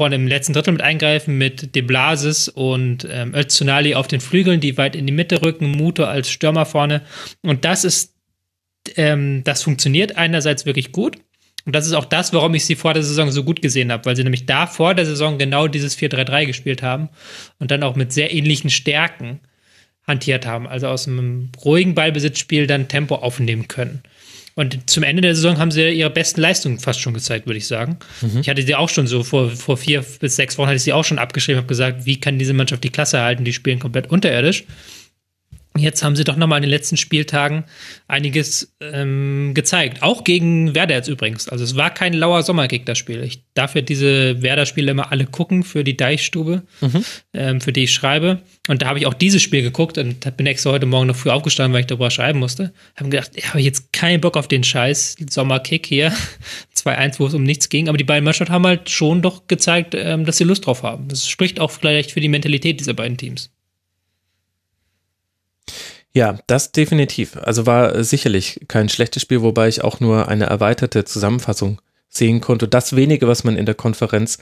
vorne 0.00 0.14
im 0.14 0.26
letzten 0.26 0.54
Drittel 0.54 0.72
mit 0.72 0.80
eingreifen, 0.80 1.36
mit 1.36 1.74
De 1.74 1.82
Blasis 1.82 2.48
und 2.48 3.06
ähm, 3.10 3.34
Öztunali 3.34 3.94
auf 3.94 4.08
den 4.08 4.22
Flügeln, 4.22 4.58
die 4.58 4.78
weit 4.78 4.96
in 4.96 5.06
die 5.06 5.12
Mitte 5.12 5.42
rücken, 5.42 5.70
Muto 5.72 6.04
als 6.04 6.30
Stürmer 6.30 6.64
vorne. 6.64 7.02
Und 7.42 7.66
das 7.66 7.84
ist, 7.84 8.14
ähm, 8.96 9.44
das 9.44 9.62
funktioniert 9.62 10.16
einerseits 10.16 10.64
wirklich 10.64 10.92
gut. 10.92 11.18
Und 11.66 11.74
das 11.74 11.86
ist 11.86 11.92
auch 11.92 12.06
das, 12.06 12.32
warum 12.32 12.54
ich 12.54 12.64
sie 12.64 12.76
vor 12.76 12.94
der 12.94 13.02
Saison 13.02 13.30
so 13.30 13.44
gut 13.44 13.60
gesehen 13.60 13.92
habe, 13.92 14.06
weil 14.06 14.16
sie 14.16 14.24
nämlich 14.24 14.46
da 14.46 14.66
vor 14.66 14.94
der 14.94 15.04
Saison 15.04 15.36
genau 15.36 15.68
dieses 15.68 15.98
4-3-3 15.98 16.46
gespielt 16.46 16.82
haben 16.82 17.10
und 17.58 17.70
dann 17.70 17.82
auch 17.82 17.94
mit 17.94 18.10
sehr 18.10 18.32
ähnlichen 18.32 18.70
Stärken 18.70 19.40
hantiert 20.06 20.46
haben. 20.46 20.66
Also 20.66 20.88
aus 20.88 21.08
einem 21.08 21.50
ruhigen 21.62 21.94
Ballbesitzspiel 21.94 22.66
dann 22.66 22.88
Tempo 22.88 23.16
aufnehmen 23.16 23.68
können. 23.68 24.02
Und 24.60 24.90
zum 24.90 25.04
Ende 25.04 25.22
der 25.22 25.34
Saison 25.34 25.56
haben 25.56 25.70
sie 25.70 25.88
ihre 25.88 26.10
besten 26.10 26.42
Leistungen 26.42 26.78
fast 26.78 27.00
schon 27.00 27.14
gezeigt, 27.14 27.46
würde 27.46 27.56
ich 27.56 27.66
sagen. 27.66 27.96
Mhm. 28.20 28.40
Ich 28.42 28.48
hatte 28.50 28.60
sie 28.60 28.74
auch 28.74 28.90
schon 28.90 29.06
so 29.06 29.22
vor, 29.22 29.48
vor 29.48 29.78
vier 29.78 30.04
bis 30.20 30.36
sechs 30.36 30.58
Wochen 30.58 30.66
hatte 30.66 30.76
ich 30.76 30.82
sie 30.82 30.92
auch 30.92 31.02
schon 31.02 31.18
abgeschrieben, 31.18 31.56
habe 31.56 31.66
gesagt, 31.66 32.04
wie 32.04 32.20
kann 32.20 32.38
diese 32.38 32.52
Mannschaft 32.52 32.84
die 32.84 32.90
Klasse 32.90 33.22
halten? 33.22 33.46
Die 33.46 33.54
spielen 33.54 33.78
komplett 33.78 34.10
unterirdisch. 34.10 34.64
Jetzt 35.80 36.02
haben 36.02 36.16
sie 36.16 36.24
doch 36.24 36.36
nochmal 36.36 36.58
in 36.58 36.62
den 36.62 36.70
letzten 36.70 36.96
Spieltagen 36.96 37.64
einiges 38.08 38.74
ähm, 38.80 39.52
gezeigt. 39.54 40.02
Auch 40.02 40.24
gegen 40.24 40.74
Werder 40.74 40.94
jetzt 40.94 41.08
übrigens. 41.08 41.48
Also 41.48 41.64
es 41.64 41.76
war 41.76 41.92
kein 41.92 42.12
lauer 42.12 42.42
Sommerkick, 42.42 42.86
das 42.86 42.98
Spiel. 42.98 43.22
Ich 43.22 43.42
darf 43.54 43.74
ja 43.74 43.80
diese 43.80 44.42
Werder-Spiele 44.42 44.90
immer 44.90 45.10
alle 45.12 45.26
gucken 45.26 45.62
für 45.62 45.84
die 45.84 45.96
Deichstube, 45.96 46.62
mhm. 46.80 47.04
ähm, 47.34 47.60
für 47.60 47.72
die 47.72 47.84
ich 47.84 47.92
schreibe. 47.92 48.42
Und 48.68 48.82
da 48.82 48.86
habe 48.88 48.98
ich 48.98 49.06
auch 49.06 49.14
dieses 49.14 49.42
Spiel 49.42 49.62
geguckt 49.62 49.98
und 49.98 50.36
bin 50.36 50.46
extra 50.46 50.70
heute 50.70 50.86
Morgen 50.86 51.08
noch 51.08 51.16
früh 51.16 51.30
aufgestanden, 51.30 51.72
weil 51.72 51.80
ich 51.80 51.86
darüber 51.86 52.10
schreiben 52.10 52.38
musste. 52.38 52.72
Habe 52.96 53.10
gedacht, 53.10 53.32
ich 53.34 53.48
habe 53.48 53.60
jetzt 53.60 53.92
keinen 53.92 54.20
Bock 54.20 54.36
auf 54.36 54.48
den 54.48 54.64
Scheiß 54.64 55.16
Sommerkick 55.28 55.86
hier. 55.86 56.12
2-1, 56.84 57.18
wo 57.18 57.26
es 57.26 57.34
um 57.34 57.42
nichts 57.42 57.68
ging. 57.68 57.88
Aber 57.88 57.98
die 57.98 58.04
beiden 58.04 58.24
Mannschaften 58.24 58.52
haben 58.52 58.66
halt 58.66 58.90
schon 58.90 59.22
doch 59.22 59.46
gezeigt, 59.46 59.94
ähm, 59.94 60.24
dass 60.24 60.38
sie 60.38 60.44
Lust 60.44 60.66
drauf 60.66 60.82
haben. 60.82 61.08
Das 61.08 61.28
spricht 61.28 61.60
auch 61.60 61.70
vielleicht 61.70 62.12
für 62.12 62.20
die 62.20 62.28
Mentalität 62.28 62.80
dieser 62.80 62.94
beiden 62.94 63.16
Teams. 63.16 63.50
Ja, 66.12 66.38
das 66.46 66.72
definitiv. 66.72 67.36
Also 67.36 67.66
war 67.66 68.02
sicherlich 68.02 68.60
kein 68.66 68.88
schlechtes 68.88 69.22
Spiel, 69.22 69.42
wobei 69.42 69.68
ich 69.68 69.84
auch 69.84 70.00
nur 70.00 70.28
eine 70.28 70.46
erweiterte 70.46 71.04
Zusammenfassung 71.04 71.80
sehen 72.08 72.40
konnte. 72.40 72.66
Das 72.66 72.96
wenige, 72.96 73.28
was 73.28 73.44
man 73.44 73.56
in 73.56 73.66
der 73.66 73.76
Konferenz 73.76 74.38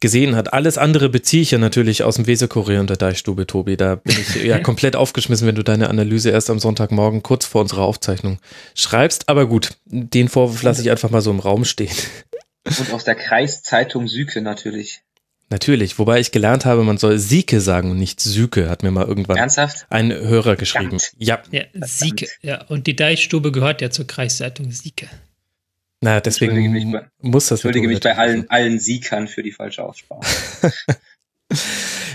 gesehen 0.00 0.34
hat. 0.34 0.52
Alles 0.52 0.76
andere 0.76 1.08
beziehe 1.08 1.42
ich 1.42 1.52
ja 1.52 1.58
natürlich 1.58 2.02
aus 2.02 2.16
dem 2.16 2.26
Weserkurier 2.26 2.80
und 2.80 2.90
der 2.90 2.96
Deichstube, 2.96 3.46
Tobi. 3.46 3.76
Da 3.76 3.94
bin 3.94 4.16
ich 4.18 4.42
ja 4.42 4.58
komplett 4.62 4.96
aufgeschmissen, 4.96 5.46
wenn 5.46 5.54
du 5.54 5.62
deine 5.62 5.88
Analyse 5.88 6.30
erst 6.30 6.50
am 6.50 6.58
Sonntagmorgen 6.58 7.22
kurz 7.22 7.46
vor 7.46 7.60
unserer 7.60 7.82
Aufzeichnung 7.82 8.38
schreibst. 8.74 9.28
Aber 9.28 9.46
gut, 9.46 9.70
den 9.84 10.28
Vorwurf 10.28 10.64
lasse 10.64 10.82
ich 10.82 10.90
einfach 10.90 11.10
mal 11.10 11.22
so 11.22 11.30
im 11.30 11.38
Raum 11.38 11.64
stehen. 11.64 11.94
Und 12.64 12.92
aus 12.92 13.04
der 13.04 13.14
Kreiszeitung 13.14 14.08
Süke 14.08 14.42
natürlich. 14.42 15.02
Natürlich, 15.48 15.98
wobei 15.98 16.18
ich 16.18 16.32
gelernt 16.32 16.64
habe, 16.64 16.82
man 16.82 16.98
soll 16.98 17.18
Sieke 17.18 17.60
sagen 17.60 17.92
und 17.92 17.98
nicht 17.98 18.20
Süke, 18.20 18.68
hat 18.68 18.82
mir 18.82 18.90
mal 18.90 19.06
irgendwann 19.06 19.36
Ernsthaft? 19.36 19.86
ein 19.90 20.12
Hörer 20.12 20.56
geschrieben. 20.56 20.98
Verdammt. 20.98 21.12
Ja. 21.18 21.40
ja. 21.52 21.62
Sieke, 21.86 22.26
ja. 22.42 22.64
Und 22.64 22.88
die 22.88 22.96
Deichstube 22.96 23.52
gehört 23.52 23.80
ja 23.80 23.90
zur 23.90 24.08
Kreiszeitung 24.08 24.72
Sieke. 24.72 25.08
Na, 26.00 26.20
deswegen 26.20 26.72
mich 26.72 26.90
bei, 26.90 27.06
muss 27.20 27.46
das. 27.46 27.60
Entschuldige 27.60 27.88
mich 27.88 28.00
bei 28.00 28.16
allen, 28.16 28.50
allen 28.50 28.80
Siekern 28.80 29.28
für 29.28 29.42
die 29.42 29.52
falsche 29.52 29.84
Aussprache. 29.84 30.26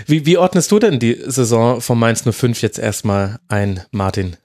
wie, 0.06 0.26
wie 0.26 0.36
ordnest 0.36 0.70
du 0.70 0.78
denn 0.78 0.98
die 0.98 1.18
Saison 1.26 1.80
von 1.80 1.98
Mainz 1.98 2.24
05 2.30 2.60
jetzt 2.60 2.78
erstmal 2.78 3.40
ein, 3.48 3.82
Martin? 3.90 4.36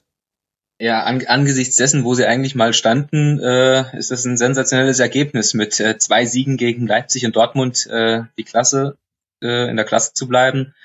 Ja, 0.79 1.03
an, 1.03 1.25
angesichts 1.25 1.75
dessen, 1.75 2.03
wo 2.03 2.13
sie 2.13 2.27
eigentlich 2.27 2.53
mal 2.53 2.71
standen, 2.71 3.39
äh, 3.39 3.97
ist 3.97 4.11
das 4.11 4.25
ein 4.25 4.37
sensationelles 4.37 4.99
Ergebnis 4.99 5.55
mit 5.55 5.79
äh, 5.79 5.97
zwei 5.97 6.25
Siegen 6.25 6.55
gegen 6.55 6.85
Leipzig 6.85 7.25
und 7.25 7.35
Dortmund 7.35 7.87
äh, 7.87 8.23
die 8.37 8.43
Klasse 8.43 8.95
äh, 9.41 9.69
in 9.69 9.75
der 9.75 9.85
Klasse 9.85 10.13
zu 10.13 10.27
bleiben. 10.27 10.75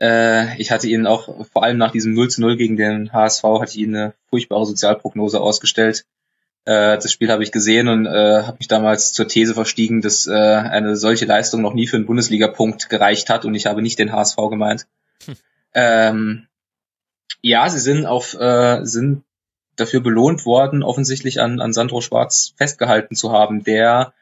Äh, 0.00 0.58
ich 0.58 0.70
hatte 0.70 0.88
ihnen 0.88 1.06
auch 1.06 1.46
vor 1.46 1.62
allem 1.62 1.76
nach 1.76 1.92
diesem 1.92 2.14
0 2.14 2.30
zu 2.30 2.40
0 2.40 2.56
gegen 2.56 2.76
den 2.76 3.12
HSV 3.12 3.44
hatte 3.44 3.72
ich 3.72 3.78
ihnen 3.78 3.96
eine 3.96 4.14
furchtbare 4.30 4.64
Sozialprognose 4.64 5.40
ausgestellt. 5.40 6.06
Äh, 6.64 6.96
das 6.96 7.12
Spiel 7.12 7.30
habe 7.30 7.42
ich 7.42 7.52
gesehen 7.52 7.88
und 7.88 8.06
äh, 8.06 8.42
habe 8.42 8.56
mich 8.58 8.68
damals 8.68 9.12
zur 9.12 9.28
These 9.28 9.52
verstiegen, 9.52 10.00
dass 10.00 10.26
äh, 10.26 10.32
eine 10.32 10.96
solche 10.96 11.26
Leistung 11.26 11.60
noch 11.60 11.74
nie 11.74 11.86
für 11.86 11.96
einen 11.96 12.06
Bundesliga-Punkt 12.06 12.88
gereicht 12.88 13.28
hat 13.28 13.44
und 13.44 13.54
ich 13.54 13.66
habe 13.66 13.82
nicht 13.82 13.98
den 13.98 14.12
HSV 14.12 14.36
gemeint. 14.48 14.86
Hm. 15.26 15.36
Ähm, 15.74 16.46
ja, 17.42 17.68
sie 17.68 17.80
sind 17.80 18.06
auf 18.06 18.32
äh, 18.40 18.84
sind 18.84 19.22
dafür 19.76 20.00
belohnt 20.00 20.46
worden, 20.46 20.82
offensichtlich 20.82 21.40
an, 21.40 21.60
an 21.60 21.72
Sandro 21.72 22.00
Schwarz 22.00 22.54
festgehalten 22.56 23.16
zu 23.16 23.32
haben, 23.32 23.64
der 23.64 24.12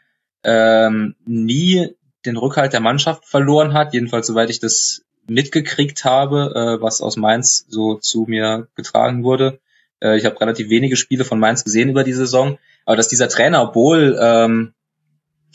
ähm, 0.45 1.15
nie 1.25 1.95
den 2.25 2.37
Rückhalt 2.37 2.73
der 2.73 2.81
Mannschaft 2.81 3.27
verloren 3.27 3.73
hat, 3.73 3.95
jedenfalls 3.95 4.27
soweit 4.27 4.51
ich 4.51 4.61
das 4.61 5.03
mitgekriegt 5.27 6.05
habe, 6.05 6.53
äh, 6.55 6.83
was 6.83 7.01
aus 7.01 7.17
Mainz 7.17 7.67
so 7.69 7.97
zu 7.97 8.27
mir 8.29 8.69
getragen 8.75 9.25
wurde. 9.25 9.61
Äh, 10.01 10.17
ich 10.19 10.25
habe 10.25 10.41
relativ 10.41 10.69
wenige 10.69 10.97
Spiele 10.97 11.25
von 11.25 11.39
Mainz 11.39 11.65
gesehen 11.65 11.89
über 11.89 12.05
die 12.05 12.13
Saison, 12.13 12.59
aber 12.85 12.97
dass 12.97 13.09
dieser 13.09 13.29
Trainer, 13.29 13.63
obwohl 13.63 14.19
ähm, 14.21 14.75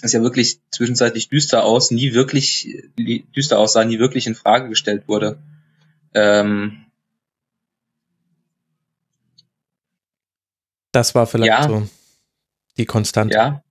es 0.01 0.13
ja 0.13 0.21
wirklich 0.21 0.59
zwischenzeitlich 0.71 1.29
düster 1.29 1.63
aus, 1.63 1.91
nie 1.91 2.13
wirklich 2.13 2.89
düster 3.35 3.59
aussah, 3.59 3.83
nie 3.83 3.99
wirklich 3.99 4.27
in 4.27 4.35
Frage 4.35 4.69
gestellt 4.69 5.07
wurde. 5.07 5.39
Ähm, 6.13 6.85
Das 10.91 11.15
war 11.15 11.27
vielleicht 11.27 11.63
ja. 11.63 11.67
so 11.67 11.87
die 12.77 12.85
Konstante. 12.85 13.35
Ja. 13.35 13.63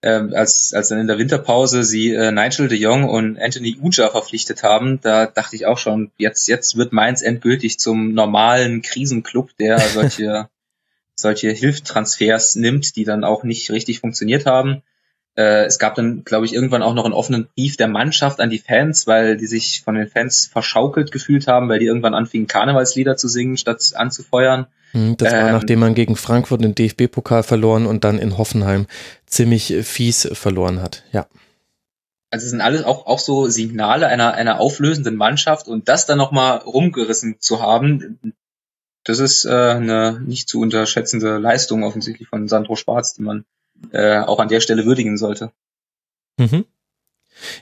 Ähm, 0.00 0.32
als, 0.32 0.72
als 0.74 0.88
dann 0.88 1.00
in 1.00 1.08
der 1.08 1.18
Winterpause 1.18 1.82
sie 1.82 2.12
äh, 2.12 2.30
Nigel 2.30 2.68
de 2.68 2.78
Jong 2.78 3.08
und 3.08 3.36
Anthony 3.38 3.76
Uja 3.82 4.10
verpflichtet 4.10 4.62
haben, 4.62 5.00
da 5.00 5.26
dachte 5.26 5.56
ich 5.56 5.66
auch 5.66 5.78
schon, 5.78 6.12
jetzt, 6.18 6.46
jetzt 6.46 6.76
wird 6.76 6.92
Mainz 6.92 7.20
endgültig 7.20 7.80
zum 7.80 8.14
normalen 8.14 8.80
Krisenclub, 8.82 9.56
der 9.58 9.80
solche, 9.80 10.48
solche 11.16 11.50
Hilftransfers 11.50 12.54
nimmt, 12.54 12.94
die 12.94 13.04
dann 13.04 13.24
auch 13.24 13.42
nicht 13.42 13.72
richtig 13.72 13.98
funktioniert 13.98 14.46
haben. 14.46 14.82
Äh, 15.38 15.66
es 15.66 15.78
gab 15.78 15.94
dann, 15.94 16.24
glaube 16.24 16.46
ich, 16.46 16.52
irgendwann 16.52 16.82
auch 16.82 16.94
noch 16.94 17.04
einen 17.04 17.14
offenen 17.14 17.46
Brief 17.54 17.76
der 17.76 17.86
Mannschaft 17.86 18.40
an 18.40 18.50
die 18.50 18.58
Fans, 18.58 19.06
weil 19.06 19.36
die 19.36 19.46
sich 19.46 19.82
von 19.84 19.94
den 19.94 20.08
Fans 20.08 20.50
verschaukelt 20.52 21.12
gefühlt 21.12 21.46
haben, 21.46 21.68
weil 21.68 21.78
die 21.78 21.86
irgendwann 21.86 22.14
anfingen, 22.14 22.48
Karnevalslieder 22.48 23.16
zu 23.16 23.28
singen, 23.28 23.56
statt 23.56 23.92
anzufeuern. 23.94 24.66
Hm, 24.90 25.16
das 25.16 25.32
war, 25.32 25.40
ähm, 25.40 25.52
nachdem 25.52 25.78
man 25.78 25.94
gegen 25.94 26.16
Frankfurt 26.16 26.64
den 26.64 26.74
DFB-Pokal 26.74 27.44
verloren 27.44 27.86
und 27.86 28.02
dann 28.02 28.18
in 28.18 28.36
Hoffenheim 28.36 28.88
ziemlich 29.26 29.76
fies 29.82 30.28
verloren 30.32 30.82
hat, 30.82 31.04
ja. 31.12 31.28
Also 32.30 32.44
es 32.44 32.50
sind 32.50 32.60
alles 32.60 32.82
auch, 32.82 33.06
auch 33.06 33.20
so 33.20 33.46
Signale 33.46 34.08
einer, 34.08 34.34
einer 34.34 34.58
auflösenden 34.58 35.14
Mannschaft 35.14 35.68
und 35.68 35.88
das 35.88 36.04
dann 36.04 36.18
nochmal 36.18 36.58
rumgerissen 36.58 37.36
zu 37.38 37.62
haben, 37.62 38.34
das 39.04 39.20
ist 39.20 39.44
äh, 39.44 39.50
eine 39.50 40.20
nicht 40.20 40.48
zu 40.48 40.60
unterschätzende 40.60 41.38
Leistung 41.38 41.84
offensichtlich 41.84 42.28
von 42.28 42.48
Sandro 42.48 42.74
Schwarz, 42.74 43.14
die 43.14 43.22
man 43.22 43.44
äh, 43.92 44.18
auch 44.20 44.38
an 44.38 44.48
der 44.48 44.60
Stelle 44.60 44.84
würdigen 44.84 45.16
sollte. 45.16 45.52
Mhm. 46.38 46.64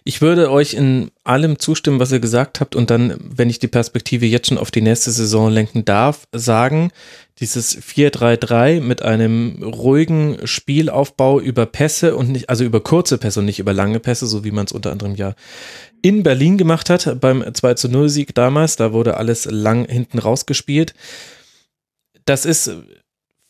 Ich 0.04 0.22
würde 0.22 0.50
euch 0.50 0.74
in 0.74 1.10
allem 1.24 1.58
zustimmen, 1.58 2.00
was 2.00 2.12
ihr 2.12 2.20
gesagt 2.20 2.60
habt 2.60 2.74
und 2.74 2.90
dann, 2.90 3.16
wenn 3.20 3.50
ich 3.50 3.58
die 3.58 3.68
Perspektive 3.68 4.26
jetzt 4.26 4.48
schon 4.48 4.58
auf 4.58 4.70
die 4.70 4.80
nächste 4.80 5.10
Saison 5.10 5.50
lenken 5.50 5.84
darf, 5.84 6.26
sagen, 6.32 6.90
dieses 7.38 7.76
4-3-3 7.76 8.80
mit 8.80 9.02
einem 9.02 9.62
ruhigen 9.62 10.38
Spielaufbau 10.46 11.40
über 11.40 11.66
Pässe 11.66 12.16
und 12.16 12.30
nicht, 12.30 12.48
also 12.48 12.64
über 12.64 12.80
kurze 12.80 13.18
Pässe 13.18 13.40
und 13.40 13.46
nicht 13.46 13.58
über 13.58 13.74
lange 13.74 14.00
Pässe, 14.00 14.26
so 14.26 14.44
wie 14.44 14.50
man 14.50 14.64
es 14.64 14.72
unter 14.72 14.92
anderem 14.92 15.14
ja 15.14 15.34
in 16.02 16.22
Berlin 16.22 16.56
gemacht 16.56 16.88
hat 16.88 17.20
beim 17.20 17.44
2 17.52 17.88
0 17.88 18.08
Sieg 18.08 18.34
damals, 18.34 18.76
da 18.76 18.92
wurde 18.92 19.16
alles 19.16 19.44
lang 19.44 19.86
hinten 19.86 20.18
rausgespielt. 20.18 20.94
Das 22.24 22.44
ist 22.44 22.70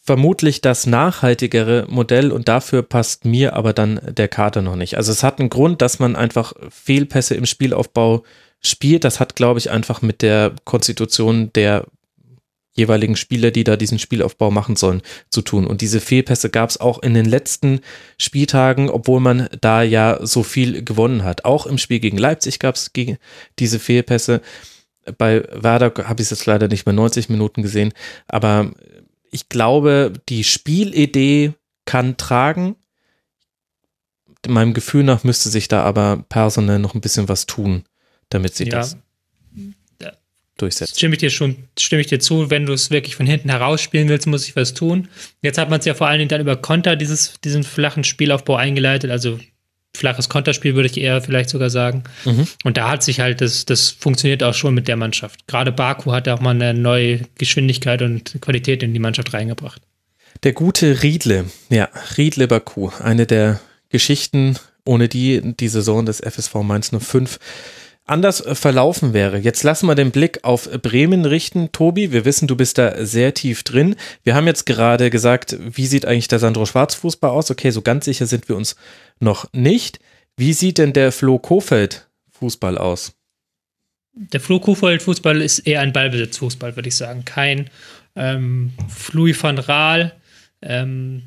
vermutlich 0.06 0.60
das 0.60 0.86
nachhaltigere 0.86 1.84
Modell 1.88 2.30
und 2.30 2.46
dafür 2.46 2.82
passt 2.82 3.24
mir 3.24 3.54
aber 3.54 3.72
dann 3.72 4.00
der 4.06 4.28
Kater 4.28 4.62
noch 4.62 4.76
nicht. 4.76 4.96
Also 4.96 5.10
es 5.10 5.24
hat 5.24 5.40
einen 5.40 5.50
Grund, 5.50 5.82
dass 5.82 5.98
man 5.98 6.14
einfach 6.14 6.52
Fehlpässe 6.70 7.34
im 7.34 7.44
Spielaufbau 7.44 8.22
spielt. 8.62 9.02
Das 9.02 9.18
hat, 9.18 9.34
glaube 9.34 9.58
ich, 9.58 9.70
einfach 9.70 10.02
mit 10.02 10.22
der 10.22 10.52
Konstitution 10.64 11.52
der 11.54 11.86
jeweiligen 12.72 13.16
Spieler, 13.16 13.50
die 13.50 13.64
da 13.64 13.76
diesen 13.76 13.98
Spielaufbau 13.98 14.50
machen 14.50 14.76
sollen, 14.76 15.02
zu 15.30 15.42
tun. 15.42 15.66
Und 15.66 15.80
diese 15.80 15.98
Fehlpässe 15.98 16.50
gab 16.50 16.70
es 16.70 16.78
auch 16.78 17.02
in 17.02 17.14
den 17.14 17.24
letzten 17.24 17.80
Spieltagen, 18.18 18.90
obwohl 18.90 19.18
man 19.18 19.48
da 19.60 19.82
ja 19.82 20.18
so 20.24 20.42
viel 20.44 20.84
gewonnen 20.84 21.24
hat. 21.24 21.44
Auch 21.44 21.66
im 21.66 21.78
Spiel 21.78 21.98
gegen 21.98 22.18
Leipzig 22.18 22.60
gab 22.60 22.76
es 22.76 22.92
diese 23.58 23.78
Fehlpässe. 23.80 24.40
Bei 25.18 25.42
Werder 25.52 25.92
habe 26.06 26.20
ich 26.20 26.26
es 26.26 26.30
jetzt 26.30 26.46
leider 26.46 26.68
nicht 26.68 26.86
mehr 26.86 26.92
90 26.92 27.28
Minuten 27.28 27.62
gesehen, 27.62 27.92
aber 28.28 28.70
ich 29.30 29.48
glaube, 29.48 30.12
die 30.28 30.44
Spielidee 30.44 31.52
kann 31.84 32.16
tragen. 32.16 32.76
Meinem 34.46 34.74
Gefühl 34.74 35.02
nach 35.02 35.24
müsste 35.24 35.48
sich 35.48 35.68
da 35.68 35.82
aber 35.82 36.24
personell 36.28 36.78
noch 36.78 36.94
ein 36.94 37.00
bisschen 37.00 37.28
was 37.28 37.46
tun, 37.46 37.84
damit 38.28 38.54
sie 38.54 38.64
ja. 38.64 38.70
das 38.70 38.96
durchsetzt. 40.56 40.96
Stimme 40.96 41.14
ich 41.14 41.20
dir 41.20 41.30
schon, 41.30 41.56
stimme 41.78 42.00
ich 42.00 42.06
dir 42.06 42.18
zu, 42.18 42.50
wenn 42.50 42.66
du 42.66 42.72
es 42.72 42.90
wirklich 42.90 43.16
von 43.16 43.26
hinten 43.26 43.50
heraus 43.50 43.80
spielen 43.80 44.08
willst, 44.08 44.26
muss 44.26 44.48
ich 44.48 44.56
was 44.56 44.74
tun. 44.74 45.08
Jetzt 45.42 45.58
hat 45.58 45.70
man 45.70 45.80
es 45.80 45.86
ja 45.86 45.94
vor 45.94 46.08
allen 46.08 46.18
Dingen 46.18 46.28
dann 46.28 46.40
über 46.40 46.56
Konter 46.56 46.96
dieses, 46.96 47.34
diesen 47.44 47.62
flachen 47.62 48.04
Spielaufbau 48.04 48.56
eingeleitet, 48.56 49.10
also 49.10 49.38
flaches 49.96 50.28
Konterspiel, 50.28 50.74
würde 50.74 50.88
ich 50.88 50.98
eher 50.98 51.20
vielleicht 51.20 51.50
sogar 51.50 51.70
sagen. 51.70 52.04
Mhm. 52.24 52.46
Und 52.64 52.76
da 52.76 52.90
hat 52.90 53.02
sich 53.02 53.20
halt, 53.20 53.40
das, 53.40 53.64
das 53.64 53.90
funktioniert 53.90 54.42
auch 54.42 54.54
schon 54.54 54.74
mit 54.74 54.88
der 54.88 54.96
Mannschaft. 54.96 55.46
Gerade 55.46 55.72
Baku 55.72 56.12
hat 56.12 56.26
ja 56.26 56.34
auch 56.34 56.40
mal 56.40 56.50
eine 56.50 56.74
neue 56.74 57.20
Geschwindigkeit 57.38 58.02
und 58.02 58.40
Qualität 58.40 58.82
in 58.82 58.92
die 58.92 59.00
Mannschaft 59.00 59.32
reingebracht. 59.34 59.82
Der 60.42 60.52
gute 60.52 61.02
Riedle, 61.02 61.46
ja, 61.70 61.88
Riedle 62.16 62.46
Baku, 62.46 62.90
eine 63.00 63.26
der 63.26 63.60
Geschichten, 63.88 64.58
ohne 64.84 65.08
die 65.08 65.40
die 65.42 65.68
Saison 65.68 66.06
des 66.06 66.20
FSV 66.20 66.54
Mainz 66.56 66.90
05 66.90 67.38
anders 68.06 68.40
äh, 68.40 68.54
verlaufen 68.54 69.12
wäre. 69.12 69.38
Jetzt 69.38 69.62
lassen 69.62 69.86
wir 69.86 69.94
den 69.94 70.10
Blick 70.10 70.44
auf 70.44 70.70
Bremen 70.82 71.24
richten. 71.24 71.70
Tobi, 71.72 72.12
wir 72.12 72.24
wissen, 72.24 72.48
du 72.48 72.56
bist 72.56 72.78
da 72.78 73.04
sehr 73.04 73.34
tief 73.34 73.62
drin. 73.62 73.96
Wir 74.22 74.34
haben 74.34 74.46
jetzt 74.46 74.66
gerade 74.66 75.10
gesagt, 75.10 75.56
wie 75.60 75.86
sieht 75.86 76.06
eigentlich 76.06 76.28
der 76.28 76.38
Sandro 76.38 76.66
Schwarz 76.66 76.94
Fußball 76.94 77.30
aus? 77.30 77.50
Okay, 77.50 77.70
so 77.70 77.82
ganz 77.82 78.04
sicher 78.04 78.26
sind 78.26 78.48
wir 78.48 78.56
uns 78.56 78.76
noch 79.20 79.52
nicht. 79.52 79.98
Wie 80.36 80.52
sieht 80.52 80.78
denn 80.78 80.92
der 80.92 81.12
Flo 81.12 81.38
Kofeld 81.38 82.08
Fußball 82.38 82.78
aus? 82.78 83.14
Der 84.12 84.40
Flo 84.40 84.60
Kofeld 84.60 85.02
Fußball 85.02 85.42
ist 85.42 85.60
eher 85.60 85.80
ein 85.80 85.92
Ballbesitzfußball, 85.92 86.76
würde 86.76 86.88
ich 86.88 86.96
sagen. 86.96 87.24
Kein 87.24 87.70
ähm, 88.14 88.72
Louis 89.12 89.42
van 89.42 89.58
Raal, 89.58 90.14
ähm, 90.62 91.22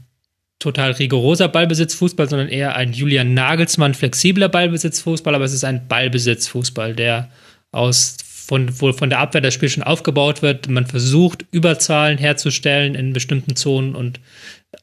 total 0.60 0.92
rigoroser 0.92 1.48
Ballbesitzfußball, 1.48 2.30
sondern 2.30 2.50
eher 2.50 2.76
ein 2.76 2.94
Julian 2.94 3.34
Nagelsmann 3.34 3.94
flexibler 3.94 4.50
Ballbesitzfußball, 4.50 5.34
aber 5.34 5.46
es 5.46 5.54
ist 5.54 5.64
ein 5.64 5.88
Ballbesitzfußball, 5.88 6.96
der 6.96 7.30
aus 7.72 8.18
von, 8.50 8.82
wo 8.82 8.92
von 8.92 9.10
der 9.10 9.20
Abwehr 9.20 9.42
das 9.42 9.54
Spiel 9.54 9.70
schon 9.70 9.84
aufgebaut 9.84 10.42
wird. 10.42 10.68
Man 10.68 10.88
versucht, 10.88 11.46
Überzahlen 11.52 12.18
herzustellen 12.18 12.96
in 12.96 13.14
bestimmten 13.14 13.56
Zonen 13.56 13.96
und 13.96 14.20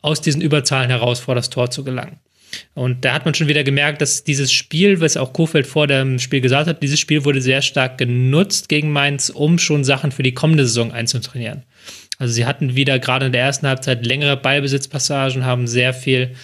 aus 0.03 0.21
diesen 0.21 0.41
Überzahlen 0.41 0.89
heraus 0.89 1.19
vor 1.19 1.35
das 1.35 1.51
Tor 1.51 1.71
zu 1.71 1.85
gelangen. 1.85 2.21
Und 2.75 3.05
da 3.05 3.13
hat 3.13 3.25
man 3.25 3.35
schon 3.35 3.49
wieder 3.49 3.65
gemerkt, 3.65 4.01
dass 4.01 4.23
dieses 4.23 4.53
Spiel, 4.53 5.01
was 5.01 5.17
auch 5.17 5.33
Kofeld 5.33 5.67
vor 5.67 5.89
dem 5.89 6.21
Spiel 6.21 6.41
gesagt 6.41 6.69
hat, 6.69 6.83
dieses 6.83 7.01
Spiel 7.01 7.25
wurde 7.25 7.43
sehr 7.43 7.61
stark 7.61 7.99
genutzt 7.99 8.69
gegen 8.69 8.93
Mainz, 8.93 9.31
um 9.31 9.59
schon 9.59 9.83
Sachen 9.83 10.13
für 10.13 10.23
die 10.23 10.35
kommende 10.35 10.65
Saison 10.65 10.93
einzutrainieren. 10.93 11.65
Also 12.19 12.33
sie 12.33 12.47
hatten 12.47 12.77
wieder 12.77 12.99
gerade 12.99 13.27
in 13.27 13.33
der 13.33 13.43
ersten 13.43 13.67
Halbzeit 13.67 14.07
längere 14.07 14.37
Ballbesitzpassagen, 14.37 15.45
haben 15.45 15.67
sehr 15.67 15.93
viel 15.93 16.35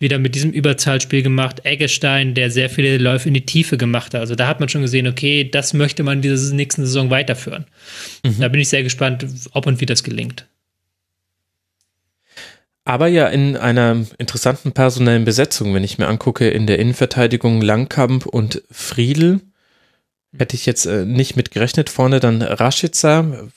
wieder 0.00 0.18
mit 0.18 0.34
diesem 0.34 0.50
Überzahlspiel 0.50 1.22
gemacht. 1.22 1.64
Eggestein, 1.64 2.34
der 2.34 2.50
sehr 2.50 2.70
viele 2.70 2.98
Läufe 2.98 3.28
in 3.28 3.34
die 3.34 3.44
Tiefe 3.44 3.76
gemacht 3.76 4.14
hat. 4.14 4.22
Also 4.22 4.34
da 4.34 4.48
hat 4.48 4.58
man 4.58 4.68
schon 4.68 4.82
gesehen, 4.82 5.06
okay, 5.06 5.48
das 5.48 5.74
möchte 5.74 6.02
man 6.02 6.22
diese 6.22 6.54
nächsten 6.56 6.84
Saison 6.84 7.10
weiterführen. 7.10 7.66
Mhm. 8.24 8.40
Da 8.40 8.48
bin 8.48 8.60
ich 8.60 8.70
sehr 8.70 8.82
gespannt, 8.82 9.26
ob 9.52 9.66
und 9.66 9.80
wie 9.80 9.86
das 9.86 10.02
gelingt. 10.02 10.46
Aber 12.84 13.06
ja 13.08 13.28
in 13.28 13.56
einer 13.56 14.04
interessanten 14.18 14.72
personellen 14.72 15.26
Besetzung, 15.26 15.74
wenn 15.74 15.84
ich 15.84 15.98
mir 15.98 16.08
angucke, 16.08 16.48
in 16.48 16.66
der 16.66 16.78
Innenverteidigung 16.78 17.60
Langkamp 17.60 18.26
und 18.26 18.62
Friedel. 18.70 19.40
Hätte 20.36 20.56
ich 20.56 20.64
jetzt 20.64 20.86
äh, 20.86 21.04
nicht 21.04 21.36
mit 21.36 21.50
gerechnet. 21.50 21.90
Vorne 21.90 22.20
dann 22.20 22.40
Rashica, 22.40 23.48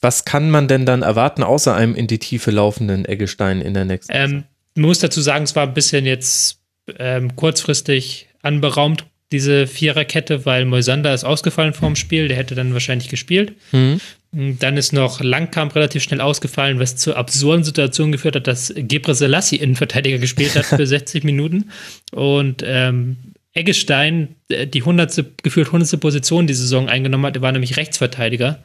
was 0.00 0.24
kann 0.24 0.50
man 0.50 0.68
denn 0.68 0.86
dann 0.86 1.02
erwarten, 1.02 1.42
außer 1.42 1.74
einem 1.74 1.94
in 1.94 2.06
die 2.06 2.18
Tiefe 2.18 2.50
laufenden 2.50 3.04
Eggestein 3.04 3.60
in 3.60 3.74
der 3.74 3.84
nächsten 3.84 4.12
ähm, 4.14 4.44
Man 4.74 4.86
muss 4.86 4.98
dazu 5.00 5.20
sagen, 5.20 5.44
es 5.44 5.54
war 5.56 5.66
ein 5.66 5.74
bisschen 5.74 6.06
jetzt 6.06 6.60
ähm, 6.98 7.36
kurzfristig 7.36 8.28
anberaumt, 8.42 9.04
diese 9.32 9.66
Viererkette, 9.66 10.44
weil 10.44 10.64
Moisander 10.64 11.14
ist 11.14 11.24
ausgefallen 11.24 11.72
vorm 11.72 11.94
Spiel, 11.94 12.28
der 12.28 12.36
hätte 12.36 12.54
dann 12.54 12.72
wahrscheinlich 12.72 13.08
gespielt. 13.08 13.54
Mhm. 13.72 14.00
Dann 14.32 14.76
ist 14.76 14.92
noch 14.92 15.20
Langkamp 15.20 15.74
relativ 15.74 16.02
schnell 16.02 16.20
ausgefallen, 16.20 16.78
was 16.78 16.96
zur 16.96 17.16
absurden 17.16 17.64
Situation 17.64 18.12
geführt 18.12 18.36
hat, 18.36 18.46
dass 18.46 18.72
Gebre 18.76 19.14
Selassie 19.14 19.56
Innenverteidiger 19.56 20.18
gespielt 20.18 20.54
hat 20.54 20.66
für 20.66 20.86
60 20.86 21.24
Minuten. 21.24 21.70
Und 22.12 22.62
ähm, 22.64 23.16
Eggestein 23.52 24.36
äh, 24.48 24.66
die 24.66 24.80
100. 24.80 25.42
gefühlt 25.42 25.66
100. 25.68 26.00
Position 26.00 26.46
die 26.46 26.54
Saison 26.54 26.88
eingenommen 26.88 27.26
hat, 27.26 27.36
er 27.36 27.42
war 27.42 27.52
nämlich 27.52 27.76
Rechtsverteidiger 27.76 28.62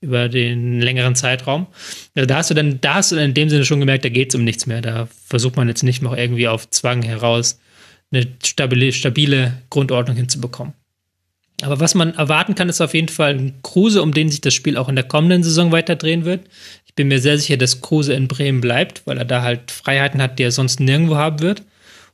über 0.00 0.28
den 0.28 0.80
längeren 0.80 1.14
Zeitraum. 1.14 1.66
Also 2.14 2.26
da 2.26 2.36
hast 2.36 2.50
du 2.50 2.54
dann, 2.54 2.80
da 2.80 2.94
hast 2.94 3.12
du 3.12 3.16
in 3.16 3.34
dem 3.34 3.48
Sinne 3.48 3.64
schon 3.64 3.80
gemerkt, 3.80 4.04
da 4.04 4.08
geht 4.08 4.30
es 4.30 4.34
um 4.34 4.44
nichts 4.44 4.66
mehr. 4.66 4.82
Da 4.82 5.08
versucht 5.26 5.56
man 5.56 5.68
jetzt 5.68 5.82
nicht 5.82 6.02
noch 6.02 6.16
irgendwie 6.16 6.48
auf 6.48 6.68
Zwang 6.70 7.02
heraus 7.02 7.58
eine 8.12 8.26
stabile, 8.44 8.92
stabile 8.92 9.62
Grundordnung 9.70 10.16
hinzubekommen. 10.16 10.74
Aber 11.62 11.80
was 11.80 11.94
man 11.94 12.14
erwarten 12.14 12.54
kann, 12.54 12.68
ist 12.68 12.82
auf 12.82 12.92
jeden 12.92 13.08
Fall 13.08 13.34
ein 13.34 13.54
Kruse, 13.62 14.02
um 14.02 14.12
den 14.12 14.28
sich 14.28 14.42
das 14.42 14.52
Spiel 14.52 14.76
auch 14.76 14.90
in 14.90 14.96
der 14.96 15.08
kommenden 15.08 15.42
Saison 15.42 15.72
weiter 15.72 15.96
drehen 15.96 16.26
wird. 16.26 16.46
Ich 16.84 16.94
bin 16.94 17.08
mir 17.08 17.18
sehr 17.18 17.38
sicher, 17.38 17.56
dass 17.56 17.80
Kruse 17.80 18.12
in 18.12 18.28
Bremen 18.28 18.60
bleibt, 18.60 19.06
weil 19.06 19.16
er 19.16 19.24
da 19.24 19.42
halt 19.42 19.70
Freiheiten 19.70 20.20
hat, 20.20 20.38
die 20.38 20.42
er 20.42 20.50
sonst 20.50 20.80
nirgendwo 20.80 21.16
haben 21.16 21.40
wird. 21.40 21.62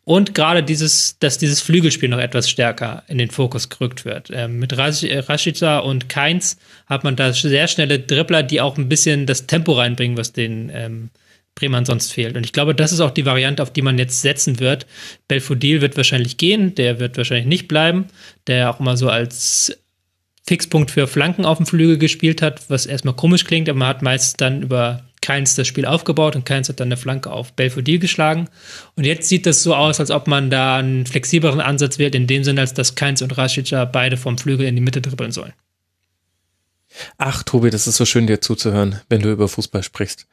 Und 0.05 0.35
gerade 0.35 0.65
dieses, 0.65 1.19
dass 1.21 1.39
dieses 1.39 1.61
Flügelspiel 1.61 2.09
noch 2.09 2.19
etwas 2.19 2.51
stärker 2.51 3.05
in 3.07 3.19
den 3.19 3.31
Fokus 3.31 3.69
gerückt 3.69 4.05
wird. 4.05 4.31
Ähm, 4.33 4.59
mit 4.59 4.77
Rashica 4.77 5.79
und 5.79 6.09
Keins 6.09 6.59
hat 6.87 7.05
man 7.05 7.15
da 7.15 7.33
sehr 7.33 7.69
schnelle 7.69 8.01
Dribbler, 8.01 8.43
die 8.43 8.61
auch 8.61 8.77
ein 8.77 8.89
bisschen 8.89 9.27
das 9.27 9.47
Tempo 9.47 9.73
reinbringen, 9.73 10.17
was 10.17 10.33
den 10.33 10.71
ähm, 10.75 11.11
Bremen 11.55 11.85
sonst 11.85 12.13
fehlt. 12.13 12.37
Und 12.37 12.45
ich 12.45 12.53
glaube, 12.53 12.75
das 12.75 12.93
ist 12.93 13.01
auch 13.01 13.13
die 13.13 13.27
Variante, 13.27 13.63
auf 13.63 13.73
die 13.73 13.83
man 13.83 13.99
jetzt 13.99 14.23
setzen 14.23 14.59
wird. 14.59 14.87
Belfodil 15.29 15.81
wird 15.81 15.97
wahrscheinlich 15.97 16.37
gehen, 16.37 16.75
der 16.75 16.99
wird 16.99 17.17
wahrscheinlich 17.17 17.47
nicht 17.47 17.69
bleiben, 17.69 18.07
der 18.49 18.71
auch 18.71 18.81
immer 18.81 18.97
so 18.97 19.09
als 19.09 19.79
Fixpunkt 20.45 20.91
für 20.91 21.07
Flanken 21.07 21.45
auf 21.45 21.59
dem 21.59 21.67
Flügel 21.67 21.99
gespielt 21.99 22.43
hat, 22.43 22.69
was 22.69 22.87
erstmal 22.87 23.15
komisch 23.15 23.45
klingt, 23.45 23.69
aber 23.69 23.79
man 23.79 23.89
hat 23.89 24.03
meist 24.03 24.41
dann 24.41 24.63
über 24.63 25.05
Keins 25.23 25.55
das 25.55 25.67
Spiel 25.67 25.87
aufgebaut 25.87 26.37
und 26.37 26.45
Keins 26.45 26.69
hat 26.69 26.81
dann 26.81 26.89
eine 26.89 26.99
Flanke 26.99 27.31
auf 27.31 27.55
Belfodil 27.55 27.99
geschlagen. 27.99 28.49
Und 28.97 29.07
jetzt 29.07 29.29
sieht 29.29 29.47
das 29.47 29.63
so 29.63 29.75
aus, 29.75 30.01
als 30.01 30.11
ob 30.11 30.27
man 30.27 30.51
da 30.51 30.77
einen 30.77 31.07
flexibleren 31.07 31.61
Ansatz 31.61 31.99
wählt, 31.99 32.15
in 32.15 32.27
dem 32.27 32.45
Sinne, 32.45 32.61
als 32.61 32.75
dass 32.75 32.97
Keins 32.97 33.23
und 33.23 33.39
Rashica 33.39 33.87
beide 33.87 34.19
vom 34.19 34.37
Flügel 34.37 34.67
in 34.67 34.75
die 34.75 34.83
Mitte 34.83 35.01
dribbeln 35.01 35.33
sollen. 35.33 35.53
Ach, 37.17 37.43
Tobi, 37.43 37.71
das 37.71 37.87
ist 37.87 37.97
so 37.97 38.05
schön, 38.05 38.27
dir 38.27 38.41
zuzuhören, 38.41 39.01
wenn 39.09 39.23
du 39.23 39.31
über 39.31 39.49
Fußball 39.49 39.83
sprichst. 39.83 40.27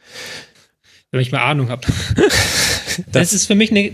Wenn 1.11 1.21
ich 1.21 1.31
mal 1.31 1.39
Ahnung 1.39 1.69
habe. 1.69 1.87
das, 2.15 3.05
das 3.11 3.33
ist 3.33 3.45
für 3.45 3.55
mich 3.55 3.71
eine, 3.71 3.93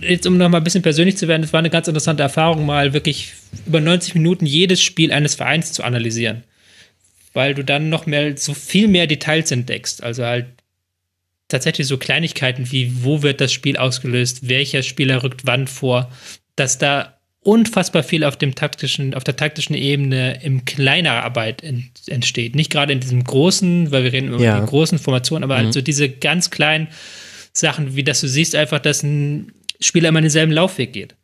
jetzt 0.00 0.26
um 0.26 0.36
noch 0.36 0.48
mal 0.48 0.58
ein 0.58 0.64
bisschen 0.64 0.82
persönlich 0.82 1.16
zu 1.16 1.28
werden, 1.28 1.42
das 1.42 1.52
war 1.52 1.60
eine 1.60 1.70
ganz 1.70 1.88
interessante 1.88 2.22
Erfahrung, 2.22 2.66
mal 2.66 2.92
wirklich 2.92 3.32
über 3.66 3.80
90 3.80 4.14
Minuten 4.14 4.44
jedes 4.44 4.82
Spiel 4.82 5.12
eines 5.12 5.36
Vereins 5.36 5.72
zu 5.72 5.82
analysieren 5.82 6.44
weil 7.36 7.54
du 7.54 7.62
dann 7.62 7.90
noch 7.90 8.06
mehr, 8.06 8.34
so 8.38 8.54
viel 8.54 8.88
mehr 8.88 9.06
Details 9.06 9.52
entdeckst. 9.52 10.02
Also 10.02 10.24
halt 10.24 10.46
tatsächlich 11.48 11.86
so 11.86 11.98
Kleinigkeiten 11.98 12.72
wie, 12.72 13.04
wo 13.04 13.22
wird 13.22 13.42
das 13.42 13.52
Spiel 13.52 13.76
ausgelöst, 13.76 14.48
welcher 14.48 14.82
Spieler 14.82 15.22
rückt 15.22 15.44
wann 15.44 15.66
vor, 15.66 16.10
dass 16.56 16.78
da 16.78 17.18
unfassbar 17.40 18.02
viel 18.02 18.24
auf 18.24 18.38
dem 18.38 18.54
taktischen, 18.54 19.14
auf 19.14 19.22
der 19.22 19.36
taktischen 19.36 19.76
Ebene 19.76 20.42
im 20.42 20.64
kleiner 20.64 21.22
Arbeit 21.22 21.62
ent, 21.62 21.90
entsteht. 22.06 22.56
Nicht 22.56 22.72
gerade 22.72 22.94
in 22.94 23.00
diesem 23.00 23.22
großen, 23.22 23.92
weil 23.92 24.02
wir 24.02 24.14
reden 24.14 24.28
über 24.28 24.42
ja. 24.42 24.58
die 24.58 24.66
großen 24.66 24.98
Formationen, 24.98 25.44
aber 25.44 25.58
mhm. 25.58 25.66
also 25.66 25.82
diese 25.82 26.08
ganz 26.08 26.50
kleinen 26.50 26.88
Sachen, 27.52 27.96
wie 27.96 28.02
dass 28.02 28.22
du 28.22 28.28
siehst 28.28 28.54
einfach, 28.54 28.78
dass 28.78 29.02
ein 29.02 29.52
Spieler 29.78 30.08
immer 30.08 30.22
denselben 30.22 30.52
Laufweg 30.52 30.94
geht. 30.94 31.14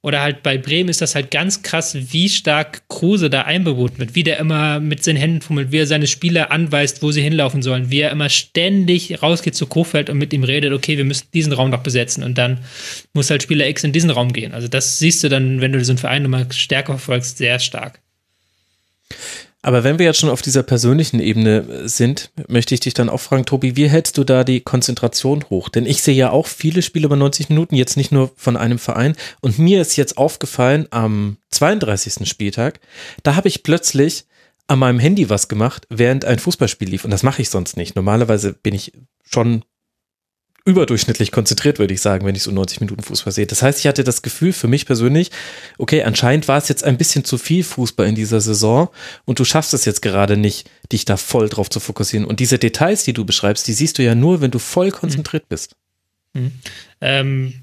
Oder 0.00 0.20
halt 0.20 0.44
bei 0.44 0.56
Bremen 0.58 0.88
ist 0.88 1.00
das 1.00 1.16
halt 1.16 1.32
ganz 1.32 1.62
krass, 1.62 1.96
wie 2.12 2.28
stark 2.28 2.88
Kruse 2.88 3.30
da 3.30 3.42
einbewohnt 3.42 3.98
wird, 3.98 4.14
wie 4.14 4.22
der 4.22 4.38
immer 4.38 4.78
mit 4.78 5.02
seinen 5.02 5.16
Händen 5.16 5.40
fummelt, 5.40 5.72
wie 5.72 5.78
er 5.78 5.86
seine 5.86 6.06
Spieler 6.06 6.52
anweist, 6.52 7.02
wo 7.02 7.10
sie 7.10 7.20
hinlaufen 7.20 7.62
sollen, 7.62 7.90
wie 7.90 8.00
er 8.00 8.12
immer 8.12 8.28
ständig 8.28 9.20
rausgeht 9.22 9.56
zu 9.56 9.66
Kofeld 9.66 10.08
und 10.08 10.18
mit 10.18 10.32
ihm 10.32 10.44
redet, 10.44 10.72
okay, 10.72 10.96
wir 10.96 11.04
müssen 11.04 11.26
diesen 11.34 11.52
Raum 11.52 11.70
noch 11.70 11.82
besetzen 11.82 12.22
und 12.22 12.38
dann 12.38 12.60
muss 13.12 13.30
halt 13.30 13.42
Spieler 13.42 13.68
X 13.68 13.82
in 13.82 13.92
diesen 13.92 14.10
Raum 14.10 14.32
gehen. 14.32 14.54
Also 14.54 14.68
das 14.68 15.00
siehst 15.00 15.24
du 15.24 15.28
dann, 15.28 15.60
wenn 15.60 15.72
du 15.72 15.84
so 15.84 15.90
einen 15.90 15.98
Verein 15.98 16.22
nochmal 16.22 16.46
stärker 16.52 16.92
verfolgst, 16.92 17.38
sehr 17.38 17.58
stark. 17.58 18.00
Aber 19.68 19.84
wenn 19.84 19.98
wir 19.98 20.06
jetzt 20.06 20.18
schon 20.18 20.30
auf 20.30 20.40
dieser 20.40 20.62
persönlichen 20.62 21.20
Ebene 21.20 21.86
sind, 21.86 22.30
möchte 22.48 22.72
ich 22.72 22.80
dich 22.80 22.94
dann 22.94 23.10
auch 23.10 23.20
fragen, 23.20 23.44
Tobi, 23.44 23.76
wie 23.76 23.90
hältst 23.90 24.16
du 24.16 24.24
da 24.24 24.42
die 24.42 24.62
Konzentration 24.62 25.44
hoch? 25.50 25.68
Denn 25.68 25.84
ich 25.84 26.02
sehe 26.02 26.14
ja 26.14 26.30
auch 26.30 26.46
viele 26.46 26.80
Spiele 26.80 27.04
über 27.04 27.16
90 27.16 27.50
Minuten, 27.50 27.74
jetzt 27.74 27.98
nicht 27.98 28.10
nur 28.10 28.30
von 28.34 28.56
einem 28.56 28.78
Verein. 28.78 29.14
Und 29.42 29.58
mir 29.58 29.82
ist 29.82 29.96
jetzt 29.96 30.16
aufgefallen, 30.16 30.88
am 30.90 31.36
32. 31.50 32.26
Spieltag, 32.26 32.80
da 33.24 33.36
habe 33.36 33.48
ich 33.48 33.62
plötzlich 33.62 34.24
an 34.68 34.78
meinem 34.78 35.00
Handy 35.00 35.28
was 35.28 35.48
gemacht, 35.48 35.86
während 35.90 36.24
ein 36.24 36.38
Fußballspiel 36.38 36.88
lief. 36.88 37.04
Und 37.04 37.10
das 37.10 37.22
mache 37.22 37.42
ich 37.42 37.50
sonst 37.50 37.76
nicht. 37.76 37.94
Normalerweise 37.94 38.54
bin 38.54 38.74
ich 38.74 38.94
schon 39.22 39.66
überdurchschnittlich 40.64 41.32
konzentriert, 41.32 41.78
würde 41.78 41.94
ich 41.94 42.00
sagen, 42.00 42.26
wenn 42.26 42.34
ich 42.34 42.42
so 42.42 42.50
90 42.50 42.80
Minuten 42.80 43.02
Fußball 43.02 43.32
sehe. 43.32 43.46
Das 43.46 43.62
heißt, 43.62 43.78
ich 43.78 43.86
hatte 43.86 44.04
das 44.04 44.22
Gefühl 44.22 44.52
für 44.52 44.68
mich 44.68 44.86
persönlich, 44.86 45.30
okay, 45.78 46.02
anscheinend 46.02 46.46
war 46.48 46.58
es 46.58 46.68
jetzt 46.68 46.84
ein 46.84 46.98
bisschen 46.98 47.24
zu 47.24 47.38
viel 47.38 47.64
Fußball 47.64 48.06
in 48.06 48.14
dieser 48.14 48.40
Saison 48.40 48.88
und 49.24 49.38
du 49.38 49.44
schaffst 49.44 49.72
es 49.72 49.84
jetzt 49.84 50.02
gerade 50.02 50.36
nicht, 50.36 50.68
dich 50.92 51.04
da 51.04 51.16
voll 51.16 51.48
drauf 51.48 51.70
zu 51.70 51.80
fokussieren. 51.80 52.26
Und 52.26 52.40
diese 52.40 52.58
Details, 52.58 53.04
die 53.04 53.12
du 53.12 53.24
beschreibst, 53.24 53.66
die 53.66 53.72
siehst 53.72 53.98
du 53.98 54.02
ja 54.02 54.14
nur, 54.14 54.40
wenn 54.40 54.50
du 54.50 54.58
voll 54.58 54.90
konzentriert 54.90 55.48
bist. 55.48 55.74
Mhm. 56.34 56.52
Ähm, 57.00 57.54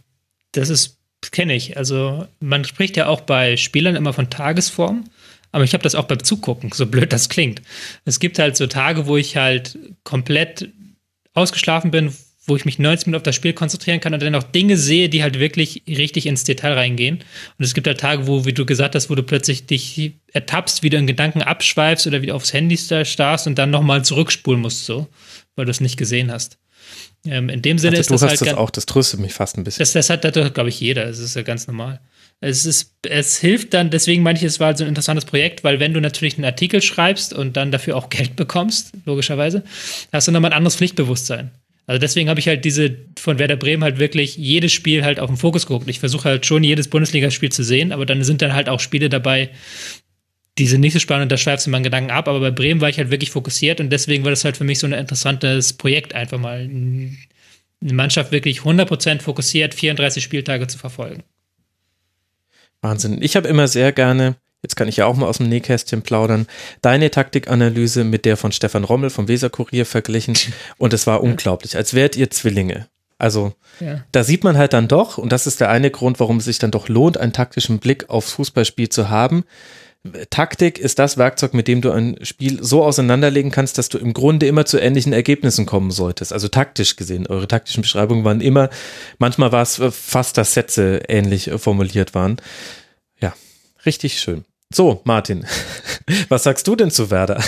das 0.54 0.70
ist, 0.70 0.98
kenne 1.32 1.56
ich. 1.56 1.78
Also 1.78 2.28
man 2.40 2.66
spricht 2.66 2.98
ja 2.98 3.08
auch 3.08 3.22
bei 3.22 3.58
Spielern 3.58 3.96
immer 3.96 4.14
von 4.14 4.30
Tagesform. 4.30 5.06
Aber 5.52 5.64
ich 5.64 5.72
habe 5.72 5.84
das 5.84 5.96
auch 5.96 6.04
beim 6.04 6.22
Zugucken, 6.22 6.72
so 6.74 6.86
blöd 6.86 7.14
das 7.14 7.30
klingt. 7.30 7.62
Es 8.04 8.20
gibt 8.20 8.40
halt 8.40 8.58
so 8.58 8.68
Tage, 8.68 9.08
wo 9.08 9.16
ich 9.16 9.38
halt 9.38 9.78
komplett 10.04 10.70
ausgeschlafen 11.34 11.92
bin, 11.92 12.14
wo 12.48 12.56
ich 12.56 12.66
mich 12.66 12.80
90 12.80 13.08
Minuten 13.08 13.18
auf 13.18 13.24
das 13.24 13.36
Spiel 13.36 13.54
konzentrieren 13.54 14.00
kann 14.00 14.14
und 14.14 14.22
dann 14.22 14.36
auch 14.36 14.44
Dinge 14.44 14.78
sehe, 14.78 15.10
die 15.10 15.24
halt 15.24 15.40
wirklich 15.40 15.84
richtig 15.88 16.26
ins 16.26 16.44
Detail 16.44 16.74
reingehen. 16.74 17.24
Und 17.58 17.66
es 17.66 17.74
gibt 17.74 17.88
halt 17.88 18.00
Tage, 18.00 18.28
wo, 18.28 18.46
wie 18.46 18.54
du 18.54 18.66
gesagt 18.66 18.96
hast, 18.96 19.10
wo 19.10 19.16
du 19.16 19.24
plötzlich 19.24 19.66
dich 19.66 20.14
ertappst, 20.32 20.84
wieder 20.84 21.00
in 21.00 21.08
Gedanken 21.08 21.42
abschweifst 21.42 22.06
oder 22.08 22.22
wieder 22.22 22.36
aufs 22.36 22.54
Handy 22.54 22.78
starrst 22.78 23.48
und 23.48 23.58
dann 23.58 23.72
nochmal 23.72 24.06
zurückspulen 24.06 24.62
musst, 24.62 24.86
so, 24.86 25.08
weil 25.56 25.66
du 25.66 25.72
es 25.72 25.82
nicht 25.82 25.98
gesehen 25.98 26.32
hast. 26.32 26.58
Ähm, 27.26 27.50
in 27.50 27.62
dem 27.62 27.80
Sinne 27.80 27.98
also, 27.98 28.02
ist 28.02 28.10
du 28.10 28.14
das 28.14 28.22
hast 28.22 28.42
halt 28.42 28.52
das 28.52 28.58
auch, 28.58 28.70
das 28.70 28.86
tröstet 28.86 29.20
mich 29.20 29.34
fast 29.34 29.58
ein 29.58 29.64
bisschen. 29.64 29.80
Das, 29.80 29.94
das 29.94 30.10
hat, 30.10 30.24
das 30.24 30.54
glaube 30.54 30.70
ich, 30.70 30.80
jeder. 30.80 31.06
Das 31.06 31.20
ist 31.20 31.36
ja 31.36 31.42
ganz 31.42 31.66
normal. 31.66 32.00
Es 32.42 32.66
ist, 32.66 32.94
es 33.02 33.38
hilft 33.38 33.74
dann, 33.74 33.90
deswegen 33.90 34.22
meine 34.22 34.38
ich, 34.38 34.44
es 34.44 34.60
war 34.60 34.76
so 34.76 34.84
ein 34.84 34.90
interessantes 34.90 35.26
Projekt, 35.26 35.64
weil 35.64 35.80
wenn 35.80 35.94
du 35.94 36.02
natürlich 36.02 36.36
einen 36.36 36.46
Artikel 36.46 36.82
schreibst 36.82 37.34
und 37.34 37.58
dann 37.58 37.72
dafür 37.72 37.96
auch 37.96 38.10
Geld 38.10 38.36
bekommst, 38.36 38.92
logischerweise, 39.06 39.64
hast 40.12 40.28
du 40.28 40.32
nochmal 40.32 40.52
ein 40.52 40.58
anderes 40.58 40.76
Pflichtbewusstsein. 40.76 41.52
Also 41.88 42.00
deswegen 42.00 42.30
habe 42.30 42.40
ich 42.40 42.48
halt 42.48 42.66
diese 42.66 42.98
von 43.18 43.38
Werder 43.38 43.58
Bremen 43.58 43.84
halt 43.84 44.00
wirklich 44.00 44.38
jedes 44.38 44.72
Spiel 44.72 45.04
halt 45.04 45.20
auf 45.20 45.30
den 45.30 45.38
Fokus 45.38 45.68
geguckt. 45.68 45.88
Ich 45.88 46.00
versuche 46.00 46.30
halt 46.30 46.46
schon 46.46 46.64
jedes 46.64 46.88
Bundesligaspiel 46.88 47.52
zu 47.52 47.64
sehen, 47.64 47.92
aber 47.92 48.06
dann 48.06 48.24
sind 48.24 48.42
dann 48.42 48.54
halt 48.54 48.70
auch 48.70 48.80
Spiele 48.80 49.10
dabei, 49.10 49.52
die 50.58 50.68
sind 50.68 50.82
nicht 50.82 50.94
so 50.94 51.00
spannend, 51.00 51.32
da 51.32 51.38
schweifst 51.38 51.68
du 51.68 51.70
meinen 51.70 51.84
Gedanken 51.84 52.12
ab, 52.12 52.28
aber 52.28 52.40
bei 52.40 52.52
Bremen 52.52 52.82
war 52.82 52.90
ich 52.90 52.98
halt 52.98 53.12
wirklich 53.12 53.30
fokussiert 53.30 53.80
und 53.82 53.90
deswegen 53.90 54.24
war 54.24 54.32
das 54.32 54.46
halt 54.46 54.58
für 54.58 54.64
mich 54.64 54.80
so 54.80 54.88
ein 54.88 54.94
interessantes 54.94 55.74
Projekt, 55.74 56.16
einfach 56.16 56.40
mal 56.40 56.60
eine 56.60 57.94
Mannschaft 57.94 58.32
wirklich 58.32 58.62
100% 58.62 59.22
fokussiert, 59.22 59.76
34 59.76 60.24
Spieltage 60.24 60.68
zu 60.68 60.78
verfolgen. 60.78 61.24
Wahnsinn. 62.82 63.22
Ich 63.22 63.36
habe 63.36 63.48
immer 63.48 63.68
sehr 63.68 63.92
gerne, 63.92 64.36
jetzt 64.66 64.76
kann 64.76 64.88
ich 64.88 64.98
ja 64.98 65.06
auch 65.06 65.16
mal 65.16 65.28
aus 65.28 65.38
dem 65.38 65.48
Nähkästchen 65.48 66.02
plaudern, 66.02 66.48
deine 66.82 67.12
Taktikanalyse 67.12 68.04
mit 68.04 68.26
der 68.26 68.36
von 68.36 68.52
Stefan 68.52 68.84
Rommel 68.84 69.12
vom 69.12 69.28
Weserkurier 69.28 69.86
verglichen 69.86 70.36
und 70.78 70.92
es 70.92 71.06
war 71.06 71.22
unglaublich, 71.22 71.78
als 71.78 71.94
wärt 71.94 72.16
ihr 72.16 72.32
Zwillinge. 72.32 72.88
Also 73.20 73.54
ja. 73.80 74.04
da 74.12 74.24
sieht 74.24 74.44
man 74.44 74.58
halt 74.58 74.74
dann 74.74 74.88
doch, 74.88 75.20
und 75.20 75.32
das 75.32 75.46
ist 75.46 75.62
der 75.62 75.70
eine 75.70 75.92
Grund, 75.92 76.20
warum 76.20 76.38
es 76.38 76.46
sich 76.46 76.58
dann 76.58 76.72
doch 76.72 76.90
lohnt, 76.90 77.18
einen 77.18 77.32
taktischen 77.32 77.78
Blick 77.78 78.10
aufs 78.10 78.32
Fußballspiel 78.34 78.90
zu 78.90 79.10
haben. 79.10 79.46
Taktik 80.32 80.80
ist 80.80 81.00
das 81.00 81.18
Werkzeug, 81.18 81.54
mit 81.54 81.68
dem 81.68 81.82
du 81.82 81.92
ein 81.92 82.18
Spiel 82.24 82.64
so 82.64 82.84
auseinanderlegen 82.84 83.52
kannst, 83.52 83.78
dass 83.78 83.90
du 83.90 84.00
im 84.00 84.14
Grunde 84.14 84.48
immer 84.48 84.66
zu 84.66 84.80
ähnlichen 84.80 85.14
Ergebnissen 85.14 85.66
kommen 85.66 85.92
solltest. 85.92 86.34
Also 86.34 86.48
taktisch 86.48 86.96
gesehen. 86.96 87.28
Eure 87.28 87.48
taktischen 87.48 87.82
Beschreibungen 87.82 88.24
waren 88.24 88.42
immer, 88.42 88.70
manchmal 89.20 89.52
war 89.52 89.62
es 89.62 89.82
fast, 89.92 90.38
dass 90.38 90.54
Sätze 90.54 91.04
ähnlich 91.08 91.52
formuliert 91.58 92.14
waren. 92.14 92.38
Ja, 93.20 93.34
richtig 93.86 94.20
schön. 94.20 94.46
So, 94.76 95.00
Martin, 95.06 95.46
was 96.28 96.44
sagst 96.44 96.68
du 96.68 96.76
denn 96.76 96.92
zu 96.92 97.10
Werder? 97.10 97.42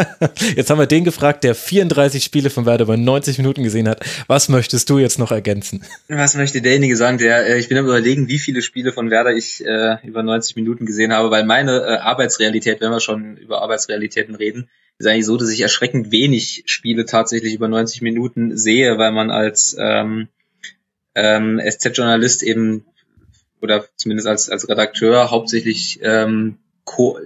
Jetzt 0.56 0.70
haben 0.70 0.78
wir 0.78 0.86
den 0.86 1.04
gefragt, 1.04 1.44
der 1.44 1.54
34 1.54 2.24
Spiele 2.24 2.48
von 2.48 2.64
Werder 2.64 2.84
über 2.84 2.96
90 2.96 3.36
Minuten 3.36 3.62
gesehen 3.62 3.86
hat. 3.86 4.02
Was 4.28 4.48
möchtest 4.48 4.88
du 4.88 4.98
jetzt 4.98 5.18
noch 5.18 5.30
ergänzen? 5.30 5.84
Was 6.08 6.36
möchte 6.36 6.62
derjenige 6.62 6.96
sagen, 6.96 7.18
der, 7.18 7.46
äh, 7.46 7.58
ich 7.58 7.68
bin 7.68 7.76
am 7.76 7.84
überlegen, 7.84 8.28
wie 8.28 8.38
viele 8.38 8.62
Spiele 8.62 8.94
von 8.94 9.10
Werder 9.10 9.34
ich 9.34 9.62
äh, 9.62 9.98
über 10.04 10.22
90 10.22 10.56
Minuten 10.56 10.86
gesehen 10.86 11.12
habe, 11.12 11.30
weil 11.30 11.44
meine 11.44 11.82
äh, 11.82 11.98
Arbeitsrealität, 11.98 12.80
wenn 12.80 12.90
wir 12.90 13.00
schon 13.00 13.36
über 13.36 13.60
Arbeitsrealitäten 13.60 14.34
reden, 14.34 14.70
ist 14.96 15.06
eigentlich 15.06 15.26
so, 15.26 15.36
dass 15.36 15.50
ich 15.50 15.60
erschreckend 15.60 16.10
wenig 16.10 16.62
Spiele 16.64 17.04
tatsächlich 17.04 17.52
über 17.52 17.68
90 17.68 18.00
Minuten 18.00 18.56
sehe, 18.56 18.96
weil 18.96 19.12
man 19.12 19.30
als 19.30 19.76
ähm, 19.78 20.28
ähm, 21.14 21.60
SZ-Journalist 21.62 22.42
eben 22.42 22.86
oder 23.60 23.84
zumindest 23.96 24.26
als, 24.26 24.48
als 24.48 24.66
Redakteur 24.66 25.30
hauptsächlich 25.30 26.00
ähm, 26.02 26.56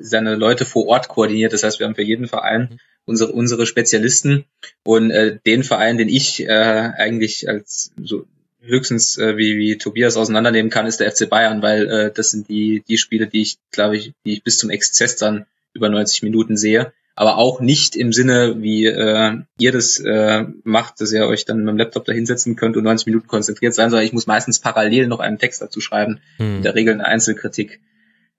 seine 0.00 0.36
Leute 0.36 0.64
vor 0.64 0.86
Ort 0.86 1.08
koordiniert. 1.08 1.52
Das 1.52 1.62
heißt, 1.62 1.78
wir 1.78 1.86
haben 1.86 1.94
für 1.94 2.02
jeden 2.02 2.26
Verein 2.26 2.68
mhm. 2.70 2.78
unsere, 3.04 3.32
unsere 3.32 3.66
Spezialisten 3.66 4.44
und 4.84 5.10
äh, 5.10 5.38
den 5.46 5.64
Verein, 5.64 5.98
den 5.98 6.08
ich 6.08 6.42
äh, 6.42 6.48
eigentlich 6.48 7.48
als 7.48 7.92
so 8.02 8.26
höchstens 8.66 9.18
äh, 9.18 9.36
wie, 9.36 9.58
wie 9.58 9.78
Tobias 9.78 10.16
auseinandernehmen 10.16 10.70
kann, 10.70 10.86
ist 10.86 11.00
der 11.00 11.10
FC 11.10 11.28
Bayern, 11.28 11.62
weil 11.62 11.88
äh, 11.88 12.12
das 12.12 12.30
sind 12.30 12.48
die, 12.48 12.82
die 12.88 12.98
Spiele, 12.98 13.26
die 13.26 13.42
ich, 13.42 13.58
glaube 13.70 13.96
ich, 13.96 14.12
die 14.24 14.34
ich 14.34 14.42
bis 14.42 14.58
zum 14.58 14.70
Exzess 14.70 15.16
dann 15.16 15.46
über 15.72 15.88
90 15.88 16.22
Minuten 16.22 16.56
sehe. 16.56 16.92
Aber 17.16 17.38
auch 17.38 17.60
nicht 17.60 17.94
im 17.94 18.12
Sinne, 18.12 18.56
wie 18.60 18.86
äh, 18.86 19.36
ihr 19.58 19.72
das 19.72 20.00
äh, 20.00 20.44
macht, 20.64 21.00
dass 21.00 21.12
ihr 21.12 21.28
euch 21.28 21.44
dann 21.44 21.58
mit 21.58 21.68
dem 21.68 21.78
Laptop 21.78 22.04
da 22.04 22.12
hinsetzen 22.12 22.56
könnt 22.56 22.76
und 22.76 22.82
90 22.82 23.06
Minuten 23.06 23.28
konzentriert 23.28 23.72
sein, 23.72 23.90
sondern 23.90 24.04
ich 24.04 24.12
muss 24.12 24.26
meistens 24.26 24.58
parallel 24.58 25.06
noch 25.06 25.20
einen 25.20 25.38
Text 25.38 25.62
dazu 25.62 25.80
schreiben. 25.80 26.20
Hm. 26.38 26.56
In 26.56 26.62
der 26.62 26.74
Regel 26.74 26.94
eine 26.94 27.06
Einzelkritik. 27.06 27.80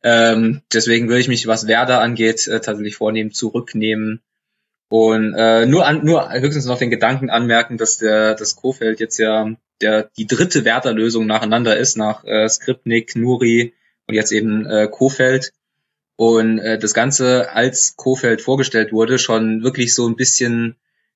Ähm, 0.08 0.62
deswegen 0.72 1.08
würde 1.08 1.22
ich 1.22 1.28
mich, 1.28 1.48
was 1.48 1.66
Werder 1.66 2.00
angeht, 2.00 2.48
äh, 2.48 2.62
tatsächlich 2.62 2.96
vornehmen, 2.96 3.32
zurücknehmen 3.32 4.22
und 4.88 5.34
äh, 5.34 5.66
nur 5.66 5.88
an, 5.88 6.06
nur 6.06 6.32
höchstens 6.32 6.66
noch 6.66 6.78
den 6.78 6.92
Gedanken 6.92 7.32
anmerken, 7.32 7.78
dass 7.78 7.98
der 7.98 8.36
das 8.36 8.56
Kofeld 8.56 9.00
jetzt 9.00 9.18
ja 9.18 9.56
der 9.82 10.12
die 10.16 10.28
dritte 10.28 10.64
Werder-Lösung 10.64 11.26
nacheinander 11.26 11.76
ist, 11.76 11.98
nach 11.98 12.24
äh, 12.24 12.48
Skripnik, 12.48 13.16
Nuri 13.16 13.74
und 14.08 14.14
jetzt 14.14 14.32
eben 14.32 14.66
äh, 14.68 14.88
Kofeld. 14.88 15.54
Und 16.18 16.60
äh, 16.60 16.78
das 16.78 16.94
Ganze, 16.94 17.52
als 17.52 17.96
Kofeld 17.98 18.42
vorgestellt 18.42 18.94
wurde, 18.94 19.18
schon 19.18 19.64
wirklich 19.64 19.96
so 19.96 20.08
ein 20.08 20.16
bisschen 20.16 20.76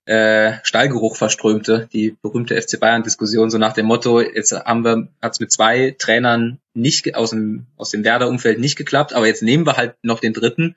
äh, 0.10 0.58
Stallgeruch 0.64 1.16
verströmte, 1.16 1.88
die 1.94 2.18
berühmte 2.24 2.60
FC 2.60 2.80
Bayern-Diskussion, 2.80 3.52
so 3.52 3.60
nach 3.60 3.74
dem 3.74 3.86
Motto, 3.86 4.20
jetzt 4.20 4.52
haben 4.52 4.84
wir, 4.84 5.08
hat 5.22 5.34
es 5.34 5.40
mit 5.40 5.52
zwei 5.52 5.96
Trainern 6.00 6.58
nicht 6.74 7.14
aus 7.14 7.30
dem, 7.30 7.68
aus 7.78 7.92
dem 7.92 8.04
Werder-Umfeld 8.04 8.60
nicht 8.60 8.76
geklappt, 8.76 9.14
aber 9.14 9.28
jetzt 9.28 9.44
nehmen 9.44 9.68
wir 9.68 9.78
halt 9.78 9.94
noch 10.02 10.20
den 10.20 10.34
dritten. 10.34 10.76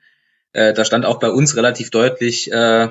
Äh, 0.51 0.73
da 0.73 0.85
stand 0.85 1.03
auch 1.05 1.17
bei 1.17 1.31
uns 1.31 1.55
relativ 1.55 1.89
deutlich, 1.89 2.51
äh, 2.51 2.89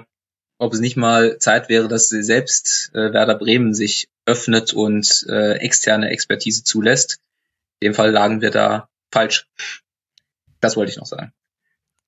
ob 0.58 0.72
es 0.72 0.80
nicht 0.80 0.96
mal 0.96 1.38
Zeit 1.38 1.68
wäre, 1.68 1.86
dass 1.86 2.08
selbst 2.08 2.90
äh, 2.92 3.12
Werder 3.12 3.36
Bremen 3.36 3.72
sich 3.72 4.08
öffnet 4.26 4.72
und 4.72 5.24
äh, 5.28 5.58
externe 5.58 6.10
Expertise 6.10 6.64
zulässt. 6.64 7.20
In 7.78 7.90
dem 7.90 7.94
Fall 7.94 8.10
lagen 8.10 8.40
wir 8.40 8.50
da 8.50 8.88
falsch. 9.12 9.46
Das 10.60 10.76
wollte 10.76 10.90
ich 10.90 10.98
noch 10.98 11.06
sagen. 11.06 11.32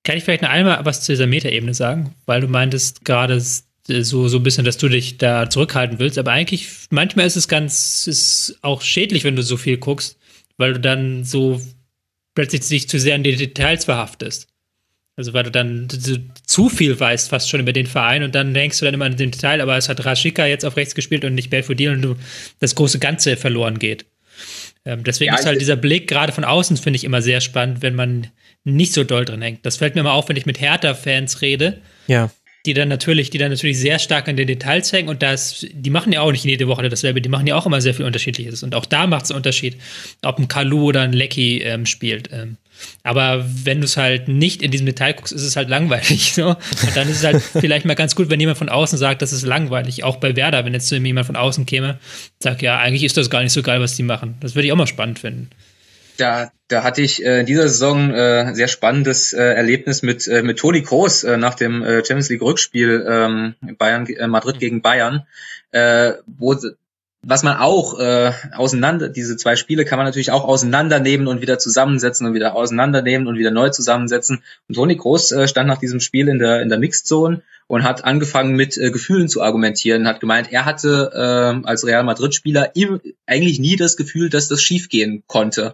Kann 0.03 0.17
ich 0.17 0.25
vielleicht 0.25 0.41
noch 0.41 0.49
einmal 0.49 0.83
was 0.83 1.05
zu 1.05 1.13
dieser 1.13 1.25
Metaebene 1.25 1.73
sagen? 1.73 2.13
Weil 2.25 2.41
du 2.41 2.49
meintest 2.49 3.05
gerade, 3.05 3.41
so, 3.87 4.27
so 4.27 4.37
ein 4.37 4.43
bisschen, 4.43 4.65
dass 4.65 4.77
du 4.77 4.89
dich 4.89 5.17
da 5.17 5.49
zurückhalten 5.49 5.99
willst. 5.99 6.17
Aber 6.17 6.31
eigentlich, 6.31 6.67
manchmal 6.89 7.27
ist 7.27 7.35
es 7.35 7.47
ganz, 7.47 8.07
ist 8.07 8.57
auch 8.61 8.81
schädlich, 8.81 9.23
wenn 9.23 9.35
du 9.35 9.43
so 9.43 9.57
viel 9.57 9.77
guckst, 9.77 10.17
weil 10.57 10.73
du 10.73 10.79
dann 10.79 11.23
so 11.23 11.61
plötzlich 12.33 12.63
sich 12.63 12.89
zu 12.89 12.99
sehr 12.99 13.15
in 13.15 13.23
die 13.23 13.35
Details 13.35 13.85
verhaftest. 13.85 14.47
Also 15.17 15.33
weil 15.33 15.43
du 15.43 15.51
dann 15.51 15.87
zu 16.45 16.67
viel 16.67 16.99
weißt 16.99 17.29
fast 17.29 17.49
schon 17.49 17.61
über 17.61 17.71
den 17.71 17.87
Verein 17.87 18.23
und 18.23 18.35
dann 18.35 18.53
denkst 18.53 18.79
du 18.79 18.85
dann 18.85 18.93
immer 18.93 19.05
an 19.05 19.15
den 19.15 19.31
Detail, 19.31 19.61
aber 19.61 19.77
es 19.77 19.87
hat 19.87 20.03
Rashika 20.03 20.45
jetzt 20.45 20.65
auf 20.65 20.75
rechts 20.75 20.93
gespielt 20.93 21.23
und 21.23 21.35
nicht 21.35 21.49
Belfodil 21.49 21.91
und 21.91 22.01
du 22.01 22.15
das 22.59 22.75
große 22.75 22.99
Ganze 22.99 23.37
verloren 23.37 23.79
geht. 23.79 24.05
Ähm, 24.83 25.05
deswegen 25.05 25.31
ja, 25.31 25.39
ist 25.39 25.45
halt 25.45 25.61
dieser 25.61 25.77
Blick 25.77 26.09
gerade 26.09 26.33
von 26.33 26.43
außen, 26.43 26.75
finde 26.75 26.97
ich, 26.97 27.05
immer 27.05 27.21
sehr 27.21 27.39
spannend, 27.39 27.81
wenn 27.81 27.95
man 27.95 28.27
nicht 28.65 28.91
so 28.91 29.05
doll 29.05 29.23
drin 29.23 29.41
hängt. 29.41 29.65
Das 29.65 29.77
fällt 29.77 29.95
mir 29.95 30.01
immer 30.01 30.11
auf, 30.11 30.27
wenn 30.27 30.35
ich 30.35 30.45
mit 30.45 30.59
Hertha-Fans 30.59 31.41
rede. 31.41 31.79
Ja 32.07 32.29
die 32.65 32.73
dann 32.73 32.89
natürlich, 32.89 33.29
die 33.29 33.37
dann 33.37 33.51
natürlich 33.51 33.79
sehr 33.79 33.99
stark 33.99 34.27
an 34.27 34.35
den 34.35 34.47
Details 34.47 34.91
hängen 34.91 35.09
und 35.09 35.21
das, 35.21 35.65
die 35.71 35.89
machen 35.89 36.11
ja 36.11 36.21
auch 36.21 36.31
nicht 36.31 36.45
jede 36.45 36.67
Woche 36.67 36.87
dasselbe, 36.89 37.21
die 37.21 37.29
machen 37.29 37.47
ja 37.47 37.55
auch 37.55 37.65
immer 37.65 37.81
sehr 37.81 37.93
viel 37.93 38.05
Unterschiedliches 38.05 38.63
und 38.63 38.75
auch 38.75 38.85
da 38.85 39.07
macht 39.07 39.25
es 39.25 39.31
einen 39.31 39.37
Unterschied, 39.37 39.77
ob 40.23 40.39
ein 40.39 40.47
Kalu 40.47 40.85
oder 40.85 41.01
ein 41.01 41.13
Lecky 41.13 41.61
ähm, 41.61 41.85
spielt. 41.85 42.29
Ähm. 42.31 42.57
Aber 43.03 43.45
wenn 43.63 43.79
du 43.79 43.85
es 43.85 43.97
halt 43.97 44.27
nicht 44.27 44.61
in 44.61 44.71
diesem 44.71 44.85
Detail 44.85 45.13
guckst, 45.13 45.33
ist 45.33 45.43
es 45.43 45.55
halt 45.55 45.69
langweilig. 45.69 46.33
So. 46.35 46.49
Und 46.49 46.95
dann 46.95 47.07
ist 47.07 47.17
es 47.17 47.23
halt 47.23 47.41
vielleicht 47.41 47.85
mal 47.85 47.93
ganz 47.93 48.13
gut, 48.13 48.29
wenn 48.29 48.39
jemand 48.39 48.57
von 48.57 48.67
außen 48.67 48.97
sagt, 48.97 49.21
das 49.21 49.31
ist 49.31 49.43
langweilig. 49.43 50.03
Auch 50.03 50.17
bei 50.17 50.35
Werder, 50.35 50.65
wenn 50.65 50.73
jetzt 50.73 50.91
jemand 50.91 51.25
von 51.25 51.37
außen 51.37 51.65
käme, 51.65 51.97
sagt, 52.39 52.61
ja, 52.61 52.77
eigentlich 52.77 53.03
ist 53.03 53.15
das 53.15 53.29
gar 53.29 53.41
nicht 53.41 53.53
so 53.53 53.61
geil, 53.61 53.79
was 53.79 53.95
die 53.95 54.03
machen. 54.03 54.35
Das 54.41 54.53
würde 54.53 54.67
ich 54.67 54.73
auch 54.73 54.77
mal 54.77 54.87
spannend 54.87 55.19
finden 55.19 55.49
da, 56.15 56.51
da 56.67 56.83
hatte 56.83 57.01
ich 57.01 57.23
äh, 57.25 57.41
in 57.41 57.45
dieser 57.45 57.67
Saison 57.69 58.11
äh, 58.11 58.53
sehr 58.53 58.67
spannendes 58.67 59.33
äh, 59.33 59.41
Erlebnis 59.41 60.01
mit, 60.01 60.27
äh, 60.27 60.41
mit 60.41 60.59
Toni 60.59 60.83
Kroos 60.83 61.23
äh, 61.23 61.37
nach 61.37 61.55
dem 61.55 61.83
äh, 61.83 62.03
Champions 62.05 62.29
League 62.29 62.41
Rückspiel 62.41 63.05
ähm, 63.07 63.55
Bayern 63.77 64.07
äh, 64.07 64.27
Madrid 64.27 64.59
gegen 64.59 64.81
Bayern, 64.81 65.25
äh, 65.71 66.13
wo 66.25 66.55
was 67.27 67.41
man 67.41 67.57
auch 67.57 67.99
äh, 67.99 68.31
auseinander, 68.53 69.09
diese 69.09 69.35
zwei 69.35 69.55
Spiele 69.55 69.83
kann 69.83 69.97
man 69.97 70.05
natürlich 70.05 70.29
auch 70.29 70.43
auseinandernehmen 70.43 71.27
und 71.27 71.41
wieder 71.41 71.57
zusammensetzen 71.57 72.27
und 72.27 72.35
wieder 72.35 72.55
auseinandernehmen 72.55 73.27
und 73.27 73.39
wieder 73.39 73.49
neu 73.49 73.69
zusammensetzen. 73.69 74.43
Und 74.69 74.75
Toni 74.75 74.95
Groß 74.95 75.31
äh, 75.31 75.47
stand 75.47 75.67
nach 75.67 75.79
diesem 75.79 75.99
Spiel 75.99 76.27
in 76.27 76.37
der 76.37 76.61
in 76.61 76.69
der 76.69 76.77
Mixed 76.77 77.07
Zone 77.07 77.41
und 77.67 77.83
hat 77.83 78.03
angefangen 78.03 78.55
mit 78.55 78.77
äh, 78.77 78.91
Gefühlen 78.91 79.27
zu 79.27 79.41
argumentieren, 79.41 80.07
hat 80.07 80.19
gemeint, 80.19 80.51
er 80.51 80.65
hatte 80.65 81.11
äh, 81.13 81.67
als 81.67 81.85
Real 81.85 82.03
Madrid 82.03 82.35
Spieler 82.35 82.71
eigentlich 83.25 83.59
nie 83.59 83.75
das 83.75 83.97
Gefühl, 83.97 84.29
dass 84.29 84.47
das 84.47 84.61
schiefgehen 84.61 85.23
konnte. 85.25 85.73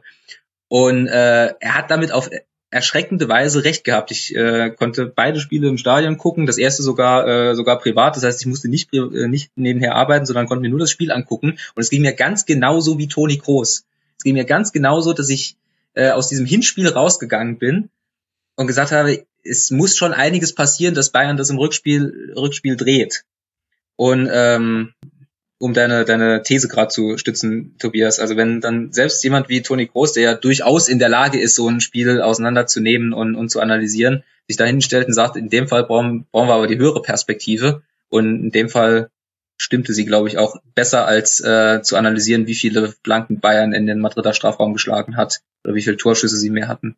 Und 0.72 1.07
äh, 1.07 1.53
er 1.60 1.76
hat 1.76 1.91
damit 1.91 2.14
auf 2.14 2.30
erschreckende 2.69 3.27
Weise 3.27 3.65
recht 3.65 3.84
gehabt. 3.84 4.10
Ich 4.10 4.34
äh, 4.34 4.69
konnte 4.69 5.06
beide 5.06 5.41
Spiele 5.41 5.68
im 5.68 5.77
Stadion 5.77 6.18
gucken, 6.18 6.45
das 6.45 6.57
erste 6.57 6.81
sogar 6.81 7.27
äh, 7.27 7.56
sogar 7.56 7.77
privat. 7.77 8.15
Das 8.15 8.23
heißt, 8.23 8.39
ich 8.39 8.48
musste 8.48 8.69
nicht 8.69 8.93
äh, 8.93 9.27
nicht 9.27 9.52
nebenher 9.56 9.95
arbeiten, 9.95 10.26
sondern 10.26 10.48
konnte 10.48 10.61
mir 10.61 10.69
nur 10.69 10.80
das 10.80 10.89
Spiel 10.89 11.11
angucken. 11.11 11.57
Und 11.76 11.81
es 11.81 11.89
ging 11.89 12.03
mir 12.03 12.14
ganz 12.14 12.45
genauso 12.45 12.98
wie 12.98 13.10
Toni 13.10 13.38
Kroos. 13.38 13.84
Es 14.18 14.23
ging 14.23 14.34
mir 14.34 14.45
ganz 14.45 14.72
genauso, 14.72 15.11
dass 15.11 15.27
ich 15.27 15.57
äh, 15.93 16.11
aus 16.11 16.30
diesem 16.30 16.45
Hinspiel 16.45 16.88
rausgegangen 16.88 17.57
bin 17.57 17.89
und 18.56 18.68
gesagt 18.68 18.93
habe, 18.93 19.26
es 19.43 19.72
muss 19.72 19.98
schon 19.98 20.14
einiges 20.14 20.56
passieren, 20.56 20.95
dass 20.95 21.10
Bayern 21.10 21.35
das 21.35 21.49
im 21.49 21.57
Rückspiel 21.57 22.31
Rückspiel 22.38 22.77
dreht. 22.77 23.26
Und 23.98 24.30
ähm, 24.31 24.93
um 25.62 25.74
deine, 25.74 26.06
deine 26.06 26.42
These 26.44 26.68
gerade 26.68 26.90
zu 26.90 27.18
stützen, 27.18 27.76
Tobias. 27.78 28.20
Also 28.20 28.36
wenn 28.36 28.62
dann 28.62 28.92
selbst 28.92 29.24
jemand 29.24 29.48
wie 29.48 29.62
Toni 29.62 29.86
Groß, 29.86 30.14
der 30.14 30.24
ja 30.24 30.34
durchaus 30.34 30.90
in 30.90 31.00
der 31.00 31.10
Lage 31.10 31.40
ist, 31.40 31.56
so 31.56 31.68
ein 31.70 31.82
Spiel 31.82 32.22
auseinanderzunehmen 32.22 33.14
und, 33.14 33.36
und 33.36 33.50
zu 33.50 33.60
analysieren, 33.60 34.24
sich 34.48 34.58
dahin 34.58 34.82
stellt 34.82 35.08
und 35.08 35.14
sagt, 35.14 35.36
in 35.36 35.50
dem 35.50 35.68
Fall 35.68 35.84
brauchen, 35.84 36.26
brauchen 36.32 36.48
wir 36.48 36.56
aber 36.56 36.68
die 36.68 36.78
höhere 36.78 37.02
Perspektive 37.02 37.84
und 38.10 38.44
in 38.44 38.52
dem 38.52 38.70
Fall 38.70 39.10
stimmte 39.58 39.94
sie, 39.94 40.06
glaube 40.06 40.28
ich, 40.28 40.40
auch 40.40 40.58
besser 40.74 41.06
als 41.06 41.40
äh, 41.42 41.82
zu 41.84 41.96
analysieren, 41.96 42.48
wie 42.48 42.56
viele 42.56 42.96
Blanken 43.04 43.40
Bayern 43.40 43.74
in 43.74 43.86
den 43.86 44.00
Madrider 44.00 44.34
Strafraum 44.34 44.74
geschlagen 44.74 45.16
hat 45.16 45.42
oder 45.64 45.76
wie 45.76 45.84
viele 45.84 45.98
Torschüsse 45.98 46.38
sie 46.38 46.50
mehr 46.50 46.68
hatten. 46.68 46.98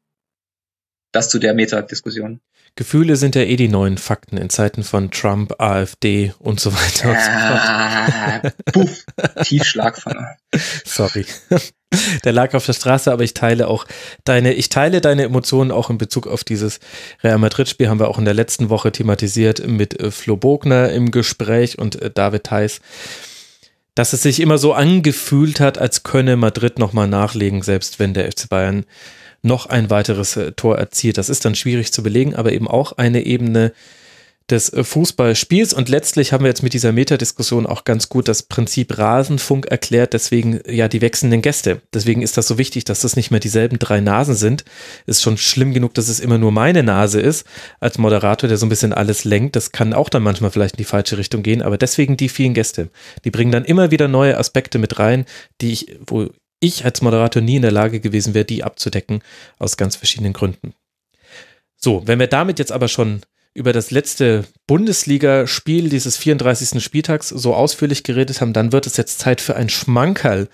Das 1.11 1.29
zu 1.29 1.37
der 1.37 1.53
Metadiskussion. 1.53 2.39
Gefühle 2.75 3.17
sind 3.17 3.35
ja 3.35 3.43
eh 3.43 3.55
die 3.55 3.67
neuen 3.67 3.99
Fakten 3.99 4.37
in 4.37 4.49
Zeiten 4.49 4.83
von 4.83 5.11
Trump, 5.11 5.61
AfD 5.61 6.33
und 6.39 6.59
so 6.59 6.73
weiter. 6.73 7.15
Ah, 7.15 8.51
puff, 8.71 9.05
Tiefschlag 9.43 10.01
von. 10.01 10.15
Sorry. 10.85 11.25
Der 12.23 12.31
lag 12.31 12.55
auf 12.55 12.65
der 12.65 12.73
Straße, 12.73 13.11
aber 13.11 13.23
ich 13.23 13.35
teile 13.35 13.67
auch 13.67 13.85
deine, 14.23 14.53
ich 14.53 14.69
teile 14.69 15.01
deine 15.01 15.23
Emotionen 15.23 15.71
auch 15.71 15.91
in 15.91 15.99
Bezug 15.99 16.25
auf 16.25 16.43
dieses 16.43 16.79
Real 17.23 17.37
Madrid-Spiel, 17.37 17.89
haben 17.89 17.99
wir 17.99 18.07
auch 18.07 18.17
in 18.17 18.25
der 18.25 18.33
letzten 18.33 18.69
Woche 18.69 18.91
thematisiert 18.91 19.67
mit 19.67 19.99
äh, 19.99 20.09
Flo 20.09 20.35
Bogner 20.35 20.89
im 20.89 21.11
Gespräch 21.11 21.77
und 21.77 22.01
äh, 22.01 22.09
David 22.09 22.45
Theiss, 22.45 22.81
dass 23.93 24.13
es 24.13 24.23
sich 24.23 24.39
immer 24.39 24.57
so 24.57 24.73
angefühlt 24.73 25.59
hat, 25.59 25.77
als 25.77 26.01
könne 26.01 26.35
Madrid 26.37 26.79
nochmal 26.79 27.07
nachlegen, 27.07 27.61
selbst 27.61 27.99
wenn 27.99 28.15
der 28.15 28.31
FC 28.31 28.49
Bayern 28.49 28.85
noch 29.43 29.67
ein 29.67 29.89
weiteres 29.89 30.35
äh, 30.35 30.53
Tor 30.53 30.77
erzielt. 30.77 31.17
Das 31.17 31.29
ist 31.29 31.45
dann 31.45 31.55
schwierig 31.55 31.93
zu 31.93 32.01
belegen, 32.01 32.35
aber 32.35 32.51
eben 32.51 32.67
auch 32.67 32.93
eine 32.93 33.25
Ebene 33.25 33.73
des 34.49 34.71
äh, 34.71 34.83
Fußballspiels. 34.83 35.73
Und 35.73 35.89
letztlich 35.89 36.33
haben 36.33 36.43
wir 36.43 36.49
jetzt 36.49 36.63
mit 36.63 36.73
dieser 36.73 36.91
Metadiskussion 36.91 37.65
auch 37.65 37.83
ganz 37.83 38.09
gut 38.09 38.27
das 38.27 38.43
Prinzip 38.43 38.97
Rasenfunk 38.97 39.67
erklärt, 39.67 40.13
deswegen 40.13 40.59
ja 40.67 40.87
die 40.87 41.01
wechselnden 41.01 41.41
Gäste. 41.41 41.81
Deswegen 41.93 42.21
ist 42.21 42.37
das 42.37 42.47
so 42.47 42.57
wichtig, 42.57 42.83
dass 42.85 43.01
das 43.01 43.15
nicht 43.15 43.31
mehr 43.31 43.39
dieselben 43.39 43.79
drei 43.79 43.99
Nasen 43.99 44.35
sind. 44.35 44.65
Ist 45.05 45.21
schon 45.21 45.37
schlimm 45.37 45.73
genug, 45.73 45.93
dass 45.93 46.09
es 46.09 46.19
immer 46.19 46.37
nur 46.37 46.51
meine 46.51 46.83
Nase 46.83 47.19
ist, 47.19 47.45
als 47.79 47.97
Moderator, 47.97 48.47
der 48.47 48.57
so 48.57 48.65
ein 48.65 48.69
bisschen 48.69 48.93
alles 48.93 49.23
lenkt. 49.23 49.55
Das 49.55 49.71
kann 49.71 49.93
auch 49.93 50.09
dann 50.09 50.23
manchmal 50.23 50.51
vielleicht 50.51 50.75
in 50.75 50.79
die 50.79 50.83
falsche 50.83 51.17
Richtung 51.17 51.43
gehen, 51.43 51.61
aber 51.61 51.77
deswegen 51.77 52.17
die 52.17 52.29
vielen 52.29 52.53
Gäste. 52.53 52.89
Die 53.23 53.31
bringen 53.31 53.51
dann 53.51 53.65
immer 53.65 53.91
wieder 53.91 54.07
neue 54.07 54.37
Aspekte 54.37 54.79
mit 54.79 54.99
rein, 54.99 55.25
die 55.61 55.71
ich, 55.71 55.99
wo 56.05 56.29
ich 56.63 56.85
als 56.85 57.01
Moderator 57.01 57.41
nie 57.41 57.57
in 57.57 57.61
der 57.61 57.71
Lage 57.71 57.99
gewesen 57.99 58.33
wäre, 58.33 58.45
die 58.45 58.63
abzudecken, 58.63 59.21
aus 59.59 59.77
ganz 59.77 59.95
verschiedenen 59.95 60.33
Gründen. 60.33 60.73
So, 61.75 62.07
wenn 62.07 62.19
wir 62.19 62.27
damit 62.27 62.59
jetzt 62.59 62.71
aber 62.71 62.87
schon 62.87 63.21
über 63.53 63.73
das 63.73 63.91
letzte 63.91 64.45
Bundesligaspiel 64.65 65.89
dieses 65.89 66.17
34. 66.17 66.83
Spieltags 66.83 67.29
so 67.29 67.53
ausführlich 67.53 68.03
geredet 68.03 68.41
haben, 68.41 68.53
dann 68.53 68.71
wird 68.71 68.87
es 68.87 68.97
jetzt 68.97 69.19
Zeit 69.19 69.41
für 69.41 69.55
ein 69.55 69.69
Schmankerl, 69.69 70.47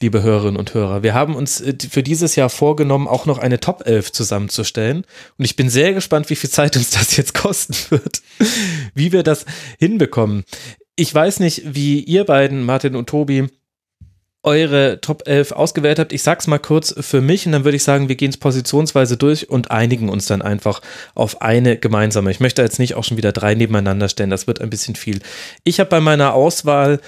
liebe 0.00 0.22
Hörerinnen 0.22 0.56
und 0.56 0.74
Hörer. 0.74 1.02
Wir 1.02 1.14
haben 1.14 1.34
uns 1.34 1.60
äh, 1.60 1.74
für 1.90 2.02
dieses 2.02 2.36
Jahr 2.36 2.50
vorgenommen, 2.50 3.08
auch 3.08 3.26
noch 3.26 3.38
eine 3.38 3.60
Top 3.60 3.86
11 3.86 4.12
zusammenzustellen. 4.12 5.04
Und 5.38 5.44
ich 5.44 5.56
bin 5.56 5.70
sehr 5.70 5.94
gespannt, 5.94 6.30
wie 6.30 6.36
viel 6.36 6.50
Zeit 6.50 6.76
uns 6.76 6.90
das 6.90 7.16
jetzt 7.16 7.34
kosten 7.34 7.74
wird, 7.90 8.20
wie 8.94 9.12
wir 9.12 9.22
das 9.22 9.46
hinbekommen. 9.78 10.44
Ich 10.96 11.12
weiß 11.12 11.40
nicht, 11.40 11.74
wie 11.74 12.00
ihr 12.00 12.24
beiden, 12.24 12.64
Martin 12.64 12.94
und 12.94 13.08
Tobi, 13.08 13.48
eure 14.44 15.00
Top 15.00 15.26
11 15.26 15.52
ausgewählt 15.52 15.98
habt. 15.98 16.12
Ich 16.12 16.22
sag's 16.22 16.46
mal 16.46 16.58
kurz 16.58 16.94
für 16.98 17.20
mich 17.20 17.46
und 17.46 17.52
dann 17.52 17.64
würde 17.64 17.76
ich 17.76 17.84
sagen, 17.84 18.08
wir 18.08 18.16
gehen 18.16 18.30
es 18.30 18.36
positionsweise 18.36 19.16
durch 19.16 19.48
und 19.48 19.70
einigen 19.70 20.08
uns 20.08 20.26
dann 20.26 20.42
einfach 20.42 20.80
auf 21.14 21.42
eine 21.42 21.76
gemeinsame. 21.78 22.30
Ich 22.30 22.40
möchte 22.40 22.62
jetzt 22.62 22.78
nicht 22.78 22.94
auch 22.94 23.04
schon 23.04 23.16
wieder 23.16 23.32
drei 23.32 23.54
nebeneinander 23.54 24.08
stellen, 24.08 24.30
das 24.30 24.46
wird 24.46 24.60
ein 24.60 24.70
bisschen 24.70 24.94
viel. 24.94 25.20
Ich 25.64 25.80
habe 25.80 25.90
bei 25.90 26.00
meiner 26.00 26.34
Auswahl 26.34 27.00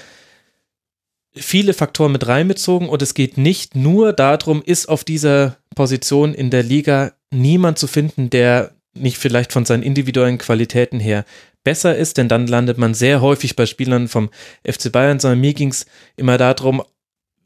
viele 1.35 1.73
Faktoren 1.73 2.11
mit 2.11 2.27
reinbezogen 2.27 2.89
und 2.89 3.01
es 3.01 3.13
geht 3.13 3.37
nicht 3.37 3.75
nur 3.75 4.13
darum, 4.13 4.63
ist 4.65 4.89
auf 4.89 5.03
dieser 5.03 5.57
Position 5.75 6.33
in 6.33 6.49
der 6.49 6.63
Liga 6.63 7.13
niemand 7.31 7.77
zu 7.77 7.87
finden, 7.87 8.29
der 8.31 8.71
nicht 8.95 9.19
vielleicht 9.19 9.53
von 9.53 9.63
seinen 9.63 9.83
individuellen 9.83 10.39
Qualitäten 10.39 10.99
her 10.99 11.23
besser 11.63 11.95
ist, 11.95 12.17
denn 12.17 12.29
dann 12.29 12.47
landet 12.47 12.77
man 12.77 12.93
sehr 12.93 13.21
häufig 13.21 13.55
bei 13.55 13.65
Spielern 13.65 14.07
vom 14.07 14.29
FC 14.65 14.91
Bayern, 14.91 15.19
sondern 15.19 15.41
mir 15.41 15.53
ging 15.53 15.69
es 15.69 15.85
immer 16.15 16.37
darum, 16.37 16.81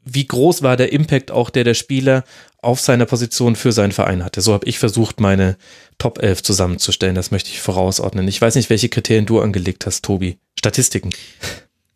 wie 0.04 0.26
groß 0.26 0.62
war 0.62 0.76
der 0.76 0.92
Impact 0.92 1.30
auch, 1.30 1.50
der 1.50 1.64
der 1.64 1.74
Spieler 1.74 2.24
auf 2.60 2.80
seiner 2.80 3.06
Position 3.06 3.56
für 3.56 3.72
seinen 3.72 3.92
Verein 3.92 4.24
hatte. 4.24 4.40
So 4.40 4.52
habe 4.52 4.66
ich 4.66 4.78
versucht, 4.78 5.20
meine 5.20 5.56
Top 5.98 6.22
11 6.22 6.42
zusammenzustellen. 6.42 7.14
Das 7.14 7.30
möchte 7.30 7.50
ich 7.50 7.60
vorausordnen. 7.60 8.26
Ich 8.28 8.40
weiß 8.40 8.54
nicht, 8.54 8.70
welche 8.70 8.88
Kriterien 8.88 9.26
du 9.26 9.40
angelegt 9.40 9.86
hast, 9.86 10.04
Tobi. 10.04 10.38
Statistiken. 10.58 11.10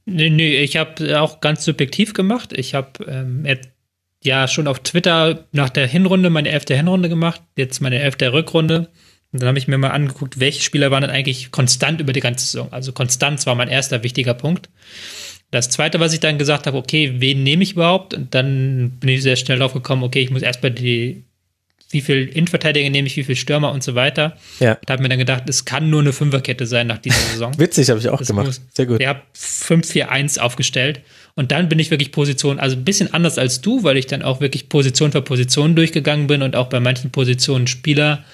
Nee, 0.05 0.31
nee, 0.31 0.57
ich 0.59 0.77
habe 0.77 1.21
auch 1.21 1.41
ganz 1.41 1.65
subjektiv 1.65 2.15
gemacht. 2.15 2.53
Ich 2.53 2.75
habe 2.75 3.05
ähm, 3.07 3.47
ja 4.23 4.47
schon 4.49 4.69
auf 4.69 4.81
Twitter 4.81 5.47
nach 5.53 5.71
der 5.71 5.87
Hinrunde 5.87 6.31
meine 6.31 6.51
elfte 6.51 6.77
Hinrunde 6.77 7.09
gemacht, 7.09 7.43
jetzt 7.57 7.81
meine 7.81 7.99
elfte 8.01 8.33
Rückrunde. 8.33 8.89
Und 9.33 9.43
dann 9.43 9.49
habe 9.49 9.59
ich 9.59 9.69
mir 9.69 9.79
mal 9.79 9.91
angeguckt, 9.91 10.41
welche 10.41 10.63
Spieler 10.63 10.91
waren 10.91 11.03
denn 11.03 11.11
eigentlich 11.11 11.51
konstant 11.51 12.01
über 12.01 12.13
die 12.13 12.21
ganze 12.21 12.47
Saison. 12.47 12.73
Also 12.73 12.93
Konstanz 12.93 13.47
war 13.47 13.55
mein 13.55 13.69
erster 13.69 14.03
wichtiger 14.03 14.35
Punkt. 14.35 14.69
Das 15.51 15.71
zweite, 15.71 16.01
was 16.01 16.13
ich 16.13 16.21
dann 16.21 16.39
gesagt 16.39 16.67
habe, 16.67 16.77
okay, 16.77 17.15
wen 17.19 17.43
nehme 17.43 17.63
ich 17.63 17.73
überhaupt? 17.73 18.15
Und 18.15 18.35
dann 18.35 18.91
bin 18.99 19.11
ich 19.11 19.23
sehr 19.23 19.37
schnell 19.37 19.59
drauf 19.59 19.73
gekommen, 19.73 20.03
okay, 20.03 20.21
ich 20.21 20.31
muss 20.31 20.43
erstmal 20.43 20.73
die, 20.73 21.25
wie 21.91 22.01
viel 22.01 22.27
Innenverteidiger 22.27 22.91
nehme 22.91 23.07
ich, 23.07 23.17
wie 23.17 23.23
viel 23.23 23.37
Stürmer 23.37 23.71
und 23.71 23.83
so 23.83 23.95
weiter. 23.95 24.37
Ja. 24.59 24.77
Da 24.85 24.95
habe 24.95 25.03
mir 25.03 25.09
dann 25.09 25.19
gedacht, 25.19 25.49
es 25.49 25.65
kann 25.65 25.89
nur 25.89 26.01
eine 26.01 26.13
Fünferkette 26.13 26.67
sein 26.67 26.89
nach 26.89 26.99
dieser 26.99 27.21
Saison. 27.33 27.53
Witzig, 27.59 27.89
habe 27.91 28.01
ich 28.01 28.09
auch 28.09 28.19
das 28.19 28.29
gemacht. 28.29 28.47
Muss, 28.47 28.61
sehr 28.75 28.87
gut. 28.87 29.01
Ich 29.01 29.07
habe 29.07 29.23
5-4-1 29.37 30.41
aufgestellt. 30.41 31.01
Und 31.37 31.53
dann 31.53 31.69
bin 31.69 31.79
ich 31.79 31.91
wirklich 31.91 32.13
Position, 32.13 32.59
also 32.59 32.77
ein 32.77 32.85
bisschen 32.85 33.15
anders 33.15 33.39
als 33.39 33.61
du, 33.61 33.85
weil 33.85 33.97
ich 33.99 34.07
dann 34.07 34.23
auch 34.23 34.41
wirklich 34.41 34.69
Position 34.69 35.13
für 35.13 35.23
Position 35.23 35.77
durchgegangen 35.77 36.27
bin 36.27 36.43
und 36.43 36.57
auch 36.57 36.69
bei 36.69 36.81
manchen 36.81 37.13
Positionen 37.13 37.69
Spieler, 37.69 38.25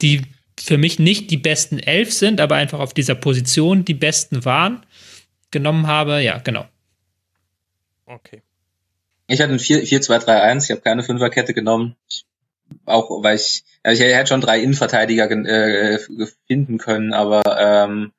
die 0.00 0.22
für 0.58 0.78
mich 0.78 0.98
nicht 0.98 1.30
die 1.30 1.36
besten 1.36 1.80
elf 1.80 2.12
sind, 2.12 2.40
aber 2.40 2.54
einfach 2.54 2.78
auf 2.78 2.94
dieser 2.94 3.14
Position 3.14 3.84
die 3.84 3.94
besten 3.94 4.44
waren 4.44 4.84
genommen 5.52 5.86
habe. 5.86 6.20
Ja, 6.20 6.38
genau. 6.38 6.66
Okay. 8.06 8.42
Ich 9.28 9.40
hatte 9.40 9.52
ein 9.52 9.58
4-2-3-1, 9.58 10.64
ich 10.64 10.70
habe 10.72 10.80
keine 10.80 11.02
Fünferkette 11.02 11.54
genommen. 11.54 11.96
Ich, 12.08 12.26
auch 12.84 13.22
weil 13.22 13.36
ich, 13.36 13.64
also 13.82 14.02
ich 14.02 14.12
hätte 14.12 14.28
schon 14.28 14.40
drei 14.40 14.60
Innenverteidiger 14.60 15.30
äh, 15.30 15.98
finden 16.46 16.78
können, 16.78 17.12
aber 17.12 17.42
ähm, 17.58 18.12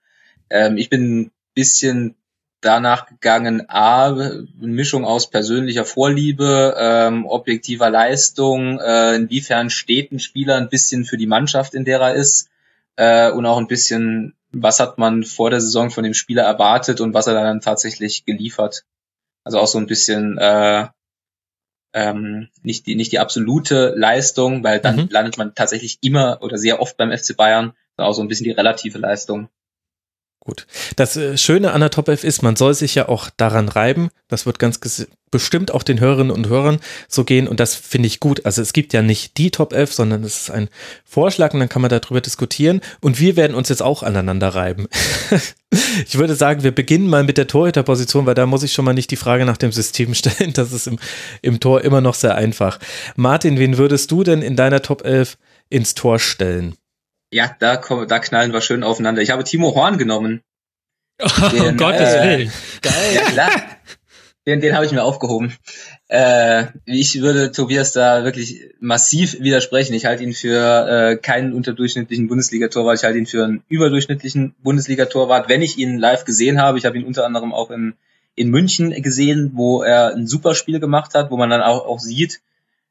ähm, 0.49 0.77
ich 0.77 0.89
bin 0.89 1.19
ein 1.19 1.31
bisschen 1.53 2.15
danach 2.61 3.07
gegangen, 3.07 3.69
A, 3.69 4.07
eine 4.07 4.47
Mischung 4.59 5.05
aus 5.05 5.29
persönlicher 5.29 5.85
Vorliebe, 5.85 6.75
ähm, 6.77 7.25
objektiver 7.25 7.89
Leistung, 7.89 8.79
äh, 8.79 9.15
inwiefern 9.15 9.69
steht 9.69 10.11
ein 10.11 10.19
Spieler 10.19 10.55
ein 10.55 10.69
bisschen 10.69 11.05
für 11.05 11.17
die 11.17 11.27
Mannschaft, 11.27 11.73
in 11.73 11.85
der 11.85 11.99
er 11.99 12.13
ist, 12.13 12.49
äh, 12.95 13.31
und 13.31 13.45
auch 13.45 13.57
ein 13.57 13.67
bisschen 13.67 14.35
was 14.53 14.79
hat 14.79 14.97
man 14.97 15.23
vor 15.23 15.49
der 15.49 15.59
Saison 15.59 15.89
von 15.89 16.03
dem 16.03 16.13
Spieler 16.13 16.43
erwartet 16.43 17.01
und 17.01 17.13
was 17.13 17.27
er 17.27 17.33
dann 17.33 17.59
tatsächlich 17.59 18.23
geliefert. 18.23 18.85
Also 19.43 19.59
auch 19.59 19.67
so 19.67 19.79
ein 19.79 19.87
bisschen 19.87 20.37
äh, 20.37 20.87
ähm, 21.93 22.49
nicht 22.61 22.87
die 22.87 22.95
nicht 22.95 23.11
die 23.11 23.19
absolute 23.19 23.93
Leistung, 23.95 24.63
weil 24.63 24.79
dann 24.79 24.95
mhm. 24.95 25.09
landet 25.09 25.37
man 25.37 25.55
tatsächlich 25.55 25.97
immer 26.01 26.39
oder 26.41 26.57
sehr 26.57 26.81
oft 26.81 26.97
beim 26.97 27.15
FC 27.15 27.35
Bayern, 27.35 27.73
sondern 27.95 28.11
auch 28.11 28.15
so 28.15 28.21
ein 28.21 28.27
bisschen 28.27 28.45
die 28.45 28.51
relative 28.51 28.99
Leistung. 28.99 29.49
Gut. 30.45 30.67
Das 30.97 31.15
äh, 31.15 31.37
Schöne 31.37 31.71
an 31.71 31.79
der 31.79 31.89
Top 31.89 32.09
F 32.09 32.25
ist, 32.25 32.41
man 32.41 32.57
soll 32.57 32.73
sich 32.73 32.95
ja 32.95 33.07
auch 33.07 33.29
daran 33.37 33.69
reiben. 33.69 34.09
Das 34.27 34.45
wird 34.45 34.59
ganz 34.59 34.77
bestimmt 35.31 35.73
auch 35.73 35.83
den 35.83 36.01
Hörerinnen 36.01 36.35
und 36.35 36.49
Hörern 36.49 36.81
so 37.07 37.23
gehen 37.23 37.47
und 37.47 37.61
das 37.61 37.75
finde 37.75 38.07
ich 38.07 38.19
gut. 38.19 38.45
Also 38.45 38.61
es 38.61 38.73
gibt 38.73 38.91
ja 38.91 39.01
nicht 39.01 39.37
die 39.37 39.51
Top 39.51 39.71
F, 39.71 39.93
sondern 39.93 40.21
es 40.25 40.41
ist 40.41 40.51
ein 40.51 40.67
Vorschlag 41.05 41.53
und 41.53 41.61
dann 41.61 41.69
kann 41.69 41.81
man 41.81 41.89
darüber 41.89 42.19
diskutieren 42.19 42.81
und 42.99 43.21
wir 43.21 43.37
werden 43.37 43.55
uns 43.55 43.69
jetzt 43.69 43.81
auch 43.81 44.03
aneinander 44.03 44.49
reiben. 44.49 44.87
ich 46.05 46.17
würde 46.17 46.35
sagen, 46.35 46.63
wir 46.63 46.75
beginnen 46.75 47.07
mal 47.07 47.23
mit 47.23 47.37
der 47.37 47.47
Torhüterposition, 47.47 48.25
weil 48.25 48.35
da 48.35 48.45
muss 48.45 48.63
ich 48.63 48.73
schon 48.73 48.83
mal 48.83 48.93
nicht 48.93 49.11
die 49.11 49.15
Frage 49.15 49.45
nach 49.45 49.57
dem 49.57 49.71
System 49.71 50.13
stellen. 50.13 50.51
Das 50.51 50.73
ist 50.73 50.87
im, 50.87 50.99
im 51.41 51.61
Tor 51.61 51.85
immer 51.85 52.01
noch 52.01 52.15
sehr 52.15 52.35
einfach. 52.35 52.79
Martin, 53.15 53.59
wen 53.59 53.77
würdest 53.77 54.11
du 54.11 54.25
denn 54.25 54.41
in 54.41 54.57
deiner 54.57 54.81
Top 54.81 55.05
11 55.05 55.37
ins 55.69 55.95
Tor 55.95 56.19
stellen? 56.19 56.75
Ja, 57.33 57.55
da, 57.59 57.77
kommen, 57.77 58.07
da 58.07 58.19
knallen 58.19 58.53
wir 58.53 58.61
schön 58.61 58.83
aufeinander. 58.83 59.21
Ich 59.21 59.31
habe 59.31 59.43
Timo 59.43 59.73
Horn 59.75 59.97
genommen. 59.97 60.41
Oh, 61.21 61.49
den, 61.49 61.61
um 61.61 61.77
Gottes 61.77 62.15
äh, 62.15 62.23
Willen. 62.23 62.51
Geil. 62.81 63.13
Ja, 63.13 63.21
klar. 63.21 63.51
Den, 64.45 64.59
den 64.59 64.75
habe 64.75 64.85
ich 64.85 64.91
mir 64.91 65.03
aufgehoben. 65.03 65.53
Äh, 66.09 66.65
ich 66.85 67.21
würde 67.21 67.51
Tobias 67.51 67.93
da 67.93 68.25
wirklich 68.25 68.59
massiv 68.81 69.39
widersprechen. 69.39 69.93
Ich 69.93 70.05
halte 70.05 70.23
ihn 70.23 70.33
für 70.33 70.87
äh, 70.87 71.15
keinen 71.15 71.53
unterdurchschnittlichen 71.53 72.27
Bundesliga-Torwart. 72.27 72.97
Ich 72.97 73.05
halte 73.05 73.19
ihn 73.19 73.27
für 73.27 73.45
einen 73.45 73.63
überdurchschnittlichen 73.69 74.53
Bundesliga-Torwart. 74.63 75.47
Wenn 75.47 75.61
ich 75.61 75.77
ihn 75.77 75.97
live 75.97 76.25
gesehen 76.25 76.59
habe, 76.59 76.77
ich 76.77 76.85
habe 76.85 76.97
ihn 76.97 77.05
unter 77.05 77.25
anderem 77.25 77.53
auch 77.53 77.71
in, 77.71 77.93
in 78.35 78.49
München 78.49 78.89
gesehen, 79.01 79.51
wo 79.53 79.81
er 79.81 80.13
ein 80.13 80.27
super 80.27 80.55
Spiel 80.55 80.79
gemacht 80.81 81.13
hat, 81.13 81.31
wo 81.31 81.37
man 81.37 81.49
dann 81.49 81.61
auch, 81.61 81.85
auch 81.85 81.99
sieht, 81.99 82.41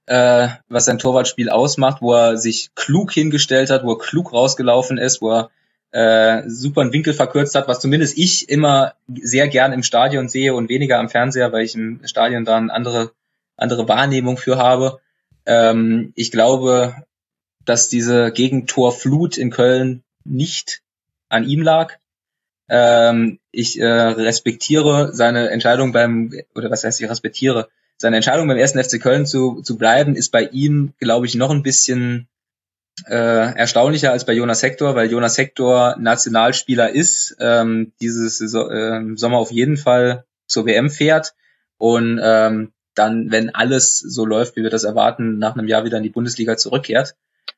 äh, 0.06 0.48
was 0.68 0.84
sein 0.84 0.98
Torwartspiel 0.98 1.50
ausmacht, 1.50 2.02
wo 2.02 2.14
er 2.14 2.36
sich 2.36 2.74
klug 2.74 3.12
hingestellt 3.12 3.70
hat, 3.70 3.84
wo 3.84 3.92
er 3.92 3.98
klug 3.98 4.32
rausgelaufen 4.32 4.98
ist, 4.98 5.22
wo 5.22 5.32
er 5.32 5.50
äh, 5.92 6.48
super 6.48 6.80
einen 6.80 6.92
Winkel 6.92 7.14
verkürzt 7.14 7.54
hat, 7.54 7.68
was 7.68 7.80
zumindest 7.80 8.16
ich 8.16 8.48
immer 8.48 8.94
sehr 9.14 9.48
gern 9.48 9.72
im 9.72 9.82
Stadion 9.82 10.28
sehe 10.28 10.54
und 10.54 10.68
weniger 10.68 10.98
am 10.98 11.08
Fernseher, 11.08 11.52
weil 11.52 11.64
ich 11.64 11.74
im 11.74 12.00
Stadion 12.04 12.44
dann 12.44 12.70
andere 12.70 13.12
andere 13.56 13.88
Wahrnehmung 13.88 14.36
für 14.36 14.58
habe. 14.58 15.00
Ähm, 15.46 16.12
ich 16.16 16.30
glaube, 16.30 16.94
dass 17.64 17.88
diese 17.88 18.32
Gegentorflut 18.32 19.38
in 19.38 19.50
Köln 19.50 20.02
nicht 20.24 20.82
an 21.28 21.44
ihm 21.44 21.62
lag. 21.62 21.98
Ähm, 22.68 23.38
ich 23.50 23.78
äh, 23.80 23.86
respektiere 23.86 25.12
seine 25.12 25.50
Entscheidung 25.50 25.92
beim, 25.92 26.32
oder 26.54 26.70
was 26.70 26.84
heißt 26.84 27.00
ich 27.00 27.08
respektiere, 27.08 27.68
seine 27.98 28.16
Entscheidung 28.16 28.48
beim 28.48 28.56
ersten 28.56 28.82
FC 28.82 29.00
Köln 29.00 29.26
zu, 29.26 29.62
zu 29.62 29.78
bleiben, 29.78 30.16
ist 30.16 30.30
bei 30.30 30.44
ihm, 30.44 30.92
glaube 30.98 31.26
ich, 31.26 31.34
noch 31.34 31.50
ein 31.50 31.62
bisschen 31.62 32.28
äh, 33.06 33.14
erstaunlicher 33.14 34.12
als 34.12 34.26
bei 34.26 34.32
Jonas 34.32 34.62
Hector, 34.62 34.94
weil 34.94 35.10
Jonas 35.10 35.38
Hector 35.38 35.96
Nationalspieler 35.98 36.90
ist, 36.90 37.36
ähm, 37.40 37.92
dieses 38.00 38.40
äh, 38.40 39.16
Sommer 39.16 39.38
auf 39.38 39.50
jeden 39.50 39.76
Fall 39.76 40.24
zur 40.46 40.66
WM 40.66 40.90
fährt 40.90 41.34
und 41.78 42.20
ähm, 42.22 42.72
dann, 42.94 43.30
wenn 43.30 43.54
alles 43.54 43.98
so 43.98 44.26
läuft, 44.26 44.56
wie 44.56 44.62
wir 44.62 44.70
das 44.70 44.84
erwarten, 44.84 45.38
nach 45.38 45.54
einem 45.54 45.68
Jahr 45.68 45.84
wieder 45.84 45.96
in 45.96 46.02
die 46.02 46.10
Bundesliga 46.10 46.56
zurückkehrt. 46.56 47.16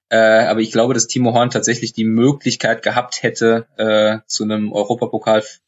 Äh, 0.08 0.46
aber 0.46 0.60
ich 0.60 0.70
glaube, 0.70 0.94
dass 0.94 1.08
Timo 1.08 1.34
Horn 1.34 1.50
tatsächlich 1.50 1.92
die 1.92 2.04
Möglichkeit 2.04 2.82
gehabt 2.82 3.22
hätte, 3.22 3.66
äh, 3.76 4.18
zu 4.26 4.44
einem 4.44 4.72
Europapokalverein 4.72 5.60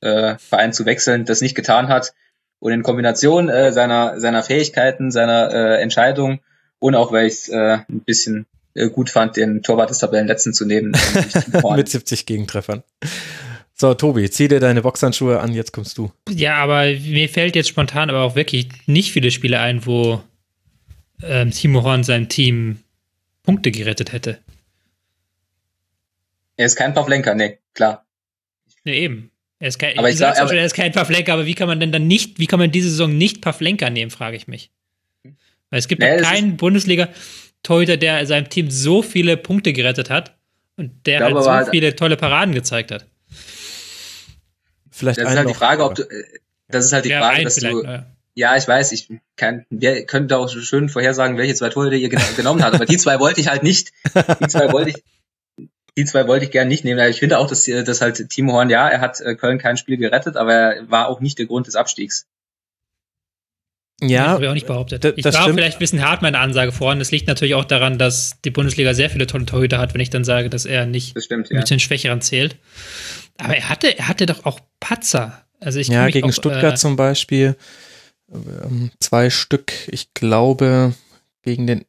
äh, 0.00 0.70
zu 0.70 0.86
wechseln, 0.86 1.24
das 1.26 1.42
nicht 1.42 1.54
getan 1.54 1.88
hat. 1.88 2.14
Und 2.58 2.72
in 2.72 2.82
Kombination 2.82 3.48
äh, 3.48 3.72
seiner, 3.72 4.18
seiner 4.18 4.42
Fähigkeiten, 4.42 5.10
seiner 5.10 5.52
äh, 5.52 5.82
Entscheidung 5.82 6.40
und 6.78 6.94
auch 6.94 7.12
weil 7.12 7.26
ich 7.26 7.34
es 7.34 7.48
äh, 7.48 7.78
ein 7.88 8.00
bisschen 8.00 8.46
äh, 8.74 8.88
gut 8.88 9.10
fand, 9.10 9.36
den 9.36 9.62
Torwart 9.62 9.90
des 9.90 9.98
Tabellenletzten 9.98 10.52
zu 10.52 10.64
nehmen. 10.66 10.92
Mit 11.76 11.88
70 11.88 12.26
Gegentreffern. 12.26 12.82
So, 13.74 13.92
Tobi, 13.92 14.30
zieh 14.30 14.48
dir 14.48 14.60
deine 14.60 14.80
Boxhandschuhe 14.82 15.38
an, 15.40 15.52
jetzt 15.52 15.72
kommst 15.72 15.98
du. 15.98 16.10
Ja, 16.30 16.56
aber 16.56 16.86
mir 16.86 17.28
fällt 17.28 17.56
jetzt 17.56 17.68
spontan 17.68 18.08
aber 18.08 18.22
auch 18.22 18.34
wirklich 18.34 18.68
nicht 18.86 19.12
viele 19.12 19.30
Spiele 19.30 19.60
ein, 19.60 19.84
wo 19.84 20.22
ähm, 21.22 21.50
Timo 21.50 21.82
Horn 21.82 22.02
seinem 22.02 22.28
Team 22.28 22.78
Punkte 23.42 23.70
gerettet 23.70 24.12
hätte. 24.12 24.38
Er 26.56 26.66
ist 26.66 26.76
kein 26.76 26.94
Pavlenka, 26.94 27.34
nee, 27.34 27.58
klar. 27.74 28.06
Nee, 28.84 28.98
eben. 28.98 29.30
Er 29.58 29.68
ist 29.68 29.78
kein, 29.78 29.98
aber 29.98 30.10
ich 30.10 30.18
sag, 30.18 30.38
aber, 30.38 30.48
schon, 30.48 30.58
er 30.58 30.66
ist 30.66 30.74
kein 30.74 30.92
Pavlenka, 30.92 31.32
aber 31.32 31.46
wie 31.46 31.54
kann 31.54 31.66
man 31.66 31.80
denn 31.80 31.90
dann 31.90 32.06
nicht, 32.06 32.38
wie 32.38 32.46
kann 32.46 32.58
man 32.58 32.70
diese 32.70 32.90
Saison 32.90 33.16
nicht 33.16 33.40
Pavlenka 33.40 33.88
nehmen, 33.88 34.10
frage 34.10 34.36
ich 34.36 34.48
mich. 34.48 34.70
Weil 35.70 35.78
es 35.78 35.88
gibt 35.88 36.02
nee, 36.02 36.18
keinen 36.18 36.56
Bundesliga-Torhüter, 36.56 37.96
der 37.96 38.26
seinem 38.26 38.48
Team 38.50 38.70
so 38.70 39.02
viele 39.02 39.36
Punkte 39.36 39.72
gerettet 39.72 40.10
hat 40.10 40.36
und 40.76 41.06
der 41.06 41.20
halt 41.20 41.42
so 41.42 41.50
halt, 41.50 41.68
viele 41.70 41.96
tolle 41.96 42.16
Paraden 42.16 42.54
gezeigt 42.54 42.90
hat. 42.90 43.06
Vielleicht 44.90 45.18
das 45.18 45.30
ist 45.30 45.36
halt 45.36 45.48
die 45.48 45.54
Frage, 45.54 45.84
ob 45.84 45.94
du, 45.94 46.02
äh, 46.02 46.24
das 46.68 46.84
ist 46.84 46.92
halt 46.92 47.04
die 47.04 47.10
ja, 47.10 47.20
Frage, 47.20 47.44
dass 47.44 47.56
du, 47.56 47.82
ja. 47.82 48.06
ja. 48.34 48.56
ich 48.56 48.68
weiß, 48.68 48.92
ich 48.92 49.08
kann, 49.36 49.64
wir 49.70 50.04
könnten 50.04 50.34
auch 50.34 50.48
schön 50.48 50.88
vorhersagen, 50.88 51.38
welche 51.38 51.54
zwei 51.54 51.70
Tore 51.70 51.96
ihr 51.96 52.08
genommen 52.08 52.62
habt, 52.62 52.74
aber 52.74 52.86
die 52.86 52.96
zwei 52.98 53.18
wollte 53.20 53.40
ich 53.40 53.48
halt 53.48 53.62
nicht, 53.62 53.92
die 54.40 54.48
zwei 54.48 54.70
wollte 54.72 54.90
ich, 54.90 55.02
die 55.96 56.04
zwei 56.04 56.26
wollte 56.26 56.44
ich 56.44 56.50
gerne 56.50 56.68
nicht 56.68 56.84
nehmen. 56.84 57.08
Ich 57.10 57.18
finde 57.18 57.38
auch, 57.38 57.46
dass, 57.46 57.64
dass 57.64 58.00
halt 58.00 58.28
Timo 58.28 58.52
Horn, 58.52 58.70
ja, 58.70 58.88
er 58.88 59.00
hat 59.00 59.20
äh, 59.20 59.34
Köln 59.34 59.58
kein 59.58 59.76
Spiel 59.76 59.96
gerettet, 59.96 60.36
aber 60.36 60.52
er 60.52 60.90
war 60.90 61.08
auch 61.08 61.20
nicht 61.20 61.38
der 61.38 61.46
Grund 61.46 61.66
des 61.66 61.76
Abstiegs. 61.76 62.26
Ja, 64.02 64.24
das 64.24 64.32
habe 64.32 64.44
ich 64.44 64.50
auch 64.50 64.54
nicht 64.54 64.66
behauptet. 64.66 65.04
Ich 65.16 65.24
war 65.24 65.32
stimmt. 65.32 65.54
vielleicht 65.54 65.78
ein 65.78 65.80
bisschen 65.80 66.06
hart 66.06 66.20
meine 66.20 66.38
Ansage 66.38 66.70
vorhin. 66.70 66.98
Das 66.98 67.10
liegt 67.10 67.28
natürlich 67.28 67.54
auch 67.54 67.64
daran, 67.64 67.96
dass 67.96 68.40
die 68.42 68.50
Bundesliga 68.50 68.92
sehr 68.92 69.08
viele 69.08 69.26
tolle 69.26 69.46
Torhüter 69.46 69.78
hat, 69.78 69.94
wenn 69.94 70.02
ich 70.02 70.10
dann 70.10 70.24
sage, 70.24 70.50
dass 70.50 70.66
er 70.66 70.84
nicht 70.84 71.16
das 71.16 71.24
stimmt, 71.24 71.48
ja. 71.48 71.56
mit 71.56 71.70
den 71.70 71.80
Schwächeren 71.80 72.20
zählt. 72.20 72.56
Aber 73.38 73.56
er 73.56 73.68
hatte, 73.70 73.96
er 73.98 74.08
hatte 74.08 74.26
doch 74.26 74.44
auch 74.44 74.60
Patzer. 74.80 75.46
Also 75.60 75.78
ich 75.78 75.88
ja, 75.88 76.08
gegen 76.08 76.28
auch, 76.28 76.34
Stuttgart 76.34 76.74
äh, 76.74 76.76
zum 76.76 76.96
Beispiel 76.96 77.56
ähm, 78.30 78.90
zwei 79.00 79.30
Stück. 79.30 79.72
Ich 79.88 80.12
glaube 80.12 80.94
gegen 81.42 81.66
den. 81.66 81.86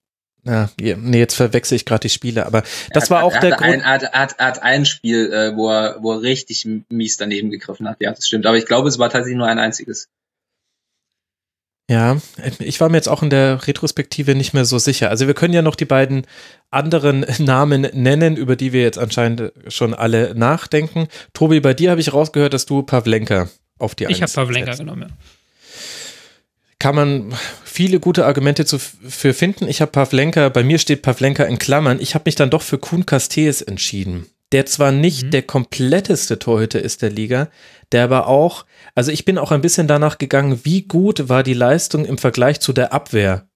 Ja, 0.47 0.69
nee, 0.79 1.19
jetzt 1.19 1.35
verwechsel 1.35 1.75
ich 1.75 1.85
gerade 1.85 2.01
die 2.01 2.09
Spiele, 2.09 2.45
aber 2.45 2.63
das 2.93 3.03
hat, 3.05 3.09
war 3.09 3.23
auch 3.23 3.37
der 3.37 3.51
Grund. 3.51 3.81
Er 3.81 3.85
hat, 3.85 4.13
hat, 4.13 4.37
hat 4.37 4.61
ein 4.63 4.85
Spiel, 4.85 5.31
äh, 5.31 5.55
wo, 5.55 5.69
er, 5.69 5.97
wo 6.01 6.13
er 6.13 6.21
richtig 6.21 6.67
mies 6.89 7.17
daneben 7.17 7.49
gegriffen 7.49 7.87
hat. 7.87 7.97
Ja, 7.99 8.11
das 8.11 8.27
stimmt. 8.27 8.45
Aber 8.45 8.57
ich 8.57 8.65
glaube, 8.65 8.87
es 8.87 8.97
war 8.97 9.09
tatsächlich 9.09 9.37
nur 9.37 9.47
ein 9.47 9.59
einziges. 9.59 10.09
Ja, 11.89 12.17
ich 12.59 12.81
war 12.81 12.89
mir 12.89 12.97
jetzt 12.97 13.07
auch 13.07 13.23
in 13.23 13.29
der 13.29 13.65
Retrospektive 13.65 14.35
nicht 14.35 14.53
mehr 14.53 14.65
so 14.65 14.77
sicher. 14.77 15.09
Also 15.09 15.25
wir 15.25 15.33
können 15.33 15.53
ja 15.53 15.61
noch 15.61 15.75
die 15.75 15.85
beiden 15.85 16.27
anderen 16.69 17.25
Namen 17.39 17.81
nennen, 17.93 18.35
über 18.35 18.55
die 18.55 18.73
wir 18.73 18.81
jetzt 18.81 18.99
anscheinend 18.99 19.53
schon 19.69 19.93
alle 19.93 20.35
nachdenken. 20.35 21.07
Tobi, 21.33 21.61
bei 21.61 21.73
dir 21.73 21.91
habe 21.91 22.01
ich 22.01 22.13
rausgehört, 22.13 22.53
dass 22.53 22.65
du 22.65 22.83
Pavlenka 22.83 23.47
auf 23.79 23.95
die 23.95 24.05
Ich 24.09 24.21
habe 24.21 24.31
Pavlenka 24.31 24.71
setzt. 24.71 24.79
genommen, 24.79 25.03
ja. 25.03 25.36
Kann 26.79 26.95
man 26.95 27.33
viele 27.63 27.99
gute 27.99 28.25
Argumente 28.25 28.65
zu, 28.65 28.77
für 28.79 29.33
finden. 29.33 29.67
Ich 29.67 29.81
habe 29.81 29.91
Pavlenka, 29.91 30.49
bei 30.49 30.63
mir 30.63 30.77
steht 30.77 31.01
Pavlenka 31.01 31.43
in 31.43 31.57
Klammern. 31.57 31.99
Ich 31.99 32.13
habe 32.13 32.23
mich 32.25 32.35
dann 32.35 32.49
doch 32.49 32.61
für 32.61 32.77
Kuhn 32.77 33.05
Castells 33.05 33.61
entschieden. 33.61 34.27
Der 34.51 34.65
zwar 34.65 34.91
nicht 34.91 35.25
mhm. 35.25 35.31
der 35.31 35.41
kompletteste 35.41 36.39
Torhüter 36.39 36.81
ist 36.81 37.01
der 37.01 37.09
Liga, 37.09 37.49
der 37.91 38.03
aber 38.03 38.27
auch 38.27 38.65
also 38.97 39.11
ich 39.11 39.25
bin 39.25 39.37
auch 39.37 39.51
ein 39.51 39.61
bisschen 39.61 39.87
danach 39.87 40.17
gegangen, 40.17 40.61
wie 40.63 40.81
gut 40.81 41.29
war 41.29 41.43
die 41.43 41.53
Leistung 41.53 42.03
im 42.03 42.17
Vergleich 42.17 42.59
zu 42.59 42.73
der 42.73 42.93
Abwehr, 42.93 43.47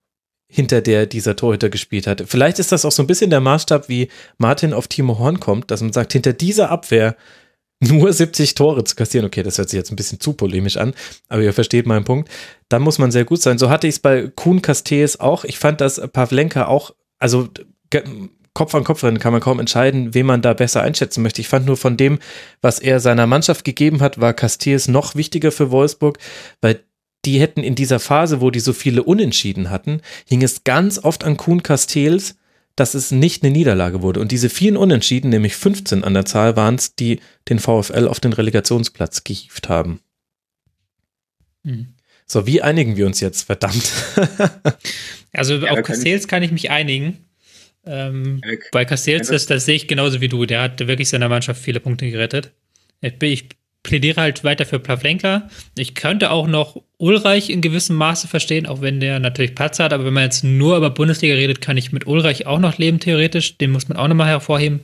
hinter 0.48 0.82
der 0.82 1.08
dieser 1.08 1.36
Torhüter 1.36 1.72
gespielt 1.72 2.06
hat. 2.06 2.24
Vielleicht 2.28 2.60
ist 2.60 2.72
das 2.72 2.86
auch 2.86 2.92
so 2.92 3.02
ein 3.02 3.08
bisschen 3.08 3.32
der 3.32 3.40
Maßstab, 3.40 3.90
wie 3.90 4.10
Martin 4.38 4.72
auf 4.72 4.88
Timo 4.88 5.18
Horn 5.18 5.40
kommt, 5.40 5.72
dass 5.72 5.82
man 5.82 5.94
sagt, 5.94 6.14
hinter 6.14 6.34
dieser 6.34 6.70
Abwehr 6.70 7.16
nur 7.82 8.14
70 8.14 8.56
Tore 8.56 8.84
zu 8.84 8.96
kassieren. 8.96 9.26
Okay, 9.26 9.44
das 9.44 9.58
hört 9.58 9.70
sich 9.70 9.78
jetzt 9.78 9.92
ein 9.92 9.96
bisschen 9.96 10.20
zu 10.20 10.34
polemisch 10.34 10.78
an, 10.78 10.94
aber 11.28 11.42
ihr 11.42 11.54
versteht 11.54 11.88
meinen 11.88 12.06
Punkt. 12.06 12.30
Dann 12.70 12.82
muss 12.82 13.00
man 13.00 13.12
sehr 13.12 13.26
gut 13.26 13.42
sein. 13.42 13.58
So 13.58 13.70
hatte 13.70 13.88
ich 13.88 13.96
es 13.96 14.00
bei 14.00 14.32
Kuhn 14.34 14.62
Castells 14.62 15.20
auch. 15.20 15.44
Ich 15.44 15.60
fand, 15.60 15.82
dass 15.82 16.00
Pavlenka 16.14 16.68
auch, 16.68 16.92
also 17.20 17.50
Kopf 18.54 18.76
an 18.76 18.84
Kopf 18.84 19.04
rennen 19.04 19.20
kann 19.20 19.32
man 19.32 19.42
kaum 19.42 19.60
entscheiden, 19.60 20.14
wen 20.14 20.26
man 20.26 20.42
da 20.42 20.54
besser 20.54 20.82
einschätzen 20.82 21.24
möchte. 21.24 21.42
Ich 21.42 21.48
fand 21.48 21.66
nur 21.66 21.78
von 21.78 21.98
dem, 21.98 22.20
was 22.62 22.80
er 22.80 23.00
seiner 23.00 23.26
Mannschaft 23.26 23.64
gegeben 23.66 24.02
hat, 24.02 24.20
war 24.20 24.34
Castells 24.34 24.88
noch 24.88 25.16
wichtiger 25.16 25.52
für 25.52 25.72
Wolfsburg, 25.72 26.20
weil 26.62 26.84
die 27.26 27.40
hätten 27.40 27.62
in 27.62 27.76
dieser 27.76 28.00
Phase, 28.00 28.42
wo 28.42 28.50
die 28.50 28.60
so 28.60 28.74
viele 28.74 29.04
Unentschieden 29.04 29.70
hatten, 29.70 30.02
hing 30.26 30.42
es 30.42 30.64
ganz 30.64 31.00
oft 31.00 31.24
an 31.24 31.38
Kuhn 31.38 31.64
Castells, 31.64 32.36
dass 32.76 32.94
es 32.94 33.12
nicht 33.12 33.44
eine 33.44 33.52
Niederlage 33.52 34.02
wurde. 34.02 34.20
Und 34.20 34.32
diese 34.32 34.50
vielen 34.50 34.78
Unentschieden, 34.78 35.30
nämlich 35.30 35.56
15 35.56 36.04
an 36.04 36.14
der 36.14 36.26
Zahl, 36.26 36.56
waren 36.56 36.76
es, 36.76 36.96
die 36.96 37.20
den 37.50 37.60
VfL 37.60 38.08
auf 38.08 38.20
den 38.20 38.34
Relegationsplatz 38.34 39.24
gehievt 39.24 39.70
haben. 39.70 40.00
Hm. 41.66 41.94
So, 42.26 42.48
wie 42.48 42.62
einigen 42.62 42.96
wir 42.96 43.06
uns 43.06 43.20
jetzt, 43.20 43.44
verdammt? 43.44 43.92
also 45.34 45.56
ja, 45.56 45.72
auf 45.72 45.84
Castells 45.84 46.28
kann 46.28 46.44
ich 46.44 46.52
mich 46.52 46.72
einigen. 46.72 47.26
Ähm, 47.86 48.42
bei 48.72 48.86
Castells, 48.86 49.28
das, 49.28 49.48
das 49.48 49.66
sehe 49.66 49.76
ich 49.76 49.88
genauso 49.88 50.22
wie 50.22 50.30
du. 50.30 50.46
Der 50.46 50.62
hat 50.62 50.80
wirklich 50.88 51.10
seiner 51.10 51.30
Mannschaft 51.30 51.62
viele 51.62 51.80
Punkte 51.80 52.10
gerettet. 52.10 52.52
Ich 53.02 53.50
plädiere 53.84 54.22
halt 54.22 54.44
weiter 54.44 54.66
für 54.66 54.80
Plavlenka. 54.80 55.50
Ich 55.78 55.96
könnte 55.96 56.32
auch 56.32 56.48
noch 56.48 56.82
Ulreich 56.98 57.50
in 57.50 57.62
gewissem 57.62 57.96
Maße 57.96 58.28
verstehen, 58.28 58.68
auch 58.68 58.82
wenn 58.82 59.00
der 59.00 59.20
natürlich 59.20 59.56
Platz 59.56 59.80
hat. 59.80 59.94
Aber 59.94 60.06
wenn 60.06 60.14
man 60.14 60.24
jetzt 60.24 60.44
nur 60.44 60.78
über 60.78 60.90
Bundesliga 60.90 61.34
redet, 61.36 61.62
kann 61.62 61.78
ich 61.78 61.92
mit 61.92 62.08
Ulreich 62.08 62.46
auch 62.46 62.60
noch 62.60 62.78
leben, 62.78 63.00
theoretisch. 63.00 63.58
Den 63.58 63.72
muss 63.72 63.90
man 63.90 63.98
auch 63.98 64.08
nochmal 64.08 64.28
hervorheben. 64.28 64.82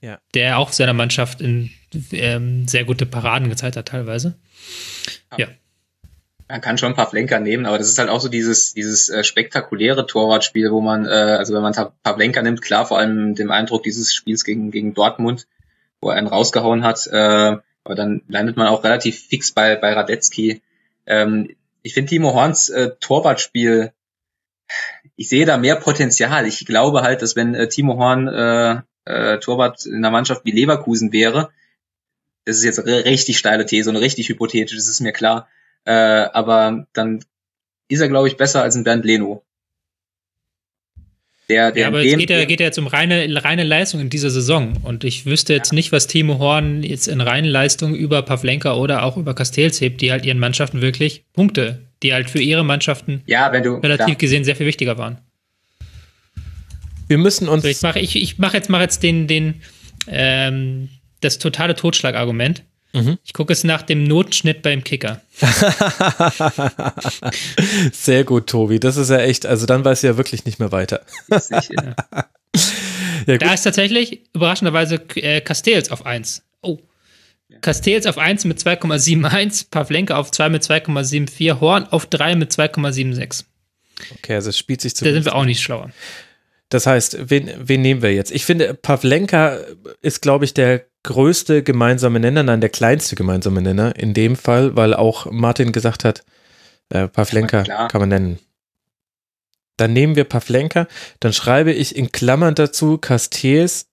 Ja. 0.00 0.18
Der 0.34 0.58
auch 0.58 0.72
seiner 0.72 0.94
Mannschaft 0.94 1.40
in 1.40 1.70
ähm, 2.12 2.66
sehr 2.66 2.84
gute 2.84 3.06
Paraden 3.06 3.48
gezeigt 3.48 3.76
hat, 3.76 3.86
teilweise. 3.86 4.34
Ja. 5.32 5.46
ja 5.46 5.48
man 6.52 6.60
kann 6.60 6.76
schon 6.76 6.90
ein 6.90 6.96
paar 6.96 7.08
Flenker 7.08 7.40
nehmen, 7.40 7.64
aber 7.64 7.78
das 7.78 7.88
ist 7.88 7.98
halt 7.98 8.10
auch 8.10 8.20
so 8.20 8.28
dieses, 8.28 8.74
dieses 8.74 9.08
äh, 9.08 9.24
spektakuläre 9.24 10.06
Torwartspiel, 10.06 10.70
wo 10.70 10.82
man, 10.82 11.06
äh, 11.06 11.08
also 11.08 11.54
wenn 11.54 11.62
man 11.62 11.72
Pavlenka 12.02 12.42
nimmt, 12.42 12.60
klar, 12.60 12.84
vor 12.84 12.98
allem 12.98 13.34
dem 13.34 13.50
Eindruck 13.50 13.82
dieses 13.84 14.12
Spiels 14.12 14.44
gegen, 14.44 14.70
gegen 14.70 14.92
Dortmund, 14.92 15.46
wo 16.02 16.10
er 16.10 16.16
einen 16.16 16.26
rausgehauen 16.26 16.84
hat, 16.84 17.06
äh, 17.06 17.56
aber 17.84 17.94
dann 17.94 18.22
landet 18.28 18.56
man 18.56 18.68
auch 18.68 18.84
relativ 18.84 19.26
fix 19.26 19.52
bei, 19.52 19.76
bei 19.76 19.92
Radetzky. 19.92 20.62
Ähm, 21.06 21.54
ich 21.82 21.94
finde 21.94 22.10
Timo 22.10 22.34
Horns 22.34 22.68
äh, 22.68 22.90
Torwartspiel, 23.00 23.92
ich 25.16 25.28
sehe 25.28 25.46
da 25.46 25.58
mehr 25.58 25.76
Potenzial. 25.76 26.46
Ich 26.46 26.64
glaube 26.64 27.02
halt, 27.02 27.22
dass 27.22 27.36
wenn 27.36 27.54
äh, 27.54 27.68
Timo 27.68 27.98
Horn 27.98 28.28
äh, 28.28 28.80
äh, 29.04 29.38
Torwart 29.38 29.84
in 29.86 29.96
einer 29.96 30.10
Mannschaft 30.10 30.44
wie 30.44 30.52
Leverkusen 30.52 31.12
wäre, 31.12 31.50
das 32.44 32.56
ist 32.56 32.64
jetzt 32.64 32.80
eine 32.80 33.04
richtig 33.04 33.38
steile 33.38 33.66
These 33.66 33.90
und 33.90 33.96
richtig 33.96 34.28
hypothetisch, 34.28 34.76
das 34.76 34.88
ist 34.88 35.00
mir 35.00 35.12
klar, 35.12 35.48
äh, 35.84 35.92
aber 35.92 36.86
dann 36.92 37.24
ist 37.88 38.00
er, 38.00 38.08
glaube 38.08 38.28
ich, 38.28 38.36
besser 38.36 38.62
als 38.62 38.74
ein 38.74 38.84
Bernd 38.84 39.04
Leno. 39.04 39.44
Der, 41.48 41.72
der 41.72 41.82
ja, 41.82 41.88
aber 41.88 42.04
es 42.04 42.16
geht 42.16 42.30
ja, 42.30 42.44
geht 42.44 42.60
ja 42.60 42.66
jetzt 42.66 42.78
um 42.78 42.86
reine, 42.86 43.42
reine 43.44 43.64
Leistung 43.64 44.00
in 44.00 44.10
dieser 44.10 44.30
Saison. 44.30 44.74
Und 44.82 45.04
ich 45.04 45.26
wüsste 45.26 45.52
jetzt 45.52 45.72
ja. 45.72 45.74
nicht, 45.74 45.92
was 45.92 46.06
Timo 46.06 46.38
Horn 46.38 46.82
jetzt 46.82 47.08
in 47.08 47.20
reinen 47.20 47.48
Leistung 47.48 47.94
über 47.94 48.22
Pavlenka 48.22 48.74
oder 48.74 49.02
auch 49.02 49.16
über 49.16 49.34
Castells 49.34 49.80
hebt, 49.80 50.00
die 50.00 50.12
halt 50.12 50.24
ihren 50.24 50.38
Mannschaften 50.38 50.80
wirklich 50.80 51.24
Punkte, 51.32 51.80
die 52.02 52.14
halt 52.14 52.30
für 52.30 52.40
ihre 52.40 52.64
Mannschaften 52.64 53.22
ja, 53.26 53.52
wenn 53.52 53.62
du, 53.62 53.74
relativ 53.76 54.06
klar. 54.06 54.16
gesehen 54.16 54.44
sehr 54.44 54.56
viel 54.56 54.66
wichtiger 54.66 54.98
waren. 54.98 55.18
Wir 57.08 57.18
müssen 57.18 57.48
uns. 57.48 57.62
So, 57.62 57.68
ich 57.68 57.82
mache 57.82 57.98
ich, 57.98 58.16
ich 58.16 58.38
mach 58.38 58.54
jetzt, 58.54 58.70
mach 58.70 58.80
jetzt 58.80 59.02
den, 59.02 59.26
den, 59.26 59.62
ähm, 60.06 60.88
das 61.20 61.38
totale 61.38 61.74
Totschlagargument. 61.74 62.62
Mhm. 62.92 63.18
Ich 63.24 63.32
gucke 63.32 63.52
es 63.52 63.64
nach 63.64 63.82
dem 63.82 64.04
Notschnitt 64.04 64.62
beim 64.62 64.84
Kicker. 64.84 65.20
Sehr 67.92 68.24
gut, 68.24 68.48
Tobi. 68.48 68.80
Das 68.80 68.96
ist 68.96 69.10
ja 69.10 69.18
echt, 69.18 69.46
also 69.46 69.66
dann 69.66 69.84
weiß 69.84 70.02
ich 70.02 70.08
ja 70.08 70.16
wirklich 70.16 70.44
nicht 70.44 70.58
mehr 70.58 70.72
weiter. 70.72 71.02
Sicher. 71.28 71.94
ja, 73.26 73.38
da 73.38 73.54
ist 73.54 73.62
tatsächlich 73.62 74.22
überraschenderweise 74.34 74.96
äh, 75.16 75.40
Castells 75.40 75.90
auf 75.90 76.04
1. 76.04 76.42
Oh. 76.60 76.78
Castells 77.62 78.06
auf 78.06 78.18
1 78.18 78.44
mit 78.44 78.58
2,71, 78.58 79.70
Pavlenka 79.70 80.16
auf 80.16 80.30
2 80.30 80.48
mit 80.50 80.62
2,74, 80.62 81.60
Horn 81.60 81.84
auf 81.84 82.06
3 82.06 82.36
mit 82.36 82.52
2,76. 82.52 83.44
Okay, 84.18 84.34
also 84.34 84.50
es 84.50 84.58
spielt 84.58 84.80
sich 84.80 84.96
zu. 84.96 85.04
Da 85.04 85.12
sind 85.12 85.24
wir 85.24 85.34
auch 85.34 85.44
nicht 85.44 85.62
schlauer. 85.62 85.90
Das 86.72 86.86
heißt, 86.86 87.28
wen, 87.28 87.50
wen 87.58 87.82
nehmen 87.82 88.00
wir 88.00 88.14
jetzt? 88.14 88.32
Ich 88.32 88.46
finde, 88.46 88.72
Pavlenka 88.72 89.58
ist, 90.00 90.22
glaube 90.22 90.46
ich, 90.46 90.54
der 90.54 90.86
größte 91.02 91.62
gemeinsame 91.62 92.18
Nenner, 92.18 92.42
nein, 92.44 92.62
der 92.62 92.70
kleinste 92.70 93.14
gemeinsame 93.14 93.60
Nenner 93.60 93.94
in 93.96 94.14
dem 94.14 94.36
Fall, 94.36 94.74
weil 94.74 94.94
auch 94.94 95.30
Martin 95.30 95.72
gesagt 95.72 96.02
hat, 96.02 96.24
äh, 96.88 97.08
Pavlenka 97.08 97.64
kann 97.88 98.00
man 98.00 98.08
nennen. 98.08 98.38
Dann 99.76 99.92
nehmen 99.92 100.16
wir 100.16 100.24
Pavlenka, 100.24 100.88
dann 101.20 101.34
schreibe 101.34 101.72
ich 101.72 101.94
in 101.94 102.10
Klammern 102.10 102.54
dazu 102.54 102.96
Castells 102.96 103.88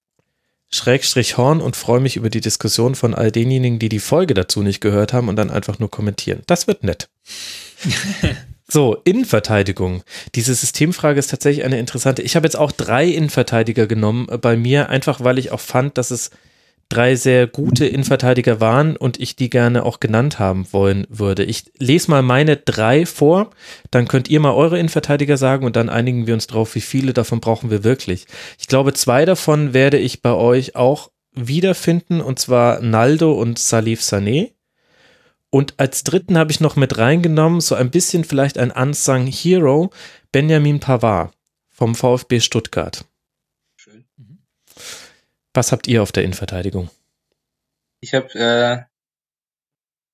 Schrägstrich 0.71 1.35
Horn 1.35 1.59
und 1.59 1.75
freue 1.75 1.99
mich 1.99 2.15
über 2.15 2.29
die 2.29 2.41
Diskussion 2.41 2.95
von 2.95 3.13
all 3.13 3.31
denjenigen, 3.31 3.79
die 3.79 3.89
die 3.89 3.99
Folge 3.99 4.35
dazu 4.35 4.61
nicht 4.61 4.79
gehört 4.79 5.11
haben 5.11 5.27
und 5.27 5.35
dann 5.35 5.49
einfach 5.49 5.79
nur 5.79 5.91
kommentieren. 5.91 6.43
Das 6.47 6.65
wird 6.67 6.85
nett. 6.85 7.09
so, 8.71 8.97
Innenverteidigung. 9.03 10.03
Diese 10.35 10.53
Systemfrage 10.53 11.17
ist 11.17 11.31
tatsächlich 11.31 11.65
eine 11.65 11.79
interessante. 11.79 12.21
Ich 12.21 12.35
habe 12.35 12.45
jetzt 12.45 12.55
auch 12.55 12.71
drei 12.71 13.07
Innenverteidiger 13.07 13.87
genommen 13.87 14.27
bei 14.41 14.55
mir, 14.55 14.89
einfach 14.89 15.23
weil 15.23 15.39
ich 15.39 15.51
auch 15.51 15.59
fand, 15.59 15.97
dass 15.97 16.11
es 16.11 16.29
drei 16.89 17.15
sehr 17.15 17.47
gute 17.47 17.85
Innenverteidiger 17.85 18.59
waren 18.59 18.95
und 18.95 19.19
ich 19.19 19.35
die 19.35 19.49
gerne 19.49 19.85
auch 19.85 19.99
genannt 19.99 20.39
haben 20.39 20.67
wollen 20.71 21.05
würde. 21.09 21.43
Ich 21.43 21.65
lese 21.77 22.11
mal 22.11 22.23
meine 22.23 22.57
drei 22.57 23.05
vor, 23.05 23.51
dann 23.91 24.07
könnt 24.07 24.29
ihr 24.29 24.39
mal 24.39 24.53
eure 24.53 24.79
Innenverteidiger 24.79 25.37
sagen 25.37 25.65
und 25.65 25.75
dann 25.75 25.89
einigen 25.89 26.27
wir 26.27 26.33
uns 26.33 26.47
drauf, 26.47 26.75
wie 26.75 26.81
viele 26.81 27.13
davon 27.13 27.39
brauchen 27.39 27.69
wir 27.69 27.83
wirklich. 27.83 28.25
Ich 28.59 28.67
glaube, 28.67 28.93
zwei 28.93 29.25
davon 29.25 29.73
werde 29.73 29.97
ich 29.97 30.21
bei 30.21 30.33
euch 30.33 30.75
auch 30.75 31.11
wiederfinden 31.33 32.21
und 32.21 32.39
zwar 32.39 32.81
Naldo 32.81 33.33
und 33.33 33.59
Salif 33.59 34.01
Sané. 34.01 34.51
Und 35.51 35.73
als 35.77 36.03
dritten 36.03 36.37
habe 36.37 36.51
ich 36.51 36.59
noch 36.59 36.75
mit 36.75 36.97
reingenommen, 36.97 37.61
so 37.61 37.75
ein 37.75 37.89
bisschen 37.89 38.23
vielleicht 38.23 38.57
ein 38.57 38.71
unsung 38.71 39.25
Hero, 39.25 39.91
Benjamin 40.31 40.79
Pavard 40.79 41.33
vom 41.69 41.95
VfB 41.95 42.39
Stuttgart. 42.39 43.05
Was 45.53 45.71
habt 45.71 45.87
ihr 45.87 46.03
auf 46.03 46.11
der 46.11 46.23
Innenverteidigung? 46.23 46.89
Ich 48.01 48.13
habe, 48.13 48.27
äh, 48.35 48.83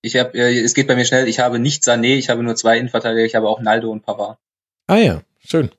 ich 0.02 0.16
habe, 0.16 0.38
äh, 0.38 0.60
es 0.62 0.74
geht 0.74 0.88
bei 0.88 0.96
mir 0.96 1.06
schnell. 1.06 1.28
Ich 1.28 1.40
habe 1.40 1.60
nicht 1.60 1.84
Sané, 1.84 2.16
ich 2.16 2.30
habe 2.30 2.44
nur 2.44 2.56
zwei 2.56 2.78
Innenverteidiger. 2.78 3.26
Ich 3.26 3.36
habe 3.36 3.50
auch 3.50 3.60
Naldo 3.60 3.92
und 3.92 4.02
Pavard. 4.06 4.38
Ah 4.88 4.98
ja, 4.98 5.22
schön. 5.46 5.70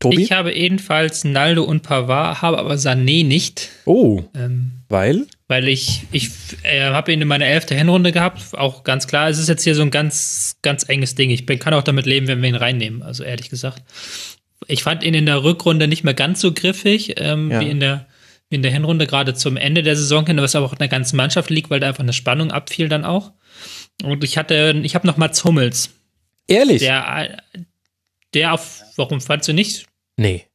Tobi? 0.00 0.22
Ich 0.22 0.32
habe 0.32 0.52
ebenfalls 0.52 1.24
Naldo 1.24 1.64
und 1.64 1.82
Pavard, 1.82 2.42
habe 2.42 2.58
aber 2.58 2.74
Sané 2.74 3.26
nicht. 3.26 3.70
Oh. 3.86 4.22
Ähm, 4.34 4.82
weil? 4.88 5.26
Weil 5.48 5.66
ich, 5.66 6.02
ich 6.12 6.30
äh, 6.62 6.82
habe 6.90 7.12
ihn 7.12 7.22
in 7.22 7.28
meiner 7.28 7.46
elfte 7.46 7.74
Hinrunde 7.74 8.12
gehabt, 8.12 8.56
auch 8.56 8.84
ganz 8.84 9.06
klar. 9.06 9.28
Es 9.28 9.38
ist 9.38 9.48
jetzt 9.48 9.64
hier 9.64 9.74
so 9.74 9.82
ein 9.82 9.90
ganz, 9.90 10.58
ganz 10.60 10.86
enges 10.88 11.14
Ding. 11.14 11.30
Ich 11.30 11.46
bin, 11.46 11.58
kann 11.58 11.72
auch 11.72 11.82
damit 11.82 12.04
leben, 12.04 12.28
wenn 12.28 12.42
wir 12.42 12.50
ihn 12.50 12.54
reinnehmen, 12.54 13.02
also 13.02 13.24
ehrlich 13.24 13.48
gesagt. 13.48 13.82
Ich 14.66 14.82
fand 14.82 15.02
ihn 15.02 15.14
in 15.14 15.24
der 15.24 15.42
Rückrunde 15.42 15.88
nicht 15.88 16.04
mehr 16.04 16.14
ganz 16.14 16.42
so 16.42 16.52
griffig 16.52 17.14
ähm, 17.16 17.50
ja. 17.50 17.60
wie 17.60 17.70
in 17.70 17.80
der 17.80 18.06
in 18.50 18.62
der 18.62 18.72
Hinrunde 18.72 19.06
gerade 19.06 19.34
zum 19.34 19.56
Ende 19.56 19.82
der 19.82 19.96
Saison 19.96 20.26
hin, 20.26 20.38
was 20.38 20.54
aber 20.54 20.66
auch 20.66 20.72
in 20.72 20.78
der 20.78 20.88
ganzen 20.88 21.16
Mannschaft 21.16 21.50
liegt, 21.50 21.70
weil 21.70 21.80
da 21.80 21.88
einfach 21.88 22.02
eine 22.02 22.14
Spannung 22.14 22.50
abfiel 22.50 22.88
dann 22.88 23.04
auch. 23.04 23.32
Und 24.02 24.24
ich 24.24 24.38
hatte, 24.38 24.80
ich 24.84 24.94
habe 24.94 25.06
noch 25.06 25.16
Mats 25.16 25.44
Hummels. 25.44 25.90
Ehrlich? 26.46 26.80
Der, 26.80 27.42
der 28.32 28.54
auf, 28.54 28.80
warum 28.96 29.20
fandst 29.20 29.48
du 29.48 29.52
nicht? 29.52 29.84
Nee. 30.16 30.46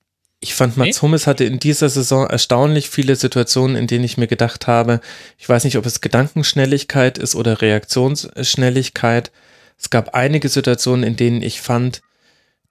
Ich 0.43 0.55
fand, 0.55 0.75
Mats 0.75 0.97
nee? 0.97 1.01
Hummels 1.01 1.25
hatte 1.25 1.45
in 1.45 1.57
dieser 1.57 1.88
Saison 1.88 2.27
erstaunlich 2.27 2.89
viele 2.89 3.15
Situationen, 3.15 3.77
in 3.77 3.88
denen 3.88 4.03
ich 4.03 4.17
mir 4.17 4.27
gedacht 4.27 4.67
habe, 4.67 4.99
ich 5.38 5.47
weiß 5.47 5.63
nicht, 5.63 5.77
ob 5.77 5.85
es 5.85 6.01
Gedankenschnelligkeit 6.01 7.17
ist 7.17 7.33
oder 7.35 7.61
Reaktionsschnelligkeit. 7.61 9.31
Es 9.80 9.89
gab 9.89 10.13
einige 10.15 10.49
Situationen, 10.49 11.05
in 11.05 11.15
denen 11.15 11.41
ich 11.41 11.61
fand, 11.61 12.01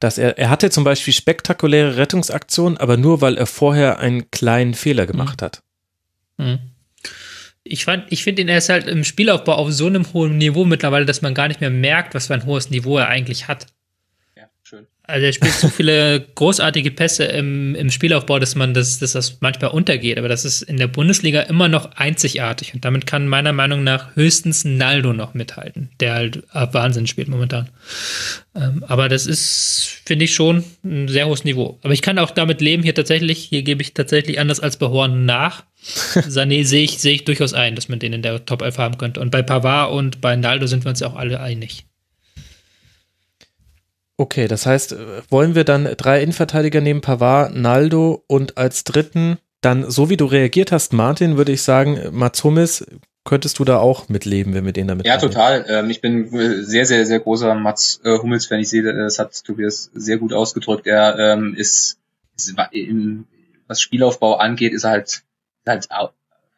dass 0.01 0.19
er, 0.19 0.37
er 0.37 0.51
hatte 0.51 0.69
zum 0.69 0.85
Beispiel 0.85 1.15
spektakuläre 1.15 1.97
Rettungsaktionen, 1.97 2.77
aber 2.77 2.99
nur 2.99 3.23
weil 3.23 3.39
er 3.39 3.47
vorher 3.47 4.01
einen 4.01 4.31
kleinen 4.31 4.75
Fehler 4.75 5.07
gemacht 5.07 5.41
mhm. 5.41 5.45
hat. 5.45 5.63
Mhm. 6.37 6.59
Ich 7.65 7.87
fand, 7.87 8.05
ich 8.11 8.23
finde 8.23 8.43
ihn 8.43 8.49
erst 8.49 8.69
halt 8.69 8.87
im 8.87 9.03
Spielaufbau 9.03 9.55
auf 9.55 9.73
so 9.73 9.87
einem 9.87 10.13
hohen 10.13 10.37
Niveau 10.37 10.67
mittlerweile, 10.67 11.07
dass 11.07 11.23
man 11.23 11.33
gar 11.33 11.49
nicht 11.49 11.63
mehr 11.63 11.71
merkt, 11.71 12.15
was 12.15 12.27
für 12.27 12.35
ein 12.35 12.45
hohes 12.45 12.69
Niveau 12.69 12.99
er 12.99 13.09
eigentlich 13.09 13.49
hat. 13.49 13.69
Also 15.05 15.27
er 15.27 15.33
spielt 15.33 15.53
so 15.55 15.69
viele 15.69 16.25
großartige 16.37 16.93
Pässe 16.93 17.25
im, 17.25 17.75
im 17.75 17.91
Spielaufbau, 17.91 18.39
dass 18.39 18.55
man 18.55 18.73
das, 18.73 19.01
dass 19.01 19.13
das 19.13 19.39
manchmal 19.41 19.73
untergeht. 19.73 20.17
Aber 20.17 20.29
das 20.29 20.45
ist 20.45 20.63
in 20.63 20.77
der 20.77 20.87
Bundesliga 20.87 21.41
immer 21.43 21.69
noch 21.69 21.93
einzigartig. 21.97 22.73
Und 22.73 22.85
damit 22.85 23.07
kann 23.07 23.27
meiner 23.27 23.53
Meinung 23.53 23.83
nach 23.83 24.15
höchstens 24.15 24.65
Naldo 24.65 25.13
noch 25.13 25.35
mithalten, 25.35 25.91
der 25.99 26.15
halt 26.15 26.43
Wahnsinn 26.53 27.09
spielt 27.09 27.29
momentan. 27.29 27.69
Ähm, 28.55 28.85
aber 28.87 29.09
das 29.09 29.27
ist, 29.27 30.01
finde 30.05 30.25
ich, 30.25 30.35
schon 30.35 30.65
ein 30.85 31.09
sehr 31.09 31.27
hohes 31.27 31.43
Niveau. 31.43 31.81
Aber 31.83 31.93
ich 31.93 32.03
kann 32.03 32.19
auch 32.21 32.31
damit 32.31 32.61
leben, 32.61 32.85
hier 32.85 32.95
tatsächlich, 32.95 33.39
hier 33.39 33.63
gebe 33.63 33.83
ich 33.83 33.95
tatsächlich 33.95 34.39
anders 34.39 34.61
als 34.61 34.77
bei 34.77 34.87
Horn 34.87 35.25
nach. 35.27 35.65
Sané 36.15 36.65
sehe 36.65 36.85
ich, 36.85 36.99
sehe 36.99 37.15
ich 37.15 37.25
durchaus 37.25 37.55
ein, 37.55 37.75
dass 37.75 37.89
man 37.89 37.99
den 37.99 38.13
in 38.13 38.23
der 38.23 38.45
Top 38.47 38.63
11 38.63 38.79
haben 38.79 38.99
könnte. 38.99 39.21
Und 39.21 39.31
bei 39.31 39.43
Pavard 39.43 39.93
und 39.93 40.21
bei 40.21 40.37
Naldo 40.37 40.69
sind 40.69 40.85
wir 40.85 40.91
uns 40.91 41.01
ja 41.01 41.09
auch 41.09 41.17
alle 41.17 41.41
einig. 41.41 41.87
Okay, 44.23 44.47
das 44.47 44.67
heißt, 44.67 44.95
wollen 45.31 45.57
wir 45.57 45.65
dann 45.65 45.85
drei 45.97 46.23
Innenverteidiger 46.23 46.81
nehmen, 46.81 47.01
Pavard, 47.01 47.57
Naldo 47.57 48.23
und 48.29 48.57
als 48.57 48.85
dritten 48.85 49.39
dann, 49.63 49.91
so 49.91 50.11
wie 50.11 50.17
du 50.17 50.27
reagiert 50.27 50.71
hast, 50.71 50.93
Martin, 50.93 51.37
würde 51.37 51.51
ich 51.51 51.63
sagen, 51.63 51.99
Mats 52.13 52.45
Hummels, 52.45 52.87
könntest 53.25 53.59
du 53.59 53.65
da 53.65 53.79
auch 53.79 54.09
mitleben, 54.09 54.55
wenn 54.55 54.65
wir 54.65 54.73
den 54.73 54.87
damit 54.87 55.07
Ja, 55.07 55.15
annehmen? 55.15 55.33
total. 55.33 55.65
Ähm, 55.69 55.91
ich 55.91 56.01
bin 56.01 56.29
sehr, 56.63 56.87
sehr, 56.87 57.05
sehr 57.05 57.19
großer 57.19 57.57
Mats 57.57 58.01
äh, 58.05 58.17
Hummels-Fan. 58.17 58.61
Ich 58.61 58.69
sehe, 58.69 58.85
das 58.85 59.19
hat 59.19 59.43
Tobias 59.43 59.91
sehr 59.93 60.19
gut 60.19 60.33
ausgedrückt. 60.33 60.87
Er 60.87 61.19
ähm, 61.19 61.57
ist, 61.57 61.99
ist 62.37 62.55
im, 62.71 63.27
was 63.67 63.81
Spielaufbau 63.81 64.37
angeht, 64.37 64.73
ist 64.73 64.85
er 64.85 64.91
halt, 64.91 65.25
halt 65.67 65.89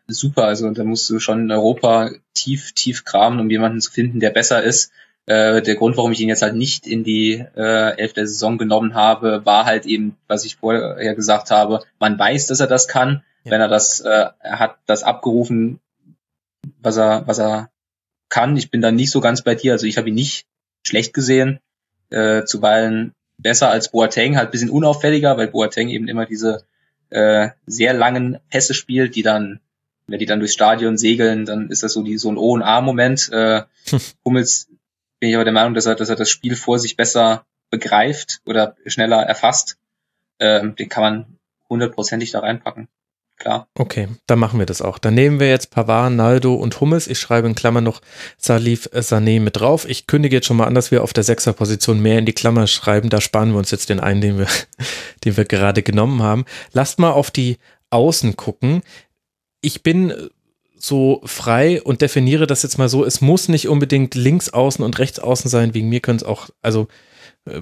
super. 0.06 0.44
Also 0.44 0.68
da 0.68 0.84
musst 0.84 1.08
du 1.08 1.18
schon 1.18 1.44
in 1.44 1.50
Europa 1.50 2.10
tief, 2.34 2.72
tief 2.72 3.06
graben, 3.06 3.40
um 3.40 3.48
jemanden 3.48 3.80
zu 3.80 3.90
finden, 3.90 4.20
der 4.20 4.30
besser 4.30 4.62
ist. 4.62 4.92
Äh, 5.26 5.62
der 5.62 5.76
Grund, 5.76 5.96
warum 5.96 6.12
ich 6.12 6.20
ihn 6.20 6.28
jetzt 6.28 6.42
halt 6.42 6.54
nicht 6.54 6.86
in 6.86 7.02
die 7.02 7.42
äh, 7.56 7.96
Elf 7.98 8.12
der 8.12 8.26
Saison 8.26 8.58
genommen 8.58 8.94
habe, 8.94 9.44
war 9.44 9.64
halt 9.64 9.86
eben, 9.86 10.16
was 10.28 10.44
ich 10.44 10.56
vorher 10.56 11.14
gesagt 11.14 11.50
habe, 11.50 11.80
man 11.98 12.18
weiß, 12.18 12.46
dass 12.48 12.60
er 12.60 12.66
das 12.66 12.88
kann. 12.88 13.22
Ja. 13.44 13.52
Wenn 13.52 13.60
er 13.60 13.68
das, 13.68 14.00
äh, 14.00 14.26
er 14.38 14.58
hat 14.58 14.76
das 14.86 15.02
abgerufen, 15.02 15.80
was 16.80 16.98
er, 16.98 17.26
was 17.26 17.38
er 17.38 17.70
kann. 18.28 18.56
Ich 18.56 18.70
bin 18.70 18.82
da 18.82 18.90
nicht 18.90 19.10
so 19.10 19.20
ganz 19.20 19.42
bei 19.42 19.54
dir. 19.54 19.72
Also 19.72 19.86
ich 19.86 19.96
habe 19.96 20.08
ihn 20.08 20.14
nicht 20.14 20.46
schlecht 20.82 21.14
gesehen, 21.14 21.60
äh, 22.10 22.44
zuweilen 22.44 23.12
besser 23.38 23.70
als 23.70 23.90
Boateng, 23.90 24.36
halt 24.36 24.50
bisschen 24.50 24.70
unauffälliger, 24.70 25.36
weil 25.36 25.48
Boateng 25.48 25.88
eben 25.88 26.08
immer 26.08 26.26
diese 26.26 26.64
äh, 27.10 27.50
sehr 27.66 27.94
langen 27.94 28.38
Pässe 28.50 28.74
spielt, 28.74 29.16
die 29.16 29.22
dann, 29.22 29.60
wenn 30.06 30.18
die 30.18 30.26
dann 30.26 30.38
durchs 30.38 30.54
Stadion 30.54 30.98
segeln, 30.98 31.46
dann 31.46 31.70
ist 31.70 31.82
das 31.82 31.92
so 31.92 32.02
die 32.02 32.18
so 32.18 32.30
ein 32.30 32.36
O 32.36 32.52
und 32.52 32.62
A 32.62 32.80
Moment. 32.80 33.30
Äh, 33.32 33.62
Hummels 34.24 34.68
bin 35.24 35.30
ich 35.30 35.36
aber 35.36 35.44
der 35.44 35.54
Meinung, 35.54 35.72
dass 35.72 35.86
er, 35.86 35.94
dass 35.94 36.10
er 36.10 36.16
das 36.16 36.28
Spiel 36.28 36.54
vor 36.54 36.78
sich 36.78 36.98
besser 36.98 37.46
begreift 37.70 38.42
oder 38.44 38.76
schneller 38.84 39.22
erfasst. 39.22 39.78
Ähm, 40.38 40.76
den 40.76 40.90
kann 40.90 41.02
man 41.02 41.38
hundertprozentig 41.70 42.30
da 42.30 42.40
reinpacken. 42.40 42.88
Klar. 43.38 43.66
Okay, 43.74 44.08
dann 44.26 44.38
machen 44.38 44.58
wir 44.58 44.66
das 44.66 44.82
auch. 44.82 44.98
Dann 44.98 45.14
nehmen 45.14 45.40
wir 45.40 45.48
jetzt 45.48 45.70
Pavard, 45.70 46.12
Naldo 46.12 46.52
und 46.52 46.78
Hummels. 46.78 47.06
Ich 47.06 47.18
schreibe 47.20 47.48
in 47.48 47.54
Klammern 47.54 47.84
noch 47.84 48.02
Salif 48.36 48.86
Sané 48.92 49.40
mit 49.40 49.56
drauf. 49.56 49.88
Ich 49.88 50.06
kündige 50.06 50.36
jetzt 50.36 50.46
schon 50.46 50.58
mal 50.58 50.66
an, 50.66 50.74
dass 50.74 50.90
wir 50.90 51.02
auf 51.02 51.14
der 51.14 51.24
Sechserposition 51.24 52.00
mehr 52.00 52.18
in 52.18 52.26
die 52.26 52.34
Klammer 52.34 52.66
schreiben. 52.66 53.08
Da 53.08 53.22
sparen 53.22 53.52
wir 53.52 53.56
uns 53.56 53.70
jetzt 53.70 53.88
den 53.88 54.00
einen, 54.00 54.20
den 54.20 54.36
wir, 54.36 54.46
den 55.24 55.38
wir 55.38 55.46
gerade 55.46 55.82
genommen 55.82 56.22
haben. 56.22 56.44
Lasst 56.74 56.98
mal 56.98 57.12
auf 57.12 57.30
die 57.30 57.56
Außen 57.88 58.36
gucken. 58.36 58.82
Ich 59.62 59.82
bin 59.82 60.28
so 60.86 61.20
frei 61.24 61.82
und 61.82 62.02
definiere 62.02 62.46
das 62.46 62.62
jetzt 62.62 62.78
mal 62.78 62.88
so, 62.88 63.04
es 63.04 63.20
muss 63.20 63.48
nicht 63.48 63.68
unbedingt 63.68 64.14
links 64.14 64.50
außen 64.50 64.84
und 64.84 64.98
rechts 64.98 65.18
außen 65.18 65.50
sein, 65.50 65.74
wegen 65.74 65.88
mir 65.88 66.00
können 66.00 66.18
es 66.18 66.24
auch, 66.24 66.50
also 66.62 66.88
äh, 67.46 67.60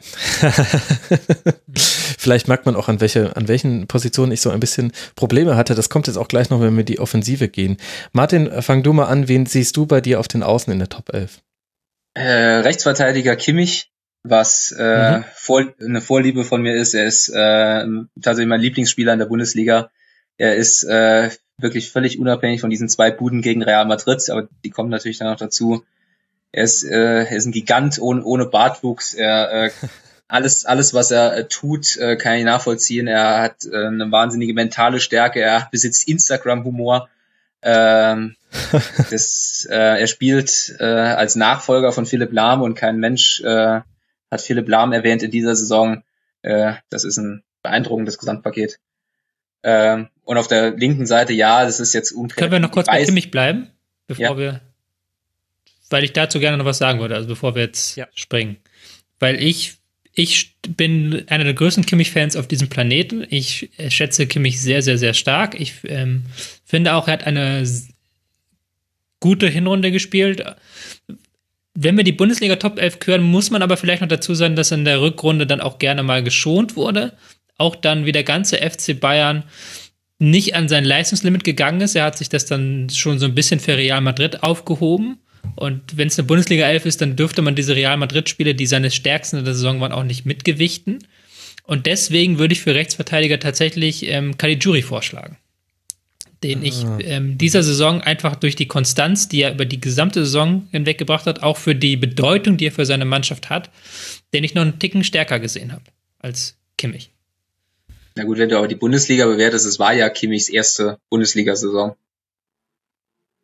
vielleicht 2.18 2.48
merkt 2.48 2.66
man 2.66 2.76
auch, 2.76 2.88
an, 2.88 3.00
welche, 3.00 3.36
an 3.36 3.48
welchen 3.48 3.86
Positionen 3.86 4.32
ich 4.32 4.40
so 4.40 4.50
ein 4.50 4.60
bisschen 4.60 4.92
Probleme 5.16 5.56
hatte. 5.56 5.74
Das 5.74 5.88
kommt 5.88 6.06
jetzt 6.06 6.16
auch 6.16 6.28
gleich 6.28 6.50
noch, 6.50 6.60
wenn 6.60 6.76
wir 6.76 6.84
die 6.84 7.00
Offensive 7.00 7.48
gehen. 7.48 7.78
Martin, 8.12 8.62
fang 8.62 8.82
du 8.82 8.92
mal 8.92 9.06
an. 9.06 9.28
Wen 9.28 9.46
siehst 9.46 9.76
du 9.76 9.86
bei 9.86 10.00
dir 10.00 10.20
auf 10.20 10.28
den 10.28 10.42
Außen 10.42 10.72
in 10.72 10.78
der 10.78 10.88
Top 10.88 11.12
11? 11.12 11.40
Äh, 12.14 12.22
Rechtsverteidiger 12.22 13.36
Kimmich, 13.36 13.90
was 14.22 14.74
äh, 14.78 15.18
mhm. 15.18 15.24
vor, 15.34 15.64
eine 15.80 16.00
Vorliebe 16.00 16.44
von 16.44 16.62
mir 16.62 16.76
ist. 16.76 16.94
Er 16.94 17.06
ist 17.06 17.28
äh, 17.28 17.84
tatsächlich 18.22 18.48
mein 18.48 18.60
Lieblingsspieler 18.60 19.12
in 19.12 19.18
der 19.18 19.26
Bundesliga. 19.26 19.90
Er 20.36 20.54
ist 20.56 20.84
äh, 20.84 21.30
wirklich 21.58 21.90
völlig 21.90 22.18
unabhängig 22.18 22.60
von 22.60 22.70
diesen 22.70 22.88
zwei 22.88 23.10
Buden 23.10 23.42
gegen 23.42 23.62
Real 23.62 23.84
Madrid, 23.84 24.28
aber 24.30 24.48
die 24.64 24.70
kommen 24.70 24.90
natürlich 24.90 25.18
dann 25.18 25.28
noch 25.28 25.38
dazu. 25.38 25.84
Er 26.52 26.64
ist, 26.64 26.84
äh, 26.84 27.24
er 27.24 27.32
ist 27.32 27.46
ein 27.46 27.52
Gigant 27.52 28.00
ohne, 28.00 28.24
ohne 28.24 28.46
Bartwuchs. 28.46 29.14
Er, 29.14 29.64
äh, 29.64 29.70
alles, 30.28 30.64
alles, 30.64 30.94
was 30.94 31.10
er 31.10 31.36
äh, 31.36 31.48
tut, 31.48 31.96
äh, 31.96 32.16
kann 32.16 32.36
ich 32.36 32.44
nachvollziehen. 32.44 33.06
Er 33.06 33.42
hat 33.42 33.66
äh, 33.66 33.86
eine 33.86 34.10
wahnsinnige 34.10 34.54
mentale 34.54 35.00
Stärke. 35.00 35.40
Er 35.40 35.68
besitzt 35.70 36.08
Instagram-Humor. 36.08 37.08
Ähm, 37.62 38.36
das, 39.10 39.66
äh, 39.70 40.00
er 40.00 40.06
spielt 40.06 40.76
äh, 40.78 40.84
als 40.84 41.34
Nachfolger 41.34 41.92
von 41.92 42.06
Philipp 42.06 42.32
Lahm 42.32 42.62
und 42.62 42.74
kein 42.74 42.98
Mensch 42.98 43.40
äh, 43.42 43.80
hat 44.30 44.40
Philipp 44.40 44.68
Lahm 44.68 44.92
erwähnt 44.92 45.22
in 45.22 45.30
dieser 45.30 45.56
Saison. 45.56 46.02
Äh, 46.42 46.74
das 46.88 47.04
ist 47.04 47.18
ein 47.18 47.42
beeindruckendes 47.62 48.18
Gesamtpaket. 48.18 48.78
Ähm, 49.64 50.08
und 50.28 50.36
auf 50.36 50.46
der 50.46 50.72
linken 50.72 51.06
Seite, 51.06 51.32
ja, 51.32 51.64
das 51.64 51.80
ist 51.80 51.94
jetzt 51.94 52.12
unklar. 52.12 52.36
Können 52.36 52.52
wir 52.52 52.58
noch 52.58 52.70
kurz 52.70 52.86
bei 52.86 53.02
Kimmich 53.02 53.30
bleiben, 53.30 53.68
bevor 54.06 54.26
ja. 54.26 54.36
wir, 54.36 54.60
weil 55.88 56.04
ich 56.04 56.12
dazu 56.12 56.38
gerne 56.38 56.58
noch 56.58 56.66
was 56.66 56.76
sagen 56.76 57.00
würde, 57.00 57.14
also 57.14 57.26
bevor 57.26 57.54
wir 57.54 57.62
jetzt 57.62 57.96
ja. 57.96 58.08
springen. 58.14 58.58
Weil 59.20 59.42
ich, 59.42 59.78
ich 60.12 60.54
bin 60.68 61.24
einer 61.28 61.44
der 61.44 61.54
größten 61.54 61.86
Kimmich-Fans 61.86 62.36
auf 62.36 62.46
diesem 62.46 62.68
Planeten. 62.68 63.26
Ich 63.30 63.70
schätze 63.88 64.26
Kimmich 64.26 64.60
sehr, 64.60 64.82
sehr, 64.82 64.98
sehr 64.98 65.14
stark. 65.14 65.58
Ich 65.58 65.76
ähm, 65.84 66.26
finde 66.62 66.92
auch, 66.92 67.08
er 67.08 67.14
hat 67.14 67.24
eine 67.24 67.66
gute 69.20 69.48
Hinrunde 69.48 69.90
gespielt. 69.90 70.44
Wenn 71.72 71.96
wir 71.96 72.04
die 72.04 72.12
Bundesliga 72.12 72.56
Top 72.56 72.78
11 72.78 72.98
hören, 73.06 73.22
muss 73.22 73.50
man 73.50 73.62
aber 73.62 73.78
vielleicht 73.78 74.02
noch 74.02 74.08
dazu 74.08 74.34
sagen, 74.34 74.56
dass 74.56 74.72
er 74.72 74.76
in 74.76 74.84
der 74.84 75.00
Rückrunde 75.00 75.46
dann 75.46 75.62
auch 75.62 75.78
gerne 75.78 76.02
mal 76.02 76.22
geschont 76.22 76.76
wurde. 76.76 77.14
Auch 77.56 77.76
dann 77.76 78.04
wie 78.04 78.12
der 78.12 78.24
ganze 78.24 78.58
FC 78.58 79.00
Bayern 79.00 79.44
nicht 80.18 80.54
an 80.54 80.68
sein 80.68 80.84
Leistungslimit 80.84 81.44
gegangen 81.44 81.80
ist. 81.80 81.94
Er 81.94 82.04
hat 82.04 82.18
sich 82.18 82.28
das 82.28 82.46
dann 82.46 82.90
schon 82.90 83.18
so 83.18 83.26
ein 83.26 83.34
bisschen 83.34 83.60
für 83.60 83.76
Real 83.76 84.00
Madrid 84.00 84.42
aufgehoben. 84.42 85.18
Und 85.54 85.96
wenn 85.96 86.08
es 86.08 86.18
eine 86.18 86.26
Bundesliga 86.26 86.66
11 86.66 86.86
ist, 86.86 87.00
dann 87.00 87.16
dürfte 87.16 87.42
man 87.42 87.54
diese 87.54 87.76
Real 87.76 87.96
Madrid-Spiele, 87.96 88.54
die 88.54 88.66
seine 88.66 88.90
stärksten 88.90 89.38
in 89.38 89.44
der 89.44 89.54
Saison 89.54 89.80
waren, 89.80 89.92
auch 89.92 90.04
nicht 90.04 90.26
mitgewichten. 90.26 90.98
Und 91.62 91.86
deswegen 91.86 92.38
würde 92.38 92.54
ich 92.54 92.60
für 92.60 92.74
Rechtsverteidiger 92.74 93.38
tatsächlich 93.38 94.08
ähm, 94.08 94.36
Caligiuri 94.36 94.82
vorschlagen 94.82 95.36
den 96.42 96.64
ich 96.64 96.84
ah. 96.84 96.98
ähm, 97.00 97.36
dieser 97.36 97.62
Saison 97.62 98.00
einfach 98.00 98.36
durch 98.36 98.54
die 98.54 98.68
Konstanz, 98.68 99.28
die 99.28 99.42
er 99.42 99.52
über 99.52 99.64
die 99.64 99.80
gesamte 99.80 100.24
Saison 100.24 100.68
hinweg 100.70 100.98
gebracht 100.98 101.26
hat, 101.26 101.42
auch 101.42 101.56
für 101.56 101.74
die 101.74 101.96
Bedeutung, 101.96 102.56
die 102.56 102.66
er 102.66 102.72
für 102.72 102.86
seine 102.86 103.04
Mannschaft 103.04 103.50
hat, 103.50 103.70
den 104.32 104.44
ich 104.44 104.54
noch 104.54 104.62
einen 104.62 104.78
Ticken 104.78 105.04
stärker 105.04 105.40
gesehen 105.40 105.72
habe 105.72 105.84
als 106.18 106.56
Kimmich. 106.76 107.10
Na 108.18 108.24
gut, 108.24 108.38
wenn 108.38 108.48
du 108.48 108.58
aber 108.58 108.68
die 108.68 108.74
Bundesliga 108.74 109.26
bewertest, 109.26 109.64
es 109.64 109.78
war 109.78 109.94
ja 109.94 110.08
Kimmichs 110.08 110.48
erste 110.48 110.98
Bundesliga-Saison. 111.08 111.96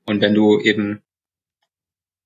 Und 0.06 0.20
wenn 0.20 0.34
du 0.34 0.60
eben, 0.60 1.02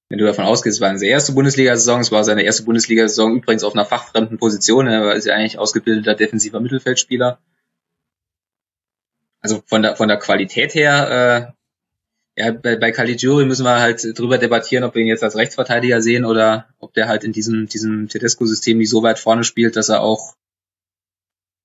wenn 0.09 0.19
du 0.19 0.25
davon 0.25 0.47
ausgehst, 0.47 0.79
es 0.79 0.81
war 0.81 0.97
seine 0.97 1.11
erste 1.11 1.33
Bundesliga-Saison, 1.33 2.01
es 2.01 2.11
war 2.11 2.25
seine 2.25 2.43
erste 2.43 2.63
Bundesliga-Saison 2.63 3.37
übrigens 3.37 3.65
auf 3.65 3.75
einer 3.75 3.85
fachfremden 3.85 4.39
Position, 4.39 4.87
er 4.87 5.05
war 5.05 5.17
ja 5.17 5.35
eigentlich 5.35 5.59
ausgebildeter 5.59 6.15
defensiver 6.15 6.61
Mittelfeldspieler 6.61 7.39
also 9.41 9.63
von 9.67 9.83
der 9.83 9.97
von 9.97 10.09
der 10.09 10.19
Qualität 10.19 10.75
her, 10.75 11.55
äh, 12.37 12.41
ja, 12.41 12.53
bei, 12.53 12.77
bei 12.77 12.93
Caligiuri 12.93 13.45
müssen 13.45 13.65
wir 13.65 13.81
halt 13.81 14.19
drüber 14.19 14.39
debattieren, 14.39 14.85
ob 14.85 14.95
wir 14.95 15.03
ihn 15.03 15.09
jetzt 15.09 15.25
als 15.25 15.37
Rechtsverteidiger 15.37 16.01
sehen 16.01 16.25
oder 16.25 16.69
ob 16.79 16.95
der 16.95 17.09
halt 17.09 17.25
in 17.25 17.33
diesem, 17.33 17.69
diesem 17.69 18.09
Tedesco-System 18.09 18.79
nicht 18.79 18.91
so 18.91 19.03
weit 19.03 19.19
vorne 19.19 19.43
spielt, 19.43 19.77
dass 19.77 19.89
er 19.89 20.03
auch, 20.03 20.35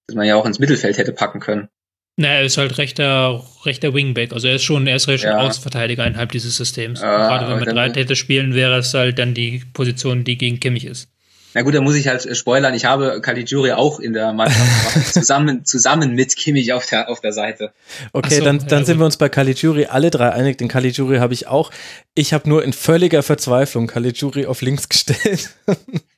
dass 0.07 0.15
man 0.15 0.25
ja 0.25 0.35
auch 0.35 0.45
ins 0.45 0.59
Mittelfeld 0.59 0.97
hätte 0.97 1.13
packen 1.13 1.39
können. 1.39 1.69
Na, 2.15 2.27
er 2.27 2.43
ist 2.43 2.57
halt 2.57 2.77
rechter, 2.77 3.43
rechter 3.65 3.93
Wingback. 3.93 4.33
Also 4.33 4.47
er 4.47 4.55
ist 4.55 4.63
schon, 4.63 4.85
er 4.85 4.97
ist 4.97 5.07
rechter 5.07 5.29
ja. 5.29 5.37
Außenverteidiger 5.39 6.05
innerhalb 6.05 6.31
dieses 6.31 6.55
Systems. 6.55 6.99
Äh, 6.99 7.05
Gerade 7.05 7.45
wenn 7.45 7.57
man 7.57 7.65
mit 7.65 7.75
Reit 7.75 7.95
hätte 7.95 8.15
spielen, 8.15 8.53
wäre 8.53 8.77
es 8.77 8.93
halt 8.93 9.17
dann 9.17 9.33
die 9.33 9.63
Position, 9.73 10.23
die 10.23 10.37
gegen 10.37 10.59
Kimmich 10.59 10.85
ist. 10.85 11.09
Na 11.55 11.61
gut, 11.61 11.75
da 11.75 11.81
muss 11.81 11.95
ich 11.95 12.07
halt 12.07 12.35
spoilern. 12.35 12.73
Ich 12.73 12.85
habe 12.85 13.21
Caligiuri 13.21 13.73
auch 13.73 13.99
in 13.99 14.13
der 14.13 14.33
Mannschaft 14.33 15.13
zusammen, 15.13 15.65
zusammen 15.65 16.13
mit 16.13 16.35
Kimmich 16.35 16.73
auf 16.73 16.85
der, 16.87 17.09
auf 17.09 17.21
der 17.21 17.31
Seite. 17.31 17.73
Okay, 18.11 18.39
so, 18.39 18.43
dann, 18.43 18.59
dann 18.59 18.79
ja, 18.79 18.85
sind 18.85 18.99
wir 18.99 19.05
uns 19.05 19.17
bei 19.17 19.29
Caligiuri 19.29 19.85
alle 19.85 20.09
drei 20.09 20.31
einig. 20.31 20.57
Den 20.57 20.67
Caligiuri 20.67 21.17
habe 21.17 21.33
ich 21.33 21.47
auch. 21.47 21.71
Ich 22.15 22.33
habe 22.33 22.49
nur 22.49 22.63
in 22.63 22.73
völliger 22.73 23.21
Verzweiflung 23.21 23.87
Caligiuri 23.87 24.45
auf 24.45 24.61
links 24.61 24.89
gestellt. 24.89 25.49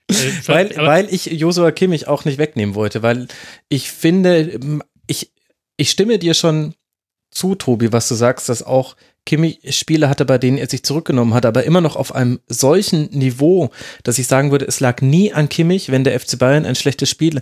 Äh, 0.09 0.13
weil, 0.47 0.77
weil 0.77 1.13
ich 1.13 1.25
Josua 1.25 1.71
Kimmich 1.71 2.07
auch 2.07 2.25
nicht 2.25 2.37
wegnehmen 2.37 2.75
wollte, 2.75 3.03
weil 3.03 3.27
ich 3.69 3.91
finde, 3.91 4.59
ich, 5.07 5.31
ich 5.77 5.89
stimme 5.89 6.19
dir 6.19 6.33
schon 6.33 6.75
zu, 7.31 7.55
Tobi, 7.55 7.91
was 7.91 8.07
du 8.07 8.15
sagst, 8.15 8.49
dass 8.49 8.63
auch 8.63 8.95
Kimmich 9.25 9.59
Spiele 9.75 10.07
hatte, 10.07 10.23
bei 10.23 10.37
denen 10.37 10.57
er 10.57 10.69
sich 10.69 10.83
zurückgenommen 10.83 11.33
hat, 11.33 11.45
aber 11.45 11.63
immer 11.63 11.81
noch 11.81 11.95
auf 11.95 12.13
einem 12.15 12.39
solchen 12.47 13.09
Niveau, 13.09 13.71
dass 14.03 14.19
ich 14.19 14.27
sagen 14.27 14.51
würde, 14.51 14.65
es 14.65 14.79
lag 14.79 15.01
nie 15.01 15.33
an 15.33 15.49
Kimmich, 15.49 15.91
wenn 15.91 16.03
der 16.03 16.19
FC 16.19 16.37
Bayern 16.37 16.65
ein 16.65 16.75
schlechtes 16.75 17.09
Spiel 17.09 17.41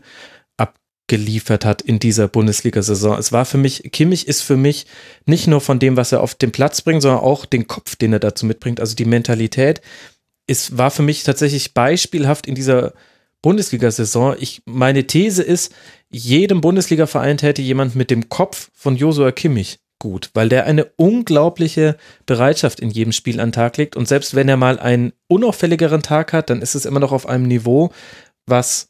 abgeliefert 0.57 1.65
hat 1.65 1.81
in 1.81 1.99
dieser 1.99 2.27
Bundesliga-Saison. 2.27 3.17
Es 3.19 3.31
war 3.31 3.45
für 3.45 3.57
mich, 3.57 3.91
Kimmich 3.91 4.27
ist 4.27 4.41
für 4.41 4.57
mich 4.57 4.85
nicht 5.25 5.47
nur 5.47 5.61
von 5.61 5.77
dem, 5.77 5.97
was 5.97 6.11
er 6.11 6.21
auf 6.21 6.35
den 6.35 6.51
Platz 6.51 6.81
bringt, 6.81 7.01
sondern 7.01 7.19
auch 7.19 7.45
den 7.45 7.67
Kopf, 7.67 7.95
den 7.95 8.13
er 8.13 8.19
dazu 8.19 8.45
mitbringt, 8.45 8.79
also 8.79 8.95
die 8.95 9.05
Mentalität. 9.05 9.81
Es 10.47 10.77
war 10.77 10.91
für 10.91 11.03
mich 11.03 11.23
tatsächlich 11.23 11.73
beispielhaft 11.73 12.47
in 12.47 12.55
dieser 12.55 12.93
Bundesliga-Saison. 13.41 14.35
Ich, 14.39 14.61
meine 14.65 15.05
These 15.05 15.43
ist, 15.43 15.73
jedem 16.09 16.61
Bundesliga-Verein 16.61 17.37
hätte 17.39 17.61
jemand 17.61 17.95
mit 17.95 18.09
dem 18.11 18.29
Kopf 18.29 18.69
von 18.73 18.95
Josua 18.95 19.31
Kimmich 19.31 19.79
gut, 20.03 20.31
weil 20.33 20.49
der 20.49 20.65
eine 20.65 20.85
unglaubliche 20.97 21.95
Bereitschaft 22.25 22.81
in 22.81 22.89
jedem 22.89 23.13
Spiel 23.13 23.39
an 23.39 23.49
den 23.49 23.53
Tag 23.53 23.77
legt. 23.77 23.95
Und 23.95 24.07
selbst 24.07 24.35
wenn 24.35 24.49
er 24.49 24.57
mal 24.57 24.77
einen 24.77 25.13
unauffälligeren 25.27 26.03
Tag 26.03 26.33
hat, 26.33 26.49
dann 26.49 26.61
ist 26.61 26.75
es 26.75 26.85
immer 26.85 26.99
noch 26.99 27.13
auf 27.13 27.25
einem 27.25 27.47
Niveau, 27.47 27.89
was 28.45 28.89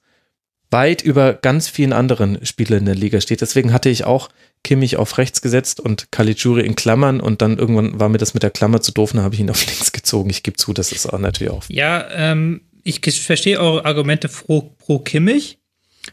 weit 0.73 1.01
über 1.01 1.33
ganz 1.33 1.69
vielen 1.69 1.93
anderen 1.93 2.45
Spielern 2.45 2.79
in 2.79 2.85
der 2.85 2.95
Liga 2.95 3.21
steht. 3.21 3.39
Deswegen 3.39 3.71
hatte 3.71 3.87
ich 3.87 4.03
auch 4.03 4.29
Kimmich 4.63 4.97
auf 4.97 5.17
rechts 5.17 5.41
gesetzt 5.41 5.79
und 5.79 6.11
Caligiuri 6.11 6.65
in 6.65 6.75
Klammern 6.75 7.21
und 7.21 7.41
dann 7.41 7.57
irgendwann 7.57 7.99
war 7.99 8.09
mir 8.09 8.17
das 8.17 8.33
mit 8.33 8.43
der 8.43 8.49
Klammer 8.49 8.81
zu 8.81 8.91
doof, 8.91 9.11
dann 9.13 9.21
habe 9.21 9.35
ich 9.35 9.41
ihn 9.41 9.49
auf 9.49 9.65
links 9.65 9.91
gezogen. 9.91 10.29
Ich 10.29 10.43
gebe 10.43 10.57
zu, 10.57 10.73
das 10.73 10.91
ist 10.91 11.05
auch 11.05 11.19
natürlich 11.19 11.53
auch. 11.53 11.63
Ja, 11.69 12.05
ähm, 12.11 12.61
ich 12.83 12.99
verstehe 12.99 13.59
eure 13.59 13.85
Argumente 13.85 14.27
pro, 14.27 14.61
pro 14.61 14.99
Kimmich. 14.99 15.59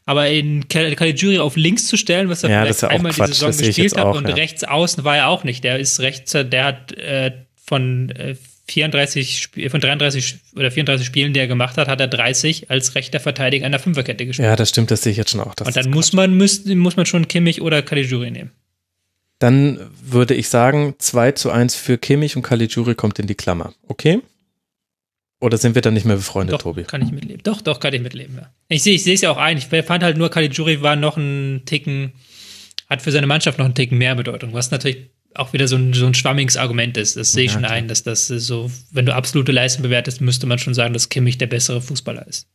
Aber 0.04 0.28
in 0.28 0.68
Caligiuri 0.68 1.40
auf 1.40 1.56
links 1.56 1.86
zu 1.88 1.96
stellen, 1.96 2.28
was 2.28 2.44
er 2.44 2.50
ja, 2.50 2.62
vielleicht 2.62 2.84
einmal 2.84 3.10
Quatsch, 3.10 3.30
die 3.30 3.34
Saison 3.34 3.66
gespielt 3.66 3.96
hat, 3.96 4.04
auch, 4.04 4.16
und 4.16 4.28
ja. 4.28 4.36
rechts 4.36 4.62
außen 4.62 5.02
war 5.02 5.16
er 5.16 5.26
auch 5.26 5.42
nicht. 5.42 5.64
Der 5.64 5.80
ist 5.80 5.98
rechts, 5.98 6.30
der 6.30 6.64
hat 6.64 6.92
äh, 6.92 7.32
von 7.56 8.10
äh, 8.10 8.36
34, 8.70 9.48
von 9.68 9.80
33 9.80 10.36
oder 10.56 10.70
34 10.70 11.06
Spielen, 11.06 11.32
die 11.32 11.40
er 11.40 11.46
gemacht 11.46 11.76
hat, 11.76 11.88
hat 11.88 12.00
er 12.00 12.08
30 12.08 12.70
als 12.70 12.94
rechter 12.94 13.20
Verteidiger 13.20 13.66
einer 13.66 13.78
Fünferkette 13.78 14.26
gespielt. 14.26 14.46
Ja, 14.46 14.56
das 14.56 14.70
stimmt, 14.70 14.90
das 14.90 15.02
sehe 15.02 15.12
ich 15.12 15.18
jetzt 15.18 15.30
schon 15.30 15.40
auch. 15.40 15.54
und 15.64 15.76
dann 15.76 15.90
muss 15.90 16.12
man, 16.12 16.36
muss, 16.36 16.64
muss 16.64 16.96
man 16.96 17.06
schon 17.06 17.28
Kimmich 17.28 17.60
oder 17.60 17.82
Caligiuri 17.82 18.30
nehmen. 18.30 18.50
Dann 19.40 19.80
würde 20.02 20.34
ich 20.34 20.48
sagen, 20.48 20.94
2 20.98 21.32
zu 21.32 21.50
1 21.50 21.74
für 21.74 21.98
Kimmich 21.98 22.36
und 22.36 22.42
Caligiuri 22.42 22.94
kommt 22.94 23.18
in 23.18 23.26
die 23.26 23.34
Klammer. 23.34 23.74
Okay? 23.88 24.20
Oder 25.40 25.56
sind 25.56 25.74
wir 25.74 25.82
dann 25.82 25.94
nicht 25.94 26.04
mehr 26.04 26.16
befreundet, 26.16 26.54
doch, 26.54 26.62
Tobi? 26.62 26.84
Kann 26.84 27.00
ich 27.00 27.10
mitleben. 27.10 27.42
Doch, 27.42 27.62
doch, 27.62 27.80
kann 27.80 27.94
ich 27.94 28.02
mitleben, 28.02 28.36
ja. 28.36 28.52
Ich 28.68 28.82
sehe 28.82 28.94
ich 28.94 29.06
es 29.06 29.22
ja 29.22 29.30
auch 29.30 29.38
ein. 29.38 29.56
Ich 29.56 29.64
fand 29.64 30.02
halt 30.02 30.18
nur, 30.18 30.28
Caligiuri 30.28 30.82
war 30.82 30.96
noch 30.96 31.16
ein 31.16 31.62
Ticken, 31.64 32.12
hat 32.90 33.00
für 33.00 33.10
seine 33.10 33.26
Mannschaft 33.26 33.58
noch 33.58 33.64
einen 33.64 33.74
Ticken 33.74 33.96
mehr 33.96 34.14
Bedeutung, 34.14 34.52
was 34.52 34.70
natürlich 34.70 35.10
auch 35.34 35.52
wieder 35.52 35.68
so 35.68 35.76
ein, 35.76 35.92
so 35.92 36.06
ein 36.06 36.14
schwammiges 36.14 36.56
Argument 36.56 36.96
ist. 36.96 37.16
Das 37.16 37.32
sehe 37.32 37.44
ich 37.44 37.52
ja, 37.52 37.58
schon 37.58 37.64
ein, 37.64 37.88
dass 37.88 38.02
das 38.02 38.26
so, 38.26 38.70
wenn 38.90 39.06
du 39.06 39.14
absolute 39.14 39.52
Leistung 39.52 39.82
bewertest, 39.82 40.20
müsste 40.20 40.46
man 40.46 40.58
schon 40.58 40.74
sagen, 40.74 40.92
dass 40.92 41.08
Kimmich 41.08 41.38
der 41.38 41.46
bessere 41.46 41.80
Fußballer 41.80 42.26
ist. 42.26 42.48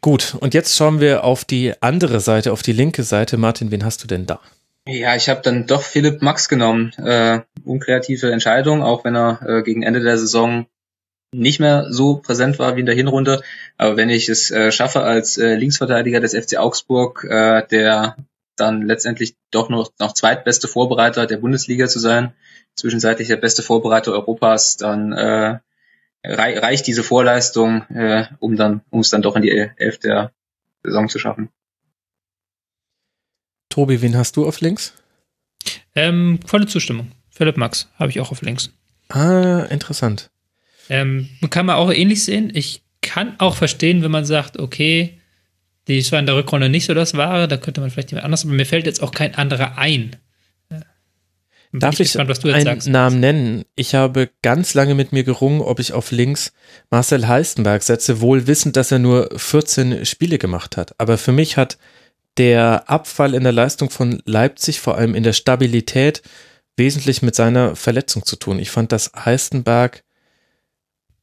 Gut, 0.00 0.34
und 0.40 0.54
jetzt 0.54 0.76
schauen 0.76 1.00
wir 1.00 1.24
auf 1.24 1.44
die 1.44 1.74
andere 1.80 2.20
Seite, 2.20 2.52
auf 2.52 2.62
die 2.62 2.72
linke 2.72 3.02
Seite. 3.02 3.36
Martin, 3.36 3.70
wen 3.70 3.84
hast 3.84 4.02
du 4.02 4.06
denn 4.06 4.24
da? 4.24 4.40
Ja, 4.86 5.14
ich 5.14 5.28
habe 5.28 5.42
dann 5.42 5.66
doch 5.66 5.82
Philipp 5.82 6.22
Max 6.22 6.48
genommen. 6.48 6.92
Äh, 6.94 7.40
unkreative 7.64 8.32
Entscheidung, 8.32 8.82
auch 8.82 9.04
wenn 9.04 9.14
er 9.14 9.40
äh, 9.46 9.62
gegen 9.62 9.82
Ende 9.82 10.00
der 10.00 10.16
Saison 10.16 10.66
nicht 11.32 11.60
mehr 11.60 11.86
so 11.90 12.16
präsent 12.16 12.58
war 12.58 12.76
wie 12.76 12.80
in 12.80 12.86
der 12.86 12.94
Hinrunde. 12.94 13.42
Aber 13.76 13.96
wenn 13.96 14.08
ich 14.08 14.28
es 14.28 14.50
äh, 14.50 14.72
schaffe, 14.72 15.02
als 15.02 15.36
äh, 15.36 15.54
Linksverteidiger 15.54 16.20
des 16.20 16.34
FC 16.34 16.56
Augsburg, 16.56 17.24
äh, 17.24 17.66
der 17.70 18.16
dann 18.60 18.82
letztendlich 18.82 19.36
doch 19.50 19.68
noch, 19.68 19.92
noch 19.98 20.14
zweitbeste 20.14 20.68
Vorbereiter 20.68 21.26
der 21.26 21.38
Bundesliga 21.38 21.86
zu 21.86 21.98
sein, 21.98 22.34
zwischenzeitlich 22.74 23.28
der 23.28 23.36
beste 23.36 23.62
Vorbereiter 23.62 24.12
Europas, 24.12 24.76
dann 24.76 25.12
äh, 25.12 25.58
rei 26.24 26.58
reicht 26.58 26.86
diese 26.86 27.02
Vorleistung, 27.02 27.82
äh, 27.90 28.26
um 28.38 28.56
dann, 28.56 28.82
um 28.90 29.00
es 29.00 29.10
dann 29.10 29.22
doch 29.22 29.36
in 29.36 29.42
die 29.42 29.50
Elf 29.50 29.98
der 29.98 30.32
Saison 30.82 31.08
zu 31.08 31.18
schaffen. 31.18 31.50
Tobi, 33.68 34.02
wen 34.02 34.16
hast 34.16 34.36
du 34.36 34.46
auf 34.46 34.60
links? 34.60 34.94
Ähm, 35.94 36.40
volle 36.44 36.66
Zustimmung. 36.66 37.12
Philipp 37.30 37.56
Max 37.56 37.88
habe 37.96 38.10
ich 38.10 38.20
auch 38.20 38.32
auf 38.32 38.42
links. 38.42 38.70
Ah, 39.08 39.66
interessant. 39.70 40.30
Ähm, 40.88 41.28
kann 41.50 41.66
man 41.66 41.76
auch 41.76 41.92
ähnlich 41.92 42.24
sehen. 42.24 42.50
Ich 42.52 42.82
kann 43.00 43.36
auch 43.38 43.56
verstehen, 43.56 44.02
wenn 44.02 44.10
man 44.10 44.24
sagt, 44.24 44.58
okay, 44.58 45.19
die 45.90 46.12
war 46.12 46.20
in 46.20 46.26
der 46.26 46.36
Rückrunde 46.36 46.68
nicht 46.68 46.86
so 46.86 46.94
das 46.94 47.16
Wahre, 47.16 47.48
da 47.48 47.56
könnte 47.56 47.80
man 47.80 47.90
vielleicht 47.90 48.10
jemand 48.10 48.24
anders, 48.24 48.44
aber 48.44 48.54
mir 48.54 48.66
fällt 48.66 48.86
jetzt 48.86 49.02
auch 49.02 49.12
kein 49.12 49.34
anderer 49.34 49.76
ein. 49.76 50.16
Darf 51.72 51.94
ich, 52.00 52.12
gespannt, 52.12 52.44
einen 52.46 52.64
sagst. 52.64 52.88
Namen 52.88 53.20
nennen? 53.20 53.64
Ich 53.76 53.94
habe 53.94 54.28
ganz 54.42 54.74
lange 54.74 54.96
mit 54.96 55.12
mir 55.12 55.22
gerungen, 55.22 55.60
ob 55.60 55.78
ich 55.78 55.92
auf 55.92 56.10
links 56.10 56.52
Marcel 56.90 57.28
Heistenberg 57.28 57.82
setze, 57.84 58.20
wohl 58.20 58.48
wissend, 58.48 58.76
dass 58.76 58.90
er 58.90 58.98
nur 58.98 59.30
14 59.36 60.04
Spiele 60.04 60.38
gemacht 60.38 60.76
hat. 60.76 60.98
Aber 60.98 61.16
für 61.16 61.30
mich 61.30 61.56
hat 61.56 61.78
der 62.38 62.90
Abfall 62.90 63.34
in 63.34 63.44
der 63.44 63.52
Leistung 63.52 63.88
von 63.88 64.20
Leipzig, 64.24 64.80
vor 64.80 64.96
allem 64.96 65.14
in 65.14 65.22
der 65.22 65.32
Stabilität, 65.32 66.22
wesentlich 66.76 67.22
mit 67.22 67.36
seiner 67.36 67.76
Verletzung 67.76 68.24
zu 68.24 68.34
tun. 68.34 68.58
Ich 68.58 68.70
fand, 68.70 68.90
dass 68.90 69.12
Heistenberg 69.24 70.02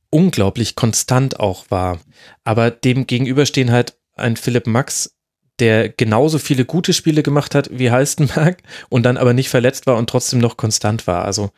unglaublich 0.09 0.75
konstant 0.75 1.41
auch 1.41 1.65
war. 1.69 1.99
Aber 2.45 2.71
dem 2.71 3.05
gegenüberstehen 3.05 3.71
halt 3.71 3.96
ein 4.19 4.37
Philipp 4.37 4.67
Max, 4.67 5.13
der 5.59 5.89
genauso 5.89 6.37
viele 6.37 6.65
gute 6.65 6.93
Spiele 6.93 7.23
gemacht 7.23 7.55
hat 7.55 7.69
wie 7.71 7.91
Heistenberg 7.91 8.61
und 8.89 9.03
dann 9.03 9.17
aber 9.17 9.33
nicht 9.33 9.49
verletzt 9.49 9.87
war 9.87 9.97
und 9.97 10.09
trotzdem 10.09 10.39
noch 10.39 10.57
konstant 10.57 11.07
war. 11.07 11.25
Also 11.25 11.49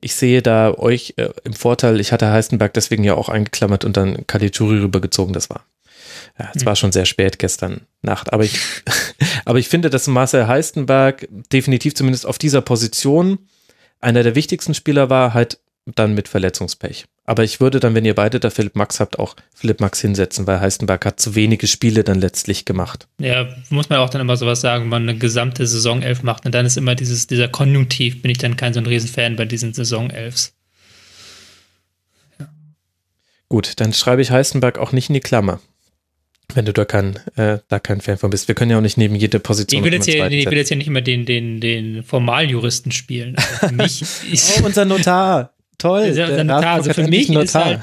ich 0.00 0.14
sehe 0.14 0.42
da 0.42 0.72
euch 0.74 1.14
äh, 1.16 1.30
im 1.44 1.54
Vorteil, 1.54 2.00
ich 2.00 2.12
hatte 2.12 2.30
Heistenberg 2.30 2.72
deswegen 2.74 3.04
ja 3.04 3.14
auch 3.14 3.28
eingeklammert 3.28 3.84
und 3.84 3.96
dann 3.96 4.26
Caligiuri 4.26 4.78
rübergezogen, 4.78 5.32
das 5.32 5.50
war. 5.50 5.64
Ja, 6.38 6.50
es 6.54 6.62
mhm. 6.62 6.66
war 6.66 6.76
schon 6.76 6.92
sehr 6.92 7.04
spät 7.04 7.38
gestern 7.38 7.82
Nacht, 8.02 8.32
aber 8.32 8.44
ich, 8.44 8.60
aber 9.44 9.58
ich 9.58 9.68
finde, 9.68 9.90
dass 9.90 10.06
Marcel 10.06 10.46
Heistenberg 10.46 11.26
definitiv 11.52 11.94
zumindest 11.94 12.26
auf 12.26 12.38
dieser 12.38 12.60
Position 12.60 13.38
einer 14.00 14.22
der 14.22 14.36
wichtigsten 14.36 14.74
Spieler 14.74 15.10
war, 15.10 15.34
halt 15.34 15.58
dann 15.94 16.14
mit 16.14 16.28
Verletzungspech. 16.28 17.06
Aber 17.28 17.44
ich 17.44 17.60
würde 17.60 17.78
dann, 17.78 17.94
wenn 17.94 18.06
ihr 18.06 18.14
beide 18.14 18.40
da 18.40 18.48
Philipp 18.48 18.74
Max 18.74 19.00
habt, 19.00 19.18
auch 19.18 19.36
Philipp 19.54 19.80
Max 19.80 20.00
hinsetzen, 20.00 20.46
weil 20.46 20.60
Heistenberg 20.60 21.04
hat 21.04 21.20
zu 21.20 21.34
wenige 21.34 21.66
Spiele 21.66 22.02
dann 22.02 22.18
letztlich 22.18 22.64
gemacht. 22.64 23.06
Ja, 23.20 23.46
muss 23.68 23.90
man 23.90 23.98
auch 23.98 24.08
dann 24.08 24.22
immer 24.22 24.38
sowas 24.38 24.62
sagen, 24.62 24.84
wenn 24.84 24.88
man 24.88 25.02
eine 25.02 25.18
gesamte 25.18 25.66
Saison 25.66 26.00
elf 26.00 26.22
macht 26.22 26.46
und 26.46 26.54
dann 26.54 26.64
ist 26.64 26.78
immer 26.78 26.94
dieses, 26.94 27.26
dieser 27.26 27.48
Konjunktiv, 27.48 28.22
bin 28.22 28.30
ich 28.30 28.38
dann 28.38 28.56
kein 28.56 28.72
so 28.72 28.80
ein 28.80 28.86
Riesenfan 28.86 29.36
bei 29.36 29.44
diesen 29.44 29.74
Saisonelfs. 29.74 30.54
Ja. 32.40 32.48
Gut, 33.50 33.72
dann 33.76 33.92
schreibe 33.92 34.22
ich 34.22 34.30
Heistenberg 34.30 34.78
auch 34.78 34.92
nicht 34.92 35.10
in 35.10 35.14
die 35.14 35.20
Klammer. 35.20 35.60
Wenn 36.54 36.64
du 36.64 36.72
da 36.72 36.86
kein, 36.86 37.16
äh, 37.36 37.58
da 37.68 37.78
kein 37.78 38.00
Fan 38.00 38.16
von 38.16 38.30
bist. 38.30 38.48
Wir 38.48 38.54
können 38.54 38.70
ja 38.70 38.78
auch 38.78 38.82
nicht 38.82 38.96
neben 38.96 39.14
jede 39.14 39.38
Position. 39.38 39.80
Ich 39.80 39.84
will 39.84 39.92
jetzt, 39.92 40.06
hier, 40.06 40.26
ich 40.30 40.46
will 40.46 40.56
jetzt 40.56 40.70
ja 40.70 40.76
nicht 40.76 40.86
immer 40.86 41.02
den, 41.02 41.26
den, 41.26 41.60
den 41.60 42.02
Formaljuristen 42.04 42.90
spielen. 42.90 43.36
Also 43.60 43.74
mich 43.74 44.02
oh, 44.62 44.64
unser 44.64 44.86
Notar. 44.86 45.52
Toll. 45.78 46.12
Der, 46.12 46.28
der 46.28 46.44
Notar. 46.44 46.74
Also 46.74 46.92
für 46.92 47.06
mich 47.06 47.30
ist 47.30 47.54
halt 47.54 47.80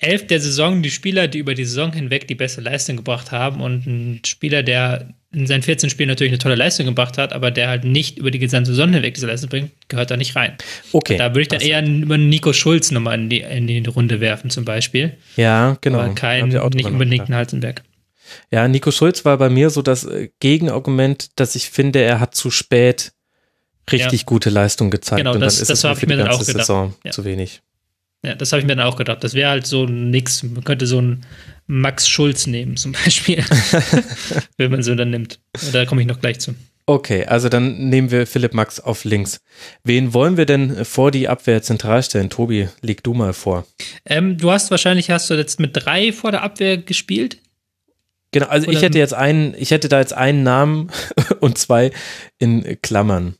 elf 0.00 0.26
der 0.26 0.40
Saison 0.40 0.82
die 0.82 0.90
Spieler, 0.90 1.28
die 1.28 1.38
über 1.38 1.54
die 1.54 1.64
Saison 1.64 1.92
hinweg 1.92 2.28
die 2.28 2.34
beste 2.34 2.60
Leistung 2.60 2.96
gebracht 2.96 3.32
haben 3.32 3.60
und 3.60 3.86
ein 3.86 4.20
Spieler, 4.24 4.62
der 4.62 5.08
in 5.32 5.46
seinen 5.46 5.62
14 5.62 5.90
Spielen 5.90 6.08
natürlich 6.08 6.32
eine 6.32 6.38
tolle 6.38 6.54
Leistung 6.54 6.86
gebracht 6.86 7.18
hat, 7.18 7.32
aber 7.32 7.50
der 7.50 7.68
halt 7.68 7.84
nicht 7.84 8.18
über 8.18 8.30
die 8.30 8.38
gesamte 8.38 8.70
Saison 8.70 8.92
hinweg 8.92 9.14
diese 9.14 9.26
Leistung 9.26 9.50
bringt, 9.50 9.72
gehört 9.88 10.10
da 10.10 10.16
nicht 10.16 10.36
rein. 10.36 10.56
Okay. 10.92 11.16
Da 11.16 11.30
würde 11.30 11.42
ich 11.42 11.48
dann 11.48 11.60
eher 11.60 11.84
über 11.84 12.16
Nico 12.18 12.52
Schulz 12.52 12.90
nochmal 12.90 13.18
in 13.18 13.30
die, 13.30 13.40
in 13.40 13.66
die 13.66 13.84
Runde 13.86 14.20
werfen, 14.20 14.50
zum 14.50 14.64
Beispiel. 14.64 15.14
Ja, 15.36 15.76
genau. 15.80 16.00
Aber 16.00 16.14
kein, 16.14 16.48
nicht 16.48 16.60
unbedingt 16.60 17.26
einen 17.26 17.34
Halzenberg. 17.34 17.82
Ja, 18.50 18.68
Nico 18.68 18.90
Schulz 18.90 19.24
war 19.24 19.36
bei 19.38 19.50
mir 19.50 19.70
so 19.70 19.82
das 19.82 20.04
äh, 20.04 20.28
Gegenargument, 20.40 21.38
dass 21.38 21.56
ich 21.56 21.70
finde, 21.70 22.00
er 22.00 22.20
hat 22.20 22.34
zu 22.34 22.50
spät 22.50 23.12
richtig 23.92 24.20
ja. 24.20 24.26
gute 24.26 24.50
Leistung 24.50 24.90
gezeigt 24.90 25.18
genau, 25.18 25.34
und 25.34 25.40
das, 25.40 25.56
dann 25.56 25.62
ist 25.62 25.70
das 25.70 25.84
es 25.84 25.98
für 25.98 26.06
die 26.06 26.16
ganze 26.16 26.44
Saison 26.44 26.94
ja. 27.04 27.10
zu 27.10 27.24
wenig. 27.24 27.62
Ja, 28.24 28.34
das 28.34 28.52
habe 28.52 28.60
ich 28.60 28.66
mir 28.66 28.74
dann 28.74 28.86
auch 28.86 28.96
gedacht. 28.96 29.22
Das 29.22 29.34
wäre 29.34 29.50
halt 29.50 29.66
so 29.66 29.84
nix. 29.84 30.42
Man 30.42 30.64
könnte 30.64 30.86
so 30.86 30.96
einen 30.96 31.26
Max 31.66 32.08
Schulz 32.08 32.46
nehmen, 32.46 32.76
zum 32.78 32.92
Beispiel. 33.04 33.44
Wenn 34.56 34.70
man 34.70 34.82
so 34.82 34.94
dann 34.94 35.10
nimmt. 35.10 35.40
Da 35.72 35.84
komme 35.84 36.00
ich 36.00 36.06
noch 36.06 36.20
gleich 36.20 36.40
zu. 36.40 36.54
Okay, 36.86 37.24
also 37.24 37.48
dann 37.48 37.88
nehmen 37.88 38.10
wir 38.10 38.26
Philipp 38.26 38.52
Max 38.52 38.78
auf 38.78 39.04
links. 39.04 39.40
Wen 39.84 40.12
wollen 40.12 40.36
wir 40.36 40.44
denn 40.44 40.84
vor 40.84 41.10
die 41.10 41.28
Abwehr 41.28 41.62
zentral 41.62 42.02
stellen? 42.02 42.28
Tobi, 42.28 42.68
leg 42.82 43.02
du 43.02 43.14
mal 43.14 43.32
vor. 43.32 43.66
Ähm, 44.04 44.36
du 44.36 44.50
hast 44.50 44.70
wahrscheinlich, 44.70 45.10
hast 45.10 45.30
du 45.30 45.34
jetzt 45.34 45.60
mit 45.60 45.70
drei 45.72 46.12
vor 46.12 46.30
der 46.30 46.42
Abwehr 46.42 46.76
gespielt? 46.76 47.38
Genau, 48.32 48.46
also 48.46 48.66
Oder 48.66 48.76
ich 48.76 48.82
hätte 48.82 48.98
jetzt 48.98 49.14
einen, 49.14 49.54
ich 49.56 49.70
hätte 49.70 49.88
da 49.88 50.00
jetzt 50.00 50.12
einen 50.12 50.42
Namen 50.42 50.90
und 51.40 51.56
zwei 51.56 51.90
in 52.38 52.78
Klammern. 52.82 53.36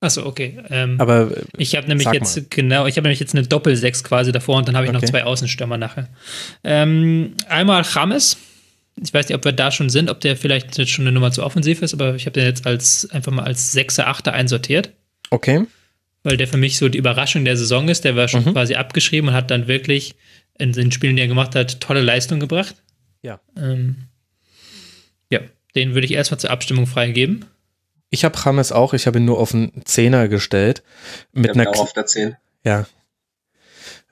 Achso, 0.00 0.24
okay. 0.24 0.58
Ähm, 0.70 1.00
Aber 1.00 1.30
ich 1.56 1.74
habe 1.74 1.88
nämlich 1.88 2.08
jetzt 2.12 2.36
mal. 2.36 2.46
genau, 2.50 2.86
ich 2.86 2.96
habe 2.96 3.02
nämlich 3.02 3.18
jetzt 3.18 3.34
eine 3.34 3.46
Doppel-Sechs 3.46 4.04
quasi 4.04 4.30
davor 4.30 4.58
und 4.58 4.68
dann 4.68 4.76
habe 4.76 4.86
ich 4.86 4.90
okay. 4.90 5.00
noch 5.00 5.08
zwei 5.08 5.24
Außenstürmer 5.24 5.76
nachher. 5.76 6.08
Ähm, 6.62 7.34
einmal 7.48 7.84
James. 7.84 8.36
Ich 9.00 9.14
weiß 9.14 9.28
nicht, 9.28 9.36
ob 9.36 9.44
wir 9.44 9.52
da 9.52 9.70
schon 9.70 9.90
sind, 9.90 10.10
ob 10.10 10.20
der 10.20 10.36
vielleicht 10.36 10.76
jetzt 10.76 10.90
schon 10.90 11.04
eine 11.04 11.12
Nummer 11.12 11.30
zu 11.30 11.44
offensiv 11.44 11.82
ist, 11.82 11.94
aber 11.94 12.14
ich 12.14 12.26
habe 12.26 12.32
den 12.32 12.44
jetzt 12.44 12.66
als 12.66 13.08
einfach 13.10 13.32
mal 13.32 13.44
als 13.44 13.72
Sechser, 13.72 14.08
Achter 14.08 14.32
einsortiert. 14.32 14.90
Okay. 15.30 15.66
Weil 16.24 16.36
der 16.36 16.48
für 16.48 16.56
mich 16.56 16.78
so 16.78 16.88
die 16.88 16.98
Überraschung 16.98 17.44
der 17.44 17.56
Saison 17.56 17.88
ist. 17.88 18.04
Der 18.04 18.16
war 18.16 18.28
schon 18.28 18.44
mhm. 18.44 18.52
quasi 18.52 18.74
abgeschrieben 18.74 19.30
und 19.30 19.34
hat 19.34 19.50
dann 19.50 19.68
wirklich 19.68 20.14
in 20.58 20.72
den 20.72 20.92
Spielen, 20.92 21.16
die 21.16 21.22
er 21.22 21.28
gemacht 21.28 21.54
hat, 21.54 21.80
tolle 21.80 22.02
Leistung 22.02 22.40
gebracht. 22.40 22.74
Ja. 23.22 23.40
Ähm, 23.56 24.08
ja, 25.30 25.40
den 25.74 25.94
würde 25.94 26.06
ich 26.06 26.12
erstmal 26.12 26.40
zur 26.40 26.50
Abstimmung 26.50 26.86
freigeben. 26.86 27.44
Ich 28.10 28.24
habe 28.24 28.38
James 28.42 28.72
auch, 28.72 28.94
ich 28.94 29.06
habe 29.06 29.18
ihn 29.18 29.24
nur 29.24 29.38
auf 29.38 29.54
einen 29.54 29.82
Zehner 29.84 30.28
gestellt. 30.28 30.82
Mit 31.32 31.50
einer 31.52 31.68
auch 31.68 31.80
auf 31.80 31.92
der 31.92 32.06
10. 32.06 32.36
Ja. 32.64 32.86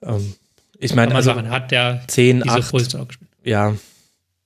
Ähm, 0.02 0.34
ich 0.78 0.94
meine, 0.94 1.14
also 1.14 1.34
man 1.34 1.50
hat 1.50 1.72
ja 1.72 2.00
10, 2.06 2.42
diese 2.42 2.56
8, 2.56 2.70
Position 2.70 3.02
auch 3.02 3.08
gespielt. 3.08 3.30
Ja. 3.44 3.74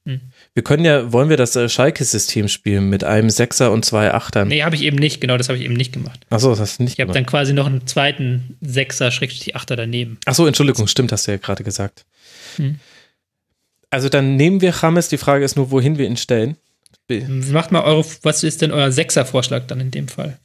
Hm. 0.06 0.20
Wir 0.54 0.62
können 0.62 0.84
ja, 0.84 1.12
wollen 1.12 1.28
wir 1.28 1.36
das 1.36 1.54
äh, 1.56 1.68
Schalke-System 1.68 2.48
spielen 2.48 2.88
mit 2.88 3.04
einem 3.04 3.30
Sechser 3.30 3.70
und 3.72 3.84
zwei 3.84 4.12
Achtern? 4.12 4.48
Nee, 4.48 4.62
habe 4.62 4.74
ich 4.74 4.82
eben 4.82 4.96
nicht, 4.96 5.20
genau, 5.20 5.36
das 5.36 5.48
habe 5.48 5.58
ich 5.58 5.64
eben 5.64 5.74
nicht 5.74 5.92
gemacht. 5.92 6.20
Achso, 6.30 6.50
das 6.50 6.60
hast 6.60 6.78
du 6.78 6.84
nicht 6.84 6.94
Ich 6.94 7.00
habe 7.00 7.12
dann 7.12 7.26
quasi 7.26 7.52
noch 7.52 7.66
einen 7.66 7.86
zweiten 7.86 8.56
Sechser, 8.60 9.10
Schrägstrich 9.10 9.56
Achter 9.56 9.76
daneben. 9.76 10.18
Achso, 10.24 10.46
Entschuldigung, 10.46 10.86
stimmt, 10.86 11.12
hast 11.12 11.26
du 11.26 11.32
ja 11.32 11.38
gerade 11.38 11.64
gesagt. 11.64 12.06
Hm. 12.56 12.78
Also 13.90 14.08
dann 14.08 14.36
nehmen 14.36 14.60
wir 14.60 14.72
James, 14.80 15.08
die 15.08 15.18
Frage 15.18 15.44
ist 15.44 15.56
nur, 15.56 15.70
wohin 15.70 15.98
wir 15.98 16.06
ihn 16.06 16.16
stellen. 16.16 16.56
Macht 17.18 17.72
mal 17.72 17.82
eure, 17.82 18.04
was 18.22 18.42
ist 18.42 18.62
denn 18.62 18.72
euer 18.72 18.92
Sechser-Vorschlag 18.92 19.66
dann 19.66 19.80
in 19.80 19.90
dem 19.90 20.08
Fall? 20.08 20.38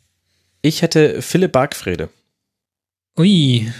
Ich 0.61 0.81
hätte 0.81 1.21
Philipp 1.21 1.51
Bargfrede. 1.51 2.09
Ui. 3.17 3.71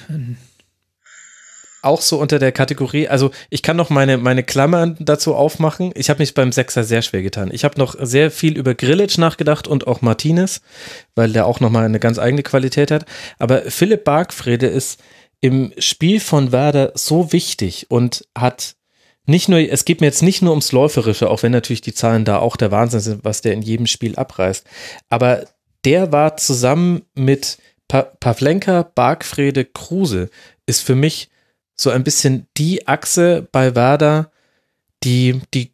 Auch 1.81 2.01
so 2.01 2.19
unter 2.19 2.39
der 2.39 2.51
Kategorie, 2.51 3.07
also 3.07 3.31
ich 3.49 3.61
kann 3.61 3.77
noch 3.77 3.89
meine, 3.89 4.17
meine 4.17 4.43
Klammern 4.43 4.95
dazu 4.99 5.35
aufmachen. 5.35 5.91
Ich 5.95 6.09
habe 6.09 6.19
mich 6.19 6.33
beim 6.33 6.51
Sechser 6.51 6.83
sehr 6.83 7.01
schwer 7.01 7.21
getan. 7.21 7.51
Ich 7.51 7.63
habe 7.63 7.77
noch 7.77 7.95
sehr 7.99 8.31
viel 8.31 8.57
über 8.57 8.73
Grillitsch 8.73 9.17
nachgedacht 9.17 9.67
und 9.67 9.85
auch 9.85 10.01
Martinez, 10.01 10.61
weil 11.13 11.31
der 11.31 11.45
auch 11.45 11.59
nochmal 11.59 11.85
eine 11.85 11.99
ganz 11.99 12.17
eigene 12.17 12.43
Qualität 12.43 12.89
hat. 12.89 13.05
Aber 13.37 13.63
Philipp 13.63 14.03
Bargfrede 14.03 14.67
ist 14.67 14.99
im 15.41 15.73
Spiel 15.77 16.19
von 16.19 16.51
Werder 16.51 16.91
so 16.95 17.31
wichtig 17.31 17.85
und 17.89 18.27
hat 18.35 18.75
nicht 19.25 19.49
nur, 19.49 19.59
es 19.59 19.85
geht 19.85 20.01
mir 20.01 20.07
jetzt 20.07 20.21
nicht 20.21 20.41
nur 20.41 20.51
ums 20.51 20.71
Läuferische, 20.71 21.29
auch 21.29 21.43
wenn 21.43 21.51
natürlich 21.51 21.81
die 21.81 21.93
Zahlen 21.93 22.25
da 22.25 22.39
auch 22.39 22.57
der 22.57 22.71
Wahnsinn 22.71 22.99
sind, 22.99 23.23
was 23.23 23.41
der 23.41 23.53
in 23.53 23.61
jedem 23.61 23.87
Spiel 23.87 24.15
abreißt. 24.15 24.65
Aber 25.09 25.45
der 25.83 26.11
war 26.11 26.37
zusammen 26.37 27.03
mit 27.15 27.57
pa 27.87 28.03
Pavlenka, 28.03 28.83
Bargfrede, 28.83 29.65
Kruse, 29.65 30.29
ist 30.65 30.81
für 30.81 30.95
mich 30.95 31.29
so 31.75 31.89
ein 31.89 32.03
bisschen 32.03 32.47
die 32.57 32.87
Achse 32.87 33.47
bei 33.51 33.75
Werder, 33.75 34.31
die 35.03 35.41
die 35.53 35.73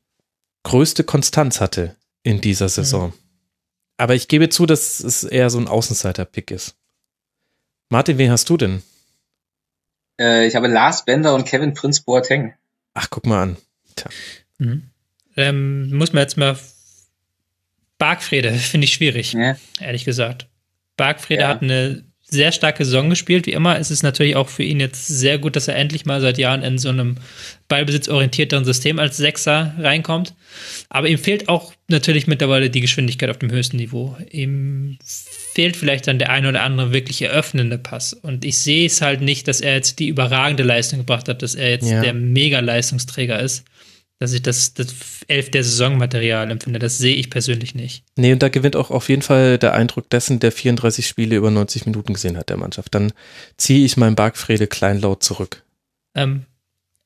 größte 0.63 1.03
Konstanz 1.03 1.61
hatte 1.61 1.95
in 2.23 2.41
dieser 2.41 2.69
Saison. 2.69 3.09
Mhm. 3.09 3.13
Aber 3.97 4.15
ich 4.15 4.27
gebe 4.27 4.49
zu, 4.49 4.65
dass 4.65 4.99
es 4.99 5.23
eher 5.23 5.49
so 5.49 5.59
ein 5.59 5.67
Außenseiter-Pick 5.67 6.51
ist. 6.51 6.75
Martin, 7.89 8.17
wen 8.17 8.31
hast 8.31 8.49
du 8.49 8.57
denn? 8.57 8.81
Äh, 10.19 10.47
ich 10.47 10.55
habe 10.55 10.67
Lars 10.67 11.05
Bender 11.05 11.35
und 11.35 11.45
Kevin 11.45 11.73
Prinz 11.73 12.01
Boateng. 12.01 12.53
Ach, 12.93 13.07
guck 13.09 13.25
mal 13.25 13.43
an. 13.43 13.57
Mhm. 14.57 14.83
Ähm, 15.37 15.95
muss 15.95 16.13
man 16.13 16.21
jetzt 16.21 16.37
mal. 16.37 16.57
Bargfrede 17.97 18.51
finde 18.53 18.85
ich 18.85 18.93
schwierig, 18.93 19.33
ja. 19.33 19.55
ehrlich 19.79 20.05
gesagt. 20.05 20.47
Bargfrede 20.97 21.43
ja. 21.43 21.49
hat 21.49 21.61
eine 21.61 22.03
sehr 22.31 22.51
starke 22.51 22.85
Saison 22.85 23.09
gespielt. 23.09 23.45
Wie 23.45 23.51
immer 23.51 23.77
ist 23.77 23.91
es 23.91 24.03
natürlich 24.03 24.37
auch 24.37 24.47
für 24.47 24.63
ihn 24.63 24.79
jetzt 24.79 25.07
sehr 25.07 25.37
gut, 25.37 25.55
dass 25.55 25.67
er 25.67 25.75
endlich 25.75 26.05
mal 26.05 26.21
seit 26.21 26.37
Jahren 26.37 26.63
in 26.63 26.77
so 26.77 26.89
einem 26.89 27.17
ballbesitzorientierteren 27.67 28.63
System 28.63 28.99
als 28.99 29.17
Sechser 29.17 29.75
reinkommt. 29.77 30.33
Aber 30.89 31.09
ihm 31.09 31.17
fehlt 31.17 31.49
auch 31.49 31.73
natürlich 31.89 32.27
mittlerweile 32.27 32.69
die 32.69 32.79
Geschwindigkeit 32.79 33.29
auf 33.29 33.37
dem 33.37 33.51
höchsten 33.51 33.77
Niveau. 33.77 34.15
Ihm 34.31 34.97
fehlt 35.53 35.75
vielleicht 35.75 36.07
dann 36.07 36.19
der 36.19 36.29
ein 36.29 36.45
oder 36.45 36.63
andere 36.63 36.93
wirklich 36.93 37.21
eröffnende 37.21 37.77
Pass. 37.77 38.13
Und 38.13 38.45
ich 38.45 38.59
sehe 38.59 38.85
es 38.85 39.01
halt 39.01 39.21
nicht, 39.21 39.47
dass 39.47 39.59
er 39.59 39.75
jetzt 39.75 39.99
die 39.99 40.07
überragende 40.07 40.63
Leistung 40.63 40.99
gebracht 40.99 41.27
hat, 41.27 41.41
dass 41.41 41.55
er 41.55 41.69
jetzt 41.69 41.89
ja. 41.89 42.01
der 42.01 42.13
Mega-Leistungsträger 42.13 43.39
ist. 43.39 43.65
Dass 44.19 44.33
ich 44.33 44.43
das, 44.43 44.75
das 44.75 44.93
elf 45.27 45.49
der 45.49 45.63
Saisonmaterial 45.63 46.51
empfinde, 46.51 46.77
das 46.77 46.99
sehe 46.99 47.15
ich 47.15 47.31
persönlich 47.31 47.73
nicht. 47.73 48.03
Nee, 48.15 48.33
und 48.33 48.43
da 48.43 48.49
gewinnt 48.49 48.75
auch 48.75 48.91
auf 48.91 49.09
jeden 49.09 49.23
Fall 49.23 49.57
der 49.57 49.73
Eindruck 49.73 50.09
dessen, 50.11 50.39
der 50.39 50.51
34 50.51 51.07
Spiele 51.07 51.35
über 51.35 51.49
90 51.49 51.87
Minuten 51.87 52.13
gesehen 52.13 52.37
hat, 52.37 52.49
der 52.49 52.57
Mannschaft. 52.57 52.93
Dann 52.93 53.13
ziehe 53.57 53.83
ich 53.83 53.97
mein 53.97 54.15
Bargfrede 54.15 54.67
kleinlaut 54.67 55.23
zurück. 55.23 55.63
Ähm, 56.15 56.45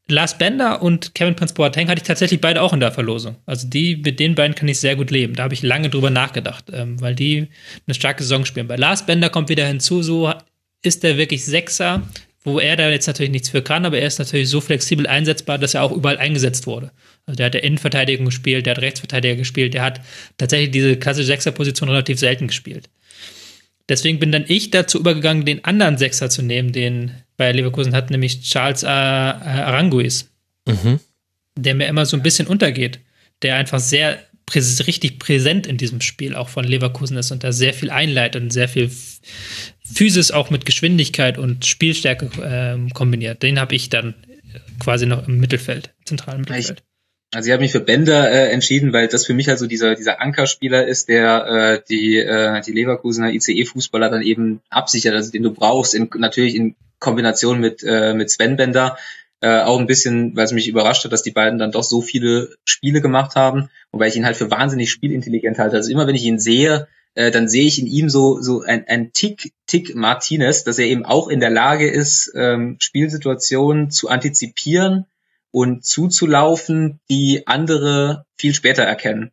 Lars 0.08 0.38
Bender 0.38 0.84
und 0.84 1.16
Kevin 1.16 1.36
Prince 1.36 1.56
Boateng 1.56 1.88
hatte 1.90 2.00
ich 2.00 2.08
tatsächlich 2.08 2.40
beide 2.40 2.62
auch 2.62 2.74
in 2.74 2.80
der 2.80 2.92
Verlosung. 2.92 3.38
Also 3.48 3.68
die, 3.68 3.98
mit 3.98 4.20
den 4.20 4.36
beiden 4.36 4.56
kann 4.56 4.68
ich 4.68 4.80
sehr 4.80 4.96
gut 4.96 5.10
leben. 5.10 5.34
Da 5.34 5.44
habe 5.44 5.56
ich 5.56 5.64
lange 5.64 5.90
drüber 5.90 6.12
nachgedacht, 6.12 6.66
ähm, 6.72 7.02
weil 7.02 7.16
die 7.16 7.48
eine 7.88 7.96
starke 7.96 8.22
Saison 8.22 8.46
spielen. 8.46 8.68
Bei 8.68 8.76
Lars 8.76 9.06
Bender 9.06 9.30
kommt 9.30 9.50
wieder 9.50 9.66
hinzu, 9.66 10.04
so 10.04 10.32
ist 10.84 11.04
er 11.04 11.18
wirklich 11.18 11.44
Sechser, 11.44 12.04
wo 12.44 12.60
er 12.60 12.76
da 12.76 12.90
jetzt 12.90 13.08
natürlich 13.08 13.32
nichts 13.32 13.50
für 13.50 13.64
kann, 13.64 13.86
aber 13.86 13.98
er 13.98 14.06
ist 14.06 14.20
natürlich 14.20 14.50
so 14.50 14.62
flexibel 14.62 15.08
einsetzbar, 15.08 15.58
dass 15.58 15.74
er 15.74 15.82
auch 15.82 15.92
überall 15.92 16.20
eingesetzt 16.20 16.68
wurde. 16.68 16.92
Also 17.26 17.38
der 17.38 17.48
hat 17.48 17.56
der 17.56 17.64
Innenverteidigung 17.64 18.26
gespielt, 18.26 18.68
der 18.68 18.76
hat 18.76 18.84
Rechtsverteidiger 18.84 19.36
gespielt, 19.36 19.74
der 19.74 19.82
hat 19.82 20.02
tatsächlich 20.38 20.70
diese 20.70 20.98
klassische 20.98 21.26
Sechserposition 21.26 21.90
relativ 21.90 22.20
selten 22.20 22.46
gespielt. 22.48 22.90
Deswegen 23.90 24.20
bin 24.20 24.32
dann 24.32 24.46
ich 24.48 24.70
dazu 24.70 25.00
übergegangen, 25.00 25.46
den 25.46 25.64
anderen 25.64 25.98
Sechser 25.98 26.30
zu 26.30 26.44
nehmen, 26.44 26.72
den 26.72 27.12
bei 27.38 27.52
Leverkusen 27.52 27.94
hat, 27.96 28.10
nämlich 28.10 28.42
Charles 28.42 28.84
äh, 28.84 28.88
Aranguis, 28.88 30.30
mhm. 30.68 31.00
der 31.58 31.76
mir 31.76 31.88
immer 31.88 32.06
so 32.06 32.18
ein 32.18 32.24
bisschen 32.24 32.48
untergeht, 32.48 33.00
der 33.42 33.56
einfach 33.56 33.80
sehr 33.80 34.20
präs 34.46 34.86
richtig 34.88 35.20
präsent 35.20 35.68
in 35.68 35.78
diesem 35.78 36.02
Spiel 36.02 36.36
auch 36.36 36.50
von 36.50 36.66
Leverkusen 36.66 37.18
ist 37.18 37.32
und 37.32 37.44
da 37.44 37.52
sehr 37.52 37.74
viel 37.74 37.90
einleitet 37.90 38.42
und 38.42 38.54
sehr 38.54 38.70
viel 38.70 38.92
Physis 39.84 40.32
auch 40.32 40.50
mit 40.50 40.66
Geschwindigkeit 40.66 41.38
und 41.38 41.66
Spielstärke 41.66 42.30
äh, 42.42 42.90
kombiniert. 42.94 43.44
Den 43.44 43.60
habe 43.60 43.76
ich 43.76 43.90
dann 43.90 44.14
quasi 44.80 45.06
noch 45.06 45.28
im 45.28 45.40
Mittelfeld, 45.40 45.94
zentralen 46.06 46.42
Mittelfeld. 46.42 46.84
Also 47.34 47.48
ich 47.48 47.54
habe 47.54 47.64
mich 47.64 47.72
für 47.72 47.82
Bender 47.82 48.32
äh, 48.32 48.52
entschieden, 48.52 48.94
weil 48.94 49.08
das 49.08 49.26
für 49.26 49.34
mich 49.34 49.50
halt 49.50 49.60
so 49.60 49.68
dieser 49.68 49.96
dieser 49.96 50.22
Ankerspieler 50.22 50.88
ist, 50.88 51.10
der 51.10 51.46
äh, 51.46 51.82
die 51.90 52.18
äh, 52.18 52.62
die 52.62 52.72
Leverkusener 52.72 53.34
ICE-Fußballer 53.34 54.10
dann 54.10 54.22
eben 54.22 54.62
absichert, 54.70 55.16
also 55.16 55.32
den 55.32 55.44
du 55.44 55.52
brauchst, 55.52 55.96
in, 55.96 56.10
natürlich 56.18 56.56
in 56.56 56.76
Kombination 57.00 57.60
mit 57.60 57.84
äh, 57.84 58.14
mit 58.14 58.30
Sven 58.30 58.56
Bender. 58.56 58.98
Äh, 59.42 59.62
auch 59.62 59.80
ein 59.80 59.86
bisschen, 59.86 60.36
weil 60.36 60.46
es 60.46 60.54
mich 60.54 60.68
überrascht 60.68 61.04
hat, 61.04 61.12
dass 61.12 61.22
die 61.22 61.32
beiden 61.32 61.60
dann 61.60 61.72
doch 61.72 61.84
so 61.84 62.02
viele 62.02 62.56
Spiele 62.64 63.02
gemacht 63.02 63.36
haben 63.36 63.70
und 63.92 64.00
weil 64.00 64.10
ich 64.10 64.16
ihn 64.16 64.26
halt 64.26 64.38
für 64.38 64.50
wahnsinnig 64.50 64.90
spielintelligent 64.90 65.60
halte. 65.60 65.76
Also 65.76 65.92
immer 65.92 66.08
wenn 66.08 66.16
ich 66.16 66.24
ihn 66.24 66.40
sehe, 66.40 66.88
äh, 67.16 67.32
dann 67.32 67.48
sehe 67.50 67.66
ich 67.66 67.78
in 67.80 67.86
ihm 67.88 68.10
so 68.10 68.42
so 68.42 68.62
ein, 68.62 68.86
ein 68.88 69.12
Tick 69.12 69.54
Tick 69.68 69.94
Martinez, 69.96 70.64
dass 70.64 70.80
er 70.80 70.86
eben 70.86 71.06
auch 71.06 71.28
in 71.28 71.40
der 71.40 71.50
Lage 71.50 71.90
ist, 71.90 72.32
ähm, 72.36 72.78
Spielsituationen 72.80 73.92
zu 73.92 74.10
antizipieren 74.10 75.06
und 75.52 75.86
zuzulaufen, 75.86 77.00
die 77.10 77.46
andere 77.46 78.26
viel 78.38 78.54
später 78.54 78.84
erkennen. 78.84 79.32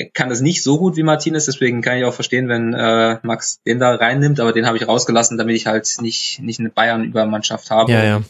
Er 0.00 0.08
kann 0.08 0.30
das 0.30 0.40
nicht 0.40 0.62
so 0.62 0.78
gut 0.78 0.96
wie 0.96 1.02
Martinez, 1.02 1.44
deswegen 1.44 1.82
kann 1.82 1.98
ich 1.98 2.06
auch 2.06 2.14
verstehen, 2.14 2.48
wenn 2.48 2.72
äh, 2.72 3.18
Max 3.22 3.60
den 3.66 3.78
da 3.78 3.94
reinnimmt, 3.96 4.40
aber 4.40 4.54
den 4.54 4.64
habe 4.64 4.78
ich 4.78 4.88
rausgelassen, 4.88 5.36
damit 5.36 5.54
ich 5.56 5.66
halt 5.66 5.94
nicht, 6.00 6.40
nicht 6.40 6.58
eine 6.58 6.70
Bayern-Übermannschaft 6.70 7.70
habe. 7.70 7.92
Ja, 7.92 8.04
ja. 8.04 8.22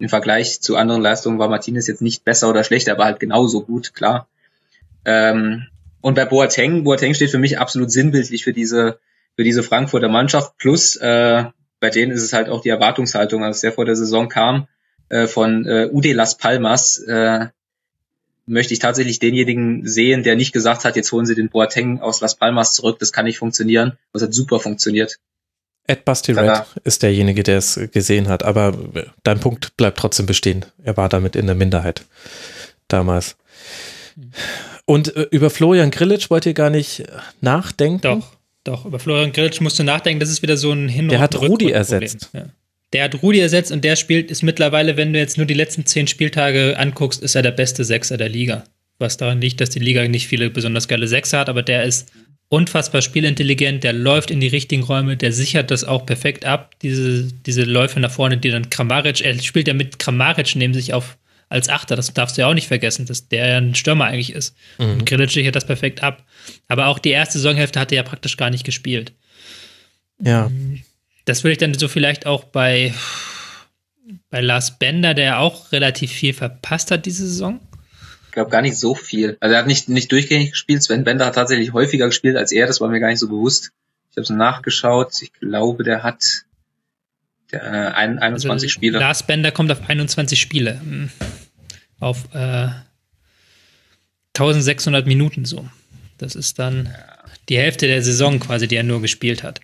Im 0.00 0.08
Vergleich 0.08 0.60
zu 0.60 0.74
anderen 0.74 1.00
Leistungen 1.00 1.38
war 1.38 1.48
Martinez 1.48 1.86
jetzt 1.86 2.02
nicht 2.02 2.24
besser 2.24 2.50
oder 2.50 2.64
schlechter, 2.64 2.90
aber 2.90 3.04
halt 3.04 3.20
genauso 3.20 3.62
gut, 3.62 3.94
klar. 3.94 4.26
Ähm, 5.04 5.68
und 6.00 6.14
bei 6.16 6.24
Boateng, 6.24 6.82
Boateng 6.82 7.14
steht 7.14 7.30
für 7.30 7.38
mich 7.38 7.56
absolut 7.56 7.92
sinnbildlich 7.92 8.42
für 8.42 8.52
diese, 8.52 8.98
für 9.36 9.44
diese 9.44 9.62
Frankfurter 9.62 10.08
Mannschaft. 10.08 10.58
Plus, 10.58 10.96
äh, 10.96 11.44
bei 11.78 11.90
denen 11.90 12.10
ist 12.10 12.24
es 12.24 12.32
halt 12.32 12.48
auch 12.48 12.62
die 12.62 12.70
Erwartungshaltung, 12.70 13.44
als 13.44 13.60
der 13.60 13.70
vor 13.70 13.84
der 13.84 13.94
Saison 13.94 14.28
kam, 14.28 14.66
äh, 15.08 15.28
von 15.28 15.66
äh, 15.66 15.88
Ude 15.92 16.14
Las 16.14 16.36
Palmas 16.36 16.98
äh, 16.98 17.46
möchte 18.46 18.72
ich 18.74 18.80
tatsächlich 18.80 19.18
denjenigen 19.18 19.86
sehen, 19.86 20.22
der 20.22 20.36
nicht 20.36 20.52
gesagt 20.52 20.84
hat, 20.84 20.96
jetzt 20.96 21.12
holen 21.12 21.26
sie 21.26 21.34
den 21.34 21.48
Boateng 21.48 22.00
aus 22.00 22.20
Las 22.20 22.34
Palmas 22.36 22.74
zurück, 22.74 22.98
das 22.98 23.12
kann 23.12 23.24
nicht 23.24 23.38
funktionieren. 23.38 23.98
Das 24.12 24.22
hat 24.22 24.34
super 24.34 24.58
funktioniert. 24.60 25.18
Ed 25.86 26.04
Basti 26.04 26.32
Red 26.32 26.62
ist 26.84 27.02
derjenige, 27.02 27.42
der 27.42 27.58
es 27.58 27.78
gesehen 27.92 28.28
hat, 28.28 28.44
aber 28.44 28.76
dein 29.24 29.40
Punkt 29.40 29.76
bleibt 29.76 29.98
trotzdem 29.98 30.26
bestehen. 30.26 30.64
Er 30.82 30.96
war 30.96 31.08
damit 31.08 31.34
in 31.36 31.46
der 31.46 31.54
Minderheit 31.56 32.04
damals. 32.88 33.36
Und 34.84 35.16
äh, 35.16 35.26
über 35.30 35.50
Florian 35.50 35.90
Grillitsch 35.90 36.30
wollt 36.30 36.46
ihr 36.46 36.54
gar 36.54 36.70
nicht 36.70 37.04
nachdenken? 37.40 38.00
Doch, 38.02 38.32
doch, 38.64 38.84
über 38.84 38.98
Florian 38.98 39.32
Grillitsch 39.32 39.60
musst 39.60 39.78
du 39.78 39.84
nachdenken, 39.84 40.20
das 40.20 40.30
ist 40.30 40.42
wieder 40.42 40.56
so 40.56 40.70
ein 40.72 40.88
Hin- 40.88 41.08
Der 41.08 41.18
hat 41.20 41.40
Rudi 41.40 41.70
ersetzt. 41.70 42.30
Ja. 42.32 42.44
Der 42.92 43.04
hat 43.04 43.22
Rudi 43.22 43.40
ersetzt 43.40 43.72
und 43.72 43.84
der 43.84 43.96
spielt, 43.96 44.30
ist 44.30 44.42
mittlerweile, 44.42 44.96
wenn 44.96 45.12
du 45.12 45.18
jetzt 45.18 45.36
nur 45.36 45.46
die 45.46 45.54
letzten 45.54 45.86
zehn 45.86 46.06
Spieltage 46.06 46.78
anguckst, 46.78 47.22
ist 47.22 47.34
er 47.34 47.42
der 47.42 47.52
beste 47.52 47.84
Sechser 47.84 48.16
der 48.16 48.28
Liga. 48.28 48.64
Was 48.98 49.16
daran 49.16 49.40
liegt, 49.40 49.60
dass 49.60 49.70
die 49.70 49.78
Liga 49.78 50.06
nicht 50.06 50.28
viele 50.28 50.50
besonders 50.50 50.88
geile 50.88 51.08
Sechser 51.08 51.38
hat, 51.38 51.48
aber 51.48 51.62
der 51.62 51.84
ist 51.84 52.12
unfassbar 52.48 53.00
spielintelligent, 53.00 53.82
der 53.82 53.94
läuft 53.94 54.30
in 54.30 54.40
die 54.40 54.48
richtigen 54.48 54.82
Räume, 54.82 55.16
der 55.16 55.32
sichert 55.32 55.70
das 55.70 55.84
auch 55.84 56.04
perfekt 56.04 56.44
ab, 56.44 56.74
diese, 56.82 57.28
diese 57.46 57.62
Läufe 57.62 57.98
nach 57.98 58.10
vorne, 58.10 58.36
die 58.36 58.50
dann 58.50 58.68
Kramaric, 58.68 59.22
er 59.22 59.40
spielt 59.40 59.68
ja 59.68 59.74
mit 59.74 59.98
Kramaric 59.98 60.54
neben 60.54 60.74
sich 60.74 60.92
auf 60.92 61.16
als 61.52 61.68
Achter, 61.68 61.96
das 61.96 62.12
darfst 62.14 62.36
du 62.36 62.42
ja 62.42 62.48
auch 62.48 62.54
nicht 62.54 62.68
vergessen, 62.68 63.04
dass 63.04 63.28
der 63.28 63.46
ja 63.46 63.58
ein 63.58 63.74
Stürmer 63.74 64.06
eigentlich 64.06 64.32
ist. 64.32 64.56
Mhm. 64.78 64.92
Und 64.92 65.06
Grilic 65.06 65.30
sichert 65.30 65.54
das 65.54 65.66
perfekt 65.66 66.02
ab. 66.02 66.24
Aber 66.66 66.86
auch 66.86 66.98
die 66.98 67.10
erste 67.10 67.38
Saisonhälfte 67.38 67.78
hat 67.78 67.92
er 67.92 67.96
ja 67.96 68.02
praktisch 68.02 68.38
gar 68.38 68.48
nicht 68.48 68.64
gespielt. 68.64 69.12
Ja. 70.18 70.48
Mhm. 70.48 70.82
Das 71.24 71.44
würde 71.44 71.52
ich 71.52 71.58
dann 71.58 71.74
so 71.74 71.88
vielleicht 71.88 72.26
auch 72.26 72.44
bei, 72.44 72.94
bei 74.30 74.40
Lars 74.40 74.78
Bender, 74.78 75.14
der 75.14 75.38
auch 75.38 75.72
relativ 75.72 76.10
viel 76.10 76.32
verpasst 76.32 76.90
hat 76.90 77.06
diese 77.06 77.26
Saison. 77.26 77.60
Ich 78.26 78.32
glaube 78.32 78.50
gar 78.50 78.62
nicht 78.62 78.78
so 78.78 78.94
viel. 78.94 79.36
Also 79.40 79.54
er 79.54 79.60
hat 79.60 79.66
nicht, 79.66 79.88
nicht 79.88 80.10
durchgängig 80.10 80.52
gespielt. 80.52 80.82
Sven 80.82 81.04
Bender 81.04 81.26
hat 81.26 81.34
tatsächlich 81.34 81.72
häufiger 81.72 82.06
gespielt 82.06 82.36
als 82.36 82.50
er, 82.50 82.66
das 82.66 82.80
war 82.80 82.88
mir 82.88 83.00
gar 83.00 83.08
nicht 83.08 83.18
so 83.18 83.28
bewusst. 83.28 83.72
Ich 84.10 84.16
habe 84.16 84.22
es 84.22 84.30
nachgeschaut. 84.30 85.22
Ich 85.22 85.32
glaube, 85.34 85.84
der 85.84 86.02
hat 86.02 86.44
der, 87.50 87.62
äh, 87.62 87.92
21 87.94 88.50
also, 88.50 88.68
Spiele. 88.68 88.98
Lars 88.98 89.26
Bender 89.26 89.52
kommt 89.52 89.70
auf 89.70 89.88
21 89.88 90.40
Spiele. 90.40 90.80
Hm. 90.80 91.10
Auf 92.00 92.34
äh, 92.34 92.68
1600 94.34 95.06
Minuten 95.06 95.44
so. 95.44 95.68
Das 96.18 96.34
ist 96.34 96.58
dann 96.58 96.94
die 97.48 97.58
Hälfte 97.58 97.86
der 97.86 98.02
Saison 98.02 98.40
quasi, 98.40 98.66
die 98.66 98.76
er 98.76 98.82
nur 98.82 99.02
gespielt 99.02 99.42
hat. 99.42 99.60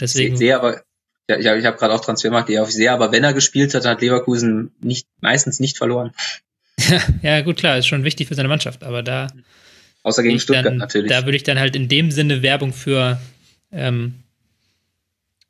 Deswegen. 0.00 0.34
Ich 0.34 0.38
sehe 0.38 0.56
aber, 0.56 0.82
ja, 1.28 1.38
ich 1.38 1.46
habe 1.46 1.58
ich 1.58 1.66
hab 1.66 1.78
gerade 1.78 1.94
auch 1.94 2.04
Transfermarkt, 2.04 2.48
die 2.48 2.54
ich 2.54 2.68
sehe, 2.68 2.92
aber 2.92 3.12
wenn 3.12 3.24
er 3.24 3.32
gespielt 3.32 3.74
hat, 3.74 3.84
hat 3.84 4.00
Leverkusen 4.00 4.72
nicht, 4.80 5.06
meistens 5.20 5.60
nicht 5.60 5.78
verloren. 5.78 6.12
ja, 7.22 7.40
gut, 7.42 7.58
klar, 7.58 7.78
ist 7.78 7.86
schon 7.86 8.04
wichtig 8.04 8.28
für 8.28 8.34
seine 8.34 8.48
Mannschaft, 8.48 8.82
aber 8.82 9.02
da. 9.02 9.28
Außer 10.02 10.22
gegen 10.22 10.40
Stuttgart 10.40 10.66
dann, 10.66 10.78
natürlich. 10.78 11.10
Da 11.10 11.24
würde 11.24 11.36
ich 11.36 11.44
dann 11.44 11.58
halt 11.58 11.76
in 11.76 11.88
dem 11.88 12.10
Sinne 12.10 12.42
Werbung 12.42 12.72
für, 12.72 13.20
ähm, 13.70 14.14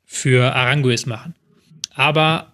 für 0.05 0.53
Aranguis 0.53 1.05
machen. 1.05 1.33
Aber 1.95 2.53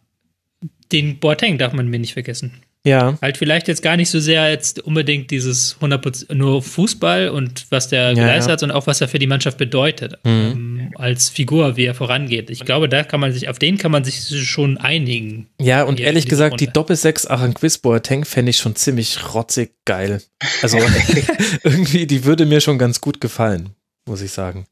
den 0.91 1.19
Boateng 1.19 1.57
darf 1.57 1.73
man 1.73 1.89
mir 1.89 1.99
nicht 1.99 2.13
vergessen. 2.13 2.61
Ja. 2.85 3.17
Halt 3.21 3.37
vielleicht 3.37 3.67
jetzt 3.67 3.81
gar 3.81 3.97
nicht 3.97 4.09
so 4.09 4.19
sehr 4.19 4.49
jetzt 4.49 4.79
unbedingt 4.79 5.31
dieses 5.31 5.75
100% 5.81 6.33
nur 6.33 6.63
Fußball 6.63 7.29
und 7.29 7.65
was 7.69 7.89
der 7.89 8.09
ja, 8.09 8.13
geleistet 8.13 8.47
ja. 8.47 8.53
hat, 8.53 8.59
sondern 8.61 8.77
auch 8.77 8.87
was 8.87 9.01
er 9.01 9.09
für 9.09 9.19
die 9.19 9.27
Mannschaft 9.27 9.57
bedeutet. 9.57 10.17
Mhm. 10.23 10.31
Ähm, 10.31 10.91
als 10.95 11.29
Figur, 11.29 11.75
wie 11.75 11.85
er 11.85 11.93
vorangeht. 11.93 12.49
Ich 12.49 12.63
glaube, 12.63 12.87
da 12.87 13.03
kann 13.03 13.19
man 13.19 13.33
sich, 13.33 13.49
auf 13.49 13.59
den 13.59 13.77
kann 13.77 13.91
man 13.91 14.05
sich 14.05 14.21
schon 14.47 14.77
einigen. 14.77 15.49
Ja, 15.59 15.83
und 15.83 15.99
ehrlich 15.99 16.27
gesagt, 16.27 16.53
Runde. 16.53 16.65
die 16.65 16.71
Doppel-6 16.71 17.27
Aranquis 17.27 17.79
Boateng 17.79 18.23
fände 18.23 18.51
ich 18.51 18.57
schon 18.57 18.75
ziemlich 18.75 19.33
rotzig 19.33 19.73
geil. 19.85 20.21
Also 20.61 20.77
irgendwie, 21.63 22.07
die 22.07 22.23
würde 22.23 22.45
mir 22.45 22.61
schon 22.61 22.77
ganz 22.77 23.01
gut 23.01 23.19
gefallen, 23.19 23.71
muss 24.05 24.21
ich 24.21 24.31
sagen. 24.31 24.65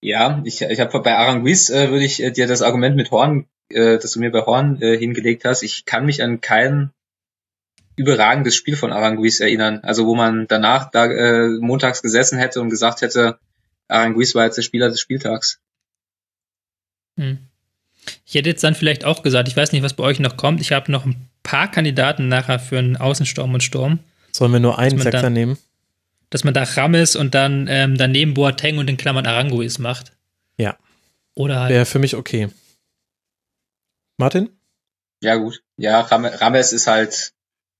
Ja, 0.00 0.42
ich, 0.44 0.60
ich 0.60 0.80
habe 0.80 1.00
bei 1.00 1.16
Aranguiz 1.16 1.70
äh, 1.70 1.90
würde 1.90 2.04
ich 2.04 2.22
äh, 2.22 2.30
dir 2.30 2.46
das 2.46 2.62
Argument 2.62 2.96
mit 2.96 3.10
Horn 3.10 3.46
äh, 3.70 3.98
das 3.98 4.12
du 4.12 4.20
mir 4.20 4.30
bei 4.30 4.42
Horn 4.42 4.80
äh, 4.80 4.96
hingelegt 4.96 5.44
hast, 5.44 5.62
ich 5.62 5.84
kann 5.84 6.06
mich 6.06 6.22
an 6.22 6.40
kein 6.40 6.90
überragendes 7.96 8.54
Spiel 8.54 8.76
von 8.76 8.92
Aranguiz 8.92 9.40
erinnern. 9.40 9.80
Also 9.82 10.06
wo 10.06 10.14
man 10.14 10.46
danach 10.46 10.90
da 10.90 11.06
äh, 11.06 11.48
montags 11.60 12.02
gesessen 12.02 12.38
hätte 12.38 12.60
und 12.60 12.68
gesagt 12.68 13.00
hätte, 13.00 13.38
Aranguiz 13.88 14.34
war 14.34 14.44
jetzt 14.44 14.56
der 14.56 14.62
Spieler 14.62 14.88
des 14.88 15.00
Spieltags. 15.00 15.58
Hm. 17.18 17.38
Ich 18.24 18.34
hätte 18.34 18.50
jetzt 18.50 18.62
dann 18.62 18.74
vielleicht 18.74 19.04
auch 19.04 19.22
gesagt, 19.22 19.48
ich 19.48 19.56
weiß 19.56 19.72
nicht, 19.72 19.82
was 19.82 19.94
bei 19.94 20.04
euch 20.04 20.20
noch 20.20 20.36
kommt. 20.36 20.60
Ich 20.60 20.72
habe 20.72 20.92
noch 20.92 21.06
ein 21.06 21.28
paar 21.42 21.70
Kandidaten 21.70 22.28
nachher 22.28 22.58
für 22.58 22.78
einen 22.78 22.96
Außensturm 22.96 23.54
und 23.54 23.62
Sturm. 23.62 23.98
Sollen 24.30 24.52
wir 24.52 24.60
nur 24.60 24.78
einen 24.78 24.98
Sechser 24.98 25.30
nehmen? 25.30 25.58
Dass 26.30 26.44
man 26.44 26.54
da 26.54 26.64
Rames 26.64 27.16
und 27.16 27.34
dann 27.34 27.66
ähm, 27.70 27.96
daneben 27.96 28.34
Boateng 28.34 28.78
und 28.78 28.90
in 28.90 28.96
Klammern 28.96 29.26
Aranguiz 29.26 29.78
macht. 29.78 30.12
Ja. 30.56 30.76
Oder 31.34 31.60
halt. 31.60 31.70
Wäre 31.70 31.86
für 31.86 31.98
mich 31.98 32.16
okay. 32.16 32.48
Martin? 34.18 34.50
Ja, 35.22 35.36
gut. 35.36 35.62
Ja, 35.76 36.00
Rames 36.00 36.72
ist 36.72 36.86
halt 36.86 37.32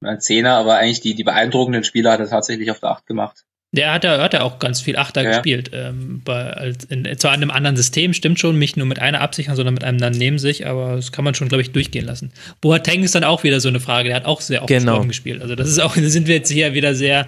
ein 0.02 0.20
Zehner, 0.20 0.54
aber 0.54 0.78
eigentlich 0.78 1.00
die, 1.00 1.14
die 1.14 1.24
beeindruckenden 1.24 1.84
Spieler 1.84 2.12
hat 2.12 2.20
er 2.20 2.28
tatsächlich 2.28 2.70
auf 2.70 2.80
der 2.80 2.90
Acht 2.90 3.06
gemacht. 3.06 3.44
Der 3.72 3.92
hat 3.92 4.04
ja, 4.04 4.22
hat 4.22 4.32
ja 4.32 4.42
auch 4.42 4.58
ganz 4.58 4.80
viel 4.80 4.96
Achter 4.96 5.22
ja. 5.22 5.30
gespielt. 5.30 5.70
Ähm, 5.74 6.22
bei, 6.24 6.50
als 6.50 6.84
in, 6.84 7.06
zu 7.18 7.28
einem 7.28 7.50
anderen 7.50 7.76
System, 7.76 8.14
stimmt 8.14 8.38
schon, 8.38 8.58
nicht 8.58 8.76
nur 8.76 8.86
mit 8.86 9.00
einer 9.00 9.20
absichern, 9.20 9.56
sondern 9.56 9.74
mit 9.74 9.84
einem 9.84 9.98
dann 9.98 10.12
neben 10.12 10.38
sich, 10.38 10.66
aber 10.66 10.96
das 10.96 11.12
kann 11.12 11.24
man 11.24 11.34
schon, 11.34 11.48
glaube 11.48 11.62
ich, 11.62 11.72
durchgehen 11.72 12.06
lassen. 12.06 12.32
Boateng 12.60 13.02
ist 13.02 13.14
dann 13.14 13.24
auch 13.24 13.42
wieder 13.42 13.60
so 13.60 13.68
eine 13.68 13.80
Frage, 13.80 14.08
der 14.08 14.16
hat 14.16 14.24
auch 14.24 14.40
sehr 14.40 14.62
oft 14.62 14.68
genau. 14.68 15.04
gespielt. 15.04 15.42
Also 15.42 15.56
das 15.56 15.68
ist 15.68 15.80
auch, 15.80 15.94
da 15.96 16.08
sind 16.08 16.26
wir 16.26 16.36
jetzt 16.36 16.50
hier 16.50 16.74
wieder 16.74 16.94
sehr. 16.94 17.26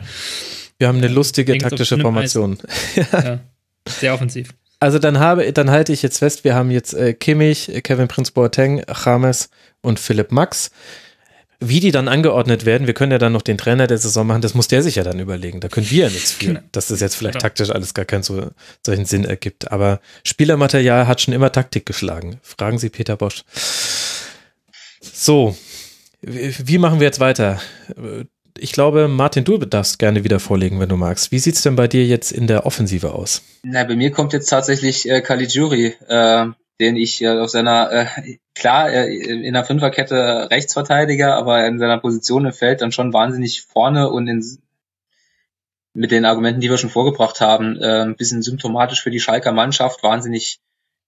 Wir 0.79 0.89
haben 0.89 0.99
eine 0.99 1.09
lustige 1.09 1.59
taktische 1.59 1.99
Formation. 1.99 2.59
ja, 3.13 3.41
sehr 3.87 4.15
offensiv. 4.15 4.51
Also 4.81 4.99
dann 4.99 5.19
habe, 5.19 5.53
dann 5.53 5.71
halte 5.71 5.93
ich 5.93 6.03
jetzt 6.03 6.19
fest, 6.19 6.45
wir 6.45 6.55
haben 6.55 6.71
jetzt 6.71 6.95
äh, 6.95 7.13
Kimmich, 7.13 7.71
Kevin 7.83 8.09
Prince 8.09 8.33
Boateng, 8.33 8.83
James 9.05 9.51
und 9.83 9.99
Philipp 9.99 10.31
Max. 10.31 10.71
Wie 11.61 11.81
die 11.81 11.91
dann 11.91 12.07
angeordnet 12.07 12.65
werden, 12.65 12.87
wir 12.87 12.95
können 12.95 13.11
ja 13.11 13.19
dann 13.19 13.33
noch 13.33 13.43
den 13.43 13.59
Trainer 13.59 13.89
der 13.89 13.99
Saison 13.99 14.25
machen, 14.25 14.43
das 14.43 14.55
muss 14.55 14.69
der 14.69 14.85
sich 14.85 14.95
ja 14.95 15.03
dann 15.03 15.19
überlegen. 15.19 15.59
Da 15.59 15.67
können 15.67 15.91
wir 15.91 16.05
ja 16.05 16.09
nichts 16.09 16.31
für, 16.31 16.47
genau. 16.47 16.61
dass 16.71 16.87
das 16.87 17.01
jetzt 17.01 17.17
vielleicht 17.17 17.41
taktisch 17.41 17.71
alles 17.71 17.95
gar 17.95 18.05
keinen 18.05 18.23
so, 18.23 18.51
solchen 18.87 19.07
Sinn 19.07 19.25
ergibt. 19.25 19.73
Aber 19.73 20.01
Spielermaterial 20.23 21.09
hat 21.09 21.21
schon 21.21 21.35
immer 21.35 21.51
Taktik 21.51 21.85
geschlagen. 21.85 22.39
Fragen 22.43 22.79
Sie 22.79 22.91
Peter 22.91 23.17
Bosch. 23.17 23.43
So, 25.01 25.57
wie 26.23 26.79
machen 26.79 27.01
wir 27.01 27.07
jetzt 27.07 27.19
weiter? 27.19 27.61
Ich 28.61 28.73
glaube, 28.73 29.09
Martin, 29.09 29.45
du 29.45 29.59
darfst 29.59 29.99
gerne 29.99 30.25
wieder 30.25 30.41
vorlegen, 30.41 30.81
wenn 30.81 30.89
du 30.89 30.97
magst. 30.97 31.33
Wie 31.33 31.39
sieht's 31.39 31.63
denn 31.63 31.77
bei 31.77 31.89
dir 31.89 32.07
jetzt 32.07 32.33
in 32.33 32.47
der 32.47 32.67
Offensive 32.67 33.13
aus? 33.15 33.43
Na, 33.63 33.85
bei 33.85 33.97
mir 33.97 34.11
kommt 34.11 34.33
jetzt 34.33 34.49
tatsächlich 34.49 35.09
äh, 35.09 35.21
Caligiuri, 35.21 35.95
äh, 36.07 36.47
den 36.81 36.97
ich 36.97 37.23
äh, 37.23 37.39
auf 37.39 37.51
seiner, 37.51 37.91
äh, 37.93 38.07
klar, 38.55 38.91
äh, 38.91 39.13
in 39.13 39.53
der 39.55 39.65
Fünferkette 39.65 40.51
Rechtsverteidiger, 40.51 41.35
aber 41.35 41.67
in 41.67 41.79
seiner 41.79 41.99
Position 41.99 42.47
im 42.47 42.53
Feld 42.53 42.81
dann 42.81 42.93
schon 42.93 43.13
wahnsinnig 43.13 43.63
vorne 43.63 44.11
und 44.11 44.29
in, 44.29 44.45
mit 45.95 46.11
den 46.11 46.25
Argumenten, 46.25 46.61
die 46.61 46.71
wir 46.71 46.79
schon 46.79 46.91
vorgebracht 46.91 47.41
haben, 47.41 47.81
äh, 47.81 48.03
ein 48.03 48.17
bisschen 48.17 48.43
symptomatisch 48.43 49.03
für 49.03 49.11
die 49.11 49.21
Schalker 49.21 49.53
Mannschaft, 49.53 50.03
wahnsinnig 50.03 50.61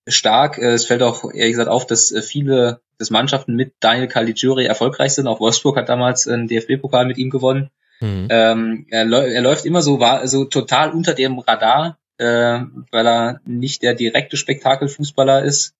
stark. 0.09 0.59
Äh, 0.59 0.73
es 0.73 0.87
fällt 0.87 1.03
auch 1.03 1.25
ehrlich 1.25 1.53
gesagt 1.53 1.71
auf, 1.71 1.87
dass 1.87 2.11
äh, 2.11 2.23
viele 2.23 2.81
des 3.01 3.11
Mannschaften 3.11 3.57
mit 3.57 3.73
Daniel 3.81 4.07
Caligiuri 4.07 4.67
erfolgreich 4.67 5.15
sind. 5.15 5.27
Auch 5.27 5.41
Wolfsburg 5.41 5.77
hat 5.77 5.89
damals 5.89 6.29
einen 6.29 6.47
DFB-Pokal 6.47 7.07
mit 7.07 7.19
ihm 7.19 7.31
gewonnen. 7.31 7.71
Mhm. 8.01 8.29
Ähm, 8.31 8.87
er, 8.91 9.11
er, 9.11 9.43
läuft 9.43 9.65
immer 9.65 9.83
so, 9.83 10.01
war 10.01 10.27
so 10.27 10.45
total 10.45 10.91
unter 10.91 11.15
dem 11.15 11.39
Radar, 11.39 11.99
äh, 12.19 12.61
weil 12.91 13.07
er 13.07 13.41
nicht 13.45 13.83
der 13.83 13.95
direkte 13.95 14.37
Spektakelfußballer 14.37 15.43
ist. 15.43 15.75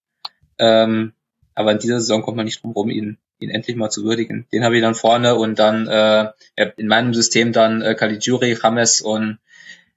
Ähm, 0.57 1.13
aber 1.55 1.71
in 1.71 1.79
dieser 1.79 1.99
Saison 1.99 2.21
kommt 2.21 2.37
man 2.37 2.45
nicht 2.45 2.63
drum 2.63 2.71
rum, 2.71 2.89
ihn, 2.89 3.17
ihn 3.39 3.49
endlich 3.49 3.75
mal 3.75 3.89
zu 3.89 4.03
würdigen. 4.03 4.47
Den 4.51 4.63
habe 4.63 4.75
ich 4.75 4.81
dann 4.81 4.95
vorne 4.95 5.35
und 5.35 5.59
dann 5.59 5.87
äh, 5.87 6.31
in 6.77 6.87
meinem 6.87 7.13
System 7.13 7.53
dann 7.53 7.81
äh, 7.81 7.95
Caligiuri, 7.95 8.57
James 8.61 9.01
und 9.01 9.39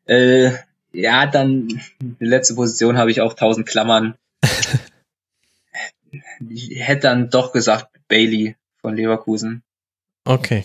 äh, 0.06 0.50
ja, 0.92 1.26
dann 1.26 1.68
die 2.00 2.24
letzte 2.24 2.54
Position 2.54 2.98
habe 2.98 3.10
ich 3.10 3.20
auch 3.20 3.32
1000 3.32 3.66
Klammern. 3.66 4.14
ich 6.48 6.70
hätte 6.80 7.02
dann 7.02 7.30
doch 7.30 7.52
gesagt 7.52 7.88
Bailey 8.08 8.56
von 8.80 8.96
Leverkusen. 8.96 9.62
Okay. 10.24 10.64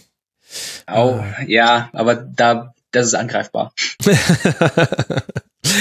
Auch, 0.85 1.19
uh. 1.19 1.23
ja, 1.47 1.89
aber 1.93 2.15
da, 2.15 2.73
das 2.91 3.07
ist 3.07 3.13
angreifbar. 3.13 3.73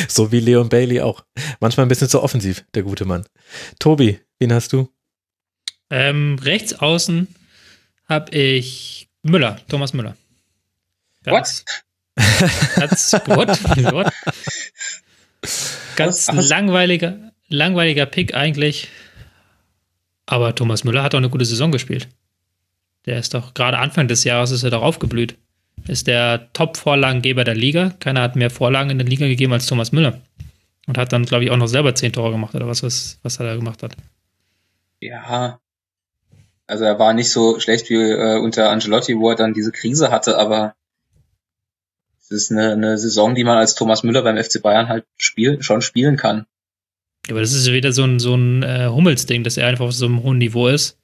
so 0.09 0.31
wie 0.33 0.41
Leon 0.41 0.69
Bailey 0.69 1.01
auch. 1.01 1.25
Manchmal 1.61 1.87
ein 1.87 1.89
bisschen 1.89 2.09
zu 2.09 2.23
offensiv, 2.23 2.65
der 2.75 2.83
gute 2.83 3.05
Mann. 3.05 3.25
Tobi, 3.79 4.21
wen 4.39 4.53
hast 4.53 4.73
du? 4.73 4.89
Ähm, 5.91 6.39
rechts 6.43 6.75
außen 6.75 7.29
habe 8.09 8.37
ich 8.37 9.09
Müller, 9.23 9.59
Thomas 9.69 9.93
Müller. 9.93 10.17
Ganz, 11.25 11.65
What? 11.65 11.85
Ganz, 12.77 13.13
what? 13.27 13.49
what? 13.93 14.13
Ganz 15.97 16.31
langweiliger, 16.33 17.33
langweiliger 17.49 18.07
Pick 18.07 18.35
eigentlich. 18.35 18.89
Aber 20.31 20.55
Thomas 20.55 20.85
Müller 20.85 21.03
hat 21.03 21.15
auch 21.15 21.19
eine 21.19 21.31
gute 21.31 21.47
Saison 21.47 21.73
gespielt. 21.73 22.07
Der 23.07 23.19
ist 23.19 23.33
doch 23.33 23.55
gerade 23.55 23.79
Anfang 23.79 24.09
des 24.09 24.25
Jahres 24.25 24.51
ist 24.51 24.63
er 24.63 24.71
doch 24.71 24.83
aufgeblüht. 24.83 25.39
Ist 25.87 26.07
der 26.07 26.53
Top-Vorlagengeber 26.53 27.45
der 27.45 27.55
Liga. 27.55 27.95
Keiner 27.99 28.21
hat 28.21 28.37
mehr 28.37 28.51
Vorlagen 28.51 28.91
in 28.91 28.99
der 28.99 29.07
Liga 29.07 29.27
gegeben 29.27 29.55
als 29.55 29.65
Thomas 29.65 29.91
Müller. 29.91 30.21
Und 30.87 30.99
hat 30.99 31.15
dann, 31.15 31.25
glaube 31.25 31.45
ich, 31.45 31.51
auch 31.51 31.57
noch 31.57 31.67
selber 31.67 31.95
zehn 31.95 32.13
Tore 32.13 32.31
gemacht 32.31 32.55
oder 32.55 32.67
was, 32.67 32.83
was, 32.83 33.19
was 33.23 33.41
er 33.41 33.47
da 33.47 33.57
gemacht 33.57 33.83
hat. 33.83 33.97
Ja. 35.01 35.61
Also 36.67 36.85
er 36.85 36.99
war 36.99 37.15
nicht 37.15 37.31
so 37.31 37.59
schlecht 37.59 37.89
wie 37.89 37.95
äh, 37.95 38.39
unter 38.39 38.69
Angelotti, 38.69 39.19
wo 39.19 39.31
er 39.31 39.37
dann 39.37 39.55
diese 39.55 39.73
Krise 39.73 40.11
hatte, 40.11 40.37
aber 40.37 40.75
es 42.21 42.31
ist 42.31 42.53
eine, 42.53 42.73
eine 42.73 42.99
Saison, 42.99 43.35
die 43.35 43.45
man 43.45 43.57
als 43.57 43.75
Thomas 43.75 44.03
Müller 44.03 44.23
beim 44.23 44.37
FC 44.37 44.61
Bayern 44.61 44.91
halt 44.91 45.07
spiel, 45.17 45.63
schon 45.63 45.81
spielen 45.81 46.19
kann. 46.19 46.45
Aber 47.31 47.41
das 47.41 47.53
ist 47.53 47.71
wieder 47.71 47.93
so 47.93 48.05
ein, 48.05 48.19
so 48.19 48.35
ein 48.35 48.63
äh, 48.63 48.89
Hummels-Ding, 48.89 49.45
dass 49.45 49.57
er 49.57 49.67
einfach 49.67 49.87
auf 49.87 49.93
so 49.93 50.07
einem 50.07 50.23
hohen 50.23 50.39
Niveau 50.39 50.69
ist, 50.69 50.99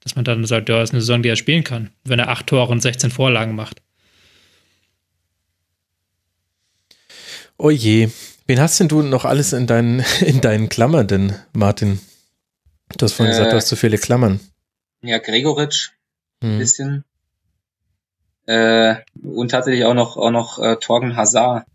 dass 0.00 0.14
man 0.14 0.24
dann 0.24 0.44
sagt, 0.44 0.68
ja, 0.68 0.78
das 0.78 0.90
ist 0.90 0.94
eine 0.94 1.00
Saison, 1.00 1.22
die 1.22 1.28
er 1.28 1.36
spielen 1.36 1.64
kann, 1.64 1.90
wenn 2.04 2.18
er 2.18 2.28
acht 2.28 2.46
Tore 2.46 2.70
und 2.70 2.80
16 2.80 3.10
Vorlagen 3.10 3.54
macht. 3.54 3.82
Oh 7.56 7.70
je. 7.70 8.08
Wen 8.46 8.60
hast 8.60 8.78
denn 8.80 8.88
du 8.88 9.02
noch 9.02 9.24
alles 9.24 9.52
in 9.52 9.66
deinen, 9.66 10.04
in 10.20 10.40
deinen 10.40 10.68
Klammern 10.68 11.06
denn, 11.06 11.34
Martin? 11.52 12.00
Du 12.96 13.04
hast 13.04 13.12
vorhin 13.12 13.32
äh, 13.32 13.36
gesagt, 13.36 13.52
du 13.52 13.56
hast 13.56 13.68
so 13.68 13.76
viele 13.76 13.98
Klammern. 13.98 14.40
Ja, 15.02 15.18
Gregoritsch, 15.18 15.90
hm. 16.42 16.52
ein 16.52 16.58
bisschen. 16.58 17.04
Äh, 18.46 18.96
und 19.22 19.50
tatsächlich 19.50 19.84
auch 19.84 19.94
noch, 19.94 20.16
auch 20.16 20.30
noch 20.30 20.58
äh, 20.58 20.76
Torgen 20.76 21.16
Hazard, 21.16 21.66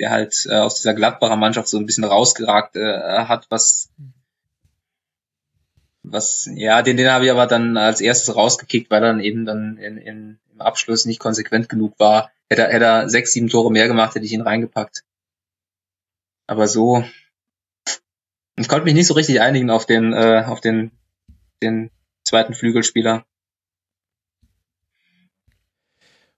der 0.00 0.10
halt 0.10 0.46
äh, 0.48 0.56
aus 0.56 0.76
dieser 0.76 0.94
Gladbacher 0.94 1.36
Mannschaft 1.36 1.68
so 1.68 1.78
ein 1.78 1.86
bisschen 1.86 2.04
rausgeragt 2.04 2.76
äh, 2.76 3.24
hat, 3.26 3.46
was 3.50 3.90
was, 6.04 6.48
ja, 6.54 6.82
den, 6.82 6.96
den 6.96 7.10
habe 7.10 7.24
ich 7.24 7.30
aber 7.30 7.46
dann 7.46 7.76
als 7.76 8.00
erstes 8.00 8.36
rausgekickt, 8.36 8.90
weil 8.90 9.02
er 9.02 9.08
dann 9.08 9.20
eben 9.20 9.46
dann 9.46 9.78
in, 9.78 9.96
in, 9.96 10.38
im 10.52 10.60
Abschluss 10.60 11.06
nicht 11.06 11.18
konsequent 11.18 11.68
genug 11.68 11.98
war. 11.98 12.30
Hätte 12.48 12.62
er, 12.62 12.72
hätte 12.72 12.84
er 12.84 13.08
sechs, 13.08 13.32
sieben 13.32 13.48
Tore 13.48 13.72
mehr 13.72 13.88
gemacht, 13.88 14.14
hätte 14.14 14.26
ich 14.26 14.32
ihn 14.32 14.42
reingepackt. 14.42 15.02
Aber 16.46 16.68
so, 16.68 17.04
ich 18.56 18.68
konnte 18.68 18.84
mich 18.84 18.94
nicht 18.94 19.06
so 19.06 19.14
richtig 19.14 19.40
einigen 19.40 19.70
auf 19.70 19.86
den, 19.86 20.12
äh, 20.12 20.44
auf 20.46 20.60
den, 20.60 20.90
den 21.62 21.90
zweiten 22.22 22.54
Flügelspieler. 22.54 23.24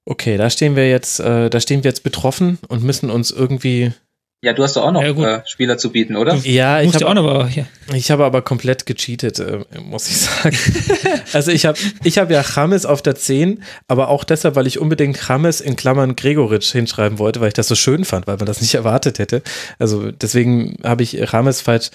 Okay, 0.09 0.37
da 0.37 0.49
stehen 0.51 0.77
wir 0.77 0.89
jetzt, 0.89 1.19
äh, 1.19 1.51
da 1.51 1.61
stehen 1.61 1.83
wir 1.83 1.91
jetzt 1.91 2.05
betroffen 2.05 2.59
und 2.69 2.85
müssen 2.85 3.11
uns 3.11 3.33
irgendwie. 3.33 3.93
Ja, 4.41 4.53
du 4.53 4.63
hast 4.63 4.77
doch 4.77 4.85
auch 4.85 4.93
noch 4.93 5.03
ja, 5.03 5.39
äh, 5.39 5.43
Spieler 5.47 5.79
zu 5.79 5.91
bieten, 5.91 6.15
oder? 6.15 6.37
Ja, 6.37 6.81
ich 6.81 6.95
habe 6.95 7.09
auch 7.09 7.15
noch, 7.15 7.51
ja. 7.51 7.67
ich 7.93 8.13
habe 8.13 8.25
aber 8.25 8.43
komplett 8.43 8.87
gecheatet, 8.87 9.41
äh, 9.41 9.65
muss 9.83 10.09
ich 10.09 10.19
sagen. 10.19 10.57
also 11.33 11.51
ich 11.51 11.67
habe, 11.67 11.77
ich 12.05 12.19
habe 12.19 12.33
ja 12.33 12.45
Chames 12.45 12.87
auf 12.87 13.03
der 13.03 13.17
10, 13.17 13.65
aber 13.89 14.09
auch 14.09 14.23
deshalb, 14.23 14.55
weil 14.55 14.69
ich 14.69 14.79
unbedingt 14.79 15.17
Chames 15.17 15.61
in 15.61 15.75
Klammern 15.75 16.15
Gregoritsch 16.15 16.71
hinschreiben 16.71 17.19
wollte, 17.19 17.41
weil 17.41 17.49
ich 17.49 17.55
das 17.55 17.67
so 17.67 17.75
schön 17.75 18.05
fand, 18.05 18.29
weil 18.29 18.37
man 18.37 18.47
das 18.47 18.61
nicht 18.61 18.77
erwartet 18.77 19.19
hätte. 19.19 19.43
Also 19.81 20.13
deswegen 20.13 20.77
habe 20.85 21.03
ich 21.03 21.19
Chames 21.29 21.63
falsch 21.63 21.91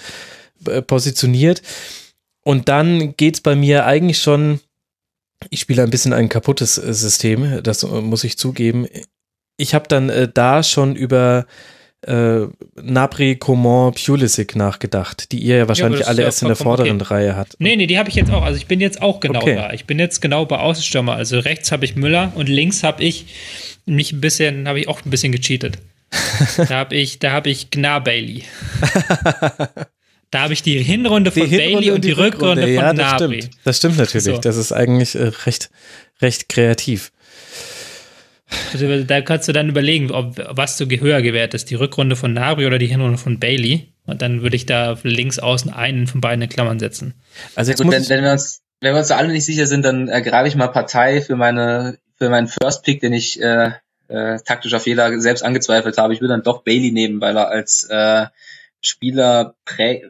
äh, 0.67 0.81
positioniert. 0.81 1.61
Und 2.43 2.67
dann 2.67 3.15
geht's 3.15 3.39
bei 3.39 3.55
mir 3.55 3.85
eigentlich 3.85 4.19
schon 4.19 4.59
ich 5.49 5.59
spiele 5.59 5.83
ein 5.83 5.89
bisschen 5.89 6.13
ein 6.13 6.29
kaputtes 6.29 6.77
äh, 6.77 6.93
System, 6.93 7.61
das 7.63 7.83
äh, 7.83 7.87
muss 7.87 8.23
ich 8.23 8.37
zugeben. 8.37 8.87
Ich 9.57 9.73
habe 9.73 9.87
dann 9.87 10.09
äh, 10.09 10.29
da 10.31 10.63
schon 10.63 10.95
über 10.95 11.45
äh, 12.07 12.47
Napri, 12.81 13.35
Coman, 13.35 13.93
Pulisic 13.93 14.55
nachgedacht, 14.55 15.31
die 15.31 15.39
ihr 15.39 15.57
ja 15.57 15.67
wahrscheinlich 15.67 16.01
ja, 16.01 16.07
alle 16.07 16.23
erst 16.23 16.41
in 16.41 16.47
der 16.47 16.57
vorderen 16.57 17.01
okay. 17.01 17.13
Reihe 17.13 17.35
hat. 17.35 17.55
Nee, 17.59 17.75
nee, 17.75 17.87
die 17.87 17.99
habe 17.99 18.09
ich 18.09 18.15
jetzt 18.15 18.31
auch. 18.31 18.43
Also 18.43 18.57
ich 18.57 18.67
bin 18.67 18.79
jetzt 18.79 19.01
auch 19.01 19.19
genau 19.19 19.41
okay. 19.41 19.55
da. 19.55 19.73
Ich 19.73 19.85
bin 19.85 19.99
jetzt 19.99 20.21
genau 20.21 20.45
bei 20.45 20.57
Außenstürmer. 20.57 21.13
Also 21.13 21.39
rechts 21.39 21.71
habe 21.71 21.85
ich 21.85 21.95
Müller 21.95 22.31
und 22.35 22.49
links 22.49 22.83
habe 22.83 23.03
ich 23.03 23.27
mich 23.85 24.11
ein 24.13 24.21
bisschen, 24.21 24.67
habe 24.67 24.79
ich 24.79 24.87
auch 24.87 25.05
ein 25.05 25.09
bisschen 25.09 25.31
gecheatet. 25.31 25.77
da 26.57 26.69
habe 26.69 26.95
ich, 26.95 27.19
da 27.19 27.31
habe 27.31 27.49
ich 27.49 27.69
Gna 27.69 27.99
Bailey. 27.99 28.43
Da 30.31 30.43
habe 30.43 30.53
ich 30.53 30.63
die 30.63 30.81
Hinrunde 30.81 31.31
von 31.31 31.43
die 31.43 31.49
Hinrunde 31.49 31.75
Bailey 31.75 31.91
und 31.91 32.05
die, 32.05 32.11
Rückrunde, 32.11 32.63
Rückrunde 32.63 32.75
von 32.75 32.83
ja, 32.85 32.93
das. 32.93 33.13
Stimmt. 33.15 33.49
Das 33.65 33.77
stimmt 33.77 33.97
natürlich. 33.97 34.23
So. 34.23 34.37
Das 34.37 34.57
ist 34.57 34.71
eigentlich 34.71 35.15
äh, 35.15 35.31
recht, 35.45 35.69
recht 36.21 36.49
kreativ. 36.49 37.11
Also, 38.73 39.03
da 39.03 39.21
kannst 39.21 39.47
du 39.47 39.53
dann 39.53 39.69
überlegen, 39.69 40.11
ob, 40.11 40.37
was 40.49 40.77
du 40.77 40.85
höher 40.85 41.21
gewertest, 41.21 41.69
die 41.69 41.75
Rückrunde 41.75 42.15
von 42.15 42.33
Nabri 42.33 42.65
oder 42.65 42.79
die 42.79 42.87
Hinrunde 42.87 43.17
von 43.17 43.39
Bailey. 43.39 43.93
Und 44.05 44.21
dann 44.21 44.41
würde 44.41 44.55
ich 44.55 44.65
da 44.65 44.97
links 45.03 45.37
außen 45.37 45.71
einen 45.71 46.07
von 46.07 46.21
beiden 46.21 46.41
in 46.41 46.49
Klammern 46.49 46.79
setzen. 46.79 47.13
Also 47.55 47.71
jetzt 47.71 47.81
Gut, 47.81 47.91
wenn, 47.91 48.07
wenn, 48.09 48.23
wir 48.23 48.31
uns, 48.31 48.61
wenn 48.79 48.93
wir 48.93 48.99
uns 48.99 49.09
da 49.09 49.17
alle 49.17 49.31
nicht 49.31 49.45
sicher 49.45 49.67
sind, 49.67 49.83
dann 49.83 50.07
ergreife 50.07 50.47
ich 50.47 50.55
mal 50.55 50.67
Partei 50.67 51.21
für 51.21 51.35
meine 51.35 51.97
für 52.17 52.29
meinen 52.29 52.47
First 52.47 52.83
Pick, 52.83 53.01
den 53.01 53.13
ich 53.13 53.41
äh, 53.41 53.71
äh, 54.07 54.39
taktischer 54.45 54.79
Fehler 54.79 55.19
selbst 55.19 55.43
angezweifelt 55.43 55.97
habe. 55.97 56.13
Ich 56.13 56.21
würde 56.21 56.33
dann 56.33 56.43
doch 56.43 56.63
Bailey 56.63 56.91
nehmen, 56.91 57.19
weil 57.19 57.35
er 57.35 57.49
als 57.49 57.83
äh, 57.89 58.27
Spieler 58.79 59.55
prä 59.65 60.03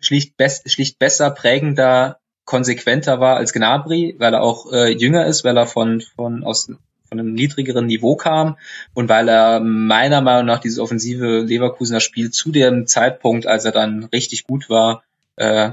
schlicht, 0.00 0.36
best, 0.36 0.70
schlicht 0.70 0.98
besser, 0.98 1.30
prägender, 1.30 2.18
konsequenter 2.44 3.20
war 3.20 3.36
als 3.36 3.52
Gnabry, 3.52 4.16
weil 4.18 4.34
er 4.34 4.42
auch 4.42 4.72
äh, 4.72 4.90
jünger 4.90 5.26
ist, 5.26 5.44
weil 5.44 5.56
er 5.56 5.66
von, 5.66 6.00
von, 6.00 6.42
aus, 6.42 6.66
von 7.08 7.18
einem 7.18 7.32
niedrigeren 7.32 7.86
Niveau 7.86 8.16
kam 8.16 8.56
und 8.92 9.08
weil 9.08 9.28
er 9.28 9.60
meiner 9.60 10.20
Meinung 10.20 10.46
nach 10.46 10.58
dieses 10.58 10.78
offensive 10.78 11.40
Leverkusener 11.40 12.00
Spiel 12.00 12.30
zu 12.30 12.50
dem 12.50 12.86
Zeitpunkt, 12.86 13.46
als 13.46 13.64
er 13.64 13.72
dann 13.72 14.04
richtig 14.04 14.44
gut 14.44 14.68
war, 14.68 15.04
äh, 15.36 15.72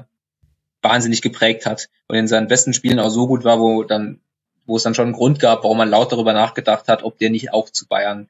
wahnsinnig 0.81 1.21
geprägt 1.21 1.65
hat 1.65 1.89
und 2.07 2.15
in 2.15 2.27
seinen 2.27 2.47
besten 2.47 2.73
Spielen 2.73 2.99
auch 2.99 3.09
so 3.09 3.27
gut 3.27 3.43
war, 3.43 3.59
wo 3.59 3.83
dann, 3.83 4.19
wo 4.65 4.75
es 4.75 4.83
dann 4.83 4.93
schon 4.93 5.05
einen 5.05 5.15
Grund 5.15 5.39
gab, 5.39 5.63
warum 5.63 5.77
man 5.77 5.89
laut 5.89 6.11
darüber 6.11 6.33
nachgedacht 6.33 6.87
hat, 6.87 7.03
ob 7.03 7.17
der 7.17 7.29
nicht 7.29 7.53
auch 7.53 7.69
zu 7.69 7.87
Bayern 7.87 8.29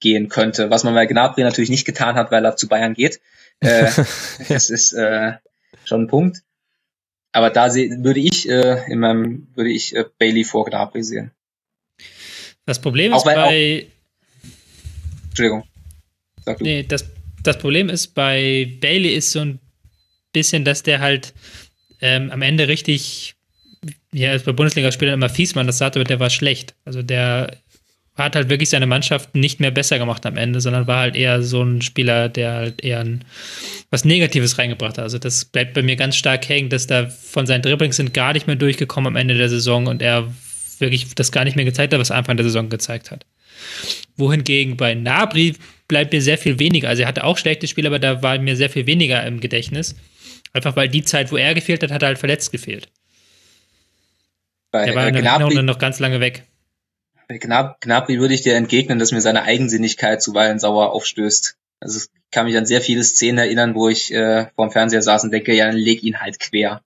gehen 0.00 0.28
könnte. 0.28 0.70
Was 0.70 0.84
man 0.84 0.94
bei 0.94 1.06
Gnabry 1.06 1.42
natürlich 1.42 1.70
nicht 1.70 1.84
getan 1.84 2.16
hat, 2.16 2.30
weil 2.30 2.44
er 2.44 2.56
zu 2.56 2.68
Bayern 2.68 2.94
geht. 2.94 3.20
Äh, 3.62 3.84
das 4.48 4.70
ist 4.70 4.92
äh, 4.92 5.32
schon 5.84 6.02
ein 6.02 6.08
Punkt. 6.08 6.42
Aber 7.32 7.48
da 7.50 7.72
würde 7.74 8.20
ich 8.20 8.48
äh, 8.48 8.84
in 8.90 8.98
meinem 8.98 9.48
würde 9.54 9.70
ich 9.70 9.96
äh, 9.96 10.04
Bailey 10.18 10.44
vor 10.44 10.66
Gnabry 10.66 11.02
sehen. 11.02 11.30
Das 12.66 12.80
Problem 12.80 13.12
ist 13.14 13.24
bei 13.24 13.36
auch, 13.36 14.48
Entschuldigung. 15.28 15.64
Sag 16.44 16.58
du. 16.58 16.64
Nee, 16.64 16.82
das, 16.82 17.06
das 17.42 17.58
Problem 17.58 17.88
ist 17.88 18.08
bei 18.08 18.76
Bailey 18.80 19.14
ist 19.14 19.32
so 19.32 19.40
ein 19.40 19.60
bisschen, 20.32 20.64
dass 20.64 20.82
der 20.82 21.00
halt 21.00 21.32
ähm, 22.00 22.30
am 22.30 22.42
Ende 22.42 22.68
richtig 22.68 23.34
ja, 24.12 24.36
bei 24.38 24.52
Bundesligaspielern 24.52 25.14
immer 25.14 25.28
fies, 25.28 25.54
man 25.54 25.66
das 25.66 25.78
sagt, 25.78 25.96
aber 25.96 26.04
der 26.04 26.20
war 26.20 26.30
schlecht. 26.30 26.74
Also 26.84 27.02
der 27.02 27.56
hat 28.14 28.36
halt 28.36 28.50
wirklich 28.50 28.68
seine 28.68 28.86
Mannschaft 28.86 29.34
nicht 29.34 29.58
mehr 29.58 29.70
besser 29.70 29.98
gemacht 29.98 30.26
am 30.26 30.36
Ende, 30.36 30.60
sondern 30.60 30.86
war 30.86 31.00
halt 31.00 31.16
eher 31.16 31.42
so 31.42 31.62
ein 31.62 31.80
Spieler, 31.80 32.28
der 32.28 32.52
halt 32.52 32.84
eher 32.84 33.00
ein, 33.00 33.24
was 33.90 34.04
Negatives 34.04 34.58
reingebracht 34.58 34.98
hat. 34.98 35.04
Also 35.04 35.18
das 35.18 35.46
bleibt 35.46 35.72
bei 35.72 35.82
mir 35.82 35.96
ganz 35.96 36.16
stark 36.16 36.46
hängen, 36.48 36.68
dass 36.68 36.86
da 36.86 37.06
von 37.06 37.46
seinen 37.46 37.62
Dribblings 37.62 37.96
sind 37.96 38.12
gar 38.12 38.34
nicht 38.34 38.46
mehr 38.46 38.56
durchgekommen 38.56 39.08
am 39.08 39.16
Ende 39.16 39.34
der 39.34 39.48
Saison 39.48 39.86
und 39.86 40.02
er 40.02 40.30
wirklich 40.78 41.14
das 41.14 41.32
gar 41.32 41.44
nicht 41.44 41.56
mehr 41.56 41.64
gezeigt 41.64 41.92
hat, 41.94 42.00
was 42.00 42.10
er 42.10 42.16
Anfang 42.16 42.36
der 42.36 42.44
Saison 42.44 42.68
gezeigt 42.68 43.10
hat. 43.10 43.24
Wohingegen 44.16 44.76
bei 44.76 44.94
Nabri 44.94 45.54
bleibt 45.88 46.12
mir 46.12 46.20
sehr 46.20 46.36
viel 46.36 46.58
weniger. 46.58 46.88
Also 46.88 47.02
er 47.02 47.08
hatte 47.08 47.24
auch 47.24 47.38
schlechte 47.38 47.66
Spiele, 47.66 47.88
aber 47.88 47.98
da 47.98 48.22
war 48.22 48.38
mir 48.38 48.56
sehr 48.56 48.68
viel 48.68 48.86
weniger 48.86 49.24
im 49.24 49.40
Gedächtnis. 49.40 49.94
Einfach 50.52 50.76
weil 50.76 50.88
die 50.88 51.02
Zeit, 51.02 51.32
wo 51.32 51.38
er 51.38 51.54
gefehlt 51.54 51.82
hat, 51.82 51.90
hat 51.90 52.02
er 52.02 52.08
halt 52.08 52.18
verletzt 52.18 52.52
gefehlt. 52.52 52.88
Bei, 54.70 54.84
der 54.84 54.94
war 54.94 55.08
in 55.08 55.14
der 55.14 55.22
Gnabry, 55.22 55.54
dann 55.54 55.64
noch 55.64 55.78
ganz 55.78 55.98
lange 55.98 56.20
weg. 56.20 56.44
Bei 57.38 57.74
Gnabry 57.80 58.20
würde 58.20 58.34
ich 58.34 58.42
dir 58.42 58.54
entgegnen, 58.54 58.98
dass 58.98 59.12
mir 59.12 59.20
seine 59.20 59.42
Eigensinnigkeit 59.42 60.22
zuweilen 60.22 60.58
sauer 60.58 60.92
aufstößt. 60.92 61.56
Also 61.80 61.98
ich 61.98 62.06
kann 62.30 62.46
mich 62.46 62.56
an 62.56 62.66
sehr 62.66 62.80
viele 62.80 63.02
Szenen 63.02 63.38
erinnern, 63.38 63.74
wo 63.74 63.88
ich 63.88 64.12
äh, 64.12 64.46
vorm 64.54 64.70
Fernseher 64.70 65.02
saß 65.02 65.24
und 65.24 65.32
denke, 65.32 65.54
ja, 65.54 65.66
dann 65.66 65.76
leg 65.76 66.02
ihn 66.02 66.20
halt 66.20 66.38
quer. 66.38 66.82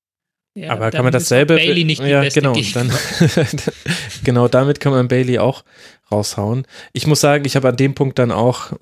Ja, 0.55 0.71
aber 0.71 0.91
kann 0.91 1.05
man 1.05 1.13
dasselbe 1.13 1.57
Bailey 1.57 1.85
nicht 1.85 2.03
ja, 2.03 2.27
genau, 2.31 2.57
dann, 2.73 2.91
genau 4.25 4.49
damit 4.49 4.81
kann 4.81 4.93
man 4.93 5.07
Bailey 5.07 5.39
auch 5.39 5.65
raushauen. 6.11 6.67
Ich 6.95 7.07
muss 7.07 7.21
sagen, 7.21 7.45
ich 7.45 7.57
habe 7.57 7.69
an 7.69 7.77
dem 7.77 7.95
Punkt 7.95 8.19
dann 8.19 8.33
auch 8.33 8.73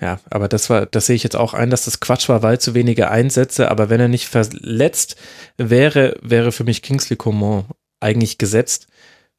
ja, 0.00 0.20
aber 0.30 0.48
das 0.48 0.70
war, 0.70 0.86
das 0.86 1.06
sehe 1.06 1.16
ich 1.16 1.24
jetzt 1.24 1.36
auch 1.36 1.54
ein, 1.54 1.70
dass 1.70 1.84
das 1.84 2.00
Quatsch 2.00 2.28
war, 2.28 2.42
weil 2.42 2.60
zu 2.60 2.74
wenige 2.74 3.10
Einsätze, 3.10 3.70
aber 3.70 3.90
wenn 3.90 4.00
er 4.00 4.08
nicht 4.08 4.28
verletzt 4.28 5.16
wäre, 5.56 6.16
wäre 6.22 6.52
für 6.52 6.64
mich 6.64 6.82
Kingsley 6.82 7.16
Coman 7.16 7.64
eigentlich 8.00 8.38
gesetzt, 8.38 8.86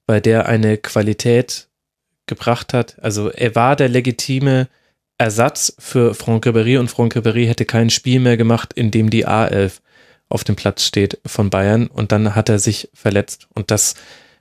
weil 0.09 0.21
der 0.21 0.47
eine 0.47 0.79
Qualität 0.79 1.67
gebracht 2.25 2.73
hat. 2.73 2.97
Also 2.99 3.29
er 3.29 3.53
war 3.53 3.75
der 3.75 3.89
legitime 3.89 4.67
Ersatz 5.19 5.75
für 5.77 6.15
Franck 6.15 6.47
Ribéry 6.47 6.79
und 6.79 6.89
Franck 6.89 7.15
Ribéry 7.15 7.45
hätte 7.45 7.65
kein 7.65 7.91
Spiel 7.91 8.19
mehr 8.19 8.35
gemacht, 8.35 8.73
in 8.73 8.89
dem 8.89 9.11
die 9.11 9.27
A11 9.27 9.81
auf 10.27 10.43
dem 10.43 10.55
Platz 10.55 10.83
steht 10.83 11.19
von 11.27 11.51
Bayern. 11.51 11.85
Und 11.85 12.11
dann 12.11 12.33
hat 12.33 12.49
er 12.49 12.57
sich 12.57 12.89
verletzt. 12.91 13.49
Und 13.53 13.69
das 13.69 13.93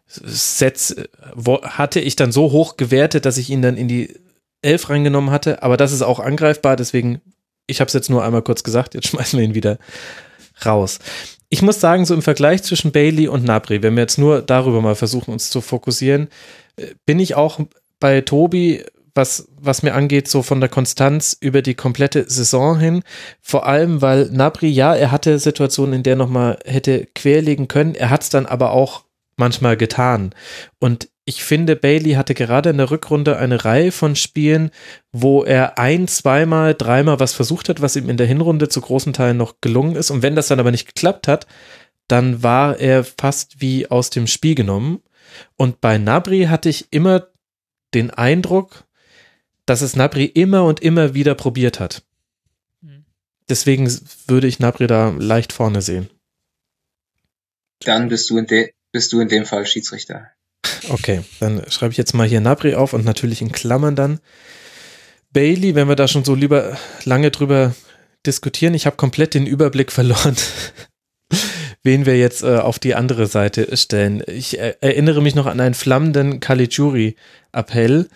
Setz 0.06 0.96
hatte 1.36 2.00
ich 2.00 2.16
dann 2.16 2.32
so 2.32 2.50
hoch 2.50 2.78
gewertet, 2.78 3.26
dass 3.26 3.36
ich 3.36 3.50
ihn 3.50 3.60
dann 3.60 3.76
in 3.76 3.88
die 3.88 4.18
Elf 4.62 4.88
reingenommen 4.88 5.30
hatte, 5.30 5.62
aber 5.62 5.76
das 5.76 5.92
ist 5.92 6.00
auch 6.00 6.18
angreifbar, 6.18 6.76
deswegen, 6.76 7.20
ich 7.66 7.80
habe 7.80 7.88
es 7.88 7.94
jetzt 7.94 8.08
nur 8.08 8.24
einmal 8.24 8.40
kurz 8.40 8.62
gesagt, 8.62 8.94
jetzt 8.94 9.08
schmeißen 9.08 9.38
wir 9.38 9.44
ihn 9.44 9.54
wieder 9.54 9.78
raus. 10.64 10.98
Ich 11.50 11.62
muss 11.62 11.80
sagen, 11.80 12.04
so 12.04 12.14
im 12.14 12.22
Vergleich 12.22 12.62
zwischen 12.62 12.92
Bailey 12.92 13.28
und 13.28 13.44
Nabri, 13.44 13.82
wenn 13.82 13.94
wir 13.94 14.02
jetzt 14.02 14.18
nur 14.18 14.42
darüber 14.42 14.82
mal 14.82 14.94
versuchen, 14.94 15.32
uns 15.32 15.50
zu 15.50 15.60
fokussieren, 15.60 16.28
äh, 16.76 16.88
bin 17.06 17.18
ich 17.18 17.34
auch 17.34 17.60
bei 18.00 18.20
Tobi, 18.20 18.84
was, 19.14 19.48
was 19.58 19.82
mir 19.82 19.94
angeht, 19.94 20.28
so 20.28 20.42
von 20.42 20.60
der 20.60 20.68
Konstanz 20.68 21.36
über 21.40 21.60
die 21.62 21.74
komplette 21.74 22.28
Saison 22.30 22.78
hin. 22.78 23.02
Vor 23.40 23.66
allem, 23.66 24.00
weil 24.00 24.26
Nabri, 24.26 24.68
ja, 24.68 24.94
er 24.94 25.10
hatte 25.10 25.38
Situationen, 25.38 25.94
in 25.94 26.02
der 26.04 26.16
nochmal 26.16 26.58
hätte 26.64 27.08
querlegen 27.14 27.66
können. 27.66 27.94
Er 27.94 28.10
hat 28.10 28.22
es 28.22 28.30
dann 28.30 28.46
aber 28.46 28.70
auch 28.70 29.04
manchmal 29.36 29.76
getan. 29.76 30.34
Und 30.78 31.08
ich 31.28 31.44
finde, 31.44 31.76
Bailey 31.76 32.12
hatte 32.12 32.32
gerade 32.32 32.70
in 32.70 32.78
der 32.78 32.90
Rückrunde 32.90 33.36
eine 33.36 33.62
Reihe 33.66 33.92
von 33.92 34.16
Spielen, 34.16 34.70
wo 35.12 35.44
er 35.44 35.76
ein, 35.76 36.08
zweimal, 36.08 36.74
dreimal 36.74 37.20
was 37.20 37.34
versucht 37.34 37.68
hat, 37.68 37.82
was 37.82 37.96
ihm 37.96 38.08
in 38.08 38.16
der 38.16 38.26
Hinrunde 38.26 38.70
zu 38.70 38.80
großen 38.80 39.12
Teilen 39.12 39.36
noch 39.36 39.60
gelungen 39.60 39.94
ist. 39.94 40.10
Und 40.10 40.22
wenn 40.22 40.34
das 40.34 40.48
dann 40.48 40.58
aber 40.58 40.70
nicht 40.70 40.86
geklappt 40.86 41.28
hat, 41.28 41.46
dann 42.06 42.42
war 42.42 42.78
er 42.78 43.04
fast 43.04 43.60
wie 43.60 43.90
aus 43.90 44.08
dem 44.08 44.26
Spiel 44.26 44.54
genommen. 44.54 45.02
Und 45.56 45.82
bei 45.82 45.98
Nabri 45.98 46.44
hatte 46.44 46.70
ich 46.70 46.86
immer 46.92 47.26
den 47.92 48.08
Eindruck, 48.08 48.84
dass 49.66 49.82
es 49.82 49.96
Nabri 49.96 50.24
immer 50.24 50.64
und 50.64 50.80
immer 50.80 51.12
wieder 51.12 51.34
probiert 51.34 51.78
hat. 51.78 52.04
Mhm. 52.80 53.04
Deswegen 53.50 53.86
würde 54.28 54.46
ich 54.46 54.60
Nabri 54.60 54.86
da 54.86 55.10
leicht 55.10 55.52
vorne 55.52 55.82
sehen. 55.82 56.08
Dann 57.80 58.08
bist 58.08 58.30
du 58.30 58.38
in, 58.38 58.46
de 58.46 58.72
bist 58.92 59.12
du 59.12 59.20
in 59.20 59.28
dem 59.28 59.44
Fall 59.44 59.66
Schiedsrichter. 59.66 60.30
Okay, 60.88 61.22
dann 61.40 61.62
schreibe 61.68 61.92
ich 61.92 61.98
jetzt 61.98 62.14
mal 62.14 62.26
hier 62.26 62.40
Nabri 62.40 62.74
auf 62.74 62.92
und 62.92 63.04
natürlich 63.04 63.42
in 63.42 63.52
Klammern 63.52 63.96
dann. 63.96 64.20
Bailey, 65.32 65.74
wenn 65.74 65.88
wir 65.88 65.96
da 65.96 66.08
schon 66.08 66.24
so 66.24 66.34
lieber 66.34 66.76
lange 67.04 67.30
drüber 67.30 67.74
diskutieren, 68.26 68.74
ich 68.74 68.86
habe 68.86 68.96
komplett 68.96 69.34
den 69.34 69.46
Überblick 69.46 69.92
verloren, 69.92 70.36
wen 71.82 72.06
wir 72.06 72.18
jetzt 72.18 72.42
äh, 72.42 72.56
auf 72.56 72.78
die 72.78 72.94
andere 72.94 73.26
Seite 73.26 73.76
stellen. 73.76 74.22
Ich 74.26 74.58
äh, 74.58 74.74
erinnere 74.80 75.22
mich 75.22 75.34
noch 75.34 75.46
an 75.46 75.60
einen 75.60 75.74
flammenden 75.74 76.40
Caligiuri-Appell. 76.40 78.08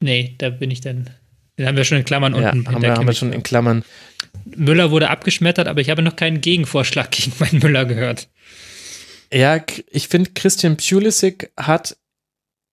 Nee, 0.00 0.34
da 0.38 0.50
bin 0.50 0.70
ich 0.70 0.80
dann. 0.80 1.10
Den 1.58 1.66
haben 1.66 1.76
wir 1.76 1.84
schon 1.84 1.98
in 1.98 2.04
Klammern 2.04 2.34
ja, 2.34 2.50
unten. 2.50 2.68
Haben 2.68 2.82
wir, 2.82 2.94
haben 2.94 3.06
wir 3.06 3.14
schon 3.14 3.32
in 3.32 3.42
Klammern. 3.42 3.84
Müller 4.44 4.90
wurde 4.90 5.10
abgeschmettert, 5.10 5.68
aber 5.68 5.80
ich 5.80 5.90
habe 5.90 6.02
noch 6.02 6.16
keinen 6.16 6.40
Gegenvorschlag 6.40 7.10
gegen 7.10 7.32
meinen 7.38 7.60
Müller 7.60 7.84
gehört. 7.84 8.28
Ja, 9.32 9.62
ich 9.90 10.08
finde, 10.08 10.30
Christian 10.34 10.76
Pulisic 10.76 11.52
hat 11.56 11.96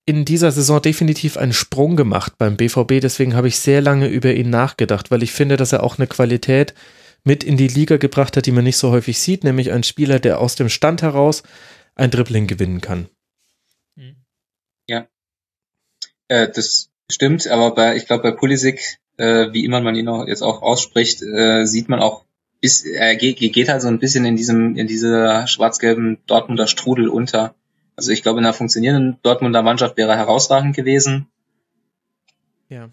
in 0.06 0.26
dieser 0.26 0.52
Saison 0.52 0.82
definitiv 0.82 1.38
einen 1.38 1.54
Sprung 1.54 1.96
gemacht 1.96 2.38
beim 2.38 2.58
BVB. 2.58 3.02
Deswegen 3.02 3.36
habe 3.36 3.48
ich 3.48 3.60
sehr 3.60 3.82
lange 3.82 4.08
über 4.08 4.34
ihn 4.34 4.50
nachgedacht, 4.50 5.12
weil 5.12 5.22
ich 5.22 5.34
finde, 5.34 5.58
dass 5.58 5.74
er 5.74 5.84
auch 5.84 5.98
eine 5.98 6.08
Qualität 6.08 6.74
mit 7.24 7.44
in 7.44 7.58
die 7.58 7.68
Liga 7.68 7.98
gebracht 7.98 8.38
hat, 8.38 8.46
die 8.46 8.52
man 8.52 8.64
nicht 8.64 8.78
so 8.78 8.92
häufig 8.92 9.20
sieht, 9.20 9.44
nämlich 9.44 9.72
ein 9.72 9.84
Spieler, 9.84 10.20
der 10.20 10.40
aus 10.40 10.56
dem 10.56 10.70
Stand 10.70 11.02
heraus 11.02 11.44
ein 11.96 12.10
Dribbling 12.10 12.48
gewinnen 12.48 12.80
kann. 12.80 13.10
Mhm. 13.96 14.16
Ja, 14.88 15.08
äh, 16.28 16.50
das 16.50 16.90
stimmt, 17.12 17.48
aber 17.48 17.74
bei, 17.76 17.96
ich 17.96 18.06
glaube, 18.06 18.24
bei 18.24 18.32
Pulisic, 18.32 19.00
äh, 19.18 19.52
wie 19.52 19.66
immer 19.66 19.82
man 19.82 19.96
ihn 19.96 20.08
auch 20.08 20.28
jetzt 20.28 20.42
auch 20.42 20.62
ausspricht, 20.62 21.22
äh, 21.22 21.66
sieht 21.66 21.90
man 21.90 22.00
auch 22.00 22.26
ist, 22.62 22.86
er 22.86 23.16
geht, 23.16 23.38
geht 23.38 23.70
halt 23.70 23.82
so 23.82 23.88
ein 23.88 24.00
bisschen 24.00 24.26
in 24.26 24.36
diesem, 24.36 24.76
in 24.76 24.88
dieser 24.88 25.48
schwarz-gelben 25.48 26.20
Dortmunder 26.26 26.68
Strudel 26.68 27.08
unter. 27.10 27.56
Also 27.96 28.12
ich 28.12 28.24
glaube, 28.24 28.40
in 28.40 28.46
einer 28.46 28.54
funktionierenden 28.54 29.18
Dortmunder 29.24 29.62
Mannschaft 29.62 29.98
wäre 29.98 30.12
er 30.12 30.18
herausragend 30.18 30.76
gewesen. 30.76 31.28
Ja. 32.70 32.90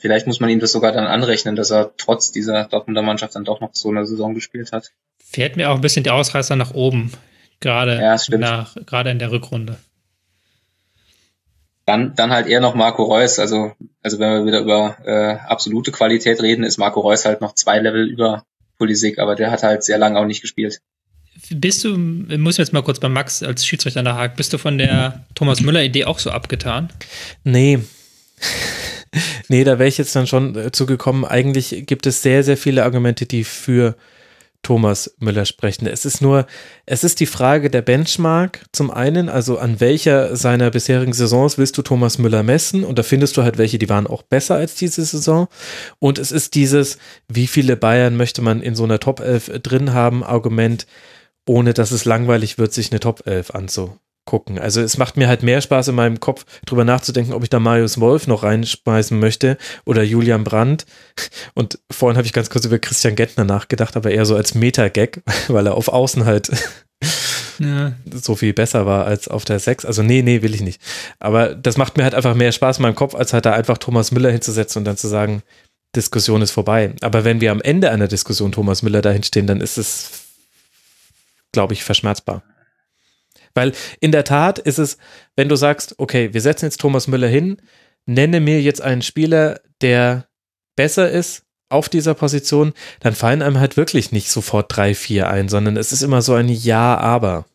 Vielleicht 0.00 0.26
muss 0.26 0.40
man 0.40 0.50
ihm 0.50 0.58
das 0.58 0.72
sogar 0.72 0.92
dann 0.92 1.06
anrechnen, 1.06 1.54
dass 1.54 1.70
er 1.70 1.92
trotz 1.96 2.32
dieser 2.32 2.64
Dortmunder 2.64 3.02
Mannschaft 3.02 3.36
dann 3.36 3.44
doch 3.44 3.60
noch 3.60 3.70
so 3.74 3.90
eine 3.90 4.06
Saison 4.06 4.34
gespielt 4.34 4.72
hat. 4.72 4.92
Fährt 5.18 5.56
mir 5.56 5.70
auch 5.70 5.76
ein 5.76 5.80
bisschen 5.80 6.02
die 6.02 6.10
Ausreißer 6.10 6.56
nach 6.56 6.74
oben, 6.74 7.12
gerade 7.60 7.96
ja, 8.00 8.16
nach, 8.38 8.74
gerade 8.86 9.10
in 9.10 9.18
der 9.18 9.30
Rückrunde. 9.30 9.78
Dann, 11.86 12.14
dann 12.16 12.32
halt 12.32 12.48
eher 12.48 12.60
noch 12.60 12.74
Marco 12.74 13.04
Reus. 13.04 13.38
Also, 13.38 13.72
also 14.02 14.18
wenn 14.18 14.32
wir 14.32 14.46
wieder 14.46 14.60
über 14.60 14.96
äh, 15.04 15.36
absolute 15.46 15.92
Qualität 15.92 16.42
reden, 16.42 16.64
ist 16.64 16.76
Marco 16.76 17.00
Reus 17.00 17.24
halt 17.24 17.40
noch 17.40 17.54
zwei 17.54 17.78
Level 17.78 18.06
über 18.08 18.44
Pulisic, 18.78 19.18
aber 19.18 19.34
der 19.34 19.50
hat 19.50 19.62
halt 19.62 19.84
sehr 19.84 19.98
lange 19.98 20.18
auch 20.18 20.24
nicht 20.24 20.40
gespielt. 20.40 20.80
Bist 21.50 21.84
du, 21.84 21.96
muss 21.96 22.56
jetzt 22.56 22.72
mal 22.72 22.82
kurz 22.82 22.98
bei 22.98 23.08
Max 23.08 23.42
als 23.42 23.64
Schiedsrichter 23.64 24.02
nachhaken, 24.02 24.36
bist 24.36 24.52
du 24.52 24.58
von 24.58 24.76
der 24.76 25.24
Thomas 25.34 25.60
Müller-Idee 25.60 26.04
auch 26.04 26.18
so 26.18 26.30
abgetan? 26.30 26.88
Nee. 27.44 27.78
nee, 29.48 29.64
da 29.64 29.78
wäre 29.78 29.88
ich 29.88 29.98
jetzt 29.98 30.16
dann 30.16 30.26
schon 30.26 30.56
äh, 30.56 30.72
zugekommen. 30.72 31.24
Eigentlich 31.24 31.84
gibt 31.86 32.06
es 32.06 32.22
sehr, 32.22 32.42
sehr 32.42 32.56
viele 32.56 32.84
Argumente, 32.84 33.26
die 33.26 33.44
für 33.44 33.96
Thomas 34.62 35.14
Müller 35.18 35.44
sprechen. 35.44 35.86
Es 35.86 36.04
ist 36.04 36.20
nur, 36.20 36.46
es 36.84 37.04
ist 37.04 37.20
die 37.20 37.26
Frage 37.26 37.70
der 37.70 37.82
Benchmark 37.82 38.66
zum 38.72 38.90
einen, 38.90 39.28
also 39.28 39.58
an 39.58 39.80
welcher 39.80 40.36
seiner 40.36 40.70
bisherigen 40.70 41.12
Saisons 41.12 41.58
willst 41.58 41.78
du 41.78 41.82
Thomas 41.82 42.18
Müller 42.18 42.42
messen 42.42 42.84
und 42.84 42.98
da 42.98 43.02
findest 43.02 43.36
du 43.36 43.42
halt 43.42 43.56
welche, 43.58 43.78
die 43.78 43.88
waren 43.88 44.06
auch 44.06 44.22
besser 44.22 44.56
als 44.56 44.74
diese 44.74 45.04
Saison 45.04 45.48
und 45.98 46.18
es 46.18 46.32
ist 46.32 46.54
dieses, 46.54 46.98
wie 47.28 47.46
viele 47.46 47.76
Bayern 47.76 48.16
möchte 48.16 48.42
man 48.42 48.60
in 48.60 48.74
so 48.74 48.84
einer 48.84 49.00
Top 49.00 49.20
11 49.20 49.60
drin 49.62 49.92
haben, 49.92 50.22
Argument, 50.24 50.86
ohne 51.46 51.72
dass 51.72 51.90
es 51.90 52.04
langweilig 52.04 52.58
wird, 52.58 52.72
sich 52.72 52.90
eine 52.90 53.00
Top 53.00 53.26
11 53.26 53.52
anzu, 53.52 53.98
gucken. 54.28 54.58
Also 54.58 54.82
es 54.82 54.98
macht 54.98 55.16
mir 55.16 55.26
halt 55.26 55.42
mehr 55.42 55.62
Spaß 55.62 55.88
in 55.88 55.94
meinem 55.94 56.20
Kopf 56.20 56.44
drüber 56.66 56.84
nachzudenken, 56.84 57.32
ob 57.32 57.42
ich 57.44 57.48
da 57.48 57.58
Marius 57.58 57.98
Wolf 57.98 58.26
noch 58.26 58.42
reinschmeißen 58.42 59.18
möchte 59.18 59.56
oder 59.86 60.02
Julian 60.02 60.44
Brandt. 60.44 60.84
Und 61.54 61.78
vorhin 61.90 62.18
habe 62.18 62.26
ich 62.26 62.34
ganz 62.34 62.50
kurz 62.50 62.66
über 62.66 62.78
Christian 62.78 63.16
Gentner 63.16 63.44
nachgedacht, 63.44 63.96
aber 63.96 64.10
eher 64.10 64.26
so 64.26 64.36
als 64.36 64.54
Meta-Gag, 64.54 65.22
weil 65.48 65.66
er 65.66 65.76
auf 65.76 65.88
Außen 65.88 66.26
halt 66.26 66.50
ja. 67.58 67.94
so 68.12 68.36
viel 68.36 68.52
besser 68.52 68.84
war 68.84 69.06
als 69.06 69.28
auf 69.28 69.46
der 69.46 69.60
6. 69.60 69.86
Also 69.86 70.02
nee, 70.02 70.20
nee, 70.20 70.42
will 70.42 70.54
ich 70.54 70.60
nicht. 70.60 70.82
Aber 71.20 71.54
das 71.54 71.78
macht 71.78 71.96
mir 71.96 72.04
halt 72.04 72.14
einfach 72.14 72.34
mehr 72.34 72.52
Spaß 72.52 72.76
in 72.76 72.82
meinem 72.82 72.96
Kopf, 72.96 73.14
als 73.14 73.32
halt 73.32 73.46
da 73.46 73.54
einfach 73.54 73.78
Thomas 73.78 74.12
Müller 74.12 74.30
hinzusetzen 74.30 74.80
und 74.80 74.84
dann 74.84 74.98
zu 74.98 75.08
sagen, 75.08 75.42
Diskussion 75.96 76.42
ist 76.42 76.50
vorbei. 76.50 76.92
Aber 77.00 77.24
wenn 77.24 77.40
wir 77.40 77.50
am 77.50 77.62
Ende 77.62 77.90
einer 77.90 78.08
Diskussion 78.08 78.52
Thomas 78.52 78.82
Müller 78.82 79.00
dahinstehen, 79.00 79.46
dann 79.46 79.62
ist 79.62 79.78
es, 79.78 80.10
glaube 81.52 81.72
ich, 81.72 81.82
verschmerzbar. 81.82 82.42
Weil 83.58 83.72
in 83.98 84.12
der 84.12 84.22
Tat 84.22 84.60
ist 84.60 84.78
es, 84.78 84.98
wenn 85.34 85.48
du 85.48 85.56
sagst, 85.56 85.96
okay, 85.98 86.32
wir 86.32 86.40
setzen 86.40 86.66
jetzt 86.66 86.80
Thomas 86.80 87.08
Müller 87.08 87.26
hin, 87.26 87.60
nenne 88.06 88.38
mir 88.38 88.62
jetzt 88.62 88.80
einen 88.80 89.02
Spieler, 89.02 89.60
der 89.80 90.28
besser 90.76 91.10
ist 91.10 91.42
auf 91.68 91.88
dieser 91.88 92.14
Position, 92.14 92.72
dann 93.00 93.16
fallen 93.16 93.42
einem 93.42 93.58
halt 93.58 93.76
wirklich 93.76 94.12
nicht 94.12 94.30
sofort 94.30 94.74
drei, 94.74 94.94
vier 94.94 95.28
ein, 95.28 95.48
sondern 95.48 95.76
es 95.76 95.90
ist 95.90 96.02
immer 96.02 96.22
so 96.22 96.34
ein 96.34 96.48
Ja, 96.48 96.98
aber. 96.98 97.46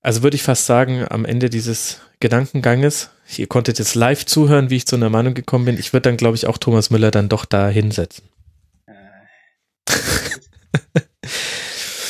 Also 0.00 0.22
würde 0.22 0.36
ich 0.36 0.42
fast 0.42 0.64
sagen, 0.64 1.04
am 1.10 1.26
Ende 1.26 1.50
dieses 1.50 2.00
Gedankenganges, 2.20 3.10
ihr 3.36 3.48
konntet 3.48 3.78
jetzt 3.78 3.94
live 3.94 4.24
zuhören, 4.24 4.70
wie 4.70 4.76
ich 4.76 4.86
zu 4.86 4.96
einer 4.96 5.10
Meinung 5.10 5.34
gekommen 5.34 5.66
bin, 5.66 5.78
ich 5.78 5.92
würde 5.92 6.08
dann, 6.08 6.16
glaube 6.16 6.36
ich, 6.36 6.46
auch 6.46 6.56
Thomas 6.56 6.88
Müller 6.88 7.10
dann 7.10 7.28
doch 7.28 7.44
da 7.44 7.68
hinsetzen. 7.68 8.24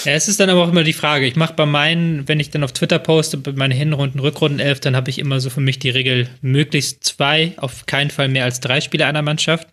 Ja, 0.05 0.13
es 0.13 0.29
ist 0.29 0.41
dann 0.41 0.51
aber 0.51 0.65
auch 0.65 0.69
immer 0.69 0.85
die 0.85 0.93
Frage. 0.93 1.27
Ich 1.27 1.37
mache 1.37 1.55
bei 1.55 1.67
meinen, 1.67 2.27
wenn 2.29 2.41
ich 2.41 2.51
dann 2.51 2.65
auf 2.65 2.73
Twitter 2.73 2.99
poste, 2.99 3.37
bei 3.37 3.53
meinen 3.53 3.73
Hinrunden, 3.73 4.21
Rückrunden 4.21 4.61
elf, 4.61 4.81
dann 4.81 4.97
habe 4.97 5.11
ich 5.11 5.19
immer 5.19 5.41
so 5.41 5.51
für 5.51 5.61
mich 5.61 5.79
die 5.79 5.91
Regel, 5.91 6.29
möglichst 6.41 7.05
zwei, 7.05 7.53
auf 7.57 7.87
keinen 7.87 8.11
Fall 8.11 8.29
mehr 8.29 8.45
als 8.45 8.61
drei 8.61 8.81
Spieler 8.81 9.07
einer 9.07 9.23
Mannschaft. 9.23 9.69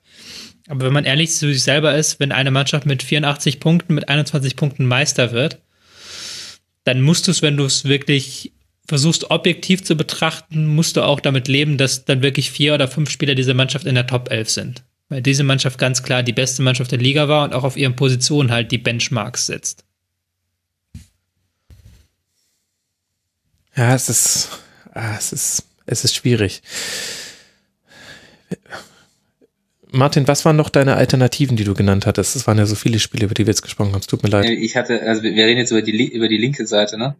Aber 0.67 0.85
wenn 0.85 0.93
man 0.93 1.05
ehrlich 1.05 1.31
zu 1.31 1.51
sich 1.51 1.63
selber 1.63 1.95
ist, 1.95 2.19
wenn 2.19 2.31
eine 2.31 2.51
Mannschaft 2.51 2.85
mit 2.85 3.03
84 3.03 3.59
Punkten, 3.59 3.93
mit 3.93 4.09
21 4.09 4.55
Punkten 4.55 4.85
Meister 4.85 5.31
wird, 5.31 5.59
dann 6.83 7.01
musst 7.01 7.27
du 7.27 7.31
es, 7.31 7.41
wenn 7.41 7.57
du 7.57 7.65
es 7.65 7.85
wirklich 7.85 8.51
versuchst 8.87 9.31
objektiv 9.31 9.83
zu 9.83 9.95
betrachten, 9.95 10.67
musst 10.67 10.95
du 10.97 11.01
auch 11.01 11.19
damit 11.19 11.47
leben, 11.47 11.77
dass 11.77 12.05
dann 12.05 12.21
wirklich 12.21 12.51
vier 12.51 12.73
oder 12.73 12.87
fünf 12.87 13.09
Spieler 13.09 13.35
dieser 13.35 13.53
Mannschaft 13.53 13.85
in 13.85 13.95
der 13.95 14.07
Top 14.07 14.31
11 14.31 14.49
sind. 14.49 14.83
Weil 15.09 15.21
diese 15.21 15.43
Mannschaft 15.43 15.77
ganz 15.77 16.03
klar 16.03 16.23
die 16.23 16.33
beste 16.33 16.61
Mannschaft 16.61 16.91
der 16.91 16.99
Liga 16.99 17.27
war 17.27 17.43
und 17.43 17.53
auch 17.53 17.63
auf 17.63 17.77
ihren 17.77 17.95
Positionen 17.95 18.51
halt 18.51 18.71
die 18.71 18.77
Benchmarks 18.77 19.47
setzt. 19.47 19.84
Ja, 23.75 23.93
es 23.93 24.09
ist, 24.09 24.49
ah, 24.93 25.15
es 25.17 25.33
ist, 25.33 25.63
es 25.85 26.03
ist 26.03 26.15
schwierig. 26.15 26.61
Martin, 29.91 30.27
was 30.27 30.45
waren 30.45 30.55
noch 30.55 30.69
deine 30.69 30.95
Alternativen, 30.95 31.57
die 31.57 31.63
du 31.63 31.73
genannt 31.73 32.05
hattest? 32.05 32.35
Es 32.35 32.47
waren 32.47 32.57
ja 32.57 32.65
so 32.65 32.75
viele 32.75 32.99
Spiele, 32.99 33.25
über 33.25 33.33
die 33.33 33.45
wir 33.45 33.51
jetzt 33.51 33.61
gesprochen 33.61 33.93
haben. 33.93 34.01
Es 34.01 34.07
tut 34.07 34.23
mir 34.23 34.29
leid. 34.29 34.49
Ich 34.49 34.75
hatte, 34.75 35.01
also 35.01 35.23
wir 35.23 35.31
reden 35.31 35.59
jetzt 35.59 35.71
über 35.71 35.81
die, 35.81 36.07
über 36.07 36.27
die 36.27 36.37
linke 36.37 36.67
Seite, 36.67 36.97
ne? 36.97 37.15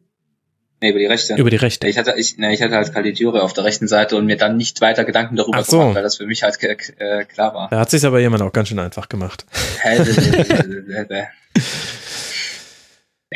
Nee, 0.81 0.89
über 0.89 0.99
die 0.99 1.05
rechte. 1.05 1.35
Über 1.35 1.49
die 1.49 1.55
rechte. 1.55 1.87
Ich 1.87 1.97
hatte, 1.97 2.15
ich, 2.17 2.37
ne, 2.37 2.53
ich 2.53 2.61
hatte 2.61 2.75
halt 2.75 2.93
Caligiure 2.93 3.43
auf 3.43 3.53
der 3.53 3.63
rechten 3.63 3.87
Seite 3.87 4.17
und 4.17 4.25
mir 4.25 4.35
dann 4.35 4.57
nicht 4.57 4.81
weiter 4.81 5.05
Gedanken 5.05 5.37
darüber 5.37 5.59
Ach 5.59 5.65
so. 5.65 5.79
gemacht, 5.79 5.95
weil 5.95 6.03
das 6.03 6.17
für 6.17 6.25
mich 6.25 6.43
halt 6.43 6.61
äh, 6.61 7.23
klar 7.23 7.53
war. 7.53 7.69
Da 7.69 7.79
hat 7.79 7.89
sich 7.89 8.05
aber 8.05 8.19
jemand 8.19 8.43
auch 8.43 8.51
ganz 8.51 8.67
schön 8.67 8.79
einfach 8.79 9.07
gemacht. 9.07 9.45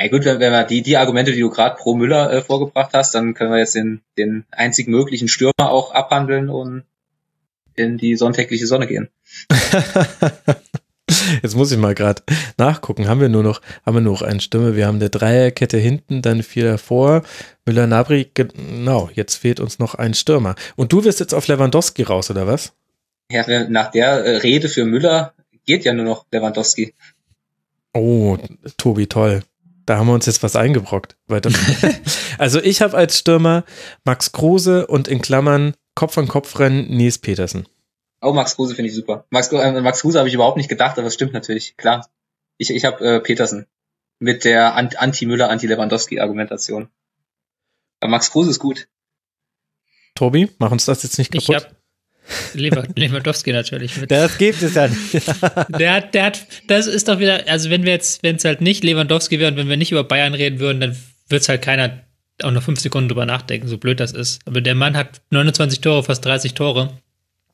Na 0.01 0.07
gut, 0.07 0.23
wenn, 0.23 0.39
wenn 0.39 0.53
wir 0.53 0.63
die, 0.63 0.81
die 0.81 0.95
Argumente, 0.95 1.33
die 1.33 1.41
du 1.41 1.49
gerade 1.49 1.75
pro 1.75 1.93
Müller 1.93 2.31
äh, 2.31 2.41
vorgebracht 2.41 2.91
hast, 2.93 3.13
dann 3.15 3.33
können 3.33 3.51
wir 3.51 3.59
jetzt 3.59 3.75
den, 3.75 3.99
den 4.17 4.45
einzig 4.49 4.87
möglichen 4.87 5.27
Stürmer 5.27 5.53
auch 5.59 5.91
abhandeln 5.91 6.49
und 6.49 6.83
in 7.75 7.97
die 7.97 8.15
sonntägliche 8.15 8.65
Sonne 8.65 8.87
gehen. 8.87 9.09
Jetzt 11.41 11.55
muss 11.55 11.71
ich 11.71 11.77
mal 11.77 11.95
gerade 11.95 12.21
nachgucken. 12.57 13.07
Haben 13.07 13.19
wir 13.19 13.29
nur 13.29 13.41
noch, 13.41 13.61
haben 13.85 13.95
wir 13.95 14.01
nur 14.01 14.13
noch 14.13 14.21
eine 14.21 14.39
Stimme? 14.39 14.75
Wir 14.75 14.85
haben 14.85 14.97
eine 14.97 15.09
Dreierkette 15.09 15.77
hinten, 15.77 16.21
dann 16.21 16.43
vier 16.43 16.65
davor. 16.65 17.23
Müller, 17.65 17.87
Nabri, 17.87 18.29
genau. 18.33 19.09
Jetzt 19.13 19.35
fehlt 19.35 19.59
uns 19.59 19.79
noch 19.79 19.95
ein 19.95 20.13
Stürmer. 20.13 20.55
Und 20.75 20.93
du 20.93 21.03
wirst 21.03 21.19
jetzt 21.19 21.33
auf 21.33 21.47
Lewandowski 21.47 22.03
raus, 22.03 22.29
oder 22.29 22.47
was? 22.47 22.73
Ja, 23.31 23.67
nach 23.69 23.91
der 23.91 24.23
äh, 24.23 24.37
Rede 24.37 24.69
für 24.69 24.85
Müller 24.85 25.33
geht 25.65 25.83
ja 25.83 25.93
nur 25.93 26.05
noch 26.05 26.25
Lewandowski. 26.31 26.93
Oh, 27.93 28.37
Tobi, 28.77 29.07
toll. 29.07 29.41
Da 29.89 29.97
haben 29.97 30.05
wir 30.05 30.13
uns 30.13 30.27
jetzt 30.27 30.43
was 30.43 30.55
eingebrockt. 30.55 31.17
also 32.37 32.61
ich 32.61 32.83
habe 32.83 32.95
als 32.95 33.17
Stürmer 33.17 33.63
Max 34.05 34.31
Kruse 34.31 34.85
und 34.85 35.07
in 35.07 35.19
Klammern 35.19 35.73
Kopf 35.95 36.15
an 36.19 36.27
Kopf 36.27 36.59
rennen 36.59 36.95
Nils 36.95 37.17
Petersen. 37.17 37.67
Oh, 38.21 38.31
Max 38.31 38.55
Kruse 38.55 38.75
finde 38.75 38.89
ich 38.89 38.95
super. 38.95 39.25
Max, 39.31 39.51
äh, 39.51 39.81
Max 39.81 40.01
Kruse 40.01 40.19
habe 40.19 40.27
ich 40.27 40.35
überhaupt 40.35 40.57
nicht 40.57 40.69
gedacht, 40.69 40.99
aber 40.99 41.07
es 41.07 41.15
stimmt 41.15 41.33
natürlich, 41.33 41.75
klar. 41.75 42.07
Ich, 42.57 42.69
ich 42.69 42.85
habe 42.85 43.03
äh, 43.03 43.19
Petersen 43.19 43.65
mit 44.19 44.43
der 44.43 44.75
Anti-Müller, 44.75 45.49
Anti-Lewandowski-Argumentation. 45.49 46.89
Aber 47.99 48.11
Max 48.11 48.29
Kruse 48.29 48.51
ist 48.51 48.59
gut. 48.59 48.89
Tobi, 50.13 50.51
mach 50.59 50.71
uns 50.71 50.85
das 50.85 51.01
jetzt 51.01 51.17
nicht 51.17 51.31
kaputt. 51.31 51.49
Ich 51.49 51.55
hab 51.55 51.78
Lewandowski 52.53 53.51
natürlich 53.51 53.97
mit. 53.97 54.11
Das 54.11 54.37
gibt 54.37 54.61
es 54.61 54.75
ja 54.75 54.87
nicht. 54.87 55.13
der 55.79 55.93
hat, 55.93 56.13
der 56.13 56.25
hat, 56.25 56.45
das 56.67 56.87
ist 56.87 57.07
doch 57.07 57.19
wieder, 57.19 57.47
also 57.47 57.69
wenn 57.69 57.83
wir 57.83 57.93
jetzt, 57.93 58.23
wenn 58.23 58.35
es 58.35 58.45
halt 58.45 58.61
nicht 58.61 58.83
Lewandowski 58.83 59.39
wäre 59.39 59.51
und 59.51 59.57
wenn 59.57 59.69
wir 59.69 59.77
nicht 59.77 59.91
über 59.91 60.03
Bayern 60.03 60.33
reden 60.33 60.59
würden, 60.59 60.79
dann 60.79 60.97
wird 61.27 61.41
es 61.41 61.49
halt 61.49 61.61
keiner 61.61 62.03
auch 62.43 62.51
noch 62.51 62.63
fünf 62.63 62.79
Sekunden 62.79 63.09
drüber 63.09 63.25
nachdenken, 63.25 63.67
so 63.67 63.77
blöd 63.77 63.99
das 63.99 64.11
ist. 64.11 64.39
Aber 64.45 64.61
der 64.61 64.75
Mann 64.75 64.95
hat 64.95 65.21
29 65.31 65.81
Tore, 65.81 66.03
fast 66.03 66.25
30 66.25 66.53
Tore. 66.53 66.97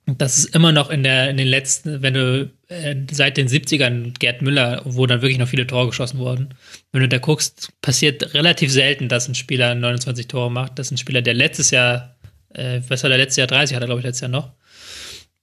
Das 0.05 0.37
ist 0.37 0.55
immer 0.55 0.71
noch 0.71 0.91
in 0.91 1.01
der, 1.01 1.31
in 1.31 1.37
den 1.37 1.47
letzten, 1.47 2.03
wenn 2.03 2.13
du 2.13 2.51
äh, 2.67 2.95
seit 3.11 3.37
den 3.37 3.47
70ern 3.47 4.13
Gerd 4.19 4.43
Müller, 4.43 4.81
wo 4.85 5.07
dann 5.07 5.23
wirklich 5.23 5.39
noch 5.39 5.47
viele 5.47 5.65
Tore 5.65 5.87
geschossen 5.87 6.19
wurden, 6.19 6.53
wenn 6.91 7.01
du 7.01 7.07
da 7.07 7.17
guckst, 7.17 7.71
passiert 7.81 8.35
relativ 8.35 8.71
selten, 8.71 9.09
dass 9.09 9.27
ein 9.27 9.33
Spieler 9.33 9.73
29 9.73 10.27
Tore 10.27 10.51
macht. 10.51 10.77
Das 10.77 10.87
ist 10.87 10.91
ein 10.91 10.97
Spieler, 10.97 11.23
der 11.23 11.33
letztes 11.33 11.71
Jahr, 11.71 12.15
äh, 12.53 12.81
was 12.87 13.01
war 13.01 13.09
der 13.09 13.17
letztes 13.17 13.37
Jahr 13.37 13.47
30, 13.47 13.75
hat 13.75 13.81
er 13.81 13.87
glaube 13.87 14.01
ich 14.01 14.05
letztes 14.05 14.21
Jahr 14.21 14.29
noch 14.29 14.51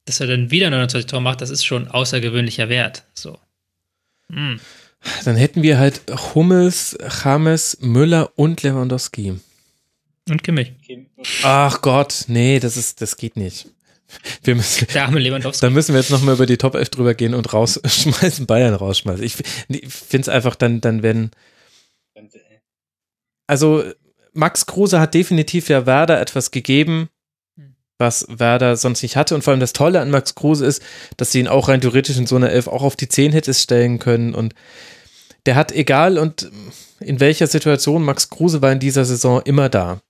dass 0.05 0.21
er 0.21 0.27
dann 0.27 0.51
wieder 0.51 0.71
29 0.71 1.09
Tore 1.09 1.23
macht, 1.23 1.41
das 1.41 1.51
ist 1.51 1.65
schon 1.65 1.89
außergewöhnlicher 1.89 2.69
Wert. 2.69 3.05
So. 3.15 3.39
Hm. 4.31 4.61
Dann 5.25 5.37
hätten 5.37 5.63
wir 5.63 5.79
halt 5.79 6.03
Hummels, 6.35 6.97
James, 7.25 7.79
Müller 7.81 8.33
und 8.37 8.63
Lewandowski. 8.63 9.41
Und 10.29 10.45
Kimmich. 10.45 10.73
Ach 11.43 11.83
Gott, 11.83 12.25
nee, 12.29 12.61
das 12.61 12.77
ist, 12.77 13.01
das 13.01 13.17
geht 13.17 13.37
nicht. 13.37 13.67
Wir 14.45 14.55
müssen, 14.55 14.87
Der 14.93 15.07
arme 15.07 15.19
Lewandowski. 15.19 15.67
Da 15.67 15.71
müssen 15.71 15.95
wir 15.95 16.01
jetzt 16.01 16.11
nochmal 16.11 16.35
über 16.35 16.47
die 16.47 16.59
Top 16.59 16.75
11 16.75 16.91
drüber 16.91 17.15
gehen 17.15 17.35
und 17.35 17.53
rausschmeißen, 17.53 18.47
Bayern 18.47 18.75
rausschmeißen. 18.75 19.25
Ich, 19.25 19.37
ich 19.69 19.93
finde 19.93 20.23
es 20.23 20.29
einfach 20.29 20.55
dann, 20.55 20.81
dann 20.81 21.03
wenn, 21.03 21.31
also 23.47 23.85
Max 24.33 24.67
Kruse 24.67 25.01
hat 25.01 25.15
definitiv 25.15 25.69
ja 25.69 25.87
Werder 25.87 26.21
etwas 26.21 26.51
gegeben, 26.51 27.09
was 28.03 28.27
Werder 28.29 28.77
sonst 28.77 29.03
nicht 29.03 29.17
hatte. 29.17 29.35
Und 29.35 29.43
vor 29.43 29.53
allem 29.53 29.61
das 29.61 29.73
Tolle 29.73 30.01
an 30.01 30.11
Max 30.11 30.35
Kruse 30.35 30.67
ist, 30.67 30.83
dass 31.17 31.33
sie 31.33 31.41
ihn 31.41 31.49
auch 31.49 31.69
rein 31.69 31.81
theoretisch 31.81 32.19
in 32.19 32.27
so 32.27 32.37
einer 32.37 32.51
Elf 32.51 32.67
auch 32.67 32.83
auf 32.83 32.97
die 32.97 33.09
10 33.09 33.33
hätte 33.33 33.55
stellen 33.55 33.99
können. 33.99 34.35
Und 34.35 34.55
der 35.47 35.55
hat, 35.55 35.73
egal 35.73 36.19
und 36.19 36.51
in 37.01 37.21
welcher 37.21 37.47
Situation, 37.47 38.05
Max 38.05 38.29
Kruse 38.29 38.61
war 38.61 38.73
in 38.73 38.81
dieser 38.81 39.07
Saison 39.07 39.41
immer 39.45 39.71
da. 39.71 40.03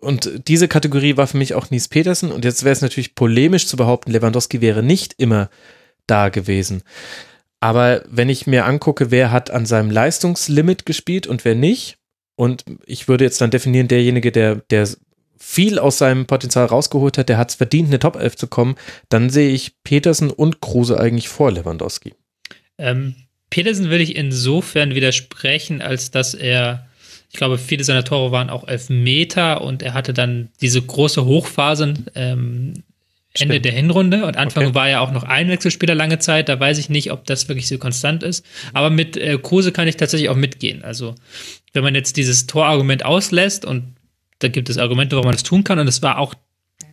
Und 0.00 0.48
diese 0.48 0.68
Kategorie 0.68 1.16
war 1.16 1.26
für 1.26 1.36
mich 1.36 1.54
auch 1.54 1.70
Nies 1.70 1.88
Petersen. 1.88 2.32
Und 2.32 2.44
jetzt 2.44 2.64
wäre 2.64 2.72
es 2.72 2.80
natürlich 2.80 3.14
polemisch 3.14 3.66
zu 3.66 3.76
behaupten, 3.76 4.10
Lewandowski 4.10 4.60
wäre 4.60 4.82
nicht 4.82 5.14
immer 5.18 5.50
da 6.06 6.30
gewesen. 6.30 6.82
Aber 7.60 8.02
wenn 8.08 8.30
ich 8.30 8.46
mir 8.46 8.64
angucke, 8.64 9.10
wer 9.10 9.30
hat 9.30 9.50
an 9.50 9.66
seinem 9.66 9.90
Leistungslimit 9.90 10.86
gespielt 10.86 11.26
und 11.26 11.44
wer 11.44 11.54
nicht, 11.54 11.98
und 12.36 12.64
ich 12.86 13.06
würde 13.06 13.24
jetzt 13.24 13.40
dann 13.42 13.50
definieren, 13.50 13.86
derjenige, 13.86 14.32
der, 14.32 14.56
der 14.70 14.88
viel 15.50 15.80
aus 15.80 15.98
seinem 15.98 16.26
Potenzial 16.26 16.66
rausgeholt 16.66 17.18
hat, 17.18 17.28
der 17.28 17.36
hat 17.36 17.50
es 17.50 17.56
verdient, 17.56 17.88
eine 17.88 17.98
Top 17.98 18.14
11 18.14 18.36
zu 18.36 18.46
kommen, 18.46 18.76
dann 19.08 19.30
sehe 19.30 19.50
ich 19.50 19.82
Petersen 19.82 20.30
und 20.30 20.60
Kruse 20.60 21.00
eigentlich 21.00 21.28
vor 21.28 21.50
Lewandowski. 21.50 22.14
Ähm, 22.78 23.16
Petersen 23.50 23.90
würde 23.90 24.04
ich 24.04 24.14
insofern 24.14 24.94
widersprechen, 24.94 25.82
als 25.82 26.12
dass 26.12 26.34
er, 26.34 26.86
ich 27.32 27.36
glaube, 27.36 27.58
viele 27.58 27.82
seiner 27.82 28.04
Tore 28.04 28.30
waren 28.30 28.48
auch 28.48 28.68
elf 28.68 28.90
Meter 28.90 29.62
und 29.62 29.82
er 29.82 29.92
hatte 29.92 30.14
dann 30.14 30.50
diese 30.60 30.80
große 30.80 31.24
Hochphasen 31.24 32.06
ähm, 32.14 32.84
Ende 33.34 33.54
Stimmt. 33.54 33.64
der 33.64 33.72
Hinrunde 33.72 34.26
und 34.26 34.36
Anfang 34.36 34.66
okay. 34.66 34.74
war 34.76 34.88
ja 34.88 35.00
auch 35.00 35.10
noch 35.10 35.24
ein 35.24 35.48
Wechselspieler 35.48 35.96
lange 35.96 36.20
Zeit. 36.20 36.48
Da 36.48 36.58
weiß 36.60 36.78
ich 36.78 36.90
nicht, 36.90 37.10
ob 37.10 37.24
das 37.26 37.48
wirklich 37.48 37.66
so 37.66 37.78
konstant 37.78 38.22
ist. 38.22 38.44
Aber 38.72 38.90
mit 38.90 39.16
äh, 39.16 39.38
Kruse 39.40 39.72
kann 39.72 39.88
ich 39.88 39.96
tatsächlich 39.96 40.28
auch 40.28 40.36
mitgehen. 40.36 40.84
Also 40.84 41.16
wenn 41.72 41.82
man 41.84 41.94
jetzt 41.94 42.16
dieses 42.16 42.46
Torargument 42.46 43.04
auslässt 43.04 43.64
und 43.64 43.94
da 44.40 44.48
gibt 44.48 44.68
es 44.68 44.78
Argumente, 44.78 45.16
warum 45.16 45.26
man 45.26 45.34
das 45.34 45.44
tun 45.44 45.64
kann. 45.64 45.78
Und 45.78 45.86
es 45.86 46.02
war 46.02 46.18
auch 46.18 46.34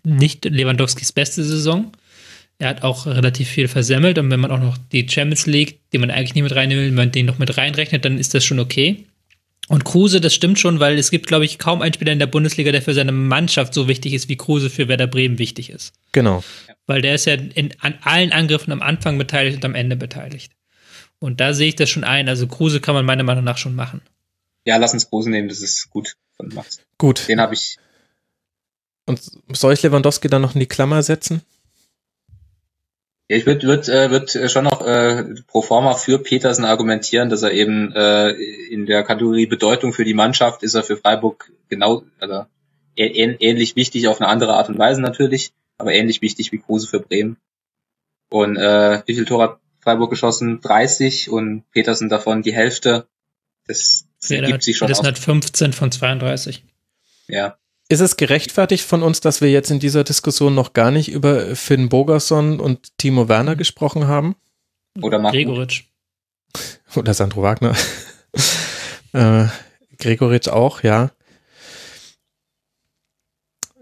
nicht 0.04 0.46
Lewandowskis 0.46 1.12
beste 1.12 1.44
Saison. 1.44 1.92
Er 2.60 2.70
hat 2.70 2.84
auch 2.84 3.06
relativ 3.06 3.50
viel 3.50 3.68
versemmelt. 3.68 4.18
Und 4.18 4.30
wenn 4.30 4.40
man 4.40 4.52
auch 4.52 4.60
noch 4.60 4.78
die 4.92 5.08
Champions 5.08 5.46
League, 5.48 5.80
die 5.92 5.98
man 5.98 6.12
eigentlich 6.12 6.36
nicht 6.36 6.44
mit 6.44 6.56
reinnehmen 6.56 6.84
will, 6.84 6.90
wenn 6.90 6.96
man 6.96 7.12
den 7.12 7.26
noch 7.26 7.40
mit 7.40 7.58
reinrechnet, 7.58 8.06
dann 8.06 8.20
ist 8.20 8.34
das 8.34 8.44
schon 8.46 8.60
okay. 8.60 9.06
Und 9.70 9.84
Kruse, 9.84 10.22
das 10.22 10.34
stimmt 10.34 10.60
schon, 10.60 10.80
weil 10.80 10.98
es 10.98 11.12
gibt, 11.12 11.28
glaube 11.28 11.44
ich, 11.44 11.60
kaum 11.60 11.82
einen 11.82 11.94
Spieler 11.94 12.14
in 12.14 12.20
der 12.20 12.28
Bundesliga, 12.28 12.72
der 12.72 12.82
für 12.82 12.94
seine 12.94 13.12
Mannschaft 13.12 13.74
so 13.74 13.88
wichtig 13.88 14.14
ist, 14.14 14.30
wie 14.30 14.38
Kruse 14.38 14.70
für 14.70 14.88
Werder 14.88 15.08
Bremen 15.08 15.40
wichtig 15.40 15.70
ist. 15.70 15.94
Genau. 16.14 16.44
Weil 16.86 17.02
der 17.02 17.16
ist 17.16 17.26
ja 17.26 17.34
in, 17.34 17.74
an 17.80 17.96
allen 18.02 18.32
Angriffen 18.32 18.72
am 18.72 18.82
Anfang 18.82 19.18
beteiligt 19.18 19.58
und 19.58 19.66
am 19.66 19.76
Ende 19.76 19.98
beteiligt. 19.98 20.54
Und 21.20 21.42
da 21.42 21.54
sehe 21.54 21.70
ich 21.70 21.76
das 21.76 21.90
schon 21.90 22.06
ein. 22.06 22.30
Also 22.30 22.48
Kruse 22.48 22.80
kann 22.80 22.96
man 22.96 23.06
meiner 23.06 23.24
Meinung 23.24 23.44
nach 23.44 23.58
schon 23.58 23.76
machen. 23.76 24.02
Ja, 24.64 24.78
lass 24.78 24.94
uns 24.94 25.10
Kruse 25.10 25.30
nehmen, 25.30 25.50
das 25.50 25.60
ist 25.60 25.90
gut 25.90 26.16
von 26.38 26.50
Max. 26.54 26.80
Gut. 26.98 27.28
Den 27.28 27.42
habe 27.42 27.54
ich. 27.54 27.78
Und 29.06 29.20
soll 29.54 29.74
ich 29.74 29.84
Lewandowski 29.84 30.30
dann 30.30 30.42
noch 30.42 30.54
in 30.54 30.60
die 30.60 30.68
Klammer 30.68 31.04
setzen? 31.04 31.42
Ja, 33.30 33.36
ich 33.36 33.46
würde 33.46 33.68
würd, 33.68 33.90
äh, 33.90 34.10
würd 34.10 34.52
schon 34.52 34.64
noch 34.64 34.86
äh, 34.86 35.26
pro 35.48 35.62
forma 35.62 35.94
für 35.96 36.20
Petersen 36.20 36.64
argumentieren, 36.64 37.30
dass 37.30 37.44
er 37.44 37.52
eben 37.52 37.92
äh, 37.94 38.32
in 38.32 38.86
der 38.86 39.04
Kategorie 39.04 39.48
Bedeutung 39.48 39.92
für 39.92 40.06
die 40.06 40.14
Mannschaft 40.14 40.64
ist 40.64 40.76
er 40.76 40.84
für 40.84 40.96
Freiburg 40.96 41.52
genau, 41.68 42.04
also 42.20 42.46
ähnlich 42.96 43.76
wichtig 43.76 44.08
auf 44.08 44.22
eine 44.22 44.30
andere 44.30 44.54
Art 44.54 44.70
und 44.70 44.80
Weise 44.80 45.02
natürlich, 45.02 45.52
aber 45.78 45.94
ähnlich 45.94 46.22
wichtig 46.22 46.52
wie 46.52 46.58
Kruse 46.58 46.88
für 46.88 47.00
Bremen. 47.00 47.38
Und 48.30 48.58
äh, 48.58 49.04
wie 49.06 49.14
viel 49.14 49.26
Tor 49.26 49.44
hat 49.44 49.60
Freiburg 49.82 50.10
geschossen? 50.10 50.62
30 50.62 51.30
und 51.30 51.70
Petersen 51.72 52.10
davon 52.10 52.42
die 52.42 52.54
Hälfte. 52.54 53.08
Das 53.68 54.07
ja, 54.24 54.42
gibt 54.42 54.64
sich 54.64 54.78
schon. 54.78 54.88
Das 54.88 55.04
hat 55.04 55.18
15 55.18 55.74
von 55.74 55.92
32. 55.92 56.64
Ja. 57.28 57.58
Ist 57.90 58.02
es 58.02 58.18
gerechtfertigt 58.18 58.84
von 58.84 59.02
uns, 59.02 59.22
dass 59.22 59.42
wir 59.42 59.50
jetzt 59.50 59.72
in 59.72 59.80
dieser 59.80 60.04
Diskussion 60.04 60.54
noch 60.54 60.74
gar 60.74 60.92
nicht 60.92 61.10
über 61.10 61.56
Finn 61.56 61.90
Bogerson 61.90 62.60
und 62.60 62.98
Timo 62.98 63.30
Werner 63.30 63.56
gesprochen 63.56 64.08
haben? 64.08 64.36
Oder 65.02 65.20
Marco. 65.20 65.38
Gregoritsch. 65.38 65.84
Oder 66.96 67.14
Sandro 67.14 67.44
Wagner. 67.44 67.76
äh, 69.14 69.46
Gregoritsch 70.00 70.50
auch, 70.50 70.84
ja. 70.84 71.12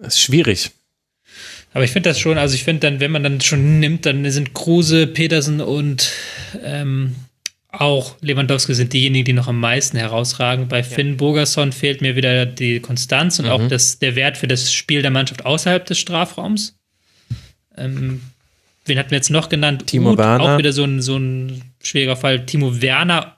ist 0.02 0.22
schwierig. 0.22 0.72
Aber 1.74 1.84
ich 1.84 1.92
finde 1.92 2.10
das 2.10 2.20
schon, 2.20 2.38
also 2.38 2.56
ich 2.56 2.64
finde 2.64 2.82
dann, 2.82 3.00
wenn 3.00 3.12
man 3.12 3.24
dann 3.24 3.42
schon 3.42 3.80
nimmt, 3.80 4.06
dann 4.06 4.30
sind 4.32 4.54
Kruse, 4.54 5.08
Petersen 5.08 5.60
und 5.60 6.10
ähm, 6.64 7.16
auch 7.82 8.16
Lewandowski 8.22 8.74
sind 8.74 8.94
diejenigen, 8.94 9.26
die 9.26 9.34
noch 9.34 9.48
am 9.48 9.60
meisten 9.60 9.98
herausragen. 9.98 10.68
Bei 10.68 10.84
Finn 10.84 11.18
Bogerson 11.18 11.72
fehlt 11.72 12.02
mir 12.02 12.16
wieder 12.16 12.46
die 12.46 12.80
Konstanz 12.80 13.40
und 13.40 13.46
Mhm. 13.46 13.52
auch 13.52 13.68
das, 13.68 14.00
der 14.00 14.16
Wert 14.16 14.38
für 14.38 14.48
das 14.48 14.74
Spiel 14.74 15.02
der 15.02 15.12
Mannschaft 15.12 15.46
außerhalb 15.46 15.86
des 15.86 15.98
Strafraums. 16.00 16.78
Ähm, 17.78 18.22
wen 18.86 18.98
hatten 18.98 19.12
wir 19.12 19.18
jetzt 19.18 19.30
noch 19.32 19.50
genannt? 19.50 19.88
Timo 19.88 20.18
Werner. 20.18 20.44
Auch 20.44 20.58
wieder 20.58 20.74
so 20.74 20.84
ein, 20.84 21.02
so 21.02 21.18
ein 21.18 21.62
schwerer 21.84 22.16
Fall. 22.16 22.46
Timo 22.46 22.82
Werner, 22.82 23.38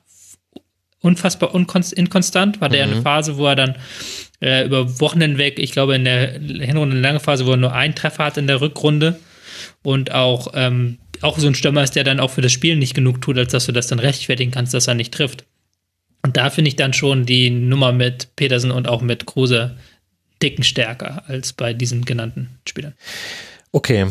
unfassbar 1.02 1.54
inkonstant. 1.56 2.62
War 2.62 2.70
der 2.70 2.86
Mhm. 2.88 2.94
eine 2.94 3.02
Phase, 3.02 3.38
wo 3.38 3.48
er 3.48 3.56
dann 3.56 3.76
äh, 4.40 4.66
über 4.66 5.00
Wochen 5.00 5.20
hinweg, 5.20 5.58
ich 5.58 5.72
glaube 5.72 5.96
in 5.96 6.06
der 6.06 6.34
Hinrunde 6.34 6.96
eine 6.96 7.02
lange 7.02 7.20
Phase, 7.20 7.48
wo 7.48 7.52
er 7.52 7.58
nur 7.58 7.74
einen 7.74 7.96
Treffer 7.96 8.26
hat 8.26 8.38
in 8.38 8.46
der 8.46 8.62
Rückrunde 8.62 9.20
und 9.82 10.12
auch, 10.12 10.52
ähm, 10.54 11.00
auch 11.22 11.38
so 11.38 11.48
ein 11.48 11.56
Stürmer 11.56 11.84
ist, 11.84 11.96
der 11.96 12.04
dann 12.04 12.20
auch 12.20 12.32
für 12.32 12.42
das 12.42 12.52
Spiel 12.52 12.76
nicht 12.76 12.94
genug 12.94 13.22
tut, 13.22 13.38
als 13.38 13.52
dass 13.52 13.66
du 13.66 13.72
das 13.72 13.88
dann 13.88 14.00
rechtfertigen 14.00 14.52
kannst, 14.52 14.74
dass 14.74 14.88
er 14.88 14.96
nicht 14.96 15.14
trifft. 15.14 15.46
Und 16.24 16.38
da 16.38 16.50
finde 16.50 16.70
ich 16.70 16.76
dann 16.76 16.94
schon 16.94 17.26
die 17.26 17.50
Nummer 17.50 17.92
mit 17.92 18.36
Petersen 18.36 18.72
und 18.72 18.88
auch 18.88 19.02
mit 19.02 19.26
Kruse 19.26 19.78
dicken 20.42 20.64
stärker 20.64 21.24
als 21.28 21.54
bei 21.54 21.74
diesen 21.74 22.06
genannten 22.06 22.50
Spielern. 22.68 22.94
Okay. 23.72 24.08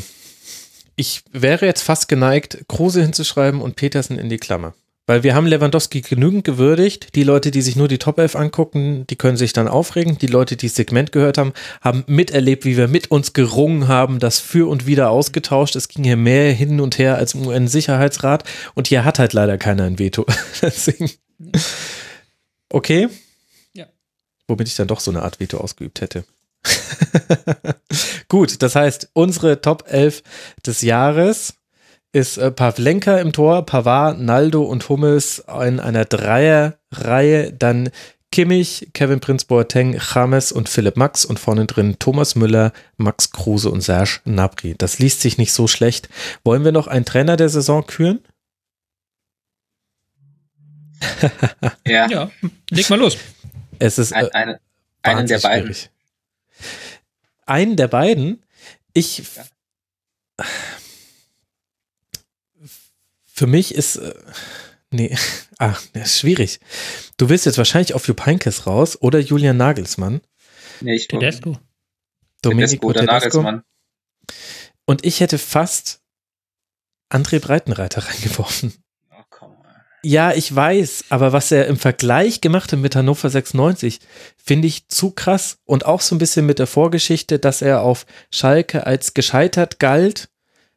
Ich 0.97 1.23
wäre 1.31 1.67
jetzt 1.67 1.83
fast 1.83 2.09
geneigt, 2.09 2.65
Kruse 2.69 3.03
hinzuschreiben 3.03 3.61
und 3.61 3.77
Petersen 3.77 4.19
in 4.19 4.31
die 4.31 4.39
Klammer. 4.39 4.75
Weil 5.07 5.23
wir 5.23 5.37
haben 5.37 5.47
Lewandowski 5.47 6.01
genügend 6.01 6.45
gewürdigt. 6.45 7.15
Die 7.15 7.23
Leute, 7.23 7.53
die 7.53 7.63
sich 7.63 7.77
nur 7.77 7.87
die 7.87 7.99
Top 7.99 8.19
11 8.19 8.35
angucken, 8.35 9.07
die 9.07 9.15
können 9.15 9.37
sich 9.37 9.53
dann 9.53 9.69
aufregen. 9.69 10.19
Die 10.19 10.27
Leute, 10.27 10.57
die 10.57 10.67
das 10.67 10.75
Segment 10.75 11.13
gehört 11.13 11.39
haben, 11.39 11.53
haben 11.81 12.03
miterlebt, 12.09 12.65
wie 12.65 12.77
wir 12.77 12.89
mit 12.89 13.13
uns 13.13 13.33
gerungen 13.33 13.87
haben, 13.87 14.19
das 14.19 14.41
für 14.41 14.69
und 14.69 14.87
wieder 14.87 15.11
ausgetauscht. 15.11 15.77
Es 15.77 15.87
ging 15.87 16.03
hier 16.03 16.17
mehr 16.17 16.53
hin 16.53 16.81
und 16.81 16.99
her 16.99 17.17
als 17.17 17.35
im 17.35 17.47
UN-Sicherheitsrat. 17.47 18.43
Und 18.75 18.89
hier 18.89 19.05
hat 19.05 19.21
halt 19.21 19.33
leider 19.33 19.59
keiner 19.59 19.85
ein 19.85 20.01
Veto. 20.01 20.27
Deswegen. 20.63 21.09
Okay. 22.69 23.09
Ja. 23.75 23.87
Womit 24.49 24.67
ich 24.67 24.75
dann 24.75 24.89
doch 24.89 24.99
so 24.99 25.13
eine 25.13 25.23
Art 25.23 25.39
Veto 25.39 25.59
ausgeübt 25.59 26.01
hätte. 26.01 26.25
Gut, 28.29 28.61
das 28.61 28.75
heißt, 28.75 29.11
unsere 29.13 29.61
Top 29.61 29.85
11 29.87 30.25
des 30.67 30.83
Jahres 30.83 31.55
ist 32.17 32.39
äh, 32.39 32.51
Pavlenka 32.51 33.19
im 33.19 33.35
Tor, 33.35 33.67
Pavard, 33.67 34.19
Naldo 34.19 34.63
und 34.63 34.89
Hummels 34.89 35.45
in 35.67 35.81
einer 35.81 36.07
Dreierreihe, 36.07 37.53
dann 37.53 37.91
Kimmich, 38.33 38.89
Kevin 38.95 39.21
Prinz 39.21 39.45
Boateng, 39.45 40.01
James 40.15 40.51
und 40.51 40.71
Philipp 40.71 40.97
Max 40.97 41.27
und 41.27 41.39
vorne 41.39 41.67
drin 41.67 41.99
Thomas 41.99 42.35
Müller, 42.35 42.73
Max 42.97 43.33
Kruse 43.33 43.71
und 43.71 43.83
Serge 43.83 44.21
Gnabry. 44.25 44.75
Das 44.79 44.99
liest 44.99 45.21
sich 45.21 45.37
nicht 45.37 45.53
so 45.53 45.69
schlecht. 45.69 46.09
Wollen 46.43 46.65
wir 46.65 46.73
noch 46.73 46.87
einen 46.87 47.05
Trainer 47.05 47.37
der 47.37 47.51
Saison 47.51 47.87
küren? 47.87 48.21
Ja, 51.87 52.09
Ja, 52.09 52.31
leg 52.71 52.89
mal 52.89 52.99
los. 52.99 53.19
Es 53.79 53.99
ist 53.99 54.15
ein, 54.15 54.25
äh, 54.25 54.31
eine, 54.33 54.61
einen 55.03 55.27
der 55.27 55.39
beiden. 55.39 55.75
schwierig. 55.75 55.91
Einen 57.45 57.77
der 57.77 57.89
beiden? 57.89 58.43
Ich. 58.95 59.23
Für 63.37 63.47
mich 63.47 63.75
ist. 63.75 63.97
Äh, 63.97 64.15
nee. 64.91 65.17
Ah, 65.59 65.75
das 65.95 66.09
ist 66.09 66.19
schwierig. 66.19 66.61
Du 67.17 67.31
willst 67.31 67.47
jetzt 67.47 67.57
wahrscheinlich 67.57 67.95
auf 67.95 68.07
Jupp 68.07 68.27
Heynckes 68.27 68.67
raus 68.67 69.01
oder 69.01 69.21
Julian 69.21 69.57
Nagelsmann. 69.57 70.21
Nee, 70.83 70.97
ich 70.97 71.09
Tedesco. 71.09 71.59
Domenico 72.43 72.89
oder 72.89 73.01
Tedesco. 73.01 73.41
Nagelsmann. 73.41 73.63
Und 74.85 75.07
ich 75.07 75.21
hätte 75.21 75.39
fast 75.39 76.03
André 77.11 77.41
Breitenreiter 77.41 78.03
reingeworfen. 78.07 78.75
Oh. 79.11 79.47
Ja, 80.03 80.35
ich 80.35 80.55
weiß, 80.55 81.07
aber 81.09 81.33
was 81.33 81.51
er 81.51 81.69
im 81.69 81.79
Vergleich 81.79 82.43
gemacht 82.43 82.71
hat 82.71 82.79
mit 82.79 82.95
Hannover 82.95 83.31
96, 83.31 84.01
finde 84.37 84.69
ich 84.69 84.89
zu 84.89 85.13
krass. 85.13 85.57
Und 85.65 85.87
auch 85.87 86.03
so 86.03 86.15
ein 86.15 86.19
bisschen 86.19 86.45
mit 86.45 86.59
der 86.59 86.67
Vorgeschichte, 86.67 87.39
dass 87.39 87.63
er 87.63 87.81
auf 87.81 88.05
Schalke 88.31 88.87
als 88.87 89.15
gescheitert 89.15 89.79
galt 89.79 90.29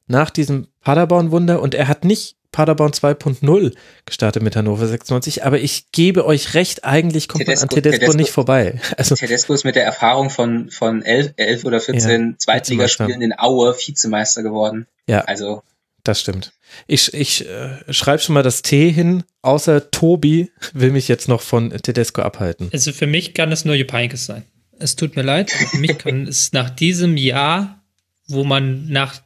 nach 0.07 0.29
diesem 0.29 0.69
Paderborn-Wunder 0.79 1.61
und 1.61 1.75
er 1.75 1.89
hat 1.89 2.05
nicht 2.05 2.38
Paderborn 2.51 2.91
2.0 2.91 3.73
gestartet 4.05 4.41
mit 4.43 4.55
Hannover 4.55 4.87
96, 4.87 5.43
aber 5.45 5.59
ich 5.59 5.91
gebe 5.91 6.25
euch 6.25 6.53
recht, 6.55 6.83
eigentlich 6.83 7.27
kommt 7.27 7.45
man 7.47 7.57
an 7.57 7.67
Tedesco- 7.69 7.75
Tedesco, 7.75 7.99
Tedesco- 8.05 8.17
nicht 8.17 8.31
vorbei. 8.31 8.79
Also, 8.97 9.15
Tedesco 9.15 9.53
ist 9.53 9.63
mit 9.65 9.75
der 9.75 9.83
Erfahrung 9.85 10.29
von, 10.29 10.69
von 10.71 11.03
elf, 11.03 11.33
elf 11.37 11.63
oder 11.65 11.79
14 11.79 12.35
Zweitligaspielen 12.39 13.21
in 13.21 13.37
Aue 13.37 13.75
Vizemeister 13.75 14.43
geworden. 14.43 14.87
ja, 15.07 15.21
Also, 15.21 15.61
das 16.03 16.21
stimmt. 16.21 16.53
Ich, 16.87 17.13
ich 17.13 17.47
äh, 17.47 17.77
schreibe 17.93 18.19
schon 18.21 18.33
mal 18.33 18.41
das 18.43 18.61
T 18.61 18.89
hin, 18.91 19.23
außer 19.41 19.91
Tobi 19.91 20.51
will 20.73 20.91
mich 20.91 21.07
jetzt 21.07 21.27
noch 21.27 21.41
von 21.41 21.71
Tedesco 21.71 22.21
abhalten. 22.21 22.69
Also 22.71 22.93
für 22.93 23.05
mich 23.07 23.33
kann 23.33 23.51
es 23.51 23.65
nur 23.65 23.75
Jupp 23.75 23.91
Heynckes 23.91 24.25
sein. 24.25 24.43
Es 24.79 24.95
tut 24.95 25.15
mir 25.15 25.23
leid, 25.23 25.51
aber 25.59 25.67
für 25.69 25.77
mich 25.77 25.97
kann 25.97 26.25
es 26.27 26.51
nach 26.53 26.69
diesem 26.69 27.17
Jahr, 27.17 27.83
wo 28.27 28.43
man 28.43 28.87
nach 28.89 29.21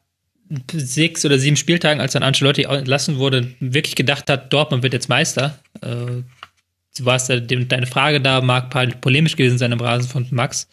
sechs 0.74 1.26
oder 1.26 1.40
sieben 1.40 1.56
Spieltagen, 1.58 2.02
als 2.02 2.14
dann 2.14 2.24
Ancelotti 2.24 2.64
entlassen 2.64 3.18
wurde, 3.18 3.54
wirklich 3.60 3.96
gedacht 3.96 4.30
hat, 4.30 4.52
Dortmund 4.54 4.84
wird 4.84 4.94
jetzt 4.94 5.10
Meister. 5.10 5.60
Äh, 5.82 6.24
warst 7.00 7.30
ja 7.30 7.40
dem- 7.40 7.68
deine 7.68 7.88
Frage 7.88 8.22
da, 8.22 8.42
mag 8.42 8.70
polemisch 9.02 9.36
gewesen 9.36 9.58
sein 9.58 9.72
im 9.72 9.80
Rasen 9.80 10.08
von 10.08 10.28
Max. 10.30 10.68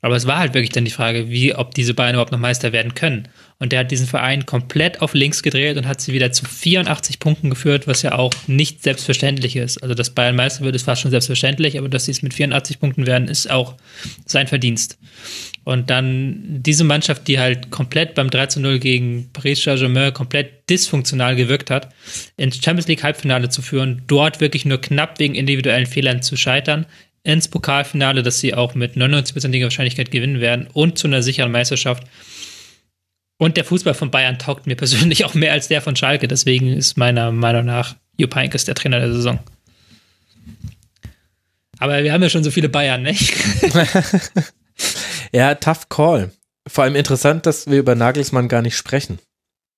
Aber 0.00 0.16
es 0.16 0.26
war 0.26 0.38
halt 0.38 0.54
wirklich 0.54 0.72
dann 0.72 0.84
die 0.84 0.90
Frage, 0.90 1.28
wie, 1.28 1.54
ob 1.54 1.74
diese 1.74 1.94
beiden 1.94 2.14
überhaupt 2.14 2.32
noch 2.32 2.40
Meister 2.40 2.72
werden 2.72 2.94
können. 2.94 3.28
Und 3.60 3.72
der 3.72 3.80
hat 3.80 3.90
diesen 3.90 4.06
Verein 4.06 4.46
komplett 4.46 5.02
auf 5.02 5.12
links 5.12 5.42
gedreht 5.42 5.76
und 5.76 5.86
hat 5.86 6.00
sie 6.00 6.14
wieder 6.14 6.32
zu 6.32 6.46
84 6.46 7.18
Punkten 7.18 7.50
geführt, 7.50 7.86
was 7.86 8.00
ja 8.00 8.12
auch 8.12 8.32
nicht 8.46 8.82
selbstverständlich 8.82 9.54
ist. 9.54 9.82
Also, 9.82 9.94
dass 9.94 10.10
Bayern 10.10 10.34
Meister 10.34 10.64
wird, 10.64 10.74
ist 10.74 10.84
fast 10.84 11.02
schon 11.02 11.10
selbstverständlich, 11.10 11.78
aber 11.78 11.90
dass 11.90 12.06
sie 12.06 12.10
es 12.10 12.22
mit 12.22 12.32
84 12.32 12.80
Punkten 12.80 13.06
werden, 13.06 13.28
ist 13.28 13.50
auch 13.50 13.74
sein 14.24 14.46
Verdienst. 14.46 14.98
Und 15.64 15.90
dann 15.90 16.62
diese 16.62 16.84
Mannschaft, 16.84 17.28
die 17.28 17.38
halt 17.38 17.70
komplett 17.70 18.14
beim 18.14 18.30
3 18.30 18.46
zu 18.46 18.60
0 18.60 18.78
gegen 18.78 19.28
Paris 19.34 19.62
Saint-Germain 19.62 20.14
komplett 20.14 20.70
dysfunktional 20.70 21.36
gewirkt 21.36 21.70
hat, 21.70 21.90
ins 22.38 22.56
Champions 22.64 22.88
League 22.88 23.02
Halbfinale 23.02 23.50
zu 23.50 23.60
führen, 23.60 24.02
dort 24.06 24.40
wirklich 24.40 24.64
nur 24.64 24.80
knapp 24.80 25.18
wegen 25.18 25.34
individuellen 25.34 25.86
Fehlern 25.86 26.22
zu 26.22 26.36
scheitern, 26.36 26.86
ins 27.24 27.48
Pokalfinale, 27.48 28.22
das 28.22 28.40
sie 28.40 28.54
auch 28.54 28.74
mit 28.74 28.96
99%iger 28.96 29.66
Wahrscheinlichkeit 29.66 30.10
gewinnen 30.10 30.40
werden 30.40 30.66
und 30.72 30.98
zu 30.98 31.06
einer 31.06 31.22
sicheren 31.22 31.52
Meisterschaft. 31.52 32.04
Und 33.40 33.56
der 33.56 33.64
Fußball 33.64 33.94
von 33.94 34.10
Bayern 34.10 34.38
taugt 34.38 34.66
mir 34.66 34.76
persönlich 34.76 35.24
auch 35.24 35.32
mehr 35.32 35.52
als 35.52 35.66
der 35.66 35.80
von 35.80 35.96
Schalke. 35.96 36.28
Deswegen 36.28 36.68
ist 36.68 36.98
meiner 36.98 37.32
Meinung 37.32 37.64
nach 37.64 37.96
Jupp 38.18 38.34
Heynckes 38.34 38.66
der 38.66 38.74
Trainer 38.74 39.00
der 39.00 39.14
Saison. 39.14 39.38
Aber 41.78 42.04
wir 42.04 42.12
haben 42.12 42.22
ja 42.22 42.28
schon 42.28 42.44
so 42.44 42.50
viele 42.50 42.68
Bayern, 42.68 43.02
ne? 43.02 43.16
Ja, 45.32 45.54
tough 45.54 45.88
call. 45.88 46.32
Vor 46.66 46.84
allem 46.84 46.96
interessant, 46.96 47.46
dass 47.46 47.70
wir 47.70 47.78
über 47.78 47.94
Nagelsmann 47.94 48.48
gar 48.48 48.62
nicht 48.62 48.76
sprechen. 48.76 49.18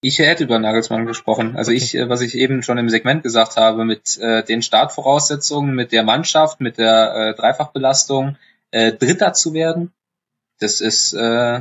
ich 0.01 0.19
hätte 0.19 0.43
über 0.43 0.59
Nagelsmann 0.59 1.07
gesprochen. 1.07 1.55
Also 1.57 1.71
ich, 1.71 1.95
äh, 1.95 2.09
was 2.09 2.21
ich 2.21 2.37
eben 2.37 2.65
schon 2.65 2.79
im 2.79 2.89
Segment 2.89 3.23
gesagt 3.23 3.57
habe, 3.57 3.85
mit 3.85 4.19
äh, 4.19 4.43
den 4.43 4.63
Startvoraussetzungen, 4.63 5.75
mit 5.75 5.93
der 5.93 6.03
Mannschaft, 6.03 6.61
mit 6.61 6.79
der 6.79 7.15
äh, 7.15 7.35
Dreifachbelastung, 7.35 8.37
äh, 8.73 8.93
Dritter 8.93 9.35
zu 9.35 9.55
werden, 9.55 9.93
das 10.59 10.81
ist, 10.81 11.13
äh, 11.13 11.61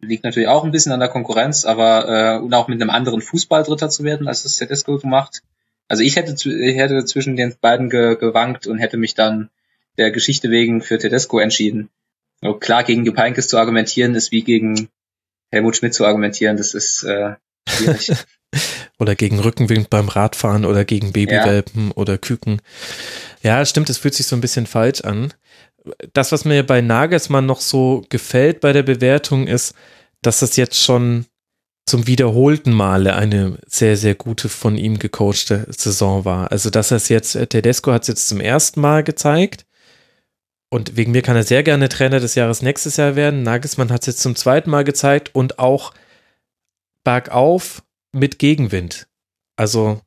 liegt 0.00 0.24
natürlich 0.24 0.48
auch 0.48 0.64
ein 0.64 0.70
bisschen 0.70 0.92
an 0.92 1.00
der 1.00 1.08
Konkurrenz, 1.08 1.64
aber 1.64 2.08
äh, 2.08 2.38
und 2.38 2.54
auch 2.54 2.68
mit 2.68 2.80
einem 2.80 2.90
anderen 2.90 3.20
Fußball 3.20 3.64
Dritter 3.64 3.90
zu 3.90 4.04
werden, 4.04 4.28
als 4.28 4.42
das 4.42 4.56
Tedesco 4.56 4.98
gemacht. 4.98 5.42
Also 5.88 6.02
ich 6.02 6.16
hätte, 6.16 6.32
ich 6.32 6.76
hätte 6.76 7.04
zwischen 7.04 7.36
den 7.36 7.54
beiden 7.60 7.90
ge 7.90 8.16
gewankt 8.16 8.66
und 8.66 8.78
hätte 8.78 8.96
mich 8.96 9.14
dann 9.14 9.50
der 9.96 10.10
Geschichte 10.10 10.50
wegen 10.50 10.80
für 10.80 10.98
Tedesco 10.98 11.38
entschieden. 11.38 11.88
So, 12.42 12.54
klar, 12.54 12.84
gegen 12.84 13.04
Jupp 13.04 13.16
Heynckes 13.16 13.48
zu 13.48 13.58
argumentieren, 13.58 14.14
ist 14.14 14.30
wie 14.30 14.42
gegen 14.42 14.88
Helmut 15.50 15.76
Schmidt 15.76 15.94
zu 15.94 16.06
argumentieren. 16.06 16.56
Das 16.56 16.74
ist 16.74 17.02
äh, 17.02 17.34
schwierig. 17.68 18.12
Oder 18.98 19.14
gegen 19.14 19.38
Rückenwind 19.38 19.90
beim 19.90 20.08
Radfahren 20.08 20.64
oder 20.64 20.84
gegen 20.84 21.12
Babywelpen 21.12 21.92
oder 21.92 22.18
Küken. 22.18 22.60
Ja, 23.42 23.64
stimmt, 23.64 23.90
es 23.90 23.98
fühlt 23.98 24.14
sich 24.14 24.26
so 24.26 24.34
ein 24.34 24.40
bisschen 24.40 24.66
falsch 24.66 25.02
an. 25.02 25.32
Das, 26.12 26.32
was 26.32 26.44
mir 26.44 26.64
bei 26.64 26.80
Nagelsmann 26.80 27.46
noch 27.46 27.60
so 27.60 28.04
gefällt 28.08 28.60
bei 28.60 28.72
der 28.72 28.82
Bewertung, 28.82 29.46
ist, 29.46 29.74
dass 30.22 30.40
das 30.40 30.56
jetzt 30.56 30.82
schon 30.82 31.26
zum 31.86 32.06
wiederholten 32.06 32.72
Male 32.72 33.14
eine 33.14 33.58
sehr, 33.66 33.96
sehr 33.96 34.14
gute 34.14 34.48
von 34.48 34.76
ihm 34.76 34.98
gecoachte 34.98 35.66
Saison 35.70 36.24
war. 36.24 36.52
Also, 36.52 36.70
dass 36.70 36.90
er 36.90 36.98
es 36.98 37.08
jetzt, 37.08 37.34
äh, 37.34 37.46
Tedesco 37.46 37.92
hat 37.92 38.02
es 38.02 38.08
jetzt 38.08 38.28
zum 38.28 38.40
ersten 38.40 38.80
Mal 38.80 39.02
gezeigt 39.02 39.64
und 40.70 40.96
wegen 40.96 41.12
mir 41.12 41.22
kann 41.22 41.36
er 41.36 41.44
sehr 41.44 41.62
gerne 41.62 41.88
Trainer 41.88 42.20
des 42.20 42.34
Jahres 42.34 42.60
nächstes 42.60 42.96
Jahr 42.98 43.16
werden. 43.16 43.42
Nagelsmann 43.42 43.90
hat 43.90 44.02
es 44.02 44.06
jetzt 44.06 44.20
zum 44.20 44.36
zweiten 44.36 44.70
Mal 44.70 44.84
gezeigt 44.84 45.34
und 45.34 45.58
auch 45.58 45.94
bergauf 47.04 47.82
mit 48.12 48.38
Gegenwind. 48.38 49.08
Also 49.56 50.00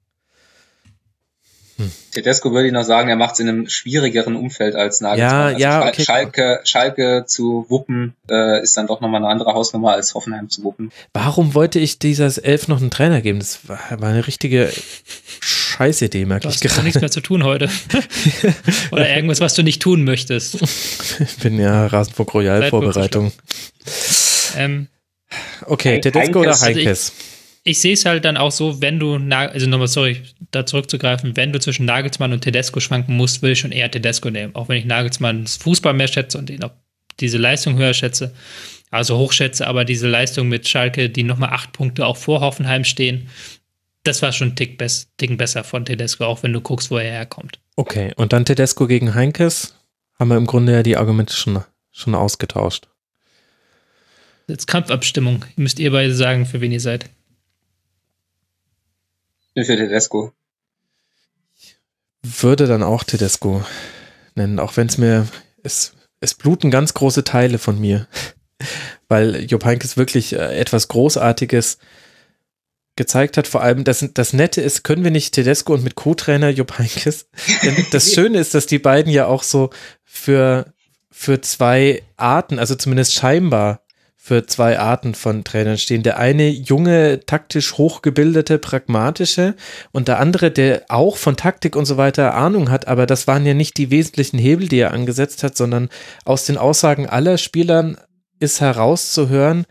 hm. 1.78 1.92
Tedesco 2.12 2.52
würde 2.52 2.68
ich 2.68 2.74
noch 2.74 2.84
sagen, 2.84 3.10
er 3.10 3.16
macht 3.16 3.34
es 3.34 3.40
in 3.40 3.50
einem 3.50 3.70
schwierigeren 3.70 4.36
Umfeld 4.36 4.76
als 4.76 5.02
Nagelsmann. 5.02 5.32
Ja, 5.32 5.46
also 5.46 5.60
ja, 5.60 5.88
okay. 5.88 6.04
Schalke, 6.04 6.60
Schalke 6.64 7.24
zu 7.26 7.66
wuppen 7.70 8.16
äh, 8.30 8.62
ist 8.62 8.76
dann 8.78 8.88
doch 8.88 9.02
nochmal 9.02 9.22
eine 9.22 9.32
andere 9.32 9.54
Hausnummer 9.54 9.94
als 9.94 10.14
Hoffenheim 10.14 10.50
zu 10.50 10.64
wuppen. 10.64 10.92
Warum 11.14 11.54
wollte 11.54 11.80
ich 11.80 12.00
dieses 12.00 12.38
Elf 12.38 12.68
noch 12.68 12.82
einen 12.82 12.92
Trainer 12.92 13.22
geben? 13.22 13.40
Das 13.40 13.68
war, 13.68 13.80
war 14.00 14.10
eine 14.10 14.28
richtige 14.28 14.72
Scheißidee, 15.40 16.26
merke 16.26 16.50
ich 16.50 16.60
gerade. 16.60 16.74
Du 16.74 16.78
hast 16.78 16.84
nichts 16.84 17.02
mehr 17.02 17.12
zu 17.12 17.22
tun 17.22 17.44
heute. 17.44 17.70
Oder 18.92 19.16
irgendwas, 19.16 19.40
was 19.40 19.54
du 19.54 19.64
nicht 19.64 19.82
tun 19.82 20.04
möchtest. 20.04 20.62
ich 21.20 21.38
bin 21.38 21.60
ja 21.60 21.88
Rasenfunk 21.88 22.34
Royal 22.34 22.70
Vorbereitung. 22.70 23.32
Ähm, 24.58 24.88
okay, 25.66 26.02
Tedesco 26.02 26.40
oder 26.42 26.60
Heinkes? 26.60 26.62
Also 26.68 27.12
ich 27.12 27.41
sehe 27.66 27.94
es 27.94 28.06
halt 28.06 28.26
dann 28.26 28.38
auch 28.38 28.52
so, 28.52 28.82
wenn 28.82 29.00
du, 29.00 29.16
also 29.16 29.68
nochmal, 29.68 29.88
sorry, 29.88 30.22
da 30.52 30.66
zurückzugreifen, 30.66 31.36
wenn 31.38 31.54
du 31.54 31.60
zwischen 31.60 31.86
Nagelsmann 31.86 32.34
und 32.34 32.42
Tedesco 32.42 32.80
schwanken 32.80 33.16
musst, 33.16 33.42
würde 33.42 33.54
ich 33.54 33.60
schon 33.60 33.72
eher 33.72 33.92
Tedesco 33.92 34.30
nehmen. 34.30 34.56
Auch 34.56 34.68
wenn 34.70 34.78
ich 34.78 34.86
Nagelsmanns 34.86 35.58
Fußball 35.58 35.94
mehr 35.94 36.08
schätze 36.08 36.38
und 36.38 36.50
ihn 36.50 36.64
auch 36.64 36.72
diese 37.20 37.38
Leistung 37.38 37.78
höher 37.78 37.94
schätze, 37.94 38.34
also 38.90 39.18
hochschätze, 39.18 39.68
aber 39.68 39.86
diese 39.86 40.08
Leistung 40.08 40.50
mit 40.50 40.68
Schalke, 40.68 41.10
die 41.10 41.24
nochmal 41.24 41.52
acht 41.52 41.72
Punkte 41.72 42.06
auch 42.06 42.18
vor 42.18 42.42
Hoffenheim 42.42 42.84
stehen, 42.84 43.30
das 44.04 44.24
war 44.24 44.32
schon 44.32 44.50
ein 44.50 44.56
Tick, 44.56 44.80
bess 44.80 45.12
Tick 45.18 45.38
besser 45.38 45.64
von 45.64 45.86
Tedesco, 45.86 46.26
auch 46.26 46.42
wenn 46.42 46.54
du 46.54 46.62
guckst, 46.62 46.90
wo 46.90 46.98
er 46.98 47.12
herkommt. 47.12 47.60
Okay, 47.76 48.12
und 48.16 48.34
dann 48.34 48.46
Tedesco 48.46 48.88
gegen 48.88 49.14
Heinkes, 49.14 49.76
haben 50.18 50.30
wir 50.30 50.38
im 50.38 50.48
Grunde 50.48 50.74
ja 50.74 50.84
die 50.84 50.98
Argumente 50.98 51.36
schon, 51.36 51.64
schon 51.92 52.16
ausgetauscht. 52.16 52.88
Jetzt 54.48 54.66
Kampfabstimmung. 54.66 55.46
Müsst 55.56 55.80
ihr 55.80 55.92
beide 55.92 56.14
sagen, 56.14 56.48
für 56.48 56.60
wen 56.60 56.72
ihr 56.72 56.80
seid 56.80 57.10
bin 59.54 59.66
für 59.66 59.76
Tedesco. 59.76 60.34
Würde 62.24 62.68
dann 62.68 62.84
auch 62.84 63.04
Tedesco 63.04 63.64
nennen, 64.36 64.60
auch 64.60 64.78
wenn 64.78 64.88
es 64.88 64.98
mir, 64.98 65.28
es, 65.64 65.94
es 66.20 66.36
bluten 66.36 66.72
ganz 66.72 66.94
große 66.94 67.24
Teile 67.24 67.58
von 67.58 67.80
mir, 67.80 68.08
weil 69.08 69.44
Jupp 69.46 69.66
Heynckes 69.66 69.98
wirklich 69.98 70.34
äh, 70.34 70.60
etwas 70.60 70.88
Großartiges 70.88 71.80
gezeigt 72.96 73.38
hat. 73.38 73.48
Vor 73.48 73.62
allem, 73.62 73.84
das, 73.84 74.08
das 74.14 74.34
Nette 74.34 74.62
ist, 74.62 74.84
können 74.84 75.04
wir 75.04 75.12
nicht 75.12 75.34
Tedesco 75.34 75.74
und 75.74 75.84
mit 75.84 75.96
Co-Trainer 75.96 76.50
Jupp 76.50 76.78
Heynckes, 76.78 77.28
denn 77.64 77.86
das 77.92 78.14
Schöne 78.14 78.40
ist, 78.40 78.54
dass 78.54 78.68
die 78.68 78.80
beiden 78.80 79.12
ja 79.12 79.26
auch 79.26 79.44
so 79.44 79.72
für, 80.04 80.74
für 81.10 81.42
zwei 81.42 82.04
Arten, 82.18 82.60
also 82.60 82.76
zumindest 82.76 83.14
scheinbar 83.14 83.82
für 84.24 84.46
zwei 84.46 84.78
Arten 84.78 85.16
von 85.16 85.44
Trainern 85.44 85.80
stehen. 85.80 86.04
Der 86.04 86.20
eine 86.20 86.48
junge, 86.48 87.22
taktisch 87.26 87.80
hochgebildete, 87.80 88.60
pragmatische 88.60 89.56
und 89.92 90.08
der 90.08 90.20
andere, 90.20 90.52
der 90.52 90.84
auch 90.90 91.18
von 91.18 91.36
Taktik 91.36 91.76
und 91.76 91.86
so 91.86 91.98
weiter 91.98 92.36
Ahnung 92.36 92.70
hat, 92.70 92.88
aber 92.88 93.08
das 93.08 93.26
waren 93.26 93.48
ja 93.48 93.56
nicht 93.56 93.78
die 93.78 93.90
wesentlichen 93.90 94.38
Hebel, 94.38 94.68
die 94.68 94.78
er 94.78 94.92
angesetzt 94.92 95.42
hat, 95.42 95.58
sondern 95.58 95.90
aus 96.24 96.46
den 96.46 96.58
Aussagen 96.58 97.10
aller 97.10 97.40
Spielern 97.40 97.98
ist 98.40 98.62
herauszuhören, 98.62 99.66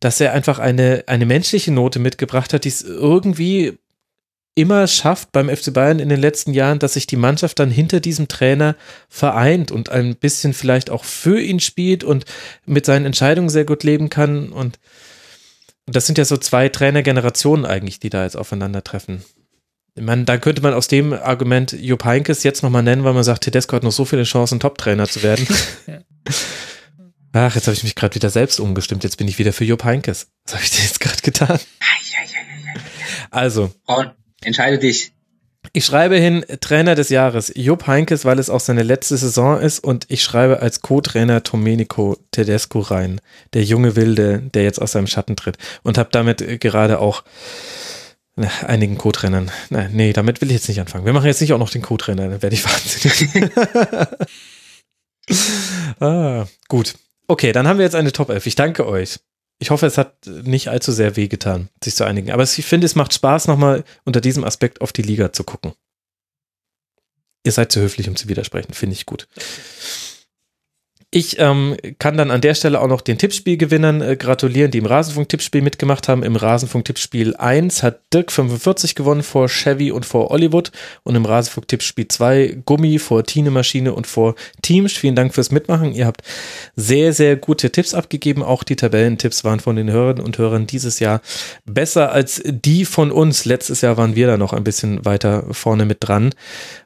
dass 0.00 0.18
er 0.18 0.32
einfach 0.32 0.58
eine, 0.58 1.04
eine 1.06 1.26
menschliche 1.26 1.70
Note 1.70 1.98
mitgebracht 1.98 2.54
hat, 2.54 2.64
die 2.64 2.70
es 2.70 2.80
irgendwie 2.80 3.78
immer 4.54 4.86
schafft 4.86 5.32
beim 5.32 5.48
FC 5.48 5.72
Bayern 5.72 5.98
in 5.98 6.08
den 6.08 6.20
letzten 6.20 6.52
Jahren, 6.54 6.78
dass 6.78 6.94
sich 6.94 7.06
die 7.06 7.16
Mannschaft 7.16 7.58
dann 7.58 7.70
hinter 7.70 8.00
diesem 8.00 8.28
Trainer 8.28 8.76
vereint 9.08 9.70
und 9.70 9.88
ein 9.88 10.16
bisschen 10.16 10.52
vielleicht 10.52 10.90
auch 10.90 11.04
für 11.04 11.40
ihn 11.40 11.60
spielt 11.60 12.04
und 12.04 12.24
mit 12.64 12.86
seinen 12.86 13.06
Entscheidungen 13.06 13.48
sehr 13.48 13.64
gut 13.64 13.82
leben 13.82 14.10
kann. 14.10 14.50
Und 14.50 14.78
das 15.86 16.06
sind 16.06 16.18
ja 16.18 16.24
so 16.24 16.36
zwei 16.36 16.68
Trainergenerationen 16.68 17.66
eigentlich, 17.66 17.98
die 17.98 18.10
da 18.10 18.22
jetzt 18.22 18.36
aufeinandertreffen. 18.36 19.24
Ich 19.96 20.02
meine, 20.02 20.24
da 20.24 20.38
könnte 20.38 20.62
man 20.62 20.74
aus 20.74 20.88
dem 20.88 21.12
Argument 21.12 21.72
Jupp 21.72 22.04
Heynckes 22.04 22.42
jetzt 22.42 22.62
nochmal 22.62 22.82
nennen, 22.82 23.04
weil 23.04 23.14
man 23.14 23.22
sagt, 23.22 23.44
Tedesco 23.44 23.76
hat 23.76 23.84
noch 23.84 23.92
so 23.92 24.04
viele 24.04 24.24
Chancen, 24.24 24.58
Top-Trainer 24.58 25.08
zu 25.08 25.22
werden. 25.22 25.46
Ach, 27.32 27.54
jetzt 27.54 27.66
habe 27.66 27.76
ich 27.76 27.82
mich 27.82 27.96
gerade 27.96 28.14
wieder 28.14 28.30
selbst 28.30 28.60
umgestimmt. 28.60 29.02
Jetzt 29.02 29.16
bin 29.16 29.26
ich 29.26 29.38
wieder 29.38 29.52
für 29.52 29.64
Jupp 29.64 29.84
Heynckes. 29.84 30.28
Was 30.44 30.54
habe 30.54 30.64
ich 30.64 30.70
denn 30.70 30.84
jetzt 30.84 31.00
gerade 31.00 31.20
getan? 31.20 31.58
Also. 33.30 33.72
Braun. 33.86 34.12
Entscheide 34.44 34.78
dich. 34.78 35.12
Ich 35.72 35.86
schreibe 35.86 36.16
hin 36.16 36.44
Trainer 36.60 36.94
des 36.94 37.08
Jahres 37.08 37.52
Jupp 37.56 37.86
Heinkes, 37.86 38.24
weil 38.24 38.38
es 38.38 38.50
auch 38.50 38.60
seine 38.60 38.82
letzte 38.82 39.16
Saison 39.16 39.58
ist 39.58 39.80
und 39.80 40.06
ich 40.08 40.22
schreibe 40.22 40.60
als 40.60 40.82
Co-Trainer 40.82 41.40
Domenico 41.40 42.18
Tedesco 42.30 42.80
rein, 42.80 43.20
der 43.54 43.64
junge 43.64 43.96
Wilde, 43.96 44.42
der 44.52 44.62
jetzt 44.62 44.80
aus 44.80 44.92
seinem 44.92 45.06
Schatten 45.06 45.36
tritt 45.36 45.56
und 45.82 45.96
habe 45.96 46.10
damit 46.12 46.60
gerade 46.60 47.00
auch 47.00 47.24
na, 48.36 48.48
einigen 48.66 48.98
Co-Trainern. 48.98 49.50
Nee, 49.92 50.12
damit 50.12 50.40
will 50.40 50.48
ich 50.48 50.54
jetzt 50.54 50.68
nicht 50.68 50.80
anfangen. 50.80 51.06
Wir 51.06 51.12
machen 51.12 51.26
jetzt 51.26 51.40
nicht 51.40 51.52
auch 51.52 51.58
noch 51.58 51.70
den 51.70 51.82
Co-Trainer, 51.82 52.28
dann 52.28 52.42
werde 52.42 52.54
ich 52.54 52.64
wahnsinnig. 52.64 53.50
ah, 56.00 56.46
gut. 56.68 56.94
Okay, 57.26 57.52
dann 57.52 57.66
haben 57.66 57.78
wir 57.78 57.84
jetzt 57.84 57.94
eine 57.94 58.12
Top 58.12 58.28
11. 58.28 58.46
Ich 58.46 58.54
danke 58.54 58.86
euch 58.86 59.18
ich 59.64 59.70
hoffe, 59.70 59.86
es 59.86 59.96
hat 59.96 60.26
nicht 60.26 60.68
allzu 60.68 60.92
sehr 60.92 61.16
wehgetan, 61.16 61.70
sich 61.82 61.94
zu 61.94 62.04
einigen. 62.04 62.30
Aber 62.32 62.42
ich 62.42 62.66
finde, 62.66 62.84
es 62.84 62.96
macht 62.96 63.14
Spaß, 63.14 63.48
nochmal 63.48 63.82
unter 64.04 64.20
diesem 64.20 64.44
Aspekt 64.44 64.82
auf 64.82 64.92
die 64.92 65.00
Liga 65.00 65.32
zu 65.32 65.42
gucken. 65.42 65.72
Ihr 67.44 67.52
seid 67.52 67.72
zu 67.72 67.80
höflich, 67.80 68.06
um 68.06 68.14
zu 68.14 68.28
widersprechen, 68.28 68.74
finde 68.74 68.92
ich 68.92 69.06
gut. 69.06 69.26
Ich 71.16 71.38
ähm, 71.38 71.76
kann 72.00 72.16
dann 72.16 72.32
an 72.32 72.40
der 72.40 72.56
Stelle 72.56 72.80
auch 72.80 72.88
noch 72.88 73.00
den 73.00 73.18
Tippspielgewinnern 73.18 74.02
äh, 74.02 74.16
gratulieren, 74.16 74.72
die 74.72 74.78
im 74.78 74.86
Rasenfunk-Tippspiel 74.86 75.62
mitgemacht 75.62 76.08
haben. 76.08 76.24
Im 76.24 76.34
Rasenfunk-Tippspiel 76.34 77.36
1 77.36 77.84
hat 77.84 78.00
Dirk 78.12 78.32
45 78.32 78.96
gewonnen 78.96 79.22
vor 79.22 79.46
Chevy 79.48 79.92
und 79.92 80.04
vor 80.04 80.30
Hollywood 80.30 80.72
und 81.04 81.14
im 81.14 81.24
Rasenfunk-Tippspiel 81.24 82.08
2 82.08 82.62
Gummi 82.64 82.98
vor 82.98 83.22
Tine 83.22 83.52
Maschine 83.52 83.94
und 83.94 84.08
vor 84.08 84.34
Teams. 84.62 84.92
Vielen 84.94 85.14
Dank 85.14 85.32
fürs 85.32 85.52
Mitmachen. 85.52 85.92
Ihr 85.92 86.06
habt 86.06 86.22
sehr, 86.74 87.12
sehr 87.12 87.36
gute 87.36 87.70
Tipps 87.70 87.94
abgegeben. 87.94 88.42
Auch 88.42 88.64
die 88.64 88.74
Tabellentipps 88.74 89.44
waren 89.44 89.60
von 89.60 89.76
den 89.76 89.92
Hörerinnen 89.92 90.24
und 90.24 90.38
Hörern 90.38 90.66
dieses 90.66 90.98
Jahr 90.98 91.20
besser 91.64 92.10
als 92.10 92.42
die 92.44 92.84
von 92.84 93.12
uns. 93.12 93.44
Letztes 93.44 93.82
Jahr 93.82 93.96
waren 93.96 94.16
wir 94.16 94.26
da 94.26 94.36
noch 94.36 94.52
ein 94.52 94.64
bisschen 94.64 95.04
weiter 95.04 95.44
vorne 95.52 95.84
mit 95.84 95.98
dran. 96.00 96.34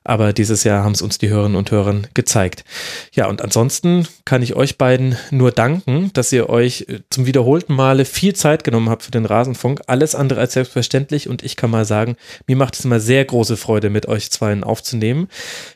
Aber 0.09 0.33
dieses 0.33 0.65
Jahr 0.65 0.85
haben 0.85 0.93
es 0.93 1.03
uns 1.03 1.19
die 1.19 1.29
Hörerinnen 1.29 1.57
und 1.59 1.71
Hörer 1.71 2.01
gezeigt. 2.15 2.65
Ja, 3.13 3.29
und 3.29 3.43
ansonsten 3.43 4.09
kann 4.25 4.43
ich 4.43 4.57
euch 4.57 4.79
beiden 4.79 5.19
nur 5.31 5.53
danken, 5.53 6.11
dass 6.15 6.33
ihr 6.33 6.49
euch 6.49 6.87
äh, 6.89 7.01
zum 7.11 7.27
wiederholten 7.27 7.75
Male 7.75 8.07
viel 8.07 8.35
Zeit 8.35 8.65
genommen 8.65 8.89
habt 8.89 9.03
für 9.03 9.11
den 9.11 9.27
Rasenfunk. 9.27 9.83
Alles 9.87 10.15
andere 10.15 10.41
als 10.41 10.55
selbstverständlich 10.55 11.29
und 11.29 11.43
ich 11.45 11.57
kann 11.57 11.71
mal 11.71 11.85
sagen, 11.85 12.17
mir 12.47 12.57
macht 12.57 12.79
es 12.79 12.87
immer 12.87 13.01
sehr 13.01 13.23
große 13.23 13.59
Freude, 13.59 13.91
mit 13.91 14.09
euch 14.09 14.31
zweien 14.31 14.65
aufzunehmen. 14.65 15.29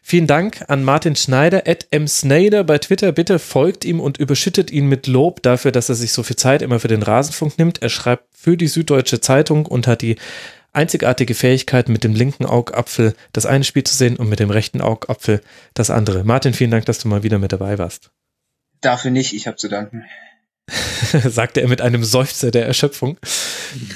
Vielen 0.02 0.27
Dank 0.27 0.65
an 0.67 0.83
Martin 0.83 1.15
Schneider, 1.15 1.65
at 1.67 1.89
msnader 1.93 2.65
bei 2.65 2.78
Twitter. 2.78 3.12
Bitte 3.12 3.39
folgt 3.39 3.85
ihm 3.85 4.01
und 4.01 4.17
überschüttet 4.17 4.70
ihn 4.70 4.86
mit 4.86 5.09
Lob 5.09 5.43
dafür, 5.43 5.73
dass 5.73 5.91
er 5.91 5.94
sich 5.94 6.15
so 6.15 6.23
viel 6.23 6.36
Zeit 6.36 6.62
immer 6.62 6.81
für 6.81 6.89
den 6.89 7.02
Rasenfunk 7.02 7.59
nimmt. 7.59 7.83
Er 7.83 7.91
schreibt 7.91 8.25
für 8.35 8.57
die 8.57 8.67
Süddeutsche 8.67 9.20
Zeitung 9.20 9.67
und 9.67 9.86
hat 9.86 10.01
die 10.01 10.17
einzigartige 10.73 11.34
Fähigkeit, 11.34 11.89
mit 11.89 12.05
dem 12.05 12.15
linken 12.15 12.47
Augapfel 12.47 13.15
das 13.33 13.47
eine 13.47 13.65
Spiel 13.65 13.84
zu 13.84 13.97
sehen 13.97 14.17
und 14.17 14.28
mit 14.28 14.41
dem 14.41 14.51
rechten 14.51 14.81
Augapfel 14.81 15.41
das 15.75 15.91
andere. 15.91 16.25
Martin, 16.25 16.55
vielen 16.55 16.70
Dank, 16.70 16.86
dass 16.86 16.99
du 16.99 17.09
mal 17.09 17.23
wieder 17.23 17.39
mit 17.39 17.52
dabei 17.52 17.78
warst. 17.78 18.10
Dafür 18.81 19.10
nicht, 19.10 19.33
ich 19.33 19.47
habe 19.47 19.57
zu 19.57 19.68
danken. 19.68 20.05
sagte 21.28 21.60
er 21.60 21.68
mit 21.68 21.81
einem 21.81 22.05
Seufzer 22.05 22.51
der 22.51 22.67
Erschöpfung. 22.67 23.18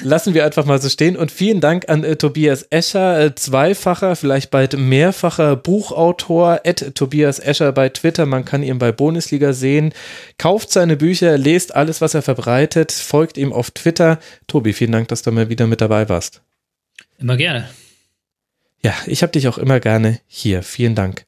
Lassen 0.03 0.35
wir 0.35 0.45
einfach 0.45 0.65
mal 0.65 0.81
so 0.81 0.89
stehen 0.89 1.17
und 1.17 1.31
vielen 1.31 1.61
Dank 1.61 1.89
an 1.89 2.03
äh, 2.03 2.17
Tobias 2.17 2.67
Escher, 2.71 3.21
äh, 3.21 3.35
zweifacher, 3.35 4.17
vielleicht 4.17 4.51
bald 4.51 4.77
mehrfacher 4.77 5.57
Buchautor, 5.57 6.61
at 6.65 6.95
Tobias 6.95 7.39
Escher 7.39 7.73
bei 7.73 7.89
Twitter, 7.89 8.27
man 8.27 8.45
kann 8.45 8.63
ihn 8.63 8.79
bei 8.79 8.93
Bundesliga 8.93 9.53
sehen. 9.53 9.93
Kauft 10.39 10.71
seine 10.71 10.97
Bücher, 10.97 11.39
lest 11.39 11.75
alles, 11.75 12.01
was 12.01 12.15
er 12.15 12.23
verbreitet, 12.23 12.93
folgt 12.93 13.39
ihm 13.39 13.53
auf 13.53 13.71
Twitter. 13.71 14.19
Tobi, 14.47 14.73
vielen 14.73 14.93
Dank, 14.93 15.09
dass 15.09 15.23
du 15.23 15.31
mal 15.33 15.49
wieder 15.49 15.67
mit 15.67 15.81
dabei 15.81 16.09
warst. 16.09 16.43
Immer 17.19 17.37
gerne. 17.37 17.69
Ja, 18.87 18.95
ich 19.09 19.23
habe 19.25 19.33
dich 19.33 19.49
auch 19.49 19.59
immer 19.59 19.81
gerne 19.81 20.21
hier. 20.29 20.63
Vielen 20.63 20.95
Dank. 20.95 21.25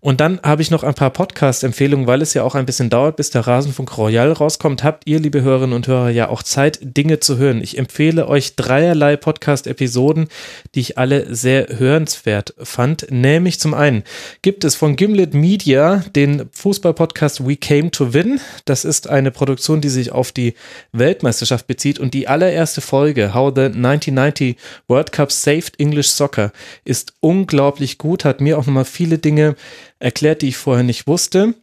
Und 0.00 0.22
dann 0.22 0.40
habe 0.42 0.62
ich 0.62 0.70
noch 0.70 0.82
ein 0.82 0.94
paar 0.94 1.10
Podcast-Empfehlungen, 1.10 2.06
weil 2.06 2.22
es 2.22 2.32
ja 2.32 2.42
auch 2.42 2.54
ein 2.54 2.64
bisschen 2.64 2.88
dauert, 2.88 3.16
bis 3.16 3.28
der 3.28 3.46
Rasenfunk 3.46 3.98
Royal 3.98 4.32
rauskommt. 4.32 4.82
Habt 4.82 5.06
ihr, 5.06 5.20
liebe 5.20 5.42
Hörerinnen 5.42 5.76
und 5.76 5.86
Hörer, 5.86 6.08
ja 6.08 6.30
auch 6.30 6.42
Zeit, 6.42 6.78
Dinge 6.80 7.20
zu 7.20 7.36
hören. 7.36 7.60
Ich 7.60 7.76
empfehle 7.76 8.28
euch 8.28 8.56
dreierlei 8.56 9.18
Podcast-Episoden, 9.18 10.28
die 10.74 10.80
ich 10.80 10.96
alle 10.96 11.34
sehr 11.34 11.66
hörenswert 11.78 12.54
fand. 12.62 13.08
Nämlich 13.10 13.60
zum 13.60 13.74
einen 13.74 14.04
gibt 14.40 14.64
es 14.64 14.74
von 14.74 14.96
Gimlet 14.96 15.34
Media 15.34 16.02
den 16.16 16.48
Fußball-Podcast 16.52 17.46
We 17.46 17.56
Came 17.56 17.90
to 17.90 18.14
Win. 18.14 18.40
Das 18.64 18.86
ist 18.86 19.10
eine 19.10 19.30
Produktion, 19.30 19.82
die 19.82 19.90
sich 19.90 20.12
auf 20.12 20.32
die 20.32 20.54
Weltmeisterschaft 20.92 21.66
bezieht 21.66 21.98
und 21.98 22.14
die 22.14 22.26
allererste 22.26 22.80
Folge, 22.80 23.34
How 23.34 23.52
the 23.54 23.64
1990 23.64 24.56
World 24.88 25.12
Cup 25.12 25.30
Saved 25.30 25.78
English 25.78 26.08
Soccer, 26.08 26.52
ist 26.86 27.01
unglaublich 27.20 27.98
gut, 27.98 28.24
hat 28.24 28.40
mir 28.40 28.58
auch 28.58 28.66
nochmal 28.66 28.84
viele 28.84 29.18
Dinge 29.18 29.56
erklärt, 29.98 30.42
die 30.42 30.48
ich 30.48 30.56
vorher 30.56 30.84
nicht 30.84 31.06
wusste. 31.06 31.54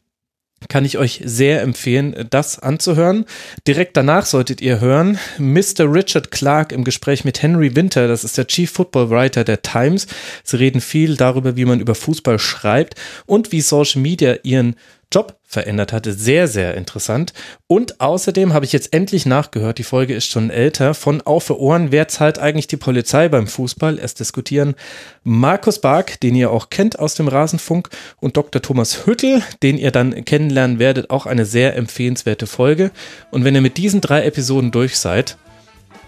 kann 0.68 0.84
ich 0.84 0.98
euch 0.98 1.22
sehr 1.24 1.62
empfehlen, 1.62 2.28
das 2.30 2.60
anzuhören. 2.60 3.24
Direkt 3.66 3.96
danach 3.96 4.26
solltet 4.26 4.60
ihr 4.60 4.82
hören 4.82 5.18
Mr. 5.38 5.92
Richard 5.92 6.32
Clark 6.32 6.74
im 6.74 6.84
Gespräch 6.84 7.24
mit 7.24 7.42
Henry 7.42 7.78
Winter, 7.78 8.10
das 8.10 8.26
ist 8.26 8.38
der 8.38 8.48
Chief 8.48 8.70
Football 8.70 9.10
Writer 9.10 9.46
der 9.46 9.62
Times. 9.62 10.08
Sie 10.44 10.58
reden 10.58 10.82
viel 10.82 11.16
darüber, 11.16 11.56
wie 11.56 11.64
man 11.64 11.80
über 11.80 11.96
Fußball 11.96 12.40
schreibt 12.40 12.96
und 13.26 13.54
wie 13.54 13.62
Social 13.62 14.02
Media 14.02 14.36
ihren 14.44 14.76
Job 15.14 15.39
verändert 15.50 15.92
hatte. 15.92 16.14
Sehr, 16.14 16.48
sehr 16.48 16.76
interessant. 16.76 17.34
Und 17.66 18.00
außerdem 18.00 18.54
habe 18.54 18.66
ich 18.66 18.72
jetzt 18.72 18.94
endlich 18.94 19.26
nachgehört, 19.26 19.80
die 19.80 19.84
Folge 19.84 20.14
ist 20.14 20.28
schon 20.28 20.52
älter, 20.52 20.94
von 20.94 21.22
Auf 21.22 21.46
für 21.46 21.60
Ohren, 21.60 21.92
wer 21.92 22.08
zahlt 22.08 22.38
eigentlich 22.38 22.68
die 22.68 22.78
Polizei 22.78 23.30
beim 23.30 23.48
Fußball? 23.48 23.98
Es 23.98 24.14
diskutieren 24.14 24.76
Markus 25.24 25.82
Bark, 25.82 26.20
den 26.20 26.36
ihr 26.36 26.52
auch 26.52 26.70
kennt 26.70 27.00
aus 27.00 27.16
dem 27.16 27.28
Rasenfunk, 27.28 27.90
und 28.20 28.38
Dr. 28.38 28.62
Thomas 28.62 29.08
Hüttel, 29.08 29.42
den 29.64 29.80
ihr 29.80 29.90
dann 29.90 30.24
kennenlernen 30.24 30.78
werdet. 30.78 31.10
Auch 31.10 31.26
eine 31.26 31.46
sehr 31.46 31.76
empfehlenswerte 31.76 32.46
Folge. 32.46 32.92
Und 33.32 33.44
wenn 33.44 33.56
ihr 33.56 33.62
mit 33.62 33.78
diesen 33.78 34.02
drei 34.02 34.26
Episoden 34.26 34.70
durch 34.70 35.00
seid 35.00 35.38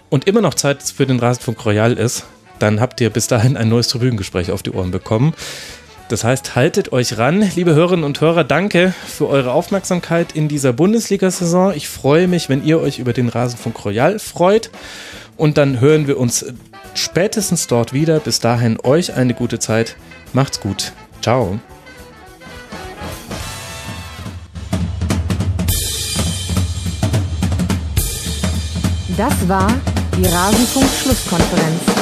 und 0.08 0.28
immer 0.28 0.40
noch 0.40 0.54
Zeit 0.54 0.84
für 0.84 1.04
den 1.04 1.18
Rasenfunk 1.18 1.66
Royal 1.66 1.94
ist, 1.94 2.26
dann 2.60 2.80
habt 2.80 3.00
ihr 3.00 3.10
bis 3.10 3.26
dahin 3.26 3.56
ein 3.56 3.68
neues 3.68 3.88
Tribünengespräch 3.88 4.52
auf 4.52 4.62
die 4.62 4.70
Ohren 4.70 4.92
bekommen. 4.92 5.34
Das 6.12 6.24
heißt, 6.24 6.56
haltet 6.56 6.92
euch 6.92 7.16
ran, 7.16 7.40
liebe 7.56 7.74
Hörerinnen 7.74 8.04
und 8.04 8.20
Hörer. 8.20 8.44
Danke 8.44 8.92
für 9.06 9.30
eure 9.30 9.52
Aufmerksamkeit 9.52 10.32
in 10.32 10.46
dieser 10.46 10.74
Bundesliga-Saison. 10.74 11.72
Ich 11.74 11.88
freue 11.88 12.28
mich, 12.28 12.50
wenn 12.50 12.62
ihr 12.62 12.80
euch 12.80 12.98
über 12.98 13.14
den 13.14 13.30
Rasenfunk 13.30 13.82
Royal 13.82 14.18
freut. 14.18 14.70
Und 15.38 15.56
dann 15.56 15.80
hören 15.80 16.06
wir 16.06 16.18
uns 16.18 16.44
spätestens 16.92 17.66
dort 17.66 17.94
wieder. 17.94 18.20
Bis 18.20 18.40
dahin 18.40 18.78
euch 18.82 19.14
eine 19.14 19.32
gute 19.32 19.58
Zeit. 19.58 19.96
Macht's 20.34 20.60
gut. 20.60 20.92
Ciao. 21.22 21.58
Das 29.16 29.48
war 29.48 29.72
die 30.18 30.26
Rasenfunk-Schlusskonferenz. 30.26 32.01